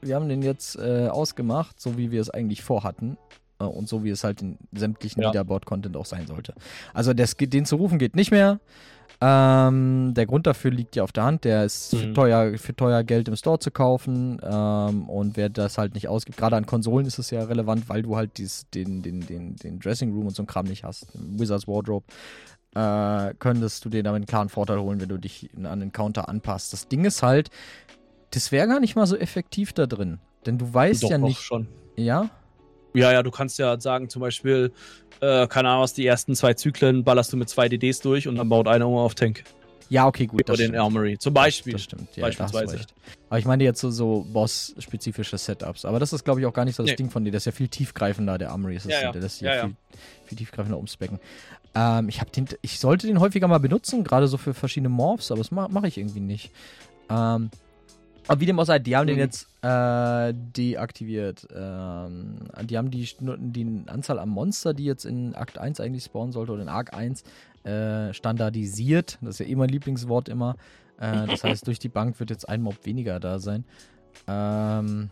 wir 0.00 0.14
haben 0.14 0.28
den 0.28 0.42
jetzt 0.42 0.76
äh, 0.76 1.08
ausgemacht, 1.08 1.80
so 1.80 1.96
wie 1.96 2.10
wir 2.10 2.20
es 2.20 2.30
eigentlich 2.30 2.62
vorhatten. 2.62 3.16
äh, 3.60 3.64
und 3.64 3.88
so 3.88 4.04
wie 4.04 4.10
es 4.10 4.24
halt 4.24 4.42
in 4.42 4.58
sämtlichen 4.72 5.22
ja. 5.22 5.28
Leaderboard-Content 5.28 5.96
auch 5.96 6.06
sein 6.06 6.26
sollte. 6.26 6.54
Also 6.92 7.12
das, 7.12 7.36
den 7.36 7.64
zu 7.64 7.76
rufen 7.76 7.98
geht 7.98 8.16
nicht 8.16 8.30
mehr. 8.30 8.60
Ähm, 9.20 10.12
der 10.14 10.26
Grund 10.26 10.46
dafür 10.46 10.70
liegt 10.70 10.96
ja 10.96 11.04
auf 11.04 11.12
der 11.12 11.24
Hand. 11.24 11.44
Der 11.44 11.64
ist 11.64 11.92
mhm. 11.92 11.98
für, 11.98 12.12
teuer, 12.14 12.58
für 12.58 12.74
teuer 12.74 13.04
Geld 13.04 13.28
im 13.28 13.36
Store 13.36 13.58
zu 13.58 13.70
kaufen. 13.70 14.40
Ähm, 14.42 15.08
und 15.08 15.36
wer 15.36 15.48
das 15.48 15.78
halt 15.78 15.94
nicht 15.94 16.08
ausgibt, 16.08 16.36
gerade 16.36 16.56
an 16.56 16.66
Konsolen 16.66 17.06
ist 17.06 17.18
es 17.18 17.30
ja 17.30 17.44
relevant, 17.44 17.88
weil 17.88 18.02
du 18.02 18.16
halt 18.16 18.36
dies, 18.38 18.66
den, 18.74 19.02
den, 19.02 19.20
den, 19.20 19.56
den 19.56 19.78
Dressing 19.78 20.12
Room 20.12 20.26
und 20.26 20.36
so 20.36 20.42
ein 20.42 20.46
Kram 20.46 20.66
nicht 20.66 20.84
hast. 20.84 21.06
Wizards 21.14 21.68
Wardrobe. 21.68 22.06
Äh, 22.74 23.34
könntest 23.38 23.84
du 23.84 23.88
dir 23.88 24.02
damit 24.02 24.18
einen 24.18 24.26
klaren 24.26 24.48
Vorteil 24.48 24.80
holen, 24.80 25.00
wenn 25.00 25.08
du 25.08 25.18
dich 25.18 25.50
an 25.62 25.80
den 25.80 25.92
Counter 25.92 26.28
anpasst. 26.28 26.72
Das 26.72 26.88
Ding 26.88 27.04
ist 27.04 27.22
halt, 27.22 27.50
das 28.30 28.50
wäre 28.50 28.66
gar 28.66 28.80
nicht 28.80 28.96
mal 28.96 29.06
so 29.06 29.16
effektiv 29.16 29.72
da 29.72 29.86
drin. 29.86 30.18
Denn 30.44 30.58
du 30.58 30.72
weißt 30.74 31.04
Doch, 31.04 31.10
ja 31.10 31.18
nicht. 31.18 31.40
schon. 31.40 31.68
Ja? 31.96 32.30
Ja, 32.92 33.12
ja, 33.12 33.22
du 33.22 33.30
kannst 33.30 33.58
ja 33.58 33.80
sagen, 33.80 34.08
zum 34.08 34.20
Beispiel, 34.20 34.72
äh, 35.20 35.46
keine 35.46 35.68
Ahnung, 35.68 35.82
aus 35.82 35.94
die 35.94 36.06
ersten 36.06 36.34
zwei 36.34 36.54
Zyklen 36.54 37.04
ballerst 37.04 37.32
du 37.32 37.36
mit 37.36 37.48
zwei 37.48 37.68
DDs 37.68 38.00
durch 38.00 38.28
und 38.28 38.36
dann 38.36 38.48
baut 38.48 38.68
einer 38.68 38.86
immer 38.86 39.00
auf 39.00 39.14
Tank. 39.14 39.44
Ja, 39.88 40.06
okay, 40.06 40.26
gut. 40.26 40.48
Oder 40.48 40.56
den 40.56 40.76
Armory. 40.76 41.18
Zum 41.18 41.34
Beispiel. 41.34 41.74
Das, 41.74 41.82
stimmt, 41.82 42.16
ja, 42.16 42.22
beispielsweise. 42.22 42.80
Aber 43.28 43.38
ich 43.38 43.44
meine 43.44 43.64
jetzt 43.64 43.80
so, 43.80 43.90
so 43.90 44.26
Boss-spezifische 44.32 45.38
Setups. 45.38 45.84
Aber 45.84 45.98
das 45.98 46.12
ist, 46.12 46.24
glaube 46.24 46.40
ich, 46.40 46.46
auch 46.46 46.52
gar 46.52 46.64
nicht 46.64 46.76
so 46.76 46.82
das 46.82 46.90
nee. 46.90 46.96
Ding 46.96 47.10
von 47.10 47.24
dir. 47.24 47.32
Das 47.32 47.42
ist 47.42 47.46
ja 47.46 47.52
viel 47.52 47.68
tiefgreifender, 47.68 48.38
der 48.38 48.50
Armory. 48.50 48.74
Das, 48.74 48.84
ja, 48.84 49.02
ja. 49.02 49.12
das 49.12 49.24
ist 49.24 49.40
ja, 49.40 49.54
ja, 49.54 49.62
viel, 49.66 49.76
viel, 50.26 50.38
tiefgreifender 50.38 50.78
umspecken. 50.78 51.20
Ähm, 51.74 52.08
ich, 52.08 52.18
den, 52.18 52.46
ich 52.62 52.78
sollte 52.78 53.06
den 53.06 53.20
häufiger 53.20 53.48
mal 53.48 53.58
benutzen, 53.58 54.04
gerade 54.04 54.28
so 54.28 54.36
für 54.36 54.54
verschiedene 54.54 54.88
Morphs, 54.88 55.30
aber 55.30 55.38
das 55.38 55.50
mache 55.50 55.70
mach 55.72 55.82
ich 55.84 55.98
irgendwie 55.98 56.20
nicht. 56.20 56.50
Ähm, 57.10 57.50
aber 58.26 58.40
wie 58.40 58.46
dem 58.46 58.58
auch 58.58 58.64
sei, 58.64 58.78
die 58.78 58.96
haben 58.96 59.04
mhm. 59.04 59.08
den 59.08 59.18
jetzt 59.18 59.48
äh, 59.62 60.32
deaktiviert. 60.32 61.46
Ähm, 61.54 62.36
die 62.62 62.78
haben 62.78 62.90
die, 62.90 63.08
die 63.20 63.82
Anzahl 63.86 64.18
an 64.18 64.28
Monster, 64.28 64.72
die 64.72 64.84
jetzt 64.84 65.04
in 65.04 65.34
Akt 65.34 65.58
1 65.58 65.80
eigentlich 65.80 66.04
spawnen 66.04 66.32
sollte, 66.32 66.52
oder 66.52 66.62
in 66.62 66.68
Arc 66.68 66.94
1, 66.94 67.24
äh, 67.64 68.12
standardisiert. 68.12 69.18
Das 69.20 69.40
ist 69.40 69.46
ja 69.46 69.46
eh 69.46 69.56
mein 69.56 69.68
Lieblingswort 69.68 70.28
immer. 70.28 70.56
Äh, 70.98 71.26
das 71.26 71.44
heißt, 71.44 71.66
durch 71.66 71.78
die 71.78 71.88
Bank 71.88 72.20
wird 72.20 72.30
jetzt 72.30 72.48
ein 72.48 72.62
Mob 72.62 72.84
weniger 72.84 73.20
da 73.20 73.38
sein. 73.38 73.64
Ähm, 74.28 75.10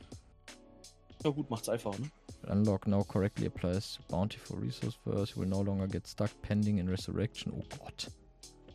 ja 1.24 1.30
gut, 1.30 1.50
macht's 1.50 1.68
einfach, 1.68 1.98
ne? 1.98 2.10
Unlock 2.48 2.88
now 2.88 3.04
correctly 3.04 3.46
applies 3.46 4.00
bounty 4.08 4.38
for 4.38 4.60
resource 4.60 4.98
first. 5.04 5.34
You 5.34 5.42
will 5.42 5.48
no 5.48 5.62
longer 5.62 5.86
get 5.86 6.06
stuck 6.06 6.30
pending 6.42 6.78
in 6.78 6.88
resurrection. 6.88 7.52
Oh 7.56 7.62
Gott. 7.78 8.10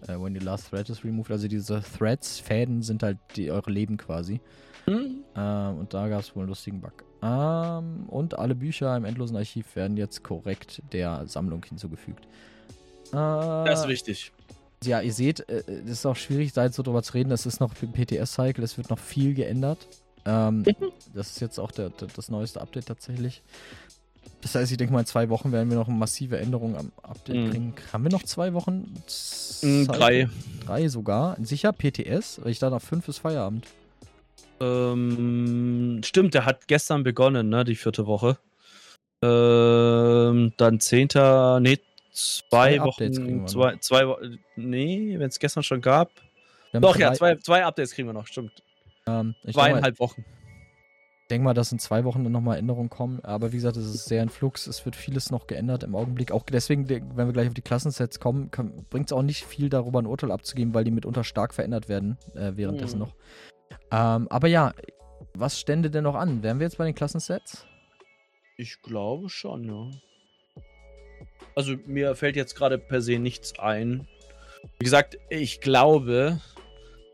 Uh, 0.08 0.22
when 0.22 0.34
the 0.34 0.40
last 0.40 0.70
thread 0.70 0.90
is 0.90 1.04
removed. 1.04 1.32
Also 1.32 1.48
diese 1.48 1.82
Threads, 1.82 2.40
Fäden 2.40 2.82
sind 2.82 3.04
halt 3.04 3.18
die, 3.36 3.52
eure 3.52 3.72
Leben 3.72 3.98
quasi. 3.98 4.40
Mhm. 4.86 5.24
Uh, 5.36 5.80
und 5.80 5.94
da 5.94 6.08
gab 6.08 6.22
es 6.22 6.36
wohl 6.36 6.44
einen 6.44 6.49
lustigen 6.49 6.80
Bug. 6.80 7.04
Um, 7.20 7.30
ähm, 7.30 8.10
und 8.10 8.38
alle 8.38 8.54
Bücher 8.54 8.95
im 8.95 9.04
endlosen 9.04 9.36
Archiv 9.36 9.76
werden 9.76 9.98
jetzt 9.98 10.24
korrekt 10.24 10.84
der 10.94 11.28
Sammlung 11.28 11.66
hinzugefügt. 11.66 12.28
Uh, 13.11 13.65
das 13.65 13.81
ist 13.81 13.88
wichtig. 13.88 14.31
Ja, 14.84 15.01
ihr 15.01 15.13
seht, 15.13 15.49
es 15.49 15.65
ist 15.67 16.05
auch 16.05 16.15
schwierig, 16.15 16.53
da 16.53 16.65
jetzt 16.65 16.75
so 16.75 16.84
drüber 16.84 17.01
zu 17.01 17.13
reden. 17.13 17.29
Das 17.29 17.45
ist 17.45 17.59
noch 17.59 17.71
im 17.81 17.91
PTS-Cycle, 17.91 18.63
es 18.63 18.77
wird 18.77 18.89
noch 18.89 18.99
viel 18.99 19.34
geändert. 19.34 19.88
Ähm, 20.25 20.59
mhm. 20.59 20.91
das 21.13 21.31
ist 21.31 21.39
jetzt 21.39 21.57
auch 21.57 21.71
der, 21.71 21.89
der, 21.89 22.09
das 22.13 22.29
neueste 22.29 22.61
Update 22.61 22.88
tatsächlich. 22.88 23.41
Das 24.41 24.55
heißt, 24.55 24.71
ich 24.71 24.77
denke 24.77 24.93
mal, 24.93 24.99
in 24.99 25.05
zwei 25.05 25.29
Wochen 25.29 25.51
werden 25.51 25.69
wir 25.69 25.77
noch 25.77 25.88
massive 25.88 26.38
Änderungen 26.38 26.75
am 26.75 26.91
Update 27.01 27.35
mhm. 27.35 27.49
bringen. 27.49 27.73
Haben 27.91 28.03
wir 28.03 28.11
noch 28.11 28.23
zwei 28.23 28.53
Wochen? 28.53 28.93
Mhm, 29.61 29.88
drei. 29.88 30.29
Drei 30.65 30.89
sogar. 30.89 31.38
Sicher 31.41 31.73
PTS? 31.73 32.41
Weil 32.43 32.51
ich 32.51 32.59
da 32.59 32.69
nach 32.69 32.81
fünf 32.81 33.07
ist 33.07 33.19
Feierabend. 33.19 33.65
Ähm, 34.59 36.01
stimmt, 36.03 36.34
der 36.34 36.45
hat 36.45 36.67
gestern 36.67 37.03
begonnen, 37.03 37.49
ne, 37.49 37.63
die 37.63 37.75
vierte 37.75 38.05
Woche. 38.05 38.38
Ähm, 39.23 40.53
dann 40.57 40.79
zehnter, 40.79 41.59
nee, 41.59 41.79
zwei, 42.18 42.77
zwei 42.77 42.84
Wochen, 42.84 43.48
zwei, 43.48 43.76
zwei 43.77 44.07
Wochen, 44.07 44.39
nee, 44.56 45.18
wenn 45.19 45.30
es 45.30 45.39
gestern 45.39 45.64
schon 45.64 45.81
gab. 45.81 46.11
Doch, 46.73 46.98
ja, 46.98 47.14
zwei, 47.14 47.35
zwei 47.35 47.64
Updates 47.64 47.91
kriegen 47.91 48.07
wir 48.07 48.14
noch, 48.14 48.27
stimmt. 48.27 48.64
Ähm, 49.07 49.35
Zweieinhalb 49.49 49.99
Wochen. 49.99 50.26
Ich 51.23 51.30
denke 51.30 51.44
mal, 51.44 51.53
dass 51.53 51.73
in 51.73 51.80
zwei 51.80 52.06
Wochen 52.06 52.23
dann 52.23 52.31
nochmal 52.31 52.57
Änderungen 52.57 52.89
kommen. 52.89 53.19
Aber 53.23 53.52
wie 53.52 53.57
gesagt, 53.57 53.76
es 53.76 53.85
ist 53.85 54.06
sehr 54.06 54.23
in 54.23 54.30
Flux. 54.30 54.65
Es 54.65 54.85
wird 54.85 54.95
vieles 54.95 55.30
noch 55.30 55.45
geändert 55.45 55.84
im 55.84 55.94
Augenblick. 55.94 56.31
Auch 56.31 56.44
deswegen, 56.44 56.88
wenn 56.89 57.27
wir 57.27 57.34
gleich 57.34 57.49
auf 57.49 57.53
die 57.53 57.61
Klassensets 57.61 58.22
kommen, 58.22 58.49
bringt 58.89 59.07
es 59.07 59.11
auch 59.11 59.23
nicht 59.23 59.45
viel 59.45 59.69
darüber 59.69 59.99
ein 59.99 60.06
Urteil 60.06 60.31
abzugeben, 60.31 60.73
weil 60.73 60.85
die 60.85 60.91
mitunter 60.91 61.26
stark 61.26 61.53
verändert 61.53 61.89
werden 61.89 62.18
äh, 62.34 62.53
währenddessen 62.56 62.99
mhm. 62.99 63.06
noch. 63.06 63.15
Ähm, 63.91 64.30
aber 64.30 64.48
ja, 64.48 64.73
was 65.34 65.60
stände 65.60 65.89
denn 65.91 66.06
noch 66.06 66.15
an? 66.15 66.44
Wären 66.44 66.60
wir 66.60 66.65
jetzt 66.65 66.77
bei 66.77 66.85
den 66.85 66.95
Klassensets? 66.95 67.65
Ich 68.56 68.81
glaube 68.81 69.30
schon, 69.30 69.65
ja. 69.65 69.91
Also 71.57 71.73
mir 71.88 72.13
fällt 72.13 72.35
jetzt 72.35 72.53
gerade 72.53 72.77
per 72.77 73.01
se 73.01 73.17
nichts 73.17 73.57
ein. 73.57 74.07
Wie 74.77 74.84
gesagt, 74.84 75.17
ich 75.27 75.59
glaube, 75.59 76.39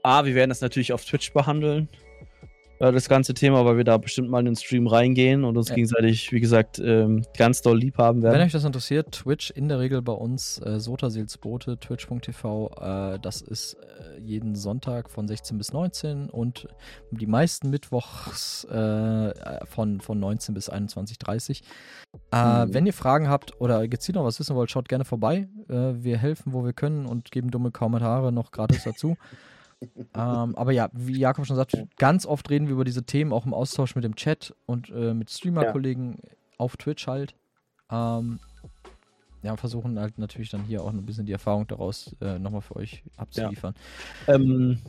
A, 0.04 0.26
wir 0.26 0.36
werden 0.36 0.50
das 0.50 0.60
natürlich 0.60 0.92
auf 0.92 1.06
Twitch 1.06 1.32
behandeln 1.32 1.88
das 2.92 3.08
ganze 3.08 3.34
Thema, 3.34 3.66
weil 3.66 3.78
wir 3.78 3.84
da 3.84 3.98
bestimmt 3.98 4.30
mal 4.30 4.40
in 4.40 4.46
den 4.46 4.56
Stream 4.56 4.88
reingehen 4.88 5.44
und 5.44 5.58
uns 5.58 5.70
ja. 5.70 5.76
gegenseitig, 5.76 6.32
wie 6.32 6.40
gesagt, 6.40 6.80
ähm, 6.80 7.24
ganz 7.38 7.62
doll 7.62 7.78
lieb 7.78 7.98
haben 7.98 8.22
werden. 8.22 8.36
Wenn 8.36 8.46
euch 8.46 8.52
das 8.52 8.64
interessiert, 8.64 9.12
Twitch 9.12 9.52
in 9.52 9.70
der 9.70 9.80
Regel 9.80 10.02
bei 10.02 10.14
uns, 10.14 10.60
äh, 10.60 10.80
Sotaseelsbote, 10.80 11.78
twitch.tv, 11.78 12.72
äh, 12.82 13.20
das 13.20 13.42
ist 13.42 13.76
äh, 13.76 14.20
jeden 14.20 14.56
Sonntag 14.56 15.10
von 15.10 15.28
16 15.28 15.58
bis 15.58 15.72
19 15.72 16.30
und 16.30 16.68
die 17.12 17.28
meisten 17.28 17.70
Mittwochs 17.70 18.66
äh, 18.66 19.66
von, 19.66 20.02
von 20.02 20.20
19 20.20 20.54
bis 20.54 20.72
21.30 20.72 21.62
äh, 22.32 22.66
mhm. 22.66 22.74
Wenn 22.74 22.86
ihr 22.86 22.94
Fragen 22.94 23.30
habt 23.30 23.60
oder 23.60 23.88
gezielt 23.88 24.16
noch 24.16 24.26
was 24.26 24.40
wissen 24.40 24.56
wollt, 24.56 24.70
schaut 24.70 24.90
gerne 24.90 25.06
vorbei. 25.06 25.48
Äh, 25.70 26.04
wir 26.04 26.18
helfen, 26.18 26.54
wo 26.54 26.64
wir 26.64 26.74
können 26.74 27.06
und 27.06 27.32
geben 27.32 27.50
dumme 27.50 27.72
Kommentare 27.72 28.32
noch 28.32 28.52
gratis 28.52 28.84
dazu 28.84 29.16
ähm, 30.16 30.56
aber 30.56 30.72
ja, 30.72 30.90
wie 30.94 31.18
Jakob 31.18 31.46
schon 31.46 31.56
sagt, 31.56 31.76
ganz 31.98 32.26
oft 32.26 32.50
reden 32.50 32.68
wir 32.68 32.74
über 32.74 32.86
diese 32.86 33.04
Themen 33.04 33.34
auch 33.34 33.46
im 33.46 33.54
Austausch 33.54 33.96
mit 33.96 34.04
dem 34.04 34.16
Chat 34.16 34.56
und 34.66 34.90
äh, 34.90 35.14
mit 35.14 35.30
Streamer-Kollegen 35.30 36.20
ja. 36.22 36.30
auf 36.58 36.78
Twitch 36.78 37.08
halt. 37.08 37.36
Ähm, 37.92 38.40
ja, 39.44 39.58
versuchen 39.58 40.00
halt 40.00 40.18
natürlich 40.18 40.50
dann 40.50 40.64
hier 40.64 40.84
auch 40.84 40.90
ein 40.90 41.06
bisschen 41.06 41.26
die 41.26 41.34
Erfahrung 41.34 41.68
daraus 41.68 42.16
äh, 42.22 42.40
nochmal 42.40 42.62
für 42.62 42.78
euch 42.78 43.04
abzuliefern. 43.18 43.76
Ja. 44.28 44.36
Ähm, 44.36 44.80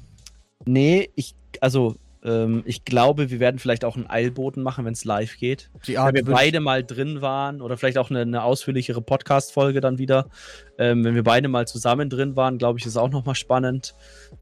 nee, 0.64 1.10
ich, 1.16 1.34
also 1.60 1.96
ähm, 2.24 2.62
ich 2.64 2.84
glaube, 2.86 3.30
wir 3.30 3.38
werden 3.38 3.58
vielleicht 3.58 3.84
auch 3.84 3.96
einen 3.96 4.08
Eilboten 4.08 4.62
machen, 4.62 4.86
wenn 4.86 4.94
es 4.94 5.04
live 5.04 5.36
geht. 5.36 5.70
Art 5.96 6.14
wenn 6.14 6.26
wir 6.26 6.32
beide 6.32 6.60
mal 6.60 6.82
drin 6.82 7.20
waren 7.20 7.60
oder 7.60 7.76
vielleicht 7.76 7.98
auch 7.98 8.08
eine, 8.08 8.22
eine 8.22 8.42
ausführlichere 8.42 9.02
Podcast-Folge 9.02 9.82
dann 9.82 9.98
wieder. 9.98 10.30
Ähm, 10.78 11.04
wenn 11.04 11.14
wir 11.14 11.22
beide 11.22 11.48
mal 11.48 11.68
zusammen 11.68 12.08
drin 12.08 12.34
waren, 12.34 12.56
glaube 12.56 12.78
ich, 12.78 12.86
ist 12.86 12.96
auch 12.96 13.10
nochmal 13.10 13.34
spannend. 13.34 13.94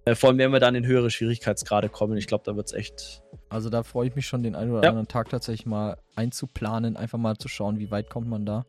Äh, 0.04 0.14
vor 0.14 0.30
allem, 0.30 0.38
wenn 0.38 0.52
wir 0.52 0.60
dann 0.60 0.76
in 0.76 0.86
höhere 0.86 1.10
Schwierigkeitsgrade 1.10 1.88
kommen. 1.88 2.16
Ich 2.16 2.28
glaube, 2.28 2.44
da 2.46 2.54
wird 2.54 2.68
es 2.68 2.72
echt. 2.72 3.22
Also 3.48 3.68
da 3.68 3.82
freue 3.82 4.06
ich 4.08 4.14
mich 4.14 4.26
schon, 4.26 4.44
den 4.44 4.54
einen 4.54 4.70
oder 4.70 4.84
ja. 4.84 4.90
anderen 4.90 5.08
Tag 5.08 5.28
tatsächlich 5.28 5.66
mal 5.66 5.96
einzuplanen, 6.14 6.96
einfach 6.96 7.18
mal 7.18 7.36
zu 7.36 7.48
schauen, 7.48 7.80
wie 7.80 7.90
weit 7.90 8.08
kommt 8.08 8.28
man 8.28 8.46
da. 8.46 8.64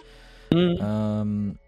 Mhm. 0.52 0.80
Ähm, 0.81 1.60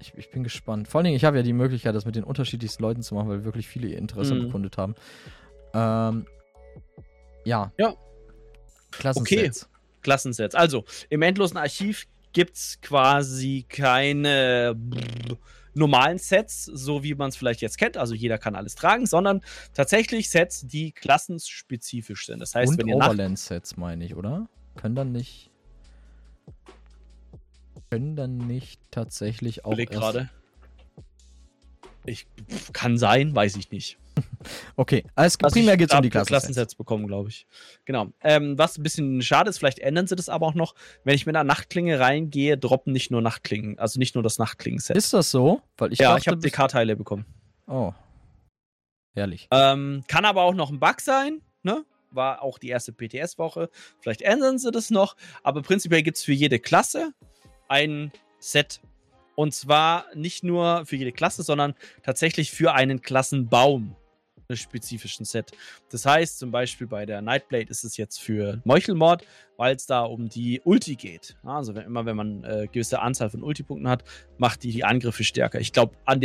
ich, 0.00 0.12
ich, 0.16 0.30
bin 0.30 0.44
gespannt. 0.44 0.86
Vor 0.86 0.98
allen 0.98 1.06
Dingen, 1.06 1.16
ich 1.16 1.24
habe 1.24 1.38
ja 1.38 1.42
die 1.42 1.54
Möglichkeit, 1.54 1.94
das 1.94 2.04
mit 2.04 2.14
den 2.14 2.24
unterschiedlichsten 2.24 2.82
Leuten 2.82 3.02
zu 3.02 3.14
machen, 3.14 3.30
weil 3.30 3.44
wirklich 3.44 3.66
viele 3.66 3.88
ihr 3.88 3.98
Interesse 3.98 4.34
mhm. 4.34 4.46
bekundet 4.46 4.76
haben. 4.76 4.94
Ähm, 5.72 6.26
ja. 7.44 7.72
Ja. 7.78 7.94
Klassensets. 8.90 9.64
Okay. 9.64 9.72
Klassensets. 10.02 10.54
Also, 10.54 10.84
im 11.10 11.22
endlosen 11.22 11.56
Archiv 11.56 12.06
gibt 12.32 12.56
es 12.56 12.80
quasi 12.80 13.64
keine 13.68 14.76
normalen 15.74 16.18
Sets, 16.18 16.64
so 16.64 17.02
wie 17.02 17.14
man 17.14 17.30
es 17.30 17.36
vielleicht 17.36 17.60
jetzt 17.60 17.78
kennt. 17.78 17.96
Also 17.96 18.14
jeder 18.14 18.36
kann 18.36 18.54
alles 18.54 18.74
tragen, 18.74 19.06
sondern 19.06 19.40
tatsächlich 19.74 20.28
Sets, 20.28 20.66
die 20.66 20.92
klassenspezifisch 20.92 22.26
sind. 22.26 22.40
Das 22.40 22.54
heißt, 22.54 22.72
Und 22.72 22.78
wenn 22.78 22.88
ihr 22.88 22.96
Overland-Sets 22.96 23.76
meine 23.76 24.04
ich, 24.04 24.14
oder? 24.14 24.48
Können 24.76 24.94
dann 24.94 25.12
nicht. 25.12 25.50
Können 27.90 28.16
dann 28.16 28.36
nicht 28.36 28.80
tatsächlich 28.90 29.64
auch. 29.64 29.78
Ich 29.78 29.88
gerade. 29.88 30.30
Ich 32.04 32.26
kann 32.72 32.98
sein, 32.98 33.34
weiß 33.34 33.56
ich 33.56 33.70
nicht. 33.70 33.98
Okay, 34.76 35.04
also 35.14 35.38
primär 35.38 35.76
geht 35.76 35.90
es 35.90 35.96
um 35.96 36.02
die 36.02 36.10
Klassensets. 36.10 36.28
Klassensets 36.28 36.74
bekommen, 36.74 37.06
glaube 37.06 37.30
ich. 37.30 37.46
Genau. 37.84 38.08
Ähm, 38.22 38.56
was 38.58 38.78
ein 38.78 38.82
bisschen 38.82 39.22
schade 39.22 39.50
ist, 39.50 39.58
vielleicht 39.58 39.78
ändern 39.78 40.06
sie 40.06 40.16
das 40.16 40.28
aber 40.28 40.46
auch 40.46 40.54
noch. 40.54 40.74
Wenn 41.04 41.14
ich 41.14 41.26
mit 41.26 41.36
einer 41.36 41.44
Nachtklinge 41.44 41.98
reingehe, 42.00 42.56
droppen 42.58 42.92
nicht 42.92 43.10
nur 43.10 43.22
Nachtklingen, 43.22 43.78
also 43.78 43.98
nicht 43.98 44.14
nur 44.14 44.22
das 44.22 44.38
Nachtklingen-Set. 44.38 44.96
Ist 44.96 45.12
das 45.12 45.30
so? 45.30 45.62
Weil 45.76 45.92
ich 45.92 45.98
ja, 45.98 46.10
dachte, 46.10 46.20
ich 46.20 46.28
habe 46.28 46.38
DK-Teile 46.38 46.96
bekommen. 46.96 47.24
Oh. 47.66 47.92
Herrlich. 49.14 49.48
Ähm, 49.50 50.04
kann 50.06 50.24
aber 50.24 50.42
auch 50.42 50.54
noch 50.54 50.70
ein 50.70 50.78
Bug 50.78 51.00
sein, 51.00 51.40
ne? 51.62 51.84
War 52.10 52.42
auch 52.42 52.58
die 52.58 52.68
erste 52.68 52.92
PTS-Woche. 52.92 53.68
Vielleicht 54.00 54.22
ändern 54.22 54.58
sie 54.58 54.70
das 54.70 54.90
noch. 54.90 55.16
Aber 55.42 55.60
prinzipiell 55.62 56.02
gibt 56.02 56.16
es 56.16 56.24
für 56.24 56.32
jede 56.32 56.58
Klasse 56.58 57.12
ein 57.68 58.12
Set 58.38 58.80
und 59.38 59.54
zwar 59.54 60.06
nicht 60.14 60.42
nur 60.42 60.84
für 60.84 60.96
jede 60.96 61.12
Klasse, 61.12 61.44
sondern 61.44 61.74
tatsächlich 62.02 62.50
für 62.50 62.72
einen 62.72 63.02
Klassenbaum. 63.02 63.94
Spezifischen 64.56 65.24
Set. 65.24 65.52
Das 65.90 66.06
heißt, 66.06 66.38
zum 66.38 66.50
Beispiel 66.50 66.86
bei 66.86 67.04
der 67.04 67.20
Nightblade 67.20 67.68
ist 67.68 67.84
es 67.84 67.96
jetzt 67.96 68.20
für 68.20 68.60
Meuchelmord, 68.64 69.24
weil 69.56 69.76
es 69.76 69.86
da 69.86 70.02
um 70.02 70.28
die 70.28 70.60
Ulti 70.64 70.94
geht. 70.94 71.36
Also 71.42 71.74
wenn, 71.74 71.84
immer 71.84 72.06
wenn 72.06 72.16
man 72.16 72.44
äh, 72.44 72.68
gewisse 72.70 73.00
Anzahl 73.00 73.28
von 73.28 73.42
Ultipunkten 73.42 73.88
hat, 73.88 74.04
macht 74.38 74.62
die 74.62 74.72
die 74.72 74.84
Angriffe 74.84 75.24
stärker. 75.24 75.60
Ich 75.60 75.72
glaube, 75.72 75.94
an 76.04 76.18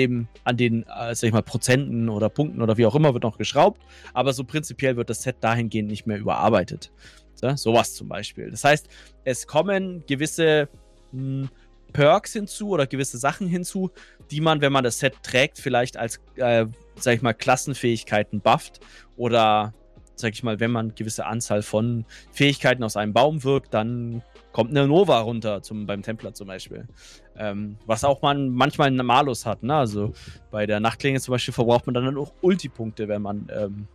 an 0.44 0.58
den, 0.58 0.84
äh, 0.84 1.16
sag 1.16 1.28
ich 1.28 1.34
mal, 1.34 1.44
Prozenten 1.44 2.10
oder 2.10 2.30
Punkten 2.30 2.62
oder 2.62 2.78
wie 2.78 2.86
auch 2.86 2.96
immer 2.96 3.14
wird 3.14 3.24
noch 3.24 3.38
geschraubt, 3.38 3.82
aber 4.14 4.34
so 4.34 4.44
prinzipiell 4.44 4.96
wird 4.96 5.10
das 5.10 5.24
Set 5.24 5.38
dahingehend 5.42 5.90
nicht 5.90 6.08
mehr 6.08 6.18
überarbeitet. 6.18 6.92
So, 7.36 7.56
sowas 7.56 7.94
zum 7.94 8.08
Beispiel. 8.08 8.52
Das 8.52 8.64
heißt, 8.64 8.88
es 9.26 9.48
kommen 9.48 10.06
gewisse 10.08 10.70
mh, 11.12 11.42
hm, 11.42 11.50
Perks 11.92 12.34
hinzu 12.34 12.70
oder 12.70 12.88
gewisse 12.88 13.18
Sachen 13.18 13.48
hinzu, 13.48 13.92
die 14.32 14.42
man, 14.42 14.62
wenn 14.62 14.74
man 14.74 14.84
das 14.84 15.00
Set 15.00 15.16
trägt, 15.22 15.60
vielleicht 15.60 15.96
als, 15.96 16.20
äh, 16.36 16.66
sag 16.96 17.16
ich 17.16 17.22
mal, 17.22 17.34
Klassenfähigkeiten 17.34 18.42
bufft 18.42 18.80
oder, 19.18 19.74
sag 20.16 20.34
ich 20.34 20.44
mal, 20.44 20.60
wenn 20.60 20.72
man 20.72 20.96
gewisse 20.96 21.26
Anzahl 21.26 21.62
von 21.62 22.06
Fähigkeiten 22.32 22.84
aus 22.84 22.96
einem 22.96 23.14
Baum 23.14 23.44
wirkt, 23.44 23.74
dann 23.74 24.22
kommt 24.52 24.70
eine 24.70 24.88
Nova 24.88 25.20
runter, 25.22 25.62
zum, 25.62 25.86
beim 25.86 26.04
Templer 26.04 26.34
zum 26.34 26.48
Beispiel. 26.48 26.88
Ähm, 27.36 27.78
was 27.86 28.04
auch 28.04 28.22
man 28.22 28.50
manchmal 28.50 28.88
einen 28.88 29.06
Malus 29.06 29.46
hat, 29.46 29.64
ne? 29.64 29.76
Also 29.76 30.14
bei 30.52 30.66
der 30.68 30.80
Nachtklinge 30.80 31.20
zum 31.20 31.34
Beispiel 31.34 31.54
verbraucht 31.54 31.88
man 31.88 31.96
dann 31.96 32.18
auch 32.18 32.32
Ulti-Punkte, 32.42 33.08
wenn 33.08 33.24
man 33.24 33.48
ähm, 33.52 33.88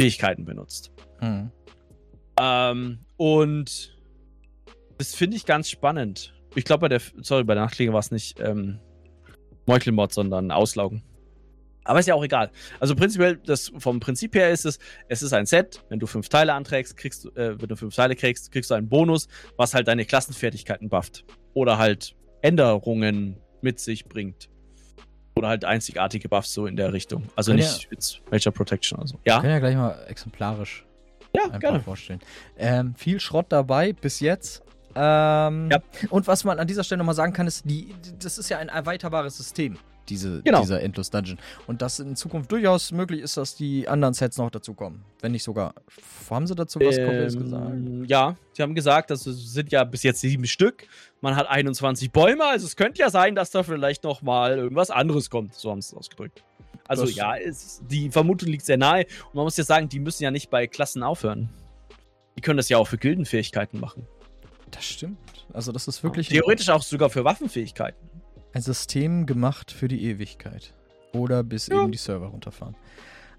Fähigkeiten 0.00 0.44
benutzt. 0.44 0.90
Mhm. 1.20 1.50
Ähm, 2.40 2.98
und 3.18 3.98
das 4.96 5.14
finde 5.14 5.36
ich 5.36 5.44
ganz 5.44 5.68
spannend. 5.68 6.34
Ich 6.54 6.64
glaube, 6.64 6.82
bei 6.82 6.88
der, 6.88 7.02
sorry, 7.20 7.44
bei 7.44 7.54
der 7.54 7.64
Nachtklinge 7.64 7.92
war 7.92 8.00
es 8.00 8.10
nicht 8.10 8.40
ähm, 8.40 8.78
Meuchelmod, 9.66 10.12
sondern 10.12 10.50
Auslaugen. 10.50 11.02
Aber 11.88 12.00
ist 12.00 12.06
ja 12.06 12.14
auch 12.14 12.22
egal. 12.22 12.50
Also 12.80 12.94
prinzipiell, 12.94 13.38
das, 13.46 13.72
vom 13.78 13.98
Prinzip 13.98 14.34
her 14.34 14.50
ist 14.50 14.66
es, 14.66 14.78
es 15.08 15.22
ist 15.22 15.32
ein 15.32 15.46
Set. 15.46 15.82
Wenn 15.88 15.98
du 15.98 16.06
fünf 16.06 16.28
Teile 16.28 16.52
anträgst, 16.52 16.98
kriegst 16.98 17.24
du, 17.24 17.30
äh, 17.30 17.58
wenn 17.58 17.68
du 17.68 17.76
fünf 17.76 17.94
Teile 17.94 18.14
kriegst, 18.14 18.52
kriegst 18.52 18.70
du 18.70 18.74
einen 18.74 18.90
Bonus, 18.90 19.26
was 19.56 19.72
halt 19.72 19.88
deine 19.88 20.04
Klassenfertigkeiten 20.04 20.90
bufft. 20.90 21.24
Oder 21.54 21.78
halt 21.78 22.14
Änderungen 22.42 23.38
mit 23.62 23.80
sich 23.80 24.04
bringt. 24.04 24.50
Oder 25.34 25.48
halt 25.48 25.64
einzigartige 25.64 26.28
Buffs 26.28 26.52
so 26.52 26.66
in 26.66 26.76
der 26.76 26.92
Richtung. 26.92 27.24
Also 27.36 27.52
Kann 27.52 27.56
nicht 27.56 27.88
ja, 27.90 28.20
Major 28.30 28.52
Protection 28.52 28.98
oder 28.98 29.08
so. 29.08 29.18
Ja. 29.24 29.40
Können 29.40 29.54
ja 29.54 29.58
gleich 29.58 29.76
mal 29.76 30.04
exemplarisch 30.08 30.84
ja, 31.34 31.56
gerne. 31.56 31.80
vorstellen. 31.80 32.20
Ähm, 32.58 32.94
viel 32.96 33.18
Schrott 33.18 33.46
dabei 33.48 33.94
bis 33.94 34.20
jetzt. 34.20 34.62
Ähm, 34.94 35.70
ja. 35.70 35.80
Und 36.10 36.26
was 36.26 36.44
man 36.44 36.58
an 36.58 36.66
dieser 36.66 36.84
Stelle 36.84 36.98
nochmal 36.98 37.14
sagen 37.14 37.32
kann, 37.32 37.46
ist, 37.46 37.62
die, 37.64 37.94
das 38.18 38.36
ist 38.36 38.50
ja 38.50 38.58
ein 38.58 38.68
erweiterbares 38.68 39.38
System, 39.38 39.78
diese, 40.08 40.42
genau. 40.42 40.60
dieser 40.60 40.82
Endless 40.82 41.10
Dungeon. 41.10 41.38
Und 41.66 41.82
dass 41.82 41.98
in 41.98 42.16
Zukunft 42.16 42.50
durchaus 42.50 42.92
möglich 42.92 43.20
ist, 43.20 43.36
dass 43.36 43.54
die 43.54 43.88
anderen 43.88 44.14
Sets 44.14 44.38
noch 44.38 44.50
dazukommen. 44.50 45.04
Wenn 45.20 45.32
nicht 45.32 45.42
sogar. 45.42 45.74
Haben 46.30 46.46
sie 46.46 46.54
dazu 46.54 46.80
was 46.80 46.96
ähm, 46.96 47.06
Konkretes 47.06 47.38
gesagt? 47.38 47.74
Ja, 48.06 48.36
sie 48.52 48.62
haben 48.62 48.74
gesagt, 48.74 49.10
das 49.10 49.24
sind 49.24 49.72
ja 49.72 49.84
bis 49.84 50.02
jetzt 50.02 50.20
sieben 50.20 50.46
Stück. 50.46 50.86
Man 51.20 51.36
hat 51.36 51.48
21 51.48 52.12
Bäume, 52.12 52.44
also 52.44 52.66
es 52.66 52.76
könnte 52.76 53.00
ja 53.00 53.10
sein, 53.10 53.34
dass 53.34 53.50
da 53.50 53.62
vielleicht 53.62 54.04
nochmal 54.04 54.58
irgendwas 54.58 54.90
anderes 54.90 55.30
kommt. 55.30 55.54
So 55.54 55.70
haben 55.70 55.82
sie 55.82 55.88
es 55.88 55.94
ausgedrückt. 55.94 56.44
Also 56.86 57.04
das 57.04 57.14
ja, 57.14 57.36
es, 57.36 57.82
die 57.88 58.10
Vermutung 58.10 58.48
liegt 58.48 58.64
sehr 58.64 58.78
nahe. 58.78 59.06
Und 59.26 59.34
man 59.34 59.44
muss 59.44 59.56
ja 59.56 59.64
sagen, 59.64 59.88
die 59.88 60.00
müssen 60.00 60.22
ja 60.22 60.30
nicht 60.30 60.48
bei 60.48 60.66
Klassen 60.66 61.02
aufhören. 61.02 61.50
Die 62.36 62.40
können 62.40 62.56
das 62.56 62.68
ja 62.68 62.78
auch 62.78 62.86
für 62.86 62.98
Gildenfähigkeiten 62.98 63.78
machen. 63.78 64.06
Das 64.70 64.84
stimmt. 64.84 65.18
Also 65.52 65.72
das 65.72 65.88
ist 65.88 66.02
wirklich... 66.02 66.28
Theoretisch 66.28 66.68
auch 66.68 66.82
sogar 66.82 67.10
für 67.10 67.24
Waffenfähigkeiten. 67.24 68.07
Ein 68.52 68.62
System 68.62 69.26
gemacht 69.26 69.70
für 69.70 69.88
die 69.88 70.04
Ewigkeit. 70.04 70.74
Oder 71.12 71.42
bis 71.42 71.68
ja. 71.68 71.82
eben 71.82 71.92
die 71.92 71.98
Server 71.98 72.26
runterfahren. 72.26 72.76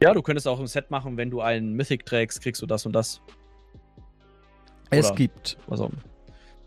Ja, 0.02 0.14
du 0.14 0.22
könntest 0.22 0.48
auch 0.48 0.60
ein 0.60 0.68
Set 0.68 0.92
machen, 0.92 1.18
wenn 1.18 1.30
du 1.30 1.42
einen 1.42 1.74
Mythic 1.74 2.06
trägst, 2.06 2.42
kriegst 2.42 2.62
du 2.62 2.66
das 2.66 2.86
und 2.86 2.94
das. 2.94 3.22
Oder 4.92 5.00
es 5.00 5.14
gibt. 5.16 5.58
Was 5.68 5.82
auch 5.82 5.92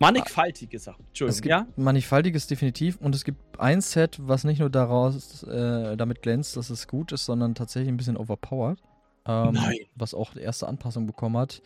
Mannigfaltige 0.02 0.80
Sachen. 0.80 1.04
Entschuldigung, 1.08 1.36
es 1.36 1.42
gibt 1.42 1.50
ja? 1.50 1.66
Mannigfaltiges 1.76 2.48
definitiv 2.48 2.96
und 2.96 3.14
es 3.14 3.22
gibt 3.22 3.60
ein 3.60 3.80
Set, 3.80 4.18
was 4.20 4.42
nicht 4.42 4.58
nur 4.58 4.68
daraus 4.68 5.44
äh, 5.44 5.96
damit 5.96 6.22
glänzt, 6.22 6.56
dass 6.56 6.70
es 6.70 6.88
gut 6.88 7.12
ist, 7.12 7.24
sondern 7.24 7.54
tatsächlich 7.54 7.88
ein 7.88 7.96
bisschen 7.96 8.16
overpowered. 8.16 8.80
Ähm. 9.26 9.58
Was 9.94 10.14
auch 10.14 10.32
die 10.32 10.40
erste 10.40 10.68
Anpassung 10.68 11.06
bekommen 11.06 11.36
hat 11.36 11.62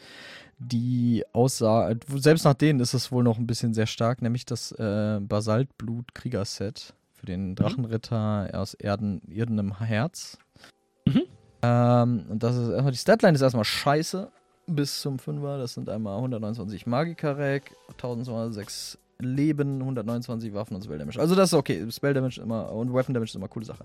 die 0.58 1.24
aussah, 1.32 1.94
selbst 2.14 2.44
nach 2.44 2.54
denen 2.54 2.80
ist 2.80 2.94
es 2.94 3.12
wohl 3.12 3.22
noch 3.22 3.38
ein 3.38 3.46
bisschen 3.46 3.74
sehr 3.74 3.86
stark, 3.86 4.22
nämlich 4.22 4.46
das 4.46 4.72
äh, 4.72 5.20
Basaltblut-Krieger-Set 5.20 6.94
für 7.12 7.26
den 7.26 7.50
mhm. 7.50 7.54
Drachenritter 7.56 8.50
aus 8.54 8.74
Erden, 8.74 9.20
Erdenem 9.30 9.78
Herz. 9.78 10.38
Mhm. 11.04 11.22
Ähm, 11.62 12.24
und 12.30 12.42
das 12.42 12.56
ist 12.56 12.70
erstmal, 12.70 12.92
die 12.92 12.98
Statline 12.98 13.34
ist 13.34 13.42
erstmal 13.42 13.64
scheiße 13.64 14.30
bis 14.66 15.00
zum 15.00 15.18
5er. 15.18 15.58
Das 15.58 15.74
sind 15.74 15.88
einmal 15.88 16.16
129 16.16 16.86
Magikarek, 16.86 17.76
1206 17.92 18.98
Leben, 19.18 19.80
129 19.80 20.52
Waffen 20.52 20.76
und 20.76 20.84
Spell 20.84 20.98
Damage. 20.98 21.18
Also 21.18 21.34
das 21.34 21.50
ist 21.50 21.54
okay. 21.54 21.86
Spell 21.90 22.14
Damage 22.14 22.40
immer 22.40 22.70
und 22.72 22.92
Weapon 22.92 23.14
Damage 23.14 23.30
ist 23.30 23.34
immer 23.34 23.44
eine 23.44 23.50
coole 23.50 23.64
Sache. 23.64 23.84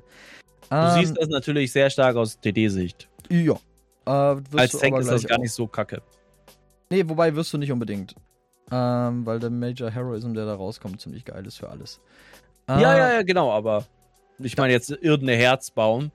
Du 0.69 0.75
ähm, 0.75 0.91
siehst 0.99 1.17
das 1.17 1.29
natürlich 1.29 1.71
sehr 1.71 1.89
stark 1.89 2.15
aus 2.15 2.39
DD-Sicht. 2.39 3.07
Ja. 3.29 3.53
Äh, 4.05 4.41
Als 4.55 4.71
Tank 4.77 4.97
ist 4.99 5.09
das 5.09 5.25
gar 5.25 5.39
nicht 5.39 5.51
so 5.51 5.67
kacke. 5.67 6.01
Nee, 6.89 7.07
wobei 7.07 7.33
wirst 7.35 7.53
du 7.53 7.57
nicht 7.57 7.71
unbedingt. 7.71 8.15
Ähm, 8.71 9.25
weil 9.25 9.39
der 9.39 9.49
Major 9.49 9.89
Heroism, 9.89 10.33
der 10.33 10.45
da 10.45 10.55
rauskommt, 10.55 11.01
ziemlich 11.01 11.25
geil 11.25 11.45
ist 11.45 11.57
für 11.57 11.69
alles. 11.69 11.99
Äh, 12.67 12.81
ja, 12.81 12.97
ja, 12.97 13.13
ja, 13.13 13.21
genau, 13.21 13.51
aber 13.51 13.85
ich 14.39 14.55
meine 14.57 14.73
jetzt 14.73 14.91
irgendeine 14.91 15.35
Herzbaum 15.37 16.11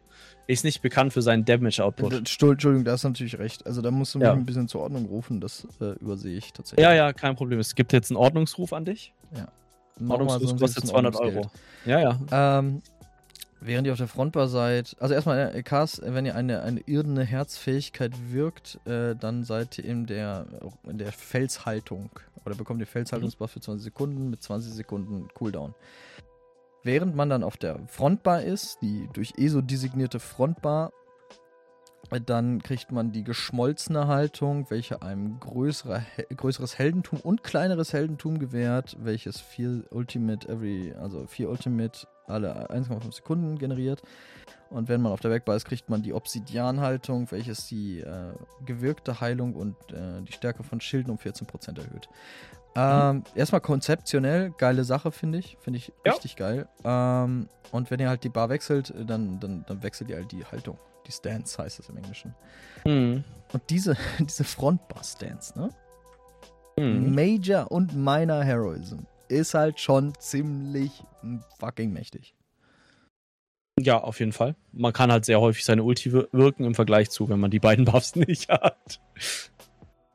ist 0.46 0.64
nicht 0.64 0.82
bekannt 0.82 1.12
für 1.12 1.22
seinen 1.22 1.44
Damage-Output. 1.44 2.12
Entschuldigung, 2.12 2.84
da 2.84 2.92
hast 2.92 3.04
du 3.04 3.08
natürlich 3.08 3.38
recht. 3.38 3.66
Also 3.66 3.82
da 3.82 3.90
musst 3.90 4.14
du 4.14 4.18
mich 4.18 4.26
ja. 4.26 4.32
ein 4.32 4.46
bisschen 4.46 4.68
zur 4.68 4.82
Ordnung 4.82 5.06
rufen, 5.06 5.40
das 5.40 5.66
äh, 5.80 5.92
übersehe 6.00 6.36
ich 6.36 6.52
tatsächlich. 6.52 6.84
Ja, 6.84 6.94
ja, 6.94 7.12
kein 7.12 7.34
Problem. 7.36 7.58
Es 7.58 7.74
gibt 7.74 7.92
jetzt 7.92 8.10
einen 8.10 8.16
Ordnungsruf 8.16 8.72
an 8.72 8.84
dich. 8.84 9.12
Ja. 9.34 9.48
Ordnungsruf 10.08 10.50
so 10.50 10.56
kostet 10.56 10.86
200 10.86 11.16
Euro. 11.16 11.50
Ja, 11.84 12.00
ja. 12.00 12.58
Ähm, 12.58 12.82
Während 13.60 13.86
ihr 13.86 13.92
auf 13.92 13.98
der 13.98 14.06
Frontbar 14.06 14.48
seid, 14.48 14.96
also 15.00 15.14
erstmal, 15.14 15.54
äh, 15.54 15.62
Cast, 15.62 16.02
wenn 16.04 16.26
ihr 16.26 16.36
eine, 16.36 16.62
eine 16.62 16.80
irdene 16.80 17.24
Herzfähigkeit 17.24 18.12
wirkt, 18.30 18.78
äh, 18.86 19.16
dann 19.16 19.44
seid 19.44 19.78
ihr 19.78 19.84
in 19.86 20.06
der, 20.06 20.46
in 20.88 20.98
der 20.98 21.10
Felshaltung. 21.10 22.10
Oder 22.44 22.54
bekommt 22.54 22.80
ihr 22.80 22.86
Felshaltungsbuff 22.86 23.50
für 23.50 23.60
20 23.60 23.82
Sekunden 23.82 24.30
mit 24.30 24.42
20 24.42 24.72
Sekunden 24.72 25.28
Cooldown. 25.34 25.74
Während 26.86 27.16
man 27.16 27.28
dann 27.28 27.42
auf 27.42 27.56
der 27.56 27.80
Frontbar 27.88 28.42
ist, 28.42 28.80
die 28.80 29.08
durch 29.12 29.32
ESO 29.36 29.60
designierte 29.60 30.20
Frontbar, 30.20 30.92
dann 32.24 32.62
kriegt 32.62 32.92
man 32.92 33.10
die 33.10 33.24
geschmolzene 33.24 34.06
Haltung, 34.06 34.70
welche 34.70 35.02
einem 35.02 35.40
größere, 35.40 36.06
größeres 36.36 36.78
Heldentum 36.78 37.18
und 37.18 37.42
kleineres 37.42 37.92
Heldentum 37.92 38.38
gewährt, 38.38 38.96
welches 39.00 39.40
vier 39.40 39.82
Ultimate 39.90 40.48
every, 40.48 40.94
also 40.94 41.26
vier 41.26 41.50
Ultimate 41.50 42.06
alle 42.28 42.70
1,5 42.70 43.12
Sekunden 43.12 43.58
generiert. 43.58 44.02
Und 44.70 44.88
wenn 44.88 45.00
man 45.00 45.10
auf 45.10 45.20
der 45.20 45.30
Backbar 45.30 45.56
ist, 45.56 45.64
kriegt 45.64 45.90
man 45.90 46.02
die 46.02 46.12
Obsidian-Haltung, 46.12 47.32
welches 47.32 47.66
die 47.66 48.00
äh, 48.00 48.32
gewirkte 48.64 49.20
Heilung 49.20 49.54
und 49.54 49.76
äh, 49.92 50.22
die 50.22 50.32
Stärke 50.32 50.62
von 50.62 50.80
Schilden 50.80 51.10
um 51.10 51.18
14% 51.18 51.78
erhöht. 51.78 52.08
Ähm. 52.76 53.24
Erstmal 53.34 53.60
konzeptionell, 53.60 54.50
geile 54.58 54.84
Sache, 54.84 55.10
finde 55.10 55.38
ich. 55.38 55.56
Finde 55.60 55.78
ich 55.78 55.92
ja. 56.04 56.12
richtig 56.12 56.36
geil. 56.36 56.68
Ähm, 56.84 57.48
und 57.72 57.90
wenn 57.90 58.00
ihr 58.00 58.08
halt 58.08 58.22
die 58.22 58.28
Bar 58.28 58.48
wechselt, 58.48 58.92
dann, 59.06 59.40
dann, 59.40 59.64
dann 59.66 59.82
wechselt 59.82 60.10
ihr 60.10 60.16
halt 60.16 60.30
die 60.30 60.44
Haltung. 60.44 60.78
Die 61.06 61.12
Stance 61.12 61.62
heißt 61.62 61.78
es 61.80 61.88
im 61.88 61.96
Englischen. 61.96 62.34
Mhm. 62.84 63.24
Und 63.52 63.62
diese, 63.70 63.96
diese 64.18 64.44
Frontbar-Stance, 64.44 65.58
ne? 65.58 65.70
Mhm. 66.78 67.14
Major 67.14 67.70
und 67.70 67.96
Minor 67.96 68.44
Heroism 68.44 68.98
ist 69.28 69.54
halt 69.54 69.80
schon 69.80 70.12
ziemlich 70.18 71.02
fucking 71.58 71.92
mächtig. 71.92 72.34
Ja, 73.78 73.98
auf 73.98 74.20
jeden 74.20 74.32
Fall. 74.32 74.56
Man 74.72 74.92
kann 74.92 75.12
halt 75.12 75.24
sehr 75.24 75.40
häufig 75.40 75.64
seine 75.64 75.82
Ulti 75.82 76.12
wirken 76.12 76.64
im 76.64 76.74
Vergleich 76.74 77.10
zu, 77.10 77.28
wenn 77.28 77.40
man 77.40 77.50
die 77.50 77.58
beiden 77.58 77.84
Buffs 77.84 78.14
nicht 78.16 78.48
hat. 78.50 79.00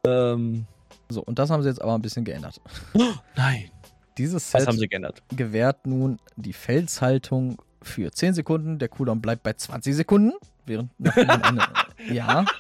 Ähm. 0.06 0.68
So, 1.12 1.22
und 1.22 1.40
das 1.40 1.50
haben 1.50 1.62
sie 1.64 1.70
jetzt 1.70 1.82
aber 1.82 1.94
ein 1.96 2.02
bisschen 2.02 2.26
geändert. 2.26 2.62
Oh, 2.94 3.02
nein. 3.36 3.70
Dieses 4.18 4.52
Set 4.52 4.62
Was 4.62 4.68
haben 4.68 4.78
sie 4.78 4.88
geändert? 4.88 5.24
gewährt 5.36 5.88
nun 5.88 6.20
die 6.36 6.54
Felshaltung 6.54 7.62
für 7.82 8.12
10 8.12 8.34
Sekunden. 8.34 8.78
Der 8.78 8.90
Cooldown 8.90 9.22
bleibt 9.22 9.44
bei 9.44 9.54
20 9.54 9.96
Sekunden. 9.96 10.34
Während 10.66 10.92
eine, 11.16 11.64
ja. 12.12 12.46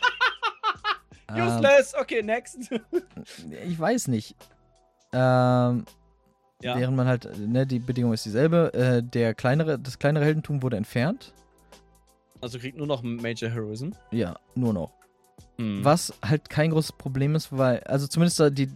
Useless, 1.32 1.94
ähm, 1.94 2.02
okay, 2.02 2.23
next. 2.23 2.57
ich 3.68 3.80
weiß 3.80 4.07
nicht. 4.07 4.36
Ähm, 5.14 5.86
ja. 6.61 6.78
Während 6.78 6.95
man 6.95 7.07
halt, 7.07 7.38
ne, 7.40 7.65
die 7.65 7.80
Bedingung 7.80 8.14
ist 8.14 8.26
dieselbe. 8.26 8.73
Äh, 8.73 9.03
der 9.03 9.34
kleinere, 9.34 9.80
das 9.80 9.98
kleinere 9.99 10.26
Heldentum 10.26 10.61
wurde 10.61 10.78
entfernt. 10.78 11.34
Also 12.41 12.60
kriegt 12.60 12.78
nur 12.78 12.88
noch 12.88 13.03
Major 13.03 13.49
Heroism? 13.49 13.91
Ja, 14.11 14.38
nur 14.56 14.73
noch. 14.73 14.91
Hm. 15.61 15.85
Was 15.85 16.11
halt 16.25 16.49
kein 16.49 16.71
großes 16.71 16.93
Problem 16.93 17.35
ist, 17.35 17.55
weil, 17.55 17.81
also 17.83 18.07
zumindest 18.07 18.41
die, 18.57 18.67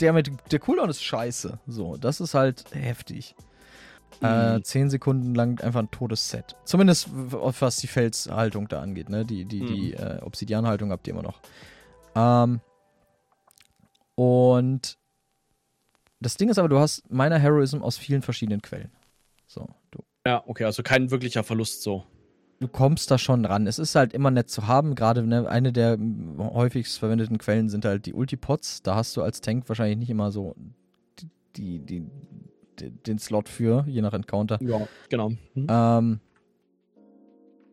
der 0.00 0.12
mit 0.12 0.30
der 0.52 0.60
Cooldown 0.60 0.88
ist 0.88 1.02
scheiße. 1.02 1.58
So, 1.66 1.96
das 1.96 2.20
ist 2.20 2.34
halt 2.34 2.64
heftig. 2.72 3.34
Äh, 4.22 4.58
mhm. 4.58 4.64
zehn 4.64 4.90
Sekunden 4.90 5.34
lang 5.34 5.60
einfach 5.60 5.80
ein 5.80 5.90
totes 5.90 6.28
Set. 6.28 6.54
Zumindest 6.64 7.08
was 7.10 7.78
die 7.78 7.86
Felshaltung 7.86 8.68
da 8.68 8.80
angeht, 8.80 9.08
ne? 9.08 9.24
Die, 9.24 9.44
die, 9.44 9.62
mhm. 9.62 9.66
die 9.66 9.94
äh, 9.94 10.20
Obsidianhaltung 10.22 10.92
habt 10.92 11.08
ihr 11.08 11.14
immer 11.14 11.22
noch. 11.22 11.40
Ähm, 12.14 12.60
und 14.14 14.98
das 16.20 16.36
Ding 16.36 16.48
ist 16.48 16.58
aber, 16.58 16.68
du 16.68 16.78
hast 16.78 17.10
meiner 17.10 17.38
Heroism 17.38 17.82
aus 17.82 17.96
vielen 17.96 18.22
verschiedenen 18.22 18.62
Quellen. 18.62 18.92
So, 19.46 19.66
du. 19.90 20.04
Ja, 20.26 20.44
okay, 20.46 20.64
also 20.64 20.82
kein 20.82 21.10
wirklicher 21.10 21.42
Verlust 21.42 21.82
so. 21.82 22.04
Du 22.60 22.68
kommst 22.68 23.10
da 23.10 23.16
schon 23.16 23.46
ran. 23.46 23.66
Es 23.66 23.78
ist 23.78 23.94
halt 23.94 24.12
immer 24.12 24.30
nett 24.30 24.50
zu 24.50 24.66
haben. 24.66 24.94
Gerade 24.94 25.26
ne, 25.26 25.48
eine 25.48 25.72
der 25.72 25.98
häufigst 26.38 26.98
verwendeten 26.98 27.38
Quellen 27.38 27.70
sind 27.70 27.86
halt 27.86 28.04
die 28.04 28.12
Ultipots. 28.12 28.82
Da 28.82 28.96
hast 28.96 29.16
du 29.16 29.22
als 29.22 29.40
Tank 29.40 29.68
wahrscheinlich 29.68 29.96
nicht 29.96 30.10
immer 30.10 30.30
so 30.30 30.54
die, 31.56 31.78
die, 31.78 31.78
die 31.78 32.90
den 33.06 33.18
Slot 33.18 33.48
für, 33.48 33.84
je 33.86 34.02
nach 34.02 34.12
Encounter. 34.12 34.58
Ja, 34.62 34.86
genau. 35.08 35.30
Mhm. 35.54 35.66
Ähm, 35.68 36.20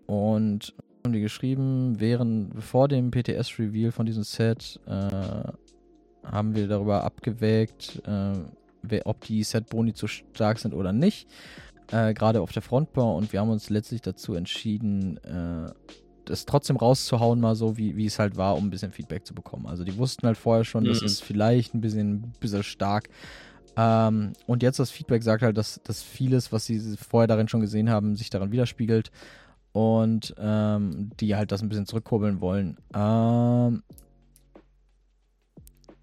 und 0.06 0.74
haben 1.04 1.14
die 1.14 1.22
geschrieben, 1.22 2.00
während 2.00 2.64
vor 2.64 2.88
dem 2.88 3.12
PTS-Reveal 3.12 3.92
von 3.92 4.06
diesem 4.06 4.24
Set 4.24 4.80
äh, 4.86 5.52
haben 6.24 6.56
wir 6.56 6.68
darüber 6.68 7.04
abgewägt, 7.04 8.02
äh, 8.06 9.00
ob 9.04 9.22
die 9.22 9.44
Set-Boni 9.44 9.94
zu 9.94 10.08
stark 10.08 10.60
sind 10.60 10.74
oder 10.74 10.94
nicht. 10.94 11.28
Äh, 11.92 12.14
Gerade 12.14 12.42
auf 12.42 12.52
der 12.52 12.62
Frontbar 12.62 13.16
und 13.16 13.32
wir 13.32 13.40
haben 13.40 13.50
uns 13.50 13.70
letztlich 13.70 14.02
dazu 14.02 14.34
entschieden, 14.34 15.18
äh, 15.24 15.72
das 16.26 16.46
trotzdem 16.46 16.76
rauszuhauen, 16.76 17.40
mal 17.40 17.56
so, 17.56 17.78
wie, 17.78 17.96
wie 17.96 18.06
es 18.06 18.20
halt 18.20 18.36
war, 18.36 18.58
um 18.58 18.68
ein 18.68 18.70
bisschen 18.70 18.92
Feedback 18.92 19.26
zu 19.26 19.34
bekommen. 19.34 19.66
Also 19.66 19.84
die 19.84 19.98
wussten 19.98 20.28
halt 20.28 20.38
vorher 20.38 20.66
schon, 20.66 20.84
mhm. 20.84 20.90
das 20.90 21.02
ist 21.02 21.24
vielleicht 21.24 21.74
ein 21.74 21.82
bisschen, 21.82 22.34
bisschen 22.40 22.64
stark. 22.64 23.10
Ähm, 23.78 24.34
und 24.46 24.64
jetzt 24.64 24.80
das 24.80 24.92
Feedback 24.92 25.24
sagt 25.24 25.44
halt, 25.44 25.58
dass, 25.58 25.80
dass 25.84 26.02
vieles, 26.04 26.52
was 26.52 26.66
sie 26.66 26.98
vorher 26.98 27.28
darin 27.28 27.48
schon 27.48 27.62
gesehen 27.62 27.90
haben, 27.90 28.16
sich 28.16 28.30
daran 28.30 28.52
widerspiegelt 28.52 29.12
und 29.72 30.34
ähm, 30.40 31.12
die 31.20 31.36
halt 31.36 31.52
das 31.52 31.62
ein 31.62 31.70
bisschen 31.70 31.86
zurückkurbeln 31.86 32.42
wollen. 32.42 32.78
Ähm, 32.94 33.84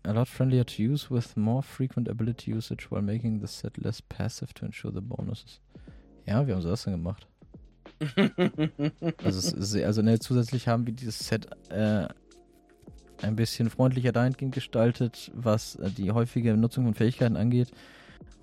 a 0.05 0.12
lot 0.12 0.28
friendlier 0.28 0.64
to 0.64 0.82
use 0.82 1.10
with 1.10 1.36
more 1.36 1.62
frequent 1.62 2.09
ability 2.09 2.52
usage 2.52 2.90
while 2.90 3.02
making 3.02 3.40
the 3.40 3.47
set 3.47 3.78
less 3.78 4.01
passive 4.01 4.52
to 4.55 4.66
ensure 4.66 4.93
the 4.93 5.01
bonuses. 5.01 5.60
Ja, 6.26 6.47
wie 6.47 6.52
haben 6.52 6.62
sie 6.62 6.68
das 6.68 6.85
denn 6.85 6.94
gemacht? 6.94 7.26
also, 9.22 9.59
ist, 9.59 9.76
also 9.76 10.02
ne, 10.02 10.18
zusätzlich 10.18 10.68
haben 10.68 10.86
wir 10.86 10.94
dieses 10.94 11.18
Set 11.18 11.48
äh, 11.70 12.09
ein 13.22 13.36
bisschen 13.36 13.70
freundlicher 13.70 14.12
dahingehend 14.12 14.55
gestaltet, 14.55 15.31
was 15.35 15.76
äh, 15.76 15.90
die 15.90 16.10
häufige 16.10 16.56
Nutzung 16.56 16.85
von 16.85 16.94
Fähigkeiten 16.94 17.36
angeht. 17.36 17.70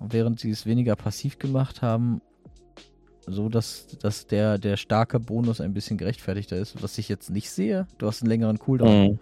Während 0.00 0.40
sie 0.40 0.50
es 0.50 0.66
weniger 0.66 0.96
passiv 0.96 1.38
gemacht 1.38 1.82
haben, 1.82 2.20
so 3.26 3.48
dass, 3.48 3.86
dass 4.00 4.26
der, 4.26 4.58
der 4.58 4.76
starke 4.76 5.20
Bonus 5.20 5.60
ein 5.60 5.74
bisschen 5.74 5.96
gerechtfertigter 5.96 6.56
ist, 6.56 6.82
was 6.82 6.98
ich 6.98 7.08
jetzt 7.08 7.30
nicht 7.30 7.50
sehe. 7.50 7.86
Du 7.98 8.06
hast 8.06 8.22
einen 8.22 8.30
längeren 8.30 8.58
Cooldown. 8.58 9.12
Mhm. 9.12 9.18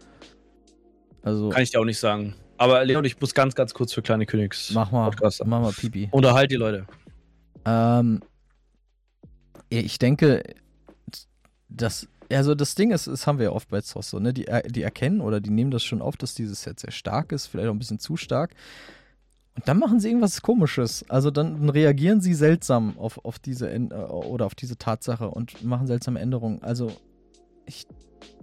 Also, 1.23 1.51
Kann 1.51 1.63
ich 1.63 1.71
dir 1.71 1.81
auch 1.81 1.85
nicht 1.85 1.99
sagen. 1.99 2.35
Aber 2.57 2.85
Leon, 2.85 3.05
ich 3.05 3.21
muss 3.21 3.35
ganz, 3.35 3.55
ganz 3.55 3.73
kurz 3.73 3.93
für 3.93 4.03
kleine 4.03 4.27
Königs. 4.27 4.73
Mach 4.75 4.91
mal, 4.91 5.07
Podcaster. 5.07 5.45
mach 5.47 5.61
mal 5.61 5.73
Pipi. 5.73 6.09
Unterhalt 6.11 6.51
die 6.51 6.57
Leute. 6.57 6.87
Ähm, 7.65 8.21
ich 9.71 9.99
denke, 9.99 10.43
das, 11.69 12.09
also 12.31 12.55
das 12.55 12.75
Ding 12.75 12.91
ist, 12.91 13.07
das 13.07 13.27
haben 13.27 13.39
wir 13.39 13.47
ja 13.47 13.53
oft 13.53 13.71
bei 13.71 13.81
Zoss 13.81 14.11
so, 14.11 14.19
ne? 14.19 14.33
Die, 14.35 14.47
die 14.67 14.83
erkennen 14.83 15.21
oder 15.21 15.41
die 15.41 15.51
nehmen 15.51 15.71
das 15.71 15.85
schon 15.85 16.03
auf, 16.03 16.17
dass 16.17 16.35
dieses 16.35 16.63
Set 16.63 16.81
sehr 16.81 16.91
stark 16.91 17.33
ist, 17.33 17.47
vielleicht 17.47 17.69
auch 17.69 17.75
ein 17.75 17.79
bisschen 17.79 17.99
zu 17.99 18.17
stark. 18.17 18.55
Und 19.57 19.67
dann 19.69 19.79
machen 19.79 20.01
sie 20.01 20.09
irgendwas 20.09 20.43
Komisches. 20.43 21.05
Also 21.09 21.31
dann 21.31 21.69
reagieren 21.71 22.21
sie 22.21 22.35
seltsam 22.35 22.99
auf, 22.99 23.25
auf 23.25 23.39
diese 23.39 23.71
oder 23.71 24.47
auf 24.47 24.55
diese 24.55 24.77
Tatsache 24.77 25.29
und 25.31 25.65
machen 25.65 25.87
seltsame 25.87 26.21
Änderungen. 26.21 26.63
Also 26.63 26.93
ich 27.67 27.87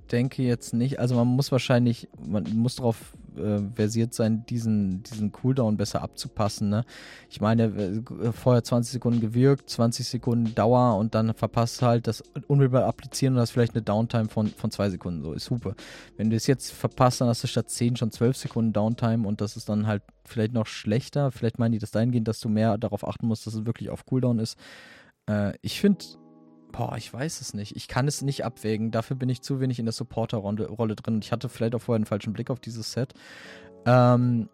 denke 0.08 0.44
jetzt 0.44 0.74
nicht. 0.74 1.00
Also 1.00 1.16
man 1.16 1.28
muss 1.28 1.52
wahrscheinlich, 1.52 2.08
man 2.26 2.44
muss 2.56 2.76
darauf 2.76 3.14
äh, 3.38 3.60
versiert 3.76 4.14
sein, 4.14 4.46
diesen, 4.48 5.04
diesen 5.04 5.32
Cooldown 5.32 5.78
besser 5.78 6.02
abzupassen. 6.02 6.70
Ne? 6.70 6.84
Ich 7.30 7.42
meine, 7.42 7.66
äh, 7.66 8.32
vorher 8.32 8.64
20 8.64 8.94
Sekunden 8.94 9.22
gewirkt, 9.22 9.70
20 9.70 10.08
Sekunden 10.08 10.56
Dauer 10.56 10.98
und 10.98 11.16
dann 11.16 11.34
verpasst 11.34 11.82
halt 11.82 12.08
das 12.08 12.24
unmittelbar 12.48 12.86
applizieren 12.86 13.36
und 13.36 13.42
hast 13.42 13.52
vielleicht 13.52 13.76
eine 13.76 13.84
Downtime 13.84 14.30
von, 14.30 14.48
von 14.48 14.72
zwei 14.72 14.90
Sekunden. 14.90 15.24
So 15.24 15.34
ist 15.34 15.46
super. 15.46 15.76
Wenn 16.18 16.30
du 16.30 16.36
es 16.36 16.48
jetzt 16.48 16.72
verpasst, 16.72 17.22
dann 17.22 17.28
hast 17.28 17.44
du 17.44 17.48
statt 17.48 17.70
10 17.70 17.96
schon 17.96 18.12
12 18.12 18.38
Sekunden 18.38 18.74
Downtime 18.74 19.28
und 19.28 19.42
das 19.42 19.58
ist 19.58 19.70
dann 19.70 19.88
halt 19.88 20.04
vielleicht 20.26 20.54
noch 20.54 20.68
schlechter. 20.68 21.32
Vielleicht 21.32 21.60
meinen 21.60 21.74
die 21.74 21.80
das 21.80 21.92
dahingehend, 21.92 22.28
dass 22.28 22.40
du 22.40 22.50
mehr 22.50 22.78
darauf 22.78 23.08
achten 23.08 23.28
musst, 23.28 23.48
dass 23.48 23.54
es 23.54 23.66
wirklich 23.66 23.90
auf 23.90 24.06
Cooldown 24.06 24.40
ist. 24.40 24.58
Äh, 25.30 25.54
ich 25.62 25.80
finde 25.80 26.04
Boah, 26.78 26.96
ich 26.96 27.12
weiß 27.12 27.42
es 27.42 27.56
nicht. 27.56 27.76
Ich 27.76 27.88
kann 27.88 28.08
es 28.08 28.22
nicht 28.22 28.46
abwägen. 28.46 28.92
Dafür 28.92 29.16
bin 29.16 29.30
ich 29.30 29.42
zu 29.42 29.60
wenig 29.60 29.80
in 29.80 29.86
der 29.86 29.94
Supporter-Rolle 29.94 30.96
drin. 30.96 31.20
Ich 31.24 31.32
hatte 31.32 31.50
vielleicht 31.50 31.74
auch 31.74 31.82
vorher 31.82 31.98
einen 31.98 32.06
falschen 32.06 32.34
Blick 32.34 32.52
auf 32.52 32.60
dieses 32.60 32.92
Set. 32.92 33.16
Ähm, 33.88 34.48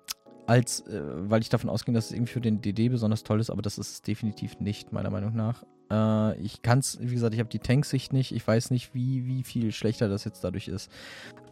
als, 0.46 0.88
äh, 0.88 1.02
weil 1.30 1.42
ich 1.42 1.50
davon 1.50 1.70
ausging, 1.70 1.94
dass 1.94 2.06
es 2.06 2.12
irgendwie 2.14 2.32
für 2.32 2.40
den 2.40 2.62
DD 2.62 2.88
besonders 2.88 3.24
toll 3.24 3.42
ist, 3.42 3.50
aber 3.50 3.62
das 3.62 3.78
ist 3.78 3.92
es 3.92 4.02
definitiv 4.02 4.60
nicht, 4.62 4.94
meiner 4.94 5.10
Meinung 5.10 5.36
nach. 5.36 5.64
Äh, 5.92 6.40
ich 6.40 6.62
kann 6.62 6.80
es, 6.80 6.98
wie 7.02 7.14
gesagt, 7.14 7.34
ich 7.34 7.42
habe 7.42 7.50
die 7.50 7.60
Tanksicht 7.60 8.14
nicht. 8.14 8.34
Ich 8.34 8.48
weiß 8.48 8.72
nicht, 8.72 8.94
wie, 8.94 9.26
wie 9.26 9.44
viel 9.44 9.74
schlechter 9.74 10.08
das 10.08 10.24
jetzt 10.24 10.46
dadurch 10.46 10.70
ist. 10.70 10.90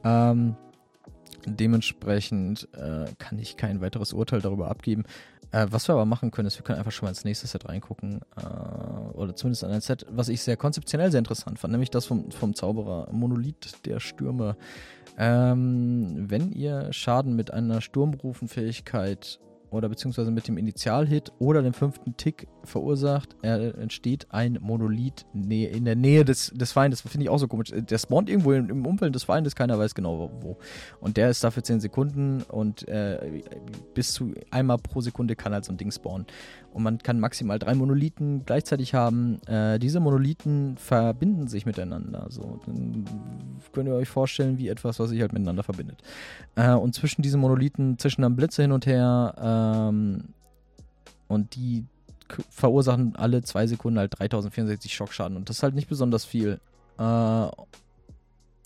Ähm, 0.05 0.55
dementsprechend 1.45 2.69
äh, 2.73 3.07
kann 3.17 3.39
ich 3.39 3.57
kein 3.57 3.81
weiteres 3.81 4.13
Urteil 4.13 4.39
darüber 4.39 4.69
abgeben. 4.69 5.03
Äh, 5.51 5.67
was 5.69 5.87
wir 5.87 5.93
aber 5.93 6.05
machen 6.05 6.31
können, 6.31 6.47
ist, 6.47 6.57
wir 6.57 6.63
können 6.63 6.79
einfach 6.79 6.91
schon 6.91 7.05
mal 7.05 7.11
ins 7.11 7.23
nächste 7.23 7.47
Set 7.47 7.67
reingucken. 7.67 8.21
Äh, 8.37 9.17
oder 9.17 9.35
zumindest 9.35 9.63
an 9.63 9.71
ein 9.71 9.81
Set, 9.81 10.05
was 10.09 10.29
ich 10.29 10.41
sehr 10.41 10.57
konzeptionell 10.57 11.11
sehr 11.11 11.19
interessant 11.19 11.59
fand, 11.59 11.71
nämlich 11.71 11.89
das 11.89 12.05
vom, 12.05 12.31
vom 12.31 12.55
Zauberer 12.55 13.09
Monolith 13.11 13.85
der 13.85 13.99
Stürme. 13.99 14.55
Ähm, 15.17 16.29
wenn 16.29 16.51
ihr 16.51 16.93
Schaden 16.93 17.35
mit 17.35 17.51
einer 17.51 17.81
Sturmrufenfähigkeit 17.81 19.39
oder 19.69 19.89
beziehungsweise 19.89 20.31
mit 20.31 20.47
dem 20.47 20.57
Initialhit 20.57 21.31
oder 21.39 21.61
dem 21.61 21.73
fünften 21.73 22.15
Tick 22.17 22.47
verursacht, 22.63 23.35
er, 23.41 23.77
entsteht 23.77 24.27
ein 24.29 24.57
Monolith 24.61 25.25
in 25.33 25.85
der 25.85 25.95
Nähe 25.95 26.25
des, 26.25 26.51
des 26.53 26.71
Feindes. 26.71 27.01
Finde 27.01 27.23
ich 27.23 27.29
auch 27.29 27.37
so 27.37 27.47
komisch. 27.47 27.71
Der 27.73 27.97
spawnt 27.97 28.29
irgendwo 28.29 28.53
im, 28.53 28.85
Umfeld 28.85 29.15
des 29.15 29.23
Feindes, 29.23 29.55
keiner 29.55 29.77
weiß 29.77 29.95
genau 29.95 30.31
wo. 30.41 30.57
Und 30.99 31.17
der 31.17 31.29
ist 31.29 31.43
dafür 31.43 31.63
10 31.63 31.79
Sekunden 31.79 32.43
und 32.43 32.87
äh, 32.87 33.41
bis 33.93 34.13
zu 34.13 34.33
einmal 34.51 34.77
pro 34.77 35.01
Sekunde 35.01 35.35
kann 35.35 35.53
halt 35.53 35.65
so 35.65 35.71
ein 35.71 35.77
Ding 35.77 35.91
spawnen 35.91 36.25
und 36.73 36.83
man 36.83 36.97
kann 36.99 37.19
maximal 37.19 37.59
drei 37.59 37.75
Monolithen 37.75 38.45
gleichzeitig 38.45 38.93
haben. 38.93 39.41
Äh, 39.45 39.77
diese 39.79 39.99
Monolithen 39.99 40.77
verbinden 40.77 41.47
sich 41.47 41.65
miteinander. 41.65 42.27
So, 42.29 42.59
dann 42.65 43.05
könnt 43.73 43.87
ihr 43.87 43.95
euch 43.95 44.07
vorstellen, 44.07 44.57
wie 44.57 44.69
etwas, 44.69 44.99
was 44.99 45.09
sich 45.09 45.19
halt 45.21 45.33
miteinander 45.33 45.63
verbindet. 45.63 46.01
Äh, 46.55 46.73
und 46.73 46.95
zwischen 46.95 47.21
diesen 47.21 47.41
Monolithen 47.41 47.97
zischen 47.97 48.21
dann 48.21 48.35
Blitze 48.35 48.61
hin 48.61 48.71
und 48.71 48.85
her 48.85 49.35
ähm, 49.41 50.29
und 51.27 51.55
die 51.55 51.85
verursachen 52.49 53.15
alle 53.15 53.43
zwei 53.43 53.67
Sekunden 53.67 53.99
halt 53.99 54.19
3064 54.19 54.93
Schockschaden 54.93 55.37
und 55.37 55.49
das 55.49 55.57
ist 55.57 55.63
halt 55.63 55.75
nicht 55.75 55.89
besonders 55.89 56.25
viel. 56.25 56.59
Äh, 56.97 57.47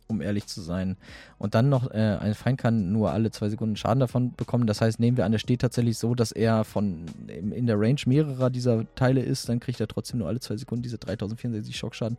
um 0.07 0.21
ehrlich 0.21 0.47
zu 0.47 0.61
sein. 0.61 0.97
Und 1.37 1.55
dann 1.55 1.69
noch, 1.69 1.91
äh, 1.91 2.17
ein 2.19 2.35
Feind 2.35 2.59
kann 2.59 2.91
nur 2.91 3.11
alle 3.11 3.31
zwei 3.31 3.49
Sekunden 3.49 3.75
Schaden 3.75 3.99
davon 3.99 4.33
bekommen. 4.35 4.67
Das 4.67 4.81
heißt, 4.81 4.99
nehmen 4.99 5.17
wir 5.17 5.25
an, 5.25 5.31
der 5.31 5.39
steht 5.39 5.61
tatsächlich 5.61 5.97
so, 5.97 6.15
dass 6.15 6.31
er 6.31 6.63
von 6.63 7.05
in 7.27 7.67
der 7.67 7.79
Range 7.79 7.99
mehrerer 8.05 8.49
dieser 8.49 8.85
Teile 8.95 9.21
ist, 9.21 9.49
dann 9.49 9.59
kriegt 9.59 9.79
er 9.79 9.87
trotzdem 9.87 10.19
nur 10.19 10.27
alle 10.27 10.39
zwei 10.39 10.57
Sekunden 10.57 10.83
diese 10.83 10.97
3064 10.97 11.75
Schockschaden. 11.75 12.17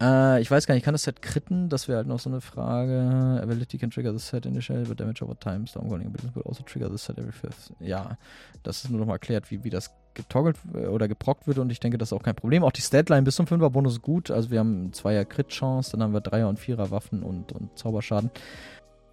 Äh, 0.00 0.40
ich 0.42 0.50
weiß 0.50 0.66
gar 0.66 0.74
nicht, 0.74 0.84
kann 0.84 0.94
das 0.94 1.04
Set 1.04 1.22
kritten? 1.22 1.68
Das 1.68 1.88
wäre 1.88 1.98
halt 1.98 2.08
noch 2.08 2.20
so 2.20 2.28
eine 2.28 2.40
Frage. 2.40 3.40
Ability 3.42 3.78
can 3.78 3.90
trigger 3.90 4.12
the 4.12 4.18
set 4.18 4.46
initially, 4.46 4.84
but 4.84 5.00
damage 5.00 5.22
over 5.22 5.38
time. 5.38 5.66
Stormcalling 5.66 6.06
ability 6.06 6.34
will 6.34 6.44
also 6.46 6.62
trigger 6.64 6.90
the 6.90 6.98
set 6.98 7.18
every 7.18 7.32
fifth. 7.32 7.72
Ja, 7.80 8.18
das 8.62 8.84
ist 8.84 8.90
nur 8.90 9.00
noch 9.00 9.06
mal 9.06 9.14
erklärt, 9.14 9.50
wie, 9.50 9.64
wie 9.64 9.70
das 9.70 9.90
getoggelt 10.16 10.56
äh, 10.74 10.86
oder 10.86 11.06
geprockt 11.06 11.46
wird 11.46 11.58
und 11.58 11.70
ich 11.70 11.78
denke, 11.78 11.98
das 11.98 12.08
ist 12.08 12.12
auch 12.12 12.22
kein 12.22 12.34
Problem. 12.34 12.64
Auch 12.64 12.72
die 12.72 12.80
Statline 12.80 13.22
bis 13.22 13.36
zum 13.36 13.46
5er 13.46 13.70
Bonus 13.70 13.94
ist 13.94 14.02
gut. 14.02 14.30
Also 14.30 14.50
wir 14.50 14.58
haben 14.58 14.90
2er 14.90 15.24
Crit-Chance, 15.24 15.92
dann 15.92 16.02
haben 16.02 16.12
wir 16.12 16.20
3er 16.20 16.46
und 16.46 16.58
4er 16.58 16.90
Waffen 16.90 17.22
und, 17.22 17.52
und 17.52 17.78
Zauberschaden 17.78 18.30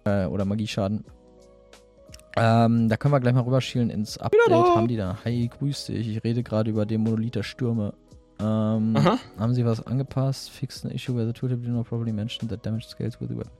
äh, 0.04 0.26
oder 0.26 0.44
Magieschaden. 0.44 1.04
Ähm, 2.36 2.88
da 2.88 2.96
können 2.96 3.14
wir 3.14 3.20
gleich 3.20 3.34
mal 3.34 3.42
rüberschielen 3.42 3.90
ins 3.90 4.18
Update. 4.18 4.50
Haben 4.50 4.88
die 4.88 4.96
da? 4.96 5.18
Hi, 5.24 5.48
grüß 5.48 5.86
dich. 5.86 6.08
Ich 6.08 6.24
rede 6.24 6.42
gerade 6.42 6.70
über 6.70 6.84
den 6.84 7.02
Monolith 7.02 7.36
der 7.36 7.44
Stürme. 7.44 7.94
Ähm, 8.40 8.96
haben 9.38 9.54
sie 9.54 9.64
was 9.64 9.86
angepasst? 9.86 10.50
Fixed 10.50 10.84
an 10.84 10.90
issue 10.90 11.14
where 11.14 11.26
the 11.26 11.32
tool 11.32 11.48
did 11.48 11.62
not 11.68 11.86
properly 11.86 12.12
mention 12.12 12.48
that 12.48 12.66
damage 12.66 12.86
scales 12.86 13.20
with 13.20 13.28
the 13.28 13.36
weapon. 13.36 13.52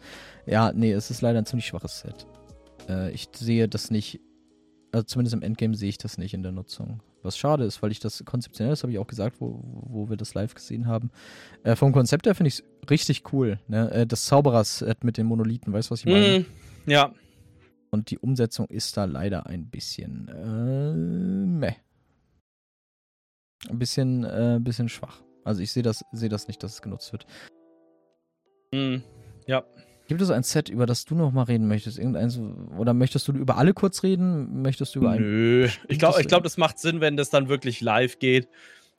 Ja, 0.47 0.73
nee, 0.73 0.93
es 0.93 1.11
ist 1.11 1.21
leider 1.21 1.39
ein 1.39 1.47
ziemlich 1.47 1.67
schwaches 1.67 2.01
Set. 2.01 2.27
Äh, 2.89 3.13
ich 3.13 3.29
sehe 3.33 3.69
das 3.69 3.93
nicht, 3.93 4.21
also 4.91 5.05
zumindest 5.05 5.35
im 5.35 5.43
Endgame 5.43 5.77
sehe 5.77 5.91
ich 5.91 5.99
das 5.99 6.19
nicht 6.19 6.35
in 6.35 6.43
der 6.43 6.51
Nutzung. 6.51 7.01
Was 7.25 7.39
schade 7.39 7.65
ist, 7.65 7.83
weil 7.83 7.91
ich 7.91 8.01
das 8.01 8.25
konzeptionell, 8.25 8.73
das 8.73 8.83
habe 8.83 8.93
ich 8.93 8.99
auch 8.99 9.07
gesagt, 9.07 9.41
wo, 9.41 9.61
wo 9.63 10.09
wir 10.09 10.17
das 10.17 10.35
live 10.35 10.55
gesehen 10.55 10.87
haben. 10.87 11.11
Äh, 11.63 11.75
vom 11.75 11.93
Konzept 11.93 12.27
her 12.27 12.35
finde 12.35 12.49
ich 12.49 12.61
es 12.61 12.91
richtig 12.91 13.33
cool. 13.33 13.59
Ne? 13.67 13.91
Äh, 13.91 14.07
das 14.07 14.27
Zauberers-Set 14.27 15.05
mit 15.05 15.17
den 15.17 15.27
Monolithen, 15.27 15.73
weißt 15.73 15.89
du, 15.89 15.93
was 15.93 16.01
ich 16.01 16.07
meine? 16.07 16.41
Mm, 16.41 16.91
ja. 16.91 17.15
Und 17.91 18.11
die 18.11 18.19
Umsetzung 18.19 18.67
ist 18.67 18.97
da 18.97 19.05
leider 19.05 19.47
ein 19.47 19.71
bisschen 19.71 20.29
äh, 20.29 20.93
meh. 20.95 21.77
ein 23.69 23.79
bisschen, 23.79 24.25
äh, 24.25 24.59
bisschen 24.61 24.89
schwach. 24.89 25.23
Also 25.45 25.63
ich 25.63 25.73
sehe 25.73 25.83
das, 25.83 26.05
seh 26.13 26.29
das 26.29 26.49
nicht, 26.49 26.63
dass 26.63 26.73
es 26.73 26.83
genutzt 26.83 27.13
wird. 27.13 27.27
Mm, 28.73 28.97
ja. 29.47 29.65
Gibt 30.07 30.21
es 30.21 30.31
ein 30.31 30.43
Set, 30.43 30.69
über 30.69 30.85
das 30.85 31.07
du 31.07 31.15
noch 31.15 31.33
mal 31.33 31.45
reden 31.45 31.67
möchtest? 31.67 31.99
Irgendeins, 31.99 32.39
oder 32.79 32.93
möchtest 32.93 33.27
du 33.27 33.33
über 33.33 33.57
alle 33.57 33.73
kurz 33.73 34.03
reden? 34.03 34.61
Möchtest 34.61 34.95
du 34.95 35.01
über. 35.01 35.17
Nö. 35.17 35.69
Ich 35.89 35.99
glaube, 35.99 36.21
ich 36.21 36.29
glaub, 36.29 36.43
das 36.43 36.59
macht 36.59 36.79
Sinn, 36.79 37.01
wenn 37.01 37.17
das 37.17 37.31
dann 37.31 37.49
wirklich 37.49 37.81
live 37.81 38.19
geht. 38.19 38.49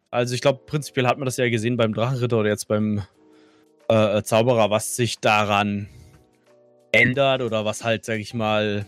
Also 0.09 0.33
ich 0.33 0.41
glaube, 0.41 0.61
prinzipiell 0.65 1.05
hat 1.05 1.17
man 1.17 1.25
das 1.25 1.37
ja 1.37 1.49
gesehen 1.49 1.77
beim 1.77 1.93
Drachenritter 1.93 2.39
oder 2.39 2.49
jetzt 2.49 2.67
beim 2.67 3.03
äh, 3.87 4.23
Zauberer, 4.23 4.71
was 4.71 4.95
sich 4.95 5.19
daran 5.19 5.87
ändert 6.91 7.41
oder 7.41 7.65
was 7.65 7.83
halt, 7.83 8.05
sag 8.05 8.19
ich 8.19 8.33
mal, 8.33 8.85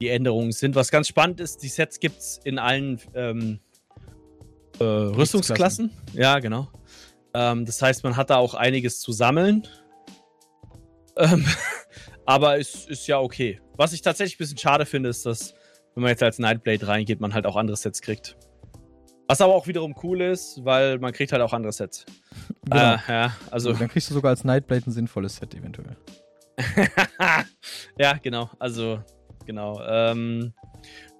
die 0.00 0.08
Änderungen 0.08 0.52
sind. 0.52 0.74
Was 0.74 0.90
ganz 0.90 1.08
spannend 1.08 1.40
ist, 1.40 1.62
die 1.62 1.68
Sets 1.68 2.00
gibt 2.00 2.18
es 2.18 2.40
in 2.44 2.58
allen 2.58 3.00
ähm, 3.14 3.60
äh, 4.80 4.84
Rüstungsklassen. 4.84 5.92
Ja, 6.12 6.40
genau. 6.40 6.68
Ähm, 7.34 7.64
das 7.64 7.80
heißt, 7.80 8.04
man 8.04 8.16
hat 8.16 8.30
da 8.30 8.36
auch 8.36 8.54
einiges 8.54 9.00
zu 9.00 9.12
sammeln. 9.12 9.66
Ähm, 11.16 11.44
aber 12.26 12.58
es 12.58 12.86
ist 12.86 13.06
ja 13.06 13.18
okay. 13.18 13.60
Was 13.76 13.92
ich 13.92 14.02
tatsächlich 14.02 14.36
ein 14.36 14.38
bisschen 14.38 14.58
schade 14.58 14.86
finde, 14.86 15.08
ist, 15.08 15.26
dass, 15.26 15.54
wenn 15.94 16.02
man 16.02 16.10
jetzt 16.10 16.22
als 16.22 16.38
Nightblade 16.38 16.86
reingeht, 16.86 17.20
man 17.20 17.34
halt 17.34 17.46
auch 17.46 17.56
andere 17.56 17.76
Sets 17.76 18.00
kriegt. 18.00 18.36
Was 19.28 19.40
aber 19.40 19.54
auch 19.54 19.66
wiederum 19.66 19.94
cool 20.02 20.20
ist, 20.20 20.60
weil 20.64 20.98
man 20.98 21.12
kriegt 21.12 21.32
halt 21.32 21.42
auch 21.42 21.52
andere 21.52 21.72
Sets. 21.72 22.04
Genau. 22.64 22.94
Äh, 22.94 22.98
ja, 23.08 23.36
also. 23.50 23.72
Dann 23.72 23.88
kriegst 23.88 24.08
du 24.08 24.14
sogar 24.14 24.30
als 24.30 24.44
Nightblade 24.44 24.88
ein 24.88 24.92
sinnvolles 24.92 25.36
Set 25.36 25.52
eventuell. 25.52 25.96
ja, 27.98 28.12
genau. 28.22 28.50
Also, 28.60 29.02
genau. 29.44 29.82
Ähm, 29.84 30.52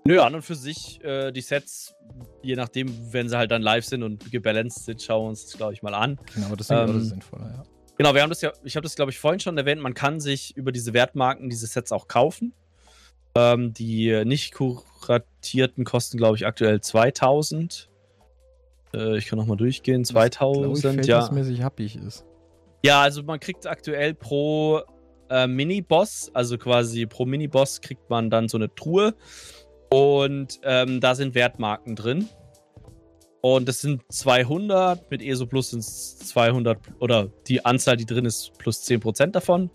nö, 0.05 0.21
an 0.21 0.37
und 0.37 0.43
für 0.43 0.55
sich, 0.55 1.03
äh, 1.03 1.33
die 1.33 1.41
Sets, 1.41 1.95
je 2.43 2.55
nachdem, 2.55 3.13
wenn 3.13 3.29
sie 3.29 3.37
halt 3.37 3.51
dann 3.51 3.61
live 3.61 3.85
sind 3.85 4.05
und 4.05 4.31
gebalanced 4.31 4.85
sind, 4.85 5.03
schauen 5.03 5.25
wir 5.25 5.29
uns 5.31 5.47
das, 5.47 5.57
glaube 5.57 5.73
ich, 5.73 5.83
mal 5.83 5.95
an. 5.95 6.19
Genau, 6.33 6.55
das 6.55 6.71
ist 6.71 6.71
ähm, 6.71 7.01
sinnvoller, 7.01 7.51
ja. 7.51 7.65
Genau, 7.99 8.15
wir 8.15 8.23
haben 8.23 8.31
das 8.31 8.41
ja, 8.41 8.53
ich 8.65 8.77
habe 8.77 8.83
das, 8.83 8.97
glaube 8.97 9.11
ich, 9.11 9.19
vorhin 9.19 9.41
schon 9.41 9.57
erwähnt, 9.59 9.81
man 9.81 9.95
kann 9.95 10.21
sich 10.21 10.57
über 10.57 10.73
diese 10.73 10.95
Wertmarken 10.95 11.51
diese 11.51 11.67
Sets 11.67 11.93
auch 11.93 12.09
kaufen. 12.09 12.55
Ähm, 13.35 13.73
die 13.73 14.25
nicht 14.27 14.53
kuratierten 14.53 15.85
kosten, 15.85 16.19
glaube 16.19 16.37
ich, 16.37 16.47
aktuell 16.47 16.81
2000. 16.81 17.89
Äh, 18.95 19.17
ich 19.17 19.27
kann 19.27 19.39
nochmal 19.39 19.57
durchgehen. 19.57 20.05
2000, 20.05 21.01
ich, 21.01 21.07
ja. 21.07 21.31
happig 21.63 21.97
ist. 21.97 22.27
Ja, 22.85 23.01
also 23.01 23.23
man 23.23 23.41
kriegt 23.41 23.67
aktuell 23.67 24.13
pro 24.13 24.83
äh, 25.31 25.47
Mini-Boss, 25.47 26.31
also 26.35 26.59
quasi 26.59 27.07
pro 27.07 27.25
Mini-Boss 27.25 27.81
kriegt 27.81 28.11
man 28.11 28.29
dann 28.29 28.49
so 28.49 28.59
eine 28.59 28.75
Truhe. 28.75 29.15
Und 29.91 30.61
ähm, 30.63 31.01
da 31.01 31.15
sind 31.15 31.35
Wertmarken 31.35 31.97
drin. 31.97 32.29
Und 33.43 33.69
das 33.69 33.81
sind 33.81 34.03
200, 34.09 35.11
mit 35.11 35.21
ESO 35.21 35.47
Plus 35.47 35.71
sind 35.71 35.81
es 35.81 36.19
200, 36.21 36.79
oder 37.01 37.29
die 37.47 37.65
Anzahl, 37.65 37.97
die 37.97 38.07
drin 38.07 38.25
ist, 38.25 38.53
plus 38.57 38.83
10% 38.85 39.33
davon. 39.33 39.71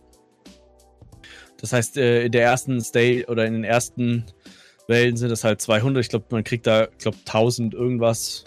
Das 1.58 1.74
heißt, 1.74 1.98
äh, 1.98 2.26
in 2.26 2.32
der 2.32 2.44
ersten 2.44 2.82
Stay 2.82 3.26
oder 3.28 3.46
in 3.46 3.54
den 3.54 3.64
ersten 3.64 4.26
Wellen 4.88 5.18
sind 5.18 5.32
es 5.32 5.44
halt 5.44 5.62
200. 5.62 6.04
Ich 6.04 6.10
glaube, 6.10 6.26
man 6.32 6.44
kriegt 6.44 6.66
da, 6.66 6.88
glaube, 6.98 7.18
1000 7.26 7.76
irgendwas 7.76 8.46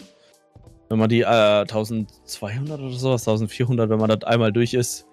wenn 0.91 0.99
man 0.99 1.07
die 1.07 1.21
äh, 1.21 1.25
1200 1.25 2.81
oder 2.81 2.89
sowas, 2.91 3.25
1400, 3.25 3.89
wenn 3.89 3.97
man 3.97 4.09
das 4.09 4.25
einmal 4.25 4.51
durch 4.51 4.73
ist, 4.73 5.07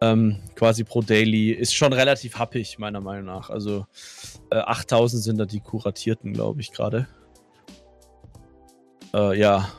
ähm, 0.00 0.38
quasi 0.54 0.84
pro 0.84 1.02
Daily, 1.02 1.50
ist 1.50 1.74
schon 1.74 1.92
relativ 1.92 2.38
happig, 2.38 2.78
meiner 2.78 3.00
Meinung 3.00 3.24
nach. 3.24 3.50
Also 3.50 3.86
äh, 4.52 4.58
8000 4.58 5.20
sind 5.20 5.38
da 5.38 5.44
die 5.44 5.58
kuratierten, 5.58 6.32
glaube 6.32 6.60
ich, 6.60 6.70
gerade. 6.70 7.08
Äh, 9.16 9.38
ja. 9.38 9.72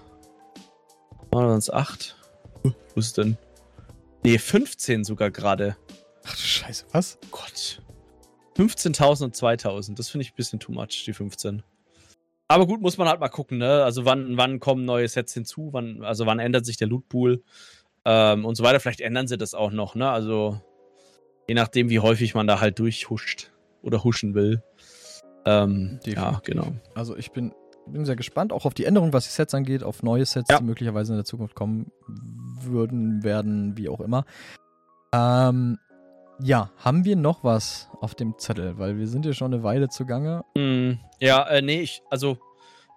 Waren 1.32 1.57
es 1.57 1.69
8? 1.69 2.17
Uh, 2.64 2.72
wo 2.95 2.99
ist 2.99 3.17
denn? 3.19 3.38
Nee, 4.24 4.40
15 4.40 5.03
sogar 5.03 5.30
gerade. 5.30 5.77
Ach 6.25 6.35
du 6.35 6.41
Scheiße, 6.41 6.85
was? 6.91 7.19
Gott. 7.30 7.83
15.000 8.57 9.25
und 9.25 9.35
2.000, 9.35 9.95
das 9.95 10.09
finde 10.09 10.24
ich 10.24 10.32
ein 10.32 10.35
bisschen 10.35 10.59
too 10.59 10.72
much, 10.72 11.03
die 11.06 11.14
15. 11.14 11.61
Aber 12.48 12.66
gut, 12.66 12.82
muss 12.82 12.98
man 12.98 13.07
halt 13.07 13.19
mal 13.19 13.30
gucken, 13.30 13.59
ne? 13.59 13.83
Also 13.83 14.06
wann, 14.06 14.38
wann 14.38 14.59
kommen 14.59 14.85
neue 14.85 15.07
Sets 15.07 15.35
hinzu, 15.35 15.69
wann, 15.72 16.03
also 16.03 16.25
wann 16.25 16.40
ändert 16.40 16.66
sich 16.66 16.77
der 16.77 16.88
Lootpool 16.88 17.43
ähm, 18.06 18.43
und 18.43 18.56
so 18.56 18.64
weiter. 18.64 18.80
Vielleicht 18.80 19.01
ändern 19.01 19.27
sie 19.27 19.38
das 19.38 19.53
auch 19.53 19.72
noch, 19.72 19.93
ne? 19.93 20.09
Also 20.09 20.59
je 21.48 21.53
nachdem, 21.53 21.90
wie 21.90 21.99
häufig 21.99 22.33
man 22.33 22.48
da 22.48 22.59
halt 22.59 22.80
durchhuscht 22.80 23.51
oder 23.83 24.03
huschen 24.03 24.33
will. 24.33 24.64
Ähm, 25.45 25.99
ja, 26.06 26.41
genau. 26.43 26.74
Also 26.95 27.16
ich 27.16 27.32
bin, 27.32 27.53
bin 27.91 28.06
sehr 28.06 28.16
gespannt, 28.16 28.53
auch 28.53 28.66
auf 28.66 28.74
die 28.74 28.85
Änderungen, 28.85 29.14
was 29.14 29.25
die 29.25 29.32
Sets 29.32 29.53
angeht, 29.53 29.83
auf 29.83 30.03
neue 30.03 30.25
Sets, 30.25 30.49
ja. 30.49 30.59
die 30.59 30.64
möglicherweise 30.64 31.14
in 31.14 31.17
der 31.17 31.25
Zukunft 31.25 31.56
kommen 31.56 31.91
würden, 32.61 33.24
werden, 33.24 33.77
wie 33.77 33.90
auch 33.90 34.01
immer. 34.01 34.25
Ähm, 35.14 35.77
ja, 36.40 36.69
haben 36.77 37.06
wir 37.06 37.16
noch 37.16 37.43
was 37.43 37.90
auf 38.01 38.16
dem 38.16 38.38
Zettel? 38.38 38.77
Weil 38.77 38.98
wir 38.98 39.07
sind 39.07 39.25
ja 39.25 39.33
schon 39.33 39.53
eine 39.53 39.64
Weile 39.64 39.90
zugange. 39.90 40.43
Mm, 40.56 40.93
ja, 41.19 41.48
äh, 41.48 41.61
nee, 41.61 41.82
ich, 41.82 42.01
also 42.09 42.38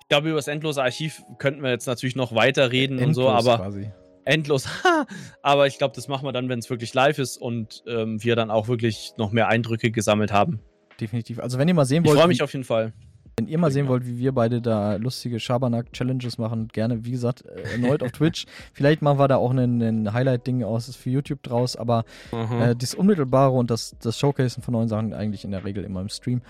ich 0.00 0.08
glaube, 0.08 0.28
über 0.28 0.38
das 0.38 0.48
endlose 0.48 0.82
Archiv 0.82 1.22
könnten 1.38 1.62
wir 1.62 1.70
jetzt 1.70 1.86
natürlich 1.86 2.16
noch 2.16 2.34
weiter 2.34 2.72
reden 2.72 2.98
endlos 2.98 3.16
und 3.18 3.24
so, 3.24 3.28
aber 3.30 3.62
quasi. 3.62 3.90
endlos. 4.24 4.68
aber 5.42 5.66
ich 5.66 5.78
glaube, 5.78 5.94
das 5.94 6.08
machen 6.08 6.24
wir 6.26 6.32
dann, 6.32 6.48
wenn 6.48 6.58
es 6.58 6.68
wirklich 6.68 6.92
live 6.92 7.18
ist 7.18 7.36
und 7.36 7.82
ähm, 7.86 8.22
wir 8.22 8.36
dann 8.36 8.50
auch 8.50 8.68
wirklich 8.68 9.14
noch 9.16 9.30
mehr 9.30 9.48
Eindrücke 9.48 9.90
gesammelt 9.90 10.32
haben. 10.32 10.60
Definitiv. 11.00 11.38
Also 11.38 11.58
wenn 11.58 11.68
ihr 11.68 11.74
mal 11.74 11.86
sehen 11.86 12.04
wollt. 12.04 12.16
Ich 12.16 12.20
freue 12.20 12.28
mich 12.28 12.42
auf 12.42 12.52
jeden 12.52 12.64
Fall. 12.64 12.92
Wenn 13.40 13.48
ihr 13.48 13.56
mal 13.56 13.70
sehen 13.70 13.88
wollt, 13.88 14.06
wie 14.06 14.18
wir 14.18 14.32
beide 14.32 14.60
da 14.60 14.96
lustige 14.96 15.40
Schabernack-Challenges 15.40 16.36
machen, 16.36 16.68
gerne, 16.68 17.06
wie 17.06 17.12
gesagt, 17.12 17.40
erneut 17.72 18.02
auf 18.02 18.12
Twitch. 18.12 18.44
Vielleicht 18.74 19.00
machen 19.00 19.18
wir 19.18 19.28
da 19.28 19.36
auch 19.36 19.50
ein, 19.50 20.12
Highlight-Ding 20.12 20.62
aus 20.62 20.94
für 20.94 21.08
YouTube 21.08 21.42
draus, 21.42 21.74
aber 21.74 22.04
mhm. 22.32 22.60
äh, 22.60 22.76
das 22.76 22.94
Unmittelbare 22.94 23.52
und 23.52 23.70
das, 23.70 23.96
das 24.02 24.18
Showcasen 24.18 24.62
von 24.62 24.72
neuen 24.72 24.88
Sachen 24.88 25.14
eigentlich 25.14 25.46
in 25.46 25.52
der 25.52 25.64
Regel 25.64 25.84
immer 25.84 26.02
im 26.02 26.10
Stream. 26.10 26.42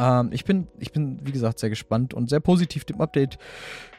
Ähm, 0.00 0.30
ich, 0.32 0.44
bin, 0.44 0.66
ich 0.80 0.90
bin, 0.90 1.20
wie 1.24 1.30
gesagt, 1.30 1.60
sehr 1.60 1.70
gespannt 1.70 2.12
und 2.12 2.28
sehr 2.28 2.40
positiv 2.40 2.84
dem 2.86 3.00
Update 3.00 3.38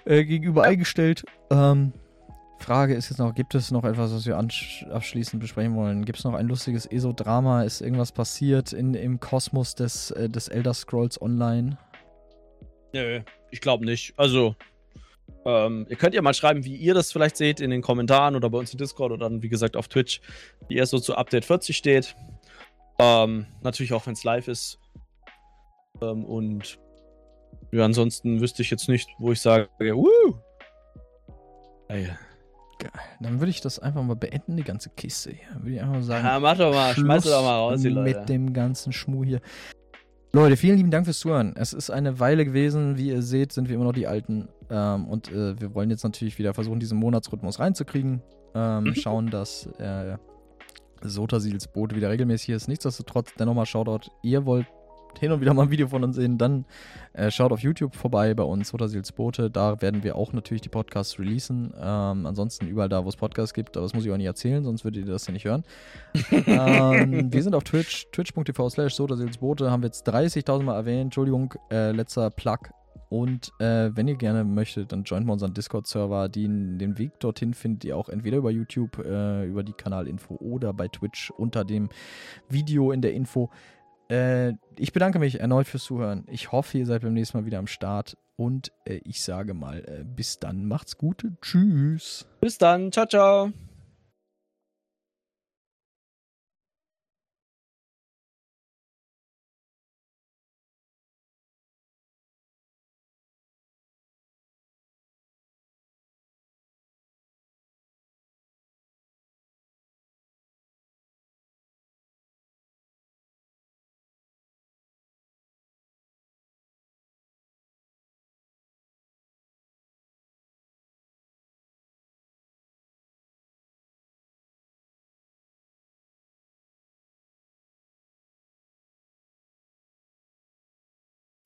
äh, 0.03 0.25
gegenüber 0.25 0.63
eingestellt. 0.63 1.23
Ähm, 1.49 1.93
Frage 2.59 2.93
ist 2.93 3.09
jetzt 3.09 3.19
noch, 3.19 3.33
gibt 3.33 3.55
es 3.55 3.71
noch 3.71 3.85
etwas, 3.85 4.13
was 4.13 4.25
wir 4.25 4.37
abschließend 4.37 5.41
besprechen 5.41 5.75
wollen? 5.75 6.03
Gibt 6.03 6.19
es 6.19 6.25
noch 6.25 6.33
ein 6.33 6.47
lustiges 6.47 6.85
ESO-Drama? 6.85 7.63
Ist 7.63 7.79
irgendwas 7.79 8.11
passiert 8.11 8.73
in, 8.73 8.95
im 8.95 9.21
Kosmos 9.21 9.75
des, 9.75 10.11
äh, 10.11 10.29
des 10.29 10.49
Elder 10.49 10.73
Scrolls 10.73 11.21
Online? 11.21 11.77
Nö, 12.93 13.21
ich 13.51 13.61
glaube 13.61 13.85
nicht. 13.85 14.13
Also, 14.17 14.55
ähm, 15.45 15.85
ihr 15.89 15.95
könnt 15.95 16.15
ja 16.15 16.21
mal 16.21 16.33
schreiben, 16.33 16.63
wie 16.63 16.75
ihr 16.75 16.93
das 16.93 17.11
vielleicht 17.11 17.37
seht 17.37 17.59
in 17.59 17.69
den 17.69 17.81
Kommentaren 17.81 18.35
oder 18.35 18.49
bei 18.49 18.57
uns 18.57 18.71
im 18.71 18.77
Discord 18.77 19.11
oder 19.11 19.29
dann, 19.29 19.41
wie 19.41 19.49
gesagt, 19.49 19.75
auf 19.75 19.87
Twitch, 19.87 20.21
wie 20.67 20.75
ihr 20.75 20.85
so 20.85 20.99
zu 20.99 21.15
Update 21.15 21.45
40 21.45 21.75
steht. 21.75 22.15
Ähm, 22.99 23.47
natürlich 23.61 23.93
auch, 23.93 24.05
wenn 24.05 24.13
es 24.13 24.23
live 24.23 24.47
ist. 24.47 24.79
Ähm, 26.01 26.23
und 26.25 26.79
ja, 27.71 27.83
ansonsten 27.83 28.39
wüsste 28.39 28.61
ich 28.61 28.69
jetzt 28.69 28.87
nicht, 28.87 29.09
wo 29.17 29.31
ich 29.31 29.41
sage, 29.41 29.69
wuh! 29.79 30.35
Geil. 31.89 32.17
Geil. 32.79 32.91
Dann 33.19 33.39
würde 33.39 33.49
ich 33.49 33.61
das 33.61 33.79
einfach 33.79 34.03
mal 34.03 34.15
beenden, 34.15 34.57
die 34.57 34.63
ganze 34.63 34.89
Kiste 34.91 35.31
hier. 35.31 35.47
Würde 35.57 35.71
ich 35.75 35.81
einfach 35.81 35.93
mal 35.95 36.03
sagen. 36.03 36.25
Ja, 36.25 36.39
mach 36.39 36.57
doch 36.57 36.73
mal, 36.73 36.93
schmeiß 36.93 37.23
doch 37.23 37.43
mal 37.43 37.55
raus, 37.55 37.81
die 37.81 37.89
Leute. 37.89 38.19
Mit 38.19 38.29
dem 38.29 38.53
ganzen 38.53 38.93
Schmuh 38.93 39.23
hier. 39.23 39.41
Leute, 40.35 40.57
vielen 40.57 40.77
lieben 40.77 40.89
Dank 40.89 41.05
fürs 41.05 41.19
Zuhören. 41.19 41.53
Es 41.55 41.73
ist 41.73 41.91
eine 41.91 42.19
Weile 42.19 42.43
gewesen. 42.43 42.97
Wie 42.97 43.09
ihr 43.09 43.21
seht, 43.21 43.51
sind 43.51 43.69
wir 43.69 43.75
immer 43.75 43.83
noch 43.83 43.93
die 43.93 44.07
Alten. 44.07 44.47
Ähm, 44.67 45.05
und 45.05 45.31
äh, 45.31 45.61
wir 45.61 45.75
wollen 45.75 45.91
jetzt 45.91 46.03
natürlich 46.03 46.39
wieder 46.39 46.55
versuchen, 46.55 46.79
diesen 46.79 46.97
Monatsrhythmus 46.97 47.59
reinzukriegen. 47.59 48.19
Ähm, 48.55 48.85
mhm. 48.85 48.95
Schauen, 48.95 49.29
dass 49.29 49.67
äh, 49.77 50.17
Sotasils 51.03 51.67
Boot 51.67 51.95
wieder 51.95 52.09
regelmäßig 52.09 52.49
ist. 52.49 52.67
Nichtsdestotrotz, 52.67 53.29
dennoch 53.37 53.53
mal 53.53 53.67
Shoutout. 53.67 54.09
Ihr 54.23 54.43
wollt 54.47 54.65
hin 55.19 55.31
und 55.31 55.41
wieder 55.41 55.53
mal 55.53 55.63
ein 55.63 55.71
Video 55.71 55.87
von 55.87 56.03
uns 56.03 56.15
sehen, 56.15 56.37
dann 56.37 56.65
äh, 57.13 57.31
schaut 57.31 57.51
auf 57.51 57.59
YouTube 57.59 57.95
vorbei 57.95 58.33
bei 58.33 58.43
uns, 58.43 58.69
Sotasils 58.69 59.11
Boote. 59.11 59.49
Da 59.49 59.81
werden 59.81 60.03
wir 60.03 60.15
auch 60.15 60.33
natürlich 60.33 60.61
die 60.61 60.69
Podcasts 60.69 61.19
releasen. 61.19 61.73
Ähm, 61.79 62.25
ansonsten 62.25 62.67
überall 62.67 62.89
da, 62.89 63.03
wo 63.05 63.09
es 63.09 63.15
Podcasts 63.15 63.53
gibt, 63.53 63.77
aber 63.77 63.85
das 63.85 63.93
muss 63.93 64.05
ich 64.05 64.11
auch 64.11 64.17
nicht 64.17 64.25
erzählen, 64.25 64.63
sonst 64.63 64.83
würdet 64.83 65.05
ihr 65.05 65.11
das 65.11 65.27
ja 65.27 65.33
nicht 65.33 65.45
hören. 65.45 65.63
ähm, 66.31 67.31
wir 67.31 67.43
sind 67.43 67.55
auf 67.55 67.63
Twitch, 67.63 68.07
twitch.tv 68.11 68.69
slash 68.69 68.95
Sotasils 68.95 69.39
haben 69.41 69.83
wir 69.83 69.87
jetzt 69.87 70.07
30.000 70.07 70.63
Mal 70.63 70.75
erwähnt. 70.75 71.05
Entschuldigung, 71.05 71.53
äh, 71.71 71.91
letzter 71.91 72.29
Plug. 72.29 72.59
Und 73.13 73.51
äh, 73.59 73.91
wenn 73.93 74.07
ihr 74.07 74.15
gerne 74.15 74.43
möchtet, 74.43 74.91
dann 74.91 75.03
joint 75.03 75.27
mal 75.27 75.33
unseren 75.33 75.53
Discord-Server. 75.53 76.29
Den 76.29 76.97
Weg 76.97 77.19
dorthin 77.19 77.53
findet 77.53 77.85
ihr 77.85 77.95
auch 77.95 78.09
entweder 78.09 78.37
über 78.37 78.49
YouTube, 78.49 78.97
äh, 79.05 79.45
über 79.45 79.61
die 79.61 79.73
Kanalinfo 79.73 80.33
oder 80.37 80.73
bei 80.73 80.87
Twitch 80.87 81.29
unter 81.29 81.63
dem 81.63 81.89
Video 82.49 82.91
in 82.91 83.03
der 83.03 83.13
Info. 83.13 83.51
Äh, 84.09 84.53
ich 84.77 84.93
bedanke 84.93 85.19
mich 85.19 85.39
erneut 85.39 85.67
fürs 85.67 85.83
Zuhören. 85.83 86.25
Ich 86.29 86.51
hoffe, 86.51 86.77
ihr 86.77 86.85
seid 86.85 87.01
beim 87.01 87.13
nächsten 87.13 87.37
Mal 87.37 87.45
wieder 87.45 87.59
am 87.59 87.67
Start. 87.67 88.17
Und 88.35 88.71
äh, 88.85 88.99
ich 89.03 89.21
sage 89.21 89.53
mal, 89.53 89.83
äh, 89.85 90.03
bis 90.03 90.39
dann. 90.39 90.65
Macht's 90.65 90.97
gut. 90.97 91.25
Tschüss. 91.41 92.27
Bis 92.41 92.57
dann. 92.57 92.91
Ciao, 92.91 93.05
ciao. 93.05 93.51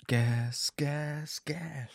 Gas, 0.07 0.71
gas, 0.77 1.41
gas. 1.43 1.91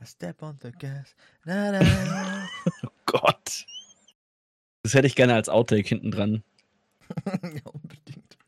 I 0.00 0.04
step 0.04 0.44
on 0.44 0.58
the 0.62 0.70
gas. 0.70 1.16
Na, 1.44 1.72
na. 1.72 1.80
oh 2.84 2.90
Gott. 3.04 3.66
Das 4.84 4.94
hätte 4.94 5.08
ich 5.08 5.16
gerne 5.16 5.34
als 5.34 5.48
Outtake 5.48 5.88
hinten 5.88 6.12
dran. 6.12 6.44